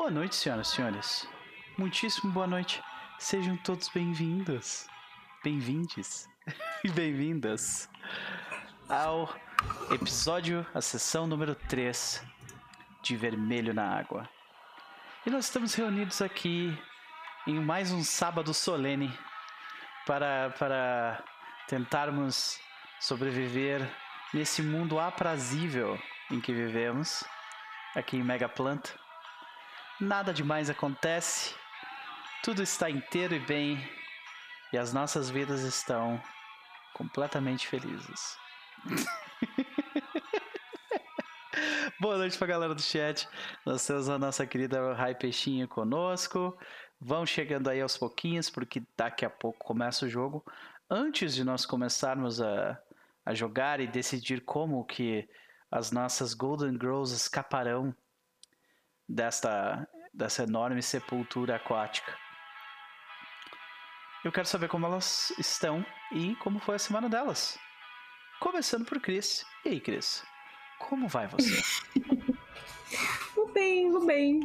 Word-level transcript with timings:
Boa 0.00 0.12
noite, 0.12 0.36
senhoras 0.36 0.68
e 0.68 0.76
senhores. 0.76 1.28
Muitíssimo 1.76 2.32
boa 2.32 2.46
noite. 2.46 2.80
Sejam 3.18 3.56
todos 3.56 3.88
bem-vindos. 3.88 4.86
Bem-vindes. 5.42 6.28
E 6.84 6.88
bem-vindas 6.88 7.90
ao 8.88 9.28
episódio, 9.90 10.64
a 10.72 10.80
sessão 10.80 11.26
número 11.26 11.56
3 11.56 12.24
de 13.02 13.16
Vermelho 13.16 13.74
na 13.74 13.98
Água. 13.98 14.30
E 15.26 15.30
nós 15.30 15.46
estamos 15.46 15.74
reunidos 15.74 16.22
aqui 16.22 16.72
em 17.44 17.58
mais 17.58 17.90
um 17.90 18.04
sábado 18.04 18.54
solene 18.54 19.12
para, 20.06 20.50
para 20.60 21.24
tentarmos 21.66 22.60
sobreviver 23.00 23.80
nesse 24.32 24.62
mundo 24.62 25.00
aprazível 25.00 26.00
em 26.30 26.40
que 26.40 26.52
vivemos, 26.52 27.24
aqui 27.96 28.16
em 28.16 28.22
Megaplanta. 28.22 29.07
Nada 30.00 30.32
demais 30.32 30.70
acontece, 30.70 31.56
tudo 32.44 32.62
está 32.62 32.88
inteiro 32.88 33.34
e 33.34 33.40
bem, 33.40 33.84
e 34.72 34.78
as 34.78 34.92
nossas 34.92 35.28
vidas 35.28 35.62
estão 35.62 36.22
completamente 36.94 37.66
felizes. 37.66 38.38
Boa 42.00 42.16
noite 42.16 42.38
pra 42.38 42.46
galera 42.46 42.76
do 42.76 42.80
chat. 42.80 43.28
Nós 43.66 43.84
temos 43.84 44.08
a 44.08 44.16
nossa 44.20 44.46
querida 44.46 44.94
Rai 44.94 45.16
Peixinho 45.16 45.66
conosco. 45.66 46.56
Vão 47.00 47.26
chegando 47.26 47.68
aí 47.68 47.80
aos 47.80 47.98
pouquinhos, 47.98 48.48
porque 48.48 48.80
daqui 48.96 49.24
a 49.24 49.30
pouco 49.30 49.64
começa 49.64 50.06
o 50.06 50.08
jogo. 50.08 50.44
Antes 50.88 51.34
de 51.34 51.42
nós 51.42 51.66
começarmos 51.66 52.40
a, 52.40 52.80
a 53.26 53.34
jogar 53.34 53.80
e 53.80 53.88
decidir 53.88 54.42
como 54.42 54.84
que 54.84 55.28
as 55.72 55.90
nossas 55.90 56.34
Golden 56.34 56.74
Girls 56.74 57.12
escaparão 57.12 57.92
desta, 59.08 59.88
dessa 60.12 60.42
enorme 60.42 60.82
sepultura 60.82 61.56
aquática. 61.56 62.12
Eu 64.24 64.32
quero 64.32 64.46
saber 64.46 64.68
como 64.68 64.84
elas 64.84 65.32
estão 65.38 65.84
e 66.12 66.34
como 66.36 66.58
foi 66.58 66.74
a 66.74 66.78
semana 66.78 67.08
delas. 67.08 67.58
Começando 68.40 68.84
por 68.84 69.00
Cris. 69.00 69.46
E 69.64 69.70
aí, 69.70 69.80
Cris? 69.80 70.24
Como 70.78 71.08
vai 71.08 71.26
você? 71.28 71.62
vou 73.34 73.52
bem, 73.52 73.90
vou 73.90 74.04
bem. 74.04 74.40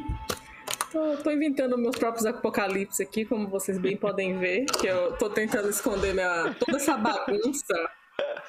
Tô, 1.24 1.30
inventando 1.30 1.76
meus 1.76 1.96
próprios 1.96 2.24
apocalipse 2.24 3.02
aqui, 3.02 3.24
como 3.24 3.48
vocês 3.48 3.78
bem 3.78 3.96
podem 3.96 4.38
ver. 4.38 4.66
Que 4.66 4.86
eu 4.86 5.16
tô 5.16 5.28
tentando 5.28 5.68
esconder 5.68 6.14
minha, 6.14 6.54
toda 6.54 6.76
essa 6.76 6.96
bagunça. 6.96 7.90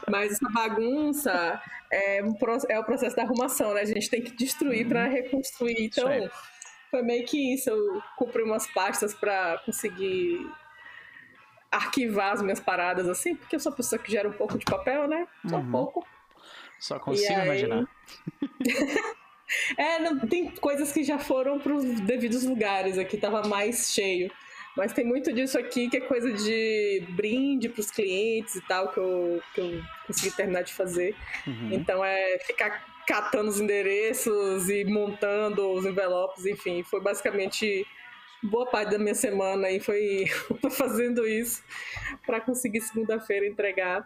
Mas 0.09 0.33
essa 0.33 0.49
bagunça 0.49 1.61
é, 1.91 2.23
um, 2.23 2.35
é 2.69 2.79
o 2.79 2.83
processo 2.83 3.15
da 3.15 3.23
arrumação, 3.23 3.73
né? 3.73 3.81
A 3.81 3.85
gente 3.85 4.09
tem 4.09 4.21
que 4.21 4.31
destruir 4.31 4.87
para 4.87 5.05
reconstruir. 5.05 5.85
Então, 5.85 6.07
foi 6.91 7.01
meio 7.01 7.25
que 7.25 7.53
isso. 7.53 7.69
Eu 7.69 8.01
comprei 8.17 8.45
umas 8.45 8.67
pastas 8.67 9.13
para 9.13 9.59
conseguir 9.65 10.45
arquivar 11.71 12.33
as 12.33 12.41
minhas 12.41 12.59
paradas 12.59 13.07
assim, 13.09 13.35
porque 13.35 13.55
eu 13.55 13.59
sou 13.59 13.71
uma 13.71 13.75
pessoa 13.75 13.99
que 13.99 14.11
gera 14.11 14.29
um 14.29 14.33
pouco 14.33 14.57
de 14.57 14.65
papel, 14.65 15.07
né? 15.07 15.27
Só 15.47 15.57
uhum. 15.57 15.61
um 15.61 15.71
pouco. 15.71 16.07
Só 16.79 16.99
consigo 16.99 17.33
aí... 17.33 17.45
imaginar. 17.45 17.85
é, 19.77 19.99
não, 19.99 20.19
tem 20.19 20.49
coisas 20.51 20.91
que 20.91 21.03
já 21.03 21.19
foram 21.19 21.59
para 21.59 21.73
os 21.73 21.99
devidos 22.01 22.43
lugares, 22.43 22.97
aqui 22.97 23.17
tava 23.17 23.47
mais 23.47 23.91
cheio. 23.91 24.31
Mas 24.75 24.91
tem 24.91 25.05
muito 25.05 25.31
disso 25.31 25.57
aqui 25.57 25.89
que 25.89 25.97
é 25.97 26.01
coisa 26.01 26.33
de 26.33 27.05
brinde 27.11 27.69
para 27.69 27.79
os 27.79 27.89
clientes 27.89 28.55
e 28.55 28.61
tal, 28.61 28.91
que 28.91 28.97
eu, 28.97 29.41
que 29.53 29.61
eu 29.61 29.81
consegui 30.05 30.35
terminar 30.35 30.63
de 30.63 30.73
fazer. 30.73 31.15
Uhum. 31.47 31.69
Então 31.71 32.03
é 32.03 32.37
ficar 32.39 32.83
catando 33.07 33.49
os 33.49 33.59
endereços 33.59 34.69
e 34.69 34.83
montando 34.83 35.71
os 35.71 35.85
envelopes, 35.85 36.45
enfim, 36.45 36.83
foi 36.83 36.99
basicamente 36.99 37.85
boa 38.43 38.65
parte 38.65 38.91
da 38.91 38.99
minha 38.99 39.15
semana 39.15 39.69
e 39.69 39.79
foi 39.79 40.25
fazendo 40.71 41.27
isso 41.27 41.63
para 42.25 42.41
conseguir 42.41 42.81
segunda-feira 42.81 43.45
entregar. 43.45 44.05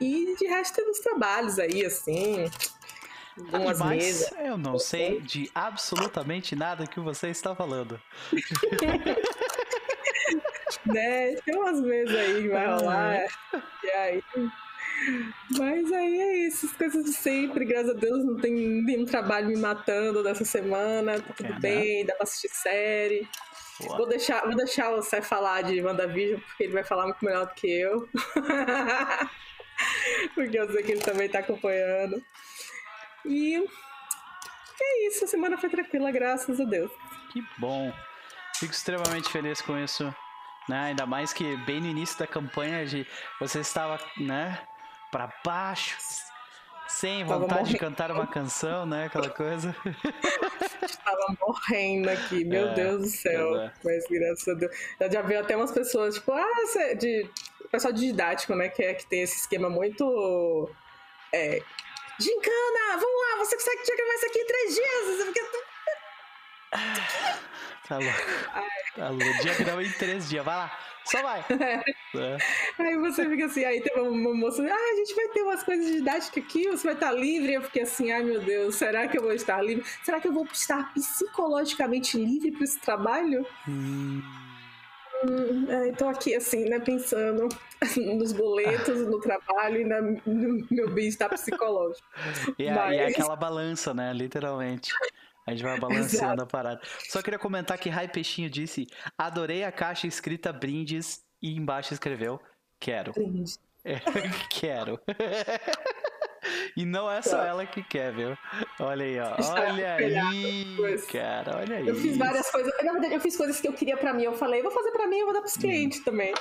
E 0.00 0.34
de 0.36 0.46
resto 0.46 0.76
tem 0.76 0.90
uns 0.90 0.98
trabalhos 0.98 1.58
aí, 1.58 1.84
assim, 1.84 2.50
umas 3.36 3.78
Mas 3.78 4.04
mesas. 4.04 4.32
Eu 4.38 4.56
não 4.56 4.78
sei 4.78 5.20
de 5.20 5.50
absolutamente 5.54 6.54
nada 6.54 6.86
que 6.86 7.00
você 7.00 7.28
está 7.28 7.54
falando. 7.54 8.00
né? 10.86 11.34
Tem 11.36 11.56
umas 11.56 11.80
mesas 11.80 12.16
aí 12.16 12.42
que 12.42 12.48
vai 12.48 12.66
rolar. 12.66 13.26
E 13.82 13.90
aí. 13.90 14.22
Mas 15.58 15.92
aí 15.92 16.20
é 16.20 16.36
isso, 16.46 16.66
as 16.66 16.72
coisas 16.72 17.04
de 17.04 17.12
sempre, 17.12 17.64
graças 17.64 17.90
a 17.90 17.94
Deus 17.94 18.24
não 18.24 18.36
tem 18.36 18.54
nenhum 18.54 19.04
trabalho 19.04 19.48
me 19.48 19.56
matando 19.56 20.22
dessa 20.22 20.44
semana, 20.44 21.20
tá 21.20 21.34
tudo 21.34 21.52
é, 21.52 21.58
bem, 21.58 22.00
né? 22.00 22.06
dá 22.06 22.14
pra 22.14 22.22
assistir 22.22 22.48
série. 22.48 23.28
Vou 23.80 24.06
deixar, 24.06 24.42
vou 24.42 24.54
deixar 24.54 24.92
o 24.92 25.02
Sé 25.02 25.20
falar 25.20 25.62
de 25.62 25.82
WandaVision, 25.82 26.40
porque 26.40 26.64
ele 26.64 26.72
vai 26.72 26.84
falar 26.84 27.04
muito 27.04 27.24
melhor 27.24 27.46
do 27.46 27.54
que 27.54 27.66
eu. 27.66 28.08
porque 30.34 30.58
eu 30.58 30.72
sei 30.72 30.82
que 30.84 30.92
ele 30.92 31.00
também 31.00 31.28
tá 31.28 31.40
acompanhando. 31.40 32.22
E 33.24 33.56
é 34.80 35.06
isso, 35.08 35.24
a 35.24 35.28
semana 35.28 35.56
foi 35.56 35.70
tranquila, 35.70 36.10
graças 36.10 36.60
a 36.60 36.64
Deus. 36.64 36.90
Que 37.32 37.42
bom. 37.58 37.92
Fico 38.56 38.72
extremamente 38.72 39.28
feliz 39.30 39.60
com 39.60 39.78
isso. 39.78 40.14
Né? 40.68 40.78
Ainda 40.78 41.06
mais 41.06 41.32
que 41.32 41.56
bem 41.58 41.80
no 41.80 41.86
início 41.86 42.18
da 42.18 42.26
campanha 42.26 42.86
de 42.86 43.06
você 43.38 43.60
estava, 43.60 44.00
né, 44.18 44.58
para 45.10 45.30
baixo, 45.44 45.96
sem 46.88 47.24
vontade 47.24 47.70
de 47.70 47.78
cantar 47.78 48.10
uma 48.10 48.26
canção, 48.26 48.86
né, 48.86 49.06
aquela 49.06 49.28
coisa. 49.28 49.74
Estava 50.82 51.36
morrendo 51.40 52.08
aqui, 52.10 52.44
meu 52.44 52.68
é, 52.68 52.74
Deus 52.74 53.02
do 53.02 53.08
céu. 53.08 53.56
É. 53.56 53.72
Mas 53.84 54.04
graças 54.08 54.48
a 54.48 54.54
Deus. 54.54 54.72
Eu 55.00 55.12
já 55.12 55.22
vi 55.22 55.36
até 55.36 55.56
umas 55.56 55.72
pessoas, 55.72 56.14
tipo, 56.14 56.32
ah, 56.32 56.54
você, 56.56 56.94
de 56.94 57.30
pessoal 57.70 57.92
de 57.92 58.00
didático, 58.00 58.54
né, 58.54 58.68
que 58.68 58.82
é 58.82 58.94
que 58.94 59.06
tem 59.06 59.22
esse 59.22 59.36
esquema 59.36 59.68
muito 59.68 60.70
é, 61.32 61.60
Gincana, 62.18 62.96
vamos 62.98 63.20
lá, 63.22 63.38
você 63.38 63.56
consegue 63.56 63.96
gravar 63.96 64.14
isso 64.14 64.26
aqui 64.26 64.38
em 64.38 64.46
três 64.46 64.74
dias? 64.74 65.26
Fica... 65.26 65.40
Tá 67.86 67.98
louco. 67.98 68.18
Tá 68.96 69.08
louco. 69.10 69.42
Diagrama 69.42 69.82
em 69.82 69.92
três 69.92 70.28
dias, 70.28 70.42
vai 70.42 70.56
lá. 70.56 70.78
Só 71.04 71.22
vai. 71.22 71.44
É. 72.16 72.38
Aí 72.78 72.96
você 72.96 73.28
fica 73.28 73.46
assim, 73.46 73.64
aí 73.64 73.80
tem 73.80 74.00
uma 74.00 74.32
moça, 74.32 74.62
ah, 74.62 74.92
a 74.92 74.96
gente 74.98 75.16
vai 75.16 75.26
ter 75.30 75.42
umas 75.42 75.64
coisas 75.64 75.84
didáticas 75.84 76.44
aqui, 76.44 76.68
você 76.68 76.84
vai 76.84 76.94
estar 76.94 77.10
livre. 77.10 77.54
Eu 77.54 77.62
fiquei 77.62 77.82
assim, 77.82 78.12
ai 78.12 78.22
meu 78.22 78.40
Deus, 78.40 78.76
será 78.76 79.08
que 79.08 79.18
eu 79.18 79.22
vou 79.22 79.32
estar 79.32 79.60
livre? 79.60 79.84
Será 80.04 80.20
que 80.20 80.28
eu 80.28 80.32
vou 80.32 80.44
estar 80.44 80.94
psicologicamente 80.94 82.16
livre 82.16 82.52
para 82.52 82.62
esse 82.62 82.78
trabalho? 82.78 83.44
Hum. 83.68 84.22
É, 85.68 85.88
então 85.88 86.08
aqui 86.08 86.34
assim, 86.34 86.68
né, 86.68 86.78
pensando 86.80 87.48
nos 88.18 88.32
boletos, 88.32 89.06
no 89.06 89.20
trabalho 89.20 89.80
e 89.80 89.84
no 89.84 90.66
meu 90.70 90.90
bem-estar 90.90 91.30
psicológico. 91.30 92.06
E, 92.58 92.70
Mas... 92.70 92.92
e 92.92 92.98
é 92.98 93.06
aquela 93.06 93.36
balança, 93.36 93.94
né, 93.94 94.12
literalmente. 94.12 94.92
A 95.46 95.50
gente 95.50 95.62
vai 95.62 95.78
balanceando 95.80 96.26
Exato. 96.26 96.42
a 96.42 96.46
parada. 96.46 96.80
Só 97.08 97.22
queria 97.22 97.38
comentar 97.38 97.78
que 97.78 97.88
Rai 97.88 98.08
Peixinho 98.08 98.50
disse: 98.50 98.86
adorei 99.16 99.64
a 99.64 99.72
caixa 99.72 100.06
escrita 100.06 100.52
brindes 100.52 101.24
e 101.40 101.56
embaixo 101.56 101.92
escreveu: 101.92 102.40
quero. 102.78 103.12
Brinde. 103.12 103.54
É, 103.84 104.00
quero. 104.50 104.98
E 106.76 106.84
não 106.84 107.10
é 107.10 107.22
só 107.22 107.42
ela 107.44 107.64
que 107.64 107.82
quer, 107.82 108.12
viu? 108.12 108.36
Olha 108.80 109.04
aí, 109.04 109.20
ó. 109.20 109.36
Olha 109.52 109.94
aí, 109.94 110.98
cara, 111.10 111.58
olha 111.58 111.76
aí. 111.76 111.86
Eu 111.86 111.94
fiz 111.94 112.16
várias 112.16 112.50
coisas. 112.50 112.72
Na 112.82 112.92
verdade, 112.92 113.14
eu 113.14 113.20
fiz 113.20 113.36
coisas 113.36 113.60
que 113.60 113.68
eu 113.68 113.72
queria 113.72 113.96
pra 113.96 114.12
mim. 114.12 114.24
Eu 114.24 114.32
falei, 114.32 114.60
vou 114.62 114.72
fazer 114.72 114.90
pra 114.90 115.06
mim, 115.06 115.18
eu 115.18 115.26
vou 115.26 115.34
dar 115.34 115.40
pros 115.40 115.56
clientes 115.56 116.00
hum. 116.00 116.04
também. 116.04 116.34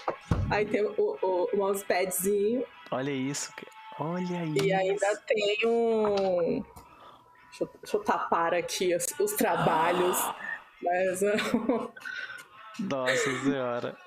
Aí 0.50 0.66
tem 0.66 0.84
o, 0.84 0.94
o, 0.98 1.50
o 1.54 1.58
mousepadzinho. 1.58 2.66
Olha 2.90 3.12
isso, 3.12 3.54
olha 4.00 4.46
isso. 4.46 4.66
E 4.66 4.74
ainda 4.74 5.16
tem 5.28 5.60
um 5.66 6.64
Deixa 7.54 7.66
eu, 7.66 7.70
deixa 7.82 7.98
eu 7.98 8.04
tapar 8.04 8.54
aqui 8.56 8.96
os, 8.96 9.06
os 9.20 9.34
trabalhos. 9.34 10.18
Mas. 10.82 11.22
Nossa 12.80 13.44
senhora. 13.44 13.98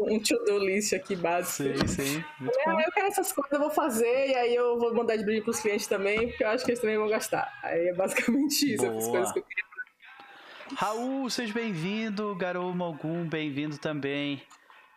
Um 0.00 0.20
to-do 0.20 0.58
list 0.58 0.92
aqui 0.94 1.14
básico. 1.14 1.86
Sim, 1.86 1.86
sim. 1.86 2.24
É, 2.66 2.70
eu 2.70 2.92
quero 2.92 3.06
essas 3.08 3.32
coisas, 3.32 3.52
eu 3.52 3.60
vou 3.60 3.70
fazer, 3.70 4.28
e 4.28 4.34
aí 4.34 4.54
eu 4.54 4.78
vou 4.78 4.94
mandar 4.94 5.16
de 5.16 5.24
brinde 5.24 5.42
pros 5.42 5.60
clientes 5.60 5.86
também, 5.86 6.28
porque 6.28 6.44
eu 6.44 6.48
acho 6.48 6.64
que 6.64 6.70
eles 6.70 6.80
também 6.80 6.96
vão 6.96 7.08
gastar. 7.08 7.52
Aí 7.62 7.88
é 7.88 7.94
basicamente 7.94 8.74
isso, 8.74 8.86
Boa. 8.86 8.98
as 8.98 9.08
coisas 9.08 9.32
que 9.32 9.38
eu 9.40 9.42
queria. 9.42 9.64
Raul, 10.74 11.30
seja 11.30 11.52
bem-vindo. 11.54 12.34
Garou 12.34 12.74
Mogum, 12.74 13.28
bem-vindo 13.28 13.78
também. 13.78 14.42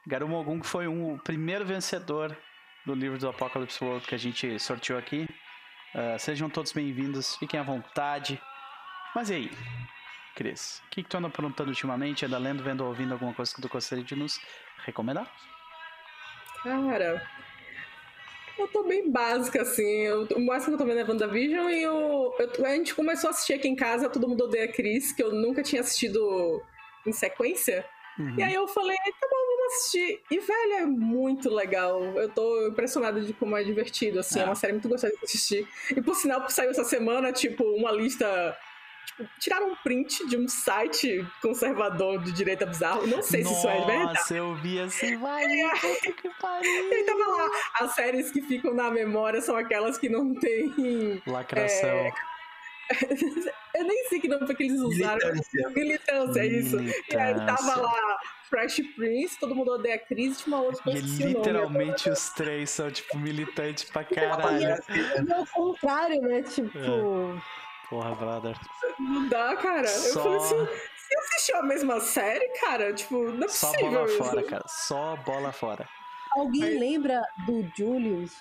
Garou 0.07 0.27
Mogum, 0.27 0.59
que 0.59 0.65
foi 0.65 0.87
um, 0.87 1.13
o 1.13 1.19
primeiro 1.19 1.65
vencedor 1.65 2.35
do 2.85 2.95
livro 2.95 3.19
do 3.19 3.29
Apocalypse 3.29 3.83
World 3.83 4.07
que 4.07 4.15
a 4.15 4.17
gente 4.17 4.57
sorteou 4.59 4.97
aqui. 4.97 5.27
Uh, 5.93 6.17
sejam 6.17 6.49
todos 6.49 6.71
bem-vindos, 6.71 7.35
fiquem 7.35 7.59
à 7.59 7.63
vontade. 7.63 8.41
Mas 9.13 9.29
e 9.29 9.35
aí, 9.35 9.51
Cris? 10.39 10.81
O 10.86 10.89
que, 10.89 11.03
que 11.03 11.09
tu 11.09 11.18
anda 11.18 11.27
aprontando 11.27 11.69
ultimamente? 11.69 12.25
Anda 12.25 12.38
lendo, 12.38 12.63
vendo 12.63 12.80
ou 12.80 12.88
ouvindo 12.88 13.12
alguma 13.12 13.33
coisa 13.33 13.53
que 13.53 13.62
tu 13.62 13.68
gostaria 13.68 14.06
de 14.06 14.15
nos 14.15 14.39
recomendar? 14.86 15.30
Cara, 16.63 17.21
Eu 18.57 18.65
tô 18.69 18.83
bem 18.83 19.12
básica, 19.12 19.62
assim. 19.62 19.83
Eu, 19.83 20.25
o 20.38 20.39
máximo 20.39 20.77
que 20.77 20.81
eu 20.81 20.88
tô 20.88 20.94
vendo 20.94 21.01
é 21.01 21.09
WandaVision 21.09 21.69
e 21.69 21.83
eu, 21.83 22.33
a 22.65 22.69
gente 22.69 22.95
começou 22.95 23.27
a 23.27 23.31
assistir 23.31 23.53
aqui 23.53 23.68
em 23.68 23.75
casa 23.75 24.09
Todo 24.09 24.30
Mundo 24.30 24.45
Odeia 24.45 24.71
Chris, 24.71 25.12
que 25.12 25.21
eu 25.21 25.33
nunca 25.33 25.62
tinha 25.62 25.81
assistido 25.81 26.63
em 27.06 27.12
sequência. 27.12 27.86
Uhum. 28.18 28.36
E 28.38 28.44
aí 28.44 28.53
eu 28.53 28.65
falei, 28.65 28.95
tá 28.97 29.27
bom, 29.30 29.57
vamos 29.57 29.74
assistir. 29.74 30.21
E, 30.31 30.39
velho, 30.39 30.74
é 30.74 30.86
muito 30.86 31.50
legal. 31.50 32.01
Eu 32.15 32.30
tô 32.30 32.68
impressionada 32.68 33.19
de 33.19 33.33
como 33.33 33.57
é 33.57 33.63
divertido, 33.63 34.19
assim. 34.19 34.39
É, 34.39 34.44
é 34.44 34.45
uma 34.45 34.56
série 34.56 34.71
muito 34.71 34.88
gostosa 34.88 35.13
de 35.18 35.24
assistir. 35.25 35.68
E, 35.91 36.01
por 36.01 36.15
sinal, 36.15 36.50
saiu 36.50 36.71
essa 36.71 36.86
semana, 36.86 37.33
tipo, 37.33 37.65
uma 37.75 37.91
lista 37.91 38.57
tipo, 39.09 39.29
tiraram 39.39 39.71
um 39.71 39.75
print 39.75 40.27
de 40.27 40.38
um 40.38 40.47
site 40.47 41.25
conservador 41.41 42.21
de 42.23 42.31
direita 42.31 42.65
bizarro. 42.65 43.06
Não 43.07 43.21
sei 43.21 43.44
Nossa, 43.44 43.56
se 43.56 43.59
isso 43.59 43.67
é 43.67 43.85
verdade. 43.85 44.19
Nossa, 44.19 44.35
eu 44.35 44.56
vi 44.56 44.79
assim, 44.79 45.17
vai, 45.17 45.44
é. 45.45 45.69
que 46.13 46.29
pariu. 46.39 46.91
Ele 46.91 47.03
tava 47.03 47.25
lá, 47.27 47.50
as 47.81 47.95
séries 47.95 48.31
que 48.31 48.41
ficam 48.41 48.73
na 48.73 48.89
memória 48.89 49.41
são 49.41 49.56
aquelas 49.56 49.97
que 49.97 50.09
não 50.09 50.33
tem... 50.33 51.21
Lacração. 51.25 51.89
É... 51.89 52.11
eu 53.75 53.83
nem 53.83 54.07
sei 54.07 54.19
que 54.19 54.27
nome 54.27 54.45
foi 54.45 54.56
que 54.56 54.63
eles 54.63 54.79
usaram. 54.79 55.27
Militância. 55.27 55.69
Militância, 55.69 56.39
é 56.39 56.45
isso. 56.47 56.77
Militância. 56.77 57.15
E 57.15 57.17
aí 57.17 57.35
tava 57.35 57.81
lá 57.81 58.19
Fresh 58.50 58.81
Prince, 58.95 59.39
todo 59.39 59.55
mundo 59.55 59.71
odeia 59.73 59.95
a 59.95 60.00
crise, 60.00 60.44
tinha 60.44 60.55
uma 60.55 60.65
outra 60.65 60.81
coisa. 60.81 61.00
E 61.00 61.33
literalmente 61.33 62.09
os 62.09 62.29
três 62.29 62.71
são, 62.71 62.89
tipo, 62.89 63.17
militantes 63.17 63.83
pra 63.83 64.03
caralho. 64.03 64.59
E 65.27 65.31
ao 65.31 65.45
contrário, 65.45 66.21
né? 66.21 66.41
Tipo. 66.41 66.77
É. 66.77 67.69
Porra, 67.89 68.13
brother. 68.15 68.56
Não 69.00 69.27
dá, 69.27 69.56
cara. 69.56 69.88
Só... 69.88 70.19
Eu 70.19 70.24
falei 70.24 70.38
assim, 70.38 70.80
você 71.09 71.18
assistiu 71.18 71.57
a 71.57 71.63
mesma 71.63 72.00
série, 72.00 72.47
cara? 72.59 72.94
Tipo, 72.94 73.31
não 73.31 73.45
é 73.45 73.50
Só 73.50 73.71
possível 73.71 73.91
bola 73.91 74.06
isso. 74.07 74.18
fora, 74.18 74.44
cara. 74.44 74.65
Só 74.68 75.15
bola 75.18 75.51
fora. 75.51 75.89
Alguém 76.31 76.63
Aí... 76.63 76.80
lembra 76.80 77.24
do 77.45 77.68
Julius 77.75 78.31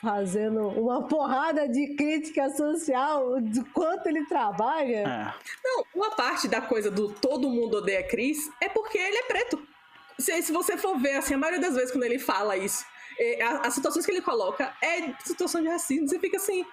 fazendo 0.00 0.68
uma 0.68 1.02
porrada 1.08 1.66
de 1.66 1.94
crítica 1.96 2.50
social 2.50 3.40
do 3.40 3.64
quanto 3.72 4.06
ele 4.06 4.24
trabalha? 4.26 4.98
É. 4.98 5.34
Não, 5.64 5.84
uma 5.94 6.10
parte 6.10 6.46
da 6.46 6.60
coisa 6.60 6.90
do 6.90 7.12
todo 7.12 7.48
mundo 7.48 7.78
odeia 7.78 8.06
Chris 8.06 8.50
é 8.60 8.68
porque 8.68 8.98
ele 8.98 9.16
é 9.16 9.22
preto. 9.22 9.62
Se, 10.18 10.42
se 10.42 10.52
você 10.52 10.76
for 10.76 10.98
ver, 10.98 11.16
assim, 11.16 11.34
a 11.34 11.38
maioria 11.38 11.60
das 11.60 11.74
vezes 11.74 11.90
quando 11.90 12.04
ele 12.04 12.18
fala 12.18 12.56
isso, 12.56 12.84
é, 13.18 13.42
as 13.42 13.74
situações 13.74 14.04
que 14.04 14.12
ele 14.12 14.20
coloca 14.20 14.72
é 14.82 15.12
situação 15.24 15.62
de 15.62 15.68
racismo. 15.68 16.08
Você 16.08 16.18
fica 16.18 16.36
assim, 16.36 16.64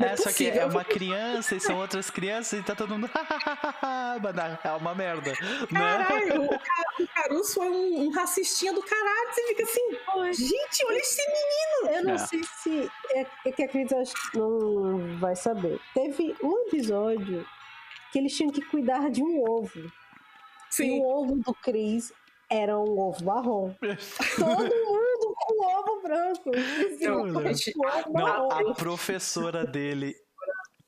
é, 0.00 0.04
é 0.04 0.16
só 0.16 0.32
que 0.32 0.48
é 0.48 0.64
uma 0.64 0.84
criança 0.84 1.54
e 1.54 1.60
são 1.60 1.78
outras 1.78 2.10
crianças 2.10 2.60
e 2.60 2.62
tá 2.62 2.74
todo 2.74 2.90
mundo. 2.90 3.10
é 4.64 4.70
uma 4.72 4.94
merda. 4.94 5.30
Né? 5.30 5.66
Caralho, 5.72 6.42
né? 6.42 6.58
o, 6.98 7.06
Caruso 7.08 7.62
é 7.62 7.66
um, 7.68 8.06
um, 8.06 8.10
racistinha 8.10 8.72
do 8.72 8.82
caralho. 8.82 9.32
Você 9.32 9.46
fica 9.48 9.62
assim, 9.64 9.90
gente, 10.32 10.86
olha 10.86 10.98
esse 10.98 11.22
menino. 11.26 11.96
Eu 11.96 12.04
não 12.04 12.14
é. 12.14 12.18
sei 12.18 12.42
se. 12.44 12.90
É, 13.10 13.26
é 13.46 13.52
que 13.52 13.62
a 13.62 13.68
Cris 13.68 13.92
acho 13.92 14.30
que 14.30 14.38
não 14.38 15.18
vai 15.18 15.36
saber. 15.36 15.80
Teve 15.94 16.34
um 16.42 16.66
episódio 16.66 17.46
que 18.10 18.18
eles 18.18 18.34
tinham 18.36 18.50
que 18.50 18.62
cuidar 18.62 19.10
de 19.10 19.22
um 19.22 19.42
ovo. 19.42 19.92
Sim. 20.70 20.98
E 20.98 21.00
o 21.00 21.04
ovo 21.04 21.36
do 21.36 21.54
Cris 21.54 22.12
era 22.48 22.78
um 22.78 22.98
ovo 22.98 23.24
marrom. 23.24 23.74
Todo 24.38 24.62
mundo 24.62 25.01
branco. 26.02 26.50
Não, 27.00 27.26
não, 28.12 28.50
a 28.50 28.74
professora 28.74 29.64
dele 29.64 30.14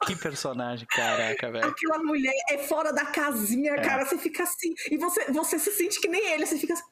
que 0.07 0.17
personagem, 0.17 0.87
caraca, 0.87 1.51
velho. 1.51 1.67
Aquela 1.67 1.99
mulher 1.99 2.35
é 2.51 2.59
fora 2.59 2.93
da 2.93 3.07
casinha, 3.07 3.73
é. 3.73 3.81
cara. 3.81 4.05
Você 4.05 4.19
fica 4.19 4.43
assim. 4.43 4.75
E 4.91 4.99
você, 4.99 5.33
você 5.33 5.59
se 5.59 5.73
sente 5.73 6.01
que 6.01 6.09
nem 6.09 6.33
ele. 6.33 6.47
Você 6.47 6.59
fica 6.59 6.75
assim. 6.75 6.85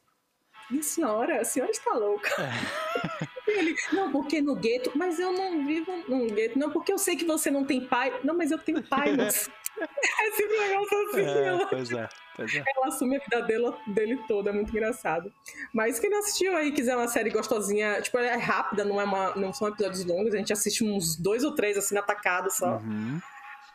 Minha 0.69 0.83
senhora, 0.83 1.41
a 1.41 1.45
senhora 1.45 1.71
está 1.71 1.93
louca. 1.93 2.29
É. 2.41 3.33
Ele, 3.45 3.75
não, 3.91 4.11
porque 4.11 4.41
no 4.41 4.55
gueto. 4.55 4.91
Mas 4.95 5.19
eu 5.19 5.31
não 5.31 5.65
vivo 5.65 5.91
num 6.07 6.27
gueto. 6.27 6.57
Não, 6.57 6.71
porque 6.71 6.91
eu 6.91 6.97
sei 6.97 7.15
que 7.15 7.25
você 7.25 7.51
não 7.51 7.65
tem 7.65 7.85
pai. 7.85 8.17
Não, 8.23 8.35
mas 8.35 8.49
eu 8.49 8.57
tenho 8.57 8.81
pai. 8.81 9.13
Mas... 9.17 9.49
É 9.83 10.31
sempre 10.31 10.57
um 10.57 10.67
negócio 10.67 11.07
assim. 11.07 11.21
É, 11.21 11.47
ela, 11.47 11.65
pois 11.67 11.91
é, 11.91 12.09
pois 12.35 12.55
é. 12.55 12.63
Ela 12.75 12.87
assume 12.87 13.17
a 13.17 13.19
vida 13.19 13.41
dele, 13.41 13.73
dele 13.87 14.19
toda, 14.27 14.49
é 14.49 14.53
muito 14.53 14.69
engraçado. 14.69 15.31
Mas 15.73 15.99
quem 15.99 16.09
não 16.09 16.19
assistiu 16.19 16.55
aí, 16.55 16.71
quiser 16.71 16.95
uma 16.95 17.07
série 17.07 17.29
gostosinha, 17.29 18.01
tipo, 18.01 18.17
ela 18.17 18.27
é 18.27 18.35
rápida, 18.35 18.83
não, 18.85 18.99
é 18.99 19.03
uma, 19.03 19.35
não 19.35 19.53
são 19.53 19.67
episódios 19.67 20.05
longos, 20.05 20.33
a 20.33 20.37
gente 20.37 20.53
assiste 20.53 20.83
uns 20.83 21.15
dois 21.15 21.43
ou 21.43 21.53
três 21.55 21.77
assim 21.77 21.95
na 21.95 22.01
tacada 22.01 22.49
só. 22.49 22.77
Uhum. 22.77 23.19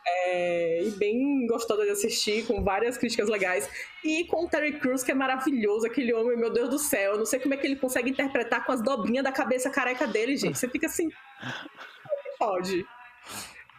É, 0.07 0.83
e 0.83 0.91
bem 0.91 1.45
gostosa 1.45 1.83
de 1.83 1.91
assistir, 1.91 2.45
com 2.45 2.63
várias 2.63 2.97
críticas 2.97 3.29
legais. 3.29 3.69
E 4.03 4.25
com 4.25 4.45
o 4.45 4.49
Terry 4.49 4.79
Crews, 4.79 5.03
que 5.03 5.11
é 5.11 5.13
maravilhoso, 5.13 5.85
aquele 5.85 6.13
homem, 6.13 6.37
meu 6.37 6.51
Deus 6.51 6.69
do 6.69 6.79
céu. 6.79 7.13
Eu 7.13 7.17
não 7.17 7.25
sei 7.25 7.39
como 7.39 7.53
é 7.53 7.57
que 7.57 7.67
ele 7.67 7.75
consegue 7.75 8.09
interpretar 8.09 8.65
com 8.65 8.71
as 8.71 8.81
dobrinhas 8.81 9.23
da 9.23 9.31
cabeça 9.31 9.69
careca 9.69 10.07
dele, 10.07 10.35
gente. 10.35 10.57
Você 10.57 10.67
fica 10.67 10.87
assim. 10.87 11.09
Pode. 12.39 12.85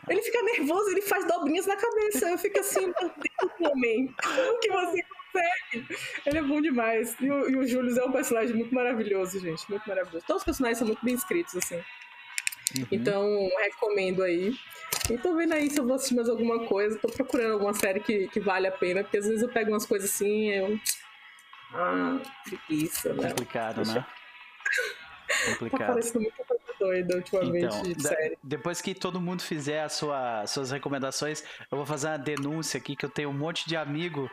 Ele 0.09 0.23
fica 0.23 0.43
nervoso, 0.43 0.91
ele 0.91 1.03
faz 1.03 1.27
dobrinhas 1.27 1.67
na 1.67 1.77
cabeça. 1.77 2.29
Eu 2.29 2.39
fico 2.39 2.61
assim, 2.61 2.87
meu 2.87 3.11
Deus, 3.11 3.71
homem, 3.73 4.15
como 4.23 4.61
que 4.61 4.69
você 4.69 5.03
consegue? 5.03 5.99
Ele 6.27 6.39
é 6.39 6.43
bom 6.43 6.61
demais. 6.61 7.17
E 7.21 7.31
o, 7.31 7.51
e 7.51 7.57
o 7.57 7.67
Julius 7.67 7.97
é 7.97 8.05
um 8.05 8.13
personagem 8.13 8.57
muito 8.57 8.75
maravilhoso, 8.75 9.39
gente. 9.39 9.69
Muito 9.69 9.89
maravilhoso. 9.89 10.25
Todos 10.27 10.43
os 10.43 10.47
personagens 10.47 10.79
são 10.79 10.87
muito 10.87 11.05
bem 11.05 11.15
escritos, 11.15 11.57
assim. 11.57 11.77
Uhum. 11.77 12.87
Então, 12.91 13.51
recomendo 13.59 14.23
aí. 14.23 14.55
E 15.11 15.19
tô 15.19 15.35
vendo 15.35 15.53
aí 15.53 15.71
se 15.71 15.79
eu 15.79 15.85
vou 15.85 15.95
assistir 15.95 16.15
mais 16.15 16.29
alguma 16.29 16.67
coisa. 16.67 16.99
Tô 16.99 17.09
procurando 17.09 17.53
alguma 17.53 17.75
série 17.75 18.01
que, 18.01 18.29
que 18.29 18.41
vale 18.41 18.67
a 18.67 18.73
pena, 18.73 19.03
porque 19.03 19.19
às 19.19 19.27
vezes 19.27 19.43
eu 19.43 19.49
pego 19.49 19.71
umas 19.71 19.87
coisas 19.87 20.11
assim 20.11 20.49
e 20.49 20.57
eu. 20.57 20.81
Ah, 21.73 22.21
preguiça, 22.45 23.13
né? 23.15 23.29
Complicado, 23.29 23.85
né? 23.87 24.05
Complicado. 25.47 25.79
Tá 25.79 25.87
parecendo 25.87 26.21
muita 26.21 26.45
coisa 26.45 26.63
doida 26.79 27.17
ultimamente 27.17 27.65
então, 27.67 27.83
de 27.83 28.03
série. 28.03 28.39
Depois 28.43 28.81
que 28.81 28.95
todo 28.95 29.21
mundo 29.21 29.43
fizer 29.43 29.83
as 29.83 29.93
sua, 29.93 30.47
suas 30.47 30.71
recomendações, 30.71 31.45
eu 31.71 31.77
vou 31.77 31.87
fazer 31.87 32.09
uma 32.09 32.19
denúncia 32.19 32.79
aqui 32.79 32.97
que 32.97 33.05
eu 33.05 33.11
tenho 33.11 33.29
um 33.31 33.35
monte 33.35 33.69
de 33.69 33.77
amigo, 33.77 34.31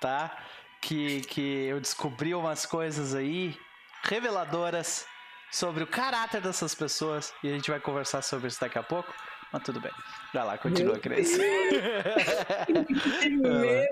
tá? 0.00 0.36
Que, 0.80 1.22
que 1.22 1.66
eu 1.66 1.80
descobri 1.80 2.34
umas 2.34 2.66
coisas 2.66 3.14
aí 3.14 3.56
reveladoras 4.02 5.06
sobre 5.50 5.82
o 5.82 5.86
caráter 5.86 6.40
dessas 6.40 6.74
pessoas 6.74 7.32
e 7.42 7.48
a 7.48 7.52
gente 7.52 7.70
vai 7.70 7.80
conversar 7.80 8.22
sobre 8.22 8.48
isso 8.48 8.60
daqui 8.60 8.78
a 8.78 8.82
pouco. 8.82 9.12
Mas 9.52 9.62
tudo 9.62 9.80
bem. 9.80 9.92
Vai 10.34 10.44
lá, 10.44 10.58
continua, 10.58 10.98
Cris. 10.98 11.38
que 12.66 13.28
medo! 13.30 13.88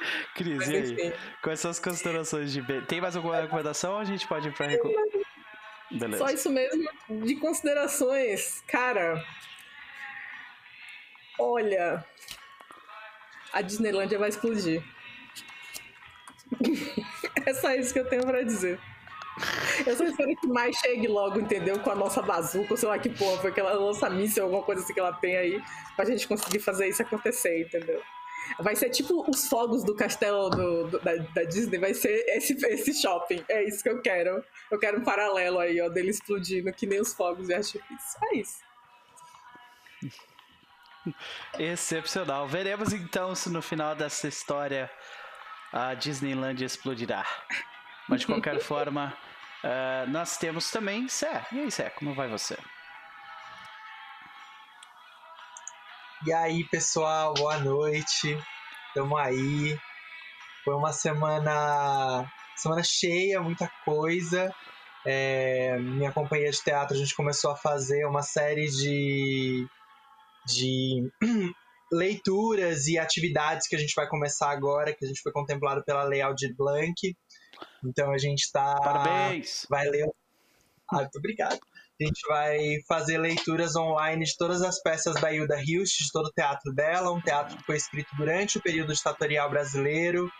Cris, 0.34 0.68
e 0.68 0.76
aí? 0.76 1.14
Quais 1.42 1.60
são 1.60 1.70
as 1.70 1.78
considerações 1.78 2.52
de 2.52 2.62
B? 2.62 2.82
Tem 2.82 3.00
mais 3.00 3.16
alguma 3.16 3.40
recomendação 3.40 3.94
ou 3.94 3.98
a 3.98 4.04
gente 4.04 4.26
pode 4.26 4.48
ir 4.48 4.52
pra 4.52 4.66
recomendação? 4.66 5.20
Beleza. 5.90 6.18
Só 6.18 6.30
isso 6.30 6.50
mesmo. 6.50 6.88
De 7.08 7.36
considerações, 7.36 8.62
cara. 8.66 9.24
Olha. 11.38 12.04
A 13.52 13.62
Disneylândia 13.62 14.18
vai 14.18 14.28
explodir. 14.28 14.82
é 17.46 17.54
só 17.54 17.72
isso 17.74 17.92
que 17.92 18.00
eu 18.00 18.08
tenho 18.08 18.22
pra 18.22 18.42
dizer. 18.42 18.78
Eu 19.86 19.96
só 19.96 20.04
espero 20.04 20.34
que 20.36 20.46
mais 20.48 20.76
chegue 20.76 21.06
logo, 21.06 21.38
entendeu? 21.40 21.78
Com 21.78 21.90
a 21.90 21.94
nossa 21.94 22.20
bazuca, 22.20 22.76
sei 22.76 22.88
lá 22.88 22.98
que 22.98 23.08
porra, 23.08 23.40
foi 23.40 23.50
aquela 23.50 23.74
nossa 23.74 24.10
míssil, 24.10 24.42
alguma 24.42 24.62
coisa 24.62 24.82
assim 24.82 24.92
que 24.92 25.00
ela 25.00 25.12
tem 25.12 25.36
aí, 25.36 25.62
pra 25.94 26.04
gente 26.04 26.26
conseguir 26.26 26.58
fazer 26.58 26.88
isso 26.88 27.02
acontecer, 27.02 27.62
entendeu? 27.62 28.02
Vai 28.60 28.76
ser 28.76 28.90
tipo 28.90 29.28
os 29.28 29.46
fogos 29.48 29.84
do 29.84 29.94
castelo 29.94 30.50
do, 30.50 30.88
do, 30.88 30.98
da, 31.00 31.14
da, 31.16 31.42
Disney, 31.44 31.78
vai 31.78 31.94
ser 31.94 32.24
esse, 32.28 32.54
esse 32.66 32.94
shopping. 32.94 33.44
É 33.48 33.64
isso 33.64 33.82
que 33.82 33.88
eu 33.88 34.00
quero. 34.00 34.44
Eu 34.70 34.78
quero 34.78 34.98
um 34.98 35.04
paralelo 35.04 35.58
aí, 35.58 35.80
ó, 35.80 35.88
dele 35.88 36.10
explodindo, 36.10 36.72
que 36.72 36.86
nem 36.86 37.00
os 37.00 37.14
fogos 37.14 37.46
de 37.46 37.54
artifício. 37.54 38.20
É 38.24 38.36
isso. 38.36 38.68
Excepcional. 41.58 42.46
Veremos 42.46 42.92
então 42.92 43.34
se 43.34 43.50
no 43.50 43.62
final 43.62 43.94
dessa 43.94 44.28
história 44.28 44.90
a 45.72 45.94
Disneyland 45.94 46.64
explodirá. 46.64 47.24
Mas 48.08 48.20
de 48.20 48.26
qualquer 48.26 48.60
forma, 48.60 49.16
uh, 49.64 50.10
nós 50.10 50.36
temos 50.36 50.70
também 50.70 51.08
Sé. 51.08 51.46
E 51.52 51.60
aí, 51.60 51.70
Sé, 51.70 51.90
como 51.90 52.14
vai 52.14 52.28
você? 52.28 52.56
E 56.26 56.32
aí, 56.32 56.64
pessoal, 56.64 57.32
boa 57.34 57.58
noite. 57.58 58.36
Tamo 58.92 59.16
aí. 59.16 59.78
Foi 60.64 60.74
uma 60.74 60.92
semana, 60.92 62.28
semana 62.56 62.82
cheia, 62.82 63.40
muita 63.40 63.70
coisa. 63.84 64.52
É, 65.06 65.78
minha 65.78 66.10
companhia 66.10 66.50
de 66.50 66.60
teatro, 66.60 66.96
a 66.96 66.98
gente 66.98 67.14
começou 67.14 67.52
a 67.52 67.56
fazer 67.56 68.04
uma 68.04 68.22
série 68.22 68.68
de, 68.68 69.64
de 70.44 71.08
leituras 71.92 72.88
e 72.88 72.98
atividades 72.98 73.68
que 73.68 73.76
a 73.76 73.78
gente 73.78 73.94
vai 73.94 74.08
começar 74.08 74.50
agora, 74.50 74.92
que 74.92 75.04
a 75.04 75.08
gente 75.08 75.22
foi 75.22 75.30
contemplado 75.30 75.84
pela 75.84 76.02
Lei 76.02 76.20
Aldir 76.20 76.52
Blanc. 76.56 77.16
Então 77.84 78.10
a 78.10 78.18
gente 78.18 78.40
está. 78.40 78.74
Parabéns! 78.74 79.66
Vai 79.70 79.86
ler. 79.86 80.10
Ah, 80.90 80.96
muito 80.96 81.16
obrigado. 81.16 81.60
A 82.00 82.04
gente 82.04 82.20
vai 82.28 82.58
fazer 82.86 83.18
leituras 83.18 83.74
online 83.74 84.24
de 84.24 84.36
todas 84.36 84.62
as 84.62 84.80
peças 84.80 85.20
da 85.20 85.32
Hilda 85.32 85.60
Hilst, 85.60 85.98
de 85.98 86.12
todo 86.12 86.26
o 86.26 86.32
teatro 86.32 86.72
dela, 86.72 87.10
um 87.10 87.20
teatro 87.20 87.56
que 87.56 87.64
foi 87.64 87.76
escrito 87.76 88.14
durante 88.16 88.58
o 88.58 88.62
período 88.62 88.94
ditatorial 88.94 89.50
brasileiro. 89.50 90.30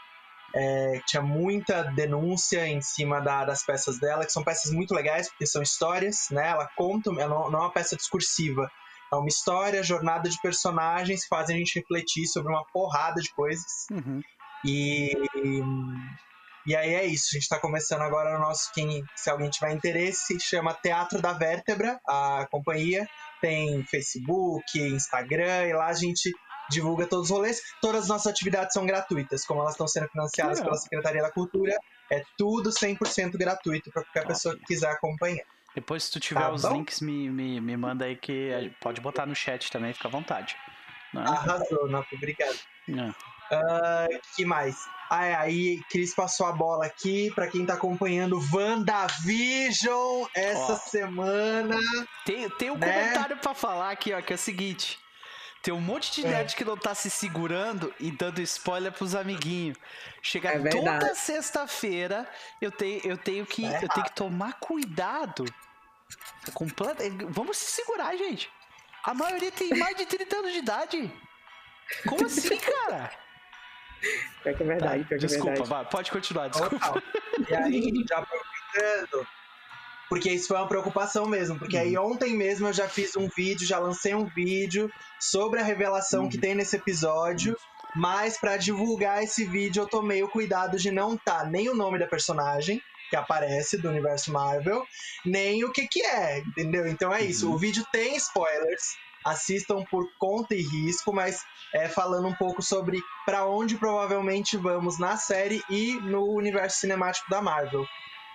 é, 0.55 1.01
tinha 1.07 1.23
muita 1.23 1.83
denúncia 1.83 2.67
em 2.67 2.81
cima 2.81 3.21
da, 3.21 3.45
das 3.45 3.65
peças 3.65 3.99
dela, 3.99 4.25
que 4.25 4.33
são 4.33 4.43
peças 4.43 4.73
muito 4.73 4.95
legais, 4.95 5.29
porque 5.29 5.47
são 5.47 5.63
histórias, 5.63 6.29
né? 6.31 6.49
Ela 6.49 6.69
conta, 6.77 7.11
ela 7.11 7.29
não, 7.29 7.51
não 7.51 7.59
é 7.61 7.63
uma 7.63 7.73
peça 7.73 7.97
discursiva, 7.97 8.71
é 9.13 9.17
uma 9.17 9.29
história, 9.29 9.83
jornada 9.83 10.29
de 10.29 10.41
personagens 10.41 11.23
que 11.23 11.29
fazem 11.29 11.57
a 11.57 11.59
gente 11.59 11.79
refletir 11.79 12.27
sobre 12.27 12.51
uma 12.51 12.65
porrada 12.73 13.21
de 13.21 13.33
coisas. 13.33 13.87
Uhum. 13.91 14.21
E, 14.65 15.13
e 16.67 16.77
aí 16.77 16.95
é 16.95 17.07
isso, 17.07 17.29
a 17.31 17.35
gente 17.35 17.43
está 17.43 17.59
começando 17.59 18.03
agora 18.03 18.37
o 18.37 18.41
nosso, 18.41 18.73
quem, 18.73 19.03
se 19.17 19.31
alguém 19.31 19.49
tiver 19.51 19.73
interesse, 19.73 20.39
chama 20.41 20.75
Teatro 20.75 21.21
da 21.21 21.33
Vértebra, 21.33 22.01
a 22.07 22.47
companhia. 22.51 23.09
Tem 23.41 23.85
Facebook, 23.85 24.79
Instagram, 24.79 25.67
e 25.67 25.73
lá 25.73 25.87
a 25.87 25.93
gente 25.93 26.33
divulga 26.69 27.07
todos 27.07 27.31
os 27.31 27.37
rolês. 27.37 27.61
Todas 27.81 28.03
as 28.03 28.09
nossas 28.09 28.27
atividades 28.27 28.73
são 28.73 28.85
gratuitas, 28.85 29.45
como 29.47 29.61
elas 29.61 29.73
estão 29.73 29.87
sendo 29.87 30.09
financiadas 30.09 30.61
pela 30.61 30.75
Secretaria 30.75 31.23
da 31.23 31.31
Cultura. 31.31 31.77
É 32.11 32.23
tudo 32.37 32.71
100% 32.71 33.37
gratuito 33.39 33.91
para 33.91 34.03
qualquer 34.03 34.27
pessoa 34.27 34.57
que 34.57 34.65
quiser 34.65 34.91
acompanhar. 34.91 35.45
Depois, 35.75 36.05
se 36.05 36.11
tu 36.11 36.21
tiver 36.21 36.41
tá 36.41 36.53
os 36.53 36.63
bom? 36.63 36.73
links, 36.73 37.01
me, 37.01 37.31
me, 37.31 37.61
me 37.61 37.77
manda 37.77 38.07
aí 38.07 38.17
que 38.17 38.73
pode 38.81 39.01
botar 39.01 39.27
no 39.27 39.35
chat 39.35 39.71
também, 39.71 39.93
fica 39.93 40.09
à 40.09 40.11
vontade. 40.11 40.57
Né? 41.15 41.23
Arrasou, 41.27 41.89
Napo, 41.89 42.17
obrigado. 42.17 42.59
É. 42.89 43.38
Uh, 43.51 44.21
que 44.37 44.45
mais? 44.45 44.89
Ah, 45.11 45.25
é, 45.25 45.35
aí, 45.35 45.83
Cris 45.91 46.15
passou 46.15 46.47
a 46.47 46.53
bola 46.53 46.85
aqui 46.85 47.31
para 47.35 47.47
quem 47.47 47.65
tá 47.65 47.75
acompanhando 47.75 48.39
WandaVision 48.53 50.27
essa 50.35 50.75
ó, 50.75 50.77
semana. 50.77 51.79
Tem, 52.27 52.49
tem 52.51 52.71
um 52.71 52.77
né? 52.77 52.93
comentário 52.93 53.37
para 53.39 53.55
falar 53.55 53.91
aqui, 53.91 54.13
ó, 54.13 54.21
que 54.21 54.33
é 54.33 54.37
o 54.37 54.39
seguinte. 54.39 54.99
Tem 55.63 55.73
um 55.73 55.81
monte 55.81 56.13
de 56.13 56.27
é. 56.27 56.31
nerd 56.31 56.55
que 56.55 56.65
não 56.65 56.77
tá 56.77 56.95
se 56.95 57.11
segurando 57.11 57.93
e 57.99 58.11
dando 58.11 58.41
spoiler 58.43 58.93
pros 58.93 59.15
amiguinhos. 59.15 59.79
Chega 60.23 60.51
é 60.51 60.69
toda 60.69 61.15
sexta-feira, 61.15 62.29
eu 62.61 62.71
tenho, 62.71 63.01
eu 63.05 63.17
tenho 63.17 63.47
que 63.47 63.65
é 63.65 63.83
eu 63.83 63.89
tenho 63.89 64.05
que 64.05 64.15
tomar 64.15 64.55
cuidado. 64.61 65.45
Completa... 66.53 67.03
Vamos 67.29 67.57
se 67.57 67.73
segurar, 67.73 68.15
gente. 68.17 68.51
A 69.05 69.15
maioria 69.15 69.51
tem 69.51 69.71
mais 69.71 69.97
de 69.97 70.05
30 70.05 70.37
anos 70.37 70.53
de 70.53 70.59
idade. 70.59 71.13
Como 72.07 72.27
assim, 72.27 72.59
cara? 72.59 73.11
Pior 74.43 74.55
que 74.57 74.63
é 74.63 74.67
verdade, 74.67 75.03
tá, 75.03 75.09
pior 75.09 75.19
que 75.19 75.25
é 75.25 75.29
desculpa, 75.29 75.55
verdade. 75.55 75.91
pode 75.91 76.11
continuar, 76.11 76.49
desculpa. 76.49 77.03
E 77.49 77.55
aí, 77.55 78.05
já 78.09 78.19
aproveitando, 78.19 79.27
porque 80.09 80.31
isso 80.31 80.49
foi 80.49 80.57
uma 80.57 80.67
preocupação 80.67 81.27
mesmo. 81.27 81.59
Porque 81.59 81.77
uhum. 81.77 81.83
aí 81.83 81.99
ontem 81.99 82.35
mesmo 82.35 82.69
eu 82.69 82.73
já 82.73 82.89
fiz 82.89 83.17
um 83.17 83.29
vídeo, 83.29 83.67
já 83.67 83.79
lancei 83.79 84.15
um 84.15 84.25
vídeo 84.25 84.91
sobre 85.21 85.61
a 85.61 85.65
revelação 85.65 86.25
uhum. 86.25 86.29
que 86.29 86.39
tem 86.39 86.55
nesse 86.55 86.77
episódio. 86.77 87.57
Mas 87.95 88.39
para 88.39 88.57
divulgar 88.57 89.23
esse 89.23 89.45
vídeo 89.45 89.83
eu 89.83 89.87
tomei 89.87 90.23
o 90.23 90.29
cuidado 90.29 90.79
de 90.79 90.91
não 90.91 91.17
tá 91.17 91.45
nem 91.45 91.69
o 91.69 91.75
nome 91.75 91.99
da 91.99 92.07
personagem 92.07 92.83
que 93.11 93.17
aparece 93.17 93.79
do 93.79 93.89
universo 93.89 94.31
Marvel, 94.31 94.85
nem 95.25 95.65
o 95.65 95.73
que 95.73 95.89
que 95.89 96.03
é, 96.03 96.41
entendeu? 96.41 96.87
Então 96.87 97.13
é 97.13 97.23
isso. 97.23 97.49
Uhum. 97.49 97.55
O 97.55 97.59
vídeo 97.59 97.85
tem 97.91 98.17
spoilers. 98.17 98.97
Assistam 99.25 99.85
por 99.91 100.07
conta 100.19 100.55
e 100.55 100.63
risco, 100.63 101.13
mas 101.13 101.43
é, 101.75 101.89
falando 101.89 102.29
um 102.29 102.35
pouco 102.35 102.63
sobre 102.63 103.01
para 103.27 103.47
onde 103.47 103.77
provavelmente 103.77 104.57
vamos 104.57 104.99
na 104.99 105.17
série 105.17 105.63
e 105.69 105.95
no 106.01 106.25
universo 106.33 106.79
cinemático 106.79 107.29
da 107.31 107.43
Marvel 107.43 107.85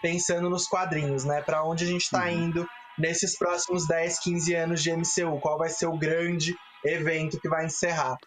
pensando 0.04 0.50
nos 0.50 0.68
quadrinhos, 0.68 1.24
né? 1.24 1.42
Para 1.42 1.64
onde 1.64 1.86
a 1.86 1.88
gente 1.88 2.02
está 2.02 2.26
uhum. 2.26 2.32
indo 2.32 2.70
nesses 3.00 3.38
próximos 3.38 3.88
10, 3.88 4.20
15 4.20 4.54
anos 4.54 4.84
de 4.84 4.92
MCU? 4.92 5.40
Qual 5.40 5.58
vai 5.58 5.70
ser 5.70 5.88
o 5.88 5.98
grande 5.98 6.54
evento 6.84 7.40
que 7.40 7.48
vai 7.48 7.66
encerrar? 7.66 8.18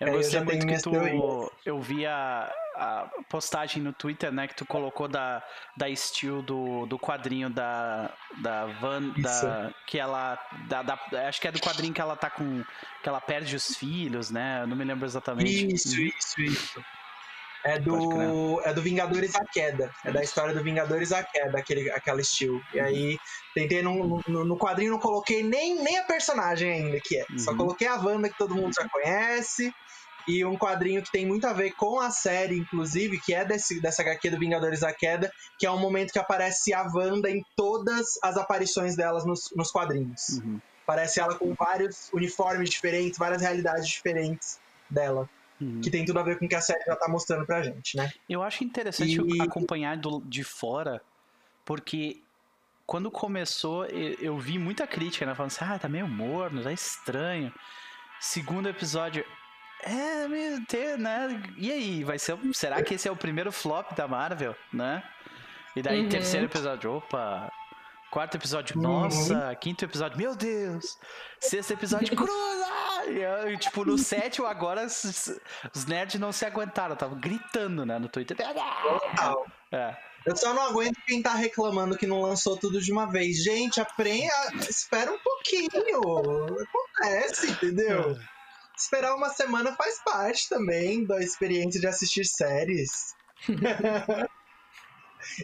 Eu 0.00 0.12
gostei 0.12 0.38
eu 0.38 0.44
muito 0.44 0.64
que 0.64 0.80
tu... 0.80 1.52
Eu 1.66 1.80
vi 1.80 2.06
a, 2.06 2.50
a, 2.74 3.08
postagem 3.28 3.82
no 3.82 3.92
Twitter, 3.92 4.32
né? 4.32 4.46
Que 4.46 4.54
tu 4.54 4.66
colocou 4.66 5.08
da, 5.08 5.42
da 5.76 5.94
Steel 5.94 6.42
do, 6.42 6.86
do 6.86 6.98
quadrinho 6.98 7.50
da, 7.50 8.12
da 8.42 8.66
Van... 8.66 9.12
Da, 9.18 9.72
que 9.86 9.98
ela... 9.98 10.38
Da, 10.68 10.82
da, 10.82 10.98
acho 11.28 11.40
que 11.40 11.48
é 11.48 11.52
do 11.52 11.60
quadrinho 11.60 11.94
que 11.94 12.00
ela 12.00 12.16
tá 12.16 12.30
com... 12.30 12.62
Que 13.02 13.08
ela 13.08 13.20
perde 13.20 13.54
os 13.56 13.76
filhos, 13.76 14.30
né? 14.30 14.62
Eu 14.62 14.66
não 14.66 14.76
me 14.76 14.84
lembro 14.84 15.04
exatamente. 15.06 15.72
Isso, 15.72 15.96
uhum. 15.96 16.10
isso, 16.18 16.40
isso. 16.40 16.84
É 17.64 17.78
do, 17.78 18.60
é 18.62 18.74
do 18.74 18.82
Vingadores 18.82 19.34
a 19.34 19.44
Queda. 19.46 19.90
É 20.04 20.12
da 20.12 20.22
história 20.22 20.54
do 20.54 20.62
Vingadores 20.62 21.12
a 21.12 21.22
Queda, 21.22 21.58
aquele, 21.58 21.90
aquela 21.90 22.20
estilo. 22.20 22.62
E 22.74 22.78
aí, 22.78 23.18
tentei 23.54 23.82
no, 23.82 24.22
no, 24.28 24.44
no, 24.44 24.58
quadrinho, 24.58 24.92
não 24.92 24.98
coloquei 24.98 25.42
nem, 25.42 25.82
nem 25.82 25.98
a 25.98 26.04
personagem 26.04 26.70
ainda 26.70 27.00
que 27.02 27.16
é. 27.16 27.24
Uhum. 27.30 27.38
Só 27.38 27.56
coloquei 27.56 27.86
a 27.86 27.96
Wanda, 27.96 28.28
que 28.28 28.36
todo 28.36 28.54
mundo 28.54 28.74
já 28.74 28.86
conhece. 28.86 29.72
E 30.26 30.44
um 30.44 30.56
quadrinho 30.56 31.02
que 31.02 31.12
tem 31.12 31.26
muito 31.26 31.46
a 31.46 31.52
ver 31.52 31.72
com 31.72 32.00
a 32.00 32.10
série, 32.10 32.56
inclusive, 32.56 33.20
que 33.20 33.34
é 33.34 33.44
desse, 33.44 33.80
dessa 33.80 34.02
HQ 34.02 34.30
do 34.30 34.38
Vingadores 34.38 34.82
a 34.82 34.92
Queda, 34.92 35.30
que 35.58 35.66
é 35.66 35.70
um 35.70 35.78
momento 35.78 36.12
que 36.12 36.18
aparece 36.18 36.72
a 36.72 36.82
Wanda 36.92 37.30
em 37.30 37.44
todas 37.56 38.18
as 38.22 38.36
aparições 38.36 38.96
delas 38.96 39.24
nos, 39.24 39.50
nos 39.54 39.70
quadrinhos. 39.70 40.40
Uhum. 40.42 40.60
Parece 40.86 41.20
ela 41.20 41.34
com 41.34 41.54
vários 41.54 42.10
uniformes 42.12 42.70
diferentes, 42.70 43.18
várias 43.18 43.42
realidades 43.42 43.88
diferentes 43.88 44.58
dela. 44.88 45.28
Uhum. 45.60 45.80
Que 45.80 45.90
tem 45.90 46.04
tudo 46.04 46.18
a 46.18 46.22
ver 46.22 46.38
com 46.38 46.46
o 46.46 46.48
que 46.48 46.54
a 46.54 46.60
série 46.60 46.84
já 46.84 46.96
tá 46.96 47.08
mostrando 47.08 47.46
pra 47.46 47.62
gente, 47.62 47.96
né? 47.96 48.12
Eu 48.28 48.42
acho 48.42 48.64
interessante 48.64 49.20
e... 49.20 49.40
acompanhar 49.40 49.96
do, 49.96 50.20
de 50.20 50.42
fora, 50.42 51.00
porque 51.64 52.20
quando 52.86 53.10
começou, 53.10 53.86
eu, 53.86 54.14
eu, 54.20 54.38
vi 54.38 54.58
muita 54.58 54.86
crítica, 54.86 55.24
né? 55.24 55.34
Falando 55.34 55.52
assim, 55.52 55.64
ah, 55.64 55.78
tá 55.78 55.88
meio 55.88 56.08
morno, 56.08 56.62
tá 56.62 56.72
estranho. 56.72 57.52
Segundo 58.20 58.68
episódio, 58.68 59.24
é, 59.84 60.28
meio 60.28 60.64
ter, 60.66 60.98
né? 60.98 61.42
E 61.56 61.70
aí, 61.70 62.04
vai 62.04 62.18
ser. 62.18 62.36
Será 62.52 62.82
que 62.82 62.94
esse 62.94 63.08
é 63.08 63.10
o 63.12 63.16
primeiro 63.16 63.52
flop 63.52 63.92
da 63.92 64.08
Marvel, 64.08 64.56
né? 64.72 65.02
E 65.76 65.82
daí, 65.82 66.00
uhum. 66.00 66.08
terceiro 66.08 66.46
episódio, 66.46 66.92
opa, 66.92 67.50
Quarto 68.14 68.36
episódio, 68.36 68.80
nossa. 68.80 69.48
Uhum. 69.48 69.54
Quinto 69.56 69.84
episódio, 69.84 70.16
meu 70.16 70.36
Deus. 70.36 70.96
Sexto 71.40 71.72
episódio, 71.72 72.14
cruza! 72.14 72.64
E, 73.50 73.58
tipo, 73.58 73.84
no 73.84 73.98
sétimo 73.98 74.46
agora 74.46 74.86
os, 74.86 75.32
os 75.74 75.84
nerds 75.84 76.20
não 76.20 76.30
se 76.30 76.46
aguentaram, 76.46 76.94
estavam 76.94 77.18
gritando, 77.18 77.84
né, 77.84 77.98
no 77.98 78.08
Twitter. 78.08 78.36
Total. 78.36 79.46
É. 79.72 79.96
Eu 80.24 80.36
só 80.36 80.54
não 80.54 80.62
aguento 80.62 80.96
quem 81.08 81.20
tá 81.20 81.34
reclamando 81.34 81.98
que 81.98 82.06
não 82.06 82.22
lançou 82.22 82.56
tudo 82.56 82.80
de 82.80 82.92
uma 82.92 83.10
vez. 83.10 83.42
Gente, 83.42 83.80
aprenda, 83.80 84.30
espera 84.60 85.12
um 85.12 85.18
pouquinho. 85.18 86.00
Acontece, 86.62 87.50
entendeu? 87.50 88.16
Esperar 88.76 89.14
uma 89.14 89.28
semana 89.28 89.74
faz 89.74 90.02
parte 90.04 90.48
também 90.48 91.06
da 91.06 91.20
experiência 91.20 91.80
de 91.80 91.86
assistir 91.86 92.24
séries. 92.24 93.14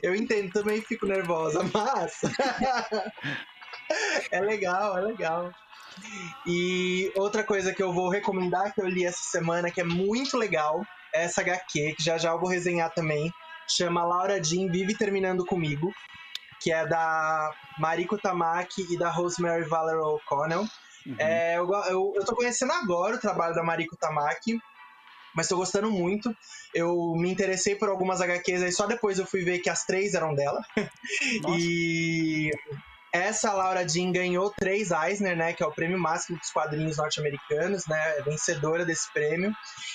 Eu 0.02 0.14
entendo, 0.14 0.52
também 0.52 0.82
fico 0.82 1.06
nervosa, 1.06 1.60
mas. 1.72 2.20
é 4.30 4.40
legal, 4.40 4.98
é 4.98 5.00
legal. 5.00 5.50
E 6.46 7.12
outra 7.16 7.44
coisa 7.44 7.74
que 7.74 7.82
eu 7.82 7.92
vou 7.92 8.08
recomendar 8.08 8.72
que 8.72 8.80
eu 8.80 8.86
li 8.86 9.04
essa 9.04 9.22
semana, 9.22 9.70
que 9.70 9.80
é 9.80 9.84
muito 9.84 10.36
legal, 10.36 10.84
é 11.14 11.24
essa 11.24 11.40
HQ, 11.40 11.94
que 11.96 12.02
já 12.02 12.18
já 12.18 12.30
eu 12.30 12.38
vou 12.38 12.48
resenhar 12.48 12.92
também. 12.92 13.32
Chama 13.68 14.04
Laura 14.04 14.42
Jean 14.42 14.70
Vive 14.70 14.96
Terminando 14.96 15.44
Comigo, 15.44 15.92
que 16.60 16.72
é 16.72 16.86
da 16.86 17.52
Mariko 17.78 18.18
Tamaki 18.18 18.86
e 18.90 18.98
da 18.98 19.10
Rosemary 19.10 19.64
Valerie 19.64 20.00
O'Connell. 20.00 20.66
Uhum. 21.06 21.16
É, 21.18 21.56
eu, 21.56 21.68
eu, 21.88 22.12
eu 22.16 22.24
tô 22.24 22.34
conhecendo 22.34 22.72
agora 22.72 23.16
o 23.16 23.20
trabalho 23.20 23.54
da 23.54 23.62
Mariko 23.62 23.96
Tamaki 23.96 24.58
mas 25.34 25.48
tô 25.48 25.56
gostando 25.56 25.90
muito. 25.90 26.34
Eu 26.74 27.14
me 27.16 27.30
interessei 27.30 27.76
por 27.76 27.88
algumas 27.88 28.20
HQs 28.20 28.62
aí, 28.62 28.72
só 28.72 28.86
depois 28.86 29.18
eu 29.18 29.26
fui 29.26 29.42
ver 29.42 29.60
que 29.60 29.70
as 29.70 29.84
três 29.84 30.14
eram 30.14 30.34
dela. 30.34 30.60
e 31.58 32.50
essa 33.12 33.52
Laura 33.52 33.86
Jean 33.88 34.12
ganhou 34.12 34.52
três 34.58 34.90
Eisner, 34.90 35.36
né, 35.36 35.52
que 35.52 35.62
é 35.62 35.66
o 35.66 35.74
prêmio 35.74 35.98
máximo 35.98 36.38
dos 36.38 36.50
quadrinhos 36.50 36.96
norte-americanos, 36.96 37.82
né, 37.88 38.18
é 38.18 38.22
vencedora 38.22 38.84
desse 38.84 39.12
prêmio. 39.12 39.52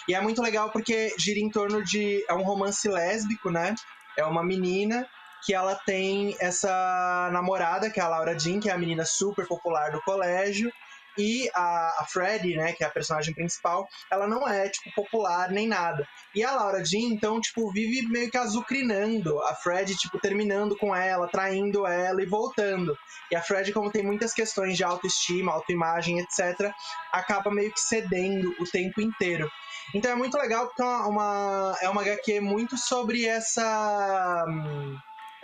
E 0.08 0.14
é 0.14 0.22
muito 0.22 0.42
legal 0.42 0.72
porque 0.72 1.14
gira 1.18 1.40
em 1.40 1.50
torno 1.50 1.84
de 1.84 2.24
é 2.30 2.34
um 2.34 2.44
romance 2.44 2.88
lésbico, 2.88 3.50
né? 3.50 3.74
É 4.18 4.26
uma 4.26 4.44
menina 4.44 5.06
que 5.46 5.54
ela 5.54 5.76
tem 5.86 6.36
essa 6.40 7.30
namorada, 7.32 7.90
que 7.92 8.00
é 8.00 8.04
a 8.04 8.08
Laura 8.08 8.38
Jean, 8.38 8.60
que 8.60 8.70
é 8.70 8.74
a 8.74 8.78
menina 8.78 9.06
super 9.06 9.48
popular 9.48 9.92
do 9.92 10.02
colégio, 10.02 10.72
e 11.18 11.50
a, 11.54 12.02
a 12.02 12.06
Freddy, 12.06 12.56
né, 12.56 12.74
que 12.74 12.84
é 12.84 12.88
a 12.88 12.92
personagem 12.92 13.34
principal, 13.34 13.88
ela 14.12 14.28
não 14.28 14.48
é, 14.48 14.70
tipo, 14.70 14.94
popular 14.96 15.50
nem 15.50 15.68
nada. 15.68 16.08
E 16.34 16.44
a 16.44 16.52
Laura 16.52 16.84
Jean, 16.84 17.14
então, 17.14 17.40
tipo, 17.40 17.72
vive 17.72 18.08
meio 18.08 18.30
que 18.30 18.38
azucrinando 18.38 19.42
a 19.44 19.56
Freddy, 19.56 19.96
tipo, 19.96 20.20
terminando 20.20 20.76
com 20.78 20.96
ela, 20.96 21.28
traindo 21.28 21.86
ela 21.86 22.22
e 22.22 22.26
voltando. 22.26 22.96
E 23.32 23.36
a 23.36 23.42
Freddy, 23.42 23.72
como 23.72 23.92
tem 23.92 24.04
muitas 24.04 24.34
questões 24.34 24.76
de 24.76 24.84
autoestima, 24.84 25.52
autoimagem, 25.52 26.20
etc., 26.20 26.72
acaba 27.12 27.52
meio 27.52 27.72
que 27.72 27.80
cedendo 27.80 28.54
o 28.60 28.66
tempo 28.66 29.02
inteiro. 29.02 29.50
Então 29.94 30.12
é 30.12 30.16
muito 30.16 30.38
legal 30.38 30.68
porque 30.68 30.82
é 30.82 30.86
uma, 30.86 31.78
é 31.82 31.90
uma 31.90 32.02
HQ 32.02 32.40
muito 32.42 32.78
sobre 32.78 33.26
essa. 33.26 34.46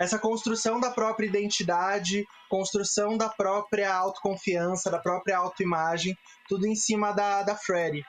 Essa 0.02 0.18
construção 0.18 0.80
da 0.80 0.90
própria 0.90 1.28
identidade, 1.28 2.26
construção 2.48 3.16
da 3.16 3.28
própria 3.28 3.94
autoconfiança, 3.94 4.90
da 4.90 4.98
própria 4.98 5.36
autoimagem, 5.36 6.18
tudo 6.48 6.66
em 6.66 6.74
cima 6.74 7.12
da, 7.12 7.44
da 7.44 7.54
Freddy. 7.54 8.02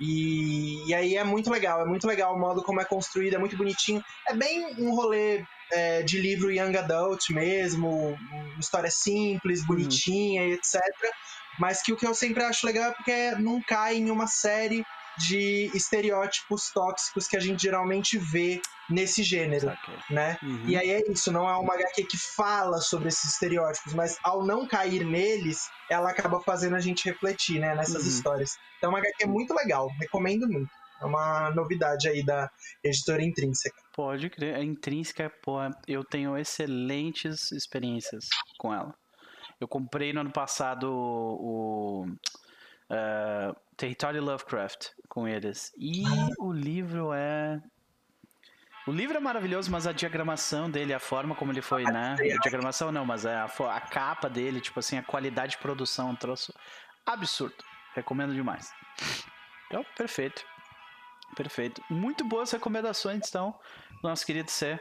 E, 0.00 0.88
e 0.88 0.92
aí 0.92 1.16
é 1.16 1.22
muito 1.22 1.48
legal, 1.48 1.80
é 1.80 1.84
muito 1.84 2.08
legal 2.08 2.34
o 2.34 2.40
modo 2.40 2.60
como 2.64 2.80
é 2.80 2.84
construído, 2.84 3.34
é 3.34 3.38
muito 3.38 3.56
bonitinho. 3.56 4.02
É 4.26 4.34
bem 4.34 4.66
um 4.80 4.92
rolê 4.96 5.44
é, 5.70 6.02
de 6.02 6.20
livro 6.20 6.50
young 6.50 6.76
adult 6.76 7.30
mesmo, 7.30 8.18
uma 8.32 8.58
história 8.58 8.90
simples, 8.90 9.64
bonitinha 9.64 10.44
e 10.44 10.54
etc. 10.54 10.82
Mas 11.60 11.80
que 11.82 11.92
o 11.92 11.96
que 11.96 12.06
eu 12.06 12.16
sempre 12.16 12.42
acho 12.42 12.66
legal 12.66 12.90
é 12.90 12.94
porque 12.94 13.30
não 13.36 13.62
cai 13.62 13.94
em 13.94 14.10
uma 14.10 14.26
série 14.26 14.84
de 15.18 15.70
estereótipos 15.74 16.70
tóxicos 16.72 17.26
que 17.26 17.36
a 17.36 17.40
gente 17.40 17.62
geralmente 17.62 18.16
vê 18.18 18.60
nesse 18.88 19.22
gênero, 19.22 19.72
né? 20.10 20.38
Uhum. 20.42 20.64
E 20.66 20.76
aí 20.76 20.90
é 20.90 21.10
isso, 21.10 21.30
não 21.30 21.48
é 21.48 21.56
uma 21.56 21.74
HQ 21.74 22.04
que 22.04 22.16
fala 22.16 22.78
sobre 22.78 23.08
esses 23.08 23.32
estereótipos, 23.32 23.92
mas 23.92 24.16
ao 24.24 24.44
não 24.44 24.66
cair 24.66 25.04
neles, 25.04 25.68
ela 25.90 26.10
acaba 26.10 26.40
fazendo 26.40 26.76
a 26.76 26.80
gente 26.80 27.04
refletir, 27.04 27.58
né, 27.58 27.74
nessas 27.74 28.02
uhum. 28.02 28.08
histórias. 28.08 28.50
Então, 28.78 28.90
é 28.90 28.92
uma 28.94 28.98
HQ 29.00 29.26
muito 29.26 29.54
legal, 29.54 29.88
recomendo 30.00 30.48
muito. 30.48 30.70
É 31.00 31.04
uma 31.04 31.50
novidade 31.50 32.08
aí 32.08 32.24
da 32.24 32.50
editora 32.82 33.22
Intrínseca. 33.22 33.76
Pode 33.94 34.28
crer, 34.30 34.56
a 34.56 34.62
Intrínseca, 34.62 35.30
pô, 35.42 35.58
eu 35.86 36.02
tenho 36.04 36.36
excelentes 36.36 37.52
experiências 37.52 38.24
com 38.58 38.72
ela. 38.74 38.94
Eu 39.60 39.68
comprei 39.68 40.12
no 40.12 40.20
ano 40.20 40.32
passado 40.32 40.88
o, 40.90 42.04
uh, 42.90 43.56
Território 43.78 44.20
Lovecraft 44.20 44.88
com 45.08 45.26
eles. 45.26 45.72
E 45.78 46.02
o 46.38 46.52
livro 46.52 47.12
é. 47.14 47.62
O 48.88 48.90
livro 48.90 49.16
é 49.16 49.20
maravilhoso, 49.20 49.70
mas 49.70 49.86
a 49.86 49.92
diagramação 49.92 50.68
dele, 50.68 50.92
a 50.92 50.98
forma 50.98 51.34
como 51.34 51.52
ele 51.52 51.62
foi, 51.62 51.84
né? 51.84 52.14
A 52.14 52.40
diagramação 52.40 52.90
não, 52.90 53.06
mas 53.06 53.24
a, 53.24 53.44
a 53.44 53.80
capa 53.80 54.28
dele, 54.28 54.60
tipo 54.60 54.80
assim, 54.80 54.98
a 54.98 55.02
qualidade 55.02 55.52
de 55.52 55.58
produção, 55.58 56.10
um 56.10 56.16
troço 56.16 56.52
absurdo. 57.06 57.54
Recomendo 57.94 58.34
demais. 58.34 58.72
Então, 59.68 59.84
perfeito. 59.96 60.44
Perfeito. 61.36 61.80
Muito 61.88 62.24
boas 62.24 62.50
recomendações, 62.50 63.28
então, 63.28 63.54
nosso 64.02 64.26
querido 64.26 64.50
Cé. 64.50 64.80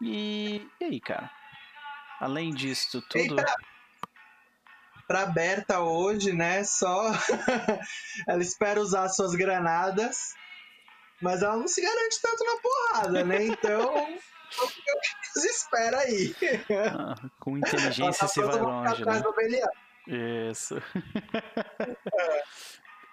E, 0.00 0.66
e 0.80 0.84
aí, 0.84 1.00
cara? 1.00 1.30
Além 2.20 2.54
disso 2.54 3.02
tudo. 3.02 3.38
Eita 3.38 3.54
para 5.10 5.26
Berta 5.26 5.80
hoje, 5.80 6.32
né? 6.32 6.62
Só 6.62 7.10
ela 8.28 8.40
espera 8.40 8.80
usar 8.80 9.08
suas 9.08 9.34
granadas, 9.34 10.36
mas 11.20 11.42
ela 11.42 11.56
não 11.56 11.66
se 11.66 11.82
garante 11.82 12.22
tanto 12.22 12.44
na 12.44 12.60
porrada, 12.60 13.24
né? 13.24 13.46
Então, 13.46 14.20
espera 15.34 15.98
aí. 15.98 16.32
Ah, 16.96 17.16
com 17.40 17.58
inteligência 17.58 18.20
tá 18.20 18.28
se 18.28 18.40
vai 18.40 18.60
longe, 18.60 19.04
né? 19.04 19.20
Isso. 20.06 20.76
É. 20.76 22.44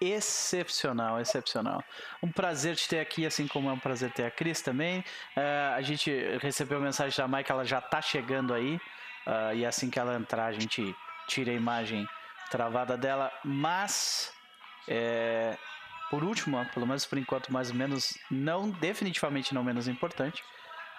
Excepcional, 0.00 1.20
excepcional. 1.20 1.82
Um 2.22 2.30
prazer 2.30 2.76
te 2.76 2.88
ter 2.88 3.00
aqui, 3.00 3.26
assim 3.26 3.48
como 3.48 3.68
é 3.68 3.72
um 3.72 3.78
prazer 3.80 4.12
ter 4.12 4.26
a 4.26 4.30
Cris 4.30 4.62
também. 4.62 5.00
Uh, 5.36 5.74
a 5.74 5.82
gente 5.82 6.08
recebeu 6.40 6.80
mensagem 6.80 7.18
da 7.18 7.26
Mai 7.26 7.42
que 7.42 7.50
ela 7.50 7.64
já 7.64 7.80
tá 7.80 8.00
chegando 8.00 8.54
aí. 8.54 8.76
Uh, 8.76 9.54
e 9.56 9.66
assim 9.66 9.90
que 9.90 9.98
ela 9.98 10.14
entrar, 10.14 10.44
a 10.44 10.52
gente 10.52 10.94
tire 11.28 11.50
a 11.50 11.54
imagem 11.54 12.08
travada 12.50 12.96
dela, 12.96 13.30
mas 13.44 14.32
é, 14.88 15.56
por 16.10 16.24
último, 16.24 16.64
pelo 16.72 16.86
menos 16.86 17.04
por 17.04 17.18
enquanto, 17.18 17.52
mais 17.52 17.70
ou 17.70 17.76
menos, 17.76 18.18
não 18.30 18.70
definitivamente 18.70 19.54
não 19.54 19.62
menos 19.62 19.86
importante, 19.86 20.42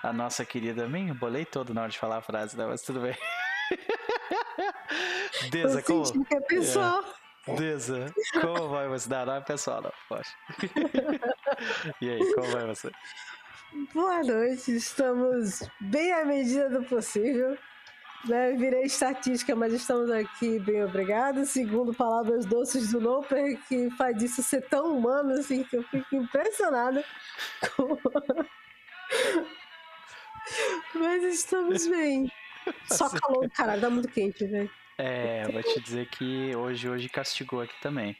a 0.03 0.13
nossa 0.13 0.45
querida 0.45 0.87
mim, 0.87 1.13
bolei 1.13 1.43
todo 1.43 1.73
na 1.73 1.81
hora 1.81 1.91
de 1.91 1.97
falar 1.97 2.17
a 2.17 2.21
frase, 2.21 2.55
né? 2.55 2.65
mas 2.65 2.81
tudo 2.81 3.01
bem. 3.01 3.17
Deza, 5.51 5.81
como? 5.81 6.25
Que 6.25 6.35
é 6.35 6.41
pessoal. 6.41 7.03
É. 7.47 7.53
Deza, 7.55 8.13
como 8.39 8.69
vai 8.69 8.87
você? 8.87 9.09
Não, 9.09 9.25
não 9.25 9.33
é 9.33 9.41
pessoal, 9.41 9.81
não, 9.81 9.91
poxa. 10.07 10.31
e 11.99 12.09
aí, 12.09 12.33
como 12.33 12.51
vai 12.51 12.65
você? 12.67 12.91
Boa 13.93 14.23
noite, 14.23 14.75
estamos 14.75 15.63
bem 15.79 16.11
à 16.13 16.25
medida 16.25 16.69
do 16.69 16.83
possível. 16.83 17.57
Né, 18.25 18.51
virei 18.53 18.83
estatística, 18.83 19.55
mas 19.55 19.71
estamos 19.73 20.11
aqui 20.11 20.59
bem 20.59 20.83
obrigado. 20.83 21.45
Segundo 21.45 21.93
palavras 21.93 22.45
doces 22.45 22.91
do 22.91 22.99
Loper, 22.99 23.57
que 23.67 23.89
faz 23.91 24.21
isso 24.21 24.43
ser 24.43 24.67
tão 24.67 24.97
humano 24.97 25.31
assim 25.33 25.63
que 25.63 25.77
eu 25.77 25.83
fico 25.83 26.15
impressionada. 26.15 27.03
Com... 27.75 27.97
mas 30.95 31.23
estamos 31.23 31.87
bem. 31.87 32.29
Só 32.91 33.09
calor, 33.09 33.49
caralho, 33.51 33.81
tá 33.81 33.89
muito 33.89 34.09
quente, 34.09 34.45
velho. 34.45 34.69
É, 34.97 35.47
vou 35.49 35.63
te 35.63 35.79
dizer 35.79 36.09
que 36.09 36.53
hoje, 36.53 36.89
hoje 36.89 37.07
castigou 37.07 37.61
aqui 37.61 37.79
também. 37.81 38.17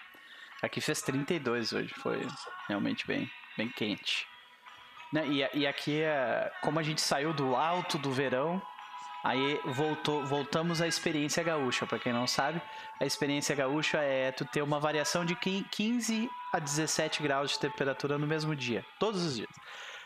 Aqui 0.62 0.80
fez 0.80 1.02
32 1.02 1.74
hoje, 1.74 1.94
foi 1.96 2.26
realmente 2.70 3.06
bem, 3.06 3.30
bem 3.58 3.68
quente. 3.70 4.26
Né, 5.12 5.28
e, 5.28 5.60
e 5.60 5.68
aqui, 5.68 6.02
é, 6.02 6.50
como 6.62 6.80
a 6.80 6.84
gente 6.84 7.02
saiu 7.02 7.34
do 7.34 7.56
alto 7.56 7.98
do 7.98 8.12
verão, 8.12 8.62
Aí 9.24 9.60
voltou, 9.66 10.26
voltamos 10.26 10.82
à 10.82 10.88
experiência 10.88 11.44
gaúcha. 11.44 11.86
Para 11.86 12.00
quem 12.00 12.14
não 12.14 12.26
sabe, 12.26 12.62
a 13.00 13.06
experiência 13.06 13.56
gaúcha 13.56 13.98
é 14.00 14.32
tu 14.32 14.46
ter 14.46 14.62
uma 14.62 14.80
variação 14.80 15.26
de 15.26 15.36
15 15.36 16.30
a 16.54 16.60
17 16.60 17.22
graus 17.22 17.52
de 17.52 17.60
temperatura 17.60 18.18
no 18.18 18.26
mesmo 18.26 18.56
dia, 18.56 18.86
todos 18.98 19.24
os 19.24 19.36
dias. 19.36 19.50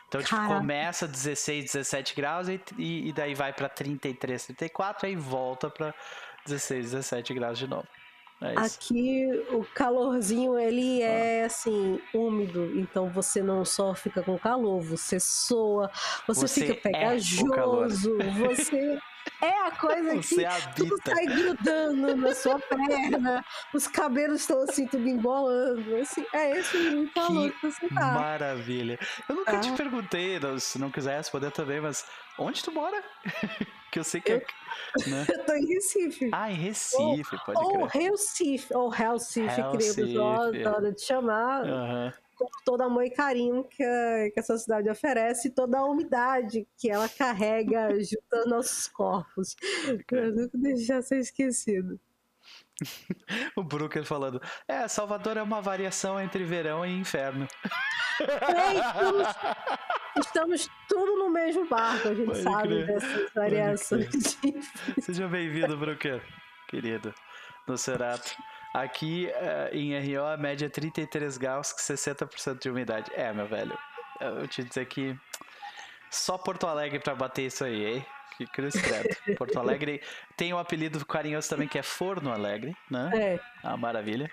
Então, 0.07 0.21
tipo, 0.21 0.47
começa 0.47 1.07
16, 1.07 1.65
17 1.65 2.15
graus 2.15 2.47
e, 2.47 2.61
e 2.77 3.13
daí 3.13 3.33
vai 3.33 3.51
para 3.51 3.67
33, 3.67 4.45
34, 4.45 5.07
aí 5.07 5.15
volta 5.15 5.69
para 5.69 5.93
16, 6.45 6.91
17 6.91 7.33
graus 7.33 7.57
de 7.57 7.67
novo. 7.67 7.87
É 8.41 8.53
Aqui 8.57 9.25
o 9.51 9.63
calorzinho 9.73 10.59
ele 10.59 11.01
é 11.01 11.45
assim 11.45 11.99
úmido, 12.13 12.77
então 12.77 13.09
você 13.09 13.41
não 13.41 13.63
só 13.63 13.95
fica 13.95 14.21
com 14.21 14.37
calor, 14.37 14.81
você 14.81 15.17
soa, 15.19 15.89
você, 16.27 16.47
você 16.47 16.61
fica 16.61 16.73
é 16.89 16.91
pegajoso, 16.91 18.17
é 18.21 18.29
você 18.31 18.99
é 19.41 19.67
a 19.67 19.71
coisa 19.71 20.15
você 20.15 20.35
que 20.35 20.45
habita. 20.45 20.73
tudo 20.75 20.97
sai 21.03 21.25
grudando 21.25 22.15
na 22.15 22.33
sua 22.33 22.59
perna, 22.59 23.45
os 23.73 23.87
cabelos 23.87 24.41
estão 24.41 24.61
assim 24.63 24.87
tudo 24.87 25.07
embolando, 25.07 25.95
assim, 25.97 26.25
é 26.33 26.59
esse 26.59 26.77
o 26.77 27.11
calor 27.13 27.51
que, 27.51 27.59
que 27.59 27.71
você 27.71 27.89
tá. 27.89 28.13
Maravilha. 28.13 28.99
Eu 29.27 29.35
nunca 29.35 29.59
te 29.59 29.71
perguntei, 29.73 30.39
se 30.59 30.79
não 30.79 30.91
quiser 30.91 31.17
responder 31.17 31.51
também, 31.51 31.81
mas 31.81 32.05
onde 32.37 32.63
tu 32.63 32.71
mora? 32.71 33.03
que 33.91 33.99
eu 33.99 34.03
sei 34.03 34.21
que 34.21 34.31
eu, 34.31 34.37
é. 34.37 35.09
Né? 35.09 35.25
Eu 35.29 35.45
tô 35.45 35.53
em 35.53 35.65
Recife. 35.67 36.29
Ah, 36.31 36.51
em 36.51 36.55
Recife, 36.55 37.35
ou, 37.35 37.41
pode 37.45 37.59
crer. 37.59 37.81
Ou 37.81 37.85
Recife, 37.85 38.73
ou 38.73 38.89
Recife, 38.89 39.63
queridos, 39.71 39.97
eu 39.97 40.27
adoro 40.27 40.93
te 40.93 41.05
chamar. 41.05 41.63
Uhum. 41.63 42.11
Com 42.35 42.47
todo 42.65 42.81
amor 42.81 43.03
e 43.03 43.11
carinho 43.11 43.63
que, 43.63 43.83
a, 43.83 44.31
que 44.31 44.39
essa 44.39 44.57
cidade 44.57 44.89
oferece, 44.89 45.49
toda 45.49 45.79
a 45.79 45.85
umidade 45.85 46.67
que 46.77 46.89
ela 46.89 47.07
carrega 47.07 47.89
junto 48.01 48.33
aos 48.33 48.45
nossos 48.47 48.87
corpos. 48.87 49.55
Pra 50.07 50.31
nunca 50.31 50.57
deixar 50.57 51.01
ser 51.01 51.19
esquecido. 51.19 51.99
o 53.55 53.63
Brooker 53.63 54.03
falando: 54.03 54.41
É, 54.67 54.87
Salvador 54.87 55.37
é 55.37 55.41
uma 55.41 55.61
variação 55.61 56.19
entre 56.19 56.43
verão 56.43 56.85
e 56.85 56.91
inferno. 56.91 57.47
É, 58.19 58.75
estamos, 58.75 59.27
estamos 60.19 60.69
tudo 60.87 61.17
no 61.17 61.29
mesmo 61.29 61.67
barco, 61.67 62.09
a 62.09 62.13
gente 62.13 62.27
Pode 62.27 62.43
sabe 62.43 62.67
crer. 62.67 62.87
dessas 62.87 63.33
variações. 63.33 64.37
Seja 65.01 65.27
bem-vindo, 65.27 65.77
Brooker, 65.77 66.21
querido, 66.67 67.13
no 67.67 67.77
Cerato. 67.77 68.35
Aqui 68.73 69.29
uh, 69.29 69.75
em 69.75 69.93
RO 69.99 70.25
a 70.25 70.35
média 70.35 70.65
é 70.65 70.69
33 70.69 71.37
graus 71.37 71.71
com 71.71 71.79
60% 71.79 72.59
de 72.59 72.69
umidade. 72.69 73.11
É, 73.13 73.31
meu 73.31 73.47
velho, 73.47 73.77
eu 74.19 74.47
te 74.47 74.63
dizer 74.63 74.87
que 74.87 75.15
só 76.09 76.37
Porto 76.37 76.67
Alegre 76.67 76.99
para 76.99 77.13
bater 77.13 77.43
isso 77.43 77.63
aí, 77.63 77.85
hein? 77.85 78.05
Que 78.37 78.47
cruz 78.47 78.73
credo. 78.73 79.15
Porto 79.37 79.59
Alegre 79.59 80.01
tem 80.35 80.53
um 80.53 80.57
apelido 80.57 81.05
carinhoso 81.05 81.49
também 81.49 81.67
que 81.67 81.77
é 81.77 81.83
Forno 81.83 82.31
Alegre, 82.31 82.75
né? 82.89 83.11
É. 83.13 83.39
Ah, 83.63 83.77
maravilha. 83.77 84.29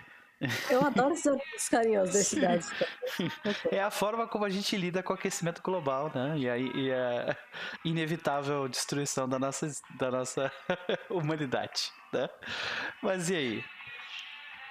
Eu 0.71 0.83
adoro 0.87 1.13
os 1.13 1.69
carinhosos 1.69 2.15
das 2.15 2.27
cidades. 2.27 2.71
É 3.71 3.83
a 3.83 3.91
forma 3.91 4.27
como 4.27 4.47
a 4.47 4.49
gente 4.49 4.75
lida 4.77 5.03
com 5.03 5.13
o 5.13 5.17
aquecimento 5.17 5.61
global, 5.63 6.11
né? 6.15 6.39
E 6.39 6.49
a, 6.49 6.57
e 6.57 6.93
a 6.93 7.37
inevitável 7.85 8.67
destruição 8.69 9.29
da 9.29 9.39
nossa, 9.39 9.71
da 9.99 10.11
nossa 10.11 10.51
humanidade, 11.11 11.93
né? 12.11 12.29
Mas 13.03 13.29
e 13.29 13.37
aí? 13.37 13.65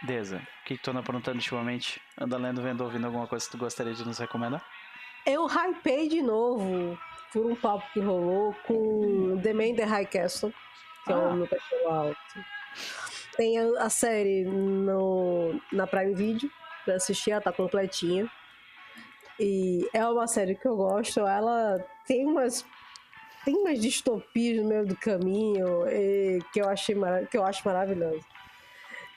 Deza, 0.02 0.38
o 0.38 0.66
que, 0.66 0.78
que 0.78 0.84
tu 0.84 0.92
anda 0.92 1.02
aprontando 1.02 1.38
ultimamente? 1.38 2.02
Anda 2.18 2.38
lendo, 2.38 2.62
vendo, 2.62 2.84
ouvindo 2.84 3.06
alguma 3.06 3.28
coisa 3.28 3.46
que 3.46 3.52
tu 3.52 3.58
gostaria 3.58 3.94
de 3.94 4.06
nos 4.06 4.18
recomendar? 4.18 4.64
Eu 5.26 5.46
hypei 5.46 6.08
de 6.08 6.22
novo 6.22 6.98
por 7.34 7.46
um 7.46 7.56
papo 7.56 7.86
que 7.94 8.00
rolou 8.00 8.56
com 8.66 9.40
The 9.44 9.54
Man 9.54 9.76
The 9.76 9.84
High 9.84 10.06
Castle, 10.06 10.54
que 11.06 11.12
ah. 11.12 11.16
é 11.16 11.18
o 11.18 11.34
meu 11.36 11.48
cachorro 11.48 11.90
alto. 11.90 12.46
Tem 13.36 13.60
a, 13.60 13.84
a, 13.84 13.90
série 13.90 14.46
no, 14.46 15.60
na 15.72 15.86
Prime 15.86 16.14
Video 16.14 16.50
pra 16.86 16.96
assistir, 16.96 17.32
ela 17.32 17.42
tá 17.42 17.52
completinha. 17.52 18.30
E 19.38 19.88
é 19.94 20.06
uma 20.06 20.28
série 20.28 20.56
que 20.56 20.68
eu 20.68 20.76
gosto, 20.76 21.22
ela 21.22 21.78
tem 22.06 22.26
umas 22.26 22.66
tem 23.46 23.56
umas 23.56 23.80
distopias 23.80 24.62
no 24.62 24.68
meio 24.68 24.86
do 24.86 24.98
caminho 24.98 25.86
que 26.52 26.60
eu 26.60 26.70
achei 26.70 26.96
que 27.32 27.38
eu 27.38 27.46
acho 27.46 27.66
maravilhosa. 27.66 28.26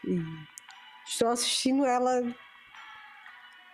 E 0.04 0.20
estou 1.06 1.28
assistindo 1.28 1.84
ela 1.84 2.22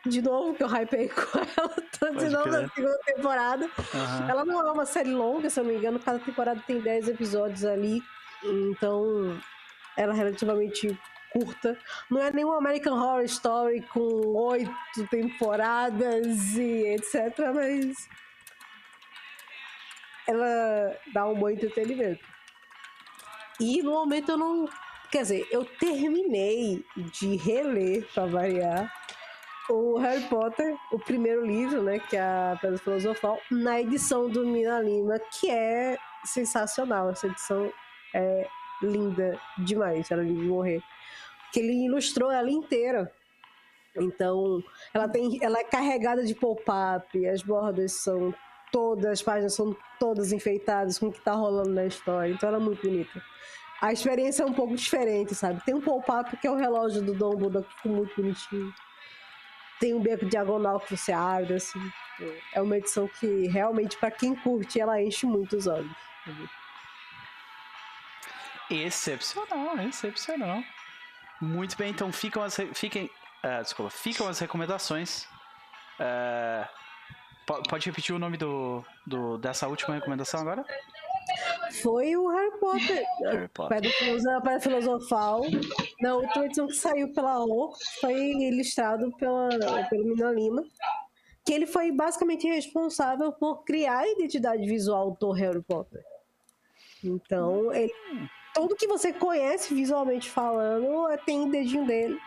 de 0.06 0.22
novo, 0.22 0.54
que 0.54 0.62
eu 0.62 0.68
hypei 0.68 1.08
com 1.10 1.38
ela. 1.38 1.74
Tô 1.98 2.10
de 2.10 2.28
novo 2.28 2.48
na 2.48 2.68
segunda 2.68 2.98
temporada. 3.04 3.64
Uhum. 3.66 4.28
Ela 4.28 4.44
não 4.44 4.66
é 4.66 4.72
uma 4.72 4.86
série 4.86 5.10
longa, 5.10 5.50
se 5.50 5.60
eu 5.60 5.64
não 5.64 5.72
me 5.72 5.78
engano. 5.78 5.98
Cada 5.98 6.18
temporada 6.18 6.62
tem 6.66 6.80
10 6.80 7.08
episódios 7.08 7.64
ali. 7.64 8.02
Então, 8.42 9.40
ela 9.96 10.12
é 10.12 10.16
relativamente 10.16 10.98
curta. 11.32 11.78
Não 12.10 12.20
é 12.20 12.32
nenhum 12.32 12.52
American 12.52 12.94
Horror 12.94 13.24
Story 13.24 13.82
com 13.82 13.98
oito 13.98 15.06
temporadas 15.10 16.56
e 16.56 16.94
etc. 16.94 17.36
Mas 17.54 18.08
ela 20.26 20.96
dá 21.12 21.26
um 21.26 21.34
bom 21.34 21.48
entretenimento. 21.48 22.24
E 23.60 23.82
no 23.82 23.92
momento 23.92 24.32
eu 24.32 24.38
não. 24.38 24.68
Quer 25.10 25.22
dizer, 25.22 25.48
eu 25.50 25.64
terminei 25.64 26.84
de 26.96 27.36
reler, 27.36 28.06
para 28.12 28.26
variar, 28.26 28.92
o 29.70 29.98
Harry 29.98 30.22
Potter, 30.28 30.76
o 30.92 30.98
primeiro 30.98 31.46
livro, 31.46 31.82
né, 31.82 31.98
que 31.98 32.16
é 32.16 32.20
a 32.20 32.58
Pedra 32.60 32.78
Filosofal, 32.78 33.38
na 33.50 33.80
edição 33.80 34.28
do 34.28 34.46
Mina 34.46 34.80
Lima, 34.80 35.18
que 35.18 35.50
é 35.50 35.96
sensacional. 36.24 37.10
Essa 37.10 37.26
edição 37.26 37.72
é 38.14 38.46
linda 38.82 39.38
demais, 39.58 40.10
ela 40.10 40.24
de 40.24 40.32
morrer. 40.32 40.82
Que 41.52 41.60
ele 41.60 41.86
ilustrou 41.86 42.30
ela 42.30 42.50
inteira. 42.50 43.10
Então, 43.96 44.62
ela 44.92 45.08
tem, 45.08 45.38
ela 45.42 45.58
é 45.58 45.64
carregada 45.64 46.24
de 46.24 46.34
pop-up, 46.34 47.26
as 47.26 47.42
bordas 47.42 47.92
são 47.92 48.34
todas, 48.70 49.06
as 49.06 49.22
páginas 49.22 49.54
são 49.54 49.76
todas 49.98 50.32
enfeitadas 50.32 50.98
com 50.98 51.06
o 51.06 51.12
que 51.12 51.20
tá 51.20 51.32
rolando 51.32 51.70
na 51.70 51.86
história. 51.86 52.32
Então, 52.32 52.48
ela 52.48 52.58
é 52.58 52.60
muito 52.60 52.82
bonita. 52.82 53.22
A 53.80 53.92
experiência 53.92 54.42
é 54.42 54.46
um 54.46 54.52
pouco 54.52 54.74
diferente, 54.74 55.34
sabe? 55.34 55.62
Tem 55.64 55.74
um 55.74 55.80
pop-up 55.80 56.36
que 56.36 56.46
é 56.46 56.50
o 56.50 56.56
relógio 56.56 57.00
do 57.00 57.14
Dumbledore 57.14 57.64
que 57.64 57.74
ficou 57.76 57.92
muito 57.92 58.20
bonitinho. 58.20 58.74
Tem 59.78 59.94
um 59.94 60.00
beco 60.00 60.26
diagonal 60.26 60.80
que 60.80 60.96
você 60.96 61.12
abre, 61.12 61.54
assim. 61.54 61.80
É 62.52 62.60
uma 62.60 62.76
edição 62.76 63.06
que 63.06 63.46
realmente, 63.46 63.96
para 63.96 64.10
quem 64.10 64.34
curte, 64.34 64.80
ela 64.80 65.00
enche 65.00 65.24
muito 65.24 65.56
os 65.56 65.68
olhos. 65.68 65.92
Excepcional, 68.68 69.78
excepcional. 69.78 70.62
Muito 71.40 71.76
bem, 71.76 71.90
então 71.90 72.10
ficam 72.10 72.42
as, 72.42 72.56
fiquem, 72.74 73.08
uh, 73.44 73.62
desculpa, 73.62 73.90
ficam 73.90 74.26
as 74.26 74.40
recomendações. 74.40 75.24
Uh, 76.00 76.68
pode 77.68 77.86
repetir 77.86 78.14
o 78.14 78.18
nome 78.18 78.36
do, 78.36 78.84
do, 79.06 79.38
dessa 79.38 79.68
última 79.68 79.94
recomendação 79.94 80.40
agora? 80.40 80.64
Foi 81.82 82.16
o 82.16 82.28
Harry 82.28 82.58
Potter. 82.58 83.04
Harry 83.24 83.48
Potter. 83.48 83.80
Pedra 84.42 84.60
Filosofal. 84.60 85.42
Na 86.00 86.14
última 86.16 86.46
edição 86.46 86.66
que 86.66 86.74
saiu 86.74 87.12
pela 87.12 87.44
O, 87.44 87.72
foi 88.00 88.14
ilustrado 88.14 89.10
pela, 89.16 89.48
pelo 89.88 90.04
Mina 90.04 90.32
Lima. 90.32 90.64
Que 91.44 91.52
ele 91.52 91.66
foi 91.66 91.90
basicamente 91.90 92.46
responsável 92.46 93.32
por 93.32 93.64
criar 93.64 93.98
a 93.98 94.08
identidade 94.08 94.66
visual 94.66 95.16
do 95.18 95.32
Harry 95.32 95.62
Potter. 95.62 96.02
Então, 97.02 97.72
ele, 97.72 97.92
tudo 98.54 98.76
que 98.76 98.86
você 98.86 99.12
conhece 99.12 99.72
visualmente 99.72 100.28
falando 100.28 101.06
tem 101.24 101.48
dedinho 101.48 101.86
dele. 101.86 102.18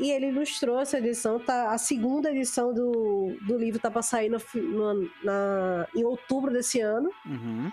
E 0.00 0.10
ele 0.10 0.28
ilustrou 0.28 0.80
essa 0.80 0.96
edição, 0.96 1.38
tá, 1.38 1.72
a 1.72 1.76
segunda 1.76 2.30
edição 2.30 2.72
do, 2.72 3.36
do 3.46 3.58
livro 3.58 3.78
tá 3.78 3.90
para 3.90 4.00
sair 4.00 4.30
no, 4.30 4.38
no, 4.54 5.10
na, 5.22 5.86
em 5.94 6.02
outubro 6.04 6.50
desse 6.50 6.80
ano. 6.80 7.10
Uhum. 7.26 7.70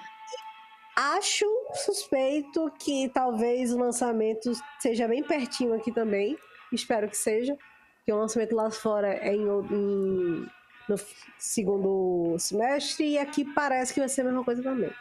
Acho 0.98 1.46
suspeito 1.86 2.72
que 2.80 3.08
talvez 3.10 3.72
o 3.72 3.78
lançamento 3.78 4.52
seja 4.80 5.08
bem 5.08 5.22
pertinho 5.22 5.76
aqui 5.76 5.92
também. 5.92 6.36
Espero 6.74 7.08
que 7.08 7.16
seja. 7.16 7.56
Que 8.04 8.12
o 8.12 8.18
lançamento 8.18 8.56
lá 8.56 8.72
fora 8.72 9.14
é 9.14 9.36
em, 9.36 9.44
em, 9.44 10.50
no 10.90 10.96
segundo 11.38 12.36
semestre 12.40 13.10
e 13.10 13.20
aqui 13.20 13.46
parece 13.46 13.94
que 13.94 14.00
vai 14.00 14.10
ser 14.10 14.22
a 14.22 14.24
mesma 14.24 14.44
coisa 14.44 14.64
também. 14.64 14.92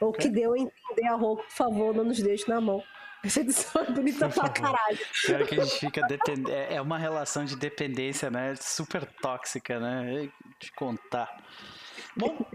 O 0.00 0.10
okay. 0.10 0.28
que 0.28 0.32
deu 0.32 0.52
a 0.52 0.58
entender 0.58 1.08
a 1.08 1.14
Roku, 1.16 1.42
por 1.42 1.50
favor, 1.50 1.92
não 1.92 2.04
nos 2.04 2.22
deixe 2.22 2.48
na 2.48 2.60
mão. 2.60 2.80
Essa 3.24 3.40
edição 3.40 3.82
é 3.82 3.90
bonita 3.90 4.28
pra 4.28 4.46
caralho. 4.50 4.98
Pior 5.26 5.44
que 5.44 5.60
a 5.60 5.64
gente 5.64 5.78
fica. 5.80 6.00
É, 6.50 6.76
é 6.76 6.80
uma 6.80 6.98
relação 6.98 7.44
de 7.44 7.56
dependência, 7.56 8.30
né? 8.30 8.54
Super 8.60 9.04
tóxica, 9.20 9.80
né? 9.80 10.30
De 10.60 10.70
contar. 10.72 11.36
Bom, 12.16 12.46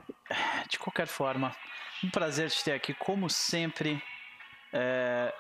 de 0.70 0.80
qualquer 0.80 1.08
forma, 1.08 1.54
um 2.04 2.10
prazer 2.10 2.50
te 2.50 2.64
ter 2.64 2.74
aqui, 2.74 2.94
como 2.94 3.30
sempre. 3.30 4.02
É... 4.74 5.34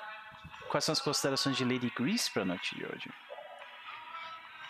Quais 0.70 0.84
são 0.84 0.94
as 0.94 1.02
considerações 1.02 1.56
de 1.56 1.64
Lady 1.64 1.92
Grease 1.96 2.30
para 2.30 2.42
a 2.42 2.46
noite 2.46 2.76
de 2.76 2.86
hoje? 2.86 3.10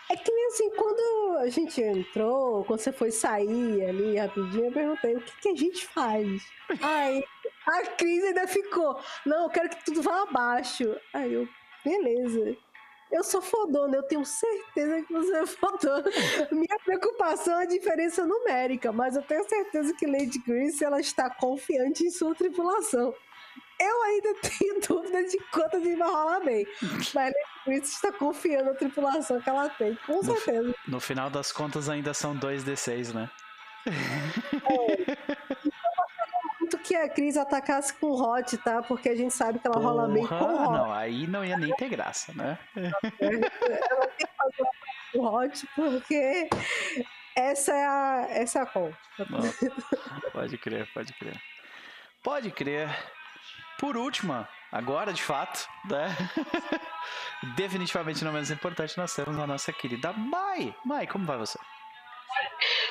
É 0.09 0.15
que 0.15 0.31
assim, 0.47 0.69
quando 0.71 1.37
a 1.39 1.49
gente 1.49 1.81
entrou, 1.81 2.63
quando 2.63 2.79
você 2.79 2.93
foi 2.93 3.11
sair 3.11 3.85
ali 3.85 4.17
rapidinho, 4.17 4.65
eu 4.65 4.71
perguntei 4.71 5.15
o 5.15 5.21
que, 5.21 5.41
que 5.41 5.49
a 5.49 5.55
gente 5.55 5.85
faz. 5.87 6.43
Aí 6.81 7.23
a 7.65 7.81
Cris 7.87 8.23
ainda 8.23 8.47
ficou, 8.47 9.01
não, 9.25 9.43
eu 9.43 9.49
quero 9.49 9.69
que 9.69 9.83
tudo 9.83 10.01
vá 10.01 10.21
abaixo. 10.21 10.95
Aí 11.13 11.33
eu, 11.33 11.47
beleza. 11.83 12.55
Eu 13.11 13.23
sou 13.23 13.41
fodona, 13.41 13.97
eu 13.97 14.03
tenho 14.03 14.25
certeza 14.25 15.01
que 15.03 15.13
você 15.13 15.37
é 15.37 15.45
fodona. 15.45 16.03
Minha 16.51 16.77
preocupação 16.83 17.59
é 17.59 17.63
a 17.63 17.67
diferença 17.67 18.25
numérica, 18.25 18.91
mas 18.91 19.15
eu 19.15 19.21
tenho 19.21 19.47
certeza 19.47 19.93
que 19.93 20.05
Lady 20.05 20.39
Grace 20.39 20.83
ela 20.83 20.99
está 20.99 21.29
confiante 21.29 22.05
em 22.05 22.11
sua 22.11 22.35
tripulação. 22.35 23.13
Eu 23.79 24.03
ainda 24.03 24.33
tenho 24.41 24.81
dúvida 24.81 25.23
de 25.23 25.37
quantas 25.51 25.81
ele 25.81 25.95
vai 25.95 26.09
rolar 26.09 26.39
bem. 26.41 26.67
Mas 26.81 27.13
Lady 27.13 27.35
Grace 27.65 27.93
está 27.93 28.11
confiando 28.11 28.65
na 28.65 28.73
tripulação 28.73 29.39
que 29.39 29.49
ela 29.49 29.69
tem, 29.69 29.95
com 30.05 30.21
certeza. 30.23 30.67
No, 30.67 30.75
no 30.87 30.99
final 30.99 31.29
das 31.29 31.51
contas 31.51 31.87
ainda 31.87 32.13
são 32.13 32.37
2D6, 32.37 33.13
né? 33.13 33.29
É 33.87 35.46
que 36.87 36.95
a 36.95 37.09
Cris 37.09 37.35
atacasse 37.35 37.93
com 37.93 38.07
o 38.07 38.21
Hot, 38.21 38.57
tá? 38.59 38.81
Porque 38.81 39.09
a 39.09 39.15
gente 39.15 39.33
sabe 39.33 39.59
que 39.59 39.67
ela 39.67 39.75
Porra, 39.75 39.89
rola 39.89 40.07
bem 40.07 40.25
com 40.25 40.35
o 40.35 40.63
Hot. 40.63 40.71
Não, 40.71 40.93
aí 40.93 41.27
não 41.27 41.43
ia 41.43 41.57
nem 41.57 41.75
ter 41.75 41.89
graça, 41.89 42.33
né? 42.33 42.57
ela 42.75 44.07
tem 44.07 44.27
que 44.27 44.27
fazer 44.37 44.69
o 45.15 45.25
Hot 45.25 45.67
porque 45.75 46.49
essa 47.35 47.73
é 47.73 47.85
a, 47.85 48.27
essa 48.29 48.59
é 48.59 48.61
a 48.61 48.65
call. 48.65 48.93
Pode 50.31 50.57
crer, 50.57 50.87
pode 50.93 51.13
crer. 51.13 51.41
Pode 52.23 52.51
crer. 52.51 52.89
Por 53.77 53.97
último, 53.97 54.47
agora 54.71 55.11
de 55.13 55.21
fato, 55.21 55.67
né? 55.89 56.15
Definitivamente 57.55 58.23
não 58.23 58.31
menos 58.31 58.49
importante, 58.49 58.97
nós 58.97 59.13
temos 59.13 59.37
a 59.37 59.45
nossa 59.45 59.71
querida 59.73 60.13
Mai. 60.13 60.73
Mai, 60.85 61.05
como 61.05 61.25
vai 61.25 61.37
você? 61.37 61.59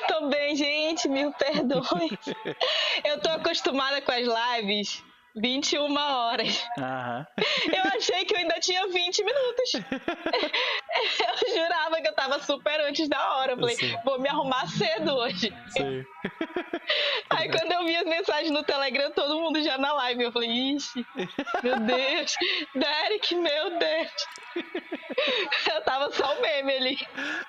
Tô 0.07 0.27
bem, 0.27 0.55
gente, 0.55 1.07
me 1.07 1.31
perdoe. 1.33 2.17
Eu 3.03 3.19
tô 3.21 3.29
acostumada 3.29 4.01
com 4.01 4.11
as 4.11 4.25
lives 4.25 5.03
21 5.37 5.95
horas. 5.95 6.67
Uhum. 6.77 7.25
Eu 7.73 7.83
achei 7.95 8.25
que 8.25 8.33
eu 8.33 8.39
ainda 8.39 8.59
tinha 8.59 8.87
20 8.87 9.23
minutos. 9.23 9.71
Eu 11.19 11.53
jurava 11.55 12.01
que 12.01 12.07
eu 12.07 12.13
tava 12.13 12.39
super 12.39 12.79
antes 12.81 13.07
da 13.07 13.35
hora. 13.35 13.51
Eu 13.51 13.57
falei, 13.57 13.75
Sim. 13.75 13.95
vou 14.03 14.19
me 14.19 14.27
arrumar 14.27 14.67
cedo 14.67 15.15
hoje. 15.15 15.53
Sim. 15.69 16.03
Aí 17.29 17.49
quando 17.49 17.71
eu 17.71 17.85
vi 17.85 17.95
as 17.95 18.05
mensagens 18.05 18.51
no 18.51 18.63
Telegram, 18.63 19.11
todo 19.11 19.39
mundo 19.39 19.61
já 19.61 19.77
na 19.77 19.93
live. 19.93 20.23
Eu 20.23 20.31
falei, 20.31 20.49
ixi, 20.49 21.05
meu 21.61 21.79
Deus, 21.79 22.35
Derek, 22.73 23.35
meu 23.35 23.77
Deus. 23.77 24.11
Eu 25.71 25.81
tava 25.83 26.11
só 26.11 26.35
o 26.35 26.41
meme 26.41 26.73
ali. 26.73 27.07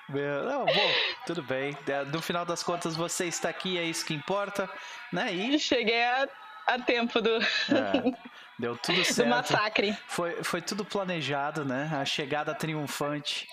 Não, 0.09 0.65
bom, 0.65 0.91
tudo 1.25 1.41
bem. 1.41 1.75
No 2.11 2.21
final 2.21 2.45
das 2.45 2.61
contas, 2.61 2.95
você 2.95 3.25
está 3.25 3.49
aqui, 3.49 3.77
é 3.77 3.83
isso 3.83 4.05
que 4.05 4.13
importa, 4.13 4.69
né? 5.11 5.31
E 5.31 5.57
cheguei 5.57 6.03
a 6.03 6.27
a 6.69 6.79
tempo 6.79 7.19
do. 7.19 7.37
É, 7.37 8.13
deu 8.57 8.77
tudo 8.77 9.03
certo. 9.03 9.27
do 9.27 9.29
massacre. 9.29 9.97
Foi, 10.07 10.43
foi 10.43 10.61
tudo 10.61 10.85
planejado, 10.85 11.65
né? 11.65 11.89
A 11.93 12.05
chegada 12.05 12.53
triunfante. 12.53 13.47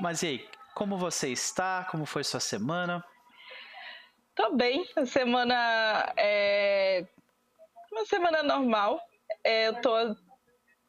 Mas 0.00 0.22
e 0.22 0.26
aí, 0.26 0.48
como 0.74 0.96
você 0.96 1.28
está? 1.28 1.86
Como 1.90 2.06
foi 2.06 2.24
sua 2.24 2.40
semana? 2.40 3.04
Tô 4.34 4.54
bem. 4.54 4.88
A 4.96 5.04
semana 5.04 6.12
é 6.16 7.04
uma 7.92 8.06
semana 8.06 8.42
normal. 8.42 8.98
É, 9.44 9.68
eu 9.68 9.80
tô 9.80 10.16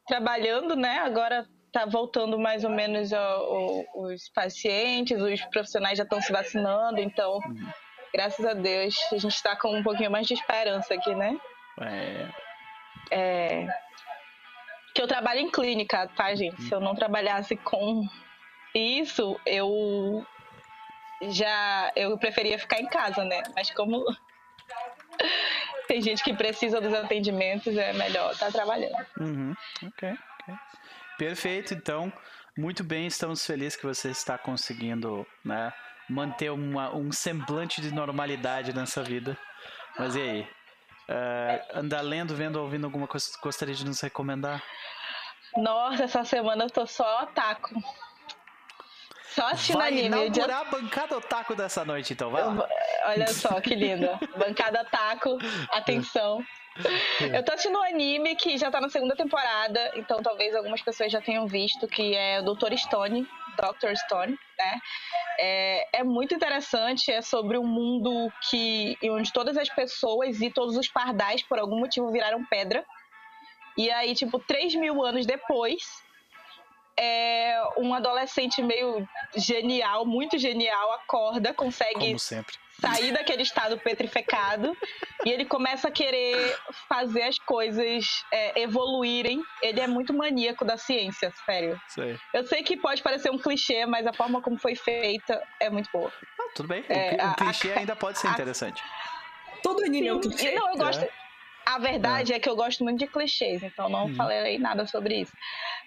trabalhando, 0.08 0.76
né? 0.76 1.00
Agora 1.00 1.46
tá 1.72 1.86
voltando 1.86 2.40
mais 2.40 2.64
ou 2.64 2.70
menos 2.70 3.10
os 3.96 4.30
pacientes, 4.30 5.20
os 5.20 5.42
profissionais 5.46 5.98
já 5.98 6.04
estão 6.04 6.22
se 6.22 6.32
vacinando, 6.32 7.00
então, 7.00 7.34
uhum. 7.34 7.72
graças 8.14 8.46
a 8.46 8.54
Deus, 8.54 8.96
a 9.12 9.18
gente 9.18 9.34
está 9.34 9.56
com 9.56 9.76
um 9.76 9.82
pouquinho 9.82 10.12
mais 10.12 10.28
de 10.28 10.36
esperança 10.36 10.94
aqui, 10.94 11.16
né? 11.16 11.36
É. 11.82 12.30
é. 13.12 13.68
Que 14.94 15.02
eu 15.02 15.08
trabalho 15.08 15.40
em 15.40 15.50
clínica, 15.50 16.08
tá, 16.16 16.34
gente? 16.36 16.62
Se 16.64 16.74
eu 16.74 16.80
não 16.80 16.94
trabalhasse 16.94 17.56
com 17.58 18.08
isso, 18.76 19.40
eu 19.46 20.26
já 21.22 21.92
eu 21.96 22.18
preferia 22.18 22.60
ficar 22.60 22.80
em 22.80 22.88
casa, 22.88 23.24
né? 23.24 23.42
Mas 23.56 23.72
como 23.72 24.06
tem 25.88 26.02
gente 26.02 26.24
que 26.24 26.34
precisa 26.34 26.80
dos 26.80 26.94
atendimentos, 26.94 27.76
é 27.76 27.94
melhor 27.94 28.34
estar 28.34 28.48
tá 28.48 28.52
trabalhando. 28.52 29.06
Uhum. 29.20 29.56
Ok, 29.88 30.10
ok. 30.42 30.56
Perfeito, 31.18 31.74
então. 31.74 32.12
Muito 32.56 32.84
bem, 32.84 33.08
estamos 33.08 33.44
felizes 33.44 33.76
que 33.76 33.86
você 33.86 34.12
está 34.12 34.38
conseguindo, 34.38 35.26
né, 35.44 35.74
manter 36.08 36.52
uma, 36.52 36.96
um 36.96 37.12
semblante 37.12 37.82
de 37.82 37.92
normalidade 37.92 38.76
nessa 38.76 39.02
vida. 39.02 39.36
Mas 39.98 40.16
e 40.16 40.22
aí? 40.22 40.48
Uh, 41.10 41.80
anda 41.80 42.00
lendo, 42.02 42.36
vendo, 42.36 42.56
ouvindo 42.58 42.86
alguma 42.86 43.08
coisa 43.08 43.30
que 43.30 43.42
gostaria 43.42 43.76
de 43.76 43.86
nos 43.86 44.00
recomendar? 44.00 44.64
Nossa, 45.58 46.04
essa 46.06 46.24
semana 46.24 46.64
eu 46.64 46.70
tô 46.70 46.86
só 46.86 47.24
otaku. 47.24 47.76
Só 49.36 49.48
assistindo 49.48 49.78
vai 49.78 49.88
anime. 49.90 50.10
Vai 50.10 50.28
inaugurar 50.28 50.62
a 50.62 50.64
bancada 50.66 51.18
otaku 51.18 51.56
dessa 51.56 51.84
noite, 51.84 52.14
então, 52.14 52.32
vai 52.32 52.44
lá. 52.44 52.68
Olha 53.06 53.28
só, 53.28 53.60
que 53.60 53.76
linda. 53.76 54.20
bancada 54.38 54.82
otaku, 54.82 55.38
atenção. 55.72 56.44
Eu 57.34 57.44
tô 57.44 57.52
assistindo 57.54 57.78
um 57.78 57.84
anime 57.84 58.36
que 58.36 58.58
já 58.58 58.72
tá 58.72 58.82
na 58.82 58.90
segunda 58.90 59.16
temporada, 59.16 59.92
então 59.96 60.22
talvez 60.22 60.56
algumas 60.56 60.82
pessoas 60.82 61.12
já 61.12 61.22
tenham 61.22 61.48
visto, 61.48 61.88
que 61.88 62.16
é 62.16 62.40
o 62.40 62.54
Dr. 62.54 62.76
Stone, 62.76 63.28
Dr. 63.56 63.96
Stone, 63.96 64.38
né? 64.58 64.80
É, 65.40 66.00
é, 66.00 66.04
muito 66.04 66.34
interessante, 66.34 67.12
é 67.12 67.22
sobre 67.22 67.58
um 67.58 67.66
mundo 67.66 68.32
que 68.50 68.98
onde 69.04 69.32
todas 69.32 69.58
as 69.58 69.70
pessoas 69.70 70.42
e 70.42 70.50
todos 70.50 70.78
os 70.78 70.88
pardais, 70.88 71.44
por 71.44 71.60
algum 71.60 71.80
motivo, 71.80 72.12
viraram 72.12 72.44
pedra. 72.46 72.86
E 73.78 73.90
aí, 73.90 74.14
tipo, 74.14 74.38
3 74.40 74.76
mil 74.76 75.04
anos 75.04 75.26
depois, 75.26 76.04
é, 76.98 77.60
um 77.78 77.94
adolescente 77.94 78.62
meio 78.62 79.08
genial, 79.36 80.06
muito 80.06 80.38
genial, 80.38 80.94
acorda, 80.94 81.54
consegue 81.54 82.16
sair 82.80 83.12
daquele 83.12 83.44
estado 83.44 83.78
petrificado 83.78 84.76
e 85.26 85.30
ele 85.30 85.46
começa 85.46 85.88
a 85.88 85.92
querer 85.92 86.58
fazer 86.88 87.24
as 87.24 87.40
coisas 87.40 88.06
é, 88.32 88.62
evoluírem. 88.62 89.42
Ele 89.62 89.80
é 89.80 89.88
muito 89.88 90.14
maníaco 90.14 90.66
da 90.66 90.78
ciência, 90.78 91.32
sério. 91.46 91.80
Sei. 91.88 92.18
Eu 92.34 92.46
sei 92.46 92.64
que 92.64 92.78
pode 92.78 93.02
parecer 93.02 93.30
um 93.30 93.38
clichê, 93.38 93.86
mas 93.86 94.06
a 94.06 94.14
forma 94.14 94.42
como 94.42 94.58
foi 94.58 94.76
feita 94.76 95.42
é 95.60 95.70
muito 95.70 95.90
boa. 95.92 96.12
Ah, 96.40 96.50
tudo 96.56 96.68
bem. 96.68 96.84
É, 96.90 97.16
o, 97.26 97.36
clichê 97.36 97.72
a, 97.72 97.80
ainda 97.80 97.96
pode 97.96 98.20
ser 98.20 98.28
a, 98.28 98.32
interessante. 98.32 98.84
Todo 99.62 99.84
anime 99.84 100.08
é 100.08 100.14
um 100.14 100.20
clichê. 100.20 100.52
Não, 100.52 100.70
eu 100.72 100.78
gosto. 100.78 101.04
É. 101.04 101.24
A 101.66 101.80
verdade 101.80 102.34
é. 102.34 102.36
é. 102.36 102.40
que 102.40 102.50
eu 102.50 102.56
gosto 102.56 102.84
muito 102.84 103.00
de 103.00 103.08
clichês, 103.08 103.64
então 103.64 103.88
não 103.88 104.06
hum. 104.06 104.16
falei 104.16 104.60
nada 104.60 104.86
sobre 104.86 105.22
isso. 105.22 105.32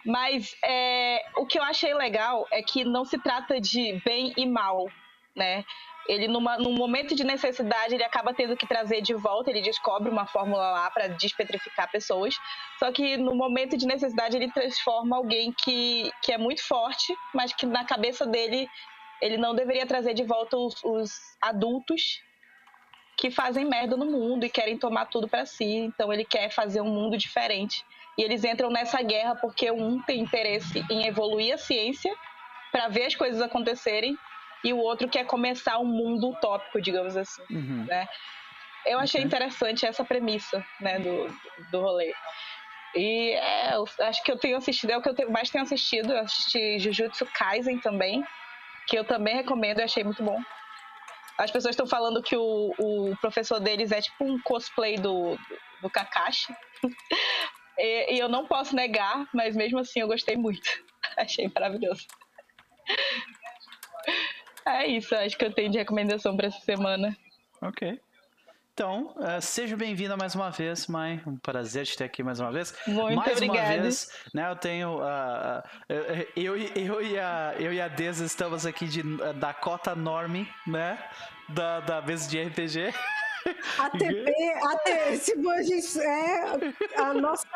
Mas 0.05 0.57
é, 0.65 1.23
o 1.37 1.47
que 1.47 1.59
eu 1.59 1.63
achei 1.63 1.93
legal 1.93 2.47
é 2.51 2.63
que 2.63 2.85
não 2.85 3.05
se 3.05 3.19
trata 3.19 3.61
de 3.61 4.01
bem 4.05 4.33
e 4.37 4.47
mal, 4.47 4.89
né? 5.35 5.65
Ele, 6.09 6.29
numa, 6.29 6.57
num 6.57 6.73
momento 6.73 7.15
de 7.15 7.25
necessidade, 7.25 7.95
ele 7.95 8.05
acaba 8.05 8.33
tendo 8.33 8.57
que 8.57 8.67
trazer 8.67 9.01
de 9.01 9.15
volta, 9.15 9.51
ele 9.51 9.61
descobre 9.61 10.11
uma 10.11 10.27
fórmula 10.27 10.71
lá 10.71 10.91
para 10.91 11.09
despetrificar 11.09 11.91
pessoas. 11.91 12.35
Só 12.79 12.93
que 12.93 13.17
no 13.17 13.35
momento 13.35 13.77
de 13.77 13.87
necessidade, 13.87 14.37
ele 14.37 14.51
transforma 14.51 15.17
alguém 15.17 15.53
que, 15.53 16.11
que 16.23 16.33
é 16.33 16.39
muito 16.39 16.63
forte, 16.63 17.15
mas 17.35 17.53
que 17.53 17.67
na 17.67 17.85
cabeça 17.85 18.27
dele, 18.27 18.69
ele 19.21 19.37
não 19.37 19.55
deveria 19.55 19.87
trazer 19.87 20.15
de 20.15 20.25
volta 20.25 20.57
os, 20.57 20.83
os 20.85 21.11
adultos 21.41 22.21
que 23.17 23.31
fazem 23.31 23.65
merda 23.65 23.97
no 23.97 24.07
mundo 24.07 24.45
e 24.45 24.51
querem 24.51 24.79
tomar 24.79 25.07
tudo 25.07 25.27
para 25.27 25.47
si. 25.47 25.65
Então 25.65 26.13
ele 26.13 26.25
quer 26.25 26.51
fazer 26.51 26.81
um 26.81 26.91
mundo 26.91 27.17
diferente. 27.17 27.85
E 28.17 28.23
eles 28.23 28.45
entram 28.45 28.71
nessa 28.71 29.03
guerra 29.03 29.35
porque 29.35 29.71
um 29.71 30.01
tem 30.03 30.21
interesse 30.21 30.85
em 30.91 31.07
evoluir 31.07 31.55
a 31.55 31.59
ciência 31.59 32.15
para 32.71 32.89
ver 32.89 33.07
as 33.07 33.15
coisas 33.15 33.41
acontecerem 33.41 34.17
e 34.65 34.73
o 34.73 34.79
outro 34.79 35.09
quer 35.09 35.25
começar 35.25 35.79
um 35.79 35.85
mundo 35.85 36.31
utópico, 36.31 36.81
digamos 36.81 37.17
assim, 37.17 37.43
uhum. 37.51 37.85
né? 37.85 38.07
Eu 38.85 38.99
achei 39.01 39.21
okay. 39.21 39.27
interessante 39.27 39.85
essa 39.85 40.05
premissa, 40.05 40.65
né, 40.81 40.99
do, 41.01 41.29
do 41.71 41.81
rolê. 41.81 42.15
E 42.95 43.33
é, 43.33 43.75
acho 44.01 44.23
que 44.23 44.31
eu 44.31 44.39
tenho 44.39 44.57
assistido, 44.57 44.91
é 44.91 44.97
o 44.97 45.03
que 45.03 45.09
eu 45.09 45.31
mais 45.31 45.51
tenho 45.51 45.65
assistido. 45.65 46.13
Eu 46.13 46.21
assisti 46.21 46.79
Jujutsu 46.79 47.27
Kaisen 47.27 47.79
também, 47.79 48.25
que 48.87 48.97
eu 48.97 49.05
também 49.05 49.35
recomendo, 49.35 49.81
eu 49.81 49.85
achei 49.85 50.05
muito 50.05 50.23
bom. 50.23 50.41
As 51.37 51.51
pessoas 51.51 51.75
estão 51.75 51.87
falando 51.87 52.23
que 52.23 52.37
o, 52.37 52.73
o 52.79 53.17
professor 53.21 53.61
deles 53.61 53.93
é 53.93 54.01
tipo 54.01 54.25
um 54.25 54.41
cosplay 54.41 54.97
do, 54.97 55.37
do 55.83 55.91
Kakashi. 55.91 56.55
e, 57.79 58.15
e 58.15 58.19
eu 58.19 58.29
não 58.29 58.47
posso 58.47 58.75
negar, 58.75 59.29
mas 59.35 59.55
mesmo 59.55 59.79
assim 59.79 60.01
eu 60.01 60.09
gostei 60.09 60.37
muito. 60.37 60.67
Achei 61.19 61.51
maravilhoso. 61.55 62.07
É 64.67 64.87
isso, 64.87 65.15
acho 65.15 65.39
que 65.39 65.45
eu 65.45 65.53
tenho 65.53 65.71
de 65.71 65.79
recomendação 65.79 66.37
para 66.37 66.49
essa 66.49 66.61
semana. 66.61 67.17
Ok. 67.63 68.01
Então, 68.75 69.15
uh, 69.17 69.41
seja 69.41 69.75
bem-vinda 69.75 70.19
mais 70.19 70.35
uma 70.35 70.51
vez, 70.51 70.87
Mai. 70.87 71.23
Um 71.27 71.37
prazer 71.37 71.87
te 71.87 71.97
ter 71.97 72.05
aqui 72.05 72.23
mais 72.23 72.41
uma 72.41 72.53
vez. 72.53 72.75
Muito 72.87 73.17
mais 73.17 73.37
obrigada. 73.37 73.75
uma 73.75 73.83
vez, 73.83 74.11
né? 74.35 74.51
Eu 74.51 74.57
tenho. 74.57 74.99
Uh, 74.99 75.63
eu, 76.37 76.57
eu, 76.59 77.03
e 77.03 77.19
a, 77.19 77.55
eu 77.59 77.73
e 77.73 77.81
a 77.81 77.89
Deza 77.89 78.27
estamos 78.27 78.67
aqui 78.67 78.87
de 78.87 79.03
Dakota 79.37 79.95
Norme, 79.95 80.47
né? 80.67 80.99
Da, 81.49 81.81
da 81.81 82.03
mesa 82.03 82.29
de 82.29 82.43
RPG. 82.43 82.93
A 83.79 83.91
TV, 83.91 84.35
a 84.63 84.79
TV, 84.79 85.17
se 85.17 85.33
a 85.33 85.63
gente 85.63 86.01
é 86.01 87.01
a 87.01 87.15
nossa 87.15 87.47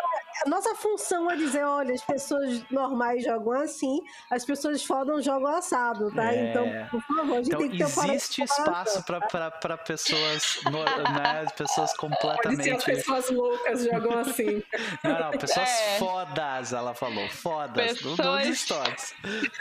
a 0.45 0.49
nossa 0.49 0.75
função 0.75 1.31
é 1.31 1.37
dizer, 1.37 1.65
olha, 1.65 1.95
as 1.95 2.03
pessoas 2.03 2.63
normais 2.71 3.25
jogam 3.25 3.53
assim, 3.61 4.01
as 4.31 4.45
pessoas 4.45 4.83
fodas 4.83 5.25
jogam 5.25 5.49
assado, 5.57 6.11
tá? 6.15 6.33
É... 6.33 6.51
Então, 6.51 6.67
por 6.91 7.03
favor, 7.03 7.37
a 7.37 7.43
gente 7.43 7.49
então, 7.49 7.61
tem 7.61 7.71
que 7.71 7.79
ter 7.79 8.11
existe 8.11 8.43
espaço 8.43 9.05
para 9.05 9.77
pessoas, 9.79 10.61
né, 10.65 11.47
pessoas 11.57 11.95
completamente... 11.97 12.71
Pode 12.71 12.85
ser 12.85 12.97
pessoas 12.97 13.31
loucas 13.31 13.85
jogam 13.85 14.19
assim. 14.19 14.63
Não, 15.05 15.19
não, 15.19 15.31
pessoas 15.33 15.69
é... 15.69 15.99
fodas, 15.99 16.73
ela 16.73 16.95
falou, 16.95 17.29
fodas, 17.29 17.99
pessoas... 17.99 18.19
não, 18.19 18.35
não 18.37 18.55
stories. 18.55 19.15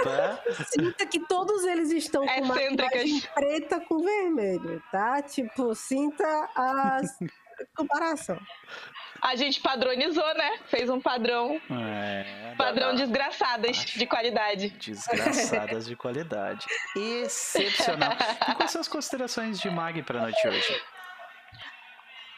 Tá? 0.04 0.44
Sinta 0.66 1.06
que 1.06 1.20
todos 1.20 1.64
eles 1.64 1.92
estão 1.92 2.26
com 2.26 2.42
uma 2.42 2.62
imagem 2.62 3.22
preta 3.34 3.80
com 3.82 4.00
vermelho, 4.00 4.82
tá? 4.92 5.22
Tipo, 5.22 5.74
sinta 5.76 6.26
a 6.56 7.02
comparação. 7.76 8.40
A 9.22 9.36
gente 9.36 9.60
padronizou, 9.60 10.34
né? 10.36 10.60
Fez 10.68 10.90
um 10.90 11.00
padrão. 11.00 11.62
É, 11.70 12.54
padrão 12.58 12.96
desgraçadas 12.96 13.78
de 13.78 14.06
qualidade. 14.06 14.70
Desgraçadas 14.70 15.86
de 15.86 15.96
qualidade. 15.96 16.66
Excepcional. 16.96 18.12
e 18.50 18.56
quais 18.56 18.72
são 18.72 18.82
as 18.82 18.88
considerações 18.88 19.60
de 19.60 19.70
Mag 19.70 20.02
pra 20.04 20.22
noite 20.22 20.48
hoje? 20.48 20.82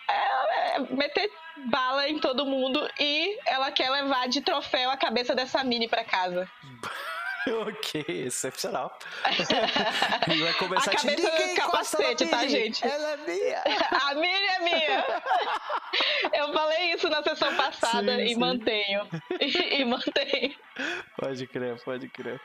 É, 0.10 0.76
é, 0.76 0.80
meter 0.80 1.30
bala 1.70 2.08
em 2.10 2.20
todo 2.20 2.46
mundo 2.46 2.89
e 3.00 3.38
ela 3.46 3.72
quer 3.72 3.89
levar 3.89 4.28
de 4.28 4.41
troféu 4.41 4.89
a 4.89 4.98
cabeça 4.98 5.36
dessa 5.36 5.63
mini 5.63 5.88
pra 5.88 6.04
casa. 6.04 6.50
ok, 7.67 8.06
excepcional. 8.08 8.97
e 10.32 10.41
vai 10.41 10.54
começar 10.54 10.91
a 10.91 10.93
a 10.93 11.15
do 11.15 11.56
capacete, 11.56 12.25
tá, 12.27 12.47
gente? 12.47 12.86
Ela 12.86 13.12
é 13.12 13.17
minha. 13.17 13.63
a 14.10 14.13
minha 14.13 14.51
é 14.51 14.60
minha. 14.60 15.06
Eu 16.34 16.54
falei 16.54 16.93
isso 16.93 17.10
na 17.10 17.23
sessão 17.23 17.56
passada 17.56 18.15
sim, 18.15 18.23
e 18.23 18.30
sim. 18.30 18.36
mantenho. 18.36 19.08
E, 19.39 19.82
e 19.82 19.86
mantenho. 19.86 20.56
Pode 21.17 21.47
crer, 21.47 21.84
pode 21.84 22.10
crer. 22.10 22.39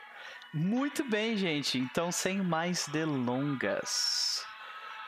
Muito 0.53 1.03
bem, 1.03 1.37
gente. 1.37 1.77
Então, 1.77 2.11
sem 2.11 2.41
mais 2.41 2.87
delongas, 2.87 4.43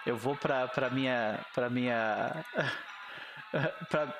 eu 0.05 0.15
vou 0.15 0.35
para 0.35 0.67
para 0.67 0.89
minha 0.89 1.43
para 1.55 1.69
minha 1.69 2.45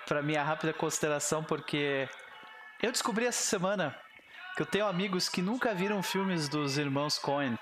para 0.08 0.22
minha 0.24 0.44
rápida 0.44 0.74
consideração 0.74 1.44
porque 1.44 2.10
eu 2.82 2.92
descobri 2.92 3.26
essa 3.26 3.44
semana 3.44 3.96
que 4.60 4.64
eu 4.64 4.68
tenho 4.68 4.88
amigos 4.88 5.30
que 5.30 5.42
nunca 5.42 5.74
viram 5.74 6.04
filmes 6.04 6.50
dos 6.50 6.78
irmãos 6.78 7.18
Coen. 7.18 7.58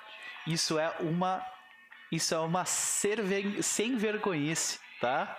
Isso 0.48 0.80
é 0.80 0.90
uma 1.00 1.46
isso 2.12 2.34
é 2.34 2.40
uma 2.40 2.66
serve... 2.66 3.62
sem 3.62 3.98
vergonhice, 3.98 4.80
tá? 5.00 5.38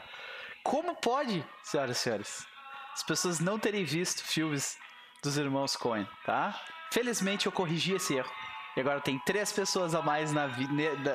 Como 0.62 0.94
pode, 0.94 1.44
senhoras 1.64 1.96
e 1.96 2.00
senhores, 2.00 2.46
as 2.94 3.02
pessoas 3.02 3.40
não 3.40 3.58
terem 3.58 3.84
visto 3.84 4.22
filmes 4.22 4.78
dos 5.20 5.36
irmãos 5.36 5.74
Coen, 5.74 6.06
tá? 6.24 6.54
Felizmente 6.92 7.46
eu 7.46 7.52
corrigi 7.52 7.94
esse 7.94 8.14
erro. 8.14 8.30
E 8.76 8.80
agora 8.80 9.00
tem 9.00 9.18
três 9.26 9.52
pessoas 9.52 9.96
a 9.96 10.00
mais 10.00 10.32
na 10.32 10.46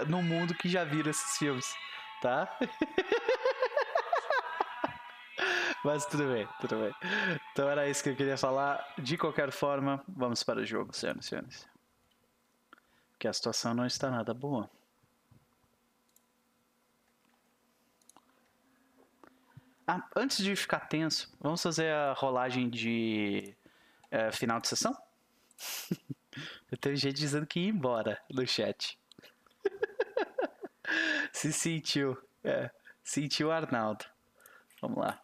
no 0.09 0.21
mundo 0.21 0.53
que 0.53 0.67
já 0.67 0.83
viram 0.83 1.09
esses 1.09 1.37
filmes, 1.37 1.73
tá? 2.21 2.53
Mas 5.83 6.05
tudo 6.05 6.31
bem, 6.31 6.47
tudo 6.61 6.77
bem. 6.77 6.93
Então 7.51 7.69
era 7.69 7.89
isso 7.89 8.01
que 8.03 8.09
eu 8.09 8.15
queria 8.15 8.37
falar. 8.37 8.93
De 8.97 9.17
qualquer 9.17 9.51
forma, 9.51 10.03
vamos 10.07 10.43
para 10.43 10.61
o 10.61 10.65
jogo, 10.65 10.93
senhoras 10.93 11.25
e 11.25 11.27
senhores. 11.27 11.67
Que 13.19 13.27
a 13.27 13.33
situação 13.33 13.73
não 13.73 13.85
está 13.85 14.09
nada 14.09 14.33
boa. 14.33 14.69
Ah, 19.85 20.07
antes 20.15 20.37
de 20.37 20.55
ficar 20.55 20.81
tenso, 20.81 21.35
vamos 21.41 21.61
fazer 21.61 21.91
a 21.91 22.13
rolagem 22.13 22.69
de 22.69 23.53
é, 24.09 24.31
final 24.31 24.61
de 24.61 24.69
sessão? 24.69 24.95
eu 26.71 26.77
tenho 26.77 26.95
gente 26.95 27.17
dizendo 27.17 27.45
que 27.45 27.59
ia 27.59 27.69
embora 27.69 28.21
no 28.29 28.47
chat. 28.47 28.97
Se 31.33 31.51
sentiu. 31.51 32.17
É, 32.43 32.69
sentiu 33.03 33.51
Arnaldo. 33.51 34.05
Vamos 34.81 34.99
lá. 34.99 35.22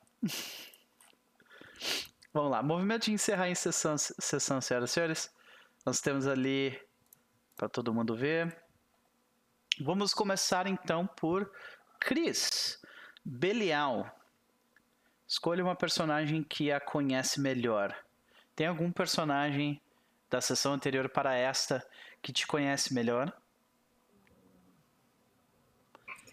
Vamos 2.34 2.52
lá. 2.52 2.62
Movimento 2.62 3.06
de 3.06 3.12
encerrar 3.12 3.50
em 3.50 3.56
sessão, 3.56 3.98
sessão 3.98 4.62
senhoras 4.62 4.92
e 4.92 4.94
senhores. 4.94 5.34
Nós 5.86 6.02
temos 6.02 6.28
ali 6.28 6.80
para 7.56 7.68
todo 7.68 7.94
mundo 7.94 8.16
ver. 8.16 8.56
Vamos 9.82 10.14
começar 10.14 10.68
então 10.68 11.08
por 11.08 11.52
Chris 12.00 12.82
Belial. 13.24 14.10
Escolha 15.28 15.64
uma 15.64 15.76
personagem 15.76 16.44
que 16.44 16.72
a 16.72 16.80
conhece 16.80 17.40
melhor. 17.40 17.96
Tem 18.56 18.68
algum 18.68 18.92
personagem 18.92 19.82
da 20.30 20.42
sessão 20.42 20.74
anterior 20.74 21.10
para 21.10 21.34
esta 21.34 21.86
que 22.22 22.32
te 22.32 22.46
conhece 22.46 22.94
melhor? 22.94 23.34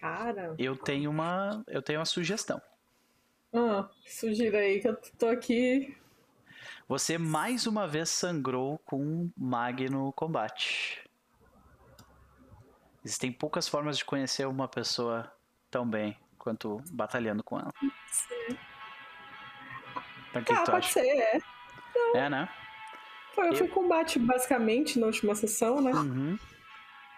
Cara. 0.01 0.55
Eu 0.59 0.77
tenho 0.77 1.11
uma, 1.11 1.65
eu 1.67 1.81
tenho 1.83 1.99
uma 1.99 2.05
sugestão. 2.05 2.61
Ah, 3.53 3.89
sugira 4.07 4.59
aí 4.59 4.81
que 4.81 4.89
eu 4.89 4.97
tô 5.19 5.29
aqui. 5.29 5.97
Você 6.89 7.19
mais 7.19 7.67
uma 7.67 7.87
vez 7.87 8.11
sangrou 8.11 8.79
com 8.85 9.01
um 9.01 9.31
mag 9.37 9.89
no 9.89 10.13
combate. 10.13 11.03
Existem 13.05 13.33
poucas 13.33 13.69
formas 13.69 13.97
de 13.99 14.05
conhecer 14.05 14.47
uma 14.47 14.69
pessoa 14.69 15.33
tão 15.71 15.89
bem 15.89 16.17
quanto 16.39 16.83
batalhando 16.91 17.43
com 17.43 17.59
ela. 17.59 17.73
Sim. 18.11 18.57
Então, 20.31 20.43
que, 20.43 20.53
ah, 20.53 20.57
que 20.57 20.65
tu 20.65 20.71
pode 20.71 20.87
acha? 20.87 20.93
ser, 20.93 21.07
é. 21.07 21.41
É, 22.15 22.29
né? 22.29 22.49
Foi, 23.35 23.49
Eu- 23.49 23.55
foi 23.57 23.69
combate 23.69 24.19
basicamente 24.19 24.99
na 24.99 25.07
última 25.07 25.35
sessão, 25.35 25.81
né? 25.81 25.93
Uhum. 25.93 26.39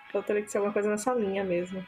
Então 0.09 0.23
teria 0.23 0.43
que 0.43 0.51
ser 0.51 0.59
alguma 0.59 0.73
coisa 0.73 0.89
nessa 0.91 1.13
linha 1.15 1.45
mesmo. 1.45 1.85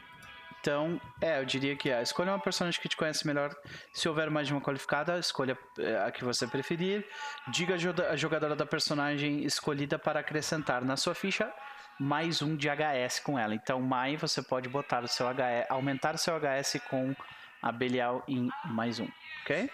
Então, 0.61 1.01
é, 1.19 1.39
eu 1.39 1.45
diria 1.45 1.75
que 1.75 1.89
é. 1.89 2.01
Escolha 2.03 2.31
uma 2.31 2.39
personagem 2.39 2.79
que 2.79 2.87
te 2.87 2.95
conhece 2.95 3.25
melhor. 3.25 3.53
Se 3.93 4.07
houver 4.07 4.29
mais 4.29 4.45
de 4.45 4.53
uma 4.53 4.61
qualificada, 4.61 5.17
escolha 5.17 5.57
é, 5.79 5.97
a 6.05 6.11
que 6.11 6.23
você 6.23 6.45
preferir. 6.47 7.03
Diga 7.47 7.73
a 7.73 7.77
jo- 7.77 7.95
a 8.09 8.15
jogadora 8.15 8.55
da 8.55 8.65
personagem 8.65 9.43
escolhida 9.43 9.97
para 9.97 10.19
acrescentar 10.19 10.83
na 10.85 10.95
sua 10.95 11.15
ficha 11.15 11.51
mais 11.99 12.41
um 12.43 12.55
de 12.55 12.67
HS 12.69 13.19
com 13.19 13.37
ela. 13.37 13.55
Então, 13.55 13.81
Mai, 13.81 14.17
você 14.17 14.41
pode 14.41 14.69
botar 14.69 15.03
o 15.03 15.07
seu 15.07 15.27
HS, 15.27 15.65
aumentar 15.69 16.15
o 16.15 16.17
seu 16.19 16.35
HS 16.35 16.79
com 16.89 17.15
a 17.61 17.71
Belial 17.71 18.23
em 18.27 18.47
mais 18.65 18.99
um, 18.99 19.07
ok? 19.41 19.69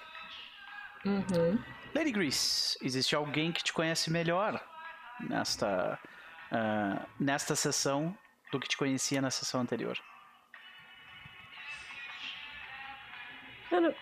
Uhum. 1.05 1.61
Lady 1.95 2.11
Grease, 2.11 2.77
existe 2.81 3.15
alguém 3.15 3.51
que 3.51 3.63
te 3.63 3.71
conhece 3.71 4.11
melhor 4.11 4.61
nesta, 5.21 5.97
ah, 6.51 7.05
nesta 7.19 7.55
sessão 7.55 8.17
do 8.51 8.59
que 8.59 8.67
te 8.67 8.75
conhecia 8.77 9.21
na 9.21 9.29
sessão 9.31 9.61
anterior? 9.61 9.97
Cara, 13.69 13.95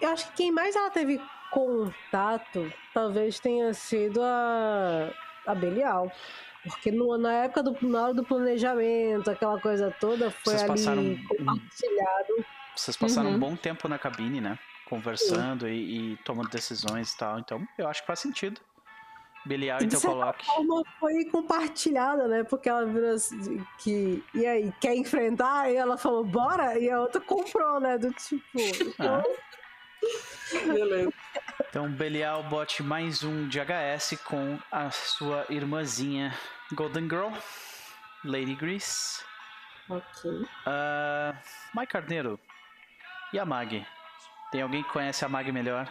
eu 0.00 0.08
acho 0.10 0.26
que 0.30 0.36
quem 0.36 0.52
mais 0.52 0.76
ela 0.76 0.90
teve 0.90 1.20
contato 1.50 2.72
talvez 2.92 3.38
tenha 3.40 3.72
sido 3.74 4.20
a, 4.22 5.10
a 5.46 5.54
Belial. 5.54 6.10
Porque 6.64 6.90
no- 6.90 7.16
na 7.16 7.32
época 7.44 7.62
do, 7.62 7.76
na 7.86 8.02
hora 8.02 8.14
do 8.14 8.24
planejamento, 8.24 9.30
aquela 9.30 9.60
coisa 9.60 9.94
toda, 10.00 10.30
foi 10.30 10.54
Vocês 10.54 10.62
ali 10.62 10.68
passaram 10.72 11.02
um- 11.02 11.24
compartilhado. 11.24 12.44
Vocês 12.74 12.96
passaram 12.96 13.30
um 13.30 13.32
Uhum. 13.34 13.38
bom 13.38 13.56
tempo 13.56 13.88
na 13.88 13.98
cabine, 13.98 14.40
né? 14.40 14.58
Conversando 14.84 15.68
e, 15.68 16.12
e 16.12 16.16
tomando 16.18 16.48
decisões 16.50 17.12
e 17.12 17.16
tal. 17.16 17.38
Então, 17.38 17.66
eu 17.78 17.88
acho 17.88 18.00
que 18.02 18.06
faz 18.06 18.18
sentido. 18.18 18.60
Belial, 19.46 19.78
E 19.80 19.84
então 19.84 20.00
forma 20.00 20.34
foi 20.98 21.24
compartilhada, 21.26 22.26
né? 22.26 22.42
Porque 22.42 22.68
ela 22.68 22.84
virou 22.84 23.14
assim, 23.14 23.64
que. 23.78 24.22
E 24.34 24.44
aí, 24.44 24.72
quer 24.80 24.94
enfrentar? 24.96 25.70
E 25.70 25.76
ela 25.76 25.96
falou, 25.96 26.24
bora? 26.24 26.76
E 26.78 26.90
a 26.90 27.00
outra 27.00 27.20
comprou, 27.20 27.78
né? 27.80 27.96
Do 27.96 28.12
tipo. 28.12 28.44
Ah, 28.98 29.22
Beleza. 30.66 31.12
então, 31.68 31.88
Belial 31.90 32.42
bote 32.44 32.82
mais 32.82 33.22
um 33.22 33.46
de 33.48 33.60
HS 33.60 34.20
com 34.24 34.58
a 34.70 34.90
sua 34.90 35.46
irmãzinha 35.48 36.34
Golden 36.72 37.08
Girl, 37.08 37.32
Lady 38.24 38.54
Grease. 38.56 39.22
Ok. 39.88 40.30
Ah, 40.66 41.34
Mike 41.72 41.92
Carneiro. 41.92 42.38
E 43.32 43.38
a 43.38 43.44
Mag? 43.44 43.86
Tem 44.50 44.62
alguém 44.62 44.82
que 44.82 44.92
conhece 44.92 45.24
a 45.24 45.28
Mag 45.28 45.50
melhor? 45.52 45.88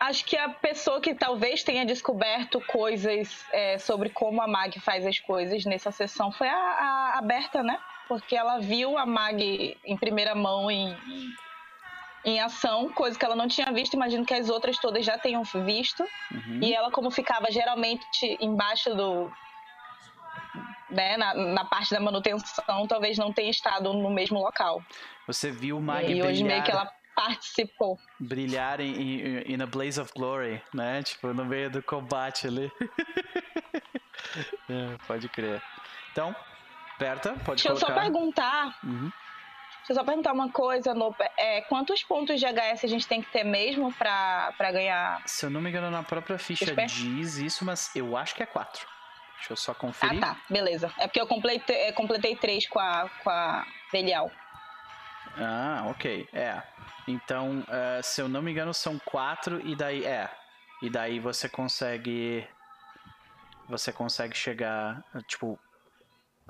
Acho 0.00 0.24
que 0.24 0.36
a 0.36 0.48
pessoa 0.48 1.00
que 1.00 1.14
talvez 1.14 1.62
tenha 1.62 1.86
descoberto 1.86 2.60
coisas 2.66 3.44
é, 3.52 3.78
sobre 3.78 4.10
como 4.10 4.42
a 4.42 4.46
Mag 4.46 4.78
faz 4.80 5.06
as 5.06 5.18
coisas 5.18 5.64
nessa 5.64 5.90
sessão 5.92 6.32
foi 6.32 6.48
a, 6.48 6.54
a, 6.54 7.18
a 7.18 7.22
Berta, 7.22 7.62
né? 7.62 7.78
Porque 8.08 8.36
ela 8.36 8.58
viu 8.58 8.98
a 8.98 9.06
Mag 9.06 9.78
em 9.84 9.96
primeira 9.96 10.34
mão 10.34 10.70
em, 10.70 10.96
em, 12.24 12.40
ação, 12.40 12.90
coisa 12.90 13.18
que 13.18 13.24
ela 13.24 13.36
não 13.36 13.48
tinha 13.48 13.72
visto. 13.72 13.94
Imagino 13.94 14.26
que 14.26 14.34
as 14.34 14.50
outras 14.50 14.78
todas 14.78 15.06
já 15.06 15.16
tenham 15.16 15.42
visto. 15.64 16.02
Uhum. 16.30 16.60
E 16.60 16.74
ela, 16.74 16.90
como 16.90 17.10
ficava 17.10 17.50
geralmente 17.50 18.36
embaixo 18.40 18.94
do. 18.94 19.32
Né, 20.90 21.16
na, 21.16 21.34
na 21.34 21.64
parte 21.64 21.90
da 21.90 21.98
manutenção, 21.98 22.86
talvez 22.86 23.16
não 23.16 23.32
tenha 23.32 23.50
estado 23.50 23.92
no 23.92 24.10
mesmo 24.10 24.38
local. 24.38 24.82
Você 25.26 25.50
viu 25.50 25.80
Mag 25.80 26.04
e 26.04 26.22
hoje 26.22 26.42
brilhar, 26.42 26.46
meio 26.46 26.62
que 26.62 26.70
ela 26.70 26.92
participou. 27.14 27.98
brilhar 28.18 28.80
em, 28.80 28.94
em, 28.94 29.38
em 29.54 29.62
a 29.62 29.66
Blaze 29.66 30.00
of 30.00 30.12
Glory, 30.14 30.62
né? 30.72 31.02
Tipo, 31.02 31.32
no 31.34 31.44
meio 31.44 31.70
do 31.70 31.82
combate 31.82 32.46
ali. 32.46 32.70
É, 34.68 34.96
pode 35.06 35.28
crer. 35.28 35.62
Então, 36.12 36.34
Berta, 36.98 37.32
pode 37.44 37.62
Deixa 37.62 37.68
eu 37.68 37.76
só 37.76 37.86
colocar. 37.86 38.02
perguntar 38.02 38.78
Uhum. 38.82 39.10
Deixa 39.78 39.92
eu 39.92 39.96
só 39.96 40.04
perguntar 40.04 40.32
uma 40.32 40.50
coisa, 40.50 40.94
no, 40.94 41.14
é, 41.36 41.60
quantos 41.62 42.02
pontos 42.02 42.40
de 42.40 42.46
HS 42.46 42.84
a 42.84 42.86
gente 42.86 43.06
tem 43.06 43.20
que 43.20 43.30
ter 43.30 43.44
mesmo 43.44 43.92
pra, 43.92 44.54
pra 44.56 44.72
ganhar? 44.72 45.20
Se 45.26 45.44
eu 45.44 45.50
não 45.50 45.60
me 45.60 45.68
engano, 45.68 45.90
na 45.90 46.02
própria 46.02 46.38
ficha 46.38 46.74
diz 46.86 47.36
isso, 47.36 47.64
mas 47.66 47.94
eu 47.94 48.16
acho 48.16 48.34
que 48.34 48.42
é 48.42 48.46
4. 48.46 48.86
Deixa 49.36 49.52
eu 49.52 49.56
só 49.56 49.72
Ah, 49.72 49.74
conferir. 49.74 50.20
tá, 50.20 50.36
beleza. 50.48 50.90
É 50.96 51.06
porque 51.06 51.20
eu 51.20 51.26
completei, 51.26 51.92
completei 51.92 52.34
três 52.34 52.66
com 52.66 52.78
a, 52.80 53.10
com 53.22 53.28
a 53.28 53.66
Belial. 53.92 54.30
Ah, 55.36 55.84
ok. 55.88 56.28
É. 56.32 56.62
Então, 57.08 57.64
eh, 57.68 58.00
se 58.02 58.20
eu 58.20 58.28
não 58.28 58.40
me 58.42 58.50
engano, 58.52 58.72
são 58.72 58.98
quatro 58.98 59.60
e 59.66 59.74
daí. 59.76 60.04
É. 60.04 60.30
E 60.82 60.88
daí 60.90 61.18
você 61.20 61.48
consegue. 61.48 62.46
Você 63.68 63.92
consegue 63.92 64.36
chegar. 64.36 65.02
Tipo. 65.26 65.58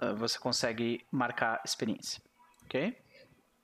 eh, 0.02 0.12
Você 0.14 0.38
consegue 0.38 1.04
marcar 1.10 1.60
experiência. 1.64 2.20
Ok? 2.64 2.96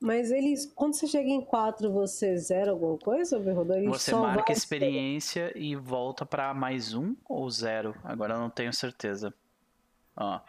Mas 0.02 0.30
eles, 0.30 0.72
quando 0.74 0.94
você 0.94 1.06
chega 1.06 1.28
em 1.28 1.44
4, 1.44 1.92
você 1.92 2.34
zera 2.38 2.70
alguma 2.70 2.96
coisa, 2.96 3.38
Verrodor? 3.38 3.82
Você 3.84 4.12
só 4.12 4.22
marca 4.22 4.50
experiência 4.50 5.52
e 5.54 5.76
volta 5.76 6.24
pra 6.24 6.54
mais 6.54 6.94
um 6.94 7.14
ou 7.28 7.50
zero. 7.50 7.94
Agora 8.02 8.32
eu 8.34 8.38
não 8.38 8.48
tenho 8.48 8.72
certeza. 8.72 9.34
Ó. 10.16 10.40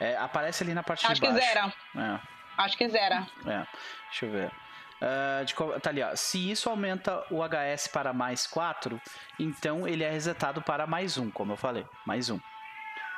É, 0.00 0.16
aparece 0.16 0.62
ali 0.64 0.72
na 0.72 0.82
parte 0.82 1.04
Acho 1.04 1.16
de 1.16 1.20
que 1.20 1.26
baixo. 1.26 1.46
zera. 1.46 1.74
É. 1.96 2.37
Acho 2.58 2.76
que 2.76 2.88
zera. 2.88 3.26
É, 3.46 3.66
deixa 4.10 4.26
eu 4.26 4.30
ver. 4.30 4.52
Ah, 5.00 5.42
de 5.44 5.54
tá 5.80 5.90
ali, 5.90 6.02
ó. 6.02 6.14
Se 6.16 6.50
isso 6.50 6.68
aumenta 6.68 7.24
o 7.30 7.40
HS 7.42 7.88
para 7.88 8.12
mais 8.12 8.46
4, 8.46 9.00
então 9.38 9.86
ele 9.86 10.04
é 10.04 10.10
resetado 10.10 10.60
para 10.60 10.86
mais 10.86 11.16
um, 11.16 11.30
como 11.30 11.52
eu 11.52 11.56
falei. 11.56 11.86
Mais 12.04 12.30
um. 12.30 12.40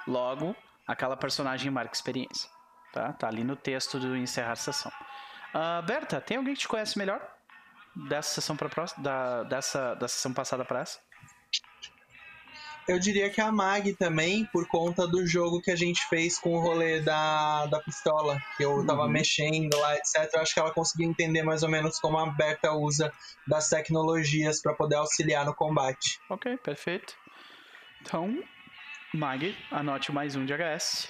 Logo, 0.06 0.54
aquela 0.86 1.16
personagem 1.16 1.70
marca 1.70 1.94
experiência. 1.94 2.50
Tá? 2.92 3.12
Tá 3.12 3.28
ali 3.28 3.44
no 3.44 3.56
texto 3.56 3.98
do 3.98 4.16
encerrar 4.16 4.56
sessão. 4.56 4.92
Ah, 5.54 5.82
Berta, 5.82 6.20
tem 6.20 6.36
alguém 6.36 6.54
que 6.54 6.60
te 6.60 6.68
conhece 6.68 6.98
melhor? 6.98 7.20
Dessa 8.08 8.34
sessão 8.34 8.56
próxima? 8.56 9.02
Da, 9.02 9.42
dessa, 9.44 9.94
da 9.94 10.06
sessão 10.06 10.32
passada 10.32 10.64
para 10.64 10.80
essa? 10.80 11.00
Eu 12.88 12.98
diria 12.98 13.30
que 13.30 13.40
a 13.40 13.52
Mag 13.52 13.94
também, 13.94 14.44
por 14.46 14.66
conta 14.66 15.06
do 15.06 15.24
jogo 15.26 15.60
que 15.60 15.70
a 15.70 15.76
gente 15.76 16.00
fez 16.08 16.38
com 16.38 16.54
o 16.54 16.60
rolê 16.60 17.00
da, 17.00 17.66
da 17.66 17.78
pistola, 17.80 18.40
que 18.56 18.64
eu 18.64 18.84
tava 18.84 19.02
Uhum. 19.04 19.10
mexendo 19.10 19.76
lá, 19.78 19.94
etc. 19.96 20.28
Eu 20.34 20.40
acho 20.40 20.52
que 20.54 20.58
ela 20.60 20.72
conseguiu 20.72 21.08
entender 21.08 21.42
mais 21.42 21.62
ou 21.62 21.68
menos 21.68 22.00
como 22.00 22.18
a 22.18 22.26
Berta 22.26 22.72
usa 22.72 23.12
das 23.46 23.68
tecnologias 23.68 24.60
para 24.60 24.74
poder 24.74 24.96
auxiliar 24.96 25.44
no 25.44 25.54
combate. 25.54 26.18
Ok, 26.28 26.56
perfeito. 26.58 27.14
Então, 28.00 28.42
Mag, 29.14 29.56
anote 29.70 30.10
mais 30.10 30.34
um 30.34 30.44
de 30.44 30.52
HS. 30.54 31.08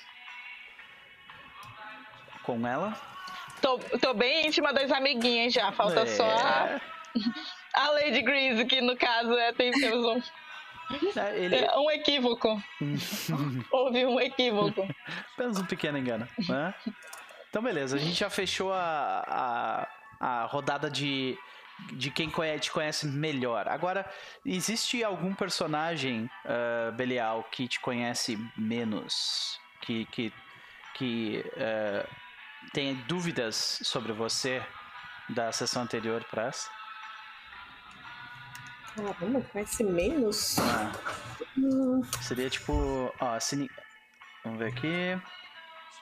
Com 2.42 2.66
ela. 2.66 2.94
Tô, 3.62 3.78
tô 4.00 4.12
bem 4.14 4.46
íntima 4.46 4.72
das 4.72 4.90
amiguinhas 4.90 5.52
já. 5.52 5.70
Falta 5.72 6.06
só 6.06 6.24
a, 6.24 6.66
É. 6.68 6.80
a 7.74 7.90
Lady 7.90 8.22
Grease, 8.22 8.64
que 8.64 8.80
no 8.80 8.96
caso 8.96 9.33
é, 9.37 9.52
tem, 9.52 9.71
temos 9.71 10.04
um, 10.04 10.18
É, 10.18 10.23
ele, 11.36 11.56
é, 11.56 11.78
um 11.78 11.90
equívoco. 11.90 12.62
Houve 13.70 14.06
um 14.06 14.20
equívoco. 14.20 14.86
Apenas 15.34 15.58
um 15.58 15.66
pequeno 15.66 15.98
engano, 15.98 16.26
né? 16.48 16.74
Então, 17.48 17.62
beleza. 17.62 17.96
A 17.96 17.98
gente 17.98 18.14
já 18.14 18.30
fechou 18.30 18.72
a, 18.72 19.88
a, 20.20 20.40
a 20.42 20.44
rodada 20.46 20.90
de, 20.90 21.36
de 21.92 22.10
quem 22.10 22.30
conhece, 22.30 22.60
te 22.60 22.70
conhece 22.70 23.06
melhor. 23.06 23.68
Agora, 23.68 24.08
existe 24.44 25.02
algum 25.02 25.34
personagem, 25.34 26.30
ah, 26.44 26.90
Belial, 26.92 27.44
que 27.50 27.66
te 27.66 27.80
conhece 27.80 28.38
menos? 28.56 29.58
Que, 29.80 30.04
que, 30.06 30.32
que 30.94 31.44
ah, 31.56 32.06
tem 32.72 32.94
dúvidas 33.08 33.80
sobre 33.82 34.12
você 34.12 34.62
da 35.28 35.52
sessão 35.52 35.82
anterior 35.82 36.24
para 36.30 36.46
essa? 36.46 36.79
Caramba, 38.94 39.40
conhece 39.52 39.84
menos? 39.84 40.58
Ah, 40.58 40.92
Seria 42.22 42.50
tipo. 42.50 43.12
Ó, 43.20 43.40
se. 43.40 43.68
Vamos 44.44 44.58
ver 44.58 44.68
aqui. 44.68 45.20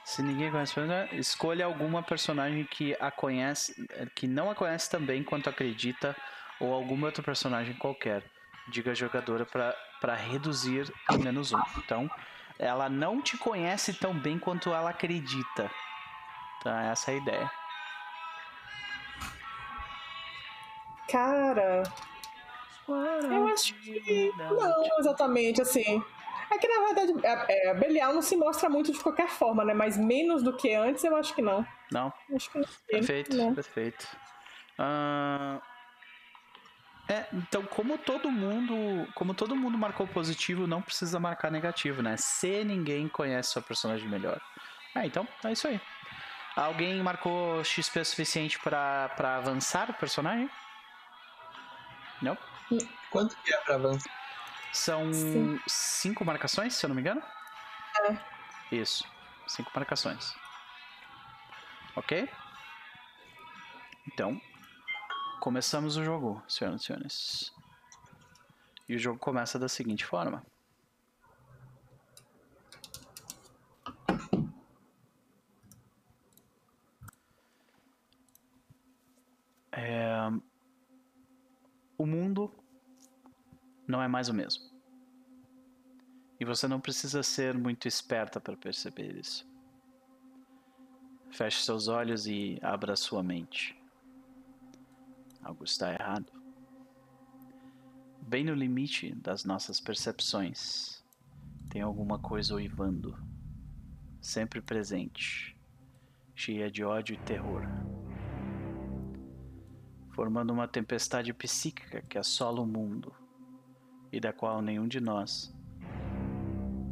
Se 0.04 0.22
ninguém 0.22 0.50
conhece, 0.50 0.74
escolha 1.12 1.66
alguma 1.66 2.02
personagem 2.02 2.64
que 2.64 2.96
a 2.98 3.10
conhece, 3.10 3.74
que 4.14 4.26
não 4.26 4.50
a 4.50 4.54
conhece 4.54 4.88
também 4.88 5.22
quanto 5.22 5.50
acredita, 5.50 6.16
ou 6.58 6.72
algum 6.72 7.04
outro 7.04 7.22
personagem 7.22 7.74
qualquer. 7.74 8.22
Diga 8.68 8.92
a 8.92 8.94
jogadora 8.94 9.44
para 9.44 10.14
reduzir 10.14 10.90
em 11.10 11.18
menos 11.18 11.52
um. 11.52 11.60
Então, 11.76 12.10
ela 12.58 12.88
não 12.88 13.20
te 13.20 13.36
conhece 13.36 13.92
tão 13.92 14.18
bem 14.18 14.38
quanto 14.38 14.72
ela 14.72 14.90
acredita. 14.90 15.70
Tá, 16.62 16.84
essa 16.84 17.10
é 17.10 17.14
a 17.14 17.18
ideia. 17.18 17.50
Cara, 21.10 21.82
eu 22.94 23.48
acho 23.48 23.74
que 23.74 24.32
não 24.36 24.98
exatamente 24.98 25.62
assim. 25.62 26.02
É 26.50 26.56
que 26.56 26.66
na 26.66 26.86
verdade 26.86 27.12
é, 27.22 27.68
é, 27.68 27.74
Belial 27.74 28.14
não 28.14 28.22
se 28.22 28.36
mostra 28.36 28.70
muito 28.70 28.90
de 28.90 28.98
qualquer 29.00 29.28
forma, 29.28 29.64
né? 29.64 29.74
Mas 29.74 29.98
menos 29.98 30.42
do 30.42 30.56
que 30.56 30.74
antes, 30.74 31.04
eu 31.04 31.14
acho 31.14 31.34
que 31.34 31.42
não. 31.42 31.66
Não. 31.92 32.12
Acho 32.34 32.50
que 32.50 32.58
não. 32.58 32.68
Perfeito, 32.86 33.36
não. 33.36 33.54
perfeito. 33.54 34.08
Uh... 34.78 35.60
É, 37.10 37.24
então 37.32 37.62
como 37.64 37.96
todo 37.96 38.30
mundo, 38.30 39.10
como 39.14 39.32
todo 39.32 39.56
mundo 39.56 39.78
marcou 39.78 40.06
positivo, 40.06 40.66
não 40.66 40.82
precisa 40.82 41.18
marcar 41.18 41.50
negativo, 41.50 42.02
né? 42.02 42.16
Se 42.18 42.62
ninguém 42.64 43.08
conhece 43.08 43.50
sua 43.52 43.62
personagem 43.62 44.06
melhor. 44.08 44.38
É, 44.94 45.06
então 45.06 45.26
é 45.44 45.52
isso 45.52 45.66
aí. 45.68 45.80
Alguém 46.54 47.02
marcou 47.02 47.62
XP 47.64 48.04
suficiente 48.04 48.58
para 48.58 49.36
avançar 49.36 49.88
o 49.90 49.94
personagem? 49.94 50.50
Não? 52.20 52.36
Quanto 53.10 53.36
que 53.42 53.52
é 53.52 53.56
pra 53.58 53.76
avançar? 53.76 54.12
São 54.72 55.12
Sim. 55.12 55.58
cinco 55.66 56.24
marcações, 56.24 56.74
se 56.74 56.84
eu 56.84 56.88
não 56.88 56.94
me 56.94 57.00
engano? 57.00 57.22
É. 58.06 58.76
Isso. 58.76 59.04
Cinco 59.46 59.70
marcações. 59.74 60.34
Ok? 61.96 62.28
Então, 64.06 64.40
começamos 65.40 65.96
o 65.96 66.04
jogo, 66.04 66.42
senhoras 66.46 66.82
e 66.82 66.84
senhores. 66.84 67.52
E 68.88 68.94
o 68.94 68.98
jogo 68.98 69.18
começa 69.18 69.58
da 69.58 69.68
seguinte 69.68 70.04
forma. 70.04 70.44
É... 79.72 80.47
O 81.98 82.06
mundo 82.06 82.54
não 83.86 84.00
é 84.00 84.06
mais 84.06 84.28
o 84.28 84.34
mesmo. 84.34 84.64
E 86.38 86.44
você 86.44 86.68
não 86.68 86.80
precisa 86.80 87.24
ser 87.24 87.58
muito 87.58 87.88
esperta 87.88 88.40
para 88.40 88.56
perceber 88.56 89.16
isso. 89.18 89.44
Feche 91.32 91.60
seus 91.64 91.88
olhos 91.88 92.28
e 92.28 92.56
abra 92.62 92.94
sua 92.94 93.20
mente. 93.20 93.76
Algo 95.42 95.64
está 95.64 95.92
errado. 95.92 96.32
Bem 98.22 98.44
no 98.44 98.54
limite 98.54 99.12
das 99.16 99.44
nossas 99.44 99.80
percepções, 99.80 101.02
tem 101.68 101.82
alguma 101.82 102.18
coisa 102.18 102.54
uivando, 102.54 103.18
sempre 104.20 104.60
presente, 104.60 105.56
cheia 106.34 106.70
de 106.70 106.84
ódio 106.84 107.14
e 107.14 107.18
terror, 107.18 107.62
formando 110.18 110.52
uma 110.52 110.66
tempestade 110.66 111.32
psíquica 111.32 112.02
que 112.02 112.18
assola 112.18 112.60
o 112.60 112.66
mundo 112.66 113.14
e 114.10 114.18
da 114.18 114.32
qual 114.32 114.60
nenhum 114.60 114.88
de 114.88 115.00
nós 115.00 115.56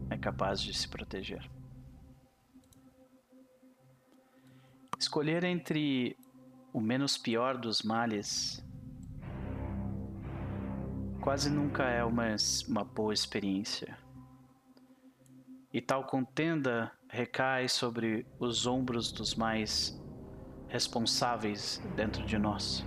é 0.08 0.16
capaz 0.16 0.60
de 0.60 0.72
se 0.72 0.88
proteger. 0.88 1.44
Escolher 4.96 5.42
entre 5.42 6.16
o 6.72 6.80
menos 6.80 7.18
pior 7.18 7.58
dos 7.58 7.82
males 7.82 8.64
quase 11.20 11.50
nunca 11.50 11.82
é 11.82 12.04
uma, 12.04 12.36
uma 12.68 12.84
boa 12.84 13.12
experiência. 13.12 13.98
E 15.72 15.80
tal 15.80 16.04
contenda 16.04 16.92
recai 17.08 17.68
sobre 17.68 18.24
os 18.38 18.68
ombros 18.68 19.10
dos 19.10 19.34
mais 19.34 20.00
responsáveis 20.68 21.82
dentro 21.96 22.24
de 22.24 22.38
nós. 22.38 22.86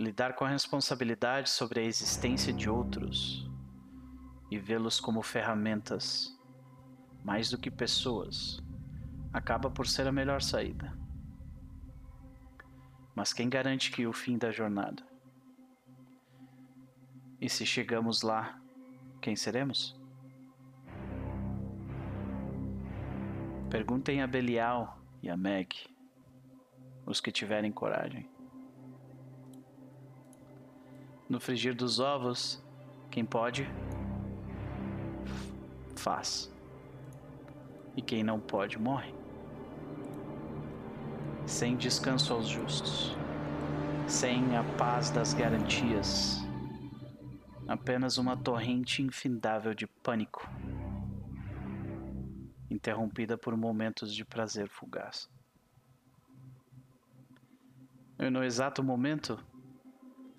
Lidar 0.00 0.32
com 0.34 0.46
a 0.46 0.48
responsabilidade 0.48 1.50
sobre 1.50 1.80
a 1.80 1.84
existência 1.84 2.54
de 2.54 2.70
outros 2.70 3.46
e 4.50 4.58
vê-los 4.58 4.98
como 4.98 5.20
ferramentas, 5.20 6.34
mais 7.22 7.50
do 7.50 7.58
que 7.58 7.70
pessoas, 7.70 8.62
acaba 9.30 9.70
por 9.70 9.86
ser 9.86 10.06
a 10.06 10.12
melhor 10.12 10.40
saída. 10.40 10.98
Mas 13.14 13.34
quem 13.34 13.50
garante 13.50 13.90
que 13.90 14.06
o 14.06 14.12
fim 14.14 14.38
da 14.38 14.50
jornada? 14.50 15.06
E 17.38 17.46
se 17.50 17.66
chegamos 17.66 18.22
lá, 18.22 18.58
quem 19.20 19.36
seremos? 19.36 20.00
Perguntem 23.68 24.22
a 24.22 24.26
Belial 24.26 24.98
e 25.22 25.28
a 25.28 25.36
Meg, 25.36 25.76
os 27.04 27.20
que 27.20 27.30
tiverem 27.30 27.70
coragem. 27.70 28.39
No 31.30 31.38
frigir 31.38 31.76
dos 31.76 32.00
ovos, 32.00 32.60
quem 33.08 33.24
pode, 33.24 33.64
faz. 35.94 36.52
E 37.96 38.02
quem 38.02 38.24
não 38.24 38.40
pode, 38.40 38.76
morre. 38.80 39.14
Sem 41.46 41.76
descanso 41.76 42.34
aos 42.34 42.48
justos, 42.48 43.16
sem 44.08 44.56
a 44.56 44.64
paz 44.76 45.10
das 45.10 45.32
garantias, 45.32 46.44
apenas 47.68 48.18
uma 48.18 48.36
torrente 48.36 49.00
infindável 49.00 49.72
de 49.72 49.86
pânico, 49.86 50.50
interrompida 52.68 53.38
por 53.38 53.56
momentos 53.56 54.12
de 54.12 54.24
prazer 54.24 54.68
fugaz. 54.68 55.30
E 58.18 58.28
no 58.28 58.42
exato 58.42 58.82
momento, 58.82 59.38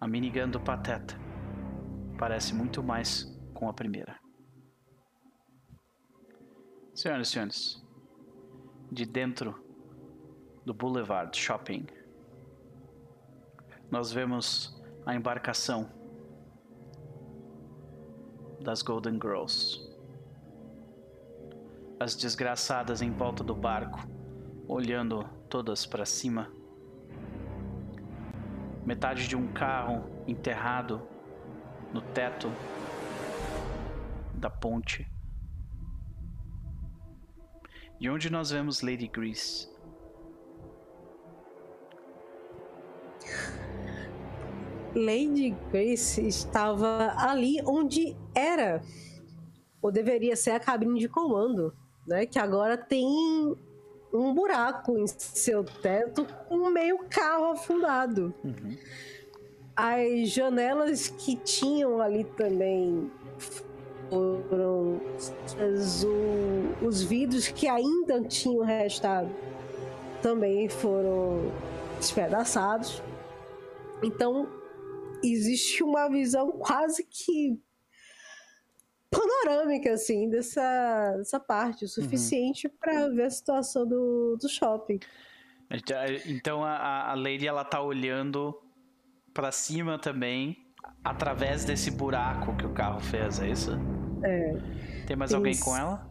a 0.02 0.08
minigun 0.08 0.50
do 0.50 0.60
Pateta 0.60 1.16
parece 2.18 2.56
muito 2.56 2.82
mais 2.82 3.40
com 3.54 3.70
a 3.70 3.74
primeira. 3.74 4.20
Senhoras 6.96 7.28
e 7.28 7.32
senhores, 7.32 7.86
de 8.92 9.06
dentro 9.06 9.64
do 10.66 10.74
Boulevard 10.74 11.38
Shopping, 11.38 11.86
nós 13.92 14.12
vemos 14.12 14.82
a 15.06 15.14
embarcação 15.14 15.88
das 18.60 18.82
Golden 18.82 19.20
Girls. 19.22 19.88
As 22.00 22.16
desgraçadas 22.16 23.04
em 23.04 23.12
volta 23.12 23.44
do 23.44 23.54
barco, 23.54 24.00
olhando 24.68 25.30
todas 25.48 25.86
para 25.86 26.06
cima 26.06 26.52
metade 28.92 29.26
de 29.26 29.38
um 29.38 29.48
carro 29.54 30.04
enterrado 30.28 31.02
no 31.94 32.02
teto 32.02 32.52
da 34.34 34.50
ponte. 34.50 35.10
E 38.02 38.10
onde 38.10 38.30
nós 38.30 38.52
vemos 38.52 38.82
Lady 38.82 39.08
Grease? 39.08 39.70
Lady 44.94 45.52
Grace 45.72 46.28
estava 46.28 47.14
ali 47.16 47.62
onde 47.66 48.18
era, 48.36 48.82
ou 49.82 49.90
deveria 49.90 50.36
ser 50.36 50.52
a 50.52 50.60
cabine 50.60 51.00
de 51.00 51.08
comando, 51.08 51.74
né? 52.06 52.26
Que 52.26 52.38
agora 52.38 52.76
tem 52.78 53.08
um 54.14 54.34
buraco 54.34 54.98
em 54.98 55.08
seu 55.08 55.64
teto 55.64 56.26
com 56.48 56.70
meio 56.70 57.00
carro 57.10 57.52
afundado. 57.52 58.34
Uhum. 58.44 58.78
As 59.76 60.30
janelas 60.30 61.08
que 61.08 61.36
tinham 61.36 62.02
ali 62.02 62.24
também 62.24 63.10
foram 64.10 65.00
os 66.86 67.02
vidros 67.04 67.48
que 67.48 67.68
ainda 67.68 68.22
tinham 68.22 68.66
restado 68.66 69.30
também 70.22 70.70
foram 70.70 71.52
despedaçados. 71.98 73.02
Então 74.04 74.48
existe 75.24 75.84
uma 75.84 76.08
visão 76.10 76.52
quase 76.52 77.04
que 77.04 77.60
panorâmica, 79.12 79.92
assim, 79.92 80.30
dessa, 80.30 81.16
dessa 81.18 81.40
parte, 81.40 81.84
o 81.84 81.86
uhum. 81.86 81.90
suficiente 81.90 82.68
uhum. 82.68 82.74
para 82.80 83.10
ver 83.10 83.24
a 83.24 83.30
situação 83.30 83.86
do, 83.86 84.38
do 84.42 84.50
shopping. 84.50 85.00
Então 86.26 86.64
a, 86.64 87.12
a 87.12 87.14
Lady, 87.14 87.48
ela 87.48 87.64
tá 87.64 87.82
olhando 87.82 88.58
para 89.34 89.52
cima 89.52 89.98
também, 90.00 90.58
através 91.04 91.64
desse 91.64 91.92
buraco 91.92 92.56
que 92.58 92.66
o 92.66 92.74
carro 92.74 93.00
fez, 93.00 93.40
é 93.40 93.50
isso? 93.50 93.72
É. 94.24 94.54
Tem 95.08 95.16
mais 95.16 95.34
alguém 95.34 95.58
com 95.58 95.76
ela? 95.76 96.11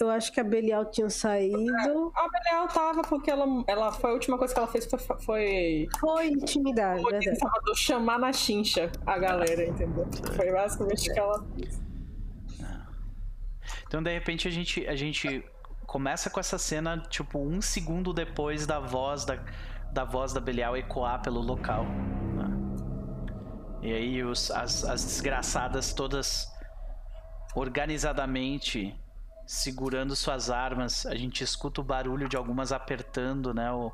Eu 0.00 0.10
acho 0.10 0.32
que 0.32 0.38
a 0.38 0.44
Belial 0.44 0.84
tinha 0.86 1.10
saído. 1.10 2.12
A 2.14 2.28
Belial 2.28 2.68
tava 2.68 3.02
porque 3.02 3.30
ela, 3.30 3.64
ela 3.66 3.92
foi 3.92 4.10
a 4.10 4.12
última 4.12 4.38
coisa 4.38 4.54
que 4.54 4.60
ela 4.60 4.68
fez 4.68 4.86
foi. 4.86 4.98
Foi, 4.98 5.88
foi 5.98 6.26
intimidade, 6.28 7.02
foi. 7.02 7.36
Salvador 7.36 7.76
chamar 7.76 8.18
na 8.18 8.32
chincha 8.32 8.90
a 9.04 9.18
galera, 9.18 9.66
entendeu? 9.66 10.06
Foi 10.36 10.52
basicamente 10.52 11.10
o 11.10 11.12
que 11.12 11.18
ela 11.18 11.44
fez. 11.54 11.80
Então, 13.86 14.02
de 14.02 14.12
repente, 14.12 14.46
a 14.46 14.50
gente, 14.50 14.86
a 14.86 14.94
gente 14.94 15.44
começa 15.86 16.28
com 16.28 16.38
essa 16.38 16.58
cena, 16.58 16.98
tipo, 17.08 17.38
um 17.38 17.60
segundo 17.60 18.12
depois 18.12 18.66
da 18.66 18.78
voz 18.78 19.24
da, 19.24 19.38
da 19.92 20.04
voz 20.04 20.32
da 20.32 20.40
Belial 20.40 20.76
ecoar 20.76 21.22
pelo 21.22 21.40
local. 21.40 21.84
Né? 21.84 22.50
E 23.82 23.92
aí 23.92 24.22
os, 24.22 24.50
as, 24.50 24.84
as 24.84 25.02
desgraçadas 25.02 25.92
todas 25.92 26.46
organizadamente 27.54 28.94
segurando 29.48 30.14
suas 30.14 30.50
armas. 30.50 31.06
A 31.06 31.14
gente 31.14 31.42
escuta 31.42 31.80
o 31.80 31.84
barulho 31.84 32.28
de 32.28 32.36
algumas 32.36 32.70
apertando, 32.70 33.54
né, 33.54 33.72
o, 33.72 33.90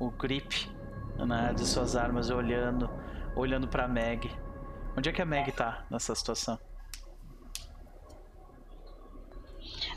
o 0.00 0.10
grip 0.10 0.66
né, 1.18 1.52
de 1.54 1.66
suas 1.66 1.94
armas, 1.94 2.30
olhando, 2.30 2.88
olhando 3.36 3.68
para 3.68 3.86
Meg. 3.86 4.30
Onde 4.96 5.10
é 5.10 5.12
que 5.12 5.20
a 5.20 5.26
Meg 5.26 5.52
tá 5.52 5.84
nessa 5.90 6.14
situação? 6.14 6.58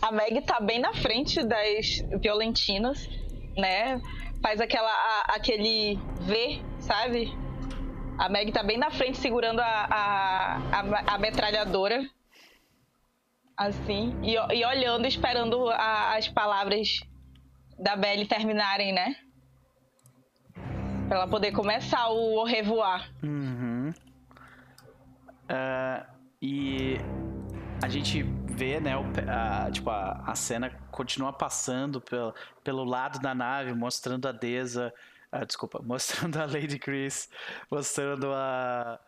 A 0.01 0.11
Meg 0.11 0.41
tá 0.41 0.59
bem 0.59 0.79
na 0.79 0.93
frente 0.93 1.41
das 1.41 2.03
violentinas, 2.21 3.07
né? 3.57 4.01
Faz 4.41 4.59
aquela 4.59 4.91
a, 4.91 5.35
aquele 5.35 5.97
V, 6.19 6.61
sabe? 6.79 7.33
A 8.17 8.27
Meg 8.27 8.51
tá 8.51 8.61
bem 8.61 8.77
na 8.77 8.91
frente 8.91 9.17
segurando 9.17 9.61
a, 9.61 9.65
a, 9.65 10.57
a, 10.57 11.15
a 11.15 11.17
metralhadora 11.17 12.07
assim, 13.57 14.15
e, 14.21 14.35
e 14.35 14.65
olhando, 14.65 15.07
esperando 15.07 15.69
a, 15.69 16.15
as 16.15 16.27
palavras 16.27 16.99
da 17.79 17.95
Belle 17.95 18.27
terminarem, 18.27 18.93
né? 18.93 19.15
Pra 21.07 21.17
ela 21.17 21.27
poder 21.27 21.51
começar 21.51 22.09
o 22.09 22.39
au 22.39 22.45
revoir. 22.45 23.09
Uhum. 23.23 23.91
Uh, 25.49 26.05
e 26.41 26.97
a 27.81 27.87
gente 27.87 28.23
vê, 28.23 28.79
né, 28.79 28.97
o, 28.97 29.03
a, 29.29 29.71
tipo, 29.71 29.89
a, 29.89 30.23
a 30.27 30.35
cena 30.35 30.69
continua 30.91 31.31
passando 31.31 32.01
pelo, 32.01 32.33
pelo 32.63 32.83
lado 32.83 33.19
da 33.19 33.33
nave, 33.33 33.73
mostrando 33.73 34.27
a 34.27 34.31
Deza, 34.31 34.93
uh, 35.31 35.45
desculpa, 35.45 35.81
mostrando 35.85 36.37
a 36.37 36.45
Lady 36.45 36.77
Chris, 36.77 37.29
mostrando 37.71 38.31
a, 38.33 38.99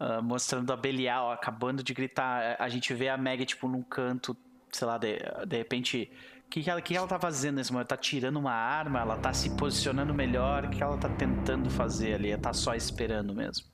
uh, 0.00 0.22
mostrando 0.22 0.72
a 0.72 0.76
Belial 0.76 1.30
acabando 1.30 1.82
de 1.82 1.94
gritar. 1.94 2.56
A 2.58 2.68
gente 2.68 2.92
vê 2.94 3.08
a 3.08 3.16
Meg, 3.16 3.44
tipo, 3.44 3.68
num 3.68 3.82
canto, 3.82 4.36
sei 4.70 4.86
lá, 4.86 4.98
de, 4.98 5.18
de 5.46 5.56
repente. 5.56 6.10
O 6.46 6.50
que, 6.54 6.62
que, 6.62 6.70
ela, 6.70 6.80
que 6.80 6.96
ela 6.96 7.06
tá 7.06 7.18
fazendo 7.18 7.56
nesse 7.56 7.72
momento? 7.72 7.88
Tá 7.88 7.96
tirando 7.96 8.36
uma 8.36 8.52
arma? 8.52 9.00
Ela 9.00 9.16
tá 9.16 9.32
se 9.32 9.56
posicionando 9.56 10.14
melhor? 10.14 10.66
O 10.66 10.70
que 10.70 10.82
ela 10.82 10.96
tá 10.96 11.08
tentando 11.08 11.68
fazer 11.70 12.14
ali? 12.14 12.30
Ela 12.30 12.42
tá 12.42 12.52
só 12.52 12.74
esperando 12.74 13.34
mesmo? 13.34 13.66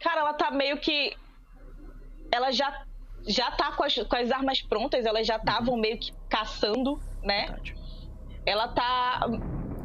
Cara, 0.00 0.20
ela 0.20 0.34
tá 0.34 0.50
meio 0.50 0.78
que. 0.78 1.16
Ela 2.30 2.50
já, 2.50 2.84
já 3.26 3.50
tá 3.52 3.72
com 3.72 3.84
as, 3.84 3.94
com 3.94 4.16
as 4.16 4.30
armas 4.30 4.60
prontas, 4.60 5.06
elas 5.06 5.26
já 5.26 5.36
estavam 5.36 5.76
meio 5.76 5.98
que 5.98 6.12
caçando, 6.28 7.00
né? 7.22 7.46
Verdade. 7.46 7.76
Ela 8.44 8.68
tá 8.68 9.20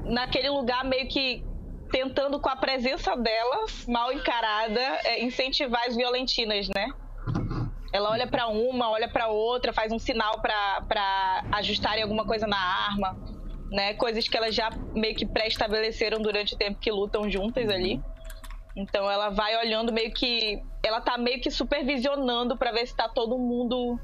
naquele 0.06 0.50
lugar 0.50 0.84
meio 0.84 1.08
que 1.08 1.44
tentando, 1.92 2.40
com 2.40 2.50
a 2.50 2.56
presença 2.56 3.16
dela, 3.16 3.66
mal 3.88 4.12
encarada, 4.12 4.82
é, 5.04 5.24
incentivar 5.24 5.84
as 5.88 5.96
violentinas, 5.96 6.68
né? 6.70 6.90
Ela 7.94 8.12
olha 8.12 8.28
para 8.28 8.48
uma, 8.48 8.90
olha 8.90 9.08
para 9.08 9.28
outra, 9.28 9.72
faz 9.72 9.92
um 9.92 10.00
sinal 10.00 10.42
para 10.42 11.44
ajustarem 11.54 12.04
alguma 12.04 12.26
coisa 12.26 12.46
na 12.46 12.58
arma, 12.58 13.18
né? 13.72 13.94
Coisas 13.94 14.28
que 14.28 14.38
elas 14.38 14.54
já 14.54 14.70
meio 14.94 15.16
que 15.16 15.26
pré-estabeleceram 15.26 16.22
durante 16.22 16.56
o 16.56 16.58
tempo 16.58 16.80
que 16.80 16.92
lutam 16.92 17.30
juntas 17.30 17.70
ali. 17.70 18.02
Então 18.76 19.10
ela 19.10 19.30
vai 19.30 19.58
olhando 19.58 19.92
meio 19.92 20.14
que. 20.14 20.62
Ela 20.86 21.02
tá 21.02 21.18
meio 21.18 21.42
que 21.42 21.50
supervisionando 21.50 22.56
para 22.56 22.72
ver 22.72 22.86
se 22.86 22.96
tá 22.96 23.10
todo 23.10 23.38
mundo 23.38 24.00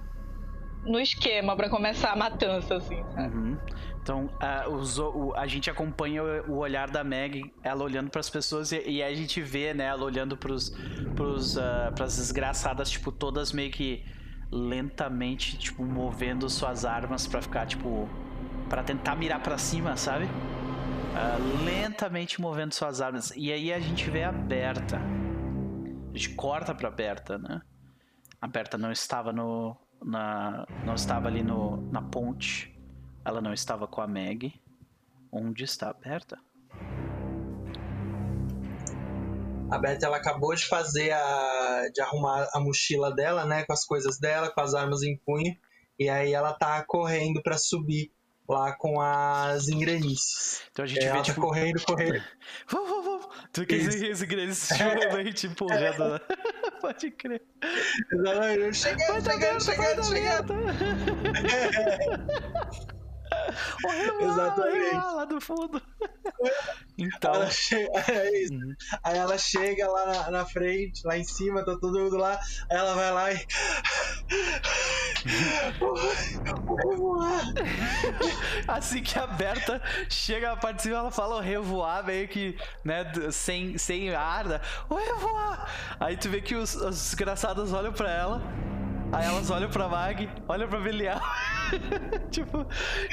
no 0.85 0.99
esquema 0.99 1.55
para 1.55 1.69
começar 1.69 2.11
a 2.11 2.15
matança, 2.15 2.75
assim? 2.75 2.99
Uhum. 3.17 3.57
Então, 4.03 4.29
a, 4.37 4.67
os, 4.67 4.99
o, 4.99 5.33
a 5.33 5.47
gente 5.47 5.69
acompanha 5.69 6.21
o, 6.21 6.57
olhar 6.57 6.89
da 6.89 7.05
Meg, 7.05 7.53
ela 7.63 7.85
olhando 7.85 8.09
para 8.09 8.19
as 8.19 8.29
pessoas, 8.29 8.73
e, 8.73 8.83
e, 8.85 9.01
a 9.01 9.15
gente 9.15 9.41
vê, 9.41 9.73
né, 9.73 9.85
ela 9.85 10.03
olhando 10.03 10.35
pros, 10.35 10.75
pros, 11.15 11.55
uh, 11.55 11.89
pras 11.95 12.17
desgraçadas, 12.17 12.89
tipo, 12.89 13.13
todas 13.13 13.53
meio 13.53 13.71
que 13.71 14.03
lentamente, 14.51 15.57
tipo, 15.57 15.85
movendo 15.85 16.49
suas 16.49 16.83
armas 16.83 17.25
para 17.25 17.41
ficar, 17.41 17.65
tipo, 17.65 18.09
para 18.67 18.83
tentar 18.83 19.15
mirar 19.15 19.41
para 19.41 19.57
cima, 19.57 19.95
sabe? 19.95 20.25
Uh, 20.25 21.63
lentamente 21.63 22.41
movendo 22.41 22.73
suas 22.73 22.99
armas. 22.99 23.31
E 23.37 23.53
aí 23.53 23.71
a 23.71 23.79
gente 23.79 24.09
vê 24.09 24.23
a 24.25 24.33
Berta. 24.33 24.97
A 24.97 26.17
gente 26.17 26.35
corta 26.35 26.75
pra 26.75 26.91
Berta, 26.91 27.37
né? 27.37 27.61
A 28.41 28.47
Berta 28.47 28.77
não 28.77 28.91
estava 28.91 29.31
no. 29.31 29.77
Na, 30.03 30.65
não 30.85 30.95
estava 30.95 31.29
ali 31.29 31.41
no, 31.41 31.89
na 31.89 32.01
ponte 32.01 32.72
ela 33.25 33.41
não 33.41 33.53
estava 33.53 33.87
com 33.87 34.01
a 34.01 34.07
Meg. 34.07 34.53
Onde 35.31 35.63
está 35.63 35.89
a 35.89 35.93
Berta? 35.93 36.37
A 39.71 39.77
Berta 39.79 40.05
ela 40.05 40.17
acabou 40.17 40.53
de 40.53 40.65
fazer 40.65 41.11
a. 41.11 41.89
de 41.93 42.01
arrumar 42.01 42.47
a 42.53 42.59
mochila 42.59 43.13
dela, 43.13 43.45
né? 43.45 43.63
Com 43.65 43.73
as 43.73 43.85
coisas 43.85 44.19
dela, 44.19 44.51
com 44.51 44.61
as 44.61 44.75
armas 44.75 45.01
em 45.01 45.17
punho. 45.17 45.55
E 45.97 46.09
aí 46.09 46.33
ela 46.33 46.53
tá 46.53 46.83
correndo 46.85 47.41
para 47.41 47.57
subir 47.57 48.11
lá 48.47 48.73
com 48.73 48.99
as 49.01 49.67
engranices. 49.69 50.61
Então 50.71 50.83
a 50.83 50.87
gente 50.87 50.99
é, 50.99 51.05
vê, 51.05 51.09
ela 51.09 51.21
tipo... 51.21 51.41
tá 51.41 51.47
correndo, 51.47 51.81
correndo. 51.85 52.23
vamos, 52.69 52.89
vamos, 52.89 53.05
vamos. 53.05 53.27
Tu 53.51 53.65
quer 53.65 53.77
dizer 53.79 54.11
as 54.11 54.21
engranices 54.21 54.69
realmente 54.77 55.47
empurrando, 55.47 56.09
né? 56.09 56.19
Pode 56.81 57.11
crer. 57.11 57.41
Exatamente. 58.11 58.77
Chegando, 58.77 59.23
chegando, 59.23 59.63
chegando, 59.63 60.03
chegando. 60.03 60.53
O 63.83 65.15
lá 65.15 65.25
do 65.25 65.41
fundo. 65.41 65.81
Então. 66.97 67.33
Ela 67.33 67.49
chega, 67.49 67.89
é 68.11 68.41
isso. 68.41 68.53
Uhum. 68.53 68.75
Aí 69.03 69.17
ela 69.17 69.37
chega 69.37 69.87
lá 69.87 70.05
na, 70.05 70.31
na, 70.31 70.45
frente, 70.45 71.05
lá 71.05 71.17
em 71.17 71.23
cima, 71.23 71.65
tá 71.65 71.77
todo 71.79 71.99
mundo 71.99 72.17
lá. 72.17 72.39
Aí 72.69 72.77
ela 72.77 72.93
vai 72.93 73.11
lá 73.11 73.31
e. 73.31 73.47
revoar. 76.83 77.53
Assim 78.67 79.01
que 79.01 79.17
a 79.17 79.27
Berta 79.27 79.81
chega 80.09 80.51
a 80.51 80.57
parte 80.57 80.77
de 80.77 80.83
cima, 80.83 80.97
ela 80.97 81.11
fala 81.11 81.35
o 81.35 81.39
revoar, 81.39 82.05
meio 82.05 82.27
que, 82.27 82.57
né, 82.83 83.05
sem, 83.31 83.77
sem 83.77 84.13
ar. 84.13 84.45
Né? 84.45 84.61
O 84.89 84.95
revoar! 84.95 85.67
Aí 85.99 86.15
tu 86.17 86.29
vê 86.29 86.41
que 86.41 86.55
os, 86.55 86.75
os 86.75 86.95
desgraçados 86.95 87.73
olham 87.73 87.93
pra 87.93 88.11
ela. 88.11 88.41
Aí 89.13 89.25
elas 89.27 89.51
olham 89.51 89.69
pra 89.69 89.87
Mag, 89.87 90.27
olham 90.47 90.67
pra 90.67 90.79
Belial. 90.79 91.21
tipo, 92.31 92.65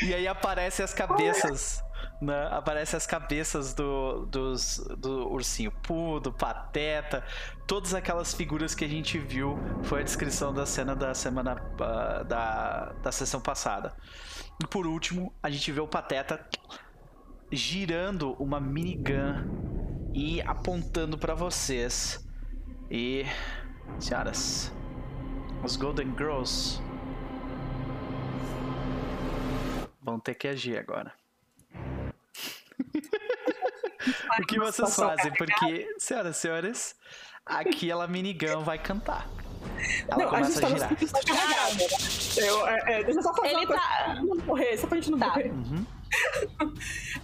e 0.02 0.14
aí 0.14 0.26
aparecem 0.26 0.82
as 0.82 0.94
cabeças. 0.94 1.84
Né? 2.22 2.48
Aparecem 2.50 2.96
as 2.96 3.06
cabeças 3.06 3.74
do, 3.74 4.24
dos, 4.24 4.78
do 4.96 5.30
ursinho 5.30 5.70
Poo, 5.70 6.18
do 6.18 6.32
Pateta, 6.32 7.22
todas 7.66 7.92
aquelas 7.92 8.32
figuras 8.32 8.74
que 8.74 8.82
a 8.82 8.88
gente 8.88 9.18
viu. 9.18 9.58
Foi 9.82 10.00
a 10.00 10.02
descrição 10.02 10.54
da 10.54 10.64
cena 10.64 10.96
da 10.96 11.12
semana 11.12 11.54
uh, 11.54 12.24
da, 12.24 12.94
da 13.02 13.12
sessão 13.12 13.40
passada. 13.40 13.94
E 14.58 14.66
por 14.66 14.86
último, 14.86 15.34
a 15.42 15.50
gente 15.50 15.70
vê 15.70 15.80
o 15.80 15.86
Pateta 15.86 16.40
girando 17.52 18.32
uma 18.42 18.58
minigun 18.58 20.10
e 20.14 20.40
apontando 20.40 21.18
para 21.18 21.34
vocês. 21.34 22.26
E, 22.90 23.26
senhoras, 23.98 24.72
os 25.62 25.76
Golden 25.76 26.14
Girls 26.16 26.80
vão 30.00 30.18
ter 30.18 30.34
que 30.34 30.48
agir 30.48 30.78
agora. 30.78 31.12
o 34.40 34.46
que 34.46 34.58
vocês 34.58 34.96
fazem? 34.96 35.30
Porque, 35.34 35.94
senhoras 35.98 36.34
e 36.36 36.40
senhores, 36.40 36.96
aqui 37.44 37.90
ela 37.90 38.08
minigun 38.08 38.62
vai 38.62 38.78
cantar. 38.78 39.28
Ela 40.08 40.24
não, 40.24 40.30
começa 40.30 40.64
a, 40.64 40.66
a 40.66 40.70
girar. 40.70 40.90
Eu, 42.36 42.66
é, 42.66 42.92
é, 42.92 43.04
deixa 43.04 43.18
eu 43.18 43.22
só 43.22 43.34
fazer 43.34 43.48
Ele 43.48 43.66
uma 43.66 43.74
tá... 43.74 44.04
coisa 44.04 44.22
não 44.22 44.36
morrer, 44.46 44.78
só 44.78 44.86
pra 44.86 44.96
gente 44.96 45.10
não 45.10 45.18
tá. 45.18 45.28
morrer. 45.28 45.50
Uhum. 45.50 45.84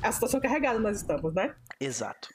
É 0.02 0.08
a 0.08 0.12
situação 0.12 0.38
carregada 0.40 0.78
nós 0.78 0.98
estamos, 0.98 1.32
né? 1.34 1.54
Exato. 1.80 2.28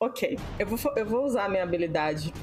Ok, 0.00 0.38
eu 0.58 0.66
vou, 0.66 0.78
eu 0.96 1.06
vou 1.06 1.24
usar 1.24 1.44
a 1.46 1.48
minha 1.48 1.62
habilidade 1.62 2.34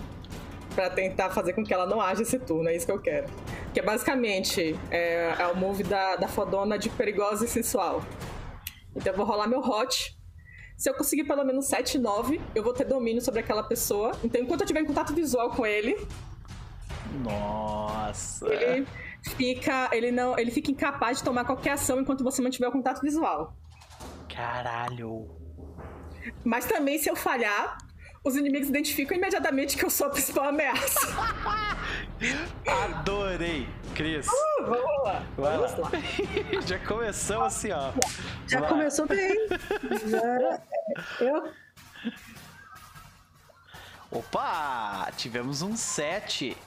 para 0.76 0.90
tentar 0.90 1.30
fazer 1.30 1.54
com 1.54 1.64
que 1.64 1.74
ela 1.74 1.86
não 1.86 2.02
haja 2.02 2.22
esse 2.22 2.38
turno, 2.38 2.70
é 2.70 2.76
isso 2.76 2.86
que 2.86 2.92
eu 2.92 3.02
quero. 3.02 3.28
Que 3.74 3.80
é 3.80 3.84
basicamente 3.84 4.78
é, 4.92 5.34
é 5.40 5.48
o 5.48 5.56
move 5.56 5.84
da, 5.84 6.18
da 6.18 6.28
fodona 6.28 6.78
de 6.78 6.90
perigosa 6.90 7.46
e 7.46 7.48
sensual. 7.48 8.04
Então 8.96 9.14
eu 9.14 9.18
vou 9.18 9.26
rolar 9.26 9.48
meu 9.48 9.60
hot 9.60 10.18
Se 10.78 10.90
eu 10.90 10.94
conseguir 10.94 11.24
pelo 11.24 11.44
menos 11.44 11.66
7, 11.68 11.98
9, 11.98 12.42
eu 12.54 12.64
vou 12.64 12.74
ter 12.74 12.86
domínio 12.86 13.22
sobre 13.22 13.40
aquela 13.40 13.64
pessoa. 13.64 14.12
Então, 14.24 14.42
enquanto 14.42 14.62
eu 14.62 14.68
tiver 14.68 14.82
em 14.82 14.86
contato 14.86 15.14
visual 15.14 15.50
com 15.52 15.66
ele. 15.66 15.98
Nossa. 17.24 18.46
Ele 18.48 18.86
fica. 19.38 19.90
Ele 19.94 20.12
não. 20.12 20.38
Ele 20.38 20.52
fica 20.52 20.72
incapaz 20.72 21.20
de 21.20 21.24
tomar 21.24 21.46
qualquer 21.46 21.72
ação 21.72 22.00
enquanto 22.00 22.24
você 22.24 22.42
mantiver 22.42 22.70
o 22.70 22.72
contato 22.72 23.02
visual. 23.02 23.56
Caralho. 24.34 25.30
Mas 26.44 26.66
também, 26.66 26.98
se 26.98 27.10
eu 27.10 27.16
falhar, 27.16 27.78
os 28.26 28.36
inimigos 28.36 28.68
identificam 28.70 29.16
imediatamente 29.16 29.78
que 29.78 29.86
eu 29.86 29.90
sou 29.90 30.08
a 30.08 30.10
principal 30.10 30.46
ameaça. 30.50 31.00
Adorei, 32.68 33.68
Cris. 33.94 34.28
Uh, 34.28 34.66
vamos 34.66 35.04
lá. 35.04 35.24
Vai 35.38 35.58
vamos 35.58 35.72
lá. 35.78 35.90
lá. 35.90 35.92
Já 36.66 36.80
começamos 36.80 37.46
assim, 37.46 37.72
ó. 37.72 37.92
Já 38.48 38.60
Vai. 38.62 38.70
começou 38.70 39.06
bem. 39.08 39.48
Já- 40.08 40.62
Eu, 41.20 41.52
Opa! 44.12 45.12
Tivemos 45.18 45.62
um 45.62 45.76
7. 45.76 46.58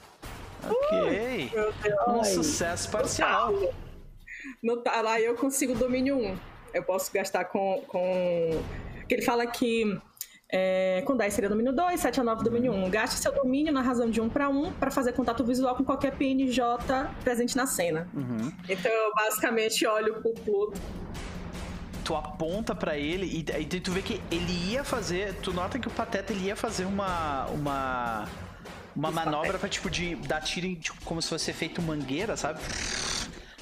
Ok. 0.64 1.50
Meu 1.54 1.72
Deus. 1.72 1.98
Um 2.08 2.24
sucesso 2.24 2.90
parcial. 2.90 3.52
No, 4.62 4.76
tá, 4.82 5.00
lá 5.00 5.20
eu 5.20 5.34
consigo 5.34 5.74
domínio 5.74 6.16
1. 6.18 6.38
Eu 6.74 6.82
posso 6.84 7.12
gastar 7.12 7.46
com. 7.46 7.82
com... 7.88 8.62
que 9.08 9.14
ele 9.14 9.22
fala 9.22 9.46
que. 9.46 9.98
É, 10.50 11.02
com 11.06 11.14
10 11.14 11.34
seria 11.34 11.50
domínio 11.50 11.74
2, 11.74 12.00
7 12.00 12.20
a 12.20 12.24
9 12.24 12.42
domínio 12.42 12.72
1. 12.72 12.88
Gaste 12.90 13.20
seu 13.20 13.32
domínio 13.34 13.72
na 13.72 13.82
razão 13.82 14.08
de 14.10 14.20
1 14.20 14.28
para 14.30 14.48
1 14.48 14.72
para 14.72 14.90
fazer 14.90 15.12
contato 15.12 15.44
visual 15.44 15.74
com 15.76 15.84
qualquer 15.84 16.12
PNJ 16.16 16.64
presente 17.22 17.54
na 17.56 17.66
cena. 17.66 18.08
Uhum. 18.14 18.50
Então 18.68 18.90
eu 18.90 19.14
basicamente 19.14 19.86
olho 19.86 20.14
pro 20.22 20.32
Pluto. 20.32 20.80
Tu 22.02 22.14
aponta 22.16 22.74
pra 22.74 22.96
ele 22.96 23.26
e 23.26 23.52
aí 23.52 23.66
tu 23.66 23.92
vê 23.92 24.00
que 24.00 24.22
ele 24.30 24.70
ia 24.72 24.82
fazer. 24.82 25.34
Tu 25.42 25.52
nota 25.52 25.78
que 25.78 25.86
o 25.88 25.90
Pateta 25.90 26.32
ele 26.32 26.46
ia 26.46 26.56
fazer 26.56 26.86
uma. 26.86 27.44
uma. 27.48 28.24
uma 28.96 29.10
manobra 29.10 29.58
pra 29.58 29.68
tipo 29.68 29.90
de 29.90 30.14
dar 30.16 30.40
tiro 30.40 30.66
em, 30.66 30.74
tipo, 30.76 30.96
como 31.04 31.20
se 31.20 31.28
fosse 31.28 31.52
feito 31.52 31.82
mangueira, 31.82 32.34
sabe? 32.38 32.60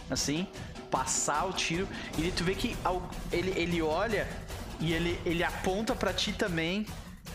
Assim, 0.09 0.47
passar 0.89 1.45
o 1.49 1.53
tiro. 1.53 1.89
E 2.17 2.31
tu 2.31 2.45
vê 2.45 2.55
que 2.55 2.77
ao- 2.85 3.11
ele, 3.33 3.53
ele 3.61 3.83
olha 3.83 4.29
e 4.81 4.93
ele, 4.93 5.19
ele 5.25 5.43
aponta 5.43 5.95
pra 5.95 6.13
ti 6.13 6.33
também. 6.33 6.87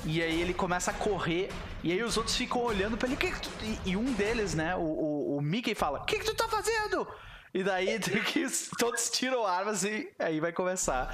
E 0.05 0.21
aí 0.21 0.41
ele 0.41 0.53
começa 0.53 0.91
a 0.91 0.93
correr. 0.93 1.49
E 1.83 1.91
aí 1.91 2.01
os 2.01 2.17
outros 2.17 2.35
ficam 2.35 2.61
olhando 2.63 2.97
pra 2.97 3.07
ele. 3.07 3.17
"Que 3.17 3.31
que 3.31 3.39
tu-" 3.41 3.49
e, 3.63 3.91
e 3.91 3.97
um 3.97 4.13
deles, 4.13 4.55
né? 4.55 4.75
O, 4.75 4.79
o, 4.81 5.37
o 5.37 5.41
Mickey 5.41 5.75
fala: 5.75 5.99
O 5.99 6.05
que, 6.05 6.19
que 6.19 6.25
tu 6.25 6.35
tá 6.35 6.47
fazendo? 6.47 7.07
E 7.53 7.63
daí 7.63 7.99
todos 8.79 9.09
tiram 9.09 9.45
armas 9.45 9.83
e 9.83 10.09
aí 10.17 10.39
vai 10.39 10.53
começar. 10.53 11.13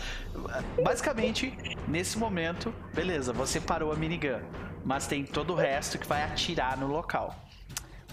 Basicamente, 0.83 1.57
nesse 1.87 2.17
momento, 2.17 2.73
beleza, 2.93 3.33
você 3.33 3.59
parou 3.59 3.91
a 3.91 3.95
minigun. 3.95 4.39
Mas 4.85 5.07
tem 5.07 5.25
todo 5.25 5.53
o 5.53 5.55
resto 5.55 5.97
que 5.97 6.07
vai 6.07 6.23
atirar 6.23 6.77
no 6.77 6.87
local. 6.87 7.35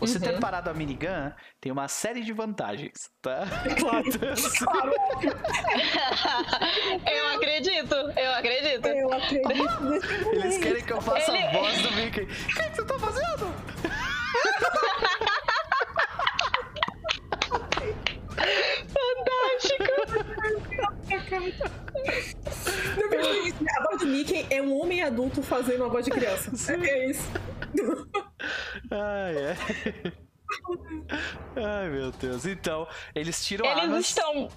Você 0.00 0.18
ter 0.18 0.40
parado 0.40 0.70
a 0.70 0.74
minigun 0.74 1.30
tem 1.60 1.70
uma 1.70 1.86
série 1.88 2.22
de 2.22 2.32
vantagens, 2.32 3.08
tá? 3.22 3.44
eu 7.10 7.28
acredito, 7.36 7.94
eu 7.94 8.34
acredito. 8.34 8.86
eu 8.86 9.12
acredito 9.12 10.32
Eles 10.32 10.58
querem 10.58 10.84
que 10.84 10.92
eu 10.92 11.00
faça 11.00 11.30
Ele- 11.32 11.42
a 11.44 11.52
voz 11.52 11.82
do 11.82 11.92
Mickey. 11.92 12.22
O 12.22 12.26
que, 12.26 12.70
que 12.70 12.76
você 12.76 12.84
tá 12.84 12.98
fazendo? 12.98 13.54
A 23.66 23.82
voz 23.84 23.98
do 24.00 24.06
Mickey 24.06 24.46
é 24.50 24.60
um 24.60 24.80
homem 24.80 25.02
adulto 25.02 25.42
fazendo 25.42 25.82
uma 25.82 25.88
voz 25.88 26.04
de 26.04 26.10
criança. 26.10 26.50
É 26.72 27.10
isso. 27.10 27.28
Ai, 28.90 29.36
é. 29.36 29.56
Ai, 31.56 31.88
meu 31.88 32.10
Deus. 32.12 32.46
Então, 32.46 32.86
eles 33.14 33.44
tiram 33.44 33.64
Eles 33.66 33.82
armas. 33.82 34.06
estão. 34.06 34.48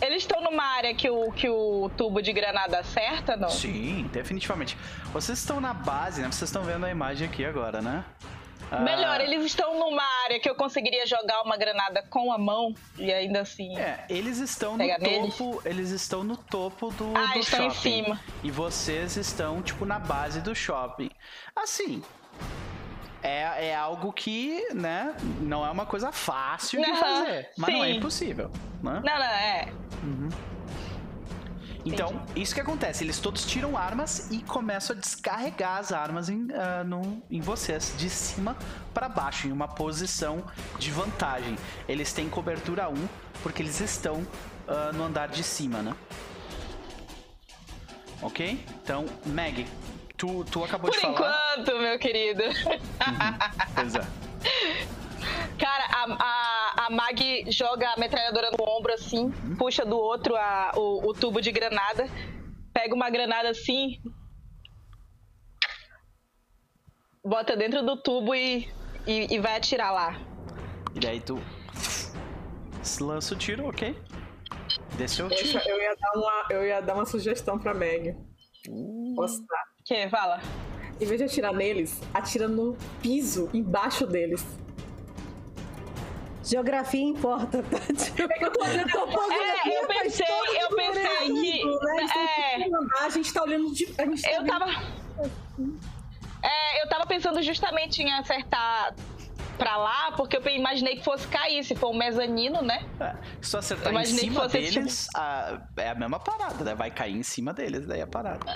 Eles 0.00 0.22
estão 0.22 0.40
numa 0.40 0.62
área 0.62 0.94
que 0.94 1.10
o, 1.10 1.32
que 1.32 1.48
o 1.48 1.90
tubo 1.96 2.22
de 2.22 2.32
granada 2.32 2.78
acerta, 2.78 3.36
não? 3.36 3.48
Sim, 3.48 4.08
definitivamente. 4.12 4.78
Vocês 5.12 5.38
estão 5.38 5.60
na 5.60 5.74
base, 5.74 6.20
né? 6.20 6.28
Vocês 6.30 6.48
estão 6.48 6.62
vendo 6.62 6.86
a 6.86 6.90
imagem 6.90 7.26
aqui 7.28 7.44
agora, 7.44 7.82
né? 7.82 8.04
Ah, 8.70 8.80
Melhor, 8.80 9.20
eles 9.20 9.44
estão 9.44 9.78
numa 9.78 10.02
área 10.24 10.38
que 10.38 10.48
eu 10.48 10.54
conseguiria 10.54 11.06
jogar 11.06 11.42
uma 11.42 11.56
granada 11.56 12.02
com 12.10 12.30
a 12.30 12.36
mão 12.38 12.74
e 12.98 13.10
ainda 13.12 13.40
assim. 13.40 13.78
É, 13.78 14.04
eles 14.10 14.38
estão 14.38 14.72
no 14.72 14.78
neles? 14.78 15.36
topo. 15.36 15.62
Eles 15.64 15.90
estão 15.90 16.22
no 16.22 16.36
topo 16.36 16.90
do, 16.90 17.16
Ah, 17.16 17.32
do 17.32 17.38
estão 17.38 17.66
em 17.66 17.70
shopping. 17.70 18.04
cima. 18.04 18.20
E 18.42 18.50
vocês 18.50 19.16
estão, 19.16 19.62
tipo, 19.62 19.86
na 19.86 19.98
base 19.98 20.40
do 20.40 20.54
shopping. 20.54 21.10
Assim. 21.56 22.02
É, 23.22 23.68
é 23.70 23.74
algo 23.74 24.12
que, 24.12 24.68
né, 24.72 25.12
não 25.40 25.66
é 25.66 25.70
uma 25.70 25.84
coisa 25.84 26.12
fácil 26.12 26.80
de 26.80 26.94
fazer. 26.94 27.50
Mas 27.56 27.74
não 27.74 27.82
é 27.82 27.88
sim. 27.88 27.96
impossível, 27.96 28.50
né? 28.82 29.00
Não, 29.04 29.18
não, 29.18 29.24
é. 29.24 29.72
Então, 31.92 32.22
isso 32.36 32.54
que 32.54 32.60
acontece, 32.60 33.04
eles 33.04 33.18
todos 33.18 33.44
tiram 33.44 33.76
armas 33.76 34.28
e 34.30 34.42
começam 34.42 34.96
a 34.96 34.98
descarregar 34.98 35.78
as 35.78 35.92
armas 35.92 36.28
em, 36.28 36.48
ah, 36.52 36.84
no- 36.84 37.22
em 37.30 37.40
vocês, 37.40 37.94
de 37.96 38.08
cima 38.10 38.56
para 38.92 39.08
baixo, 39.08 39.46
em 39.48 39.52
uma 39.52 39.68
posição 39.68 40.44
de 40.78 40.90
vantagem. 40.90 41.56
Eles 41.88 42.12
têm 42.12 42.28
cobertura 42.28 42.88
1, 42.88 42.94
porque 43.42 43.62
eles 43.62 43.80
estão 43.80 44.26
ah, 44.66 44.90
no 44.92 45.04
andar 45.04 45.28
de 45.28 45.42
cima, 45.42 45.80
né? 45.82 45.94
Ok? 48.20 48.64
Então, 48.82 49.06
Meg, 49.24 49.66
tu, 50.16 50.44
tu 50.50 50.64
acabou 50.64 50.90
Por 50.90 50.96
de 50.96 51.00
falar. 51.00 51.54
enquanto, 51.54 51.78
meu 51.78 51.98
querido. 51.98 52.42
Pois 53.74 53.94
é. 53.94 54.00
Cara, 55.58 55.86
a, 55.92 56.16
a, 56.20 56.86
a 56.86 56.90
Mag 56.90 57.50
joga 57.50 57.90
a 57.90 57.98
metralhadora 57.98 58.50
no 58.56 58.64
ombro 58.64 58.92
assim, 58.92 59.30
puxa 59.58 59.84
do 59.84 59.98
outro 59.98 60.36
a, 60.36 60.72
o, 60.76 61.08
o 61.08 61.12
tubo 61.12 61.40
de 61.40 61.50
granada, 61.50 62.06
pega 62.72 62.94
uma 62.94 63.10
granada 63.10 63.50
assim, 63.50 64.00
bota 67.24 67.56
dentro 67.56 67.84
do 67.84 67.96
tubo 67.96 68.34
e, 68.34 68.68
e, 69.06 69.34
e 69.34 69.38
vai 69.40 69.56
atirar 69.56 69.92
lá. 69.92 70.20
E 70.94 71.00
daí 71.00 71.20
tu 71.20 71.42
lança 73.00 73.34
o 73.34 73.36
tiro, 73.36 73.68
ok? 73.68 73.96
Desceu 74.96 75.26
o 75.26 75.28
tiro. 75.28 75.60
eu, 75.66 75.80
ia 75.80 75.94
dar 75.96 76.12
uma, 76.14 76.46
eu 76.50 76.66
ia 76.66 76.80
dar 76.80 76.94
uma 76.94 77.04
sugestão 77.04 77.58
pra 77.58 77.74
Meg. 77.74 78.16
Posso 79.16 79.44
dar? 79.46 79.64
Que? 79.84 80.08
Fala. 80.08 80.40
Em 81.00 81.04
vez 81.04 81.18
de 81.18 81.24
atirar 81.24 81.52
neles, 81.52 82.00
atira 82.14 82.48
no 82.48 82.76
piso 83.00 83.50
embaixo 83.52 84.06
deles. 84.06 84.44
Geografia 86.48 87.02
importa, 87.04 87.62
tá? 87.62 87.78
É 88.24 88.38
que 88.38 88.44
eu 88.44 88.52
É, 89.68 89.82
eu 89.82 89.86
pensei, 89.86 90.26
eu 90.62 90.68
pensei 90.76 91.32
que. 91.32 91.64
né? 91.64 92.66
É, 93.00 93.04
a 93.04 93.08
gente 93.10 93.32
tá 93.32 93.42
olhando 93.42 93.72
de. 93.72 93.84
A 93.98 94.04
gente 94.04 94.22
tá 94.22 94.30
eu 94.30 94.42
vendo- 94.42 94.48
tava. 94.58 94.70
É, 96.42 96.82
eu 96.84 96.88
tava 96.88 97.06
pensando 97.06 97.42
justamente 97.42 98.02
em 98.02 98.12
acertar 98.12 98.94
pra 99.58 99.76
lá, 99.76 100.12
porque 100.12 100.36
eu 100.36 100.46
imaginei 100.48 100.96
que 100.96 101.04
fosse 101.04 101.26
cair, 101.26 101.64
se 101.64 101.74
for 101.74 101.90
um 101.90 101.96
mezanino, 101.98 102.62
né? 102.62 102.86
É, 103.00 103.14
se 103.42 103.50
tu 103.50 103.58
acertar 103.58 103.86
Eu 103.86 103.90
em 103.90 103.94
imaginei 103.96 104.24
que 104.24 104.30
cima 104.32 104.48
deles, 104.48 105.08
a- 105.16 105.60
é 105.76 105.90
a 105.90 105.94
mesma 105.96 106.20
parada, 106.20 106.64
né? 106.64 106.74
Vai 106.74 106.90
cair 106.90 107.16
em 107.16 107.22
cima 107.24 107.52
deles, 107.52 107.86
daí 107.86 108.00
é 108.00 108.04
a 108.04 108.06
parada. 108.06 108.46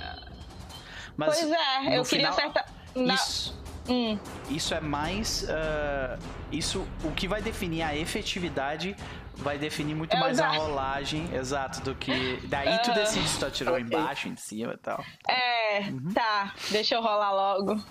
Mas 1.16 1.34
pois 1.40 1.50
é, 1.52 1.98
eu 1.98 2.04
queria 2.04 2.04
final, 2.04 2.32
acertar. 2.32 2.66
Na... 2.94 3.14
Isso, 3.14 3.60
Hum, 3.88 4.18
isso 4.48 4.74
é 4.74 4.80
mais. 4.80 5.44
ah, 5.48 6.18
isso, 6.50 6.86
o 7.02 7.10
que 7.12 7.26
vai 7.26 7.42
definir 7.42 7.82
a 7.82 7.96
efetividade 7.96 8.94
vai 9.36 9.58
definir 9.58 9.94
muito 9.94 10.14
É 10.14 10.20
mais 10.20 10.38
a 10.38 10.48
rolagem, 10.50 11.28
exato, 11.34 11.80
do 11.80 11.94
que. 11.94 12.38
Daí 12.44 12.78
tu 12.80 12.90
Ah, 12.90 12.94
decide 12.94 13.28
se 13.28 13.38
tu 13.38 13.46
atirou 13.46 13.74
ok. 13.74 13.84
embaixo, 13.84 14.28
em 14.28 14.36
cima 14.36 14.74
e 14.74 14.76
tal. 14.76 15.04
é, 15.28 15.80
Uhum. 15.88 16.12
tá, 16.14 16.54
deixa 16.70 16.94
eu 16.94 17.02
rolar 17.02 17.32
logo. 17.32 17.82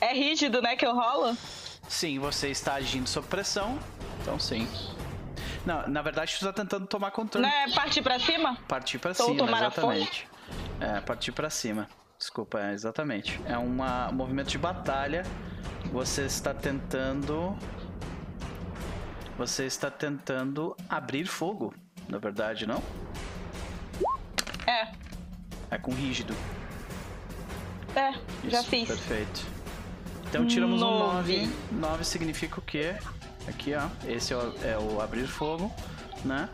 É 0.00 0.12
rígido, 0.14 0.60
né, 0.62 0.74
que 0.76 0.84
eu 0.86 0.94
rolo? 0.94 1.36
Sim, 1.88 2.18
você 2.18 2.48
está 2.48 2.74
agindo 2.74 3.06
sob 3.08 3.26
pressão, 3.28 3.78
então 4.20 4.38
sim. 4.40 4.66
Não, 5.66 5.86
na 5.88 6.02
verdade 6.02 6.34
tu 6.38 6.44
tá 6.44 6.52
tentando 6.52 6.86
tomar 6.86 7.10
controle. 7.12 7.46
Não 7.46 7.52
é 7.54 7.70
partir 7.72 8.02
pra 8.02 8.18
cima? 8.18 8.56
Partir 8.66 8.98
pra 8.98 9.10
Ou 9.10 9.14
cima, 9.14 9.50
exatamente. 9.52 10.26
É, 10.80 11.00
partir 11.00 11.30
pra 11.32 11.50
cima. 11.50 11.88
Desculpa, 12.22 12.60
é, 12.60 12.72
exatamente. 12.72 13.40
É 13.46 13.58
uma- 13.58 14.08
um 14.08 14.12
movimento 14.12 14.46
de 14.48 14.56
batalha. 14.56 15.24
Você 15.92 16.22
está 16.24 16.54
tentando. 16.54 17.58
Você 19.36 19.66
está 19.66 19.90
tentando 19.90 20.76
abrir 20.88 21.26
fogo, 21.26 21.74
na 22.08 22.18
verdade, 22.18 22.64
não? 22.64 22.80
É, 24.68 24.92
É 25.68 25.78
com 25.78 25.90
rígido. 25.92 26.32
é, 27.96 28.12
já 28.48 28.60
Isso, 28.60 28.68
fiz. 28.70 28.86
Perfeito. 28.86 29.44
Então 30.28 30.46
tiramos 30.46 30.80
um 30.80 30.84
Nove. 30.84 31.38
9. 31.46 31.54
9 31.72 32.04
significa 32.04 32.60
o 32.60 32.62
quê? 32.62 32.94
Aqui, 33.48 33.74
ó. 33.74 33.88
Esse 34.08 34.32
é 34.32 34.36
o, 34.36 34.54
é 34.64 34.78
o 34.78 35.00
abrir 35.02 35.26
fogo, 35.26 35.74
né? 36.24 36.48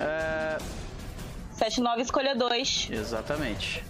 É, 0.00 0.58
79, 1.52 2.02
escolha 2.02 2.34
2. 2.34 2.88
Exatamente. 2.90 3.84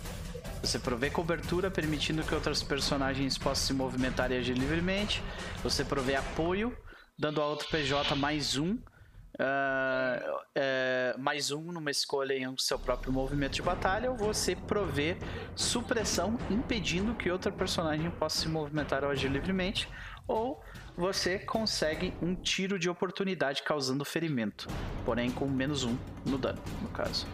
Você 0.67 0.81
provê 0.81 1.11
cobertura, 1.11 1.71
permitindo 1.71 2.25
que 2.25 2.35
outros 2.35 2.61
personagens 2.61 3.39
possam 3.39 3.67
se 3.69 3.73
movimentar 3.73 4.33
e 4.33 4.37
agir 4.37 4.55
livremente. 4.55 5.23
Você 5.62 5.85
provê 5.85 6.17
apoio, 6.17 6.77
dando 7.17 7.41
a 7.41 7.47
outro 7.47 7.69
PJ 7.69 8.17
mais 8.17 8.57
um. 8.57 8.73
Uh, 8.73 10.37
uh, 10.37 11.21
mais 11.21 11.53
um 11.53 11.71
numa 11.71 11.91
escolha 11.91 12.35
em 12.35 12.53
seu 12.59 12.81
próprio 12.81 13.12
movimento 13.12 13.53
de 13.53 13.62
batalha, 13.62 14.11
ou 14.11 14.17
você 14.17 14.57
provê 14.57 15.17
supressão, 15.55 16.37
impedindo 16.51 17.14
que 17.14 17.31
outro 17.31 17.53
personagem 17.53 18.11
possa 18.11 18.41
se 18.41 18.49
movimentar 18.49 19.05
ou 19.05 19.11
agir 19.11 19.29
livremente, 19.29 19.89
ou 20.27 20.61
você 20.97 21.39
consegue 21.39 22.12
um 22.21 22.35
tiro 22.35 22.77
de 22.77 22.91
oportunidade 22.91 23.62
causando 23.62 24.05
ferimento, 24.05 24.67
porém 25.05 25.31
com 25.31 25.47
menos 25.47 25.85
um 25.85 25.97
no 26.25 26.37
dano, 26.39 26.61
no 26.83 26.89
caso. 26.89 27.25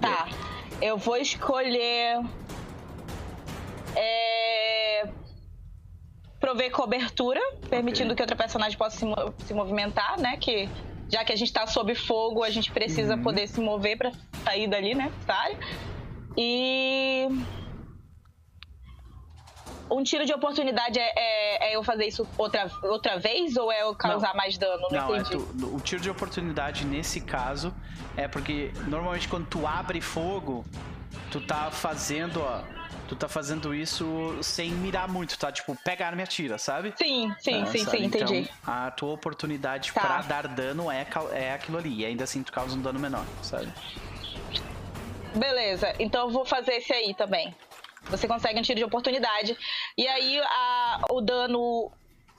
Tá, 0.00 0.28
eu 0.80 0.96
vou 0.96 1.16
escolher. 1.16 2.24
É... 3.96 5.08
Prover 6.40 6.70
cobertura, 6.70 7.40
permitindo 7.68 8.12
okay. 8.12 8.16
que 8.16 8.22
outra 8.22 8.36
personagem 8.36 8.78
possa 8.78 8.96
se, 8.96 9.04
se, 9.44 9.52
movimentar, 9.52 10.18
né? 10.18 10.36
Que 10.36 10.68
já 11.08 11.24
que 11.24 11.32
a 11.32 11.36
gente 11.36 11.52
tá 11.52 11.66
sob 11.66 11.94
fogo, 11.94 12.44
a 12.44 12.50
gente 12.50 12.70
precisa 12.70 13.16
uhum. 13.16 13.22
poder 13.22 13.48
se 13.48 13.60
mover 13.60 13.98
para 13.98 14.12
sair 14.44 14.68
dali, 14.68 14.94
né? 14.94 15.10
Essa 15.22 15.34
área. 15.34 15.58
E 16.36 17.28
um 19.90 20.02
tiro 20.02 20.24
de 20.24 20.32
oportunidade 20.32 20.98
é, 20.98 21.12
é, 21.16 21.70
é, 21.70 21.76
eu 21.76 21.82
fazer 21.82 22.06
isso 22.06 22.26
outra, 22.36 22.70
outra 22.82 23.18
vez 23.18 23.56
ou 23.56 23.72
é 23.72 23.82
eu 23.82 23.94
causar 23.94 24.28
não. 24.28 24.36
mais 24.36 24.58
dano? 24.58 24.86
Não, 24.90 25.08
não 25.08 25.16
é 25.16 25.22
tu, 25.22 25.38
o 25.74 25.80
tiro 25.80 26.00
de 26.00 26.10
oportunidade 26.10 26.84
nesse 26.84 27.20
caso 27.20 27.74
é 28.18 28.26
porque 28.26 28.72
normalmente 28.88 29.28
quando 29.28 29.46
tu 29.46 29.64
abre 29.64 30.00
fogo, 30.00 30.64
tu 31.30 31.40
tá 31.40 31.70
fazendo, 31.70 32.40
ó. 32.40 32.62
Tu 33.06 33.16
tá 33.16 33.26
fazendo 33.26 33.74
isso 33.74 34.36
sem 34.42 34.70
mirar 34.70 35.08
muito, 35.08 35.38
tá? 35.38 35.50
Tipo, 35.50 35.74
pega 35.82 36.04
a 36.04 36.08
arma 36.08 36.20
e 36.20 36.24
atira, 36.24 36.58
sabe? 36.58 36.92
Sim, 36.94 37.32
sim, 37.40 37.62
ah, 37.62 37.66
sim, 37.66 37.84
sabe? 37.84 37.96
sim, 37.96 38.04
entendi. 38.04 38.38
Então, 38.40 38.74
a 38.74 38.90
tua 38.90 39.14
oportunidade 39.14 39.92
tá. 39.92 40.00
pra 40.00 40.20
dar 40.20 40.46
dano 40.46 40.90
é, 40.90 41.06
é 41.32 41.54
aquilo 41.54 41.78
ali. 41.78 42.00
E 42.00 42.04
ainda 42.04 42.24
assim 42.24 42.42
tu 42.42 42.52
causa 42.52 42.76
um 42.76 42.82
dano 42.82 42.98
menor, 42.98 43.24
sabe? 43.42 43.72
Beleza, 45.34 45.94
então 45.98 46.26
eu 46.26 46.30
vou 46.30 46.44
fazer 46.44 46.72
esse 46.72 46.92
aí 46.92 47.14
também. 47.14 47.54
Você 48.10 48.28
consegue 48.28 48.58
um 48.58 48.62
tiro 48.62 48.78
de 48.78 48.84
oportunidade. 48.84 49.56
E 49.96 50.06
aí 50.06 50.38
a, 50.40 51.00
o 51.10 51.22
dano 51.22 51.90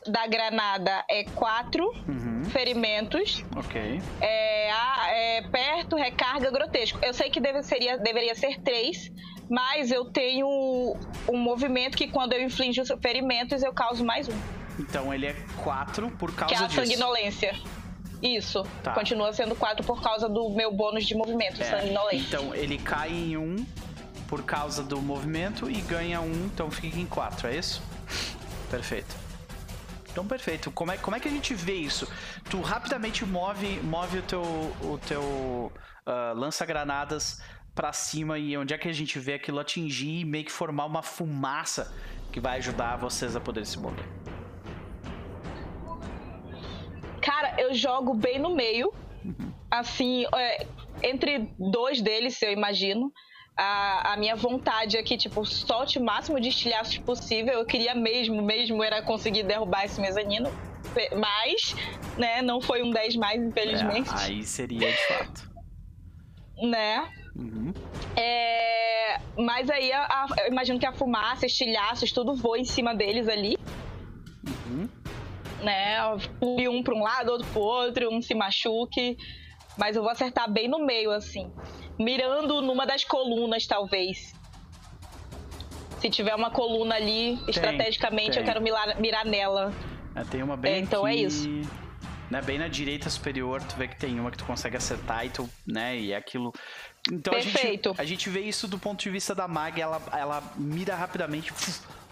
da 0.05 0.27
granada 0.27 1.03
é 1.09 1.23
4 1.23 1.83
uhum. 1.83 2.28
Ferimentos. 2.49 3.43
Ok. 3.55 4.01
É, 4.21 4.71
a, 4.71 5.07
é, 5.09 5.41
perto, 5.43 5.95
recarga, 5.95 6.51
grotesco. 6.51 6.99
Eu 7.01 7.13
sei 7.13 7.29
que 7.29 7.39
deve, 7.39 7.63
seria, 7.63 7.97
deveria 7.97 8.35
ser 8.35 8.59
3, 8.61 9.11
mas 9.49 9.91
eu 9.91 10.05
tenho 10.05 10.47
um 11.27 11.37
movimento 11.37 11.97
que 11.97 12.07
quando 12.07 12.33
eu 12.33 12.41
inflijo 12.41 12.83
ferimentos 13.01 13.63
eu 13.63 13.73
causo 13.73 14.03
mais 14.03 14.27
um. 14.27 14.37
Então 14.79 15.13
ele 15.13 15.27
é 15.27 15.35
4 15.63 16.09
por 16.11 16.33
causa 16.33 16.55
disso. 16.55 16.67
Que 16.67 16.79
é 16.79 16.83
a 16.83 16.85
sanguinolência. 16.85 17.55
Isso. 18.21 18.63
Tá. 18.83 18.93
Continua 18.93 19.31
sendo 19.33 19.55
4 19.55 19.85
por 19.85 20.01
causa 20.01 20.27
do 20.27 20.49
meu 20.49 20.71
bônus 20.71 21.05
de 21.05 21.15
movimento, 21.15 21.61
é. 21.61 21.65
sanguinolência. 21.65 22.27
Então 22.27 22.55
ele 22.55 22.77
cai 22.77 23.11
em 23.11 23.37
1 23.37 23.41
um 23.41 23.65
por 24.27 24.43
causa 24.43 24.83
do 24.83 25.01
movimento 25.01 25.69
e 25.69 25.81
ganha 25.81 26.21
um, 26.21 26.45
então 26.45 26.69
fica 26.69 26.99
em 26.99 27.05
quatro, 27.05 27.47
é 27.47 27.55
isso? 27.55 27.81
Perfeito. 28.69 29.28
Então, 30.19 30.27
perfeito. 30.27 30.69
Como 30.69 30.91
é, 30.91 30.97
como 30.97 31.15
é 31.15 31.19
que 31.21 31.29
a 31.29 31.31
gente 31.31 31.53
vê 31.53 31.75
isso? 31.75 32.05
Tu 32.49 32.59
rapidamente 32.59 33.25
move, 33.25 33.79
move 33.79 34.17
o 34.17 34.21
teu, 34.21 34.41
o 34.41 34.97
teu 34.97 35.21
uh, 35.21 36.33
lança-granadas 36.35 37.41
para 37.73 37.93
cima 37.93 38.37
e 38.37 38.57
onde 38.57 38.73
é 38.73 38.77
que 38.77 38.89
a 38.89 38.91
gente 38.91 39.17
vê 39.17 39.35
aquilo 39.35 39.59
atingir 39.59 40.19
e 40.19 40.25
meio 40.25 40.43
que 40.43 40.51
formar 40.51 40.87
uma 40.87 41.01
fumaça 41.01 41.95
que 42.33 42.39
vai 42.41 42.57
ajudar 42.57 42.97
vocês 42.97 43.33
a 43.33 43.39
poder 43.39 43.65
se 43.65 43.79
mover? 43.79 44.03
Cara, 47.21 47.55
eu 47.57 47.73
jogo 47.73 48.13
bem 48.13 48.39
no 48.39 48.53
meio. 48.53 48.93
Uhum. 49.23 49.53
Assim, 49.71 50.25
é, 50.35 50.67
entre 51.01 51.49
dois 51.57 52.01
deles, 52.01 52.41
eu 52.41 52.51
imagino 52.51 53.09
a, 53.59 54.13
a 54.13 54.17
minha 54.17 54.37
vontade 54.37 54.97
aqui, 54.97 55.17
tipo, 55.17 55.45
solte 55.45 55.99
o 55.99 56.03
máximo 56.03 56.39
de 56.39 56.47
estilhaços 56.47 56.97
possível. 56.99 57.53
Eu 57.53 57.65
queria 57.65 57.93
mesmo, 57.93 58.41
mesmo 58.41 58.81
era 58.81 59.01
conseguir 59.01 59.43
derrubar 59.43 59.83
esse 59.83 59.99
mezanino. 59.99 60.49
Mas, 61.17 61.75
né, 62.17 62.41
não 62.41 62.61
foi 62.61 62.81
um 62.81 62.89
10 62.89 63.17
mais, 63.17 63.41
infelizmente. 63.41 64.09
É, 64.11 64.23
aí 64.23 64.43
seria 64.43 64.89
de 64.89 65.07
fato. 65.07 65.49
Né? 66.61 67.09
Uhum. 67.37 67.73
É, 68.17 69.17
mas 69.37 69.69
aí 69.69 69.93
a, 69.93 70.03
a, 70.03 70.27
eu 70.41 70.51
imagino 70.51 70.77
que 70.77 70.85
a 70.85 70.91
fumaça, 70.91 71.45
estilhaços, 71.45 72.11
tudo 72.11 72.35
voa 72.35 72.59
em 72.59 72.65
cima 72.65 72.93
deles 72.93 73.29
ali. 73.29 73.57
Uhum. 74.45 74.89
Né? 75.63 75.95
Pule 76.37 76.67
um 76.67 76.83
para 76.83 76.93
um 76.93 77.01
lado, 77.01 77.31
outro 77.31 77.47
pro 77.47 77.61
outro, 77.61 78.13
um 78.13 78.21
se 78.21 78.35
machuque. 78.35 79.17
Mas 79.77 79.95
eu 79.95 80.01
vou 80.01 80.11
acertar 80.11 80.51
bem 80.51 80.67
no 80.67 80.85
meio, 80.85 81.11
assim 81.11 81.49
mirando 81.99 82.61
numa 82.61 82.85
das 82.85 83.03
colunas, 83.03 83.67
talvez. 83.67 84.33
Se 85.99 86.09
tiver 86.09 86.33
uma 86.33 86.49
coluna 86.49 86.95
ali, 86.95 87.37
tem, 87.37 87.49
estrategicamente, 87.49 88.31
tem. 88.31 88.39
eu 88.39 88.45
quero 88.45 88.61
mirar, 88.61 88.99
mirar 88.99 89.25
nela. 89.25 89.73
É, 90.15 90.23
tem 90.23 90.41
uma 90.41 90.55
bem 90.55 90.75
é, 90.75 90.79
Então 90.79 91.05
aqui, 91.05 91.17
é 91.17 91.19
isso. 91.19 91.49
Né, 92.31 92.41
bem 92.41 92.57
na 92.57 92.67
direita 92.67 93.09
superior, 93.09 93.61
tu 93.63 93.75
vê 93.75 93.87
que 93.87 93.97
tem 93.97 94.19
uma 94.19 94.31
que 94.31 94.37
tu 94.37 94.45
consegue 94.45 94.77
acertar 94.77 95.25
e 95.25 95.29
tu, 95.29 95.49
né, 95.67 95.97
e 95.97 96.13
é 96.13 96.15
aquilo... 96.15 96.53
Então 97.11 97.33
Perfeito. 97.33 97.89
A 97.89 97.91
gente, 97.91 98.01
a 98.01 98.05
gente 98.05 98.29
vê 98.29 98.41
isso 98.41 98.67
do 98.67 98.77
ponto 98.77 99.01
de 99.01 99.09
vista 99.09 99.33
da 99.33 99.47
Mag, 99.47 99.81
ela, 99.81 100.01
ela 100.11 100.43
mira 100.55 100.95
rapidamente, 100.95 101.51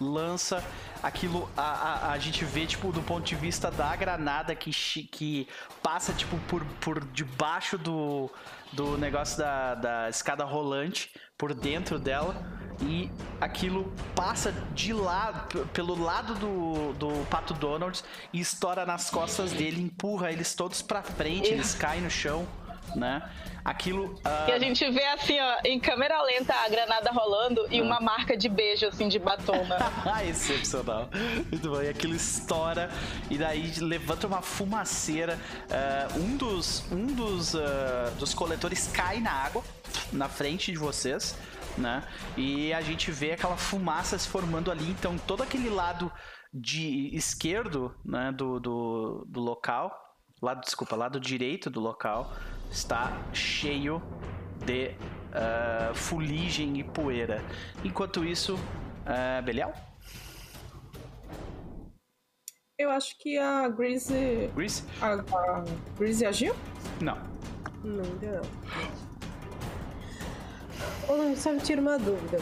lança 0.01 0.63
aquilo, 1.03 1.47
a, 1.55 1.61
a, 1.61 2.11
a, 2.13 2.19
gente 2.19 2.43
vê, 2.45 2.65
tipo, 2.65 2.91
do 2.91 3.01
ponto 3.01 3.23
de 3.23 3.35
vista 3.35 3.69
da 3.69 3.95
granada 3.95 4.55
que, 4.55 4.71
que 4.71 5.47
passa, 5.83 6.13
tipo, 6.13 6.37
por, 6.47 6.65
por 6.79 7.03
debaixo 7.05 7.77
do, 7.77 8.31
do 8.71 8.97
negócio 8.97 9.37
da, 9.37 9.75
da 9.75 10.09
escada 10.09 10.43
rolante 10.43 11.11
por 11.37 11.53
dentro 11.53 11.99
dela 11.99 12.35
e 12.81 13.09
aquilo 13.41 13.91
passa 14.15 14.51
de 14.73 14.93
lado, 14.93 15.65
pelo 15.67 15.99
lado 15.99 16.35
do, 16.35 16.93
do 16.93 17.25
Pato 17.27 17.53
Donald 17.53 18.03
e 18.31 18.39
estoura 18.39 18.85
nas 18.85 19.09
costas 19.09 19.51
dele, 19.51 19.81
empurra 19.81 20.31
eles 20.31 20.53
todos 20.53 20.81
pra 20.81 21.01
frente, 21.01 21.49
eles 21.49 21.73
caem 21.73 22.01
no 22.01 22.09
chão, 22.09 22.47
né? 22.95 23.29
Aquilo. 23.63 24.13
Uh... 24.15 24.49
E 24.49 24.51
a 24.51 24.59
gente 24.59 24.89
vê 24.89 25.05
assim, 25.07 25.39
ó, 25.39 25.57
em 25.65 25.79
câmera 25.79 26.21
lenta 26.23 26.53
a 26.53 26.69
granada 26.69 27.11
rolando 27.11 27.67
e 27.69 27.81
uma 27.81 27.99
marca 27.99 28.37
de 28.37 28.47
beijo, 28.47 28.87
assim, 28.87 29.07
de 29.07 29.19
batom, 29.19 29.65
né? 29.65 29.77
Excepcional. 30.29 31.09
Muito 31.51 31.69
bom. 31.69 31.81
E 31.81 31.89
aquilo 31.89 32.15
estoura 32.15 32.89
e 33.29 33.37
daí 33.37 33.73
levanta 33.79 34.27
uma 34.27 34.41
fumaceira. 34.41 35.37
Uh, 35.69 36.19
um 36.19 36.37
dos, 36.37 36.89
um 36.91 37.05
dos, 37.07 37.53
uh, 37.53 37.59
dos 38.17 38.33
coletores 38.33 38.87
cai 38.87 39.19
na 39.19 39.31
água, 39.31 39.63
na 40.11 40.29
frente 40.29 40.71
de 40.71 40.77
vocês. 40.77 41.37
Né? 41.77 42.03
E 42.35 42.73
a 42.73 42.81
gente 42.81 43.11
vê 43.11 43.33
aquela 43.33 43.55
fumaça 43.55 44.17
se 44.17 44.27
formando 44.27 44.71
ali. 44.71 44.89
Então, 44.89 45.15
todo 45.17 45.43
aquele 45.43 45.69
lado 45.69 46.11
de 46.53 47.15
esquerdo 47.15 47.93
né, 48.03 48.31
do, 48.31 48.59
do, 48.59 49.25
do 49.27 49.39
local, 49.39 49.91
lado, 50.41 50.61
desculpa, 50.61 50.95
lado 50.95 51.19
direito 51.19 51.69
do 51.69 51.79
local, 51.79 52.33
está 52.71 53.17
cheio 53.33 54.01
de 54.65 54.89
uh, 54.89 55.93
fuligem 55.95 56.79
e 56.79 56.83
poeira. 56.83 57.41
Enquanto 57.83 58.23
isso, 58.23 58.55
uh, 58.55 59.41
Belial? 59.43 59.73
Eu 62.77 62.91
acho 62.91 63.17
que 63.17 63.37
a 63.37 63.67
Greasy. 63.69 64.49
Greasy? 64.55 64.83
A, 65.01 65.13
a 65.13 65.63
Greasy 65.97 66.25
agiu? 66.25 66.55
Não. 67.01 67.17
Não, 67.83 68.03
ainda 68.03 68.41
não. 71.07 71.35
só 71.35 71.51
me 71.51 71.59
tira 71.59 71.81
uma 71.81 71.97
dúvida 71.97 72.37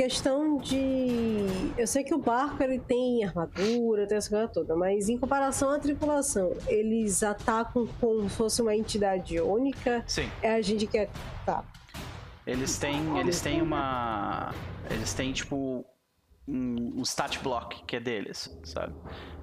questão 0.00 0.56
de. 0.56 1.44
Eu 1.76 1.86
sei 1.86 2.02
que 2.02 2.14
o 2.14 2.18
barco 2.18 2.62
ele 2.62 2.78
tem 2.78 3.22
armadura, 3.22 4.06
tem 4.06 4.16
essa 4.16 4.30
coisa 4.30 4.48
toda, 4.48 4.74
mas 4.74 5.10
em 5.10 5.18
comparação 5.18 5.70
à 5.70 5.78
tripulação, 5.78 6.56
eles 6.68 7.22
atacam 7.22 7.86
como 8.00 8.22
se 8.30 8.34
fosse 8.34 8.62
uma 8.62 8.74
entidade 8.74 9.38
única. 9.38 10.02
Sim. 10.06 10.30
É 10.40 10.54
a 10.54 10.62
gente 10.62 10.86
que 10.86 10.96
é. 10.96 11.10
Tá. 11.44 11.62
Eles 12.46 12.78
têm. 12.78 13.18
Eles 13.18 13.42
têm 13.42 13.60
uma. 13.60 14.54
Eles 14.90 15.12
têm 15.12 15.32
tipo. 15.34 15.84
Um, 16.48 16.94
um 16.96 17.02
stat 17.02 17.38
block 17.40 17.84
que 17.84 17.96
é 17.96 18.00
deles, 18.00 18.58
sabe? 18.64 18.94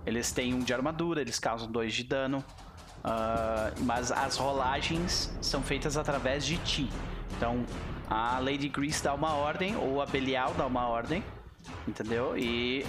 Eles 0.05 0.31
têm 0.31 0.55
um 0.55 0.59
de 0.59 0.73
armadura, 0.73 1.21
eles 1.21 1.37
causam 1.37 1.71
dois 1.71 1.93
de 1.93 2.03
dano. 2.03 2.43
Uh, 3.05 3.83
mas 3.83 4.11
as 4.11 4.35
rolagens 4.35 5.31
são 5.39 5.61
feitas 5.61 5.95
através 5.95 6.43
de 6.43 6.57
ti. 6.57 6.89
Então, 7.37 7.63
a 8.09 8.39
Lady 8.39 8.69
Grease 8.69 9.03
dá 9.03 9.13
uma 9.13 9.35
ordem, 9.35 9.75
ou 9.75 10.01
a 10.01 10.05
Belial 10.05 10.53
dá 10.53 10.65
uma 10.65 10.87
ordem, 10.87 11.23
entendeu? 11.87 12.37
E 12.37 12.85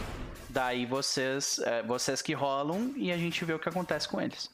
daí 0.48 0.86
vocês, 0.86 1.58
é, 1.60 1.82
vocês 1.82 2.22
que 2.22 2.32
rolam 2.32 2.92
e 2.96 3.10
a 3.10 3.16
gente 3.16 3.44
vê 3.44 3.52
o 3.52 3.58
que 3.58 3.68
acontece 3.68 4.08
com 4.08 4.20
eles. 4.20 4.50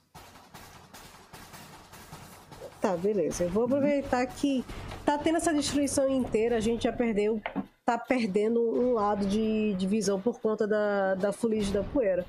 Tá, 2.81 2.97
beleza. 2.97 3.45
Eu 3.45 3.51
vou 3.51 3.65
aproveitar 3.65 4.27
que 4.27 4.65
tá 5.05 5.17
tendo 5.17 5.37
essa 5.37 5.53
destruição 5.53 6.09
inteira, 6.09 6.57
a 6.57 6.61
gente 6.61 6.85
já 6.85 6.93
perdeu. 6.93 7.41
Tá 7.85 7.99
perdendo 7.99 8.61
um 8.61 8.95
lado 8.95 9.27
de, 9.27 9.75
de 9.75 9.87
visão 9.87 10.19
por 10.19 10.41
conta 10.41 10.67
da, 10.67 11.15
da 11.15 11.33
fuligem 11.33 11.73
da 11.73 11.83
poeira. 11.83 12.25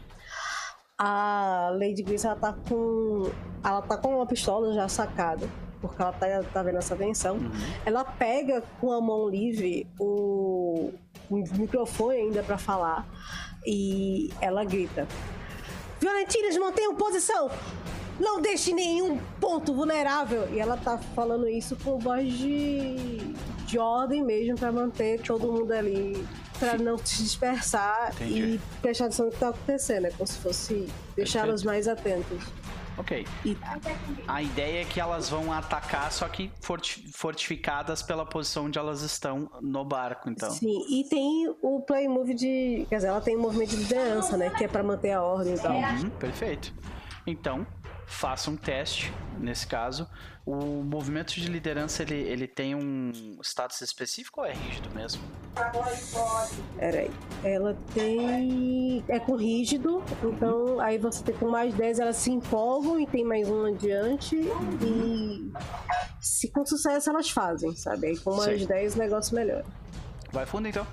A 0.98 1.72
Lady 1.74 2.04
Grace, 2.04 2.26
ela 2.26 2.36
tá 2.36 2.54
com. 2.54 3.32
Ela 3.64 3.82
tá 3.82 3.98
com 3.98 4.16
uma 4.16 4.26
pistola 4.26 4.74
já 4.74 4.88
sacada. 4.88 5.50
Porque 5.88 6.02
ela 6.02 6.14
tá, 6.14 6.44
tá 6.54 6.64
vendo 6.64 6.78
essa 6.78 6.96
tensão. 6.96 7.36
Uhum. 7.36 7.52
Ela 7.86 8.04
pega 8.04 8.64
com 8.80 8.92
a 8.92 9.02
mão 9.02 9.30
livre 9.30 9.88
o, 10.00 10.92
o 11.30 11.38
microfone 11.58 12.18
ainda 12.18 12.44
para 12.44 12.58
falar. 12.58 13.08
E 13.66 14.30
ela 14.42 14.64
grita: 14.64 15.08
Violentinas, 16.00 16.58
mantenham 16.58 16.96
posição! 16.96 17.50
Não 18.20 18.40
deixe 18.42 18.74
nenhum 18.74 19.20
ponto 19.42 19.74
vulnerável. 19.74 20.48
E 20.54 20.60
ela 20.60 20.78
tá 20.78 20.98
falando 20.98 21.48
isso 21.48 21.76
com 21.84 21.98
voz 21.98 22.32
de, 22.34 23.18
de 23.66 23.78
ordem 23.78 24.24
mesmo 24.24 24.58
para 24.58 24.72
manter 24.72 25.20
todo 25.22 25.52
mundo 25.52 25.72
ali, 25.72 26.26
para 26.58 26.78
não 26.78 26.98
se 26.98 27.24
dispersar 27.24 28.14
Entendi. 28.16 28.40
e 28.40 28.62
prestar 28.82 29.06
atenção 29.06 29.26
no 29.26 29.32
que 29.32 29.40
tá 29.40 29.50
acontecendo. 29.50 30.06
É 30.06 30.12
como 30.12 30.28
se 30.28 30.38
fosse 30.38 30.88
deixá-los 31.16 31.64
mais 31.64 31.88
atentos. 31.88 32.42
Ok. 32.98 33.28
E... 33.44 33.58
A 34.28 34.42
ideia 34.42 34.82
é 34.82 34.86
que 34.86 35.00
elas 35.00 35.30
vão 35.30 35.52
atacar, 35.52 36.12
só 36.12 36.28
que 36.28 36.52
fortificadas 37.12 38.02
pela 38.02 38.26
posição 38.26 38.66
onde 38.66 38.80
elas 38.80 39.02
estão 39.02 39.50
no 39.62 39.84
barco, 39.84 40.30
então. 40.30 40.50
Sim, 40.52 40.86
e 40.90 41.04
tem 41.04 41.54
o 41.62 41.82
play 41.82 42.08
move 42.08 42.34
de. 42.34 42.86
Quer 42.90 42.98
dizer, 42.98 43.08
ela 43.08 43.22
tem 43.22 43.36
um 43.36 43.42
movimento 43.42 43.72
de 43.72 43.78
liderança, 43.78 44.38
né? 44.38 44.50
Que 44.50 44.64
é 44.64 44.68
para 44.68 44.84
manter 44.84 45.12
a 45.12 45.22
ordem 45.22 45.56
e 45.56 45.60
tal. 45.60 45.76
Uhum, 45.76 46.10
perfeito. 46.12 46.74
Então, 47.28 47.66
faça 48.06 48.50
um 48.50 48.56
teste, 48.56 49.12
nesse 49.40 49.68
caso. 49.68 50.08
O 50.46 50.84
movimento 50.84 51.34
de 51.34 51.48
liderança, 51.48 52.04
ele, 52.04 52.14
ele 52.14 52.48
tem 52.48 52.76
um 52.76 53.12
status 53.42 53.82
específico 53.82 54.42
ou 54.42 54.46
é 54.46 54.54
rígido 54.54 54.94
mesmo? 54.94 55.24
Peraí. 56.78 57.10
Ela 57.44 57.76
tem... 57.96 59.04
É 59.08 59.20
com 59.20 59.36
rígido, 59.36 60.04
então 60.24 60.80
aí 60.80 61.00
você 61.00 61.24
tem 61.24 61.36
com 61.36 61.50
mais 61.50 61.74
10, 61.74 62.00
elas 62.00 62.18
se 62.18 62.30
empolgam 62.30 63.00
e 63.00 63.08
tem 63.08 63.26
mais 63.26 63.50
um 63.50 63.66
adiante 63.66 64.36
e... 64.36 65.52
Se 66.22 66.52
com 66.52 66.64
sucesso 66.64 67.10
elas 67.10 67.32
fazem, 67.32 67.76
sabe? 67.76 68.08
Aí 68.08 68.18
com 68.20 68.36
mais 68.36 68.60
Sei. 68.60 68.68
10 68.68 68.96
o 68.96 69.00
negócio 69.00 69.36
melhora. 69.36 69.66
Vai 70.32 70.46
fundo 70.46 70.68
então. 70.68 70.86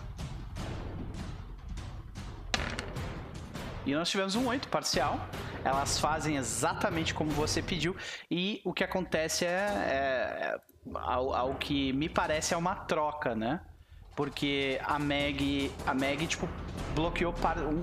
E 3.84 3.92
nós 3.94 4.08
tivemos 4.08 4.34
um 4.34 4.46
8 4.48 4.68
parcial. 4.68 5.20
Elas 5.64 5.98
fazem 5.98 6.36
exatamente 6.36 7.14
como 7.14 7.30
você 7.30 7.62
pediu. 7.62 7.96
E 8.30 8.60
o 8.64 8.72
que 8.72 8.84
acontece 8.84 9.44
é, 9.44 9.48
é, 9.48 9.52
é 9.54 10.60
ao, 10.94 11.34
ao, 11.34 11.54
que 11.54 11.92
me 11.92 12.08
parece 12.08 12.54
é 12.54 12.56
uma 12.56 12.74
troca, 12.74 13.34
né? 13.34 13.60
Porque 14.14 14.78
a 14.84 14.98
Meg, 14.98 15.72
a 15.86 15.94
Meg 15.94 16.26
tipo, 16.26 16.46
bloqueou 16.94 17.34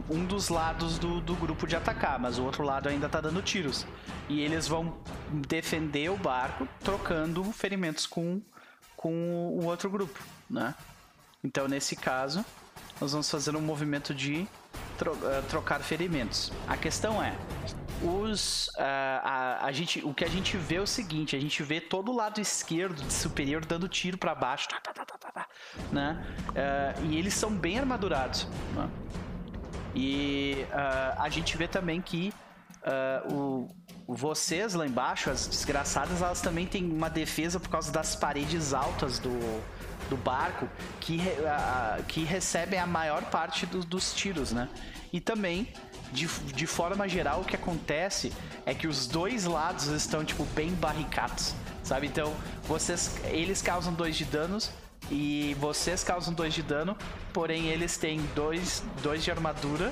um, 0.09 0.25
dos 0.25 0.49
lados 0.49 0.99
do, 0.99 1.19
do 1.19 1.35
grupo 1.35 1.65
de 1.65 1.75
atacar, 1.75 2.19
mas 2.19 2.37
o 2.37 2.43
outro 2.43 2.63
lado 2.63 2.87
ainda 2.87 3.09
tá 3.09 3.19
dando 3.19 3.41
tiros. 3.41 3.85
E 4.27 4.41
eles 4.41 4.67
vão 4.67 4.99
defender 5.31 6.11
o 6.11 6.17
barco 6.17 6.67
trocando 6.83 7.43
ferimentos 7.45 8.05
com, 8.05 8.41
com 8.95 9.11
o 9.11 9.65
outro 9.65 9.89
grupo, 9.89 10.19
né? 10.47 10.75
Então, 11.43 11.67
nesse 11.67 11.95
caso, 11.95 12.45
nós 12.99 13.11
vamos 13.11 13.29
fazer 13.29 13.55
um 13.55 13.61
movimento 13.61 14.13
de 14.13 14.47
tro 14.97 15.13
uh, 15.13 15.41
trocar 15.49 15.79
ferimentos. 15.79 16.51
A 16.67 16.75
questão 16.75 17.23
é, 17.23 17.33
os 18.03 18.67
uh, 18.69 18.73
a, 19.23 19.65
a, 19.65 19.71
gente 19.71 20.03
o 20.05 20.13
que 20.13 20.23
a 20.23 20.27
gente 20.27 20.57
vê 20.57 20.75
é 20.75 20.81
o 20.81 20.87
seguinte 20.87 21.35
a 21.35 21.39
gente 21.39 21.61
vê 21.63 21.81
todo 21.81 22.11
o 22.11 22.15
lado 22.15 22.39
esquerdo 22.39 23.01
de 23.03 23.11
superior 23.11 23.65
dando 23.65 23.87
tiro 23.87 24.17
para 24.17 24.33
baixo 24.33 24.69
tá, 24.69 24.79
tá, 24.79 25.05
tá, 25.05 25.47
né 25.91 26.25
uh, 26.49 27.05
e 27.05 27.17
eles 27.17 27.33
são 27.33 27.51
bem 27.51 27.77
armadurados 27.77 28.47
né? 28.73 28.89
e 29.93 30.65
uh, 30.69 31.21
a 31.21 31.29
gente 31.29 31.57
vê 31.57 31.67
também 31.67 32.01
que 32.01 32.33
o, 33.29 33.67
vocês 34.07 34.73
lá 34.73 34.87
embaixo 34.87 35.29
as 35.29 35.45
desgraçadas 35.45 36.21
elas 36.21 36.39
também 36.39 36.65
têm 36.65 36.89
uma 36.89 37.09
defesa 37.09 37.59
por 37.59 37.69
causa 37.69 37.91
das 37.91 38.15
paredes 38.15 38.73
altas 38.73 39.19
do 39.19 39.61
do 40.09 40.17
barco 40.17 40.67
que, 40.99 41.17
uh, 41.17 42.03
que 42.03 42.23
recebem 42.23 42.79
a 42.79 42.87
maior 42.87 43.23
parte 43.25 43.65
do, 43.65 43.79
dos 43.83 44.13
tiros, 44.13 44.51
né? 44.51 44.67
E 45.11 45.19
também, 45.19 45.71
de, 46.11 46.27
de 46.27 46.67
forma 46.67 47.07
geral, 47.07 47.41
o 47.41 47.45
que 47.45 47.55
acontece 47.55 48.33
é 48.65 48.73
que 48.73 48.87
os 48.87 49.07
dois 49.07 49.45
lados 49.45 49.87
estão, 49.87 50.23
tipo, 50.23 50.45
bem 50.45 50.71
barricados, 50.73 51.53
sabe? 51.83 52.07
Então, 52.07 52.33
vocês, 52.63 53.19
eles 53.25 53.61
causam 53.61 53.93
dois 53.93 54.15
de 54.15 54.25
danos 54.25 54.71
e 55.09 55.55
vocês 55.59 56.03
causam 56.03 56.33
dois 56.33 56.53
de 56.53 56.61
dano, 56.61 56.95
porém 57.33 57.67
eles 57.67 57.97
têm 57.97 58.21
dois, 58.35 58.83
dois 59.01 59.23
de 59.23 59.31
armadura 59.31 59.91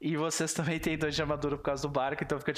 e 0.00 0.16
vocês 0.16 0.52
também 0.54 0.78
têm 0.78 0.96
dois 0.96 1.14
de 1.14 1.22
armadura 1.22 1.56
por 1.56 1.62
causa 1.62 1.82
do 1.82 1.88
barco, 1.88 2.22
então 2.22 2.38
fica, 2.38 2.52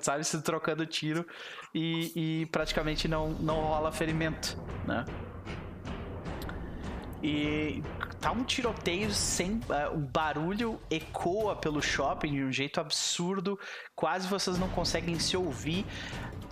sabe, 0.00 0.24
se 0.24 0.40
trocando 0.42 0.86
tiro 0.86 1.26
e, 1.74 2.42
e 2.42 2.46
praticamente 2.46 3.08
não, 3.08 3.30
não 3.30 3.60
rola 3.60 3.92
ferimento, 3.92 4.58
né? 4.86 5.04
E 7.26 7.82
tá 8.20 8.30
um 8.30 8.44
tiroteio 8.44 9.10
sem. 9.10 9.54
Uh, 9.54 9.94
o 9.94 9.98
barulho 9.98 10.80
ecoa 10.88 11.56
pelo 11.56 11.82
shopping 11.82 12.30
de 12.30 12.44
um 12.44 12.52
jeito 12.52 12.80
absurdo. 12.80 13.58
Quase 13.96 14.28
vocês 14.28 14.56
não 14.60 14.68
conseguem 14.68 15.18
se 15.18 15.36
ouvir. 15.36 15.84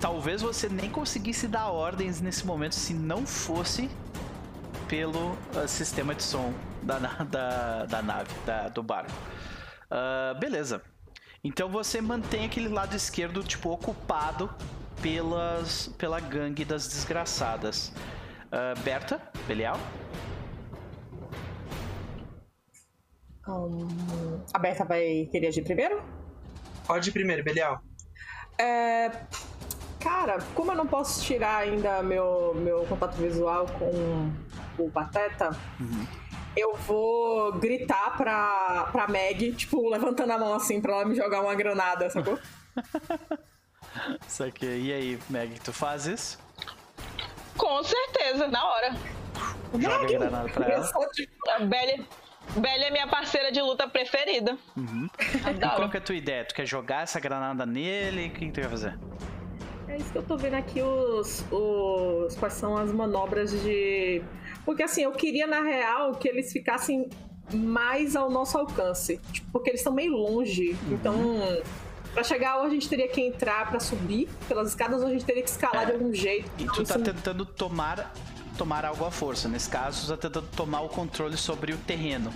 Talvez 0.01 0.43
você 0.43 0.68
nem 0.68 0.91
conseguisse 0.91 1.47
dar 1.47 1.68
ordens 1.68 2.20
nesse 2.20 2.45
momento 2.45 2.75
se 2.75 2.93
não 2.93 3.25
fosse 3.25 3.89
pelo 4.89 5.31
uh, 5.55 5.68
sistema 5.68 6.12
de 6.12 6.25
som 6.25 6.53
da, 6.83 6.99
da, 7.22 7.85
da 7.85 8.03
nave, 8.03 8.35
da, 8.45 8.68
do 8.68 8.83
barco. 8.83 9.12
Uh, 9.85 10.37
beleza. 10.41 10.83
Então 11.45 11.68
você 11.68 12.01
mantém 12.01 12.47
aquele 12.47 12.68
lado 12.68 12.97
esquerdo, 12.97 13.45
tipo, 13.45 13.70
ocupado 13.70 14.53
pelas, 15.01 15.87
pela 15.97 16.18
gangue 16.18 16.64
das 16.64 16.89
desgraçadas. 16.89 17.93
Uh, 18.47 18.77
Berta, 18.83 19.22
Belial? 19.47 19.79
Um, 23.47 24.41
a 24.53 24.59
Berta 24.59 24.85
vai 24.85 25.29
querer 25.31 25.49
agir 25.49 25.63
primeiro? 25.63 26.03
Pode 26.87 27.09
ir 27.09 27.13
primeiro, 27.13 27.45
Belial. 27.45 27.83
É, 28.59 29.11
cara, 30.01 30.39
como 30.55 30.73
eu 30.73 30.77
não 30.77 30.87
posso 30.87 31.23
tirar 31.23 31.59
ainda 31.59 32.03
meu, 32.03 32.55
meu 32.55 32.85
contato 32.87 33.15
visual 33.17 33.67
com 33.79 34.31
o 34.83 34.91
Pateta, 34.91 35.51
uhum. 35.81 36.07
eu 36.57 36.75
vou 36.75 37.53
gritar 37.55 38.17
pra, 38.17 38.89
pra 38.93 39.09
Meg, 39.09 39.53
tipo, 39.53 39.89
levantando 39.89 40.33
a 40.33 40.39
mão 40.39 40.55
assim 40.55 40.81
pra 40.81 40.95
ela 40.95 41.05
me 41.05 41.15
jogar 41.15 41.43
uma 41.43 41.55
granada, 41.55 42.09
sacou? 42.11 42.39
aqui. 44.47 44.67
E 44.67 44.93
aí, 44.93 45.19
Meg, 45.29 45.61
tu 45.61 45.73
faz 45.73 46.07
isso? 46.07 46.39
Com 47.57 47.83
certeza, 47.83 48.49
na 48.49 48.65
hora. 48.65 48.97
Joga 49.73 49.99
Meg, 50.01 50.15
a 50.15 50.19
granada 50.19 50.49
pra 50.49 50.67
ela. 50.71 50.91
A 51.57 51.59
Belly 51.61 52.07
Belly 52.57 52.85
é 52.85 52.91
minha 52.91 53.07
parceira 53.07 53.51
de 53.51 53.61
luta 53.61 53.89
preferida. 53.89 54.57
Uhum. 54.77 55.09
E 55.19 55.77
qual 55.77 55.91
que 55.91 55.97
é 55.97 56.01
a 56.01 56.03
tua 56.03 56.15
ideia? 56.15 56.45
Tu 56.45 56.55
quer 56.55 56.67
jogar 56.67 57.03
essa 57.03 57.19
granada 57.19 57.67
nele? 57.67 58.29
O 58.29 58.31
que, 58.31 58.47
que 58.47 58.53
tu 58.53 58.61
quer 58.61 58.71
fazer? 58.71 58.99
É 59.89 59.97
isso 59.97 60.11
que 60.11 60.19
eu 60.19 60.23
tô 60.23 60.37
vendo 60.37 60.55
aqui, 60.55 60.83
os, 60.83 61.45
os. 61.51 62.35
Quais 62.37 62.55
são 62.55 62.77
as 62.77 62.93
manobras 62.93 63.51
de. 63.63 64.23
Porque 64.65 64.83
assim, 64.83 65.03
eu 65.03 65.13
queria, 65.13 65.47
na 65.47 65.61
real, 65.61 66.13
que 66.13 66.29
eles 66.29 66.53
ficassem 66.53 67.09
mais 67.53 68.17
ao 68.17 68.31
nosso 68.31 68.59
alcance. 68.59 69.21
Tipo, 69.33 69.51
porque 69.53 69.71
eles 69.71 69.81
estão 69.81 69.93
meio 69.93 70.13
longe. 70.13 70.71
Uhum. 70.71 70.93
Então. 70.93 71.41
Pra 72.13 72.23
chegar, 72.23 72.59
ou 72.59 72.67
a 72.67 72.71
gente 72.71 72.89
teria 72.89 73.09
que 73.09 73.21
entrar 73.21 73.69
para 73.69 73.81
subir 73.81 74.29
pelas 74.47 74.69
escadas, 74.69 75.03
ou 75.03 75.09
a 75.09 75.11
gente 75.11 75.25
teria 75.25 75.43
que 75.43 75.51
escalar 75.51 75.83
é. 75.83 75.87
de 75.87 75.93
algum 75.93 76.15
jeito. 76.15 76.49
E 76.61 76.67
tu 76.67 76.85
tá 76.85 76.97
tentando 76.97 77.45
tomar 77.45 78.13
tomar 78.57 78.85
algo 78.85 79.05
à 79.05 79.11
força. 79.11 79.49
Nesse 79.49 79.69
caso, 79.69 80.07
você 80.07 80.17
tá 80.17 80.29
tentando 80.29 80.49
tomar 80.57 80.81
o 80.81 80.89
controle 80.89 81.37
sobre 81.37 81.73
o 81.73 81.79
terreno, 81.79 82.33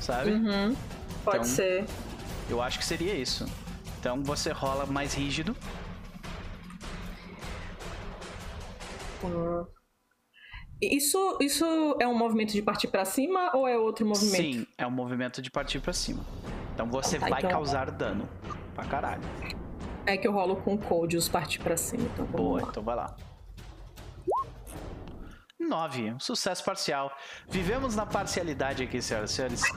sabe? 0.00 0.32
Uhum. 0.32 0.74
Pode 1.24 1.38
então, 1.38 1.44
ser. 1.44 1.84
Eu 2.48 2.62
acho 2.62 2.78
que 2.78 2.84
seria 2.84 3.14
isso. 3.14 3.46
Então 3.98 4.22
você 4.22 4.52
rola 4.52 4.86
mais 4.86 5.14
rígido. 5.14 5.56
Uhum. 9.22 9.66
Isso, 10.80 11.38
isso 11.40 11.96
é 11.98 12.06
um 12.06 12.16
movimento 12.16 12.52
de 12.52 12.60
partir 12.60 12.88
para 12.88 13.04
cima 13.04 13.50
ou 13.54 13.66
é 13.66 13.78
outro 13.78 14.06
movimento? 14.06 14.36
Sim, 14.36 14.66
é 14.76 14.86
um 14.86 14.90
movimento 14.90 15.40
de 15.40 15.50
partir 15.50 15.80
para 15.80 15.92
cima. 15.92 16.22
Então 16.74 16.86
você 16.90 17.18
tá, 17.18 17.28
vai 17.28 17.38
então... 17.38 17.50
causar 17.50 17.90
dano 17.90 18.28
pra 18.74 18.84
caralho. 18.84 19.22
É 20.04 20.16
que 20.16 20.28
eu 20.28 20.32
rolo 20.32 20.56
com 20.56 20.74
o 20.74 21.16
os 21.16 21.28
partir 21.28 21.60
para 21.60 21.76
cima. 21.76 22.04
Então 22.12 22.26
Boa, 22.26 22.60
lá. 22.60 22.68
então 22.68 22.82
vai 22.82 22.94
lá. 22.94 23.16
9. 25.58 26.12
Um 26.12 26.20
sucesso 26.20 26.62
parcial. 26.62 27.16
Vivemos 27.48 27.96
na 27.96 28.04
parcialidade 28.04 28.82
aqui, 28.82 29.00
senhoras 29.00 29.30
e 29.30 29.34
senhores. 29.34 29.62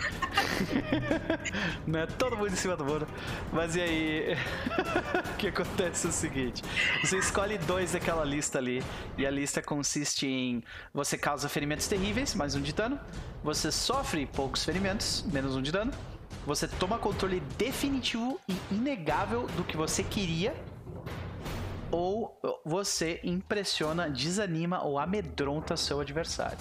É 1.95 2.05
todo 2.05 2.37
mundo 2.37 2.49
em 2.49 2.55
cima 2.55 2.75
do 2.75 2.85
muro. 2.85 3.07
Mas 3.51 3.75
e 3.75 3.81
aí? 3.81 4.33
o 5.33 5.37
que 5.37 5.47
acontece 5.47 6.07
é 6.07 6.09
o 6.09 6.13
seguinte: 6.13 6.61
você 7.01 7.17
escolhe 7.17 7.57
dois 7.57 7.93
daquela 7.93 8.23
lista 8.23 8.57
ali. 8.57 8.83
E 9.17 9.25
a 9.25 9.31
lista 9.31 9.61
consiste 9.61 10.27
em 10.27 10.63
você 10.93 11.17
causa 11.17 11.49
ferimentos 11.49 11.87
terríveis, 11.87 12.35
mais 12.35 12.55
um 12.55 12.61
de 12.61 12.73
dano. 12.73 12.99
Você 13.43 13.71
sofre 13.71 14.25
poucos 14.25 14.63
ferimentos, 14.63 15.23
menos 15.31 15.55
um 15.55 15.61
de 15.61 15.71
dano. 15.71 15.91
Você 16.45 16.67
toma 16.67 16.97
controle 16.97 17.39
definitivo 17.57 18.39
e 18.47 18.55
inegável 18.71 19.47
do 19.55 19.63
que 19.63 19.77
você 19.77 20.03
queria 20.03 20.53
ou 21.91 22.39
você 22.65 23.19
impressiona, 23.23 24.09
desanima 24.09 24.83
ou 24.83 24.99
amedronta 24.99 25.75
seu 25.75 25.99
adversário. 25.99 26.57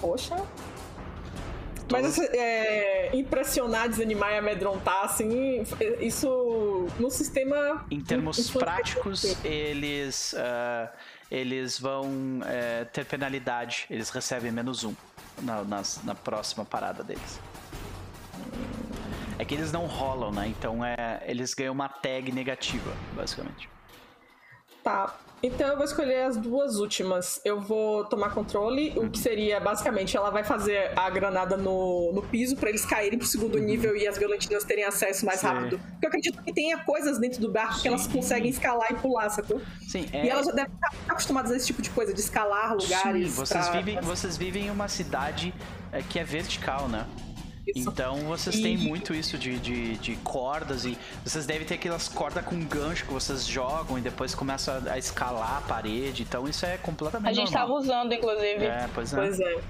Poxa. 0.00 0.36
Mas 1.90 2.18
é, 2.18 3.14
impressionar, 3.14 3.88
desanimar 3.88 4.32
e 4.32 4.38
amedrontar, 4.38 5.04
assim, 5.04 5.62
isso 6.00 6.86
no 6.98 7.10
sistema. 7.10 7.84
Em 7.90 8.00
termos 8.00 8.50
práticos, 8.50 9.36
eles, 9.44 10.32
uh, 10.32 10.88
eles 11.30 11.78
vão 11.78 12.06
uh, 12.06 12.86
ter 12.92 13.04
penalidade, 13.04 13.86
eles 13.90 14.08
recebem 14.08 14.50
menos 14.50 14.84
um 14.84 14.94
na, 15.42 15.62
na, 15.64 15.82
na 16.04 16.14
próxima 16.14 16.64
parada 16.64 17.04
deles. 17.04 17.38
É 19.42 19.44
que 19.44 19.54
eles 19.54 19.72
não 19.72 19.86
rolam, 19.86 20.30
né? 20.30 20.46
Então 20.46 20.84
é, 20.84 21.20
eles 21.26 21.52
ganham 21.52 21.74
uma 21.74 21.88
tag 21.88 22.30
negativa, 22.30 22.92
basicamente. 23.12 23.68
Tá. 24.84 25.16
Então 25.42 25.66
eu 25.66 25.74
vou 25.74 25.84
escolher 25.84 26.22
as 26.22 26.36
duas 26.36 26.76
últimas. 26.76 27.40
Eu 27.44 27.60
vou 27.60 28.04
tomar 28.04 28.30
controle, 28.30 28.90
uhum. 28.96 29.06
o 29.06 29.10
que 29.10 29.18
seria 29.18 29.58
basicamente 29.58 30.16
ela 30.16 30.30
vai 30.30 30.44
fazer 30.44 30.96
a 30.96 31.10
granada 31.10 31.56
no, 31.56 32.12
no 32.12 32.22
piso 32.22 32.54
para 32.54 32.68
eles 32.68 32.86
caírem 32.86 33.18
pro 33.18 33.26
segundo 33.26 33.56
uhum. 33.58 33.64
nível 33.64 33.96
e 33.96 34.06
as 34.06 34.16
violentinhas 34.16 34.62
terem 34.62 34.84
acesso 34.84 35.26
mais 35.26 35.40
Sim. 35.40 35.48
rápido. 35.48 35.80
Porque 35.90 36.06
eu 36.06 36.08
acredito 36.08 36.40
que 36.40 36.52
tenha 36.52 36.78
coisas 36.84 37.18
dentro 37.18 37.40
do 37.40 37.50
barco 37.50 37.74
Sim. 37.74 37.82
que 37.82 37.88
elas 37.88 38.06
conseguem 38.06 38.48
escalar 38.48 38.92
e 38.92 38.94
pular, 38.94 39.28
sacou? 39.28 39.60
Sim. 39.88 40.06
É... 40.12 40.24
E 40.24 40.28
elas 40.28 40.46
já 40.46 40.52
devem 40.52 40.72
estar 40.72 40.92
acostumadas 41.08 41.50
a 41.50 41.56
esse 41.56 41.66
tipo 41.66 41.82
de 41.82 41.90
coisa, 41.90 42.14
de 42.14 42.20
escalar 42.20 42.76
lugares. 42.76 43.30
Sim, 43.32 43.34
vocês, 43.34 43.68
pra... 43.68 43.80
vivem, 43.80 44.00
vocês 44.02 44.36
vivem 44.36 44.66
em 44.66 44.70
uma 44.70 44.86
cidade 44.86 45.52
é, 45.90 46.00
que 46.00 46.20
é 46.20 46.22
vertical, 46.22 46.88
né? 46.88 47.04
Isso. 47.66 47.88
Então 47.88 48.16
vocês 48.24 48.56
e... 48.56 48.62
têm 48.62 48.76
muito 48.76 49.14
isso 49.14 49.38
de, 49.38 49.58
de, 49.58 49.96
de, 49.98 50.16
cordas 50.16 50.84
e 50.84 50.98
vocês 51.24 51.46
devem 51.46 51.66
ter 51.66 51.74
aquelas 51.74 52.08
cordas 52.08 52.44
com 52.44 52.58
gancho 52.64 53.06
que 53.06 53.12
vocês 53.12 53.46
jogam 53.46 53.98
e 53.98 54.00
depois 54.00 54.34
começa 54.34 54.82
a 54.90 54.98
escalar 54.98 55.58
a 55.58 55.60
parede. 55.60 56.22
Então 56.22 56.48
isso 56.48 56.66
é 56.66 56.76
completamente 56.76 57.30
A 57.30 57.32
gente 57.32 57.52
normal. 57.52 57.68
tava 57.68 57.78
usando, 57.78 58.12
inclusive. 58.12 58.64
É, 58.64 58.88
pois 58.94 59.12
é. 59.12 59.16
Pois 59.16 59.40
é. 59.40 59.60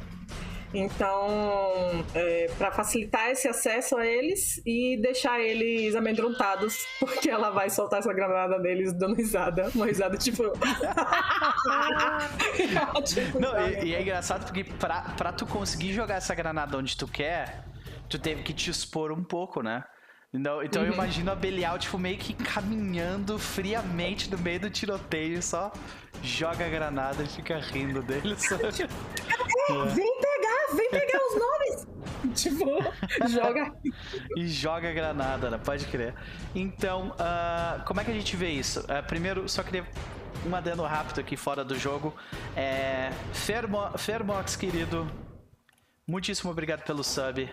Então, 0.74 2.02
é, 2.14 2.50
para 2.56 2.72
facilitar 2.72 3.28
esse 3.28 3.46
acesso 3.46 3.94
a 3.96 4.06
eles 4.06 4.62
e 4.64 4.98
deixar 5.02 5.38
eles 5.38 5.94
amedrontados, 5.94 6.86
porque 6.98 7.28
ela 7.28 7.50
vai 7.50 7.68
soltar 7.68 7.98
essa 7.98 8.10
granada 8.12 8.58
neles 8.58 8.92
dando 8.94 9.14
risada. 9.14 9.70
Uma 9.74 9.84
risada 9.86 10.16
tipo. 10.16 10.44
tipo 13.04 13.38
Não, 13.38 13.68
e, 13.68 13.84
e, 13.84 13.94
é 13.94 14.00
engraçado 14.00 14.46
porque 14.46 14.64
pra, 14.64 15.02
pra 15.16 15.32
tu 15.32 15.44
conseguir 15.44 15.92
jogar 15.92 16.14
essa 16.14 16.34
granada 16.34 16.78
onde 16.78 16.96
tu 16.96 17.06
quer, 17.06 17.64
tu 18.12 18.18
teve 18.18 18.42
que 18.42 18.52
te 18.52 18.70
expor 18.70 19.10
um 19.10 19.24
pouco, 19.24 19.62
né? 19.62 19.84
Então, 20.32 20.62
então 20.62 20.82
uhum. 20.82 20.88
eu 20.88 20.94
imagino 20.94 21.30
a 21.30 21.34
Belial, 21.34 21.78
tipo, 21.78 21.98
meio 21.98 22.16
que 22.16 22.32
caminhando 22.32 23.38
friamente 23.38 24.30
no 24.30 24.38
meio 24.38 24.60
do 24.60 24.70
tiroteio, 24.70 25.42
só 25.42 25.70
joga 26.22 26.64
a 26.64 26.68
granada 26.68 27.22
e 27.22 27.26
fica 27.26 27.58
rindo 27.58 28.02
dele. 28.02 28.34
Só... 28.38 28.56
É, 29.70 29.84
vem 29.94 30.20
pegar, 30.20 30.76
vem 30.76 30.90
pegar 30.90 31.18
os 31.18 31.38
nomes! 31.38 31.86
tipo, 32.34 32.64
joga. 33.28 33.72
e 34.36 34.48
joga 34.48 34.90
a 34.90 34.92
granada, 34.92 35.50
né? 35.50 35.58
Pode 35.58 35.86
crer. 35.86 36.14
Então, 36.54 37.10
uh, 37.10 37.84
como 37.84 38.00
é 38.00 38.04
que 38.04 38.10
a 38.10 38.14
gente 38.14 38.34
vê 38.36 38.50
isso? 38.50 38.80
Uh, 38.80 39.06
primeiro, 39.06 39.48
só 39.48 39.62
queria 39.62 39.86
um 40.44 40.54
adendo 40.54 40.82
rápido 40.82 41.20
aqui 41.20 41.36
fora 41.36 41.64
do 41.64 41.78
jogo. 41.78 42.14
É, 42.56 43.10
Fermo, 43.32 43.96
Fermox, 43.96 44.56
querido, 44.56 45.08
muitíssimo 46.06 46.50
obrigado 46.50 46.82
pelo 46.82 47.04
sub. 47.04 47.48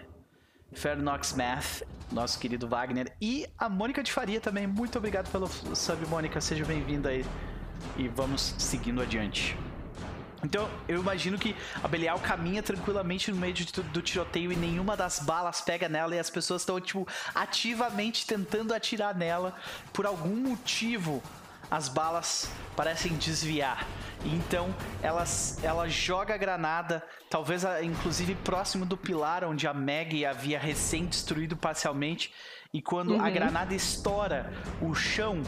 Fernox 0.73 1.33
Math, 1.33 1.83
nosso 2.11 2.39
querido 2.39 2.67
Wagner. 2.67 3.13
E 3.21 3.47
a 3.57 3.69
Mônica 3.69 4.03
de 4.03 4.11
Faria 4.11 4.39
também. 4.39 4.67
Muito 4.67 4.97
obrigado 4.97 5.31
pelo 5.31 5.47
sub, 5.75 6.05
Mônica. 6.07 6.39
Seja 6.41 6.65
bem-vinda 6.65 7.09
aí. 7.09 7.25
E 7.97 8.07
vamos 8.07 8.55
seguindo 8.57 9.01
adiante. 9.01 9.57
Então, 10.43 10.69
eu 10.87 10.99
imagino 11.01 11.37
que 11.37 11.55
a 11.83 11.87
Belial 11.87 12.17
caminha 12.19 12.63
tranquilamente 12.63 13.29
no 13.31 13.37
meio 13.37 13.53
de, 13.53 13.65
do 13.65 14.01
tiroteio 14.01 14.51
e 14.51 14.55
nenhuma 14.55 14.95
das 14.95 15.19
balas 15.19 15.59
pega 15.59 15.89
nela 15.89 16.15
e 16.15 16.19
as 16.19 16.29
pessoas 16.29 16.61
estão, 16.61 16.79
tipo, 16.79 17.07
ativamente 17.35 18.25
tentando 18.25 18.73
atirar 18.73 19.15
nela. 19.15 19.53
Por 19.91 20.05
algum 20.05 20.35
motivo, 20.35 21.21
as 21.69 21.87
balas 21.87 22.49
parecem 22.75 23.13
desviar. 23.13 23.85
Então 24.25 24.73
ela, 25.01 25.23
ela 25.61 25.87
joga 25.87 26.33
a 26.33 26.37
granada, 26.37 27.03
talvez 27.29 27.63
inclusive 27.81 28.35
próximo 28.35 28.85
do 28.85 28.97
pilar 28.97 29.43
onde 29.43 29.67
a 29.67 29.73
Meg 29.73 30.25
havia 30.25 30.59
recém 30.59 31.05
destruído 31.05 31.55
parcialmente. 31.55 32.33
E 32.73 32.81
quando 32.81 33.15
uhum. 33.15 33.23
a 33.23 33.29
granada 33.29 33.73
estoura, 33.73 34.51
o 34.81 34.93
chão 34.93 35.41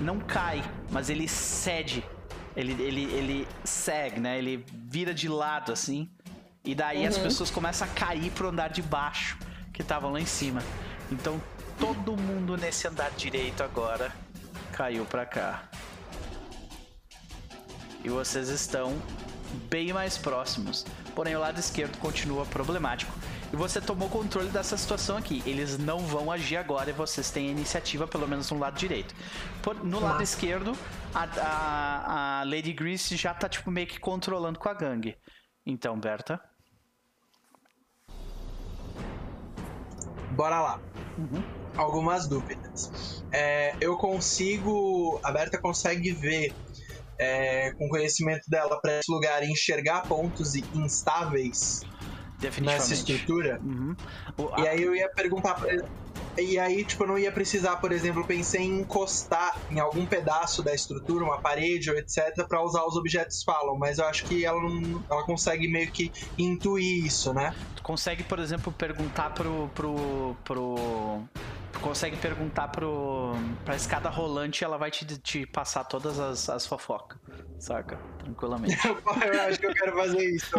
não 0.00 0.18
cai, 0.20 0.62
mas 0.90 1.10
ele 1.10 1.26
cede. 1.26 2.04
Ele, 2.56 2.72
ele, 2.82 3.04
ele 3.04 3.48
segue, 3.64 4.20
né? 4.20 4.38
Ele 4.38 4.64
vira 4.72 5.14
de 5.14 5.28
lado 5.28 5.72
assim. 5.72 6.08
E 6.64 6.74
daí 6.74 7.02
uhum. 7.02 7.08
as 7.08 7.18
pessoas 7.18 7.50
começam 7.50 7.86
a 7.86 7.90
cair 7.90 8.30
pro 8.32 8.48
andar 8.48 8.68
de 8.68 8.82
baixo 8.82 9.38
que 9.72 9.82
estavam 9.82 10.12
lá 10.12 10.20
em 10.20 10.26
cima. 10.26 10.62
Então 11.10 11.40
todo 11.78 12.16
mundo 12.16 12.56
nesse 12.56 12.86
andar 12.86 13.10
direito 13.12 13.62
agora 13.62 14.12
caiu 14.78 15.04
pra 15.04 15.26
cá 15.26 15.68
e 18.04 18.08
vocês 18.08 18.48
estão 18.48 18.96
bem 19.68 19.92
mais 19.92 20.16
próximos. 20.16 20.86
Porém, 21.16 21.34
o 21.34 21.40
lado 21.40 21.58
esquerdo 21.58 21.98
continua 21.98 22.46
problemático. 22.46 23.12
E 23.52 23.56
você 23.56 23.80
tomou 23.80 24.08
controle 24.08 24.50
dessa 24.50 24.76
situação 24.76 25.16
aqui. 25.16 25.42
Eles 25.44 25.78
não 25.78 25.98
vão 25.98 26.30
agir 26.30 26.58
agora 26.58 26.90
e 26.90 26.92
vocês 26.92 27.28
têm 27.28 27.48
a 27.48 27.50
iniciativa, 27.50 28.06
pelo 28.06 28.28
menos 28.28 28.48
no 28.52 28.58
lado 28.60 28.78
direito. 28.78 29.12
Por, 29.60 29.84
no 29.84 29.98
lado 29.98 30.22
esquerdo, 30.22 30.78
a, 31.12 31.24
a, 31.24 32.40
a, 32.40 32.44
Lady 32.44 32.72
Grease 32.72 33.16
já 33.16 33.34
tá 33.34 33.48
tipo, 33.48 33.72
meio 33.72 33.88
que 33.88 33.98
controlando 33.98 34.60
com 34.60 34.68
a 34.68 34.74
gangue. 34.74 35.16
Então, 35.66 35.98
Berta. 35.98 36.40
Bora 40.36 40.60
lá. 40.60 40.80
Uhum. 41.18 41.57
Algumas 41.78 42.26
dúvidas. 42.26 43.22
É, 43.32 43.74
eu 43.80 43.96
consigo. 43.96 45.20
A 45.22 45.32
Berta 45.32 45.58
consegue 45.58 46.12
ver 46.12 46.52
é, 47.18 47.72
com 47.72 47.88
conhecimento 47.88 48.48
dela 48.50 48.80
para 48.80 48.98
esse 48.98 49.10
lugar 49.10 49.42
enxergar 49.42 50.02
pontos 50.02 50.54
instáveis 50.54 51.82
nessa 52.62 52.94
estrutura. 52.94 53.60
Uhum. 53.62 53.96
O. 54.36 54.60
E 54.60 54.68
aí 54.68 54.82
eu 54.82 54.94
ia 54.94 55.08
perguntar 55.08 55.54
pra. 55.54 55.84
E 56.36 56.56
aí, 56.56 56.84
tipo, 56.84 57.02
eu 57.02 57.08
não 57.08 57.18
ia 57.18 57.32
precisar, 57.32 57.76
por 57.76 57.90
exemplo, 57.90 58.24
pensei 58.24 58.62
em 58.62 58.80
encostar 58.80 59.58
em 59.70 59.80
algum 59.80 60.06
pedaço 60.06 60.62
da 60.62 60.72
estrutura, 60.72 61.24
uma 61.24 61.38
parede 61.40 61.90
ou 61.90 61.96
etc, 61.96 62.46
para 62.48 62.62
usar 62.62 62.84
os 62.84 62.94
objetos 62.94 63.42
falam, 63.42 63.76
mas 63.76 63.98
eu 63.98 64.06
acho 64.06 64.24
que 64.24 64.44
ela 64.44 64.60
não, 64.62 65.04
ela 65.10 65.24
consegue 65.24 65.68
meio 65.68 65.90
que 65.90 66.12
intuir 66.38 67.04
isso, 67.04 67.34
né? 67.34 67.52
Tu 67.74 67.82
consegue, 67.82 68.22
por 68.22 68.38
exemplo, 68.38 68.72
perguntar 68.72 69.30
pro 69.30 69.68
pro 69.74 70.36
pro 70.44 71.24
consegue 71.80 72.16
perguntar 72.16 72.68
pro, 72.68 73.34
pra 73.64 73.76
escada 73.76 74.08
rolante 74.08 74.62
e 74.62 74.64
ela 74.64 74.76
vai 74.76 74.90
te, 74.90 75.04
te 75.18 75.46
passar 75.46 75.84
todas 75.84 76.18
as, 76.18 76.48
as 76.48 76.66
fofocas, 76.66 77.18
saca? 77.58 77.98
Tranquilamente. 78.18 78.76
eu 78.86 79.42
acho 79.42 79.58
que 79.58 79.66
eu 79.66 79.74
quero 79.74 79.96
fazer 79.96 80.24
isso. 80.30 80.50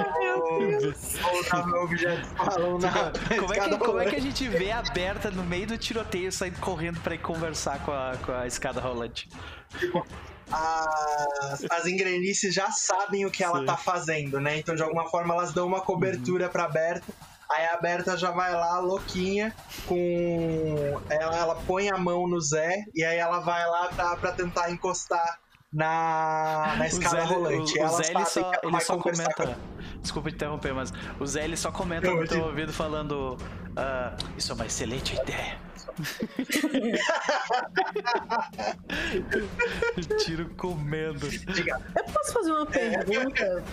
Voltar 1.22 1.68
meu 1.68 1.84
objeto 1.84 2.28
falando 2.36 2.82
na 2.82 2.92
como, 3.38 3.54
é 3.54 3.60
que, 3.60 3.78
como 3.78 4.00
é 4.00 4.06
que 4.06 4.16
a 4.16 4.22
gente 4.22 4.48
vê 4.48 4.72
aberta 4.72 5.30
no 5.30 5.44
meio 5.44 5.68
do 5.68 5.78
tiroteio 5.78 6.32
saindo 6.32 6.60
correndo 6.60 7.00
pra 7.02 7.16
ir 7.16 7.20
conversar 7.20 7.84
com 7.84 7.92
a, 7.92 8.14
com 8.26 8.32
a 8.32 8.48
escada 8.48 8.80
rolante? 8.80 9.30
Tipo, 9.78 10.06
as, 10.52 11.66
as 11.70 11.86
engrenices 11.86 12.54
já 12.54 12.72
sabem 12.72 13.26
o 13.26 13.32
que 13.32 13.44
ela 13.44 13.60
Sim. 13.60 13.66
tá 13.66 13.78
fazendo, 13.78 14.40
né? 14.40 14.58
Então, 14.58 14.76
de 14.76 14.82
alguma 14.82 15.10
forma, 15.10 15.34
elas 15.34 15.54
dão 15.54 15.68
uma 15.68 15.82
cobertura 15.82 16.46
uhum. 16.46 16.52
pra 16.52 16.68
Berta 16.68 17.14
Aí 17.52 17.66
a 17.66 17.78
Berta 17.78 18.16
já 18.16 18.30
vai 18.32 18.54
lá, 18.54 18.78
louquinha, 18.80 19.54
com. 19.88 21.02
Ela, 21.10 21.36
ela 21.38 21.56
põe 21.56 21.90
a 21.90 21.98
mão 21.98 22.28
no 22.28 22.40
Zé 22.40 22.86
e 22.94 23.04
aí 23.04 23.18
ela 23.18 23.40
vai 23.40 23.66
lá 23.68 23.88
pra, 23.88 24.16
pra 24.18 24.32
tentar 24.34 24.70
encostar 24.72 25.40
na, 25.74 26.76
na 26.78 26.86
escada 26.88 27.22
Zé, 27.22 27.24
rolante. 27.24 27.80
O, 27.80 27.86
o 27.86 27.90
Zé 27.90 28.12
ele 28.12 28.26
só, 28.26 28.52
ele 28.64 28.80
só 28.82 28.98
comenta. 28.98 29.58
Desculpa 30.02 30.30
interromper, 30.30 30.74
mas 30.74 30.94
o 31.20 31.26
Zé 31.26 31.44
ele 31.44 31.58
só 31.58 31.72
comenta 31.72 32.06
Não, 32.08 32.18
no 32.18 32.28
teu 32.28 32.44
ouvido 32.44 32.72
falando. 32.72 33.36
"Ah, 33.76 34.16
isso 34.38 34.52
é 34.52 34.56
uma 34.56 34.66
excelente 34.68 35.16
ideia. 35.16 35.58
Tiro 40.24 40.50
comendo. 40.56 41.28
com-. 41.28 42.00
Eu 42.00 42.04
posso 42.14 42.34
fazer 42.34 42.52
uma 42.52 42.66
pergunta? 42.66 43.64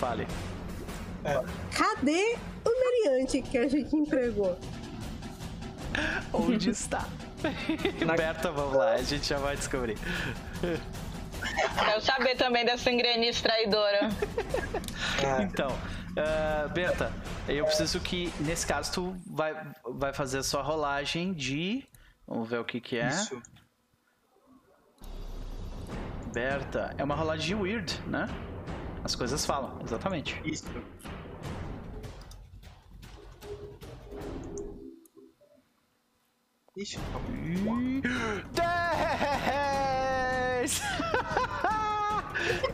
Fale. 0.00 0.26
Cadê 1.76 2.36
o 2.64 2.70
meliante 2.70 3.42
que 3.42 3.58
a 3.58 3.68
gente 3.68 3.94
entregou? 3.96 4.58
Onde 6.32 6.70
está? 6.70 7.06
Berta, 8.16 8.50
vamos 8.50 8.76
lá, 8.76 8.92
a 8.94 9.02
gente 9.02 9.26
já 9.26 9.38
vai 9.38 9.56
descobrir. 9.56 9.96
Quero 11.78 12.00
saber 12.00 12.36
também 12.36 12.64
dessa 12.64 12.90
engrenista 12.90 13.48
traidora. 13.48 14.08
É, 15.22 15.42
Então, 15.42 15.70
ah, 16.16 16.68
Berta, 16.68 17.12
eu 17.48 17.64
preciso 17.64 18.00
que, 18.00 18.32
nesse 18.40 18.66
caso, 18.66 18.92
tu 18.92 19.16
vai, 19.26 19.54
vai 19.84 20.12
fazer 20.12 20.38
a 20.38 20.42
sua 20.42 20.62
rolagem 20.62 21.32
de. 21.32 21.86
Vamos 22.26 22.48
ver 22.48 22.58
o 22.58 22.64
que 22.64 22.80
que 22.80 22.98
é. 22.98 23.08
Isso. 23.08 23.40
Berta, 26.32 26.94
é 26.98 27.04
uma 27.04 27.14
rolagem 27.14 27.46
de 27.46 27.54
weird, 27.54 28.00
né? 28.06 28.28
As 29.04 29.14
coisas 29.14 29.44
falam, 29.44 29.78
exatamente. 29.84 30.40
Isso. 30.44 30.64
Ixi, 36.76 36.98
calma. 37.12 38.00
10! 40.62 40.82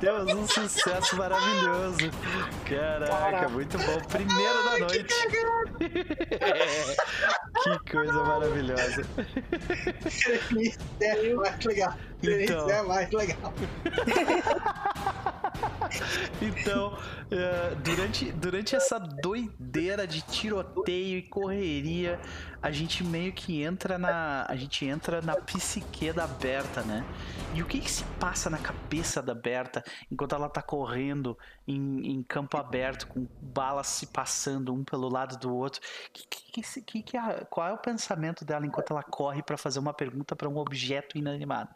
Temos 0.00 0.32
um 0.34 0.46
sucesso 0.48 1.16
maravilhoso. 1.16 2.10
Caraca, 2.66 3.48
muito 3.48 3.76
bom. 3.76 4.00
Primeiro 4.08 4.64
da 4.64 4.78
noite. 4.78 5.14
que 7.62 7.78
coisa 7.90 8.22
maravilhosa. 8.24 9.02
Isso 10.58 10.78
é 11.00 11.34
mais 11.34 11.64
legal. 11.64 11.94
Então. 12.22 12.66
Isso 12.66 12.70
é 12.70 12.82
mais 12.82 13.10
legal. 13.10 13.52
Então, 16.40 16.96
eh, 17.30 17.74
durante, 17.82 18.32
durante 18.32 18.76
essa 18.76 18.98
doideira 18.98 20.06
de 20.06 20.22
tiroteio 20.22 21.18
e 21.18 21.22
correria, 21.22 22.20
a 22.62 22.70
gente 22.70 23.02
meio 23.02 23.32
que 23.32 23.62
entra 23.62 23.98
na. 23.98 24.46
A 24.48 24.56
gente 24.56 24.84
entra 24.84 25.20
na 25.20 25.36
psique 25.36 26.12
da 26.12 26.26
Berta, 26.26 26.82
né? 26.82 27.04
E 27.54 27.62
o 27.62 27.66
que, 27.66 27.80
que 27.80 27.90
se 27.90 28.04
passa 28.20 28.48
na 28.48 28.58
cabeça 28.58 29.20
da 29.20 29.34
Berta 29.34 29.82
enquanto 30.10 30.34
ela 30.34 30.48
tá 30.48 30.62
correndo 30.62 31.36
em, 31.66 32.12
em 32.12 32.22
campo 32.22 32.56
aberto, 32.56 33.08
com 33.08 33.26
balas 33.40 33.88
se 33.88 34.06
passando 34.06 34.72
um 34.72 34.84
pelo 34.84 35.08
lado 35.08 35.36
do 35.38 35.54
outro? 35.54 35.80
Que, 36.12 36.26
que, 36.28 36.82
que, 36.82 37.02
que, 37.02 37.16
é 37.16 37.44
qual 37.50 37.68
é 37.68 37.72
o 37.72 37.78
pensamento 37.78 38.44
dela 38.44 38.64
enquanto 38.66 38.92
ela 38.92 39.02
corre 39.02 39.42
pra 39.42 39.56
fazer 39.56 39.80
uma 39.80 39.92
pergunta 39.92 40.36
pra 40.36 40.48
um 40.48 40.58
objeto 40.58 41.18
inanimado? 41.18 41.74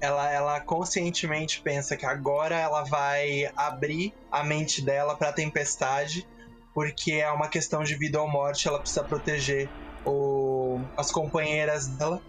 Ela, 0.00 0.32
ela 0.32 0.60
conscientemente 0.60 1.60
pensa 1.60 1.96
que 1.96 2.06
agora 2.06 2.56
ela 2.56 2.82
vai 2.84 3.50
abrir 3.54 4.14
a 4.30 4.42
mente 4.42 4.82
dela 4.82 5.14
pra 5.14 5.32
tempestade, 5.32 6.26
porque 6.74 7.12
é 7.12 7.30
uma 7.30 7.48
questão 7.48 7.82
de 7.82 7.94
vida 7.94 8.20
ou 8.20 8.28
morte, 8.28 8.66
ela 8.66 8.78
precisa 8.78 9.04
proteger 9.04 9.68
o, 10.04 10.80
as 10.96 11.10
companheiras 11.10 11.86
dela. 11.86 12.22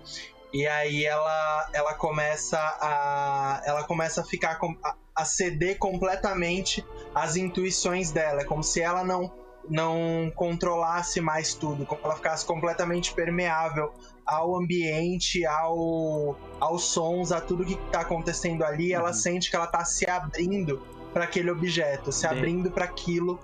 E 0.53 0.67
aí 0.67 1.05
ela, 1.05 1.69
ela 1.73 1.93
começa 1.93 2.57
a 2.59 3.61
ela 3.65 3.83
começa 3.85 4.19
a 4.19 4.23
ficar 4.25 4.55
com, 4.55 4.75
a, 4.83 4.95
a 5.15 5.23
ceder 5.23 5.77
completamente 5.77 6.85
às 7.15 7.37
intuições 7.37 8.11
dela, 8.11 8.41
é 8.41 8.45
como 8.45 8.63
se 8.63 8.81
ela 8.81 9.03
não 9.03 9.31
não 9.69 10.31
controlasse 10.35 11.21
mais 11.21 11.53
tudo, 11.53 11.85
como 11.85 12.01
ela 12.03 12.15
ficasse 12.15 12.45
completamente 12.45 13.13
permeável 13.13 13.93
ao 14.31 14.55
ambiente, 14.55 15.45
ao, 15.45 16.37
aos 16.59 16.83
sons, 16.85 17.31
a 17.31 17.41
tudo 17.41 17.65
que 17.65 17.75
tá 17.91 18.01
acontecendo 18.01 18.63
ali, 18.63 18.93
ela 18.93 19.07
Uhum. 19.09 19.13
sente 19.13 19.49
que 19.49 19.55
ela 19.55 19.67
tá 19.67 19.83
se 19.83 20.09
abrindo 20.09 20.81
para 21.13 21.25
aquele 21.25 21.51
objeto, 21.51 22.11
se 22.11 22.27
Bem- 22.27 22.37
abrindo 22.37 22.71
para 22.71 22.85
aquilo 22.85 23.39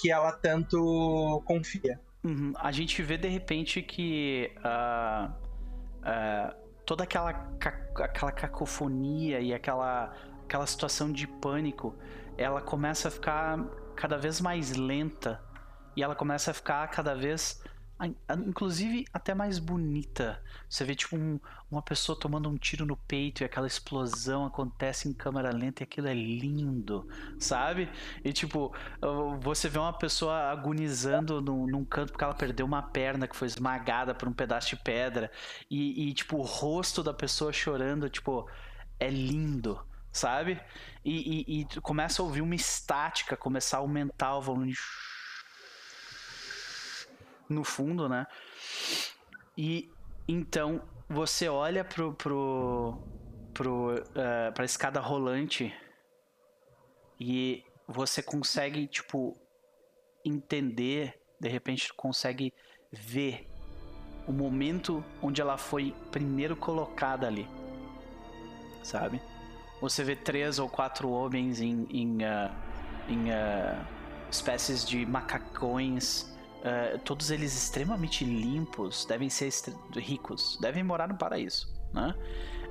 que 0.00 0.10
ela 0.10 0.32
tanto 0.32 1.40
confia. 1.46 2.00
Uhum. 2.24 2.52
A 2.56 2.72
gente 2.72 3.00
vê 3.02 3.16
de 3.16 3.28
repente 3.28 3.80
que 3.82 4.50
ah, 4.64 5.30
ah, 6.02 6.54
toda 6.84 7.04
aquela, 7.04 7.30
aquela 8.02 8.32
cacofonia 8.32 9.40
e 9.40 9.54
aquela, 9.54 10.12
aquela 10.44 10.66
situação 10.66 11.12
de 11.12 11.26
pânico, 11.26 11.94
ela 12.36 12.60
começa 12.60 13.08
a 13.08 13.10
ficar 13.10 13.58
cada 13.94 14.18
vez 14.18 14.40
mais 14.40 14.74
lenta 14.76 15.40
e 15.96 16.02
ela 16.02 16.16
começa 16.16 16.50
a 16.50 16.54
ficar 16.54 16.88
cada 16.88 17.14
vez, 17.14 17.62
inclusive 18.46 19.04
até 19.12 19.34
mais 19.34 19.58
bonita. 19.58 20.42
Você 20.68 20.84
vê 20.84 20.94
tipo 20.94 21.16
um- 21.16 21.38
uma 21.70 21.82
pessoa 21.82 22.18
tomando 22.18 22.48
um 22.48 22.56
tiro 22.56 22.84
no 22.84 22.96
peito 22.96 23.42
e 23.42 23.44
aquela 23.44 23.66
explosão 23.66 24.44
acontece 24.44 25.08
em 25.08 25.12
câmera 25.14 25.50
lenta 25.52 25.82
e 25.82 25.84
aquilo 25.84 26.08
é 26.08 26.14
lindo, 26.14 27.06
sabe? 27.38 27.88
E 28.24 28.32
tipo, 28.32 28.74
você 29.40 29.68
vê 29.68 29.78
uma 29.78 29.96
pessoa 29.96 30.50
agonizando 30.50 31.40
num, 31.40 31.66
num 31.66 31.84
canto 31.84 32.12
porque 32.12 32.24
ela 32.24 32.34
perdeu 32.34 32.66
uma 32.66 32.82
perna 32.82 33.28
que 33.28 33.36
foi 33.36 33.46
esmagada 33.46 34.14
por 34.14 34.28
um 34.28 34.32
pedaço 34.34 34.70
de 34.70 34.76
pedra. 34.76 35.30
E, 35.70 36.08
e, 36.10 36.14
tipo, 36.14 36.36
o 36.38 36.42
rosto 36.42 37.02
da 37.02 37.14
pessoa 37.14 37.52
chorando, 37.52 38.08
tipo, 38.10 38.48
é 38.98 39.10
lindo, 39.10 39.80
sabe? 40.12 40.60
E, 41.04 41.60
e- 41.60 41.60
e 41.62 41.80
começa 41.80 42.22
a 42.22 42.24
ouvir 42.24 42.40
uma 42.42 42.54
estática, 42.54 43.36
começar 43.36 43.78
a 43.78 43.80
aumentar 43.80 44.36
o 44.36 44.42
volume 44.42 44.72
no 47.48 47.64
fundo, 47.64 48.08
né? 48.08 48.26
E 49.56 49.90
então 50.26 50.82
você 51.08 51.48
olha 51.48 51.84
pro, 51.84 52.14
pro, 52.14 52.98
pro, 53.52 53.94
eh, 54.14 54.50
pra 54.52 54.64
escada 54.64 55.00
rolante 55.00 55.72
e 57.20 57.62
você 57.86 58.22
consegue, 58.22 58.86
tipo, 58.86 59.36
entender, 60.24 61.20
de 61.38 61.48
repente 61.48 61.92
consegue 61.94 62.52
ver 62.90 63.46
o 64.26 64.32
momento 64.32 65.04
onde 65.22 65.40
ela 65.40 65.58
foi 65.58 65.94
primeiro 66.10 66.56
colocada 66.56 67.26
ali, 67.26 67.46
sabe? 68.82 69.20
Você 69.80 70.02
vê 70.02 70.16
três 70.16 70.58
ou 70.58 70.68
quatro 70.68 71.10
homens 71.10 71.60
em, 71.60 71.86
em, 71.90 72.24
ah, 72.24 72.50
em 73.08 73.30
ah, 73.30 73.86
espécies 74.30 74.84
de 74.84 75.04
macacões, 75.04 76.33
ah, 76.64 76.98
todos 77.04 77.30
eles 77.30 77.54
extremamente 77.54 78.24
limpos, 78.24 79.04
devem 79.04 79.28
ser 79.30 79.52
ricos, 79.94 80.58
devem 80.60 80.82
morar 80.82 81.08
no 81.08 81.16
paraíso, 81.16 81.72
né? 81.92 82.14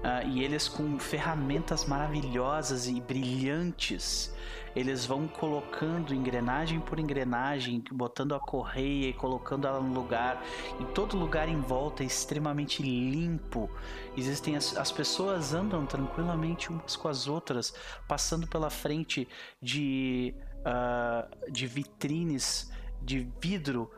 Ah, 0.03 0.23
e 0.23 0.43
eles 0.43 0.67
com 0.67 0.99
ferramentas 0.99 1.85
maravilhosas 1.85 2.87
e 2.87 2.99
brilhantes 2.99 4.33
eles 4.75 5.05
vão 5.05 5.27
colocando 5.27 6.13
engrenagem 6.13 6.79
por 6.79 6.99
engrenagem, 6.99 7.83
botando 7.91 8.33
a 8.33 8.39
correia 8.39 9.09
e 9.09 9.13
colocando 9.13 9.67
ela 9.67 9.79
no 9.79 9.93
lugar. 9.93 10.43
E 10.79 10.85
todo 10.85 11.17
lugar 11.17 11.47
em 11.47 11.59
volta 11.59 12.03
é 12.03 12.05
extremamente 12.05 12.81
limpo. 12.81 13.69
Existem 14.17 14.55
as, 14.55 14.75
as 14.75 14.91
pessoas 14.91 15.53
andam 15.53 15.85
tranquilamente 15.85 16.69
umas 16.69 16.95
com 16.95 17.07
as 17.07 17.27
outras, 17.27 17.73
passando 18.07 18.47
pela 18.47 18.69
frente 18.69 19.27
de 19.61 20.33
ah, 20.65 21.27
de 21.51 21.67
vitrines 21.67 22.71
de 23.03 23.31
vidro 23.41 23.91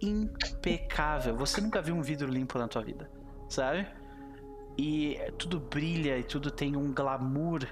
impecável. 0.00 1.36
Você 1.36 1.60
nunca 1.60 1.80
viu 1.80 1.94
um 1.94 2.02
vidro 2.02 2.28
limpo 2.28 2.58
na 2.58 2.68
tua 2.68 2.82
vida, 2.82 3.10
sabe? 3.48 3.86
E 4.78 5.18
tudo 5.38 5.60
brilha 5.60 6.18
e 6.18 6.24
tudo 6.24 6.50
tem 6.50 6.76
um 6.76 6.92
glamour 6.92 7.66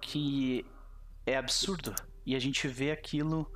que 0.00 0.64
é 1.26 1.36
absurdo. 1.36 1.94
E 2.24 2.36
a 2.36 2.38
gente 2.38 2.68
vê 2.68 2.90
aquilo 2.90 3.50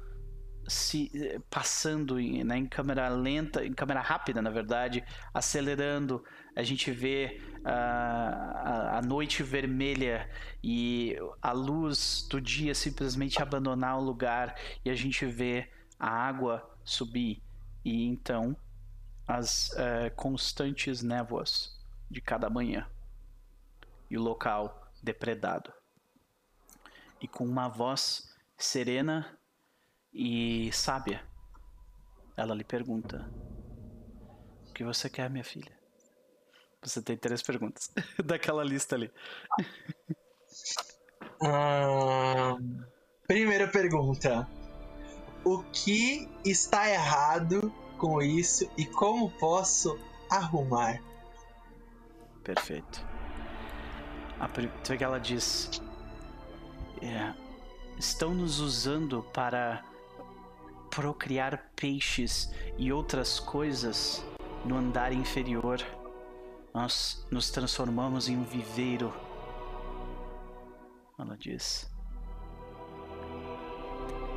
se 0.67 1.11
passando 1.51 2.19
em, 2.19 2.43
né, 2.43 2.57
em 2.57 2.67
câmera 2.67 3.09
lenta, 3.09 3.65
em 3.65 3.73
câmera 3.73 4.01
rápida, 4.01 4.41
na 4.41 4.51
verdade, 4.51 5.05
acelerando. 5.33 6.25
A 6.57 6.63
gente 6.63 6.91
vê 6.91 7.41
ah, 7.65 8.93
a, 8.95 8.99
a 8.99 9.03
noite 9.03 9.43
vermelha 9.43 10.29
e 10.63 11.17
a 11.43 11.53
luz 11.53 12.27
do 12.31 12.41
dia 12.41 12.75
simplesmente 12.75 13.43
abandonar 13.43 13.99
o 13.99 14.03
lugar 14.03 14.55
e 14.85 14.91
a 14.91 14.95
gente 14.95 15.27
vê 15.27 15.69
a 16.05 16.11
água 16.11 16.71
subir 16.85 17.43
e 17.83 18.05
então 18.05 18.55
as 19.27 19.75
eh, 19.79 20.11
constantes 20.11 21.03
névoas 21.03 21.75
de 22.11 22.21
cada 22.21 22.51
manhã 22.51 22.87
e 24.11 24.19
o 24.19 24.23
local 24.23 24.87
depredado 25.03 25.73
e 27.23 27.27
com 27.27 27.43
uma 27.43 27.69
voz 27.69 28.37
serena 28.55 29.39
e 30.13 30.71
sábia, 30.75 31.27
ela 32.37 32.55
lhe 32.55 32.65
pergunta: 32.65 33.27
O 34.69 34.73
que 34.75 34.85
você 34.85 35.09
quer, 35.09 35.31
minha 35.31 35.43
filha? 35.43 35.73
Você 36.83 37.01
tem 37.01 37.17
três 37.17 37.43
perguntas 37.43 37.91
daquela 38.23 38.63
lista 38.63 38.95
ali. 38.95 39.11
Hum, 41.41 42.85
primeira 43.27 43.67
pergunta. 43.69 44.47
O 45.45 45.63
que 45.65 46.29
está 46.45 46.89
errado 46.89 47.73
com 47.99 48.23
isso 48.23 48.69
e 48.79 48.87
como 48.87 49.31
posso 49.31 49.99
arrumar? 50.31 51.03
Perfeito. 52.43 53.07
A, 54.41 54.49
que 54.97 55.05
ela 55.05 55.21
diz: 55.21 55.83
é, 57.03 57.35
Estão 57.99 58.35
nos 58.35 58.59
usando 58.59 59.23
para 59.35 59.85
procriar 60.91 61.71
peixes 61.77 62.51
e 62.77 62.93
outras 62.93 63.39
coisas 63.39 64.25
no 64.65 64.77
andar 64.77 65.13
inferior. 65.13 65.79
Nós 66.73 67.27
nos 67.31 67.51
transformamos 67.51 68.29
em 68.29 68.37
um 68.37 68.45
viveiro. 68.45 69.13
Ela 71.19 71.37
diz. 71.37 71.94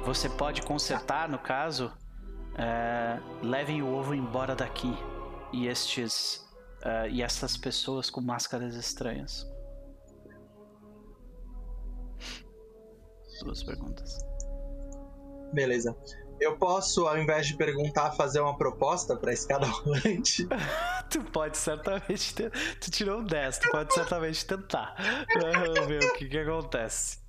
Você 0.07 0.29
pode 0.29 0.61
consertar, 0.61 1.27
no 1.27 1.38
caso, 1.38 1.91
é, 2.57 3.19
levem 3.43 3.81
o 3.81 3.93
ovo 3.93 4.15
embora 4.15 4.55
daqui 4.55 4.97
e 5.51 5.67
estes 5.67 6.47
uh, 6.77 7.09
e 7.11 7.21
essas 7.21 7.57
pessoas 7.57 8.09
com 8.09 8.21
máscaras 8.21 8.73
estranhas. 8.75 9.45
Duas 13.43 13.61
perguntas. 13.61 14.17
Beleza. 15.51 15.93
Eu 16.39 16.57
posso, 16.57 17.05
ao 17.05 17.17
invés 17.17 17.47
de 17.47 17.57
perguntar, 17.57 18.13
fazer 18.13 18.39
uma 18.39 18.57
proposta 18.57 19.13
pra 19.17 19.34
escada 19.34 19.65
rolante? 19.65 20.47
tu 21.11 21.21
pode 21.34 21.57
certamente. 21.57 22.34
Ter... 22.34 22.49
Tu 22.79 22.91
tirou 22.91 23.19
um 23.19 23.25
10, 23.25 23.57
tu 23.57 23.71
pode 23.71 23.93
certamente 23.93 24.45
tentar. 24.45 24.95
Vamos 25.34 25.85
ver 25.85 26.01
o 26.01 26.13
que, 26.13 26.29
que 26.29 26.38
acontece. 26.39 27.19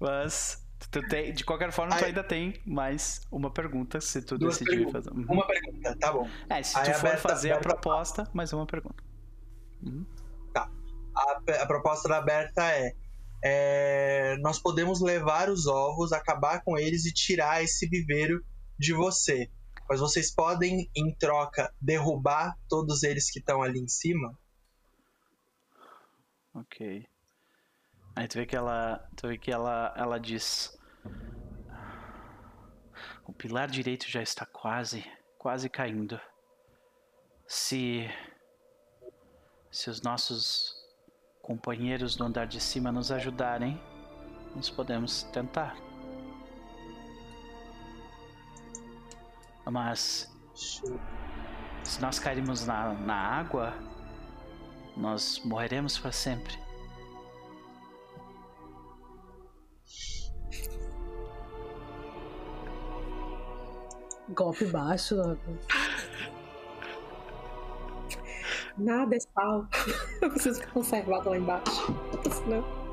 Mas. 0.00 0.65
Tem, 1.08 1.32
de 1.32 1.44
qualquer 1.44 1.72
forma, 1.72 1.94
Aí, 1.94 2.00
tu 2.00 2.04
ainda 2.04 2.22
tem 2.22 2.60
mais 2.66 3.20
uma 3.30 3.50
pergunta 3.50 4.00
se 4.00 4.20
tu 4.20 4.36
decidir 4.36 4.90
fazer. 4.90 5.10
Uhum. 5.10 5.24
Uma 5.28 5.46
pergunta, 5.46 5.96
tá 5.98 6.12
bom. 6.12 6.28
É, 6.50 6.62
se 6.62 6.78
Aí 6.78 6.92
tu 6.92 6.98
for 6.98 7.16
fazer 7.16 7.52
a 7.52 7.58
proposta, 7.58 8.24
fala. 8.24 8.30
mais 8.34 8.52
uma 8.52 8.66
pergunta. 8.66 9.02
Uhum. 9.82 10.04
Tá. 10.52 10.70
A, 11.14 11.62
a, 11.62 11.66
proposta 11.66 12.08
da 12.08 12.20
Berta 12.20 12.62
é, 12.70 12.94
é: 13.42 14.36
nós 14.40 14.58
podemos 14.58 15.00
levar 15.00 15.48
os 15.48 15.66
ovos, 15.66 16.12
acabar 16.12 16.62
com 16.62 16.78
eles 16.78 17.06
e 17.06 17.12
tirar 17.12 17.64
esse 17.64 17.88
viveiro 17.88 18.44
de 18.78 18.92
você. 18.92 19.50
Mas 19.88 20.00
vocês 20.00 20.30
podem, 20.30 20.90
em 20.94 21.14
troca, 21.14 21.72
derrubar 21.80 22.54
todos 22.68 23.02
eles 23.02 23.30
que 23.30 23.38
estão 23.38 23.62
ali 23.62 23.80
em 23.80 23.88
cima? 23.88 24.38
Ok. 26.54 27.06
Aí 28.16 28.26
tu 28.26 28.38
vê 28.38 28.46
que 28.46 28.56
ela, 28.56 29.06
tu 29.14 29.28
vê 29.28 29.36
que 29.36 29.52
ela, 29.52 29.92
ela 29.94 30.18
diz: 30.18 30.76
o 33.26 33.32
pilar 33.32 33.68
direito 33.68 34.10
já 34.10 34.22
está 34.22 34.46
quase, 34.46 35.04
quase 35.38 35.68
caindo. 35.68 36.18
Se 37.46 38.08
se 39.70 39.90
os 39.90 40.00
nossos 40.00 40.74
companheiros 41.42 42.16
no 42.16 42.24
andar 42.24 42.46
de 42.46 42.58
cima 42.58 42.90
nos 42.90 43.12
ajudarem, 43.12 43.78
nós 44.54 44.70
podemos 44.70 45.24
tentar. 45.24 45.76
Mas 49.66 50.34
se 51.84 52.00
nós 52.00 52.18
cairmos 52.18 52.66
na, 52.66 52.94
na 52.94 53.14
água, 53.14 53.74
nós 54.96 55.42
morreremos 55.44 55.98
para 55.98 56.10
sempre. 56.10 56.65
Golpe 64.36 64.66
baixo. 64.66 65.16
Nada 68.76 69.16
é 69.16 69.20
sal. 69.20 69.66
Eu 70.20 70.30
preciso 70.30 70.60
ficar 70.60 70.72
conservado 70.72 71.30
lá 71.30 71.36
embaixo. 71.38 71.94
Senão... 72.30 72.86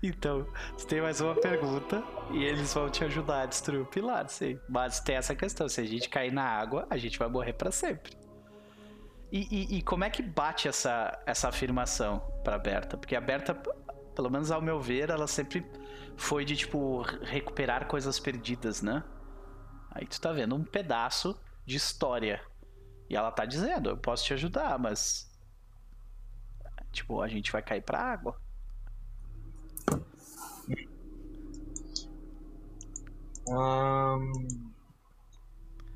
Então, 0.00 0.46
você 0.76 0.86
tem 0.86 1.00
mais 1.00 1.20
uma 1.20 1.34
pergunta 1.34 2.04
e 2.30 2.44
eles 2.44 2.72
vão 2.72 2.88
te 2.88 3.02
ajudar 3.02 3.42
a 3.42 3.46
destruir 3.46 3.80
o 3.80 3.86
pilar, 3.86 4.28
sim. 4.28 4.56
Mas 4.68 5.00
tem 5.00 5.16
essa 5.16 5.34
questão: 5.34 5.68
se 5.68 5.80
a 5.80 5.84
gente 5.84 6.08
cair 6.08 6.32
na 6.32 6.44
água, 6.44 6.86
a 6.88 6.96
gente 6.96 7.18
vai 7.18 7.28
morrer 7.28 7.54
para 7.54 7.72
sempre. 7.72 8.16
E, 9.32 9.40
e, 9.50 9.78
e, 9.78 9.82
como 9.82 10.04
é 10.04 10.10
que 10.10 10.22
bate 10.22 10.68
essa, 10.68 11.20
essa 11.26 11.48
afirmação 11.48 12.20
pra 12.44 12.56
Berta? 12.56 12.96
Porque 12.96 13.16
a 13.16 13.20
Berta, 13.20 13.54
pelo 14.14 14.30
menos 14.30 14.50
ao 14.50 14.62
meu 14.62 14.80
ver, 14.80 15.10
ela 15.10 15.26
sempre 15.26 15.66
foi 16.16 16.44
de, 16.44 16.56
tipo, 16.56 17.02
recuperar 17.22 17.86
coisas 17.88 18.18
perdidas, 18.18 18.80
né? 18.80 19.02
Aí 19.90 20.06
tu 20.06 20.20
tá 20.20 20.32
vendo 20.32 20.54
um 20.54 20.64
pedaço 20.64 21.38
de 21.64 21.76
história. 21.76 22.42
E 23.08 23.16
ela 23.16 23.30
tá 23.30 23.44
dizendo, 23.44 23.90
eu 23.90 23.96
posso 23.96 24.24
te 24.24 24.34
ajudar, 24.34 24.78
mas. 24.78 25.28
Tipo, 26.92 27.20
a 27.20 27.28
gente 27.28 27.52
vai 27.52 27.62
cair 27.62 27.82
pra 27.82 28.00
água. 28.00 28.40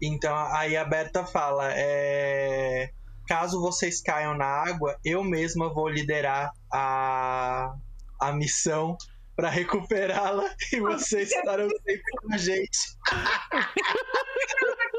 então 0.00 0.34
aí 0.52 0.76
a 0.76 0.84
Berta 0.84 1.24
fala: 1.26 1.70
é, 1.72 2.90
caso 3.26 3.60
vocês 3.60 4.00
caiam 4.00 4.36
na 4.36 4.46
água, 4.46 4.98
eu 5.04 5.22
mesma 5.22 5.72
vou 5.72 5.88
liderar 5.88 6.52
a, 6.72 7.74
a 8.20 8.32
missão 8.32 8.96
para 9.36 9.48
recuperá-la 9.48 10.54
e 10.72 10.80
vocês 10.80 11.30
estarão 11.32 11.68
sempre 11.68 12.02
com 12.20 12.34
a 12.34 12.38
gente. 12.38 12.78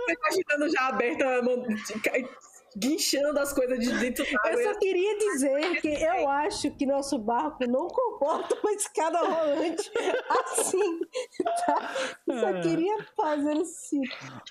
imaginando 0.09 0.69
já 0.71 0.87
aberta, 0.87 1.41
guinchando 2.77 3.39
as 3.39 3.53
coisas 3.53 3.79
de 3.79 3.91
dentro 3.99 4.25
da 4.25 4.51
Eu 4.51 4.63
só 4.63 4.79
queria 4.79 5.17
dizer 5.17 5.81
que 5.81 5.87
eu 5.87 6.27
acho 6.27 6.71
que 6.71 6.85
nosso 6.85 7.17
barco 7.19 7.65
não 7.67 7.87
comporta 7.87 8.55
uma 8.61 8.71
escada 8.71 9.19
rolante 9.19 9.91
assim. 10.29 10.99
Tá? 11.65 11.95
Eu 12.27 12.39
só 12.39 12.49
é. 12.49 12.61
queria 12.61 12.97
fazer 13.15 13.57
esse 13.57 13.99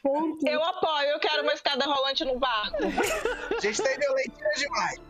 ponto. 0.02 0.46
Eu 0.46 0.62
apoio, 0.62 1.08
eu 1.08 1.20
quero 1.20 1.42
uma 1.42 1.52
escada 1.52 1.84
rolante 1.84 2.24
no 2.24 2.38
barco. 2.38 2.76
A 3.56 3.60
gente 3.60 3.82
tem 3.82 3.98
violentina 3.98 4.50
demais. 4.56 5.00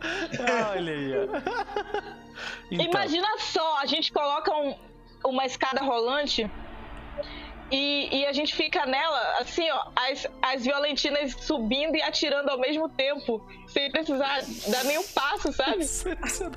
Olha 0.75 0.93
aí, 0.93 1.13
ó. 1.19 2.33
Então. 2.71 2.87
Imagina 2.87 3.29
só, 3.39 3.79
a 3.79 3.87
gente 3.87 4.13
coloca 4.13 4.55
um, 4.55 4.75
uma 5.25 5.45
escada 5.45 5.83
rolante 5.83 6.51
e, 7.73 8.21
e, 8.21 8.27
a 8.27 8.33
gente 8.35 8.55
fica 8.55 8.85
nela, 8.85 9.39
assim, 9.41 9.69
ó, 9.71 9.91
as, 9.97 10.27
as 10.43 10.63
violentinas 10.63 11.35
subindo 11.41 11.97
e 11.97 12.03
atirando 12.03 12.51
ao 12.51 12.59
mesmo 12.59 12.87
tempo, 12.91 13.43
sem 13.67 13.91
precisar 13.91 14.43
dar 14.69 14.85
nenhum 14.85 15.03
passo, 15.15 15.51
sabe? 15.55 15.83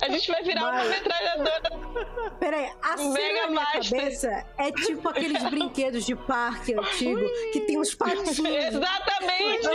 A 0.01 0.09
gente 0.09 0.29
vai 0.29 0.43
virar 0.43 0.61
Mas... 0.61 0.85
uma 0.85 0.93
metralhadora. 0.93 2.35
Peraí, 2.37 2.69
a 2.81 2.97
cena 2.97 3.41
na 3.41 3.47
minha 3.47 3.49
Master. 3.49 3.99
cabeça 3.99 4.45
é 4.57 4.71
tipo 4.73 5.07
aqueles 5.07 5.41
brinquedos 5.49 6.05
de 6.05 6.15
parque 6.15 6.73
antigo 6.77 7.21
Ui. 7.21 7.51
que 7.53 7.61
tem 7.61 7.79
uns 7.79 7.95
patinhos. 7.95 8.37
Exatamente! 8.37 9.67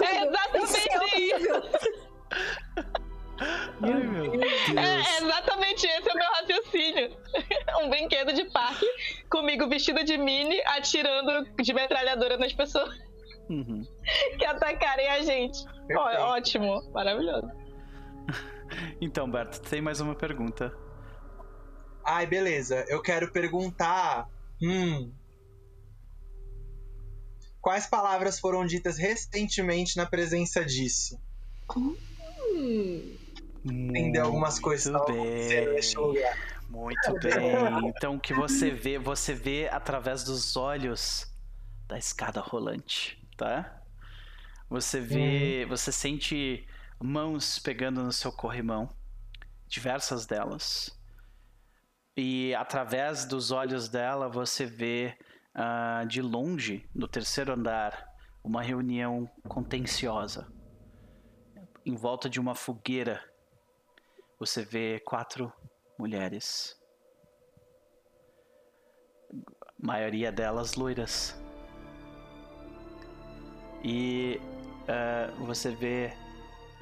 É 0.00 0.26
exatamente 0.26 0.78
isso! 1.16 3.07
Ai, 3.40 4.02
meu 4.02 4.30
Deus. 4.30 4.44
É, 4.76 5.22
exatamente 5.22 5.86
esse 5.86 6.08
é 6.08 6.12
o 6.12 6.16
meu 6.16 6.28
raciocínio. 6.28 7.16
um 7.84 7.90
brinquedo 7.90 8.32
de 8.32 8.44
parque, 8.46 8.86
comigo 9.30 9.68
vestido 9.68 10.02
de 10.04 10.18
mini, 10.18 10.60
atirando 10.66 11.44
de 11.56 11.72
metralhadora 11.72 12.36
nas 12.36 12.52
pessoas 12.52 13.08
uhum. 13.48 13.86
que 14.38 14.44
atacarem 14.44 15.08
a 15.08 15.22
gente. 15.22 15.64
Ó, 15.96 16.34
ótimo, 16.34 16.90
maravilhoso. 16.92 17.48
Então, 19.00 19.30
Berto, 19.30 19.62
tem 19.62 19.80
mais 19.80 19.98
uma 19.98 20.14
pergunta. 20.14 20.76
Ai, 22.04 22.26
beleza. 22.26 22.84
Eu 22.86 23.00
quero 23.00 23.32
perguntar. 23.32 24.28
Hum. 24.62 25.10
Quais 27.62 27.86
palavras 27.86 28.38
foram 28.38 28.66
ditas 28.66 28.98
recentemente 28.98 29.96
na 29.96 30.04
presença 30.04 30.62
disso? 30.66 31.18
Hum. 31.74 33.16
Entender 33.64 34.20
algumas 34.20 34.58
coisas 34.58 34.92
nesse 35.08 35.96
lugar. 35.96 36.36
Muito 36.68 37.12
bem. 37.20 37.88
Então 37.88 38.16
o 38.16 38.20
que 38.20 38.34
você 38.34 38.70
vê, 38.70 38.98
você 38.98 39.34
vê 39.34 39.68
através 39.68 40.24
dos 40.24 40.56
olhos 40.56 41.26
da 41.86 41.98
escada 41.98 42.40
rolante, 42.40 43.18
tá? 43.36 43.82
Você 44.68 45.00
vê, 45.00 45.62
uhum. 45.62 45.70
você 45.70 45.90
sente 45.90 46.66
mãos 47.00 47.58
pegando 47.58 48.02
no 48.02 48.12
seu 48.12 48.30
corrimão, 48.30 48.90
diversas 49.66 50.26
delas. 50.26 50.94
E 52.16 52.54
através 52.54 53.24
dos 53.24 53.50
olhos 53.50 53.88
dela 53.88 54.28
você 54.28 54.66
vê 54.66 55.16
uh, 55.54 56.06
de 56.06 56.20
longe, 56.20 56.86
no 56.94 57.08
terceiro 57.08 57.52
andar, 57.52 58.06
uma 58.44 58.62
reunião 58.62 59.30
contenciosa 59.48 60.46
em 61.88 61.94
volta 61.94 62.28
de 62.28 62.38
uma 62.38 62.54
fogueira, 62.54 63.22
você 64.38 64.64
vê 64.64 65.00
quatro 65.00 65.52
mulheres. 65.98 66.76
A 69.60 69.86
maioria 69.86 70.30
delas 70.30 70.74
loiras. 70.74 71.36
E 73.82 74.40
uh, 74.84 75.44
você 75.44 75.70
vê 75.70 76.12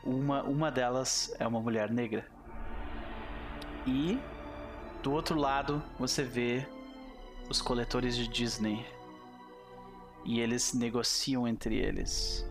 uma, 0.05 0.43
uma 0.43 0.71
delas 0.71 1.35
é 1.39 1.47
uma 1.47 1.61
mulher 1.61 1.91
negra. 1.91 2.27
E 3.87 4.19
do 5.03 5.13
outro 5.13 5.39
lado 5.39 5.83
você 5.99 6.23
vê 6.23 6.67
os 7.49 7.63
coletores 7.63 8.17
de 8.17 8.29
Disney. 8.29 8.85
E 10.25 10.41
eles 10.41 10.75
negociam 10.75 11.47
entre 11.47 11.77
eles. 11.77 12.45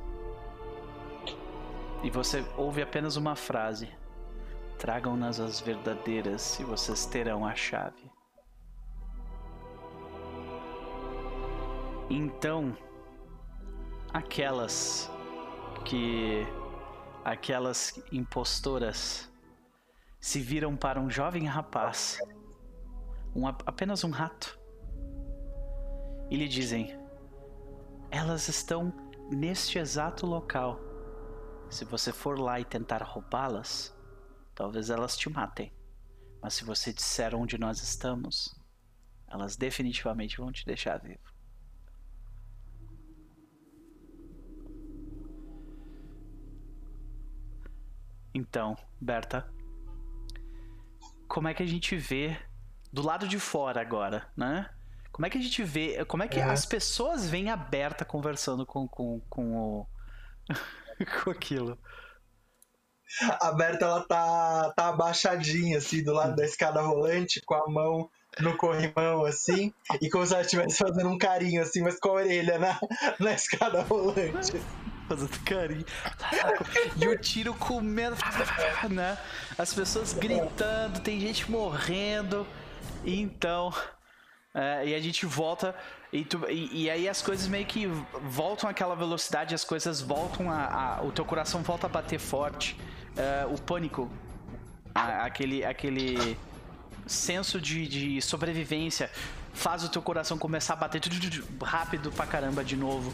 E 2.03 2.10
você 2.10 2.45
ouve 2.56 2.82
apenas 2.82 3.18
uma 3.18 3.36
frase: 3.36 3.90
Tragam-nas 4.77 5.39
as 5.39 5.60
verdadeiras 5.60 6.60
e 6.60 6.64
vocês 6.64 7.06
terão 7.06 7.45
a 7.45 7.56
chave. 7.56 8.11
Então, 12.10 12.77
aquelas 14.14 15.10
que. 15.84 16.45
aquelas 17.23 17.99
impostoras 18.11 19.31
se 20.19 20.39
viram 20.39 20.76
para 20.76 20.99
um 20.99 21.10
jovem 21.10 21.45
rapaz, 21.45 22.19
um, 23.35 23.47
apenas 23.47 24.03
um 24.03 24.10
rato, 24.10 24.60
e 26.30 26.35
lhe 26.35 26.47
dizem: 26.47 26.97
Elas 28.11 28.47
estão 28.47 28.93
neste 29.31 29.80
exato 29.80 30.26
local. 30.26 30.80
Se 31.69 31.85
você 31.85 32.11
for 32.11 32.39
lá 32.39 32.60
e 32.60 32.65
tentar 32.65 33.02
roubá-las, 33.02 33.94
talvez 34.56 34.90
elas 34.90 35.18
te 35.18 35.30
matem. 35.30 35.72
Mas 36.41 36.53
se 36.53 36.64
você 36.64 36.94
disser 36.94 37.36
onde 37.36 37.57
nós 37.57 37.84
estamos, 37.84 38.57
elas 39.27 39.56
definitivamente 39.56 40.38
vão 40.38 40.52
te 40.52 40.65
deixar 40.65 40.98
vivo. 40.98 41.36
Então, 48.34 48.76
Berta, 48.99 49.49
como 51.27 51.48
é 51.48 51.53
que 51.53 51.64
a 51.64 51.65
gente 51.65 51.95
vê 51.95 52.38
do 52.91 53.02
lado 53.02 53.27
de 53.27 53.40
fora 53.40 53.82
agora, 53.82 54.30
né? 54.36 54.69
Como 55.11 55.26
é 55.26 55.30
que 55.30 55.38
a 55.38 55.41
gente 55.41 55.64
vê, 55.64 56.03
como 56.06 56.23
é 56.23 56.27
que 56.27 56.40
é. 56.40 56.44
as 56.44 56.65
pessoas 56.65 57.30
vêm 57.30 57.49
a 57.49 57.56
Berta 57.56 58.03
conversando 58.03 58.65
com, 58.65 58.88
com, 58.88 59.22
com 59.30 59.56
o 59.56 59.88
com 61.23 61.32
aquilo? 61.32 61.80
A 63.22 63.52
Berta 63.52 63.86
ela 63.86 64.02
tá, 64.02 64.74
tá 64.76 64.90
abaixadinha 64.90 65.78
assim 65.78 66.04
do 66.04 66.14
lado 66.14 66.36
da 66.36 66.46
escada 66.46 66.82
rolante 66.82 67.42
com 67.46 67.56
a 67.56 67.70
mão 67.70 68.10
no 68.40 68.58
corrimão 68.58 69.24
assim 69.26 69.74
e 70.02 70.10
como 70.10 70.26
se 70.26 70.34
ela 70.34 70.42
estivesse 70.42 70.78
fazendo 70.78 71.10
um 71.10 71.18
carinho 71.18 71.62
assim, 71.62 71.82
mas 71.82 72.00
com 72.00 72.10
a 72.10 72.14
orelha 72.14 72.60
na, 72.60 72.80
na 73.20 73.34
escada 73.34 73.82
rolante 73.84 74.54
fazendo 75.08 75.40
carinho. 75.44 75.86
E 76.98 77.08
o 77.08 77.18
tiro 77.18 77.54
comendo, 77.54 78.16
né? 78.90 79.18
As 79.58 79.74
pessoas 79.74 80.14
gritando, 80.14 81.00
tem 81.00 81.20
gente 81.20 81.50
morrendo. 81.50 82.46
Então, 83.06 83.74
é, 84.54 84.88
e 84.88 84.96
a 84.96 85.00
gente 85.00 85.26
volta 85.26 85.76
e, 86.16 86.26
tu, 86.26 86.46
e, 86.50 86.84
e, 86.84 86.90
aí 86.90 87.10
as 87.10 87.22
coisas 87.22 87.48
meio 87.48 87.66
que 87.66 87.88
voltam 88.24 88.70
àquela 88.70 88.96
velocidade, 88.96 89.54
as 89.54 89.64
coisas 89.64 90.02
voltam 90.02 90.50
a, 90.50 90.98
a 90.98 91.04
o 91.04 91.12
teu 91.12 91.26
coração 91.26 91.62
volta 91.62 91.88
a 91.88 91.90
bater 91.90 92.20
forte, 92.20 92.78
é, 93.18 93.46
o 93.46 93.60
pânico, 93.62 94.10
a, 94.94 95.26
aquele 95.26 95.66
aquele 95.66 96.38
senso 97.06 97.60
de, 97.60 97.88
de 97.88 98.22
sobrevivência 98.22 99.12
faz 99.54 99.84
o 99.84 99.90
teu 99.90 100.02
coração 100.02 100.38
começar 100.38 100.74
a 100.74 100.78
bater 100.78 101.02
rápido 101.62 102.12
pra 102.12 102.26
caramba 102.26 102.64
de 102.64 102.76
novo. 102.76 103.14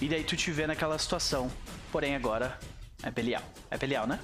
E 0.00 0.08
daí 0.08 0.24
tu 0.24 0.36
te 0.36 0.50
vê 0.50 0.66
naquela 0.66 0.98
situação. 0.98 1.50
Porém, 1.92 2.16
agora 2.16 2.58
é 3.02 3.10
Belial. 3.10 3.42
É 3.70 3.76
Belial, 3.76 4.06
né? 4.06 4.18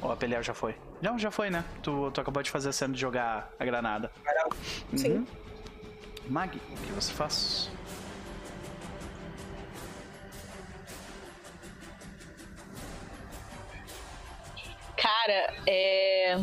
Ou 0.00 0.10
a 0.10 0.16
Belial 0.16 0.42
já 0.42 0.54
foi? 0.54 0.74
Não, 1.02 1.18
já 1.18 1.30
foi, 1.30 1.50
né? 1.50 1.64
Tu, 1.82 2.10
tu 2.10 2.20
acabou 2.20 2.42
de 2.42 2.50
fazer 2.50 2.70
a 2.70 2.72
cena 2.72 2.94
de 2.94 3.00
jogar 3.00 3.50
a 3.58 3.64
granada. 3.64 4.10
Sim. 4.94 5.12
Uhum. 5.12 5.26
Mag, 6.28 6.56
o 6.56 6.76
que 6.82 6.92
você 6.92 7.12
faz? 7.12 7.70
Cara, 14.96 15.54
é. 15.66 16.38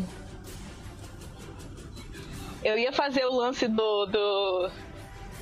Eu 2.62 2.78
ia 2.78 2.92
fazer 2.92 3.24
o 3.26 3.34
lance 3.34 3.68
do. 3.68 4.06
do 4.06 4.70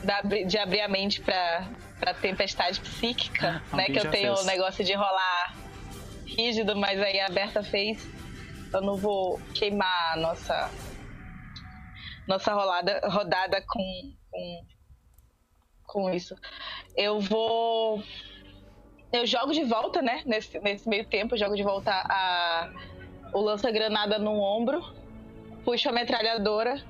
da, 0.02 0.20
de 0.22 0.58
abrir 0.58 0.80
a 0.80 0.88
mente 0.88 1.20
pra, 1.20 1.68
pra 2.00 2.12
tempestade 2.12 2.80
psíquica, 2.80 3.62
ah, 3.70 3.76
né? 3.76 3.86
Que 3.86 3.98
eu 3.98 4.10
tenho 4.10 4.34
o 4.34 4.44
negócio 4.44 4.84
de 4.84 4.92
rolar 4.92 5.54
rígido, 6.26 6.74
mas 6.74 7.00
aí 7.00 7.20
a 7.20 7.28
Berta 7.28 7.62
fez. 7.62 8.08
Eu 8.72 8.80
não 8.80 8.96
vou 8.96 9.40
queimar 9.54 10.14
a 10.14 10.16
nossa 10.16 10.70
nossa 12.26 12.52
rolada, 12.52 13.00
rodada 13.04 13.62
com, 13.68 14.12
com, 14.32 14.64
com 15.84 16.10
isso. 16.10 16.34
Eu 16.96 17.20
vou. 17.20 18.02
Eu 19.12 19.26
jogo 19.26 19.52
de 19.52 19.62
volta, 19.62 20.02
né? 20.02 20.22
Nesse, 20.24 20.58
nesse 20.58 20.88
meio 20.88 21.04
tempo, 21.04 21.34
eu 21.34 21.38
jogo 21.38 21.54
de 21.54 21.62
volta 21.62 21.92
a, 21.92 22.72
o 23.32 23.40
lança-granada 23.40 24.18
no 24.18 24.32
ombro, 24.40 24.82
puxo 25.64 25.88
a 25.88 25.92
metralhadora, 25.92 26.82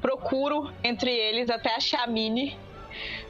procuro 0.00 0.70
entre 0.84 1.10
eles 1.10 1.50
até 1.50 1.74
achar 1.74 2.04
a 2.04 2.06
Mini 2.06 2.56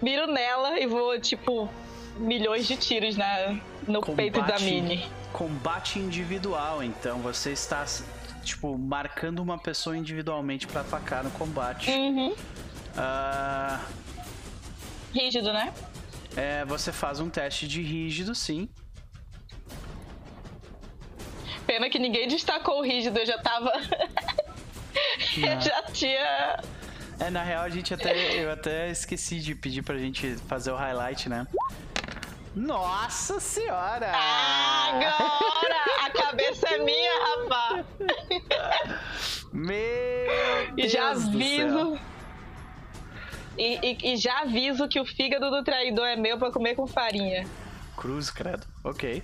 miro 0.00 0.26
nela 0.26 0.78
e 0.78 0.86
vou, 0.86 1.18
tipo, 1.20 1.68
milhões 2.16 2.66
de 2.66 2.76
tiros 2.76 3.16
na, 3.16 3.58
no 3.86 4.00
combate, 4.00 4.16
peito 4.16 4.42
da 4.42 4.58
Mini. 4.58 5.08
Combate 5.32 5.98
individual, 5.98 6.82
então 6.82 7.18
você 7.18 7.52
está, 7.52 7.84
tipo, 8.42 8.76
marcando 8.78 9.40
uma 9.40 9.58
pessoa 9.58 9.96
individualmente 9.96 10.66
para 10.66 10.80
atacar 10.80 11.24
no 11.24 11.30
combate. 11.32 11.90
Uhum. 11.90 12.34
Uh... 12.96 13.80
Rígido, 15.12 15.52
né? 15.52 15.72
É, 16.36 16.64
você 16.64 16.92
faz 16.92 17.20
um 17.20 17.30
teste 17.30 17.66
de 17.66 17.80
rígido, 17.82 18.34
sim. 18.34 18.68
Pena 21.66 21.88
que 21.88 21.98
ninguém 21.98 22.28
destacou 22.28 22.80
o 22.80 22.82
rígido, 22.82 23.18
eu 23.18 23.26
já 23.26 23.38
tava. 23.38 23.72
eu 25.36 25.60
já 25.60 25.82
tinha 25.84 26.58
é, 27.18 27.30
na 27.30 27.42
real, 27.42 27.62
a 27.64 27.68
gente 27.68 27.94
até. 27.94 28.42
Eu 28.42 28.52
até 28.52 28.90
esqueci 28.90 29.40
de 29.40 29.54
pedir 29.54 29.82
pra 29.82 29.96
gente 29.96 30.36
fazer 30.48 30.70
o 30.70 30.76
highlight, 30.76 31.28
né? 31.28 31.46
Nossa 32.54 33.40
senhora! 33.40 34.12
Agora! 34.12 35.76
A 36.04 36.10
cabeça 36.10 36.68
é 36.68 36.78
minha, 36.78 37.12
rapaz! 37.26 37.86
Meu 39.52 39.76
E 40.76 40.88
já 40.88 41.10
aviso. 41.10 41.98
E, 43.58 43.78
e, 43.82 44.12
e, 44.12 44.16
já 44.16 44.40
aviso 44.40 44.88
que 44.88 45.00
o 45.00 45.04
fígado 45.04 45.50
do 45.50 45.64
traidor 45.64 46.06
é 46.06 46.16
meu 46.16 46.38
pra 46.38 46.50
comer 46.50 46.74
com 46.74 46.86
farinha. 46.86 47.46
Cruz, 47.96 48.30
credo. 48.30 48.66
Ok. 48.84 49.22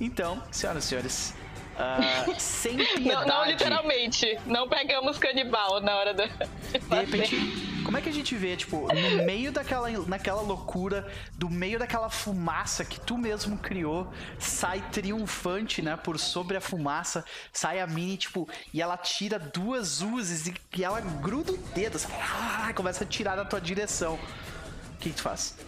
Então, 0.00 0.42
senhoras 0.50 0.84
e 0.84 0.86
senhores, 0.88 1.34
Uh, 1.74 2.34
sem 2.38 2.76
piedade. 2.76 3.04
Não, 3.04 3.26
não, 3.26 3.44
literalmente. 3.46 4.38
Não 4.46 4.68
pegamos 4.68 5.18
canibal 5.18 5.80
na 5.80 5.96
hora 5.96 6.14
da. 6.14 6.26
De, 6.26 6.78
de 6.78 6.94
repente, 6.94 7.82
como 7.84 7.96
é 7.98 8.00
que 8.00 8.08
a 8.08 8.12
gente 8.12 8.34
vê, 8.34 8.56
tipo, 8.56 8.88
no 8.92 9.24
meio 9.24 9.52
daquela 9.52 9.90
naquela 10.06 10.40
loucura, 10.40 11.06
do 11.34 11.50
meio 11.50 11.78
daquela 11.78 12.08
fumaça 12.08 12.84
que 12.84 12.98
tu 12.98 13.18
mesmo 13.18 13.58
criou, 13.58 14.08
sai 14.38 14.80
triunfante, 14.90 15.82
né, 15.82 15.96
por 15.96 16.18
sobre 16.18 16.56
a 16.56 16.60
fumaça, 16.60 17.24
sai 17.52 17.80
a 17.80 17.86
Mini, 17.86 18.16
tipo, 18.16 18.48
e 18.72 18.80
ela 18.80 18.96
tira 18.96 19.38
duas 19.38 20.00
luzes 20.00 20.46
e, 20.46 20.54
e 20.76 20.84
ela 20.84 21.00
gruda 21.00 21.52
o 21.52 21.56
dedo, 21.56 21.96
assim, 21.96 22.08
ah, 22.12 22.72
começa 22.74 23.04
a 23.04 23.06
tirar 23.06 23.36
na 23.36 23.44
tua 23.44 23.60
direção. 23.60 24.14
O 24.14 24.98
que, 24.98 25.10
que 25.10 25.16
tu 25.16 25.22
faz? 25.22 25.58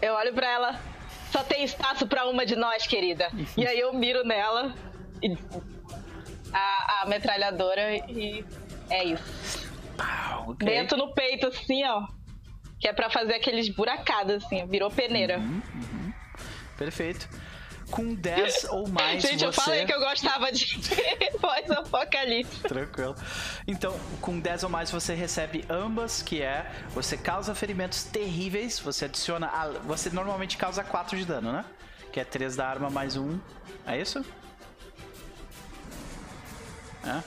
Eu 0.00 0.14
olho 0.14 0.32
para 0.32 0.46
ela, 0.46 0.80
só 1.32 1.42
tem 1.42 1.64
espaço 1.64 2.06
para 2.06 2.26
uma 2.28 2.46
de 2.46 2.54
nós, 2.54 2.86
querida. 2.86 3.30
e 3.56 3.66
aí 3.66 3.78
eu 3.80 3.92
miro 3.92 4.24
nela, 4.24 4.74
a, 6.52 7.02
a 7.02 7.06
metralhadora 7.06 7.96
e 8.10 8.44
é 8.90 9.04
isso. 9.04 9.68
Okay. 10.48 10.68
Dentro 10.68 10.96
no 10.96 11.12
peito, 11.12 11.46
assim, 11.46 11.84
ó. 11.84 12.06
Que 12.80 12.88
é 12.88 12.92
para 12.92 13.10
fazer 13.10 13.34
aqueles 13.34 13.68
buracados, 13.68 14.44
assim, 14.44 14.64
virou 14.66 14.90
peneira. 14.90 15.38
Uhum, 15.38 15.62
uhum. 15.74 16.12
Perfeito. 16.76 17.28
Com 17.90 18.14
10 18.14 18.64
ou 18.70 18.86
mais. 18.88 19.22
Gente, 19.22 19.40
você... 19.40 19.46
eu 19.46 19.52
falei 19.52 19.86
que 19.86 19.92
eu 19.92 19.98
gostava 19.98 20.52
de 20.52 20.78
pós-apocalipse. 21.40 22.60
Tranquilo. 22.62 23.16
Então, 23.66 23.98
com 24.20 24.38
10 24.38 24.64
ou 24.64 24.70
mais 24.70 24.90
você 24.90 25.14
recebe 25.14 25.64
ambas, 25.70 26.22
que 26.22 26.42
é 26.42 26.70
você 26.90 27.16
causa 27.16 27.54
ferimentos 27.54 28.04
terríveis, 28.04 28.78
você 28.78 29.06
adiciona. 29.06 29.48
A... 29.48 29.68
Você 29.84 30.10
normalmente 30.10 30.56
causa 30.56 30.84
4 30.84 31.16
de 31.16 31.24
dano, 31.24 31.50
né? 31.50 31.64
que 32.12 32.20
é 32.20 32.24
3 32.24 32.56
da 32.56 32.66
arma 32.66 32.90
mais 32.90 33.16
1. 33.16 33.38
É 33.86 34.00
isso? 34.00 34.24
É. 37.08 37.22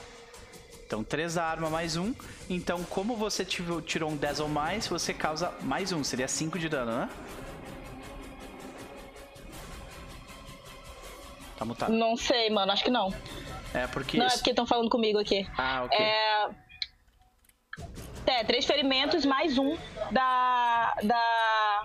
Então 0.86 1.02
3 1.02 1.34
da 1.34 1.44
arma 1.44 1.70
mais 1.70 1.96
1. 1.96 2.14
Então, 2.50 2.84
como 2.84 3.16
você 3.16 3.44
tirou 3.44 4.10
um 4.10 4.16
10 4.16 4.40
ou 4.40 4.48
mais, 4.48 4.86
você 4.86 5.14
causa 5.14 5.52
mais 5.62 5.90
1. 5.90 6.04
Seria 6.04 6.28
5 6.28 6.58
de 6.58 6.68
dano, 6.68 6.92
né? 6.92 7.08
Tá 11.56 11.64
mutado. 11.64 11.92
Não 11.92 12.16
sei, 12.16 12.50
mano. 12.50 12.72
Acho 12.72 12.84
que 12.84 12.90
não. 12.90 13.14
É 13.72 13.86
porque. 13.86 14.18
Não, 14.18 14.26
é 14.26 14.30
porque 14.30 14.50
estão 14.50 14.66
falando 14.66 14.90
comigo 14.90 15.18
aqui. 15.18 15.48
Ah, 15.56 15.84
ok. 15.84 15.98
É. 15.98 16.50
É, 18.26 18.44
três 18.44 18.66
ferimentos 18.66 19.24
mais 19.24 19.56
um 19.56 19.76
da. 20.10 20.94
da. 21.02 21.82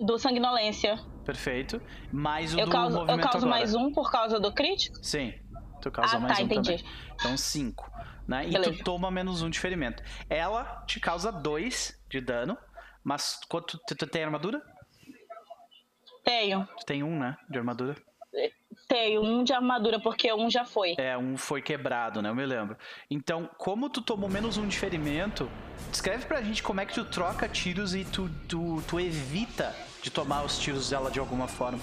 Do 0.00 0.18
sanguinolência. 0.18 1.00
Perfeito. 1.24 1.80
Mais 2.12 2.54
o 2.54 2.58
eu 2.60 2.66
do 2.66 2.72
causo, 2.72 2.96
movimento 2.96 3.18
Eu 3.18 3.22
causo 3.22 3.46
agora. 3.46 3.50
mais 3.60 3.74
um 3.74 3.92
por 3.92 4.10
causa 4.10 4.38
do 4.38 4.52
crítico? 4.52 4.98
Sim. 5.02 5.34
Tu 5.80 5.90
causa 5.90 6.16
Ah, 6.16 6.20
mais 6.20 6.36
tá, 6.36 6.42
um 6.42 6.46
entendi. 6.46 6.76
também. 6.78 6.92
Então, 7.14 7.36
5. 7.36 7.90
Né? 8.26 8.48
E 8.48 8.52
tu 8.60 8.84
toma 8.84 9.10
menos 9.10 9.42
um 9.42 9.50
de 9.50 9.58
ferimento. 9.58 10.02
Ela 10.30 10.82
te 10.86 10.98
causa 11.00 11.30
2 11.32 11.98
de 12.08 12.20
dano. 12.20 12.56
Mas 13.02 13.38
quanto 13.48 13.78
tu, 13.86 13.94
tu 13.94 14.06
tem 14.06 14.24
armadura? 14.24 14.62
Tenho. 16.24 16.66
Tu 16.78 16.86
tem 16.86 17.02
um, 17.02 17.18
né? 17.18 17.36
De 17.50 17.58
armadura. 17.58 17.94
Tenho 18.88 19.22
um 19.22 19.44
de 19.44 19.52
armadura, 19.52 20.00
porque 20.00 20.32
um 20.32 20.50
já 20.50 20.64
foi. 20.64 20.94
É, 20.98 21.16
um 21.16 21.36
foi 21.36 21.62
quebrado, 21.62 22.20
né? 22.20 22.28
Eu 22.30 22.34
me 22.34 22.44
lembro. 22.44 22.76
Então, 23.10 23.48
como 23.58 23.88
tu 23.88 24.00
tomou 24.02 24.28
menos 24.28 24.56
um 24.56 24.66
de 24.66 24.76
ferimento, 24.76 25.50
descreve 25.90 26.26
pra 26.26 26.42
gente 26.42 26.62
como 26.62 26.80
é 26.80 26.86
que 26.86 26.94
tu 26.94 27.04
troca 27.04 27.48
tiros 27.48 27.94
e 27.94 28.04
tu, 28.04 28.28
tu, 28.48 28.82
tu 28.88 28.98
evita 28.98 29.74
de 30.04 30.10
tomar 30.10 30.44
os 30.44 30.58
tiros 30.58 30.90
dela 30.90 31.10
de 31.10 31.18
alguma 31.18 31.48
forma. 31.48 31.78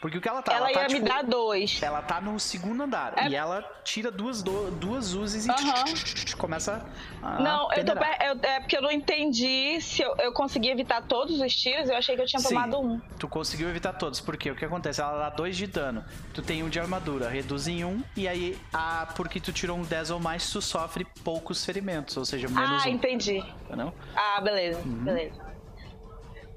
Porque 0.00 0.16
o 0.16 0.20
que 0.20 0.28
ela 0.28 0.40
tá? 0.40 0.54
ela 0.54 0.72
tá, 0.72 0.80
ia 0.82 0.86
tipo, 0.88 1.02
me 1.02 1.08
dar 1.08 1.22
dois. 1.22 1.78
Ela 1.82 2.00
tá 2.00 2.20
no 2.22 2.40
segundo 2.40 2.82
andar. 2.82 3.12
É- 3.18 3.28
E 3.28 3.36
ela 3.36 3.62
tira 3.84 4.10
duas, 4.10 4.42
do, 4.42 4.70
duas 4.70 5.12
uses 5.12 5.44
e 5.46 5.50
começa 6.36 6.86
a. 7.22 7.38
Não, 7.40 7.70
eu 7.74 7.84
tô, 7.84 7.92
eu- 7.92 8.40
é 8.50 8.60
porque 8.60 8.78
eu 8.78 8.82
não 8.82 8.90
entendi 8.90 9.78
se 9.82 10.00
eu, 10.00 10.16
eu 10.18 10.32
consegui 10.32 10.70
evitar 10.70 11.02
todos 11.02 11.38
os 11.38 11.54
tiros. 11.54 11.90
Eu 11.90 11.96
achei 11.96 12.16
que 12.16 12.22
eu 12.22 12.26
tinha 12.26 12.40
Sim. 12.40 12.48
tomado 12.48 12.80
um. 12.80 12.98
Tu 13.18 13.28
conseguiu 13.28 13.68
evitar 13.68 13.92
todos, 13.92 14.20
porque 14.20 14.50
o 14.50 14.56
que 14.56 14.64
acontece? 14.64 15.02
Ela 15.02 15.18
dá 15.18 15.36
2 15.36 15.54
de 15.56 15.66
dano. 15.66 16.02
Tu 16.32 16.40
tem 16.40 16.62
um 16.62 16.70
de 16.70 16.80
armadura, 16.80 17.28
reduz 17.28 17.68
em 17.68 17.84
um, 17.84 18.02
e 18.16 18.26
aí, 18.26 18.58
a, 18.72 19.06
porque 19.14 19.38
tu 19.38 19.52
tirou 19.52 19.76
um 19.76 19.82
10 19.82 20.10
ou 20.12 20.18
mais, 20.20 20.50
tu 20.50 20.62
sofre 20.62 21.04
poucos 21.22 21.62
ferimentos, 21.64 22.16
ou 22.16 22.24
seja, 22.24 22.48
menos 22.48 22.84
Ah, 22.84 22.88
um. 22.88 22.92
entendi. 22.92 23.44
Entendeu? 23.66 23.92
Ah, 24.16 24.40
beleza, 24.40 24.80
Uhum. 24.80 25.04
beleza. 25.04 25.50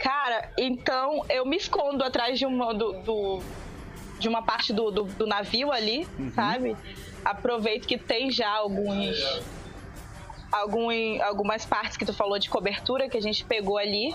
Cara, 0.03 0.49
então 0.57 1.23
eu 1.29 1.45
me 1.45 1.55
escondo 1.55 2.03
atrás 2.03 2.37
de 2.37 2.45
uma, 2.45 2.73
do, 2.73 2.91
do- 3.03 3.41
de 4.19 4.27
uma 4.27 4.41
parte 4.43 4.73
do, 4.73 4.91
do, 4.91 5.03
do 5.05 5.25
navio 5.25 5.71
ali, 5.71 6.05
Uhum. 6.19 6.31
sabe? 6.33 6.75
Aproveito 7.23 7.87
que 7.87 7.97
tem 7.97 8.29
já 8.29 8.49
alguns, 8.49 9.17
algum, 10.51 10.89
algumas 11.23 11.65
partes 11.65 11.95
que 11.95 12.05
tu 12.05 12.13
falou 12.13 12.37
de 12.37 12.49
cobertura 12.49 13.07
que 13.09 13.17
a 13.17 13.21
gente 13.21 13.45
pegou 13.45 13.77
ali. 13.77 14.13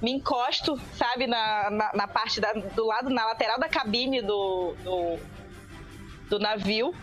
Me 0.00 0.12
encosto, 0.12 0.80
sabe, 0.94 1.26
na, 1.26 1.68
na, 1.70 1.92
na 1.92 2.08
parte 2.08 2.40
da- 2.40 2.52
do 2.54 2.86
lado, 2.86 3.10
na 3.10 3.26
lateral 3.26 3.58
da 3.58 3.68
cabine 3.68 4.22
do, 4.22 4.74
do, 4.82 5.18
do 6.30 6.38
navio. 6.38 6.94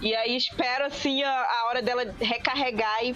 E 0.00 0.14
aí 0.14 0.34
espero, 0.36 0.86
assim, 0.86 1.22
a, 1.22 1.30
a 1.30 1.66
hora 1.66 1.82
dela 1.82 2.04
recarregar 2.20 3.04
e 3.04 3.14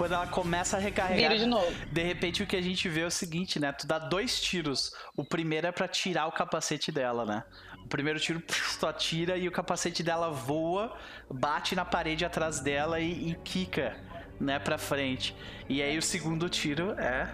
Quando 0.00 0.14
ela 0.14 0.26
começa 0.26 0.78
a 0.78 0.80
recarregar, 0.80 1.28
viro 1.28 1.38
de 1.38 1.46
novo. 1.46 1.70
de 1.92 2.02
repente 2.02 2.42
o 2.42 2.46
que 2.46 2.56
a 2.56 2.62
gente 2.62 2.88
vê 2.88 3.02
é 3.02 3.06
o 3.06 3.10
seguinte, 3.10 3.60
né? 3.60 3.70
Tu 3.70 3.86
dá 3.86 3.98
dois 3.98 4.40
tiros. 4.40 4.94
O 5.14 5.22
primeiro 5.22 5.66
é 5.66 5.72
pra 5.72 5.86
tirar 5.86 6.26
o 6.26 6.32
capacete 6.32 6.90
dela, 6.90 7.26
né? 7.26 7.44
O 7.84 7.86
primeiro 7.86 8.18
tiro, 8.18 8.42
tu 8.80 8.86
atira 8.86 9.36
e 9.36 9.46
o 9.46 9.52
capacete 9.52 10.02
dela 10.02 10.30
voa, 10.30 10.96
bate 11.30 11.76
na 11.76 11.84
parede 11.84 12.24
atrás 12.24 12.60
dela 12.60 12.98
e, 12.98 13.32
e 13.32 13.34
quica, 13.44 13.94
né, 14.40 14.58
pra 14.58 14.78
frente. 14.78 15.36
E 15.68 15.82
aí 15.82 15.98
o 15.98 16.02
segundo 16.02 16.48
tiro 16.48 16.92
é 16.92 17.28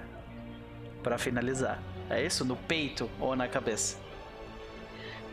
pra 1.05 1.19
finalizar. 1.19 1.81
É 2.11 2.21
isso? 2.21 2.45
No 2.45 2.57
peito 2.57 3.09
ou 3.21 3.37
na 3.37 3.47
cabeça? 3.47 3.97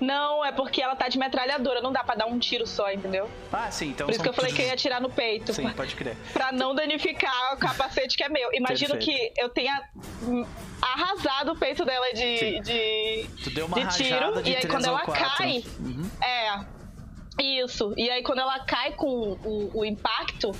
Não, 0.02 0.44
é 0.44 0.52
porque 0.52 0.82
ela 0.82 0.96
tá 0.96 1.08
de 1.08 1.18
metralhadora, 1.18 1.82
não 1.82 1.92
dá 1.92 2.04
pra 2.04 2.16
dar 2.16 2.26
um 2.26 2.38
tiro 2.40 2.68
só, 2.68 2.92
entendeu? 2.92 3.30
Ah, 3.52 3.72
sim, 3.72 3.90
então 3.90 4.06
Por 4.08 4.14
isso 4.14 4.22
que 4.22 4.28
eu 4.30 4.34
falei 4.34 4.50
tiros- 4.50 4.58
que 4.58 4.62
eu 4.64 4.68
ia 4.68 4.74
atirar 4.74 5.02
no 5.02 5.10
peito. 5.10 5.54
Sim, 5.54 5.70
pode 5.72 5.96
crer. 5.96 6.18
Pra 6.34 6.52
não 6.52 6.76
danificar 6.76 7.54
o 7.54 7.58
capacete 7.58 8.18
que 8.18 8.24
é 8.24 8.30
meu. 8.30 8.50
Imagino 8.54 8.96
Perfeito. 8.98 9.34
que 9.34 9.42
eu 9.42 9.50
tenha 9.50 9.82
arrasado 10.82 11.54
o 11.54 11.56
peito 11.58 11.86
dela 11.86 12.06
Sim. 12.14 12.16
de, 12.36 12.60
de, 12.62 13.30
Tu 13.44 13.50
deu 13.52 13.66
uma 13.66 13.80
de 13.86 13.96
tiro. 13.96 14.42
de 14.42 14.52
e 14.52 14.56
aí 14.58 14.68
quando 14.68 14.86
ela 14.86 15.00
quatro. 15.02 15.38
cai. 15.38 15.64
Uhum. 15.80 16.10
É. 16.22 16.74
Isso. 17.42 17.94
E 17.98 18.10
aí 18.10 18.22
quando 18.22 18.40
ela 18.40 18.60
cai 18.60 18.92
com 18.92 19.08
o, 19.44 19.72
o 19.74 19.86
impacto, 19.86 20.52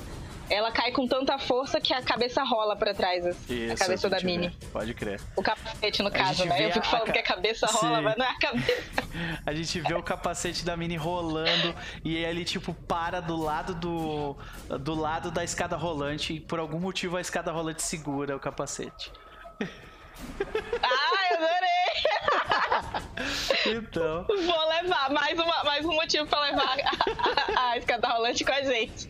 ela 0.50 0.72
cai 0.72 0.92
com 0.92 1.08
tanta 1.08 1.38
força 1.40 1.80
que 1.80 1.94
a 1.94 2.02
cabeça 2.02 2.44
rola 2.44 2.76
pra 2.76 2.94
trás. 2.94 3.26
assim, 3.26 3.70
a 3.70 3.74
Isso, 3.74 3.84
cabeça 3.84 4.10
da 4.10 4.18
gente 4.20 4.26
Mini. 4.26 4.48
vê. 4.50 4.68
Pode 4.68 4.94
crer. 4.94 5.22
O 5.36 5.42
capacete, 5.42 6.02
no 6.02 6.10
A 6.10 6.12
caso, 6.12 6.46
né? 6.46 6.66
Eu 6.66 6.72
fico 6.72 6.86
a 6.86 6.90
falando 6.90 7.12
que 7.12 7.20
a 7.20 7.24
cabeça 7.24 7.66
rola, 7.68 7.98
Sim. 7.98 8.04
mas 8.04 8.18
não 8.18 8.26
é 8.26 8.30
a 8.30 8.40
cabeça. 8.40 9.04
A 9.46 9.54
gente 9.54 9.80
vê 9.80 9.94
o 9.94 10.04
capacete 10.04 10.66
da 10.66 10.76
Mini 10.76 10.96
rolando 10.96 11.76
e 12.04 12.16
ele 12.16 12.44
tipo 12.44 12.74
para 12.74 13.20
do 13.20 13.36
lado 13.38 13.76
do 13.76 14.36
do 14.80 14.96
lado 14.96 15.30
da 15.32 15.44
escada 15.44 15.76
rolante 15.76 16.34
e 16.34 16.40
por 16.40 16.60
algum 16.60 16.80
motivo 16.80 17.18
a 17.18 17.22
escada 17.22 17.52
rolante 17.52 17.84
segura 17.84 18.36
o 18.36 18.40
capacete. 18.40 19.12
Adorei! 20.40 21.13
Então, 23.66 24.26
Vou 24.28 24.70
levar 24.70 25.10
mais, 25.12 25.40
uma, 25.40 25.64
mais 25.64 25.86
um 25.86 25.94
motivo 25.94 26.26
pra 26.28 26.42
levar 26.42 26.78
a, 26.80 27.60
a, 27.60 27.70
a 27.72 27.78
escada 27.78 28.08
rolante 28.10 28.44
com 28.44 28.52
a 28.52 28.62
gente. 28.62 29.08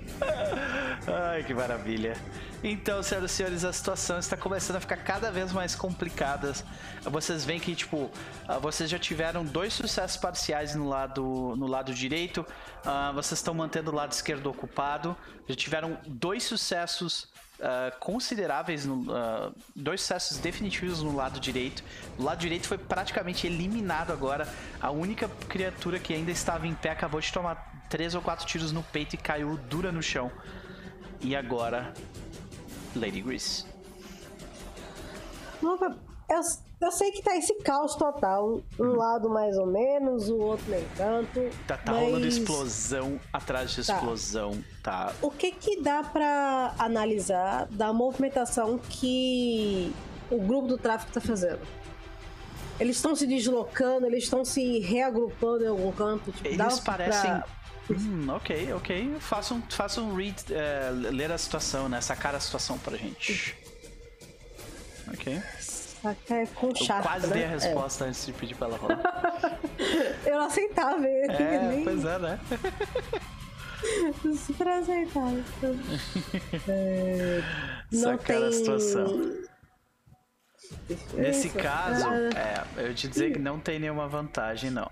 ai 1.08 1.44
que 1.44 1.54
maravilha. 1.54 2.16
Então, 2.64 3.04
senhoras 3.04 3.32
e 3.32 3.34
senhores, 3.34 3.66
a 3.66 3.74
situação 3.74 4.18
está 4.18 4.38
começando 4.38 4.78
a 4.78 4.80
ficar 4.80 4.96
cada 4.96 5.30
vez 5.30 5.52
mais 5.52 5.76
complicada. 5.76 6.54
Vocês 7.02 7.44
veem 7.44 7.60
que, 7.60 7.76
tipo, 7.76 8.10
ah, 8.48 8.58
vocês 8.58 8.90
já 8.90 8.98
tiveram 8.98 9.44
dois 9.44 9.74
sucessos 9.74 10.16
parciais 10.16 10.74
no 10.74 10.88
lado, 10.88 11.56
no 11.58 11.68
lado 11.68 11.94
direito, 11.94 12.46
ah, 12.86 13.12
vocês 13.14 13.40
estão 13.40 13.54
mantendo 13.54 13.92
o 13.92 13.94
lado 13.94 14.14
esquerdo 14.14 14.48
ocupado, 14.50 15.16
já 15.46 15.56
tiveram 15.56 15.98
dois 16.08 16.44
sucessos 16.44 17.28
ah, 17.62 17.92
consideráveis, 18.00 18.86
no, 18.86 19.06
ah, 19.14 19.52
dois 19.76 20.02
sucessos 20.02 20.38
definitivos 20.38 21.02
no 21.02 21.16
lado 21.16 21.40
direito. 21.40 21.84
O 22.18 22.24
lado 22.24 22.40
direito 22.40 22.68
foi 22.68 22.78
praticamente 22.78 23.48
eliminado 23.48 24.12
agora. 24.12 24.48
A 24.82 24.92
única 24.92 25.30
criatura 25.48 26.00
que 26.00 26.14
ainda 26.14 26.32
estava 26.32 26.68
em 26.68 26.74
pé 26.74 26.92
acabou 26.92 27.22
de 27.22 27.32
tomar 27.32 27.86
três 27.90 28.16
ou 28.16 28.22
quatro 28.22 28.46
tiros 28.46 28.72
no 28.72 28.84
peito 28.84 29.14
e 29.14 29.18
caiu 29.18 29.58
dura 29.70 29.92
no 29.92 30.02
chão. 30.02 30.32
E 31.22 31.36
agora, 31.36 31.94
Lady 32.96 33.22
Grease. 33.22 33.66
Eu, 36.34 36.42
eu 36.88 36.92
sei 36.92 37.12
que 37.12 37.22
tá 37.22 37.36
esse 37.38 37.54
caos 37.56 37.96
total. 37.96 38.62
Um 38.80 38.94
lado 38.96 39.30
mais 39.30 39.58
ou 39.58 39.66
menos, 39.68 40.30
o 40.30 40.38
outro 40.38 40.66
nem 40.70 40.84
tanto. 40.98 41.40
Tá, 41.68 41.78
tá 41.78 41.92
mas 41.92 42.02
rolando 42.02 42.26
explosão 42.28 43.20
atrás 43.32 43.72
de 43.72 43.86
Tá. 43.86 43.94
explosão, 43.96 44.64
tá? 44.82 45.14
O 45.22 45.30
que 45.30 45.52
que 45.52 45.82
dá 45.82 46.04
pra 46.04 46.74
analisar 46.80 47.68
da 47.70 47.94
movimentação 47.94 48.78
que 48.78 49.94
o 50.32 50.40
grupo 50.40 50.68
do 50.68 50.78
tráfico 50.78 51.12
tá 51.12 51.22
fazendo? 51.22 51.60
Eles 52.80 52.96
estão 52.96 53.16
se 53.16 53.28
deslocando, 53.28 54.08
eles 54.08 54.24
estão 54.24 54.44
se 54.44 54.80
reagrupando 54.80 55.64
em 55.64 55.68
algum 55.68 55.92
canto? 55.92 56.32
Tipo, 56.32 56.48
Eles 56.48 56.80
pra- 56.80 56.98
parecem. 56.98 57.44
Hum, 57.92 58.28
ok, 58.30 58.74
ok. 58.74 59.16
Faça 59.20 59.54
um, 59.54 59.62
faça 59.70 60.02
um 60.02 60.16
read, 60.16 60.36
é, 60.52 60.90
ler 60.92 61.32
a 61.32 61.38
situação, 61.38 61.88
né? 61.88 62.02
Sacar 62.02 62.34
a 62.34 62.40
situação 62.40 62.78
pra 62.80 62.98
gente. 62.98 63.56
Ok. 65.14 65.40
É 66.30 66.46
com 66.48 66.68
Eu 66.70 66.76
chato, 66.76 67.04
quase 67.04 67.28
né? 67.28 67.34
dei 67.34 67.46
a 67.46 67.50
resposta 67.50 68.06
antes 68.06 68.26
de 68.26 68.34
pedir 68.34 68.56
pra 68.56 68.68
ela 68.68 68.78
rolar. 68.78 69.00
É. 70.26 70.28
Eu 70.30 70.38
não 70.38 70.46
aceitava 70.46 71.08
ele. 71.08 71.32
É, 71.34 71.68
nem 71.70 71.84
pois 71.84 72.04
é, 72.04 72.20
né? 72.20 72.40
super 74.38 74.68
aceitável. 74.68 75.44
É, 76.68 77.42
não 77.92 78.18
tem... 78.18 78.48
a 78.48 78.52
situação. 78.52 79.44
Nesse 81.14 81.48
Isso. 81.48 81.58
caso, 81.58 82.06
Ah, 82.08 82.68
é, 82.78 82.90
eu 82.90 82.96
te 82.96 83.08
dizer 83.08 83.34
que 83.34 83.40
não 83.40 83.60
tem 83.60 83.80
nenhuma 83.80 84.08
vantagem, 84.08 84.72
não. 84.72 84.90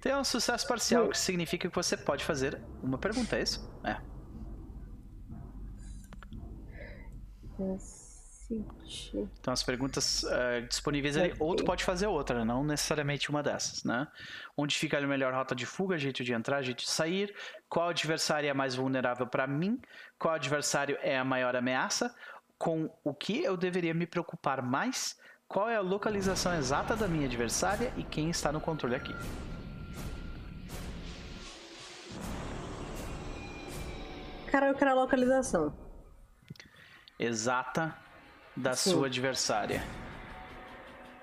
Tem 0.00 0.14
um 0.14 0.24
sucesso 0.24 0.66
parcial, 0.66 1.08
que 1.08 1.18
significa 1.18 1.68
que 1.68 1.74
você 1.74 1.96
pode 1.96 2.24
fazer 2.24 2.60
uma 2.82 2.98
pergunta, 2.98 3.36
é 3.36 3.42
isso? 3.42 3.68
É. 3.82 3.96
Então 9.40 9.52
as 9.52 9.62
perguntas 9.62 10.22
uh, 10.24 10.66
disponíveis 10.68 11.16
ali, 11.16 11.34
ou 11.38 11.54
tu 11.56 11.64
pode 11.64 11.82
fazer 11.84 12.06
outra, 12.06 12.44
não 12.44 12.62
necessariamente 12.62 13.30
uma 13.30 13.42
dessas, 13.42 13.82
né? 13.84 14.06
Onde 14.56 14.76
fica 14.76 14.98
a 14.98 15.06
melhor 15.06 15.32
rota 15.32 15.54
de 15.54 15.64
fuga, 15.64 15.96
jeito 15.96 16.22
de 16.22 16.32
entrar, 16.32 16.62
jeito 16.62 16.84
de 16.84 16.90
sair, 16.90 17.34
qual 17.68 17.88
adversário 17.88 18.48
é 18.48 18.54
mais 18.54 18.74
vulnerável 18.74 19.26
para 19.26 19.46
mim, 19.46 19.80
qual 20.18 20.34
adversário 20.34 20.98
é 21.02 21.18
a 21.18 21.24
maior 21.24 21.56
ameaça, 21.56 22.14
com 22.58 22.90
o 23.02 23.14
que 23.14 23.42
eu 23.42 23.56
deveria 23.56 23.94
me 23.94 24.06
preocupar 24.06 24.62
mais, 24.62 25.18
qual 25.48 25.68
é 25.68 25.76
a 25.76 25.80
localização 25.80 26.54
exata 26.54 26.96
da 26.96 27.06
minha 27.06 27.26
adversária? 27.26 27.92
E 27.96 28.02
quem 28.02 28.30
está 28.30 28.50
no 28.50 28.60
controle 28.60 28.94
aqui. 28.94 29.14
Cara, 34.50 34.68
eu 34.68 34.74
quero 34.74 34.92
a 34.92 34.94
localização. 34.94 35.76
Exata 37.18 38.03
da 38.56 38.74
Sim. 38.74 38.90
sua 38.90 39.06
adversária. 39.06 39.82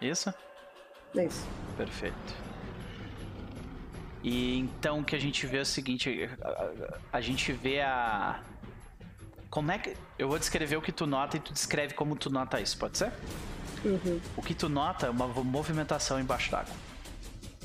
Isso? 0.02 0.34
Isso. 1.16 1.48
Perfeito. 1.78 2.36
E 4.24 4.58
então 4.60 5.00
o 5.00 5.04
que 5.04 5.16
a 5.16 5.20
gente 5.20 5.46
vê 5.48 5.58
é 5.58 5.62
o 5.62 5.66
seguinte: 5.66 6.30
a, 6.42 7.18
a 7.18 7.22
gente 7.22 7.52
vê 7.52 7.82
a. 7.82 8.40
Como 9.50 9.72
é 9.72 9.80
que. 9.80 9.96
Eu 10.18 10.28
vou 10.28 10.38
descrever 10.38 10.76
o 10.78 10.82
que 10.82 10.92
tu 10.92 11.06
nota 11.06 11.38
e 11.38 11.40
tu 11.40 11.52
descreve 11.54 11.94
como 11.94 12.16
tu 12.16 12.30
nota 12.30 12.60
isso, 12.62 12.78
pode 12.78 12.98
ser? 12.98 13.12
Uhum. 13.84 14.22
O 14.38 14.42
que 14.42 14.54
tu 14.54 14.70
nota 14.70 15.08
é 15.08 15.10
uma 15.10 15.28
movimentação 15.28 16.20
embaixo 16.20 16.52
d'água 16.52 16.74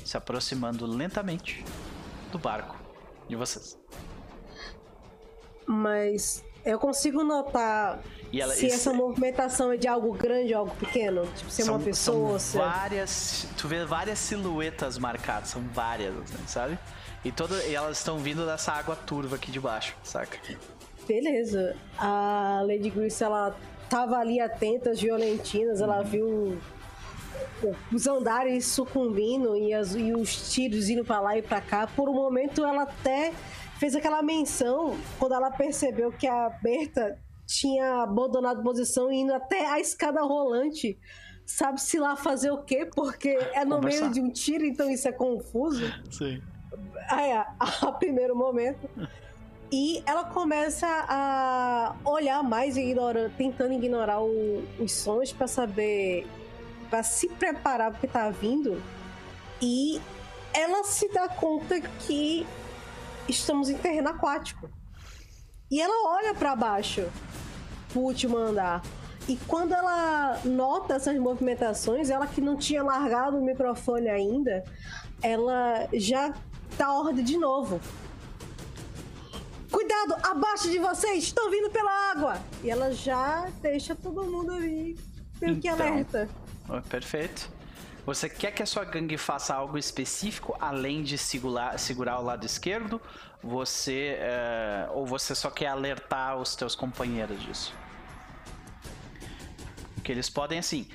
se 0.07 0.15
aproximando 0.15 0.85
lentamente 0.85 1.65
do 2.31 2.39
barco 2.39 2.77
de 3.27 3.35
vocês. 3.35 3.77
Mas 5.65 6.45
eu 6.67 6.77
consigo 6.77 7.23
notar 7.23 7.99
ela, 8.33 8.53
se 8.53 8.67
essa 8.67 8.91
movimentação 8.93 9.71
é 9.71 9.77
de 9.77 9.87
algo 9.87 10.11
grande 10.13 10.53
ou 10.53 10.59
algo 10.59 10.75
pequeno. 10.75 11.25
Tipo, 11.35 11.49
se 11.49 11.61
é 11.61 11.65
uma 11.65 11.79
pessoa. 11.79 12.37
São 12.39 12.61
várias. 12.61 13.47
Tu 13.57 13.67
vê 13.67 13.85
várias 13.85 14.19
silhuetas 14.19 14.97
marcadas, 14.97 15.49
são 15.49 15.61
várias, 15.73 16.13
assim, 16.15 16.47
sabe? 16.47 16.77
E, 17.23 17.31
toda, 17.31 17.63
e 17.63 17.73
elas 17.73 17.97
estão 17.97 18.17
vindo 18.19 18.45
dessa 18.45 18.73
água 18.73 18.95
turva 18.95 19.37
aqui 19.37 19.49
de 19.49 19.59
baixo, 19.59 19.95
saca? 20.03 20.37
Beleza. 21.07 21.75
A 21.97 22.61
Lady 22.67 22.89
Grace, 22.89 23.23
ela 23.23 23.55
tava 23.89 24.17
ali 24.17 24.41
atenta 24.41 24.91
às 24.91 24.99
violentinas, 24.99 25.79
ela 25.79 26.01
viu 26.01 26.59
os 27.91 28.07
andares 28.07 28.65
sucumbindo 28.67 29.55
e, 29.55 29.73
as, 29.73 29.95
e 29.95 30.13
os 30.13 30.53
tiros 30.53 30.89
indo 30.89 31.05
para 31.05 31.21
lá 31.21 31.37
e 31.37 31.41
para 31.41 31.61
cá. 31.61 31.87
Por 31.87 32.09
um 32.09 32.13
momento, 32.13 32.65
ela 32.65 32.83
até 32.83 33.31
fez 33.79 33.95
aquela 33.95 34.21
menção 34.21 34.97
quando 35.19 35.33
ela 35.33 35.51
percebeu 35.51 36.11
que 36.11 36.27
a 36.27 36.49
Berta 36.49 37.19
tinha 37.45 38.03
abandonado 38.03 38.59
a 38.59 38.63
posição 38.63 39.11
e 39.11 39.17
indo 39.17 39.33
até 39.33 39.65
a 39.65 39.79
escada 39.79 40.21
rolante. 40.21 40.99
Sabe-se 41.45 41.97
lá 41.97 42.15
fazer 42.17 42.51
o 42.51 42.63
quê? 42.63 42.89
Porque 42.93 43.29
é 43.29 43.63
no 43.63 43.75
Conversar. 43.75 44.01
meio 44.01 44.13
de 44.13 44.21
um 44.21 44.29
tiro, 44.29 44.65
então 44.65 44.89
isso 44.89 45.07
é 45.07 45.13
confuso. 45.13 45.85
Sim. 46.11 46.41
É, 47.09 47.37
a 47.59 47.91
primeiro 47.93 48.35
momento. 48.35 48.89
E 49.71 50.01
ela 50.05 50.25
começa 50.25 50.87
a 50.87 51.95
olhar 52.05 52.43
mais, 52.43 52.77
ignora, 52.77 53.31
tentando 53.37 53.73
ignorar 53.73 54.21
o, 54.21 54.63
os 54.79 54.91
sons 54.91 55.31
para 55.31 55.47
saber, 55.47 56.25
para 56.89 57.03
se 57.03 57.27
preparar 57.29 57.91
porque 57.91 58.07
tá 58.07 58.29
vindo. 58.29 58.81
E 59.61 60.01
ela 60.53 60.83
se 60.83 61.09
dá 61.09 61.27
conta 61.27 61.79
que 61.81 62.45
estamos 63.27 63.69
em 63.69 63.77
terreno 63.77 64.09
aquático. 64.09 64.69
E 65.69 65.81
ela 65.81 66.15
olha 66.15 66.33
para 66.33 66.55
baixo, 66.55 67.05
pro 67.89 68.01
último 68.01 68.37
andar. 68.37 68.81
E 69.27 69.35
quando 69.47 69.73
ela 69.73 70.39
nota 70.45 70.95
essas 70.95 71.17
movimentações, 71.17 72.09
ela 72.09 72.25
que 72.25 72.39
não 72.39 72.55
tinha 72.55 72.81
largado 72.81 73.37
o 73.37 73.43
microfone 73.43 74.07
ainda, 74.09 74.63
ela 75.21 75.87
já 75.93 76.33
dá 76.77 76.93
ordem 76.93 77.23
de 77.23 77.37
novo. 77.37 77.81
Cuidado, 79.69 80.15
abaixo 80.23 80.69
de 80.69 80.79
vocês, 80.79 81.25
estão 81.25 81.51
vindo 81.51 81.69
pela 81.69 81.91
água! 82.11 82.39
E 82.63 82.69
ela 82.69 82.93
já 82.93 83.49
deixa 83.61 83.93
todo 83.93 84.23
mundo 84.23 84.53
ali 84.53 84.97
meio 85.41 85.55
então, 85.55 85.59
que 85.59 85.67
alerta. 85.67 86.29
Perfeito. 86.89 87.56
Você 88.07 88.29
quer 88.29 88.51
que 88.51 88.63
a 88.63 88.65
sua 88.65 88.85
gangue 88.85 89.17
faça 89.17 89.53
algo 89.53 89.77
específico 89.77 90.55
além 90.61 91.03
de 91.03 91.17
segurar, 91.17 91.77
segurar 91.77 92.17
o 92.21 92.23
lado 92.23 92.45
esquerdo? 92.45 93.01
Você 93.43 94.15
é, 94.17 94.87
ou 94.93 95.05
você 95.05 95.35
só 95.35 95.51
quer 95.51 95.67
alertar 95.67 96.37
os 96.37 96.55
teus 96.55 96.73
companheiros 96.73 97.37
disso? 97.41 97.73
Porque 99.93 100.09
eles 100.09 100.29
podem 100.29 100.57
assim, 100.57 100.87